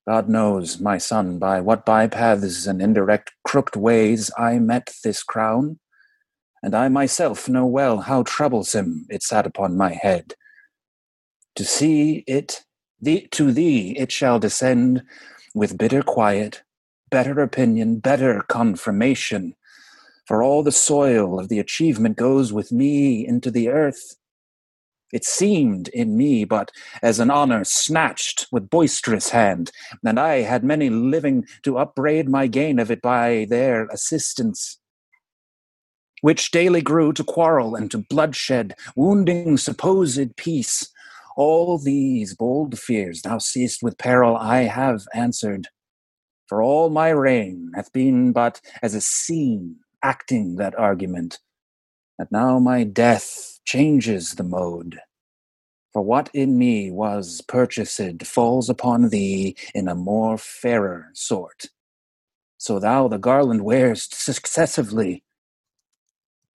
God 0.06 0.28
knows, 0.28 0.80
my 0.80 0.98
son, 0.98 1.38
by 1.38 1.60
what 1.60 1.86
bypaths 1.86 2.68
and 2.68 2.80
indirect 2.80 3.32
crooked 3.42 3.74
ways 3.74 4.30
I 4.38 4.58
met 4.58 4.90
this 5.02 5.22
crown, 5.22 5.78
and 6.62 6.74
I 6.74 6.88
myself 6.88 7.48
know 7.48 7.66
well 7.66 8.02
how 8.02 8.22
troublesome 8.22 9.06
it 9.08 9.22
sat 9.22 9.46
upon 9.46 9.76
my 9.76 9.92
head. 9.92 10.34
To 11.56 11.64
see 11.64 12.24
it, 12.26 12.64
thee, 13.00 13.28
to 13.32 13.50
thee 13.50 13.96
it 13.98 14.12
shall 14.12 14.38
descend 14.38 15.02
with 15.54 15.78
bitter 15.78 16.02
quiet, 16.02 16.62
better 17.10 17.40
opinion, 17.40 17.98
better 17.98 18.42
confirmation. 18.48 19.54
For 20.26 20.42
all 20.42 20.62
the 20.62 20.72
soil 20.72 21.38
of 21.38 21.48
the 21.48 21.58
achievement 21.58 22.16
goes 22.16 22.52
with 22.52 22.72
me 22.72 23.26
into 23.26 23.50
the 23.50 23.68
earth. 23.68 24.16
It 25.12 25.24
seemed 25.24 25.88
in 25.88 26.16
me 26.16 26.44
but 26.44 26.70
as 27.02 27.20
an 27.20 27.30
honor 27.30 27.64
snatched 27.64 28.46
with 28.50 28.70
boisterous 28.70 29.30
hand, 29.30 29.70
and 30.04 30.18
I 30.18 30.42
had 30.42 30.64
many 30.64 30.90
living 30.90 31.46
to 31.62 31.78
upbraid 31.78 32.28
my 32.28 32.46
gain 32.46 32.78
of 32.78 32.90
it 32.90 33.00
by 33.02 33.46
their 33.48 33.86
assistance 33.86 34.78
which 36.24 36.50
daily 36.50 36.80
grew 36.80 37.12
to 37.12 37.22
quarrel 37.22 37.74
and 37.74 37.90
to 37.90 37.98
bloodshed, 37.98 38.74
wounding 38.96 39.58
supposed 39.58 40.34
peace. 40.36 40.90
All 41.36 41.76
these 41.76 42.34
bold 42.34 42.78
fears, 42.78 43.20
thou 43.20 43.36
seest 43.36 43.82
with 43.82 43.98
peril 43.98 44.34
I 44.34 44.62
have 44.62 45.02
answered. 45.12 45.68
For 46.46 46.62
all 46.62 46.88
my 46.88 47.10
reign 47.10 47.72
hath 47.74 47.92
been 47.92 48.32
but 48.32 48.62
as 48.82 48.94
a 48.94 49.02
scene 49.02 49.76
acting 50.02 50.56
that 50.56 50.74
argument, 50.78 51.40
and 52.18 52.28
now 52.30 52.58
my 52.58 52.84
death 52.84 53.53
changes 53.64 54.32
the 54.32 54.44
mode. 54.44 55.00
For 55.92 56.02
what 56.02 56.28
in 56.34 56.58
me 56.58 56.90
was 56.90 57.40
purchased 57.42 58.26
falls 58.26 58.68
upon 58.68 59.10
thee 59.10 59.56
in 59.74 59.88
a 59.88 59.94
more 59.94 60.38
fairer 60.38 61.10
sort. 61.14 61.66
So 62.58 62.78
thou 62.78 63.08
the 63.08 63.18
garland 63.18 63.64
wearest 63.64 64.14
successively, 64.14 65.24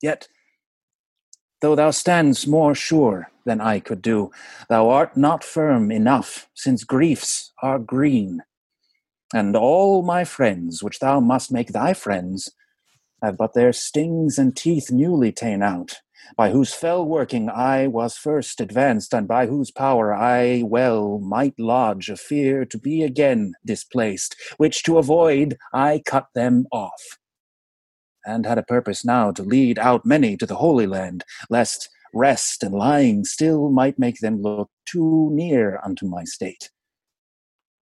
Yet, 0.01 0.27
though 1.61 1.75
thou 1.75 1.91
stands 1.91 2.47
more 2.47 2.73
sure 2.73 3.31
than 3.45 3.59
I 3.59 3.79
could 3.79 4.01
do, 4.01 4.31
thou 4.69 4.89
art 4.89 5.17
not 5.17 5.43
firm 5.43 5.91
enough, 5.91 6.47
since 6.53 6.83
griefs 6.83 7.51
are 7.61 7.79
green. 7.79 8.43
And 9.33 9.55
all 9.55 10.01
my 10.01 10.23
friends, 10.23 10.81
which 10.81 10.99
thou 10.99 11.19
must 11.19 11.51
make 11.51 11.69
thy 11.69 11.93
friends, 11.93 12.49
have 13.21 13.38
but 13.38 13.53
their 13.53 13.73
stings 13.73 14.39
and 14.39 14.55
teeth 14.55 14.89
newly 14.89 15.31
ta'en 15.31 15.61
out, 15.61 15.99
by 16.35 16.51
whose 16.51 16.73
fell 16.73 17.06
working 17.06 17.49
I 17.49 17.88
was 17.88 18.17
first 18.17 18.61
advanced, 18.61 19.14
and 19.14 19.27
by 19.27 19.48
whose 19.48 19.72
power 19.72 20.14
I 20.14 20.64
well 20.64 21.19
might 21.19 21.59
lodge 21.59 22.09
a 22.09 22.17
fear 22.17 22.65
to 22.65 22.77
be 22.77 23.03
again 23.03 23.53
displaced, 23.65 24.35
which 24.57 24.83
to 24.83 24.98
avoid 24.98 25.57
I 25.73 26.01
cut 26.06 26.27
them 26.35 26.65
off 26.72 27.19
and 28.25 28.45
had 28.45 28.57
a 28.57 28.64
purpose 28.64 29.06
now 29.06 29.31
to 29.31 29.43
lead 29.43 29.80
out 29.80 30.06
many 30.06 30.38
to 30.38 30.45
the 30.45 30.56
Holy 30.56 30.88
Land, 30.88 31.23
lest 31.49 31.89
rest 32.14 32.64
and 32.64 32.75
lying 32.75 33.23
still 33.23 33.69
might 33.69 33.99
make 33.99 34.19
them 34.19 34.41
look 34.41 34.69
too 34.85 35.30
near 35.31 35.80
unto 35.83 36.07
my 36.07 36.23
state. 36.23 36.69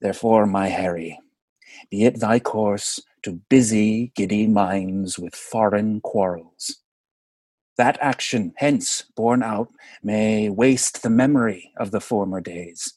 Therefore, 0.01 0.45
my 0.45 0.67
Harry, 0.67 1.19
be 1.89 2.05
it 2.05 2.19
thy 2.19 2.39
course 2.39 2.99
to 3.23 3.41
busy 3.49 4.11
giddy 4.15 4.47
minds 4.47 5.17
with 5.17 5.35
foreign 5.35 6.01
quarrels. 6.01 6.83
That 7.77 7.97
action, 8.01 8.53
hence 8.57 9.03
borne 9.15 9.43
out, 9.43 9.69
may 10.01 10.49
waste 10.49 11.03
the 11.03 11.09
memory 11.09 11.71
of 11.77 11.91
the 11.91 12.01
former 12.01 12.41
days. 12.41 12.93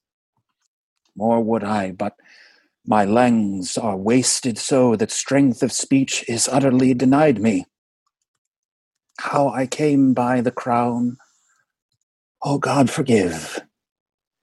More 1.15 1.42
would 1.42 1.62
I, 1.62 1.92
but 1.92 2.17
my 2.86 3.05
lungs 3.05 3.76
are 3.76 3.97
wasted 3.97 4.59
so 4.59 4.97
that 4.97 5.10
strength 5.10 5.62
of 5.62 5.70
speech 5.70 6.25
is 6.28 6.49
utterly 6.49 6.94
denied 6.94 7.41
me. 7.41 7.67
How 9.18 9.50
I 9.50 9.67
came 9.67 10.15
by 10.15 10.41
the 10.41 10.50
crown, 10.50 11.18
O 12.42 12.55
oh 12.55 12.59
God, 12.59 12.89
forgive, 12.89 13.60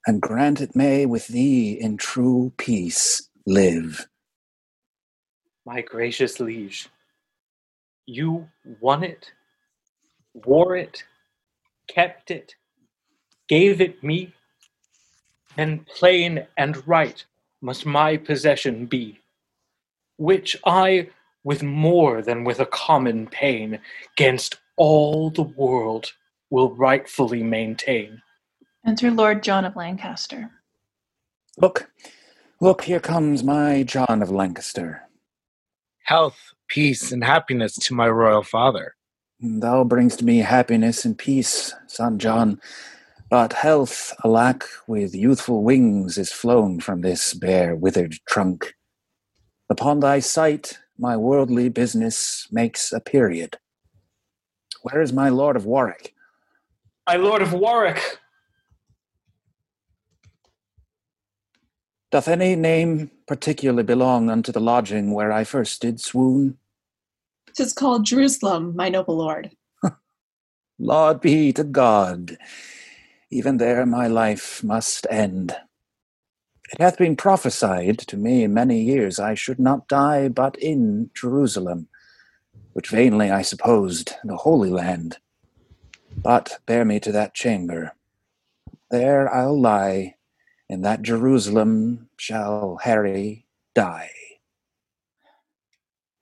and 0.05 0.21
grant 0.21 0.61
it 0.61 0.75
may 0.75 1.07
with 1.07 1.29
thee 1.29 1.71
in 1.71 1.97
true 1.97 2.53
peace 2.57 3.27
live. 3.47 4.07
My 5.65 5.81
gracious 5.81 6.39
liege, 6.39 6.89
you 8.05 8.47
won 8.79 9.03
it, 9.03 9.31
wore 10.45 10.75
it, 10.75 11.03
kept 11.87 12.31
it, 12.31 12.55
gave 13.47 13.81
it 13.81 14.03
me, 14.03 14.33
and 15.57 15.85
plain 15.87 16.45
and 16.57 16.87
right 16.87 17.25
must 17.61 17.85
my 17.85 18.17
possession 18.17 18.85
be, 18.85 19.19
which 20.17 20.55
I, 20.65 21.09
with 21.43 21.63
more 21.63 22.21
than 22.21 22.43
with 22.43 22.59
a 22.59 22.65
common 22.65 23.27
pain, 23.27 23.79
gainst 24.15 24.59
all 24.75 25.29
the 25.29 25.43
world 25.43 26.13
will 26.49 26.75
rightfully 26.75 27.43
maintain. 27.43 28.21
Enter 28.85 29.11
Lord 29.11 29.43
John 29.43 29.65
of 29.65 29.75
Lancaster. 29.75 30.51
Look, 31.57 31.89
look, 32.61 32.83
here 32.83 32.99
comes 32.99 33.43
my 33.43 33.83
John 33.83 34.21
of 34.21 34.29
Lancaster. 34.29 35.01
Health, 36.03 36.53
peace, 36.67 37.11
and 37.11 37.23
happiness 37.23 37.75
to 37.75 37.93
my 37.93 38.07
royal 38.07 38.43
father. 38.43 38.95
Thou 39.39 39.83
bringst 39.83 40.23
me 40.23 40.39
happiness 40.39 41.05
and 41.05 41.15
peace, 41.15 41.73
son 41.85 42.17
John. 42.17 42.59
But 43.29 43.53
health, 43.53 44.13
alack, 44.23 44.63
with 44.87 45.13
youthful 45.13 45.63
wings 45.63 46.17
is 46.17 46.31
flown 46.31 46.79
from 46.79 47.01
this 47.01 47.35
bare 47.35 47.75
withered 47.75 48.15
trunk. 48.27 48.73
Upon 49.69 49.99
thy 49.99 50.19
sight, 50.21 50.79
my 50.97 51.17
worldly 51.17 51.69
business 51.69 52.47
makes 52.51 52.91
a 52.91 52.99
period. 52.99 53.57
Where 54.81 55.01
is 55.01 55.13
my 55.13 55.29
Lord 55.29 55.55
of 55.55 55.65
Warwick? 55.65 56.15
My 57.05 57.17
Lord 57.17 57.43
of 57.43 57.53
Warwick! 57.53 58.01
Doth 62.09 62.27
any 62.27 62.55
name 62.55 63.11
particularly 63.27 63.83
belong 63.83 64.29
unto 64.29 64.51
the 64.51 64.61
lodging 64.61 65.11
where 65.11 65.31
I 65.31 65.43
first 65.43 65.81
did 65.81 65.99
swoon? 65.99 66.57
Tis 67.57 67.73
called 67.73 68.05
Jerusalem, 68.05 68.75
my 68.75 68.87
noble 68.87 69.17
lord. 69.17 69.51
Laud 70.79 71.19
be 71.21 71.51
to 71.53 71.63
God 71.63 72.37
even 73.29 73.57
there 73.57 73.85
my 73.85 74.07
life 74.07 74.63
must 74.63 75.05
end. 75.09 75.55
It 76.71 76.81
hath 76.81 76.97
been 76.97 77.15
prophesied 77.15 77.99
to 77.99 78.17
me 78.17 78.47
many 78.47 78.81
years 78.81 79.19
I 79.19 79.33
should 79.33 79.59
not 79.59 79.87
die 79.87 80.27
but 80.29 80.55
in 80.57 81.09
Jerusalem, 81.13 81.87
which 82.73 82.89
vainly 82.89 83.31
I 83.31 83.41
supposed 83.41 84.15
the 84.23 84.37
Holy 84.37 84.69
Land. 84.69 85.17
But 86.23 86.59
bear 86.65 86.85
me 86.85 86.99
to 87.01 87.11
that 87.13 87.33
chamber. 87.33 87.93
There 88.91 89.33
I'll 89.33 89.59
lie, 89.59 90.15
in 90.69 90.81
that 90.81 91.01
Jerusalem 91.01 92.09
shall 92.17 92.79
Harry 92.83 93.45
die. 93.75 94.11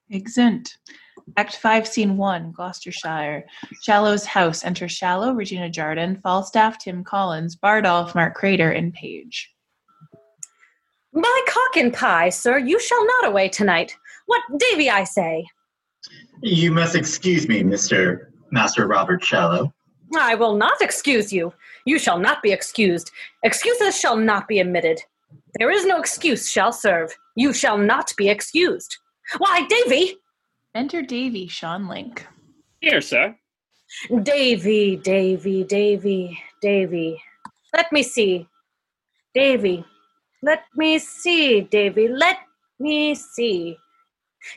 Exeunt. 0.09 0.77
Act 1.37 1.57
5, 1.57 1.87
Scene 1.87 2.17
1, 2.17 2.51
Gloucestershire. 2.51 3.45
Shallow's 3.81 4.25
house. 4.25 4.63
Enter 4.63 4.87
Shallow, 4.87 5.33
Regina 5.33 5.69
Jardin, 5.69 6.19
Falstaff, 6.21 6.79
Tim 6.79 7.03
Collins, 7.03 7.55
Bardolph, 7.55 8.15
Mark 8.15 8.35
Crater, 8.35 8.71
and 8.71 8.93
Page. 8.93 9.51
By 11.13 11.41
cock 11.47 11.77
and 11.77 11.93
pie, 11.93 12.29
sir, 12.29 12.57
you 12.57 12.79
shall 12.79 13.05
not 13.05 13.27
away 13.27 13.47
tonight. 13.47 13.95
What, 14.25 14.41
Davy, 14.57 14.89
I 14.89 15.05
say? 15.05 15.45
You 16.41 16.71
must 16.71 16.95
excuse 16.95 17.47
me, 17.47 17.63
Mr. 17.63 18.27
Master 18.51 18.87
Robert 18.87 19.23
Shallow. 19.23 19.73
I 20.17 20.35
will 20.35 20.55
not 20.55 20.81
excuse 20.81 21.31
you. 21.31 21.53
You 21.85 21.99
shall 21.99 22.19
not 22.19 22.43
be 22.43 22.51
excused. 22.51 23.11
Excuses 23.43 23.99
shall 23.99 24.17
not 24.17 24.47
be 24.47 24.59
admitted. 24.59 25.01
There 25.57 25.71
is 25.71 25.85
no 25.85 25.99
excuse 25.99 26.49
shall 26.49 26.71
serve. 26.71 27.15
You 27.35 27.53
shall 27.53 27.77
not 27.77 28.13
be 28.17 28.29
excused. 28.29 28.97
Why, 29.37 29.65
Davy, 29.67 30.17
Enter 30.75 31.01
Davy, 31.01 31.47
Sean 31.47 31.87
Link. 31.87 32.27
Here, 32.81 32.99
sir. 32.99 33.33
Davy, 34.23 34.97
Davy, 34.97 35.63
Davy, 35.63 36.37
Davy. 36.61 37.21
Let 37.73 37.89
me 37.93 38.03
see. 38.03 38.45
Davy. 39.33 39.85
Let 40.43 40.63
me 40.75 40.99
see, 40.99 41.61
Davy. 41.61 42.09
Let 42.09 42.39
me 42.77 43.15
see. 43.15 43.77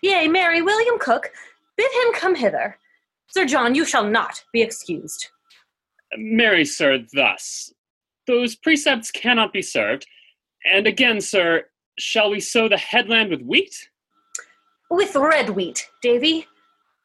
Yea, 0.03 0.27
Marry, 0.27 0.61
William 0.61 0.99
Cook, 0.99 1.31
bid 1.77 1.91
him 1.93 2.13
come 2.15 2.35
hither. 2.35 2.77
Sir 3.29 3.45
John, 3.45 3.77
you 3.77 3.85
shall 3.85 4.05
not 4.05 4.43
be 4.53 4.61
excused. 4.61 5.29
Marry, 6.17 6.65
sir, 6.65 7.05
thus. 7.15 7.73
Those 8.27 8.57
precepts 8.57 9.13
cannot 9.13 9.53
be 9.53 9.63
served. 9.63 10.05
And 10.65 10.89
again, 10.89 11.21
sir, 11.21 11.67
shall 11.97 12.31
we 12.31 12.41
sow 12.41 12.69
the 12.69 12.77
headland 12.77 13.31
with 13.31 13.43
wheat? 13.43 13.89
With 14.91 15.15
red 15.15 15.50
wheat, 15.50 15.89
Davy. 16.02 16.47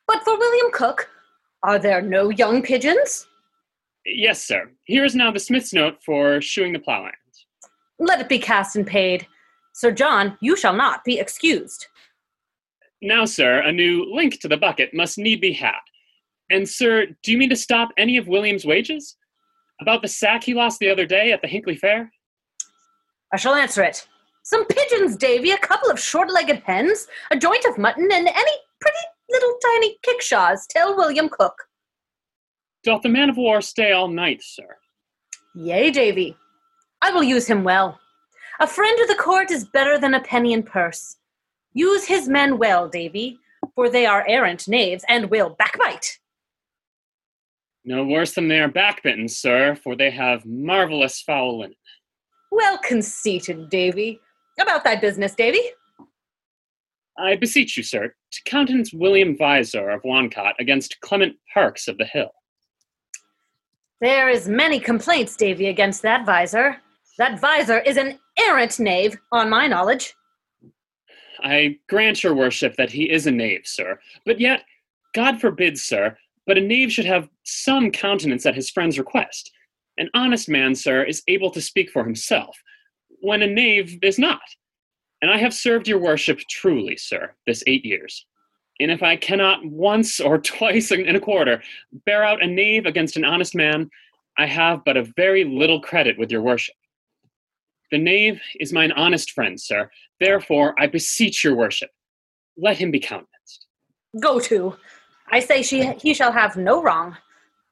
But 0.07 0.23
for 0.23 0.37
William 0.37 0.71
Cook, 0.71 1.09
are 1.63 1.79
there 1.79 2.01
no 2.01 2.29
young 2.29 2.61
pigeons? 2.61 3.27
Yes, 4.05 4.43
sir. 4.43 4.71
Here 4.85 5.05
is 5.05 5.15
now 5.15 5.31
the 5.31 5.39
smith's 5.39 5.73
note 5.73 5.97
for 6.05 6.41
shoeing 6.41 6.73
the 6.73 6.79
plowland. 6.79 7.15
Let 7.99 8.19
it 8.19 8.29
be 8.29 8.39
cast 8.39 8.75
and 8.75 8.85
paid. 8.85 9.27
Sir 9.73 9.91
John, 9.91 10.37
you 10.41 10.55
shall 10.55 10.73
not 10.73 11.03
be 11.03 11.19
excused. 11.19 11.87
Now, 13.01 13.25
sir, 13.25 13.59
a 13.59 13.71
new 13.71 14.05
link 14.13 14.39
to 14.41 14.47
the 14.47 14.57
bucket 14.57 14.93
must 14.93 15.17
need 15.17 15.41
be 15.41 15.53
had. 15.53 15.79
And, 16.49 16.67
sir, 16.67 17.07
do 17.23 17.31
you 17.31 17.37
mean 17.37 17.49
to 17.49 17.55
stop 17.55 17.89
any 17.97 18.17
of 18.17 18.27
William's 18.27 18.65
wages? 18.65 19.17
About 19.81 20.01
the 20.01 20.07
sack 20.07 20.43
he 20.43 20.53
lost 20.53 20.79
the 20.79 20.89
other 20.89 21.05
day 21.05 21.31
at 21.31 21.41
the 21.41 21.47
Hinckley 21.47 21.75
Fair? 21.75 22.11
I 23.33 23.37
shall 23.37 23.55
answer 23.55 23.83
it. 23.83 24.07
Some 24.43 24.65
pigeons, 24.65 25.15
Davy, 25.15 25.51
a 25.51 25.57
couple 25.57 25.89
of 25.89 25.99
short 25.99 26.29
legged 26.31 26.61
hens, 26.65 27.07
a 27.31 27.37
joint 27.37 27.63
of 27.65 27.77
mutton, 27.77 28.09
and 28.11 28.27
any 28.27 28.51
pretty 28.81 28.97
little 29.29 29.55
tiny 29.65 29.97
kickshaws. 30.05 30.67
Tell 30.69 30.95
William 30.95 31.29
Cook. 31.29 31.55
Doth 32.83 33.01
the 33.01 33.09
man 33.09 33.29
of 33.29 33.37
war 33.37 33.61
stay 33.61 33.93
all 33.93 34.09
night, 34.09 34.41
sir? 34.43 34.77
Yea, 35.55 35.91
Davy. 35.91 36.35
I 37.01 37.11
will 37.11 37.23
use 37.23 37.47
him 37.47 37.63
well. 37.63 37.99
A 38.59 38.67
friend 38.67 38.99
of 38.99 39.07
the 39.07 39.15
court 39.15 39.49
is 39.49 39.63
better 39.65 39.97
than 39.97 40.13
a 40.13 40.21
penny 40.21 40.51
in 40.51 40.63
purse. 40.63 41.17
Use 41.73 42.05
his 42.05 42.27
men 42.27 42.57
well, 42.57 42.89
Davy, 42.89 43.39
for 43.75 43.89
they 43.89 44.05
are 44.05 44.27
errant 44.27 44.67
knaves 44.67 45.05
and 45.07 45.29
will 45.29 45.51
backbite. 45.57 46.19
No 47.85 48.03
worse 48.03 48.33
than 48.33 48.47
they 48.47 48.59
are 48.59 48.69
backbitten, 48.69 49.29
sir, 49.29 49.75
for 49.75 49.95
they 49.95 50.11
have 50.11 50.45
marvelous 50.45 51.21
foul 51.21 51.59
linen. 51.59 51.75
Well 52.51 52.77
conceited, 52.77 53.69
Davy. 53.69 54.19
About 54.59 54.83
thy 54.83 54.95
business, 54.95 55.33
Davy. 55.35 55.61
I 57.17 57.35
beseech 57.35 57.77
you, 57.77 57.83
sir, 57.83 58.13
to 58.31 58.43
countenance 58.45 58.93
William 58.93 59.37
Visor 59.37 59.89
of 59.89 60.01
Woncot 60.03 60.53
against 60.59 60.99
Clement 61.01 61.35
Parks 61.53 61.87
of 61.87 61.97
the 61.97 62.05
Hill. 62.05 62.31
There 64.01 64.29
is 64.29 64.49
many 64.49 64.79
complaints, 64.79 65.35
Davy, 65.35 65.67
against 65.67 66.01
that 66.01 66.25
visor. 66.25 66.77
That 67.17 67.39
visor 67.39 67.79
is 67.79 67.97
an 67.97 68.19
errant 68.39 68.79
knave, 68.79 69.17
on 69.31 69.49
my 69.49 69.67
knowledge. 69.67 70.13
I 71.43 71.77
grant 71.87 72.23
your 72.23 72.33
worship 72.33 72.75
that 72.77 72.91
he 72.91 73.09
is 73.09 73.27
a 73.27 73.31
knave, 73.31 73.61
sir, 73.65 73.99
but 74.25 74.39
yet, 74.39 74.63
God 75.13 75.39
forbid, 75.39 75.77
sir, 75.77 76.17
but 76.47 76.57
a 76.57 76.61
knave 76.61 76.91
should 76.91 77.05
have 77.05 77.29
some 77.43 77.91
countenance 77.91 78.45
at 78.45 78.55
his 78.55 78.69
friend's 78.69 78.97
request. 78.97 79.51
An 79.97 80.09
honest 80.13 80.49
man, 80.49 80.73
sir, 80.73 81.03
is 81.03 81.21
able 81.27 81.51
to 81.51 81.61
speak 81.61 81.91
for 81.91 82.03
himself, 82.03 82.57
when 83.23 83.41
a 83.41 83.47
knave 83.47 83.97
is 84.03 84.19
not. 84.19 84.41
And 85.21 85.31
I 85.31 85.37
have 85.37 85.53
served 85.53 85.87
your 85.87 85.99
worship 85.99 86.39
truly, 86.49 86.97
sir, 86.97 87.33
this 87.47 87.63
eight 87.65 87.85
years. 87.85 88.25
And 88.81 88.91
if 88.91 89.01
I 89.01 89.15
cannot 89.15 89.65
once 89.65 90.19
or 90.19 90.37
twice 90.53 90.91
in 90.91 91.15
a 91.15 91.19
quarter 91.19 91.63
bear 92.05 92.25
out 92.25 92.43
a 92.43 92.47
knave 92.47 92.85
against 92.85 93.15
an 93.15 93.23
honest 93.23 93.55
man, 93.55 93.89
I 94.37 94.45
have 94.45 94.83
but 94.83 94.97
a 94.97 95.07
very 95.15 95.45
little 95.45 95.79
credit 95.79 96.19
with 96.19 96.31
your 96.31 96.41
worship. 96.41 96.75
The 97.91 97.97
knave 97.97 98.41
is 98.59 98.73
mine 98.73 98.91
honest 98.91 99.31
friend, 99.31 99.59
sir. 99.59 99.89
Therefore, 100.19 100.75
I 100.77 100.87
beseech 100.87 101.43
your 101.43 101.55
worship, 101.55 101.91
let 102.57 102.77
him 102.77 102.91
be 102.91 102.99
countenanced. 102.99 103.67
Go 104.19 104.39
to. 104.41 104.75
I 105.31 105.39
say 105.39 105.63
she, 105.63 105.93
he 105.93 106.13
shall 106.13 106.31
have 106.31 106.57
no 106.57 106.83
wrong. 106.83 107.15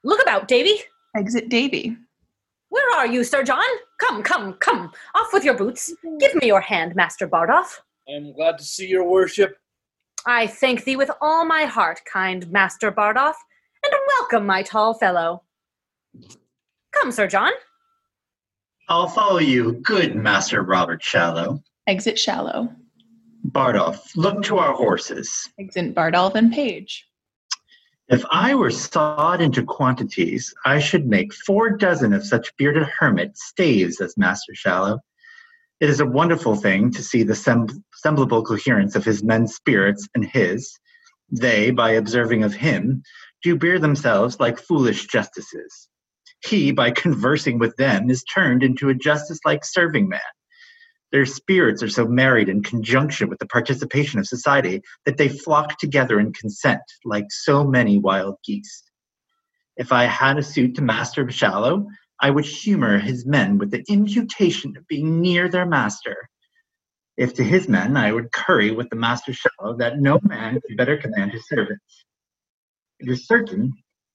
Look 0.03 0.21
about, 0.21 0.47
Davy. 0.47 0.75
Exit 1.15 1.49
Davy. 1.49 1.97
Where 2.71 2.97
are 2.97 3.05
you, 3.05 3.25
Sir 3.25 3.43
John? 3.43 3.65
Come, 3.99 4.23
come, 4.23 4.53
come. 4.53 4.93
Off 5.13 5.33
with 5.33 5.43
your 5.43 5.55
boots. 5.55 5.93
Give 6.21 6.33
me 6.35 6.47
your 6.47 6.61
hand, 6.61 6.95
Master 6.95 7.27
Bardolph. 7.27 7.81
I 8.07 8.13
am 8.13 8.31
glad 8.33 8.57
to 8.59 8.63
see 8.63 8.87
your 8.87 9.03
worship. 9.03 9.57
I 10.25 10.47
thank 10.47 10.85
thee 10.85 10.95
with 10.95 11.11
all 11.19 11.43
my 11.43 11.65
heart, 11.65 11.99
kind 12.11 12.49
Master 12.49 12.89
Bardolph, 12.89 13.35
and 13.83 13.93
welcome, 14.07 14.45
my 14.45 14.63
tall 14.63 14.93
fellow. 14.93 15.43
Come, 16.93 17.11
Sir 17.11 17.27
John. 17.27 17.51
I'll 18.87 19.09
follow 19.09 19.39
you, 19.39 19.73
good 19.83 20.15
Master 20.15 20.63
Robert 20.63 21.03
Shallow. 21.03 21.61
Exit 21.87 22.17
Shallow. 22.17 22.69
Bardolph, 23.43 24.15
look 24.15 24.43
to 24.43 24.59
our 24.59 24.71
horses. 24.71 25.49
Exit 25.59 25.93
Bardolph 25.93 26.35
and 26.35 26.53
Page. 26.53 27.05
If 28.11 28.25
I 28.29 28.55
were 28.55 28.71
sawed 28.71 29.39
into 29.39 29.63
quantities, 29.63 30.53
I 30.65 30.79
should 30.79 31.07
make 31.07 31.33
four 31.33 31.69
dozen 31.69 32.11
of 32.11 32.25
such 32.25 32.53
bearded 32.57 32.83
hermit 32.83 33.37
staves 33.37 34.01
as 34.01 34.17
Master 34.17 34.53
Shallow. 34.53 34.99
It 35.79 35.89
is 35.89 36.01
a 36.01 36.05
wonderful 36.05 36.57
thing 36.57 36.91
to 36.91 37.03
see 37.03 37.23
the 37.23 37.35
sem- 37.35 37.85
semblable 38.05 38.45
coherence 38.45 38.97
of 38.97 39.05
his 39.05 39.23
men's 39.23 39.55
spirits 39.55 40.09
and 40.13 40.25
his. 40.25 40.77
They, 41.29 41.71
by 41.71 41.91
observing 41.91 42.43
of 42.43 42.53
him, 42.53 43.01
do 43.43 43.55
bear 43.55 43.79
themselves 43.79 44.41
like 44.41 44.59
foolish 44.59 45.07
justices. 45.07 45.87
He, 46.43 46.73
by 46.73 46.91
conversing 46.91 47.59
with 47.59 47.77
them, 47.77 48.09
is 48.09 48.25
turned 48.25 48.61
into 48.61 48.89
a 48.89 48.93
justice 48.93 49.39
like 49.45 49.63
serving 49.63 50.09
man. 50.09 50.19
Their 51.11 51.25
spirits 51.25 51.83
are 51.83 51.89
so 51.89 52.07
married 52.07 52.47
in 52.47 52.63
conjunction 52.63 53.29
with 53.29 53.39
the 53.39 53.47
participation 53.47 54.19
of 54.19 54.27
society 54.27 54.81
that 55.05 55.17
they 55.17 55.27
flock 55.27 55.77
together 55.77 56.19
in 56.19 56.31
consent 56.31 56.81
like 57.03 57.25
so 57.29 57.65
many 57.65 57.99
wild 57.99 58.37
geese. 58.45 58.83
If 59.75 59.91
I 59.91 60.05
had 60.05 60.37
a 60.37 60.43
suit 60.43 60.75
to 60.75 60.81
Master 60.81 61.29
Shallow, 61.29 61.87
I 62.21 62.29
would 62.29 62.45
humor 62.45 62.99
his 62.99 63.25
men 63.25 63.57
with 63.57 63.71
the 63.71 63.83
imputation 63.89 64.77
of 64.77 64.87
being 64.87 65.21
near 65.21 65.49
their 65.49 65.65
master. 65.65 66.15
If 67.17 67.33
to 67.35 67.43
his 67.43 67.67
men 67.67 67.97
I 67.97 68.11
would 68.13 68.31
curry 68.31 68.71
with 68.71 68.89
the 68.89 68.95
Master 68.95 69.33
Shallow 69.33 69.75
that 69.77 69.99
no 69.99 70.19
man 70.23 70.61
could 70.65 70.77
better 70.77 70.97
command 70.97 71.31
his 71.31 71.47
servants. 71.47 72.05
It 72.99 73.09
is 73.09 73.27
certain 73.27 73.73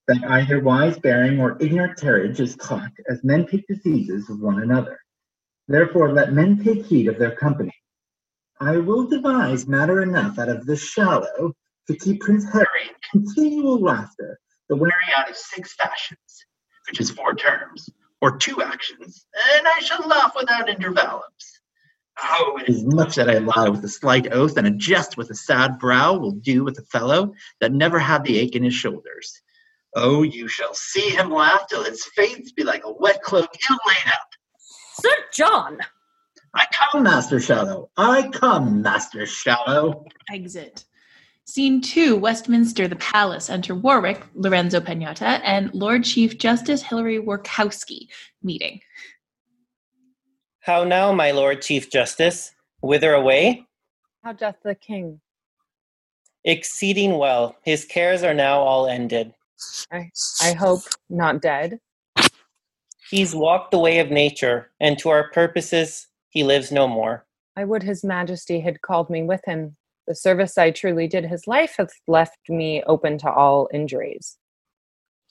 that 0.09 0.25
either 0.25 0.61
wise 0.61 0.99
bearing 0.99 1.41
or 1.41 1.59
ignorant 1.61 1.99
carriage 1.99 2.41
is 2.41 2.57
caught 2.57 2.93
as 3.11 3.23
men 3.25 3.47
take 3.47 3.67
diseases 3.67 4.31
of 4.31 4.41
one 4.41 4.63
another. 4.63 4.99
Therefore, 5.69 6.13
let 6.13 6.33
men 6.33 6.63
take 6.63 6.87
heed 6.87 7.09
of 7.09 7.19
their 7.19 7.35
company. 7.35 7.75
I 8.61 8.79
will 8.79 9.07
devise 9.07 9.67
matter 9.67 10.01
enough 10.03 10.39
out 10.39 10.49
of 10.49 10.65
the 10.65 10.77
shallow 10.77 11.55
to 11.89 11.97
keep 11.97 12.21
Prince 12.21 12.51
Harry 12.53 12.89
in 12.89 13.21
continual 13.21 13.81
laughter, 13.81 14.39
the 14.69 14.77
wearing 14.77 14.95
out 15.17 15.29
of 15.29 15.37
six 15.37 15.75
fashions, 15.75 16.47
which 16.89 17.01
is 17.01 17.11
four 17.11 17.35
terms, 17.35 17.91
or 18.21 18.37
two 18.37 18.63
actions, 18.63 19.27
and 19.55 19.67
I 19.67 19.81
shall 19.81 20.07
laugh 20.09 20.35
without 20.37 20.69
intervals. 20.69 21.23
Oh, 22.19 22.59
it 22.61 22.69
is 22.69 22.85
much 22.85 23.17
that 23.17 23.29
I 23.29 23.39
lie 23.39 23.69
with 23.69 23.85
a 23.85 23.89
slight 23.89 24.33
oath, 24.33 24.57
and 24.57 24.67
a 24.67 24.71
jest 24.71 25.17
with 25.17 25.31
a 25.31 25.35
sad 25.35 25.79
brow 25.79 26.17
will 26.17 26.33
do 26.33 26.65
with 26.65 26.79
a 26.79 26.85
fellow 26.85 27.35
that 27.61 27.73
never 27.73 27.99
had 27.99 28.25
the 28.25 28.39
ache 28.39 28.57
in 28.57 28.63
his 28.63 28.75
shoulders. 28.75 29.43
Oh, 29.95 30.23
you 30.23 30.49
shall 30.49 30.75
see 30.75 31.11
him 31.11 31.31
laugh 31.31 31.67
till 31.69 31.85
his 31.85 32.05
face 32.05 32.53
be 32.53 32.65
like 32.65 32.85
a 32.85 32.93
wet 32.93 33.23
cloak 33.23 33.51
ill 33.71 33.79
laid 33.87 34.07
out. 34.07 34.37
Sir 35.01 35.11
John! 35.33 35.79
I 36.55 36.67
come, 36.73 37.03
Master 37.03 37.39
Shallow. 37.39 37.91
I 37.99 38.29
come, 38.29 38.81
Master 38.81 39.27
Shallow. 39.27 40.07
Exit. 40.33 40.85
Scene 41.45 41.81
two, 41.81 42.17
Westminster, 42.17 42.89
the 42.89 42.97
palace. 42.97 43.51
Enter 43.51 43.75
Warwick, 43.75 44.25
Lorenzo 44.35 44.81
Penata, 44.81 45.41
and 45.45 45.73
Lord 45.75 46.03
Chief 46.03 46.39
Justice 46.39 46.83
Hilary 46.83 47.21
Workowski 47.21 48.09
meeting. 48.43 48.81
How 50.61 50.83
now, 50.85 51.13
my 51.13 51.31
Lord 51.31 51.63
Chief 51.63 51.91
Justice? 51.91 52.53
Whither 52.81 53.13
away? 53.13 53.67
How 54.25 54.33
doth 54.33 54.57
the 54.65 54.75
king? 54.75 55.21
Exceeding 56.45 57.19
well. 57.19 57.57
His 57.65 57.85
cares 57.85 58.23
are 58.23 58.35
now 58.35 58.61
all 58.61 58.89
ended. 58.89 59.35
I, 59.93 60.11
I 60.43 60.53
hope 60.55 60.81
not 61.11 61.43
dead. 61.43 61.81
He's 63.11 63.35
walked 63.35 63.71
the 63.71 63.79
way 63.79 63.99
of 63.99 64.11
nature, 64.11 64.73
and 64.81 64.99
to 64.99 65.11
our 65.11 65.31
purposes 65.31 66.09
he 66.29 66.43
lives 66.43 66.73
no 66.73 66.89
more. 66.89 67.25
I 67.57 67.65
would 67.65 67.83
his 67.83 68.05
majesty 68.05 68.61
had 68.61 68.83
called 68.83 69.09
me 69.11 69.23
with 69.23 69.41
him. 69.47 69.77
The 70.07 70.15
service 70.15 70.59
I 70.59 70.71
truly 70.71 71.07
did 71.07 71.25
his 71.25 71.47
life 71.47 71.75
hath 71.79 71.93
left 72.07 72.39
me 72.49 72.83
open 72.87 73.19
to 73.19 73.31
all 73.31 73.69
injuries. 73.73 74.39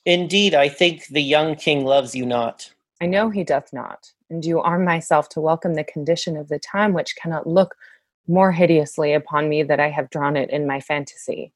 Indeed, 0.05 0.55
I 0.55 0.69
think 0.69 1.07
the 1.07 1.21
young 1.21 1.55
king 1.55 1.85
loves 1.85 2.15
you 2.15 2.25
not. 2.25 2.73
I 3.01 3.07
know 3.07 3.29
he 3.29 3.43
doth 3.43 3.73
not, 3.73 4.11
and 4.29 4.41
do 4.41 4.59
arm 4.59 4.85
myself 4.85 5.29
to 5.29 5.41
welcome 5.41 5.73
the 5.73 5.83
condition 5.83 6.37
of 6.37 6.47
the 6.47 6.59
time 6.59 6.93
which 6.93 7.15
cannot 7.15 7.47
look 7.47 7.75
more 8.27 8.51
hideously 8.51 9.13
upon 9.13 9.49
me 9.49 9.63
that 9.63 9.79
I 9.79 9.89
have 9.89 10.09
drawn 10.09 10.37
it 10.37 10.49
in 10.49 10.65
my 10.65 10.79
fantasy. 10.79 11.51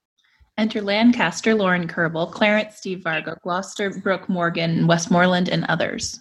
Enter 0.59 0.81
Lancaster, 0.81 1.55
Lauren 1.55 1.87
Kerbel, 1.87 2.29
Clarence, 2.29 2.75
Steve 2.75 2.99
Vargo, 2.99 3.39
Gloucester, 3.43 3.91
Brooke 3.91 4.27
Morgan, 4.27 4.87
Westmoreland, 4.87 5.47
and 5.47 5.63
others. 5.69 6.19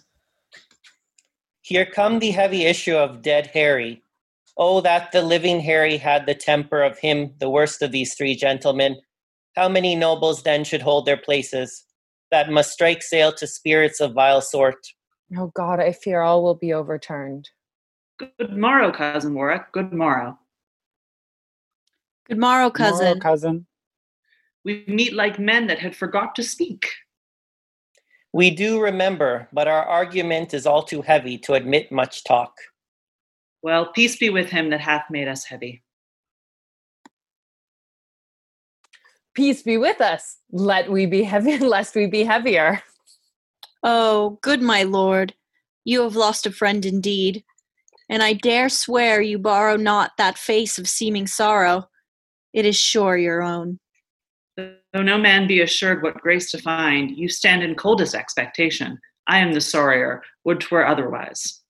Here 1.59 1.85
come 1.85 2.19
the 2.19 2.31
heavy 2.31 2.63
issue 2.63 2.95
of 2.95 3.21
dead 3.21 3.47
Harry. 3.47 4.01
Oh, 4.55 4.79
that 4.79 5.11
the 5.11 5.21
living 5.21 5.59
Harry 5.59 5.97
had 5.97 6.25
the 6.25 6.35
temper 6.35 6.81
of 6.81 6.97
him, 6.97 7.33
the 7.39 7.49
worst 7.49 7.81
of 7.81 7.91
these 7.91 8.13
three 8.13 8.33
gentlemen. 8.33 8.95
How 9.57 9.67
many 9.67 9.93
nobles 9.93 10.41
then 10.43 10.63
should 10.63 10.83
hold 10.83 11.05
their 11.05 11.17
places, 11.17 11.83
that 12.31 12.49
must 12.49 12.71
strike 12.71 13.03
sail 13.03 13.33
to 13.33 13.45
spirits 13.45 13.99
of 13.99 14.13
vile 14.13 14.39
sort? 14.39 14.77
Oh 15.37 15.51
God, 15.53 15.81
I 15.81 15.91
fear 15.91 16.21
all 16.21 16.43
will 16.43 16.55
be 16.55 16.71
overturned. 16.71 17.49
Good 18.17 18.55
morrow, 18.55 18.93
cousin 18.93 19.33
Warwick. 19.33 19.73
Good 19.73 19.91
morrow. 19.91 20.39
Good 22.25 22.37
morrow, 22.37 22.69
cousin. 22.69 23.05
Morrow, 23.05 23.19
cousin. 23.19 23.65
We 24.65 24.83
meet 24.87 25.13
like 25.13 25.39
men 25.39 25.67
that 25.67 25.79
had 25.79 25.95
forgot 25.95 26.35
to 26.35 26.43
speak. 26.43 26.89
We 28.31 28.51
do 28.51 28.79
remember, 28.79 29.47
but 29.51 29.67
our 29.67 29.83
argument 29.83 30.53
is 30.53 30.67
all 30.67 30.83
too 30.83 31.01
heavy 31.01 31.37
to 31.39 31.53
admit 31.53 31.91
much 31.91 32.23
talk. 32.23 32.53
Well, 33.61 33.91
peace 33.91 34.17
be 34.17 34.29
with 34.29 34.49
him 34.49 34.69
that 34.69 34.81
hath 34.81 35.05
made 35.09 35.27
us 35.27 35.43
heavy. 35.45 35.83
Peace 39.33 39.63
be 39.63 39.77
with 39.77 40.01
us. 40.01 40.37
Let 40.51 40.91
we 40.91 41.05
be 41.05 41.23
heavy, 41.23 41.57
lest 41.59 41.95
we 41.95 42.07
be 42.07 42.23
heavier. 42.23 42.83
Oh, 43.83 44.37
good 44.41 44.61
my 44.61 44.83
lord, 44.83 45.33
you 45.85 46.01
have 46.01 46.15
lost 46.15 46.45
a 46.45 46.51
friend 46.51 46.85
indeed, 46.85 47.43
and 48.09 48.21
I 48.21 48.33
dare 48.33 48.69
swear 48.69 49.21
you 49.21 49.39
borrow 49.39 49.77
not 49.77 50.11
that 50.17 50.37
face 50.37 50.77
of 50.77 50.87
seeming 50.87 51.25
sorrow. 51.25 51.89
It 52.53 52.65
is 52.65 52.75
sure 52.75 53.17
your 53.17 53.41
own. 53.41 53.79
Though 54.93 55.03
no 55.03 55.17
man 55.17 55.47
be 55.47 55.61
assured 55.61 56.01
what 56.01 56.19
grace 56.19 56.49
to 56.51 56.61
find, 56.61 57.15
you 57.15 57.29
stand 57.29 57.61
in 57.61 57.75
coldest 57.75 58.15
expectation. 58.15 58.99
I 59.27 59.37
am 59.37 59.53
the 59.53 59.61
sorrier, 59.61 60.23
would 60.45 60.59
'twere 60.59 60.85
otherwise. 60.85 61.61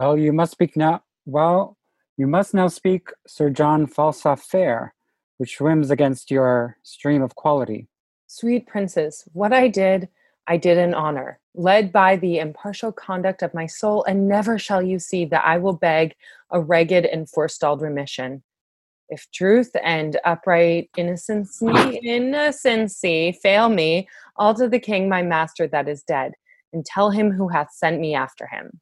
Well, 0.00 0.18
you 0.18 0.32
must 0.32 0.52
speak 0.52 0.76
now. 0.76 1.04
Well, 1.24 1.76
you 2.16 2.26
must 2.26 2.52
now 2.52 2.66
speak 2.66 3.08
Sir 3.26 3.50
John 3.50 3.86
Falstaff 3.86 4.42
fair, 4.42 4.94
which 5.38 5.56
swims 5.56 5.90
against 5.90 6.30
your 6.30 6.76
stream 6.82 7.22
of 7.22 7.36
quality. 7.36 7.88
Sweet 8.26 8.66
princes, 8.66 9.24
what 9.32 9.52
I 9.52 9.68
did, 9.68 10.08
I 10.48 10.56
did 10.56 10.76
in 10.76 10.92
honor, 10.92 11.38
led 11.54 11.92
by 11.92 12.16
the 12.16 12.38
impartial 12.38 12.90
conduct 12.90 13.42
of 13.42 13.54
my 13.54 13.66
soul, 13.66 14.04
and 14.04 14.28
never 14.28 14.58
shall 14.58 14.82
you 14.82 14.98
see 14.98 15.24
that 15.26 15.44
I 15.44 15.58
will 15.58 15.72
beg 15.72 16.16
a 16.50 16.60
ragged 16.60 17.06
and 17.06 17.30
forestalled 17.30 17.80
remission. 17.80 18.42
If 19.08 19.30
truth 19.32 19.70
and 19.82 20.18
upright 20.24 20.90
innocency, 20.96 21.66
innocency 22.02 23.38
fail 23.42 23.68
me, 23.68 24.08
all 24.36 24.54
to 24.54 24.68
the 24.68 24.78
king 24.78 25.08
my 25.08 25.22
master 25.22 25.68
that 25.68 25.88
is 25.88 26.02
dead, 26.02 26.32
and 26.72 26.84
tell 26.84 27.10
him 27.10 27.30
who 27.30 27.48
hath 27.48 27.72
sent 27.72 28.00
me 28.00 28.14
after 28.14 28.46
him. 28.46 28.80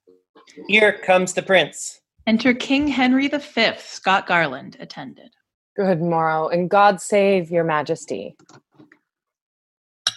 Here 0.68 0.92
comes 0.92 1.33
the 1.33 1.42
prince. 1.42 2.01
Enter 2.26 2.55
King 2.55 2.86
Henry 2.86 3.26
V, 3.26 3.73
Scott 3.78 4.26
Garland, 4.26 4.76
attended. 4.78 5.33
Good 5.75 6.01
morrow, 6.01 6.49
and 6.49 6.70
God 6.70 7.01
save 7.01 7.51
your 7.51 7.65
majesty. 7.65 8.36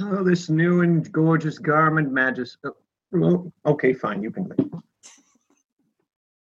Oh, 0.01 0.23
this 0.23 0.49
new 0.49 0.81
and 0.81 1.09
gorgeous 1.11 1.57
garment, 1.57 2.11
majesty. 2.11 2.59
Oh, 3.15 3.51
okay, 3.65 3.93
fine, 3.93 4.21
you 4.21 4.29
can 4.29 4.51
leave. 4.57 4.71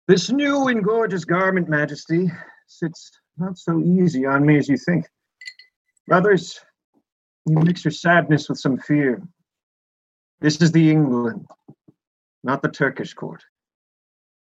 This 0.07 0.29
new 0.29 0.67
and 0.67 0.83
gorgeous 0.83 1.25
garment, 1.25 1.67
majesty, 1.67 2.29
sits 2.67 3.11
not 3.37 3.57
so 3.57 3.79
easy 3.79 4.25
on 4.25 4.45
me 4.45 4.57
as 4.57 4.69
you 4.69 4.77
think. 4.77 5.07
Brothers, 6.07 6.59
you 7.45 7.57
mix 7.59 7.83
your 7.83 7.91
sadness 7.91 8.49
with 8.49 8.59
some 8.59 8.77
fear. 8.77 9.21
This 10.39 10.61
is 10.61 10.71
the 10.71 10.89
England, 10.91 11.47
not 12.43 12.61
the 12.61 12.69
Turkish 12.69 13.13
court. 13.13 13.43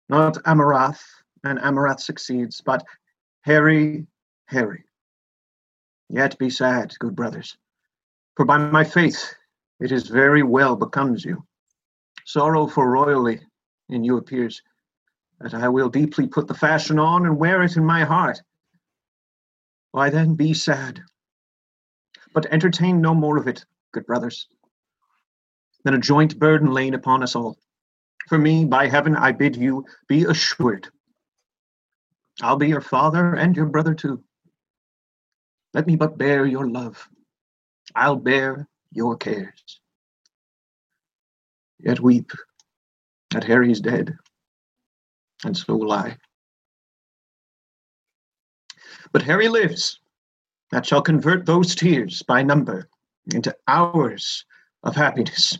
Not 0.09 0.35
Amurath, 0.45 1.01
and 1.43 1.59
Amurath 1.59 1.99
succeeds, 1.99 2.61
but 2.61 2.83
Harry, 3.41 4.07
Harry. 4.45 4.83
Yet 6.09 6.37
be 6.37 6.49
sad, 6.49 6.93
good 6.99 7.15
brothers, 7.15 7.57
for 8.35 8.45
by 8.45 8.57
my 8.57 8.83
faith 8.83 9.33
it 9.79 9.91
is 9.91 10.07
very 10.07 10.43
well 10.43 10.75
becomes 10.75 11.25
you. 11.25 11.43
Sorrow 12.25 12.67
for 12.67 12.89
royally 12.89 13.41
in 13.89 14.03
you 14.03 14.17
appears, 14.17 14.61
that 15.39 15.53
I 15.53 15.67
will 15.69 15.89
deeply 15.89 16.27
put 16.27 16.47
the 16.47 16.53
fashion 16.53 16.99
on 16.99 17.25
and 17.25 17.37
wear 17.37 17.63
it 17.63 17.77
in 17.77 17.85
my 17.85 18.03
heart. 18.03 18.41
Why 19.97 20.11
then 20.11 20.35
be 20.35 20.53
sad, 20.53 21.01
but 22.31 22.45
entertain 22.51 23.01
no 23.01 23.15
more 23.15 23.35
of 23.35 23.47
it, 23.47 23.65
good 23.91 24.05
brothers, 24.05 24.47
than 25.83 25.95
a 25.95 25.97
joint 25.97 26.37
burden 26.37 26.71
laid 26.71 26.93
upon 26.93 27.23
us 27.23 27.35
all. 27.35 27.57
For 28.27 28.37
me, 28.37 28.65
by 28.65 28.89
heaven, 28.89 29.15
I 29.15 29.31
bid 29.31 29.55
you 29.55 29.85
be 30.07 30.25
assured. 30.25 30.87
I'll 32.43 32.57
be 32.57 32.67
your 32.67 32.79
father 32.79 33.33
and 33.33 33.55
your 33.55 33.65
brother 33.65 33.95
too. 33.95 34.23
Let 35.73 35.87
me 35.87 35.95
but 35.95 36.15
bear 36.15 36.45
your 36.45 36.69
love. 36.69 37.09
I'll 37.95 38.17
bear 38.17 38.67
your 38.91 39.17
cares. 39.17 39.79
Yet 41.79 42.01
weep 42.01 42.29
that 43.31 43.45
Harry's 43.45 43.81
dead, 43.81 44.15
and 45.43 45.57
so 45.57 45.75
will 45.75 45.91
I. 45.91 46.17
But 49.17 49.25
Harry 49.25 49.49
lives, 49.49 49.99
that 50.71 50.85
shall 50.85 51.01
convert 51.01 51.47
those 51.47 51.73
tears 51.73 52.21
by 52.21 52.43
number 52.43 52.87
into 53.33 53.57
hours 53.67 54.45
of 54.83 54.95
happiness. 54.95 55.57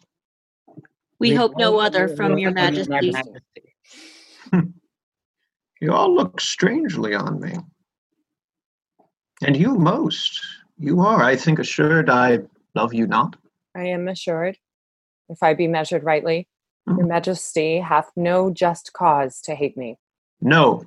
We 1.18 1.34
hope 1.34 1.53
no 1.58 1.80
other 1.80 2.08
from 2.08 2.38
your 2.38 2.52
majesty. 2.52 3.16
You 5.82 5.92
all 5.92 6.14
look 6.14 6.40
strangely 6.40 7.16
on 7.16 7.40
me. 7.40 7.56
And 9.42 9.58
you 9.58 9.74
most. 9.74 10.40
You 10.77 11.02
are, 11.02 11.24
I 11.24 11.36
think, 11.36 11.58
assured 11.58 12.11
I 12.11 12.42
love 12.76 12.94
you 12.94 13.08
not. 13.08 13.38
I 13.76 13.86
am 13.86 14.08
assured, 14.08 14.60
if 15.30 15.42
I 15.42 15.56
be 15.56 15.68
measured 15.68 16.03
rightly, 16.03 16.48
your 16.86 16.98
hmm. 16.98 17.08
majesty 17.08 17.80
hath 17.80 18.11
no 18.16 18.52
just 18.52 18.94
cause 18.94 19.42
to 19.42 19.56
hate 19.56 19.76
me. 19.76 19.98
No. 20.42 20.86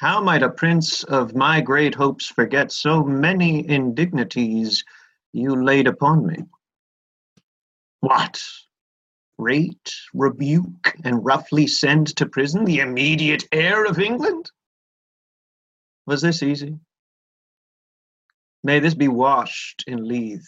How 0.00 0.20
might 0.20 0.42
a 0.42 0.50
prince 0.50 1.04
of 1.04 1.34
my 1.34 1.62
great 1.62 1.94
hopes 1.94 2.26
forget 2.26 2.70
so 2.70 3.02
many 3.02 3.66
indignities 3.66 4.84
you 5.32 5.64
laid 5.64 5.86
upon 5.86 6.26
me? 6.26 6.44
What? 8.00 8.42
Rate, 9.38 9.94
rebuke, 10.12 10.94
and 11.04 11.24
roughly 11.24 11.66
send 11.66 12.14
to 12.16 12.26
prison 12.26 12.66
the 12.66 12.80
immediate 12.80 13.44
heir 13.52 13.86
of 13.86 13.98
England? 13.98 14.50
Was 16.06 16.20
this 16.20 16.42
easy? 16.42 16.78
May 18.62 18.80
this 18.80 18.94
be 18.94 19.08
washed 19.08 19.82
in 19.86 20.04
Lethe 20.04 20.44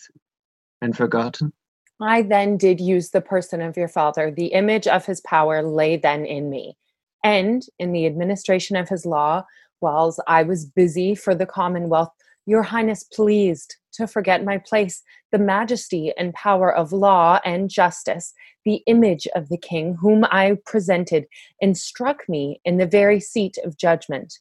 and 0.82 0.94
forgotten? 0.94 1.52
I 2.00 2.22
then 2.22 2.58
did 2.58 2.80
use 2.80 3.10
the 3.10 3.20
person 3.20 3.62
of 3.62 3.76
your 3.76 3.88
father. 3.88 4.30
The 4.30 4.46
image 4.46 4.86
of 4.86 5.06
his 5.06 5.20
power 5.22 5.62
lay 5.62 5.96
then 5.96 6.26
in 6.26 6.50
me. 6.50 6.76
And 7.24 7.62
in 7.78 7.92
the 7.92 8.06
administration 8.06 8.76
of 8.76 8.88
his 8.88 9.04
law, 9.04 9.44
whiles 9.80 10.20
I 10.26 10.42
was 10.42 10.66
busy 10.66 11.14
for 11.14 11.34
the 11.34 11.46
commonwealth, 11.46 12.10
your 12.46 12.62
highness 12.62 13.04
pleased 13.04 13.76
to 13.92 14.06
forget 14.06 14.44
my 14.44 14.58
place, 14.58 15.02
the 15.32 15.38
majesty 15.38 16.12
and 16.16 16.32
power 16.32 16.74
of 16.74 16.92
law 16.92 17.40
and 17.44 17.68
justice, 17.68 18.32
the 18.64 18.82
image 18.86 19.26
of 19.34 19.48
the 19.48 19.58
king 19.58 19.96
whom 20.00 20.24
I 20.30 20.56
presented, 20.64 21.26
and 21.60 21.76
struck 21.76 22.28
me 22.28 22.60
in 22.64 22.78
the 22.78 22.86
very 22.86 23.20
seat 23.20 23.58
of 23.64 23.76
judgment. 23.76 24.38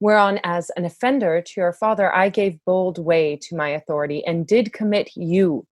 Whereon, 0.00 0.38
as 0.44 0.70
an 0.76 0.84
offender 0.84 1.42
to 1.42 1.52
your 1.56 1.72
father, 1.72 2.14
I 2.14 2.28
gave 2.28 2.64
bold 2.64 2.98
way 2.98 3.36
to 3.42 3.56
my 3.56 3.70
authority 3.70 4.24
and 4.24 4.46
did 4.46 4.72
commit 4.72 5.10
you. 5.16 5.66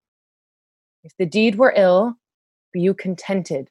If 1.04 1.12
the 1.16 1.26
deed 1.26 1.54
were 1.56 1.74
ill, 1.76 2.16
be 2.72 2.80
you 2.80 2.92
contented, 2.92 3.70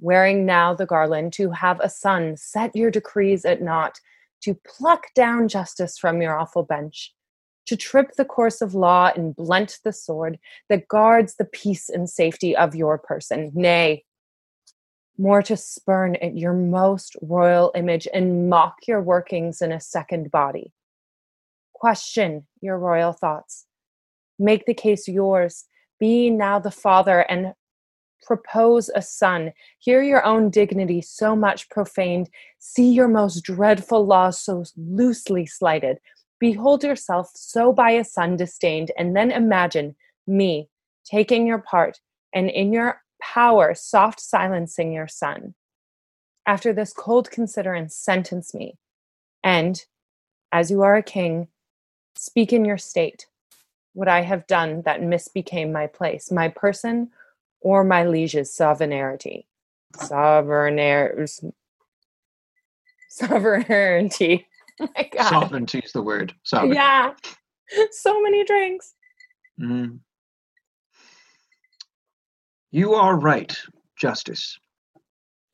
wearing 0.00 0.46
now 0.46 0.74
the 0.74 0.86
garland, 0.86 1.32
to 1.34 1.50
have 1.50 1.80
a 1.80 1.88
son 1.88 2.36
set 2.36 2.74
your 2.74 2.90
decrees 2.90 3.44
at 3.44 3.62
naught, 3.62 3.98
to 4.42 4.54
pluck 4.66 5.06
down 5.14 5.48
justice 5.48 5.98
from 5.98 6.22
your 6.22 6.38
awful 6.38 6.62
bench, 6.62 7.12
to 7.66 7.76
trip 7.76 8.12
the 8.16 8.24
course 8.24 8.60
of 8.60 8.74
law 8.74 9.10
and 9.14 9.36
blunt 9.36 9.78
the 9.84 9.92
sword 9.92 10.38
that 10.68 10.88
guards 10.88 11.34
the 11.34 11.44
peace 11.44 11.88
and 11.88 12.08
safety 12.08 12.56
of 12.56 12.74
your 12.74 12.98
person. 12.98 13.50
Nay, 13.54 14.04
more 15.18 15.42
to 15.42 15.56
spurn 15.56 16.16
at 16.16 16.36
your 16.36 16.52
most 16.52 17.16
royal 17.20 17.72
image 17.74 18.06
and 18.14 18.48
mock 18.48 18.76
your 18.86 19.02
workings 19.02 19.60
in 19.60 19.72
a 19.72 19.80
second 19.80 20.30
body. 20.30 20.72
Question 21.74 22.46
your 22.60 22.78
royal 22.78 23.12
thoughts. 23.12 23.66
Make 24.38 24.64
the 24.66 24.74
case 24.74 25.08
yours. 25.08 25.64
Be 25.98 26.30
now 26.30 26.60
the 26.60 26.70
father 26.70 27.20
and 27.20 27.54
propose 28.22 28.90
a 28.94 29.02
son. 29.02 29.52
Hear 29.78 30.02
your 30.02 30.24
own 30.24 30.50
dignity 30.50 31.00
so 31.00 31.34
much 31.34 31.68
profaned. 31.70 32.28
See 32.58 32.90
your 32.90 33.08
most 33.08 33.42
dreadful 33.42 34.06
laws 34.06 34.40
so 34.40 34.64
loosely 34.76 35.46
slighted. 35.46 35.98
Behold 36.38 36.84
yourself 36.84 37.30
so 37.34 37.72
by 37.72 37.90
a 37.92 38.04
son 38.04 38.36
disdained, 38.36 38.92
and 38.96 39.16
then 39.16 39.30
imagine 39.30 39.96
me 40.26 40.68
taking 41.04 41.46
your 41.46 41.58
part 41.58 42.00
and 42.34 42.50
in 42.50 42.72
your 42.72 43.00
power 43.20 43.74
soft 43.74 44.20
silencing 44.20 44.92
your 44.92 45.08
son. 45.08 45.54
After 46.46 46.72
this 46.72 46.92
cold 46.92 47.30
considerance, 47.30 47.96
sentence 47.96 48.54
me. 48.54 48.78
And, 49.42 49.84
as 50.52 50.70
you 50.70 50.82
are 50.82 50.96
a 50.96 51.02
king, 51.02 51.48
speak 52.16 52.52
in 52.52 52.64
your 52.64 52.78
state 52.78 53.26
what 53.98 54.08
I 54.08 54.22
have 54.22 54.46
done 54.46 54.82
that 54.82 55.00
misbecame 55.00 55.72
my 55.72 55.88
place, 55.88 56.30
my 56.30 56.48
person, 56.48 57.10
or 57.60 57.84
my 57.84 58.04
liege's 58.04 58.54
sovereignty. 58.54 59.46
Sovereignty. 59.96 61.52
Sovereignty. 63.08 64.46
Oh 64.80 64.88
my 64.96 65.10
God. 65.12 65.28
Sovereignty 65.28 65.80
is 65.80 65.90
the 65.90 66.02
word. 66.02 66.32
Sovereignty. 66.44 66.76
Yeah. 66.76 67.12
So 67.90 68.22
many 68.22 68.44
drinks. 68.44 68.94
Mm. 69.60 69.98
You 72.70 72.94
are 72.94 73.18
right, 73.18 73.58
Justice, 73.98 74.56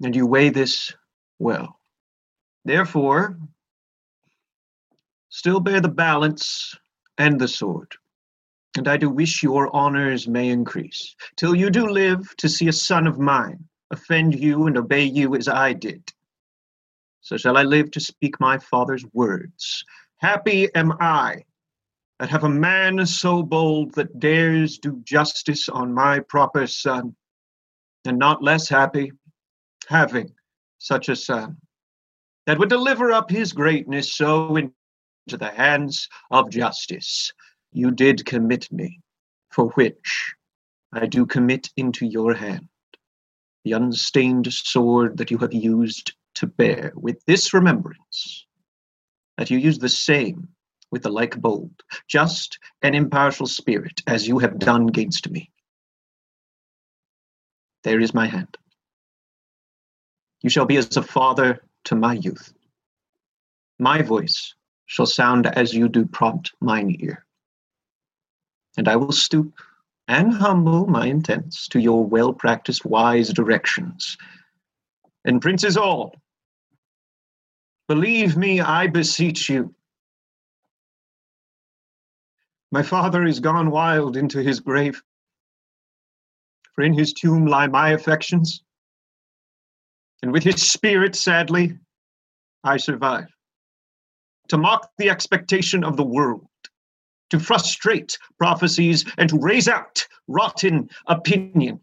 and 0.02 0.14
you 0.14 0.26
weigh 0.26 0.50
this 0.50 0.92
well. 1.38 1.80
Therefore, 2.66 3.38
still 5.30 5.60
bear 5.60 5.80
the 5.80 5.88
balance 5.88 6.76
and 7.16 7.40
the 7.40 7.48
sword. 7.48 7.94
And 8.76 8.88
I 8.88 8.96
do 8.96 9.08
wish 9.08 9.42
your 9.42 9.74
honors 9.74 10.26
may 10.26 10.48
increase, 10.48 11.14
till 11.36 11.54
you 11.54 11.70
do 11.70 11.88
live 11.88 12.36
to 12.38 12.48
see 12.48 12.68
a 12.68 12.72
son 12.72 13.06
of 13.06 13.18
mine 13.18 13.64
offend 13.90 14.34
you 14.38 14.66
and 14.66 14.76
obey 14.76 15.04
you 15.04 15.34
as 15.36 15.48
I 15.48 15.72
did. 15.72 16.12
So 17.20 17.36
shall 17.36 17.56
I 17.56 17.62
live 17.62 17.90
to 17.92 18.00
speak 18.00 18.40
my 18.40 18.58
father's 18.58 19.04
words. 19.12 19.84
Happy 20.18 20.68
am 20.74 20.92
I 21.00 21.44
that 22.18 22.30
have 22.30 22.44
a 22.44 22.48
man 22.48 23.04
so 23.06 23.42
bold 23.42 23.94
that 23.94 24.18
dares 24.18 24.78
do 24.78 25.00
justice 25.04 25.68
on 25.68 25.92
my 25.92 26.20
proper 26.20 26.66
son, 26.66 27.14
and 28.04 28.18
not 28.18 28.42
less 28.42 28.68
happy 28.68 29.12
having 29.88 30.32
such 30.78 31.08
a 31.08 31.16
son 31.16 31.56
that 32.46 32.58
would 32.58 32.68
deliver 32.68 33.12
up 33.12 33.30
his 33.30 33.52
greatness 33.52 34.16
so 34.16 34.56
into 34.56 34.72
the 35.26 35.50
hands 35.50 36.08
of 36.30 36.50
justice. 36.50 37.32
You 37.76 37.90
did 37.90 38.24
commit 38.24 38.70
me, 38.70 39.00
for 39.50 39.70
which 39.70 40.34
I 40.92 41.06
do 41.06 41.26
commit 41.26 41.70
into 41.76 42.06
your 42.06 42.32
hand 42.32 42.68
the 43.64 43.72
unstained 43.72 44.52
sword 44.52 45.16
that 45.16 45.30
you 45.32 45.38
have 45.38 45.52
used 45.52 46.12
to 46.36 46.46
bear, 46.46 46.92
with 46.94 47.24
this 47.26 47.52
remembrance 47.52 48.46
that 49.36 49.50
you 49.50 49.58
use 49.58 49.78
the 49.78 49.88
same 49.88 50.48
with 50.92 51.02
the 51.02 51.08
like 51.08 51.40
bold, 51.40 51.82
just 52.06 52.60
and 52.82 52.94
impartial 52.94 53.46
spirit 53.46 54.02
as 54.06 54.28
you 54.28 54.38
have 54.38 54.60
done 54.60 54.86
gainst 54.86 55.28
me. 55.28 55.50
There 57.82 57.98
is 57.98 58.14
my 58.14 58.26
hand. 58.26 58.56
You 60.42 60.50
shall 60.50 60.66
be 60.66 60.76
as 60.76 60.96
a 60.96 61.02
father 61.02 61.60
to 61.84 61.96
my 61.96 62.12
youth. 62.12 62.52
My 63.80 64.02
voice 64.02 64.54
shall 64.86 65.06
sound 65.06 65.46
as 65.46 65.74
you 65.74 65.88
do 65.88 66.06
prompt 66.06 66.52
mine 66.60 66.96
ear. 67.00 67.23
And 68.76 68.88
I 68.88 68.96
will 68.96 69.12
stoop 69.12 69.54
and 70.08 70.32
humble 70.32 70.86
my 70.86 71.06
intents 71.06 71.68
to 71.68 71.80
your 71.80 72.04
well 72.04 72.32
practiced 72.32 72.84
wise 72.84 73.32
directions. 73.32 74.16
And 75.24 75.40
princes 75.40 75.76
all, 75.76 76.14
believe 77.88 78.36
me, 78.36 78.60
I 78.60 78.86
beseech 78.86 79.48
you. 79.48 79.74
My 82.70 82.82
father 82.82 83.24
is 83.24 83.40
gone 83.40 83.70
wild 83.70 84.16
into 84.16 84.42
his 84.42 84.60
grave, 84.60 85.00
for 86.74 86.82
in 86.82 86.92
his 86.92 87.12
tomb 87.12 87.46
lie 87.46 87.68
my 87.68 87.90
affections, 87.90 88.62
and 90.22 90.32
with 90.32 90.42
his 90.42 90.60
spirit, 90.60 91.14
sadly, 91.14 91.78
I 92.64 92.78
survive. 92.78 93.28
To 94.48 94.58
mock 94.58 94.90
the 94.98 95.08
expectation 95.08 95.84
of 95.84 95.96
the 95.96 96.04
world, 96.04 96.46
to 97.34 97.40
frustrate 97.40 98.16
prophecies, 98.38 99.04
and 99.18 99.28
to 99.28 99.38
raise 99.40 99.66
out 99.66 100.06
rotten 100.28 100.88
opinion, 101.08 101.80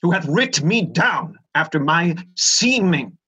who 0.00 0.12
hath 0.12 0.24
writ 0.28 0.62
me 0.62 0.82
down 0.82 1.36
after 1.56 1.80
my 1.80 2.16
seeming. 2.36 3.18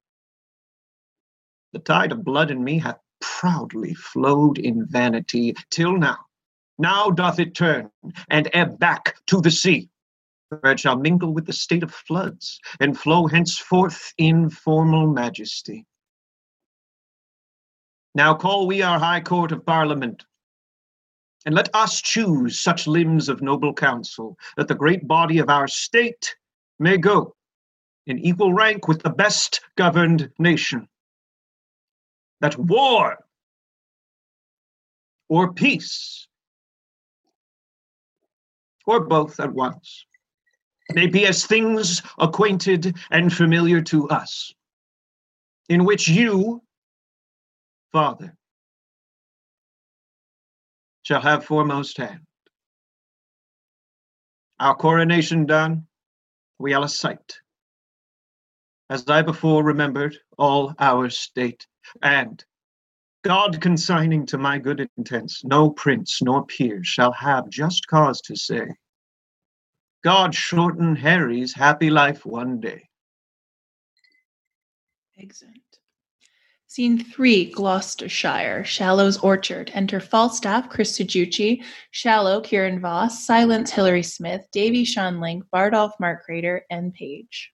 The 1.73 1.81
tide 1.81 2.13
of 2.13 2.23
blood 2.23 2.53
in 2.53 2.63
me 2.63 2.79
hath 2.79 2.99
proudly 3.21 3.93
flowed 3.95 4.59
in 4.59 4.87
vanity 4.87 5.57
till 5.71 5.99
now. 5.99 6.19
Now 6.79 7.11
doth 7.11 7.41
it 7.41 7.57
turn 7.57 7.91
and 8.31 8.49
ebb 8.53 8.79
back 8.79 9.17
to 9.27 9.41
the 9.41 9.51
sea, 9.51 9.89
where 10.51 10.73
it 10.73 10.79
shall 10.79 10.97
mingle 10.97 11.35
with 11.35 11.47
the 11.47 11.53
state 11.53 11.83
of 11.83 11.93
floods 11.93 12.61
and 12.79 12.97
flow 12.97 13.27
henceforth 13.27 14.13
in 14.17 14.49
formal 14.49 15.09
majesty. 15.09 15.87
Now 18.15 18.33
call 18.35 18.69
we 18.69 18.81
our 18.83 19.01
High 19.01 19.23
Court 19.23 19.51
of 19.51 19.67
Parliament, 19.67 20.25
and 21.45 21.55
let 21.55 21.69
us 21.75 22.01
choose 22.01 22.61
such 22.61 22.87
limbs 22.87 23.29
of 23.29 23.43
noble 23.43 23.75
counsel 23.75 24.39
that 24.57 24.69
the 24.69 24.75
great 24.75 25.07
body 25.07 25.39
of 25.39 25.49
our 25.49 25.69
state 25.69 26.37
may 26.79 26.97
go 26.97 27.35
in 28.07 28.19
equal 28.19 28.53
rank 28.53 28.89
with 28.89 29.03
the 29.03 29.11
best 29.11 29.61
governed 29.77 30.31
nation. 30.39 30.89
That 32.41 32.59
war 32.59 33.19
or 35.29 35.53
peace 35.53 36.27
or 38.87 39.01
both 39.01 39.41
at 39.41 39.53
once 39.53 40.07
may 40.93 41.07
be 41.07 41.27
as 41.27 41.47
things 41.47 42.03
acquainted 42.19 42.97
and 43.11 43.33
familiar 43.33 43.81
to 43.81 44.09
us, 44.09 44.53
in 45.69 45.85
which 45.85 46.09
you, 46.09 46.63
Father, 47.91 48.37
shall 51.05 51.21
have 51.21 51.45
foremost 51.45 51.97
hand. 51.99 52.27
Our 54.59 54.75
coronation 54.75 55.47
done, 55.47 55.87
we 56.59 56.73
shall 56.73 56.89
sight, 56.89 57.41
as 58.91 59.09
I 59.09 59.23
before 59.23 59.63
remembered 59.63 60.17
all 60.39 60.75
our 60.79 61.11
state, 61.11 61.67
and 62.03 62.43
God 63.23 63.61
consigning 63.61 64.27
to 64.27 64.39
my 64.39 64.59
good 64.59 64.89
intents, 64.97 65.45
no 65.45 65.71
prince 65.71 66.21
nor 66.23 66.47
peer 66.47 66.83
shall 66.85 67.13
have 67.13 67.49
just 67.49 67.87
cause 67.87 68.21
to 68.23 68.37
say, 68.37 68.67
God 70.03 70.35
shorten 70.35 70.97
Harry's 70.97 71.55
happy 71.55 71.91
life 71.91 72.27
one 72.27 72.61
day. 72.61 72.89
Exit. 75.19 75.64
Scene 76.75 76.99
three, 76.99 77.53
Gloucestershire, 77.53 78.65
Shallow's 78.65 79.17
Orchard. 79.19 79.71
Enter 79.75 80.01
Falstaff, 80.01 80.69
Chris 80.69 80.99
Sujucci, 80.99 81.63
Shallow, 81.93 82.41
Kieran 82.41 82.81
Voss, 82.81 83.25
Silence, 83.25 83.71
Hilary 83.71 84.03
Smith, 84.03 84.45
Davy, 84.51 84.85
Sean 84.85 85.21
Link, 85.21 85.45
Bardolph, 85.53 85.93
Mark 86.01 86.25
Rader, 86.29 86.65
and 86.71 86.93
Page. 86.93 87.53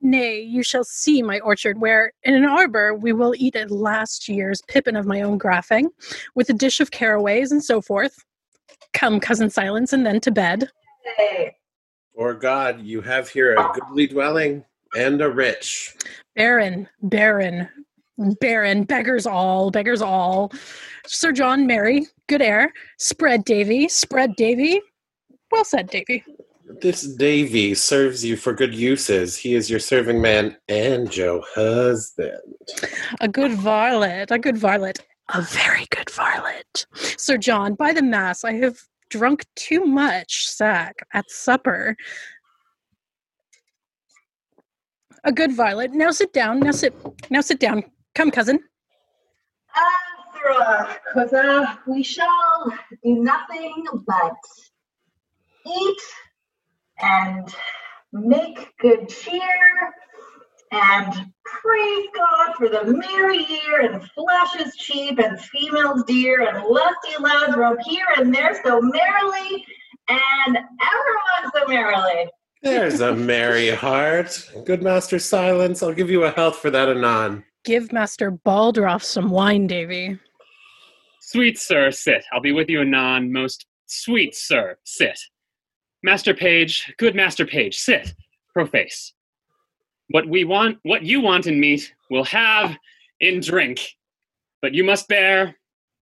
Nay, 0.00 0.42
you 0.42 0.62
shall 0.62 0.84
see 0.84 1.22
my 1.22 1.40
orchard, 1.40 1.80
where 1.80 2.12
in 2.22 2.34
an 2.34 2.44
arbor 2.44 2.94
we 2.94 3.12
will 3.12 3.34
eat 3.36 3.56
at 3.56 3.72
last 3.72 4.28
year's 4.28 4.62
pippin 4.68 4.94
of 4.94 5.04
my 5.04 5.22
own 5.22 5.36
graffing, 5.36 5.86
with 6.36 6.50
a 6.50 6.54
dish 6.54 6.78
of 6.78 6.92
caraways 6.92 7.50
and 7.50 7.64
so 7.64 7.80
forth. 7.80 8.14
Come, 8.94 9.18
cousin 9.18 9.50
Silence, 9.50 9.92
and 9.92 10.06
then 10.06 10.20
to 10.20 10.30
bed. 10.30 10.68
Or 12.14 12.34
God, 12.34 12.80
you 12.82 13.00
have 13.00 13.28
here 13.28 13.56
a 13.56 13.72
goodly 13.74 14.06
dwelling 14.06 14.64
and 14.96 15.20
a 15.20 15.30
rich. 15.30 15.94
Barren, 16.36 16.88
barren, 17.02 17.68
barren, 18.40 18.84
beggars 18.84 19.26
all, 19.26 19.70
beggars 19.70 20.02
all. 20.02 20.52
Sir 21.06 21.32
John, 21.32 21.66
Marry, 21.66 22.06
good 22.28 22.42
air. 22.42 22.72
Spread, 22.98 23.44
Davy, 23.44 23.88
spread, 23.88 24.36
Davy. 24.36 24.80
Well 25.50 25.64
said, 25.64 25.90
Davy. 25.90 26.24
This 26.80 27.02
Davy 27.16 27.74
serves 27.74 28.24
you 28.24 28.36
for 28.36 28.54
good 28.54 28.74
uses. 28.74 29.36
He 29.36 29.54
is 29.54 29.68
your 29.68 29.80
serving 29.80 30.20
man 30.20 30.56
and 30.68 31.14
your 31.14 31.42
husband. 31.54 32.40
A 33.20 33.28
good 33.28 33.52
varlet, 33.52 34.30
a 34.30 34.38
good 34.38 34.56
varlet, 34.56 34.98
a 35.34 35.42
very 35.42 35.86
good 35.90 36.08
varlet. 36.10 36.86
Sir 36.94 37.36
John, 37.36 37.74
by 37.74 37.92
the 37.92 38.02
mass, 38.02 38.44
I 38.44 38.54
have 38.54 38.80
drunk 39.10 39.44
too 39.54 39.84
much 39.84 40.48
sack 40.48 41.06
at 41.12 41.30
supper. 41.30 41.96
A 45.24 45.32
good 45.32 45.52
violet. 45.52 45.92
Now 45.92 46.10
sit 46.10 46.32
down. 46.32 46.60
Now 46.60 46.72
sit. 46.72 46.94
Now 47.30 47.40
sit 47.40 47.60
down. 47.60 47.84
Come, 48.14 48.30
cousin. 48.30 48.60
Sirrah, 50.34 50.98
cousin, 51.12 51.66
we 51.86 52.02
shall 52.02 52.72
do 53.04 53.22
nothing 53.22 53.84
but 54.06 54.36
eat 55.66 56.00
and 57.00 57.54
make 58.12 58.76
good 58.78 59.08
cheer 59.08 59.92
and 60.72 61.12
praise 61.44 62.06
God 62.16 62.54
for 62.56 62.68
the 62.68 62.84
merry 62.84 63.44
year 63.44 63.80
and 63.82 64.02
flesh 64.10 64.56
is 64.58 64.74
cheap 64.76 65.18
and 65.18 65.38
females 65.40 66.02
dear 66.06 66.48
and 66.48 66.64
lusty 66.64 67.16
lads 67.20 67.56
roam 67.56 67.76
here 67.86 68.06
and 68.16 68.34
there 68.34 68.58
so 68.64 68.80
merrily 68.80 69.64
and 70.08 70.56
everyone 70.56 71.52
so 71.54 71.68
merrily. 71.68 72.28
There's 72.62 73.00
a 73.00 73.12
merry 73.12 73.70
heart. 73.70 74.48
Good 74.64 74.82
Master 74.82 75.18
Silence. 75.18 75.82
I'll 75.82 75.92
give 75.92 76.10
you 76.10 76.24
a 76.24 76.30
health 76.30 76.58
for 76.58 76.70
that 76.70 76.88
anon. 76.88 77.44
Give 77.64 77.92
Master 77.92 78.30
Bardolph 78.30 79.02
some 79.02 79.30
wine, 79.30 79.66
Davy. 79.66 80.18
Sweet 81.20 81.58
sir, 81.58 81.90
sit. 81.90 82.24
I'll 82.32 82.40
be 82.40 82.52
with 82.52 82.68
you 82.68 82.80
anon. 82.82 83.32
Most 83.32 83.66
sweet 83.86 84.36
sir, 84.36 84.76
sit. 84.84 85.18
Master 86.04 86.34
Page, 86.34 86.92
good 86.98 87.16
Master 87.16 87.46
Page, 87.46 87.76
sit. 87.76 88.14
Proface. 88.56 89.12
What 90.10 90.28
we 90.28 90.44
want, 90.44 90.78
what 90.82 91.02
you 91.02 91.20
want 91.20 91.46
in 91.46 91.58
meat, 91.58 91.92
we'll 92.10 92.24
have 92.24 92.76
in 93.20 93.40
drink. 93.40 93.80
But 94.60 94.74
you 94.74 94.84
must 94.84 95.08
bear 95.08 95.56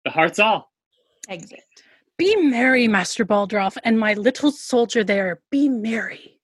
the 0.04 0.12
heart's 0.12 0.40
all. 0.40 0.72
Exit. 1.30 1.64
Be 2.17 2.35
merry, 2.35 2.88
Master 2.88 3.25
Bardolph, 3.25 3.77
and 3.83 4.00
my 4.00 4.14
little 4.14 4.51
soldier 4.51 5.03
there, 5.03 5.42
be 5.50 5.67
merry. 5.67 6.40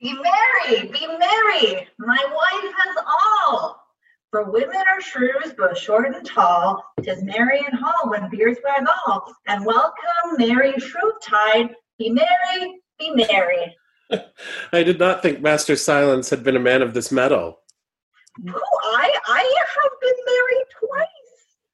Be 0.00 0.12
merry, 0.12 0.86
be 0.88 1.06
merry. 1.06 1.88
My 1.98 2.24
wife 2.32 2.72
has 2.78 3.04
all. 3.06 3.84
For 4.30 4.48
women 4.48 4.76
are 4.76 5.00
shrews, 5.00 5.54
both 5.58 5.76
short 5.76 6.06
and 6.06 6.24
tall. 6.24 6.84
Tis 7.02 7.24
merry 7.24 7.58
in 7.58 7.76
hall 7.76 8.08
when 8.08 8.30
beers 8.30 8.58
wag 8.62 8.86
all. 9.06 9.24
And 9.48 9.66
welcome, 9.66 10.36
merry 10.38 10.72
Shrovetide. 10.74 11.74
Be 11.98 12.10
merry, 12.10 12.80
be 12.98 13.10
merry. 13.10 13.76
I 14.72 14.84
did 14.84 15.00
not 15.00 15.20
think 15.20 15.40
Master 15.40 15.74
Silence 15.74 16.30
had 16.30 16.44
been 16.44 16.56
a 16.56 16.60
man 16.60 16.80
of 16.80 16.94
this 16.94 17.10
mettle. 17.10 17.58
Who 18.36 18.52
I 18.52 19.18
I 19.26 19.64
have 19.74 19.92
been 20.00 20.24
married 20.26 20.66
twice, 20.78 21.08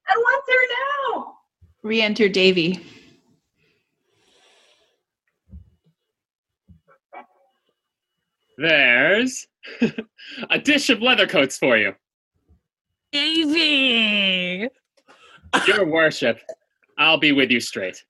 and 0.09 0.25
once 0.25 0.45
here 0.49 0.69
now. 1.15 1.36
Re-enter 1.87 2.29
Davy. 2.29 2.81
There's 8.59 9.47
a 10.51 10.59
dish 10.59 10.91
of 10.91 11.01
leather 11.01 11.29
coats 11.29 11.57
for 11.57 11.77
you. 11.77 11.95
Davy! 13.13 14.69
Your 15.69 15.87
worship, 15.87 16.41
I'll 16.99 17.19
be 17.19 17.31
with 17.31 17.53
you 17.53 17.61
straight. 17.61 18.03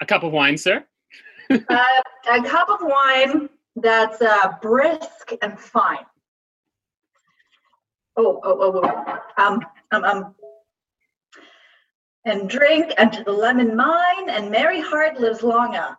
A 0.00 0.06
cup 0.06 0.24
of 0.24 0.32
wine, 0.32 0.58
sir? 0.58 0.84
uh, 1.50 1.86
a 2.32 2.42
cup 2.42 2.68
of 2.68 2.80
wine 2.82 3.48
that's 3.76 4.20
uh, 4.20 4.54
brisk 4.60 5.34
and 5.40 5.58
fine. 5.58 6.04
Oh, 8.16 8.40
oh, 8.44 8.58
oh, 8.60 8.80
oh. 8.84 9.42
Um, 9.42 9.60
um, 9.94 10.04
um. 10.04 10.34
And 12.26 12.48
drink 12.48 12.92
unto 12.98 13.22
the 13.22 13.32
leman 13.32 13.76
mine, 13.76 14.30
and 14.30 14.50
merry 14.50 14.80
heart 14.80 15.20
lives 15.20 15.42
longer. 15.42 15.96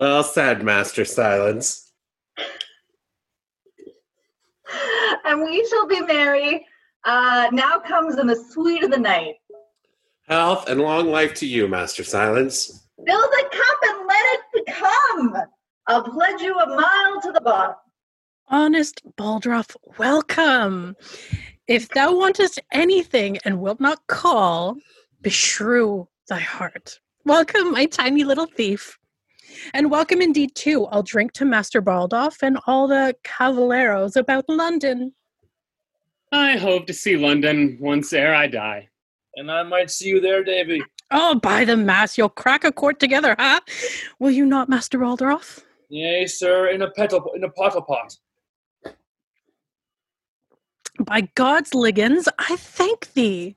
Well 0.00 0.22
said, 0.22 0.62
Master 0.62 1.04
Silence. 1.04 1.92
And 5.24 5.42
we 5.42 5.66
shall 5.68 5.86
be 5.86 6.00
merry. 6.00 6.66
Uh, 7.04 7.48
now 7.52 7.78
comes 7.78 8.18
in 8.18 8.26
the 8.26 8.36
sweet 8.36 8.82
of 8.82 8.90
the 8.90 8.98
night. 8.98 9.34
Health 10.26 10.68
and 10.68 10.80
long 10.80 11.10
life 11.10 11.34
to 11.34 11.46
you, 11.46 11.68
Master 11.68 12.02
Silence. 12.02 12.86
Fill 13.06 13.20
the 13.20 13.44
cup 13.52 13.76
and 13.82 14.06
let 14.06 14.40
it 14.54 14.66
come. 14.66 15.36
I'll 15.86 16.02
pledge 16.02 16.40
you 16.40 16.58
a 16.58 16.66
mile 16.66 17.20
to 17.22 17.32
the 17.32 17.40
bottom. 17.42 17.76
Honest 18.48 19.02
Bardolph, 19.16 19.76
welcome. 19.98 20.96
If 21.66 21.88
thou 21.88 22.12
wantest 22.12 22.58
anything 22.72 23.38
and 23.46 23.58
wilt 23.58 23.80
not 23.80 24.06
call, 24.06 24.76
beshrew 25.22 26.06
thy 26.28 26.40
heart. 26.40 27.00
Welcome, 27.24 27.72
my 27.72 27.86
tiny 27.86 28.22
little 28.22 28.44
thief. 28.44 28.98
And 29.72 29.90
welcome 29.90 30.20
indeed 30.20 30.54
too. 30.54 30.84
I'll 30.86 31.02
drink 31.02 31.32
to 31.32 31.46
Master 31.46 31.80
Bardolph 31.80 32.42
and 32.42 32.58
all 32.66 32.86
the 32.86 33.16
cavalieros 33.24 34.14
about 34.14 34.44
London. 34.46 35.14
I 36.32 36.58
hope 36.58 36.86
to 36.88 36.92
see 36.92 37.16
London 37.16 37.78
once 37.80 38.12
ere 38.12 38.34
I 38.34 38.46
die. 38.46 38.90
And 39.36 39.50
I 39.50 39.62
might 39.62 39.90
see 39.90 40.08
you 40.08 40.20
there, 40.20 40.44
Davy. 40.44 40.82
Oh, 41.10 41.36
by 41.36 41.64
the 41.64 41.78
mass, 41.78 42.18
you'll 42.18 42.28
crack 42.28 42.64
a 42.64 42.72
court 42.72 43.00
together, 43.00 43.36
huh? 43.38 43.60
Will 44.18 44.32
you 44.32 44.44
not, 44.44 44.68
Master 44.68 44.98
Bardolph? 44.98 45.60
Yea, 45.88 46.26
sir, 46.26 46.68
in 46.68 46.82
a 46.82 46.90
petal, 46.90 47.30
in 47.34 47.44
a 47.44 47.48
pottle 47.48 47.82
pot. 47.82 48.14
By 51.00 51.22
God's 51.34 51.74
liggins, 51.74 52.28
I 52.38 52.56
thank 52.56 53.12
thee. 53.14 53.56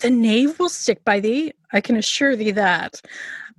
The 0.00 0.10
knave 0.10 0.58
will 0.58 0.68
stick 0.68 1.04
by 1.04 1.20
thee, 1.20 1.52
I 1.72 1.80
can 1.80 1.96
assure 1.96 2.36
thee 2.36 2.52
that. 2.52 3.00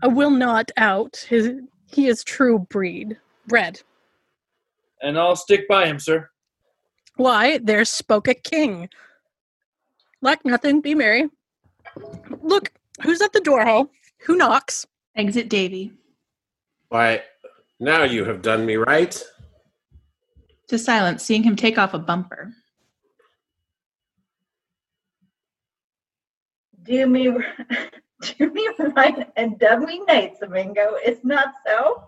I 0.02 0.08
will 0.08 0.32
not 0.32 0.72
out 0.78 1.26
his 1.30 1.52
he 1.88 2.08
is 2.08 2.24
true 2.24 2.60
breed 2.60 3.18
bred. 3.48 3.82
And 5.02 5.18
I'll 5.18 5.36
stick 5.36 5.68
by 5.68 5.88
him, 5.88 6.00
sir. 6.00 6.30
Why, 7.16 7.58
there 7.58 7.84
spoke 7.84 8.28
a 8.28 8.34
king. 8.34 8.90
Lack 10.22 10.46
nothing, 10.46 10.82
be 10.82 10.96
merry. 10.96 11.28
Look, 12.42 12.72
who's 13.02 13.22
at 13.22 13.34
the 13.34 13.42
door 13.42 13.66
hole? 13.66 13.90
Who 14.20 14.38
knocks? 14.38 14.86
Exit 15.16 15.50
Davy. 15.50 15.92
Why, 16.90 17.24
now 17.80 18.04
you 18.04 18.26
have 18.26 18.42
done 18.42 18.66
me 18.66 18.76
right. 18.76 19.22
To 20.68 20.78
silence, 20.78 21.24
seeing 21.24 21.44
him 21.44 21.56
take 21.56 21.78
off 21.78 21.94
a 21.94 22.00
bumper. 22.00 22.54
Do 26.90 27.06
me, 27.06 27.26
do 28.22 28.52
me 28.52 28.70
right 28.96 29.30
and 29.36 29.60
dub 29.60 29.82
me 29.82 30.02
knight, 30.08 30.40
Domingo. 30.40 30.96
It's 31.06 31.24
not 31.24 31.54
so. 31.66 32.04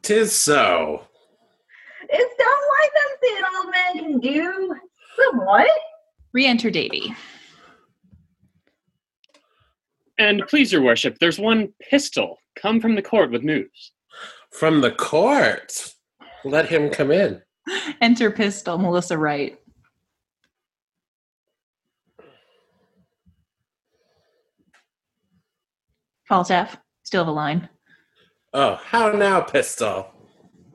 Tis 0.00 0.34
so. 0.34 1.04
It's 2.08 2.34
somewhat 2.42 2.90
something 3.02 3.36
an 3.38 3.44
old 3.56 3.70
man 3.70 3.98
can 3.98 4.20
do. 4.20 4.76
Somewhat. 5.16 5.68
Re-enter 6.32 6.70
Davy. 6.70 7.14
And 10.18 10.42
please, 10.48 10.72
your 10.72 10.82
worship, 10.82 11.18
there's 11.18 11.38
one 11.38 11.74
pistol 11.90 12.38
come 12.56 12.80
from 12.80 12.94
the 12.94 13.02
court 13.02 13.30
with 13.30 13.42
news. 13.42 13.92
From 14.52 14.80
the 14.80 14.92
court. 14.92 15.94
Let 16.44 16.68
him 16.68 16.88
come 16.88 17.10
in. 17.10 17.42
Enter 18.00 18.30
Pistol, 18.30 18.78
Melissa 18.78 19.18
Wright. 19.18 19.58
Falstaff, 26.28 26.76
still 27.02 27.22
have 27.22 27.28
a 27.28 27.32
line. 27.32 27.68
Oh, 28.52 28.76
how 28.76 29.10
now, 29.12 29.40
Pistol? 29.40 30.10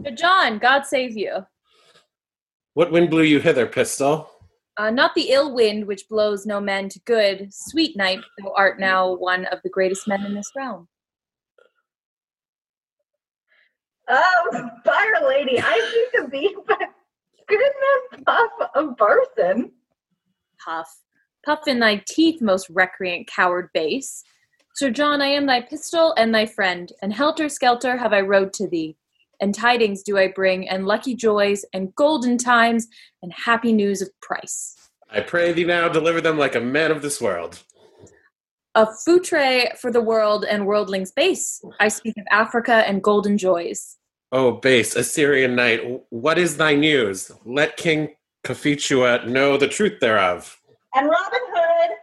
Sir 0.04 0.12
John, 0.12 0.60
God 0.60 0.86
save 0.86 1.18
you. 1.18 1.46
What 2.74 2.92
wind 2.92 3.10
blew 3.10 3.24
you 3.24 3.40
hither, 3.40 3.66
Pistol? 3.66 4.30
Uh, 4.78 4.90
not 4.90 5.14
the 5.16 5.32
ill 5.32 5.54
wind 5.54 5.86
which 5.86 6.08
blows 6.08 6.46
no 6.46 6.62
man 6.62 6.88
to 6.90 7.00
good. 7.02 7.50
Sweet 7.52 7.98
knight, 7.98 8.20
thou 8.38 8.54
art 8.56 8.80
now 8.80 9.16
one 9.16 9.46
of 9.46 9.60
the 9.64 9.70
greatest 9.70 10.08
men 10.08 10.26
in 10.26 10.34
this 10.34 10.52
realm. 10.56 10.88
Oh, 14.08 14.70
fire 14.86 15.28
lady, 15.28 15.60
I 15.60 16.08
seem 16.14 16.24
to 16.24 16.30
be 16.30 16.56
but 16.68 16.80
goodness 17.48 18.24
puff 18.26 18.52
of 18.76 18.96
Barson. 18.96 19.72
Puff. 20.64 20.90
Puff 21.46 21.68
in 21.68 21.80
thy 21.80 22.04
teeth, 22.08 22.42
most 22.42 22.70
recreant 22.70 23.28
coward 23.28 23.70
base. 23.74 24.24
Sir 24.80 24.92
John, 24.92 25.22
I 25.22 25.28
am 25.28 25.46
thy 25.46 25.60
pistol 25.60 26.14
and 26.16 26.34
thy 26.34 26.46
friend, 26.46 26.90
and 27.02 27.12
helter 27.12 27.50
skelter 27.50 27.98
have 27.98 28.14
I 28.14 28.22
rode 28.22 28.54
to 28.54 28.68
thee. 28.70 28.96
And 29.42 29.54
tidings 29.54 30.04
do 30.04 30.18
I 30.18 30.30
bring, 30.30 30.70
and 30.70 30.86
lucky 30.86 31.16
joys, 31.16 31.66
and 31.74 31.94
golden 31.96 32.38
times, 32.38 32.88
and 33.22 33.34
happy 33.34 33.74
news 33.74 34.02
of 34.02 34.10
price. 34.22 34.78
I 35.12 35.20
pray 35.20 35.52
thee 35.52 35.66
now, 35.66 35.90
deliver 35.90 36.22
them 36.22 36.38
like 36.38 36.56
a 36.56 36.62
man 36.62 36.92
of 36.92 37.02
this 37.02 37.20
world. 37.20 37.62
A 38.74 38.86
foutre 39.06 39.78
for 39.78 39.92
the 39.92 40.00
world 40.00 40.46
and 40.46 40.66
worldlings 40.66 41.12
base. 41.12 41.62
I 41.82 41.90
speak 41.90 42.16
of 42.16 42.24
Africa 42.32 42.88
and 42.88 43.04
golden 43.04 43.38
joys. 43.38 43.98
O 44.32 44.54
base 44.54 44.96
Assyrian 44.96 45.58
knight, 45.58 45.82
what 46.10 46.38
is 46.38 46.56
thy 46.56 46.76
news? 46.76 47.34
Let 47.44 47.76
King 47.76 48.16
Cophetua 48.46 49.28
know 49.28 49.58
the 49.58 49.68
truth 49.68 50.00
thereof. 50.00 50.58
And 50.96 51.10
Robin 51.10 51.42
Hood, 51.54 51.98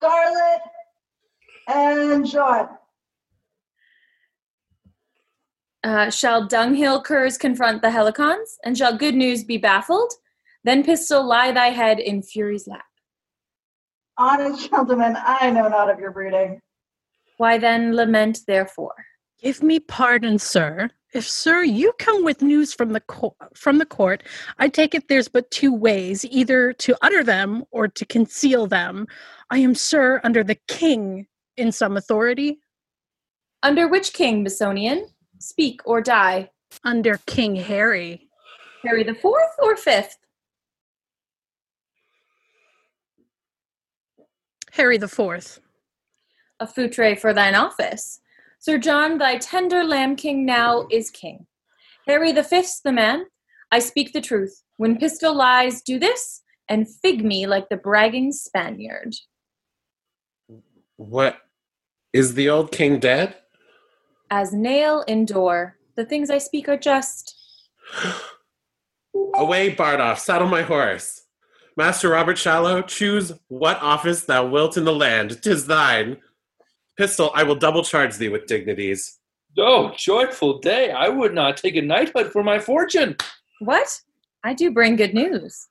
Scarlet, 0.00 0.60
and 1.72 2.26
John. 2.26 2.68
Uh, 5.84 6.10
shall 6.10 6.46
dunghill 6.46 7.02
curs 7.02 7.36
confront 7.36 7.82
the 7.82 7.88
helicons, 7.88 8.56
and 8.64 8.78
shall 8.78 8.96
good 8.96 9.14
news 9.14 9.42
be 9.42 9.56
baffled? 9.56 10.12
Then 10.64 10.84
pistol 10.84 11.26
lie 11.26 11.50
thy 11.50 11.70
head 11.70 11.98
in 11.98 12.22
fury's 12.22 12.68
lap. 12.68 12.84
Honest 14.16 14.70
gentlemen, 14.70 15.16
I 15.18 15.50
know 15.50 15.68
not 15.68 15.90
of 15.90 15.98
your 15.98 16.12
brooding. 16.12 16.60
Why 17.38 17.58
then 17.58 17.96
lament 17.96 18.40
therefore? 18.46 18.94
Give 19.42 19.60
me 19.62 19.80
pardon, 19.80 20.38
sir. 20.38 20.90
If, 21.12 21.28
sir, 21.28 21.62
you 21.62 21.92
come 21.98 22.24
with 22.24 22.42
news 22.42 22.72
from 22.72 22.92
the 22.92 23.00
co- 23.00 23.36
from 23.54 23.78
the 23.78 23.86
court, 23.86 24.22
I 24.58 24.68
take 24.68 24.94
it 24.94 25.08
there's 25.08 25.28
but 25.28 25.50
two 25.50 25.74
ways: 25.74 26.24
either 26.26 26.72
to 26.74 26.96
utter 27.02 27.24
them 27.24 27.64
or 27.72 27.88
to 27.88 28.06
conceal 28.06 28.68
them. 28.68 29.08
I 29.50 29.58
am, 29.58 29.74
sir, 29.74 30.20
under 30.22 30.44
the 30.44 30.58
king 30.68 31.26
in 31.56 31.72
some 31.72 31.96
authority. 31.96 32.58
Under 33.62 33.88
which 33.88 34.12
king, 34.12 34.44
Besonian? 34.44 35.06
Speak 35.38 35.80
or 35.84 36.00
die. 36.00 36.50
Under 36.84 37.20
King 37.26 37.56
Harry. 37.56 38.28
Harry 38.84 39.04
the 39.04 39.14
fourth 39.14 39.54
or 39.60 39.76
fifth? 39.76 40.18
Harry 44.72 44.96
the 44.96 45.08
Fourth. 45.08 45.60
A 46.58 46.66
foutre 46.66 47.18
for 47.18 47.34
thine 47.34 47.54
office. 47.54 48.20
Sir 48.58 48.78
John, 48.78 49.18
thy 49.18 49.36
tender 49.36 49.84
lamb 49.84 50.16
king 50.16 50.46
now 50.46 50.86
is 50.90 51.10
king. 51.10 51.46
Harry 52.06 52.32
the 52.32 52.42
fifth's 52.42 52.80
the 52.80 52.90
man. 52.90 53.26
I 53.70 53.80
speak 53.80 54.12
the 54.12 54.20
truth. 54.22 54.62
When 54.78 54.96
pistol 54.96 55.34
lies, 55.34 55.82
do 55.82 55.98
this, 55.98 56.40
and 56.68 56.88
fig 56.88 57.22
me 57.22 57.46
like 57.46 57.68
the 57.68 57.76
bragging 57.76 58.32
Spaniard. 58.32 59.14
What? 61.08 61.38
Is 62.12 62.34
the 62.34 62.48
old 62.48 62.70
king 62.70 63.00
dead? 63.00 63.36
As 64.30 64.52
nail 64.52 65.02
in 65.08 65.24
door, 65.24 65.76
the 65.96 66.04
things 66.04 66.30
I 66.30 66.38
speak 66.38 66.68
are 66.68 66.76
just. 66.76 67.34
Away, 69.34 69.74
Bardolph, 69.74 70.18
saddle 70.18 70.48
my 70.48 70.62
horse. 70.62 71.22
Master 71.76 72.10
Robert 72.10 72.38
Shallow, 72.38 72.82
choose 72.82 73.32
what 73.48 73.82
office 73.82 74.24
thou 74.24 74.46
wilt 74.46 74.76
in 74.76 74.84
the 74.84 74.94
land. 74.94 75.42
Tis 75.42 75.66
thine. 75.66 76.18
Pistol, 76.96 77.32
I 77.34 77.42
will 77.42 77.56
double 77.56 77.82
charge 77.82 78.16
thee 78.16 78.28
with 78.28 78.46
dignities. 78.46 79.18
Oh, 79.58 79.92
joyful 79.96 80.60
day! 80.60 80.90
I 80.90 81.08
would 81.08 81.34
not 81.34 81.56
take 81.56 81.76
a 81.76 81.82
knighthood 81.82 82.30
for 82.30 82.44
my 82.44 82.58
fortune. 82.58 83.16
What? 83.60 84.00
I 84.44 84.54
do 84.54 84.70
bring 84.70 84.96
good 84.96 85.14
news. 85.14 85.68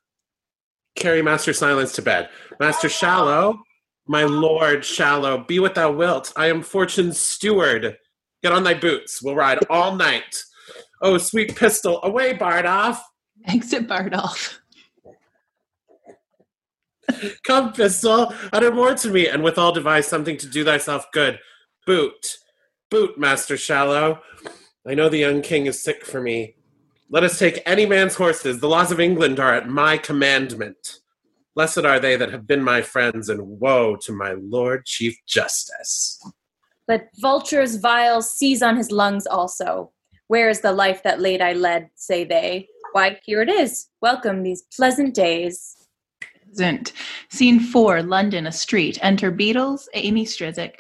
Carry 0.95 1.21
Master 1.21 1.53
Silence 1.53 1.93
to 1.93 2.01
bed. 2.01 2.29
Master 2.59 2.89
Shallow, 2.89 3.61
my 4.11 4.25
lord 4.25 4.83
Shallow, 4.83 5.37
be 5.37 5.59
what 5.59 5.73
thou 5.73 5.89
wilt. 5.89 6.33
I 6.35 6.47
am 6.47 6.63
fortune's 6.63 7.17
steward. 7.17 7.97
Get 8.43 8.51
on 8.51 8.65
thy 8.65 8.73
boots. 8.73 9.23
We'll 9.23 9.35
ride 9.35 9.59
all 9.69 9.95
night. 9.95 10.43
Oh, 11.01 11.17
sweet 11.17 11.55
pistol, 11.55 12.01
away, 12.03 12.33
Bardolph. 12.33 12.99
Exit 13.47 13.87
Bardolph. 13.87 14.59
Come, 17.45 17.71
pistol, 17.71 18.33
utter 18.51 18.73
more 18.73 18.95
to 18.95 19.09
me, 19.09 19.27
and 19.29 19.43
withal 19.43 19.71
devise 19.71 20.07
something 20.07 20.35
to 20.37 20.47
do 20.47 20.65
thyself 20.65 21.05
good. 21.13 21.39
Boot, 21.87 22.37
boot, 22.89 23.17
Master 23.17 23.55
Shallow. 23.55 24.19
I 24.85 24.93
know 24.93 25.07
the 25.07 25.19
young 25.19 25.41
king 25.41 25.67
is 25.67 25.81
sick 25.81 26.05
for 26.05 26.21
me. 26.21 26.55
Let 27.09 27.23
us 27.23 27.39
take 27.39 27.63
any 27.65 27.85
man's 27.85 28.15
horses. 28.15 28.59
The 28.59 28.67
laws 28.67 28.91
of 28.91 28.99
England 28.99 29.39
are 29.39 29.53
at 29.53 29.69
my 29.69 29.97
commandment. 29.97 31.00
Blessed 31.53 31.79
are 31.79 31.99
they 31.99 32.15
that 32.15 32.31
have 32.31 32.47
been 32.47 32.63
my 32.63 32.81
friends, 32.81 33.27
and 33.27 33.59
woe 33.59 33.97
to 33.97 34.13
my 34.13 34.35
Lord 34.39 34.85
Chief 34.85 35.17
Justice. 35.27 36.21
But 36.87 37.09
vultures 37.19 37.75
vile 37.75 38.21
seize 38.21 38.61
on 38.61 38.77
his 38.77 38.91
lungs 38.91 39.27
also. 39.27 39.91
Where 40.27 40.49
is 40.49 40.61
the 40.61 40.71
life 40.71 41.03
that 41.03 41.19
late 41.19 41.41
I 41.41 41.51
led, 41.53 41.89
say 41.95 42.23
they? 42.23 42.69
Why, 42.93 43.19
here 43.25 43.41
it 43.41 43.49
is. 43.49 43.87
Welcome 44.01 44.43
these 44.43 44.63
pleasant 44.75 45.13
days. 45.13 45.75
Zint. 46.57 46.93
Scene 47.29 47.59
four, 47.59 48.01
London, 48.01 48.47
a 48.47 48.51
street. 48.51 48.97
Enter 49.01 49.31
Beadles, 49.31 49.87
Amy 49.93 50.25
Strizik, 50.25 50.75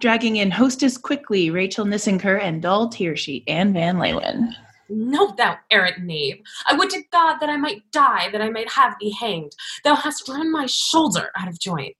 dragging 0.00 0.36
in 0.36 0.50
hostess 0.50 0.98
quickly, 0.98 1.50
Rachel 1.50 1.86
Nissenker, 1.86 2.38
and 2.40 2.60
Doll 2.60 2.90
Tearsheet, 2.90 3.44
Anne 3.46 3.72
Van 3.72 3.96
Leeuwen. 3.96 4.50
No, 4.90 5.32
thou 5.36 5.56
errant 5.70 6.02
knave. 6.02 6.40
I 6.66 6.74
would 6.74 6.90
to 6.90 7.02
God 7.12 7.38
that 7.38 7.48
I 7.48 7.56
might 7.56 7.82
die, 7.92 8.28
that 8.32 8.42
I 8.42 8.50
might 8.50 8.70
have 8.70 8.96
thee 9.00 9.12
hanged. 9.18 9.52
Thou 9.84 9.94
hast 9.94 10.28
run 10.28 10.50
my 10.50 10.66
shoulder 10.66 11.30
out 11.36 11.48
of 11.48 11.60
joint. 11.60 11.96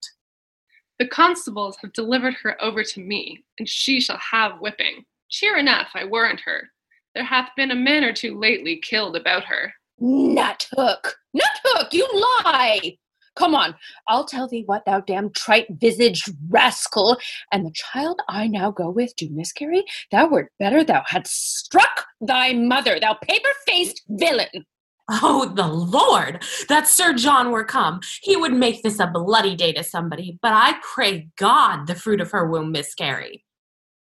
The 0.98 1.06
constables 1.06 1.78
have 1.80 1.92
delivered 1.92 2.34
her 2.42 2.62
over 2.62 2.82
to 2.84 3.00
me, 3.00 3.44
and 3.58 3.68
she 3.68 4.00
shall 4.00 4.18
have 4.18 4.60
whipping. 4.60 5.04
Cheer 5.30 5.56
enough, 5.56 5.88
I 5.94 6.04
warrant 6.04 6.40
her. 6.40 6.68
There 7.14 7.24
hath 7.24 7.50
been 7.56 7.70
a 7.70 7.76
man 7.76 8.04
or 8.04 8.12
two 8.12 8.38
lately 8.38 8.76
killed 8.76 9.16
about 9.16 9.44
her. 9.44 9.72
Nut 9.98 10.66
hook! 10.76 11.16
Nut 11.32 11.60
hook, 11.64 11.92
you 11.92 12.08
lie! 12.12 12.98
Come 13.40 13.54
on, 13.54 13.74
I'll 14.06 14.26
tell 14.26 14.48
thee 14.48 14.64
what, 14.66 14.84
thou 14.84 15.00
damned 15.00 15.34
trite 15.34 15.66
visaged 15.70 16.28
rascal, 16.50 17.16
and 17.50 17.64
the 17.64 17.72
child 17.72 18.20
I 18.28 18.46
now 18.46 18.70
go 18.70 18.90
with 18.90 19.16
to 19.16 19.30
miscarry, 19.30 19.82
thou 20.10 20.28
wert 20.28 20.52
better 20.58 20.84
thou 20.84 21.02
hadst 21.06 21.56
struck 21.56 22.04
thy 22.20 22.52
mother, 22.52 23.00
thou 23.00 23.14
paper 23.14 23.48
faced 23.66 24.02
villain! 24.10 24.66
Oh, 25.08 25.50
the 25.54 25.66
Lord! 25.66 26.44
That 26.68 26.86
Sir 26.86 27.14
John 27.14 27.50
were 27.50 27.64
come. 27.64 28.00
He 28.20 28.36
would 28.36 28.52
make 28.52 28.82
this 28.82 29.00
a 29.00 29.06
bloody 29.06 29.56
day 29.56 29.72
to 29.72 29.82
somebody, 29.84 30.38
but 30.42 30.52
I 30.52 30.74
pray 30.82 31.30
God 31.38 31.86
the 31.86 31.94
fruit 31.94 32.20
of 32.20 32.30
her 32.32 32.46
womb 32.46 32.72
miscarry. 32.72 33.46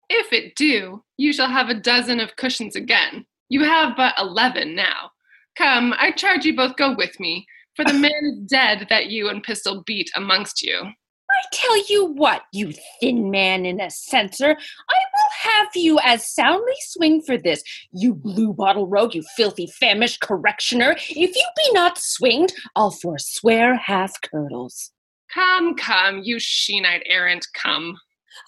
If 0.09 0.33
it 0.33 0.55
do, 0.55 1.03
you 1.17 1.31
shall 1.31 1.47
have 1.47 1.69
a 1.69 1.75
dozen 1.75 2.19
of 2.19 2.37
cushions 2.37 2.75
again. 2.75 3.27
You 3.49 3.65
have 3.65 3.95
but 3.95 4.15
eleven 4.17 4.73
now. 4.73 5.11
Come, 5.57 5.93
I 5.99 6.09
charge 6.11 6.43
you 6.43 6.55
both 6.55 6.75
go 6.75 6.95
with 6.95 7.19
me, 7.19 7.45
for 7.75 7.85
the 7.85 7.93
man 7.93 8.45
dead 8.49 8.87
that 8.89 9.07
you 9.07 9.29
and 9.29 9.43
Pistol 9.43 9.83
beat 9.85 10.09
amongst 10.15 10.61
you. 10.61 10.91
I 11.31 11.43
tell 11.53 11.85
you 11.87 12.05
what, 12.05 12.43
you 12.51 12.73
thin 12.99 13.31
man 13.31 13.65
in 13.65 13.79
a 13.79 13.89
censer, 13.89 14.49
I 14.49 14.99
will 15.13 15.31
have 15.41 15.69
you 15.75 15.99
as 16.03 16.27
soundly 16.27 16.73
swing 16.81 17.21
for 17.21 17.37
this, 17.37 17.63
you 17.93 18.13
blue 18.13 18.53
bottle 18.53 18.87
rogue, 18.87 19.15
you 19.15 19.23
filthy 19.37 19.67
famished 19.67 20.19
correctioner. 20.19 20.95
If 20.97 21.35
you 21.35 21.47
be 21.57 21.71
not 21.71 21.97
swinged, 21.97 22.53
I'll 22.75 22.91
forswear 22.91 23.75
half 23.77 24.13
curdles. 24.21 24.91
Come, 25.33 25.75
come, 25.75 26.21
you 26.23 26.39
she-knight 26.39 27.03
errant, 27.05 27.47
come. 27.53 27.97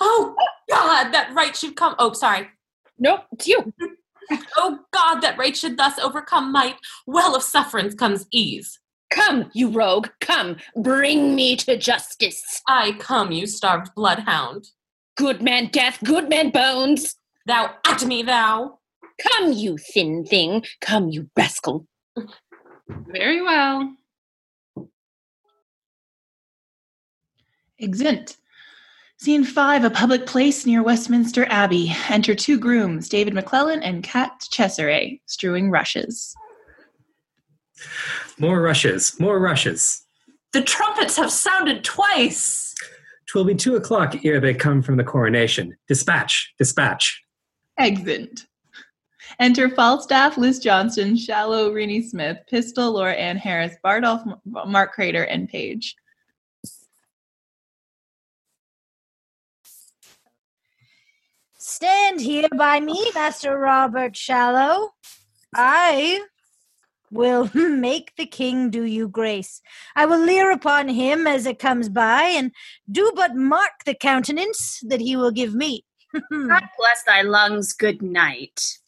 Oh, 0.01 0.35
God, 0.69 1.11
that 1.11 1.33
right 1.33 1.55
should 1.55 1.77
come. 1.77 1.95
Oh, 1.99 2.11
sorry. 2.11 2.49
Nope, 2.99 3.21
it's 3.31 3.47
you. 3.47 3.73
oh, 4.57 4.79
God, 4.91 5.21
that 5.21 5.37
right 5.37 5.55
should 5.55 5.77
thus 5.77 5.97
overcome 5.99 6.51
might. 6.51 6.75
Well, 7.07 7.35
of 7.35 7.43
sufferance 7.43 7.93
comes 7.95 8.25
ease. 8.31 8.79
Come, 9.13 9.51
you 9.53 9.69
rogue, 9.69 10.07
come, 10.21 10.57
bring 10.75 11.35
me 11.35 11.55
to 11.57 11.77
justice. 11.77 12.61
I 12.67 12.93
come, 12.99 13.31
you 13.31 13.45
starved 13.45 13.93
bloodhound. 13.95 14.69
Good 15.15 15.41
man 15.41 15.67
death, 15.67 15.99
good 16.03 16.29
man 16.29 16.49
bones. 16.49 17.15
Thou 17.45 17.69
atomy, 17.85 18.25
thou. 18.25 18.79
Come, 19.21 19.53
you 19.53 19.77
thin 19.77 20.25
thing, 20.25 20.63
come, 20.81 21.09
you 21.09 21.29
rascal. 21.37 21.85
Very 22.87 23.43
well. 23.43 23.95
Exint. 27.77 28.37
Scene 29.17 29.43
five, 29.43 29.83
a 29.83 29.91
public 29.91 30.25
place 30.25 30.65
near 30.65 30.81
Westminster 30.81 31.45
Abbey. 31.49 31.95
Enter 32.09 32.33
two 32.33 32.57
grooms, 32.57 33.09
David 33.09 33.35
McClellan 33.35 33.83
and 33.83 34.03
Kat 34.03 34.31
Cesare, 34.41 35.19
strewing 35.27 35.69
rushes. 35.69 36.35
More 38.39 38.61
rushes, 38.61 39.19
more 39.19 39.39
rushes. 39.39 40.03
The 40.53 40.61
trumpets 40.61 41.17
have 41.17 41.31
sounded 41.31 41.83
twice. 41.83 42.75
Twill 43.27 43.45
be 43.45 43.55
two 43.55 43.75
o'clock 43.75 44.23
ere 44.25 44.39
they 44.39 44.53
come 44.53 44.81
from 44.81 44.97
the 44.97 45.03
coronation. 45.03 45.75
Dispatch, 45.87 46.53
dispatch. 46.57 47.23
Exit. 47.77 48.45
Enter 49.39 49.69
Falstaff, 49.69 50.37
Liz 50.37 50.59
Johnson, 50.59 51.17
Shallow, 51.17 51.73
Rennie 51.73 52.03
Smith, 52.03 52.37
Pistol, 52.49 52.91
Laura 52.91 53.13
Ann 53.13 53.37
Harris, 53.37 53.75
Bardolph, 53.83 54.23
Mark 54.45 54.93
Crater, 54.93 55.23
and 55.23 55.49
Page. 55.49 55.95
Stand 61.57 62.21
here 62.21 62.49
by 62.55 62.79
me, 62.79 63.11
Master 63.15 63.57
Robert 63.57 64.15
Shallow. 64.15 64.93
I 65.55 66.21
will 67.13 67.49
make 67.53 68.15
the 68.17 68.25
king 68.25 68.69
do 68.69 68.83
you 68.83 69.07
grace. 69.07 69.61
I 69.95 70.05
will 70.05 70.19
leer 70.19 70.51
upon 70.51 70.87
him 70.89 71.27
as 71.27 71.45
it 71.45 71.59
comes 71.59 71.89
by, 71.89 72.23
and 72.23 72.51
do 72.91 73.11
but 73.15 73.35
mark 73.35 73.83
the 73.85 73.93
countenance 73.93 74.81
that 74.87 75.01
he 75.01 75.15
will 75.15 75.31
give 75.31 75.53
me. 75.53 75.85
God 76.13 76.63
bless 76.77 77.03
thy 77.05 77.21
lungs, 77.21 77.73
good 77.73 78.01
knight. 78.01 78.79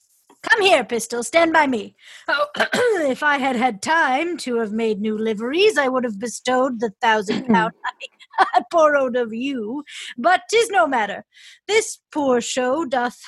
Come 0.50 0.62
here, 0.62 0.84
Pistol, 0.84 1.24
stand 1.24 1.54
by 1.54 1.66
me. 1.66 1.96
Oh, 2.28 2.46
if 3.10 3.24
I 3.24 3.38
had 3.38 3.56
had 3.56 3.82
time 3.82 4.38
to 4.38 4.58
have 4.58 4.72
made 4.72 5.02
new 5.02 5.18
liveries, 5.18 5.78
I 5.78 5.88
would 5.88 6.04
have 6.04 6.20
bestowed 6.20 6.80
the 6.80 6.92
thousand 7.02 7.46
pound 7.50 7.74
I, 7.86 8.46
I 8.54 8.62
borrowed 8.70 9.16
of 9.16 9.34
you. 9.34 9.84
But 10.18 10.42
'tis 10.50 10.70
no 10.70 10.88
matter. 10.88 11.26
This 11.68 12.00
poor 12.12 12.42
show 12.42 12.86
doth 12.86 13.20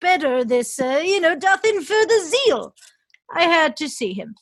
better 0.00 0.44
this, 0.44 0.80
uh, 0.80 1.02
you 1.04 1.20
know, 1.20 1.34
doth 1.36 1.64
infer 1.64 2.06
the 2.06 2.32
zeal. 2.46 2.74
I 3.34 3.42
had 3.42 3.76
to 3.76 3.88
see 3.88 4.12
him. 4.12 4.34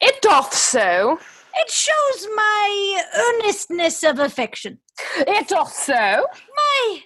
It 0.00 0.20
doth 0.22 0.54
so. 0.54 1.18
It 1.56 1.70
shows 1.70 2.28
my 2.34 3.02
earnestness 3.16 4.02
of 4.02 4.18
affection. 4.18 4.78
It 5.16 5.48
doth 5.48 5.72
so. 5.72 6.26
My 6.56 7.00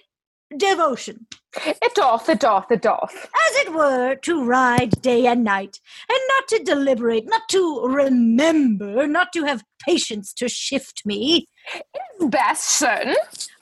devotion. 0.55 1.27
It 1.65 1.93
doth, 1.93 2.29
it 2.29 2.39
doth, 2.39 2.71
it 2.71 2.81
doth. 2.81 3.13
As 3.13 3.55
it 3.57 3.73
were, 3.73 4.15
to 4.15 4.43
ride 4.43 5.01
day 5.01 5.27
and 5.27 5.43
night, 5.43 5.79
and 6.09 6.19
not 6.29 6.47
to 6.47 6.63
deliberate, 6.63 7.25
not 7.27 7.43
to 7.49 7.85
remember, 7.85 9.07
not 9.07 9.31
to 9.33 9.43
have 9.43 9.63
patience 9.87 10.33
to 10.33 10.49
shift 10.49 11.03
me. 11.05 11.47
It's 11.73 12.25
best, 12.25 12.63
son. 12.63 13.15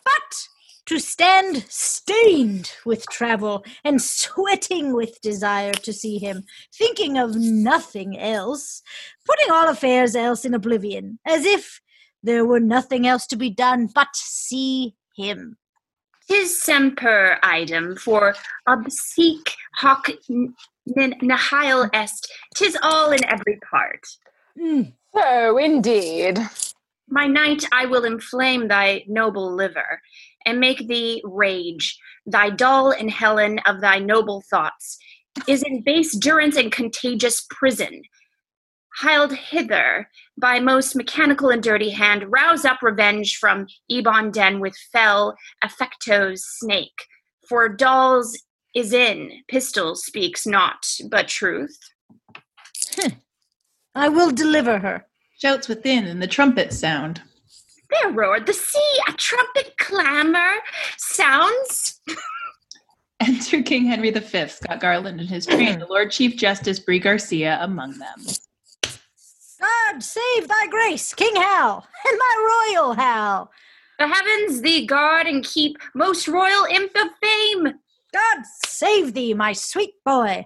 But 0.05 0.47
to 0.91 0.99
stand 0.99 1.65
stained 1.69 2.73
with 2.85 3.05
travel 3.07 3.63
and 3.85 4.01
sweating 4.01 4.91
with 4.91 5.21
desire 5.21 5.71
to 5.71 5.93
see 5.93 6.17
him, 6.17 6.43
thinking 6.75 7.17
of 7.17 7.33
nothing 7.33 8.19
else, 8.19 8.81
putting 9.25 9.49
all 9.51 9.69
affairs 9.69 10.17
else 10.17 10.43
in 10.43 10.53
oblivion, 10.53 11.17
as 11.25 11.45
if 11.45 11.79
there 12.23 12.43
were 12.45 12.59
nothing 12.59 13.07
else 13.07 13.25
to 13.25 13.37
be 13.37 13.49
done 13.49 13.87
but 13.95 14.13
see 14.13 14.93
him. 15.15 15.55
Tis 16.29 16.61
semper 16.61 17.37
idem, 17.41 17.95
for 17.95 18.35
obseque 18.67 19.55
hoc 19.77 20.09
n- 20.29 20.53
n- 20.97 21.15
nihil 21.21 21.89
est. 21.93 22.29
Tis 22.53 22.77
all 22.83 23.11
in 23.11 23.23
every 23.29 23.57
part. 23.69 24.05
So 25.15 25.57
indeed. 25.57 26.37
My 27.07 27.27
knight, 27.27 27.65
I 27.73 27.85
will 27.87 28.05
inflame 28.05 28.69
thy 28.69 29.03
noble 29.07 29.53
liver, 29.53 30.01
and 30.45 30.59
make 30.59 30.87
thee 30.87 31.21
rage, 31.23 31.97
thy 32.25 32.49
Doll 32.49 32.91
and 32.91 33.09
Helen 33.09 33.59
of 33.65 33.81
thy 33.81 33.99
noble 33.99 34.43
thoughts. 34.49 34.97
is 35.47 35.63
in 35.63 35.81
base 35.81 36.15
durance 36.17 36.57
and 36.57 36.71
contagious 36.71 37.45
prison. 37.49 38.01
Hiled 39.01 39.33
hither 39.33 40.09
by 40.39 40.59
most 40.59 40.95
mechanical 40.95 41.49
and 41.49 41.63
dirty 41.63 41.89
hand, 41.89 42.25
rouse 42.27 42.65
up 42.65 42.81
revenge 42.81 43.37
from 43.37 43.67
Ebon 43.89 44.31
den 44.31 44.59
with 44.59 44.75
fell 44.91 45.37
Alecto's 45.63 46.43
snake. 46.45 47.05
For 47.47 47.69
dolls 47.69 48.37
is 48.75 48.93
in, 48.93 49.31
pistol 49.47 49.95
speaks 49.95 50.45
not, 50.45 50.85
but 51.09 51.27
truth. 51.27 51.77
I 53.95 54.09
will 54.09 54.31
deliver 54.31 54.79
her. 54.79 55.05
Shouts 55.39 55.67
within, 55.67 56.05
and 56.05 56.21
the 56.21 56.27
trumpets 56.27 56.77
sound. 56.77 57.21
There 57.91 58.11
roared 58.11 58.45
the 58.45 58.53
sea, 58.53 58.99
a 59.07 59.13
trumpet 59.13 59.77
clamor 59.77 60.51
sounds. 60.97 61.99
Enter 63.19 63.61
King 63.61 63.85
Henry 63.85 64.09
V, 64.09 64.47
Scott 64.47 64.79
Garland 64.79 65.19
and 65.19 65.29
his 65.29 65.45
train, 65.45 65.79
the 65.79 65.85
Lord 65.85 66.09
Chief 66.09 66.35
Justice 66.35 66.79
Brie 66.79 66.99
Garcia 66.99 67.59
among 67.61 67.99
them. 67.99 68.25
God 69.59 70.01
save 70.01 70.47
thy 70.47 70.67
grace, 70.67 71.13
King 71.13 71.35
Hal, 71.35 71.85
and 72.07 72.17
my 72.17 72.73
royal 72.73 72.93
Hal. 72.93 73.51
The 73.99 74.07
heavens 74.07 74.61
thee 74.61 74.87
guard 74.87 75.27
and 75.27 75.43
keep, 75.43 75.77
most 75.93 76.27
royal 76.27 76.65
imp 76.71 76.91
of 76.95 77.09
fame. 77.21 77.73
God 78.11 78.43
save 78.65 79.13
thee, 79.13 79.35
my 79.35 79.53
sweet 79.53 79.93
boy. 80.03 80.45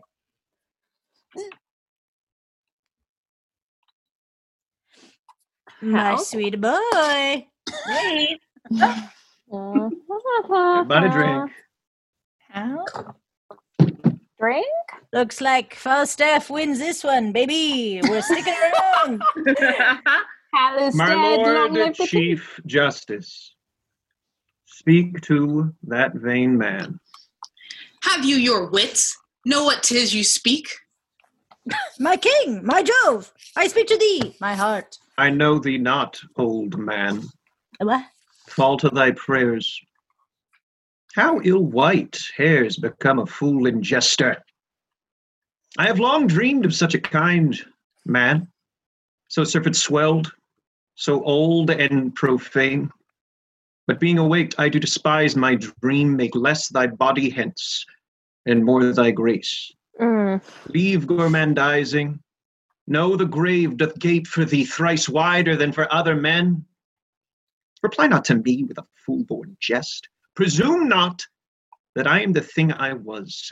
My 5.82 6.16
sweet 6.18 6.60
boy. 6.60 7.48
Hey. 7.88 8.38
a 11.04 11.10
drink. 11.12 11.52
Hal? 12.50 12.86
Drink? 14.40 14.66
Looks 15.14 15.42
like 15.42 15.76
Falstaff 15.76 16.50
wins 16.50 16.80
this 16.80 17.04
one, 17.04 17.32
baby. 17.32 18.02
We're 18.04 18.22
sticking 18.22 18.54
around. 18.54 19.22
My 20.94 21.08
dead. 21.10 21.40
Lord 21.40 21.72
live 21.74 21.98
the. 21.98 22.06
Chief 22.06 22.60
Justice, 22.66 23.56
speak 24.66 25.22
to 25.22 25.74
that 25.84 26.14
vain 26.16 26.58
man. 26.58 27.00
Have 28.04 28.24
you 28.24 28.38
your 28.38 28.70
wits? 28.70 29.18
Know 29.46 29.64
what 29.66 29.84
'tis 29.84 30.14
you 30.14 30.24
speak? 30.24 30.70
my 32.00 32.16
king, 32.18 32.66
my 32.66 32.84
Jove, 32.84 33.34
I 33.56 33.68
speak 33.68 33.88
to 33.88 33.98
thee, 33.98 34.36
my 34.40 34.56
heart. 34.56 34.98
I 35.18 35.30
know 35.30 35.60
thee 35.60 35.78
not, 35.78 36.20
old 36.36 36.78
man. 36.78 37.24
What? 37.80 38.04
Fall 38.48 38.78
to 38.78 38.90
thy 38.90 39.12
prayers. 39.12 39.80
How 41.16 41.40
ill 41.42 41.64
white 41.64 42.20
hairs 42.36 42.78
become 42.78 43.20
a 43.20 43.26
fool 43.26 43.68
and 43.68 43.82
jester. 43.82 44.44
I 45.78 45.88
have 45.88 46.00
long 46.00 46.28
dreamed 46.28 46.66
of 46.66 46.76
such 46.76 46.94
a 46.94 47.00
kind 47.00 47.58
man, 48.06 48.48
so 49.30 49.44
surfeit 49.44 49.76
swelled, 49.76 50.34
so 50.96 51.24
old 51.24 51.70
and 51.70 52.14
profane. 52.16 52.90
But 53.88 54.00
being 54.00 54.18
awaked, 54.18 54.56
I 54.58 54.70
do 54.70 54.80
despise 54.80 55.36
my 55.36 55.56
dream, 55.56 56.16
make 56.16 56.36
less 56.36 56.70
thy 56.70 56.88
body 56.88 57.30
hence, 57.30 57.86
and 58.46 58.66
more 58.66 58.92
thy 58.92 59.12
grace. 59.12 59.72
Mm. 60.00 60.42
Leave 60.68 61.06
gormandizing. 61.06 62.20
Know 62.88 63.16
the 63.16 63.26
grave 63.26 63.78
doth 63.78 63.98
gape 63.98 64.28
for 64.28 64.46
thee 64.46 64.66
thrice 64.66 65.10
wider 65.10 65.56
than 65.56 65.72
for 65.72 65.92
other 65.92 66.16
men. 66.16 66.66
Reply 67.82 68.08
not 68.08 68.26
to 68.26 68.36
me 68.36 68.64
with 68.64 68.78
a 68.78 68.86
fool-born 69.06 69.58
jest. 69.60 70.08
Presume 70.36 70.88
not 70.88 71.26
that 71.96 72.08
I 72.08 72.22
am 72.22 72.34
the 72.34 72.42
thing 72.42 72.72
I 72.72 72.94
was. 72.94 73.52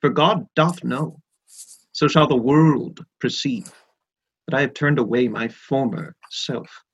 For 0.00 0.10
God 0.10 0.46
doth 0.54 0.84
know, 0.84 1.20
so 1.92 2.06
shall 2.06 2.28
the 2.28 2.36
world 2.36 3.04
perceive 3.20 3.72
that 4.46 4.56
I 4.56 4.60
have 4.60 4.74
turned 4.74 4.98
away 4.98 5.26
my 5.28 5.48
former 5.48 6.14
self. 6.30 6.84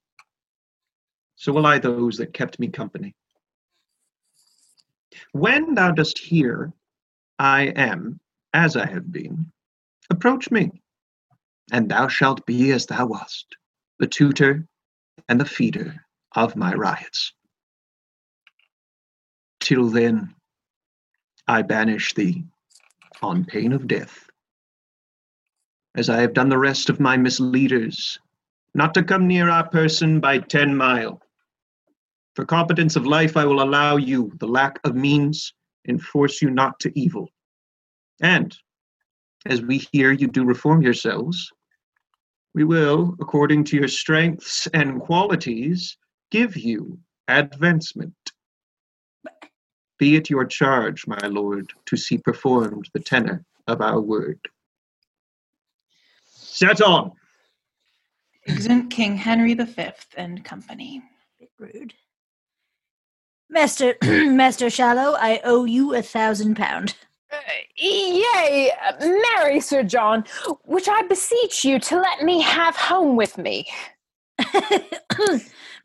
So 1.37 1.53
will 1.53 1.67
I 1.67 1.79
those 1.79 2.17
that 2.17 2.33
kept 2.33 2.59
me 2.59 2.69
company. 2.69 3.15
When 5.33 5.75
thou 5.75 5.91
dost 5.91 6.19
hear 6.19 6.73
I 7.39 7.65
am 7.77 8.21
as 8.55 8.77
I 8.77 8.87
have 8.87 9.13
been, 9.13 9.53
approach 10.11 10.51
me, 10.51 10.71
and 11.73 11.89
thou 11.89 12.09
shalt 12.09 12.45
be 12.47 12.73
as 12.73 12.87
thou 12.87 13.07
wast, 13.07 13.57
the 13.99 14.07
tutor 14.07 14.67
and 15.29 15.41
the 15.41 15.45
feeder 15.45 16.05
of 16.35 16.57
my 16.57 16.75
riots. 16.75 17.33
Till 19.61 19.89
then, 19.89 20.35
I 21.49 21.63
banish 21.63 22.15
thee 22.15 22.45
on 23.23 23.45
pain 23.45 23.73
of 23.73 23.87
death, 23.87 24.29
as 25.95 26.11
I 26.11 26.21
have 26.21 26.35
done 26.35 26.49
the 26.49 26.59
rest 26.59 26.91
of 26.91 27.01
my 27.01 27.17
misleaders, 27.17 28.19
not 28.75 28.93
to 28.95 29.03
come 29.03 29.27
near 29.27 29.49
our 29.49 29.69
person 29.69 30.21
by 30.21 30.39
ten 30.39 30.77
mile. 30.77 31.23
For 32.35 32.45
competence 32.45 32.97
of 32.97 33.07
life, 33.07 33.37
I 33.37 33.45
will 33.45 33.63
allow 33.63 33.97
you 33.97 34.33
the 34.39 34.49
lack 34.49 34.81
of 34.85 34.97
means, 34.97 35.55
and 35.87 36.03
force 36.03 36.43
you 36.43 36.51
not 36.51 36.81
to 36.81 36.99
evil. 36.99 37.29
And 38.21 38.57
as 39.47 39.63
we 39.63 39.79
hear 39.93 40.11
you 40.13 40.27
do 40.27 40.45
reform 40.45 40.83
yourselves, 40.83 41.53
we 42.55 42.65
will, 42.65 43.17
according 43.21 43.65
to 43.65 43.77
your 43.77 43.89
strengths 43.89 44.67
and 44.69 45.01
qualities, 45.01 45.97
give 46.31 46.57
you 46.57 46.99
advancement. 47.29 48.15
Be 49.99 50.17
it 50.17 50.31
your 50.31 50.45
charge, 50.45 51.07
my 51.07 51.27
lord, 51.27 51.73
to 51.87 51.97
see 51.97 52.19
performed 52.19 52.89
the 52.93 53.01
tenor 53.01 53.45
of 53.67 53.81
our 53.81 54.01
word. 54.01 54.39
Set 56.27 56.81
on! 56.81 57.13
Exeunt 58.47 58.91
King 58.91 59.17
Henry 59.17 59.55
V 59.55 59.91
and 60.17 60.45
company. 60.45 61.03
Bit 61.41 61.51
rude. 61.59 61.95
Master, 63.49 63.95
Master 64.03 64.71
Shallow, 64.71 65.17
I 65.19 65.41
owe 65.45 65.65
you 65.65 65.95
a 65.95 66.03
thousand 66.03 66.57
pound. 66.57 66.95
Yea, 67.77 68.71
marry 69.01 69.61
Sir 69.61 69.83
John, 69.83 70.25
which 70.65 70.89
I 70.89 71.03
beseech 71.03 71.65
you 71.65 71.79
to 71.81 71.99
let 71.99 72.23
me 72.23 72.41
have 72.41 72.77
home 72.77 73.17
with 73.17 73.37
me. 73.39 73.67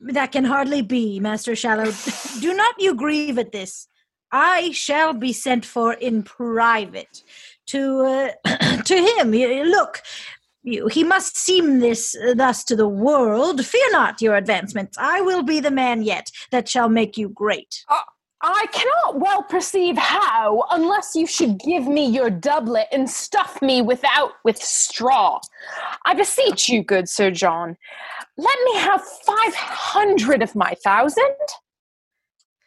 that 0.01 0.31
can 0.31 0.45
hardly 0.45 0.81
be, 0.81 1.19
Master 1.19 1.55
Shallow. 1.55 1.91
Do 2.39 2.53
not 2.53 2.75
you 2.79 2.95
grieve 2.95 3.37
at 3.37 3.51
this. 3.51 3.87
I 4.31 4.71
shall 4.71 5.13
be 5.13 5.33
sent 5.33 5.65
for 5.65 5.93
in 5.93 6.23
private 6.23 7.23
to 7.67 8.33
uh, 8.45 8.81
to 8.83 8.95
him. 8.95 9.31
Look, 9.31 10.01
you, 10.63 10.87
he 10.87 11.03
must 11.03 11.37
seem 11.37 11.79
this 11.79 12.15
uh, 12.15 12.33
thus 12.35 12.63
to 12.65 12.75
the 12.75 12.87
world. 12.87 13.65
Fear 13.65 13.91
not 13.91 14.21
your 14.21 14.35
advancements. 14.35 14.97
I 14.99 15.21
will 15.21 15.43
be 15.43 15.59
the 15.59 15.71
man 15.71 16.03
yet 16.03 16.31
that 16.51 16.69
shall 16.69 16.89
make 16.89 17.17
you 17.17 17.29
great. 17.29 17.83
I 18.41 18.67
cannot 18.71 19.19
well 19.19 19.43
perceive 19.43 19.97
how, 19.97 20.63
unless 20.71 21.13
you 21.13 21.27
should 21.27 21.59
give 21.59 21.87
me 21.87 22.05
your 22.05 22.29
doublet 22.29 22.87
and 22.91 23.09
stuff 23.09 23.61
me 23.61 23.81
without 23.81 24.31
with 24.45 24.57
straw. 24.57 25.41
I 26.05 26.13
beseech 26.13 26.69
you, 26.69 26.81
good 26.81 27.09
Sir 27.09 27.31
John, 27.31 27.75
let 28.37 28.57
me 28.63 28.77
have 28.77 29.03
five 29.03 29.53
hundred 29.55 30.41
of 30.41 30.55
my 30.55 30.73
thousand. 30.83 31.35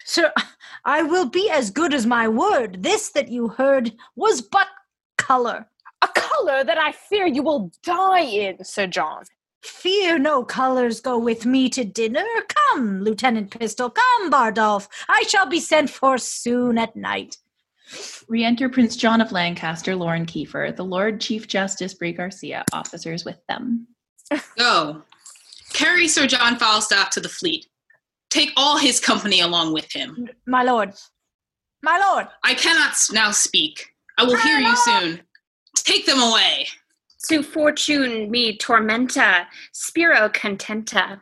Sir, 0.05 0.31
I 0.85 1.03
will 1.03 1.29
be 1.29 1.49
as 1.49 1.71
good 1.71 1.95
as 1.95 2.05
my 2.05 2.29
word. 2.29 2.83
This 2.83 3.11
that 3.11 3.29
you 3.29 3.49
heard 3.49 3.93
was 4.15 4.43
but 4.43 4.69
color. 5.17 5.67
A 6.03 6.09
color 6.09 6.65
that 6.65 6.77
I 6.77 6.93
fear 6.93 7.27
you 7.27 7.43
will 7.43 7.73
die 7.83 8.23
in, 8.25 8.63
Sir 8.65 8.87
John. 8.87 9.25
Fear 9.63 10.19
no 10.19 10.45
colors 10.45 11.01
go 11.01 11.19
with 11.19 11.47
me 11.47 11.69
to 11.71 11.85
dinner. 11.85 12.27
Come, 12.49 13.03
Lieutenant 13.03 13.57
Pistol, 13.57 13.91
come, 13.91 14.31
Bardolph. 14.31 14.89
I 15.09 15.23
shall 15.29 15.47
be 15.47 15.61
sent 15.61 15.89
for 15.89 16.19
soon 16.19 16.79
at 16.79 16.97
night. 16.97 17.37
Re-enter 18.29 18.69
Prince 18.69 18.97
John 18.97 19.21
of 19.21 19.33
Lancaster, 19.33 19.95
Lauren 19.95 20.27
Kiefer, 20.27 20.75
the 20.75 20.85
Lord 20.85 21.21
Chief 21.21 21.47
Justice 21.47 21.95
Brie 21.95 22.13
Garcia, 22.13 22.65
officers 22.73 23.25
with 23.25 23.39
them. 23.49 23.87
Go. 24.59 25.03
Carry 25.73 26.09
Sir 26.09 26.27
John 26.27 26.59
Falstaff 26.59 27.11
to 27.11 27.21
the 27.21 27.29
fleet. 27.29 27.67
Take 28.31 28.53
all 28.57 28.79
his 28.79 28.99
company 28.99 29.41
along 29.41 29.75
with 29.75 29.93
him. 29.93 30.29
My 30.47 30.63
lord. 30.63 30.95
My 31.83 31.99
lord. 31.99 32.29
I 32.43 32.55
cannot 32.55 32.95
now 33.13 33.31
speak. 33.31 33.91
I 34.19 34.25
will 34.25 34.37
hear 34.37 34.59
you 34.59 34.75
soon. 34.77 35.21
Take 35.77 36.07
them 36.07 36.21
away. 36.21 36.67
To 37.29 37.43
fortune 37.43 38.31
me 38.31 38.59
tormenta, 38.59 39.47
spiro 39.73 40.29
contenta. 40.29 41.21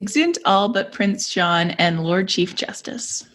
Exeunt 0.00 0.38
all 0.44 0.68
but 0.68 0.92
Prince 0.92 1.30
John 1.30 1.70
and 1.72 2.04
Lord 2.04 2.28
Chief 2.28 2.54
Justice. 2.54 3.26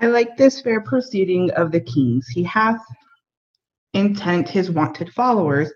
I 0.00 0.06
like 0.06 0.36
this 0.36 0.60
fair 0.60 0.80
proceeding 0.80 1.50
of 1.52 1.72
the 1.72 1.80
kings. 1.80 2.28
He 2.28 2.44
hath 2.44 2.80
intent 3.94 4.48
his 4.48 4.70
wanted 4.70 5.12
followers 5.14 5.72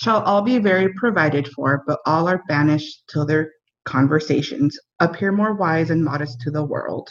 shall 0.00 0.22
all 0.22 0.42
be 0.42 0.58
very 0.58 0.94
provided 0.94 1.48
for, 1.48 1.82
but 1.86 1.98
all 2.06 2.28
are 2.28 2.42
banished 2.48 3.02
till 3.12 3.26
their 3.26 3.50
conversations 3.84 4.78
appear 5.00 5.32
more 5.32 5.54
wise 5.54 5.90
and 5.90 6.04
modest 6.04 6.40
to 6.42 6.50
the 6.50 6.64
world. 6.64 7.08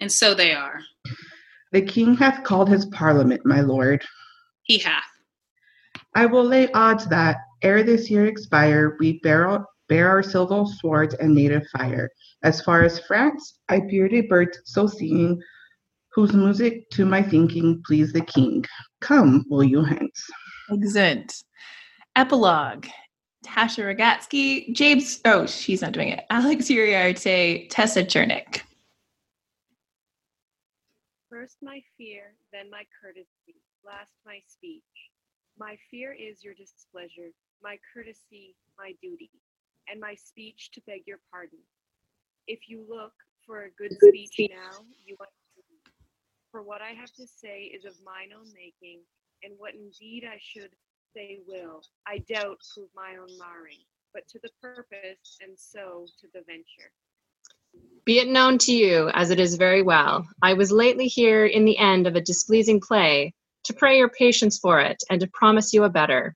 And 0.00 0.12
so 0.12 0.34
they 0.34 0.52
are. 0.52 0.80
The 1.72 1.82
king 1.82 2.14
hath 2.16 2.44
called 2.44 2.68
his 2.68 2.86
parliament, 2.86 3.44
my 3.44 3.60
lord. 3.60 4.04
He 4.64 4.78
hath. 4.78 5.04
I 6.14 6.26
will 6.26 6.44
lay 6.44 6.70
odds 6.72 7.06
that, 7.06 7.38
ere 7.62 7.82
this 7.82 8.10
year 8.10 8.26
expire, 8.26 8.96
we 9.00 9.18
bear, 9.20 9.48
our- 9.48 9.66
bear 9.88 10.08
our 10.10 10.22
silver 10.22 10.64
swords 10.80 11.14
and 11.14 11.34
native 11.34 11.66
fire. 11.76 12.10
As 12.42 12.60
far 12.60 12.82
as 12.82 13.00
France, 13.00 13.58
I 13.68 13.80
beard 13.80 14.12
a 14.12 14.20
bird 14.22 14.56
so 14.64 14.86
singing, 14.86 15.40
whose 16.12 16.34
music 16.34 16.90
to 16.90 17.06
my 17.06 17.22
thinking 17.22 17.82
please 17.86 18.12
the 18.12 18.20
king. 18.20 18.64
Come, 19.00 19.44
will 19.48 19.64
you 19.64 19.82
hence? 19.82 20.28
Excellent. 20.70 21.42
Epilogue. 22.16 22.86
Tasha 23.46 23.82
Rogatsky, 23.82 24.72
James, 24.72 25.20
oh, 25.24 25.46
she's 25.46 25.82
not 25.82 25.92
doing 25.92 26.08
it. 26.08 26.24
Alex 26.30 26.66
Uriarte, 26.66 27.66
Tessa 27.70 28.04
Chernick. 28.04 28.60
First 31.32 31.56
my 31.62 31.80
fear, 31.96 32.34
then 32.52 32.68
my 32.68 32.84
courtesy, 33.00 33.56
last 33.82 34.12
my 34.26 34.40
speech. 34.46 34.82
My 35.58 35.78
fear 35.90 36.12
is 36.12 36.44
your 36.44 36.52
displeasure, 36.52 37.32
my 37.62 37.78
courtesy, 37.88 38.54
my 38.76 38.92
duty, 39.00 39.30
and 39.88 39.98
my 39.98 40.14
speech 40.14 40.70
to 40.72 40.82
beg 40.86 41.06
your 41.06 41.20
pardon. 41.30 41.60
If 42.46 42.68
you 42.68 42.84
look 42.86 43.14
for 43.46 43.64
a 43.64 43.70
good 43.70 43.96
speech 43.96 44.50
now, 44.50 44.84
you 45.06 45.16
want 45.18 45.30
for 46.50 46.62
what 46.62 46.82
I 46.82 46.90
have 46.90 47.14
to 47.14 47.26
say 47.26 47.72
is 47.74 47.86
of 47.86 47.94
mine 48.04 48.36
own 48.36 48.52
making, 48.52 49.00
and 49.42 49.54
what 49.56 49.72
indeed 49.72 50.24
I 50.30 50.36
should 50.38 50.76
say 51.16 51.38
will, 51.46 51.80
I 52.06 52.18
doubt 52.28 52.58
prove 52.74 52.90
my 52.94 53.16
own 53.18 53.38
marring, 53.38 53.80
but 54.12 54.28
to 54.28 54.38
the 54.42 54.50
purpose, 54.60 55.38
and 55.40 55.56
so 55.56 56.04
to 56.20 56.26
the 56.34 56.44
venture. 56.46 56.92
Be 58.04 58.18
it 58.18 58.28
known 58.28 58.58
to 58.58 58.72
you, 58.72 59.10
as 59.14 59.30
it 59.30 59.38
is 59.38 59.54
very 59.54 59.80
well, 59.80 60.26
I 60.42 60.54
was 60.54 60.72
lately 60.72 61.06
here 61.06 61.46
in 61.46 61.64
the 61.64 61.78
end 61.78 62.08
of 62.08 62.16
a 62.16 62.20
displeasing 62.20 62.80
play, 62.80 63.32
to 63.64 63.72
pray 63.72 63.96
your 63.96 64.08
patience 64.08 64.58
for 64.58 64.80
it, 64.80 65.02
and 65.08 65.20
to 65.20 65.28
promise 65.28 65.72
you 65.72 65.84
a 65.84 65.88
better. 65.88 66.34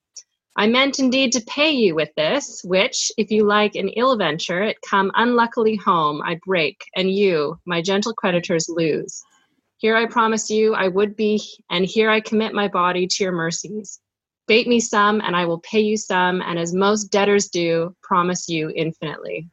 I 0.57 0.69
meant 0.69 1.01
indeed 1.01 1.33
to 1.33 1.45
pay 1.45 1.71
you 1.71 1.97
with 1.97 2.11
this, 2.17 2.63
which, 2.63 3.11
if 3.19 3.33
you 3.33 3.45
like 3.45 3.75
an 3.75 3.89
ill 3.91 4.17
venture, 4.17 4.63
it 4.63 4.81
come 4.89 5.11
unluckily 5.17 5.75
home, 5.75 6.23
I 6.23 6.39
break, 6.47 6.85
and 6.95 7.11
you, 7.11 7.59
my 7.67 7.83
gentle 7.83 8.15
creditors, 8.15 8.69
lose. 8.69 9.21
Here 9.79 9.97
I 9.97 10.07
promise 10.07 10.49
you 10.49 10.73
I 10.75 10.87
would 10.87 11.17
be, 11.17 11.43
and 11.69 11.85
here 11.85 12.11
I 12.11 12.21
commit 12.21 12.55
my 12.55 12.69
body 12.69 13.07
to 13.09 13.25
your 13.25 13.33
mercies. 13.33 14.01
Bait 14.47 14.69
me 14.69 14.79
some, 14.79 15.21
and 15.21 15.35
I 15.35 15.45
will 15.45 15.61
pay 15.61 15.81
you 15.81 15.97
some, 15.97 16.41
and 16.41 16.59
as 16.59 16.73
most 16.73 17.07
debtors 17.07 17.49
do, 17.49 17.95
promise 18.03 18.49
you 18.49 18.71
infinitely. 18.75 19.51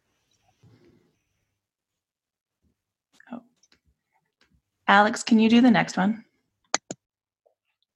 Alex, 4.93 5.23
can 5.23 5.39
you 5.39 5.49
do 5.49 5.59
the 5.59 5.71
next 5.71 5.97
one? 5.97 6.23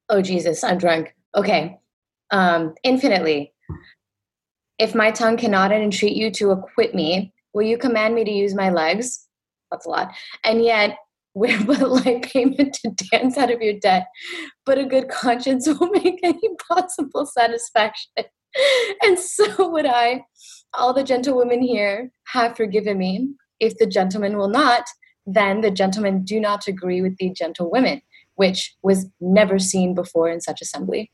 Oh 0.09 0.19
Jesus, 0.19 0.63
I'm 0.63 0.79
drunk. 0.79 1.13
Okay. 1.35 1.77
Um, 2.31 2.73
infinitely. 2.83 3.53
If 4.79 4.95
my 4.95 5.11
tongue 5.11 5.37
cannot 5.37 5.71
entreat 5.71 6.15
you 6.15 6.31
to 6.31 6.49
acquit 6.49 6.95
me, 6.95 7.33
will 7.53 7.61
you 7.61 7.77
command 7.77 8.15
me 8.15 8.23
to 8.23 8.31
use 8.31 8.55
my 8.55 8.71
legs? 8.71 9.27
That's 9.69 9.85
a 9.85 9.89
lot. 9.89 10.11
And 10.43 10.63
yet, 10.63 10.97
where 11.33 11.63
but 11.65 11.87
like 12.03 12.31
payment 12.33 12.73
to 12.81 12.89
dance 13.11 13.37
out 13.37 13.51
of 13.51 13.61
your 13.61 13.79
debt, 13.79 14.07
but 14.65 14.79
a 14.79 14.83
good 14.83 15.07
conscience 15.07 15.67
will 15.79 15.91
make 15.91 16.19
any 16.23 16.49
possible 16.67 17.27
satisfaction. 17.27 18.25
And 19.03 19.19
so 19.19 19.69
would 19.69 19.85
I. 19.85 20.23
All 20.73 20.95
the 20.95 21.03
gentlewomen 21.03 21.61
here 21.61 22.11
have 22.29 22.57
forgiven 22.57 22.97
me. 22.97 23.35
If 23.59 23.77
the 23.77 23.85
gentlemen 23.85 24.35
will 24.35 24.49
not, 24.49 24.85
then 25.27 25.61
the 25.61 25.69
gentlemen 25.69 26.23
do 26.23 26.39
not 26.39 26.67
agree 26.67 27.01
with 27.01 27.17
the 27.17 27.29
gentlewomen, 27.29 28.01
which 28.35 28.75
was 28.81 29.05
never 29.19 29.59
seen 29.59 29.93
before 29.93 30.29
in 30.29 30.41
such 30.41 30.61
assembly. 30.61 31.11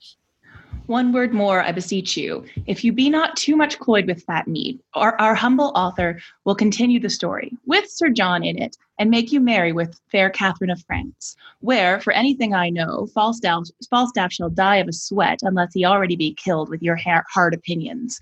One 0.88 1.14
word 1.14 1.34
more, 1.34 1.62
I 1.62 1.72
beseech 1.72 2.18
you. 2.18 2.44
If 2.66 2.84
you 2.84 2.92
be 2.92 3.10
not 3.10 3.38
too 3.38 3.56
much 3.56 3.80
cloyed 3.80 4.06
with 4.06 4.24
fat 4.24 4.48
meat, 4.48 4.82
our, 4.96 5.20
our 5.20 5.34
humble 5.34 5.72
author 5.76 6.20
will 6.44 6.56
continue 6.56 7.00
the 7.00 7.10
story, 7.10 7.54
with 7.66 7.90
Sir 7.90 8.10
John 8.10 8.44
in 8.44 8.62
it, 8.62 8.76
and 9.00 9.10
make 9.10 9.32
you 9.32 9.40
merry 9.40 9.72
with 9.72 9.98
fair 10.12 10.30
Catherine 10.30 10.70
of 10.70 10.84
France, 10.86 11.38
where, 11.62 12.02
for 12.02 12.12
anything 12.12 12.54
I 12.54 12.70
know, 12.70 13.08
Falstaff, 13.14 13.64
Falstaff 13.90 14.34
shall 14.34 14.50
die 14.50 14.76
of 14.78 14.90
a 14.90 14.94
sweat 14.94 15.40
unless 15.42 15.74
he 15.74 15.86
already 15.86 16.18
be 16.18 16.34
killed 16.34 16.70
with 16.70 16.84
your 16.84 17.00
hard 17.34 17.54
opinions. 17.54 18.20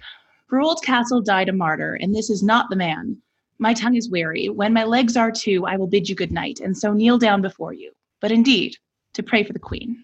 For 0.47 0.61
Oldcastle 0.61 1.23
died 1.23 1.49
a 1.49 1.53
martyr, 1.53 1.95
and 1.95 2.13
this 2.13 2.29
is 2.29 2.43
not 2.43 2.69
the 2.69 2.75
man. 2.75 3.17
My 3.61 3.75
tongue 3.75 3.95
is 3.95 4.09
weary. 4.09 4.49
When 4.49 4.73
my 4.73 4.83
legs 4.83 5.15
are 5.15 5.31
too, 5.31 5.67
I 5.67 5.77
will 5.77 5.85
bid 5.85 6.09
you 6.09 6.15
good 6.15 6.31
night, 6.31 6.59
and 6.61 6.75
so 6.75 6.93
kneel 6.93 7.19
down 7.19 7.43
before 7.43 7.73
you. 7.73 7.91
But 8.19 8.31
indeed, 8.31 8.75
to 9.13 9.21
pray 9.21 9.43
for 9.43 9.53
the 9.53 9.59
queen. 9.59 10.03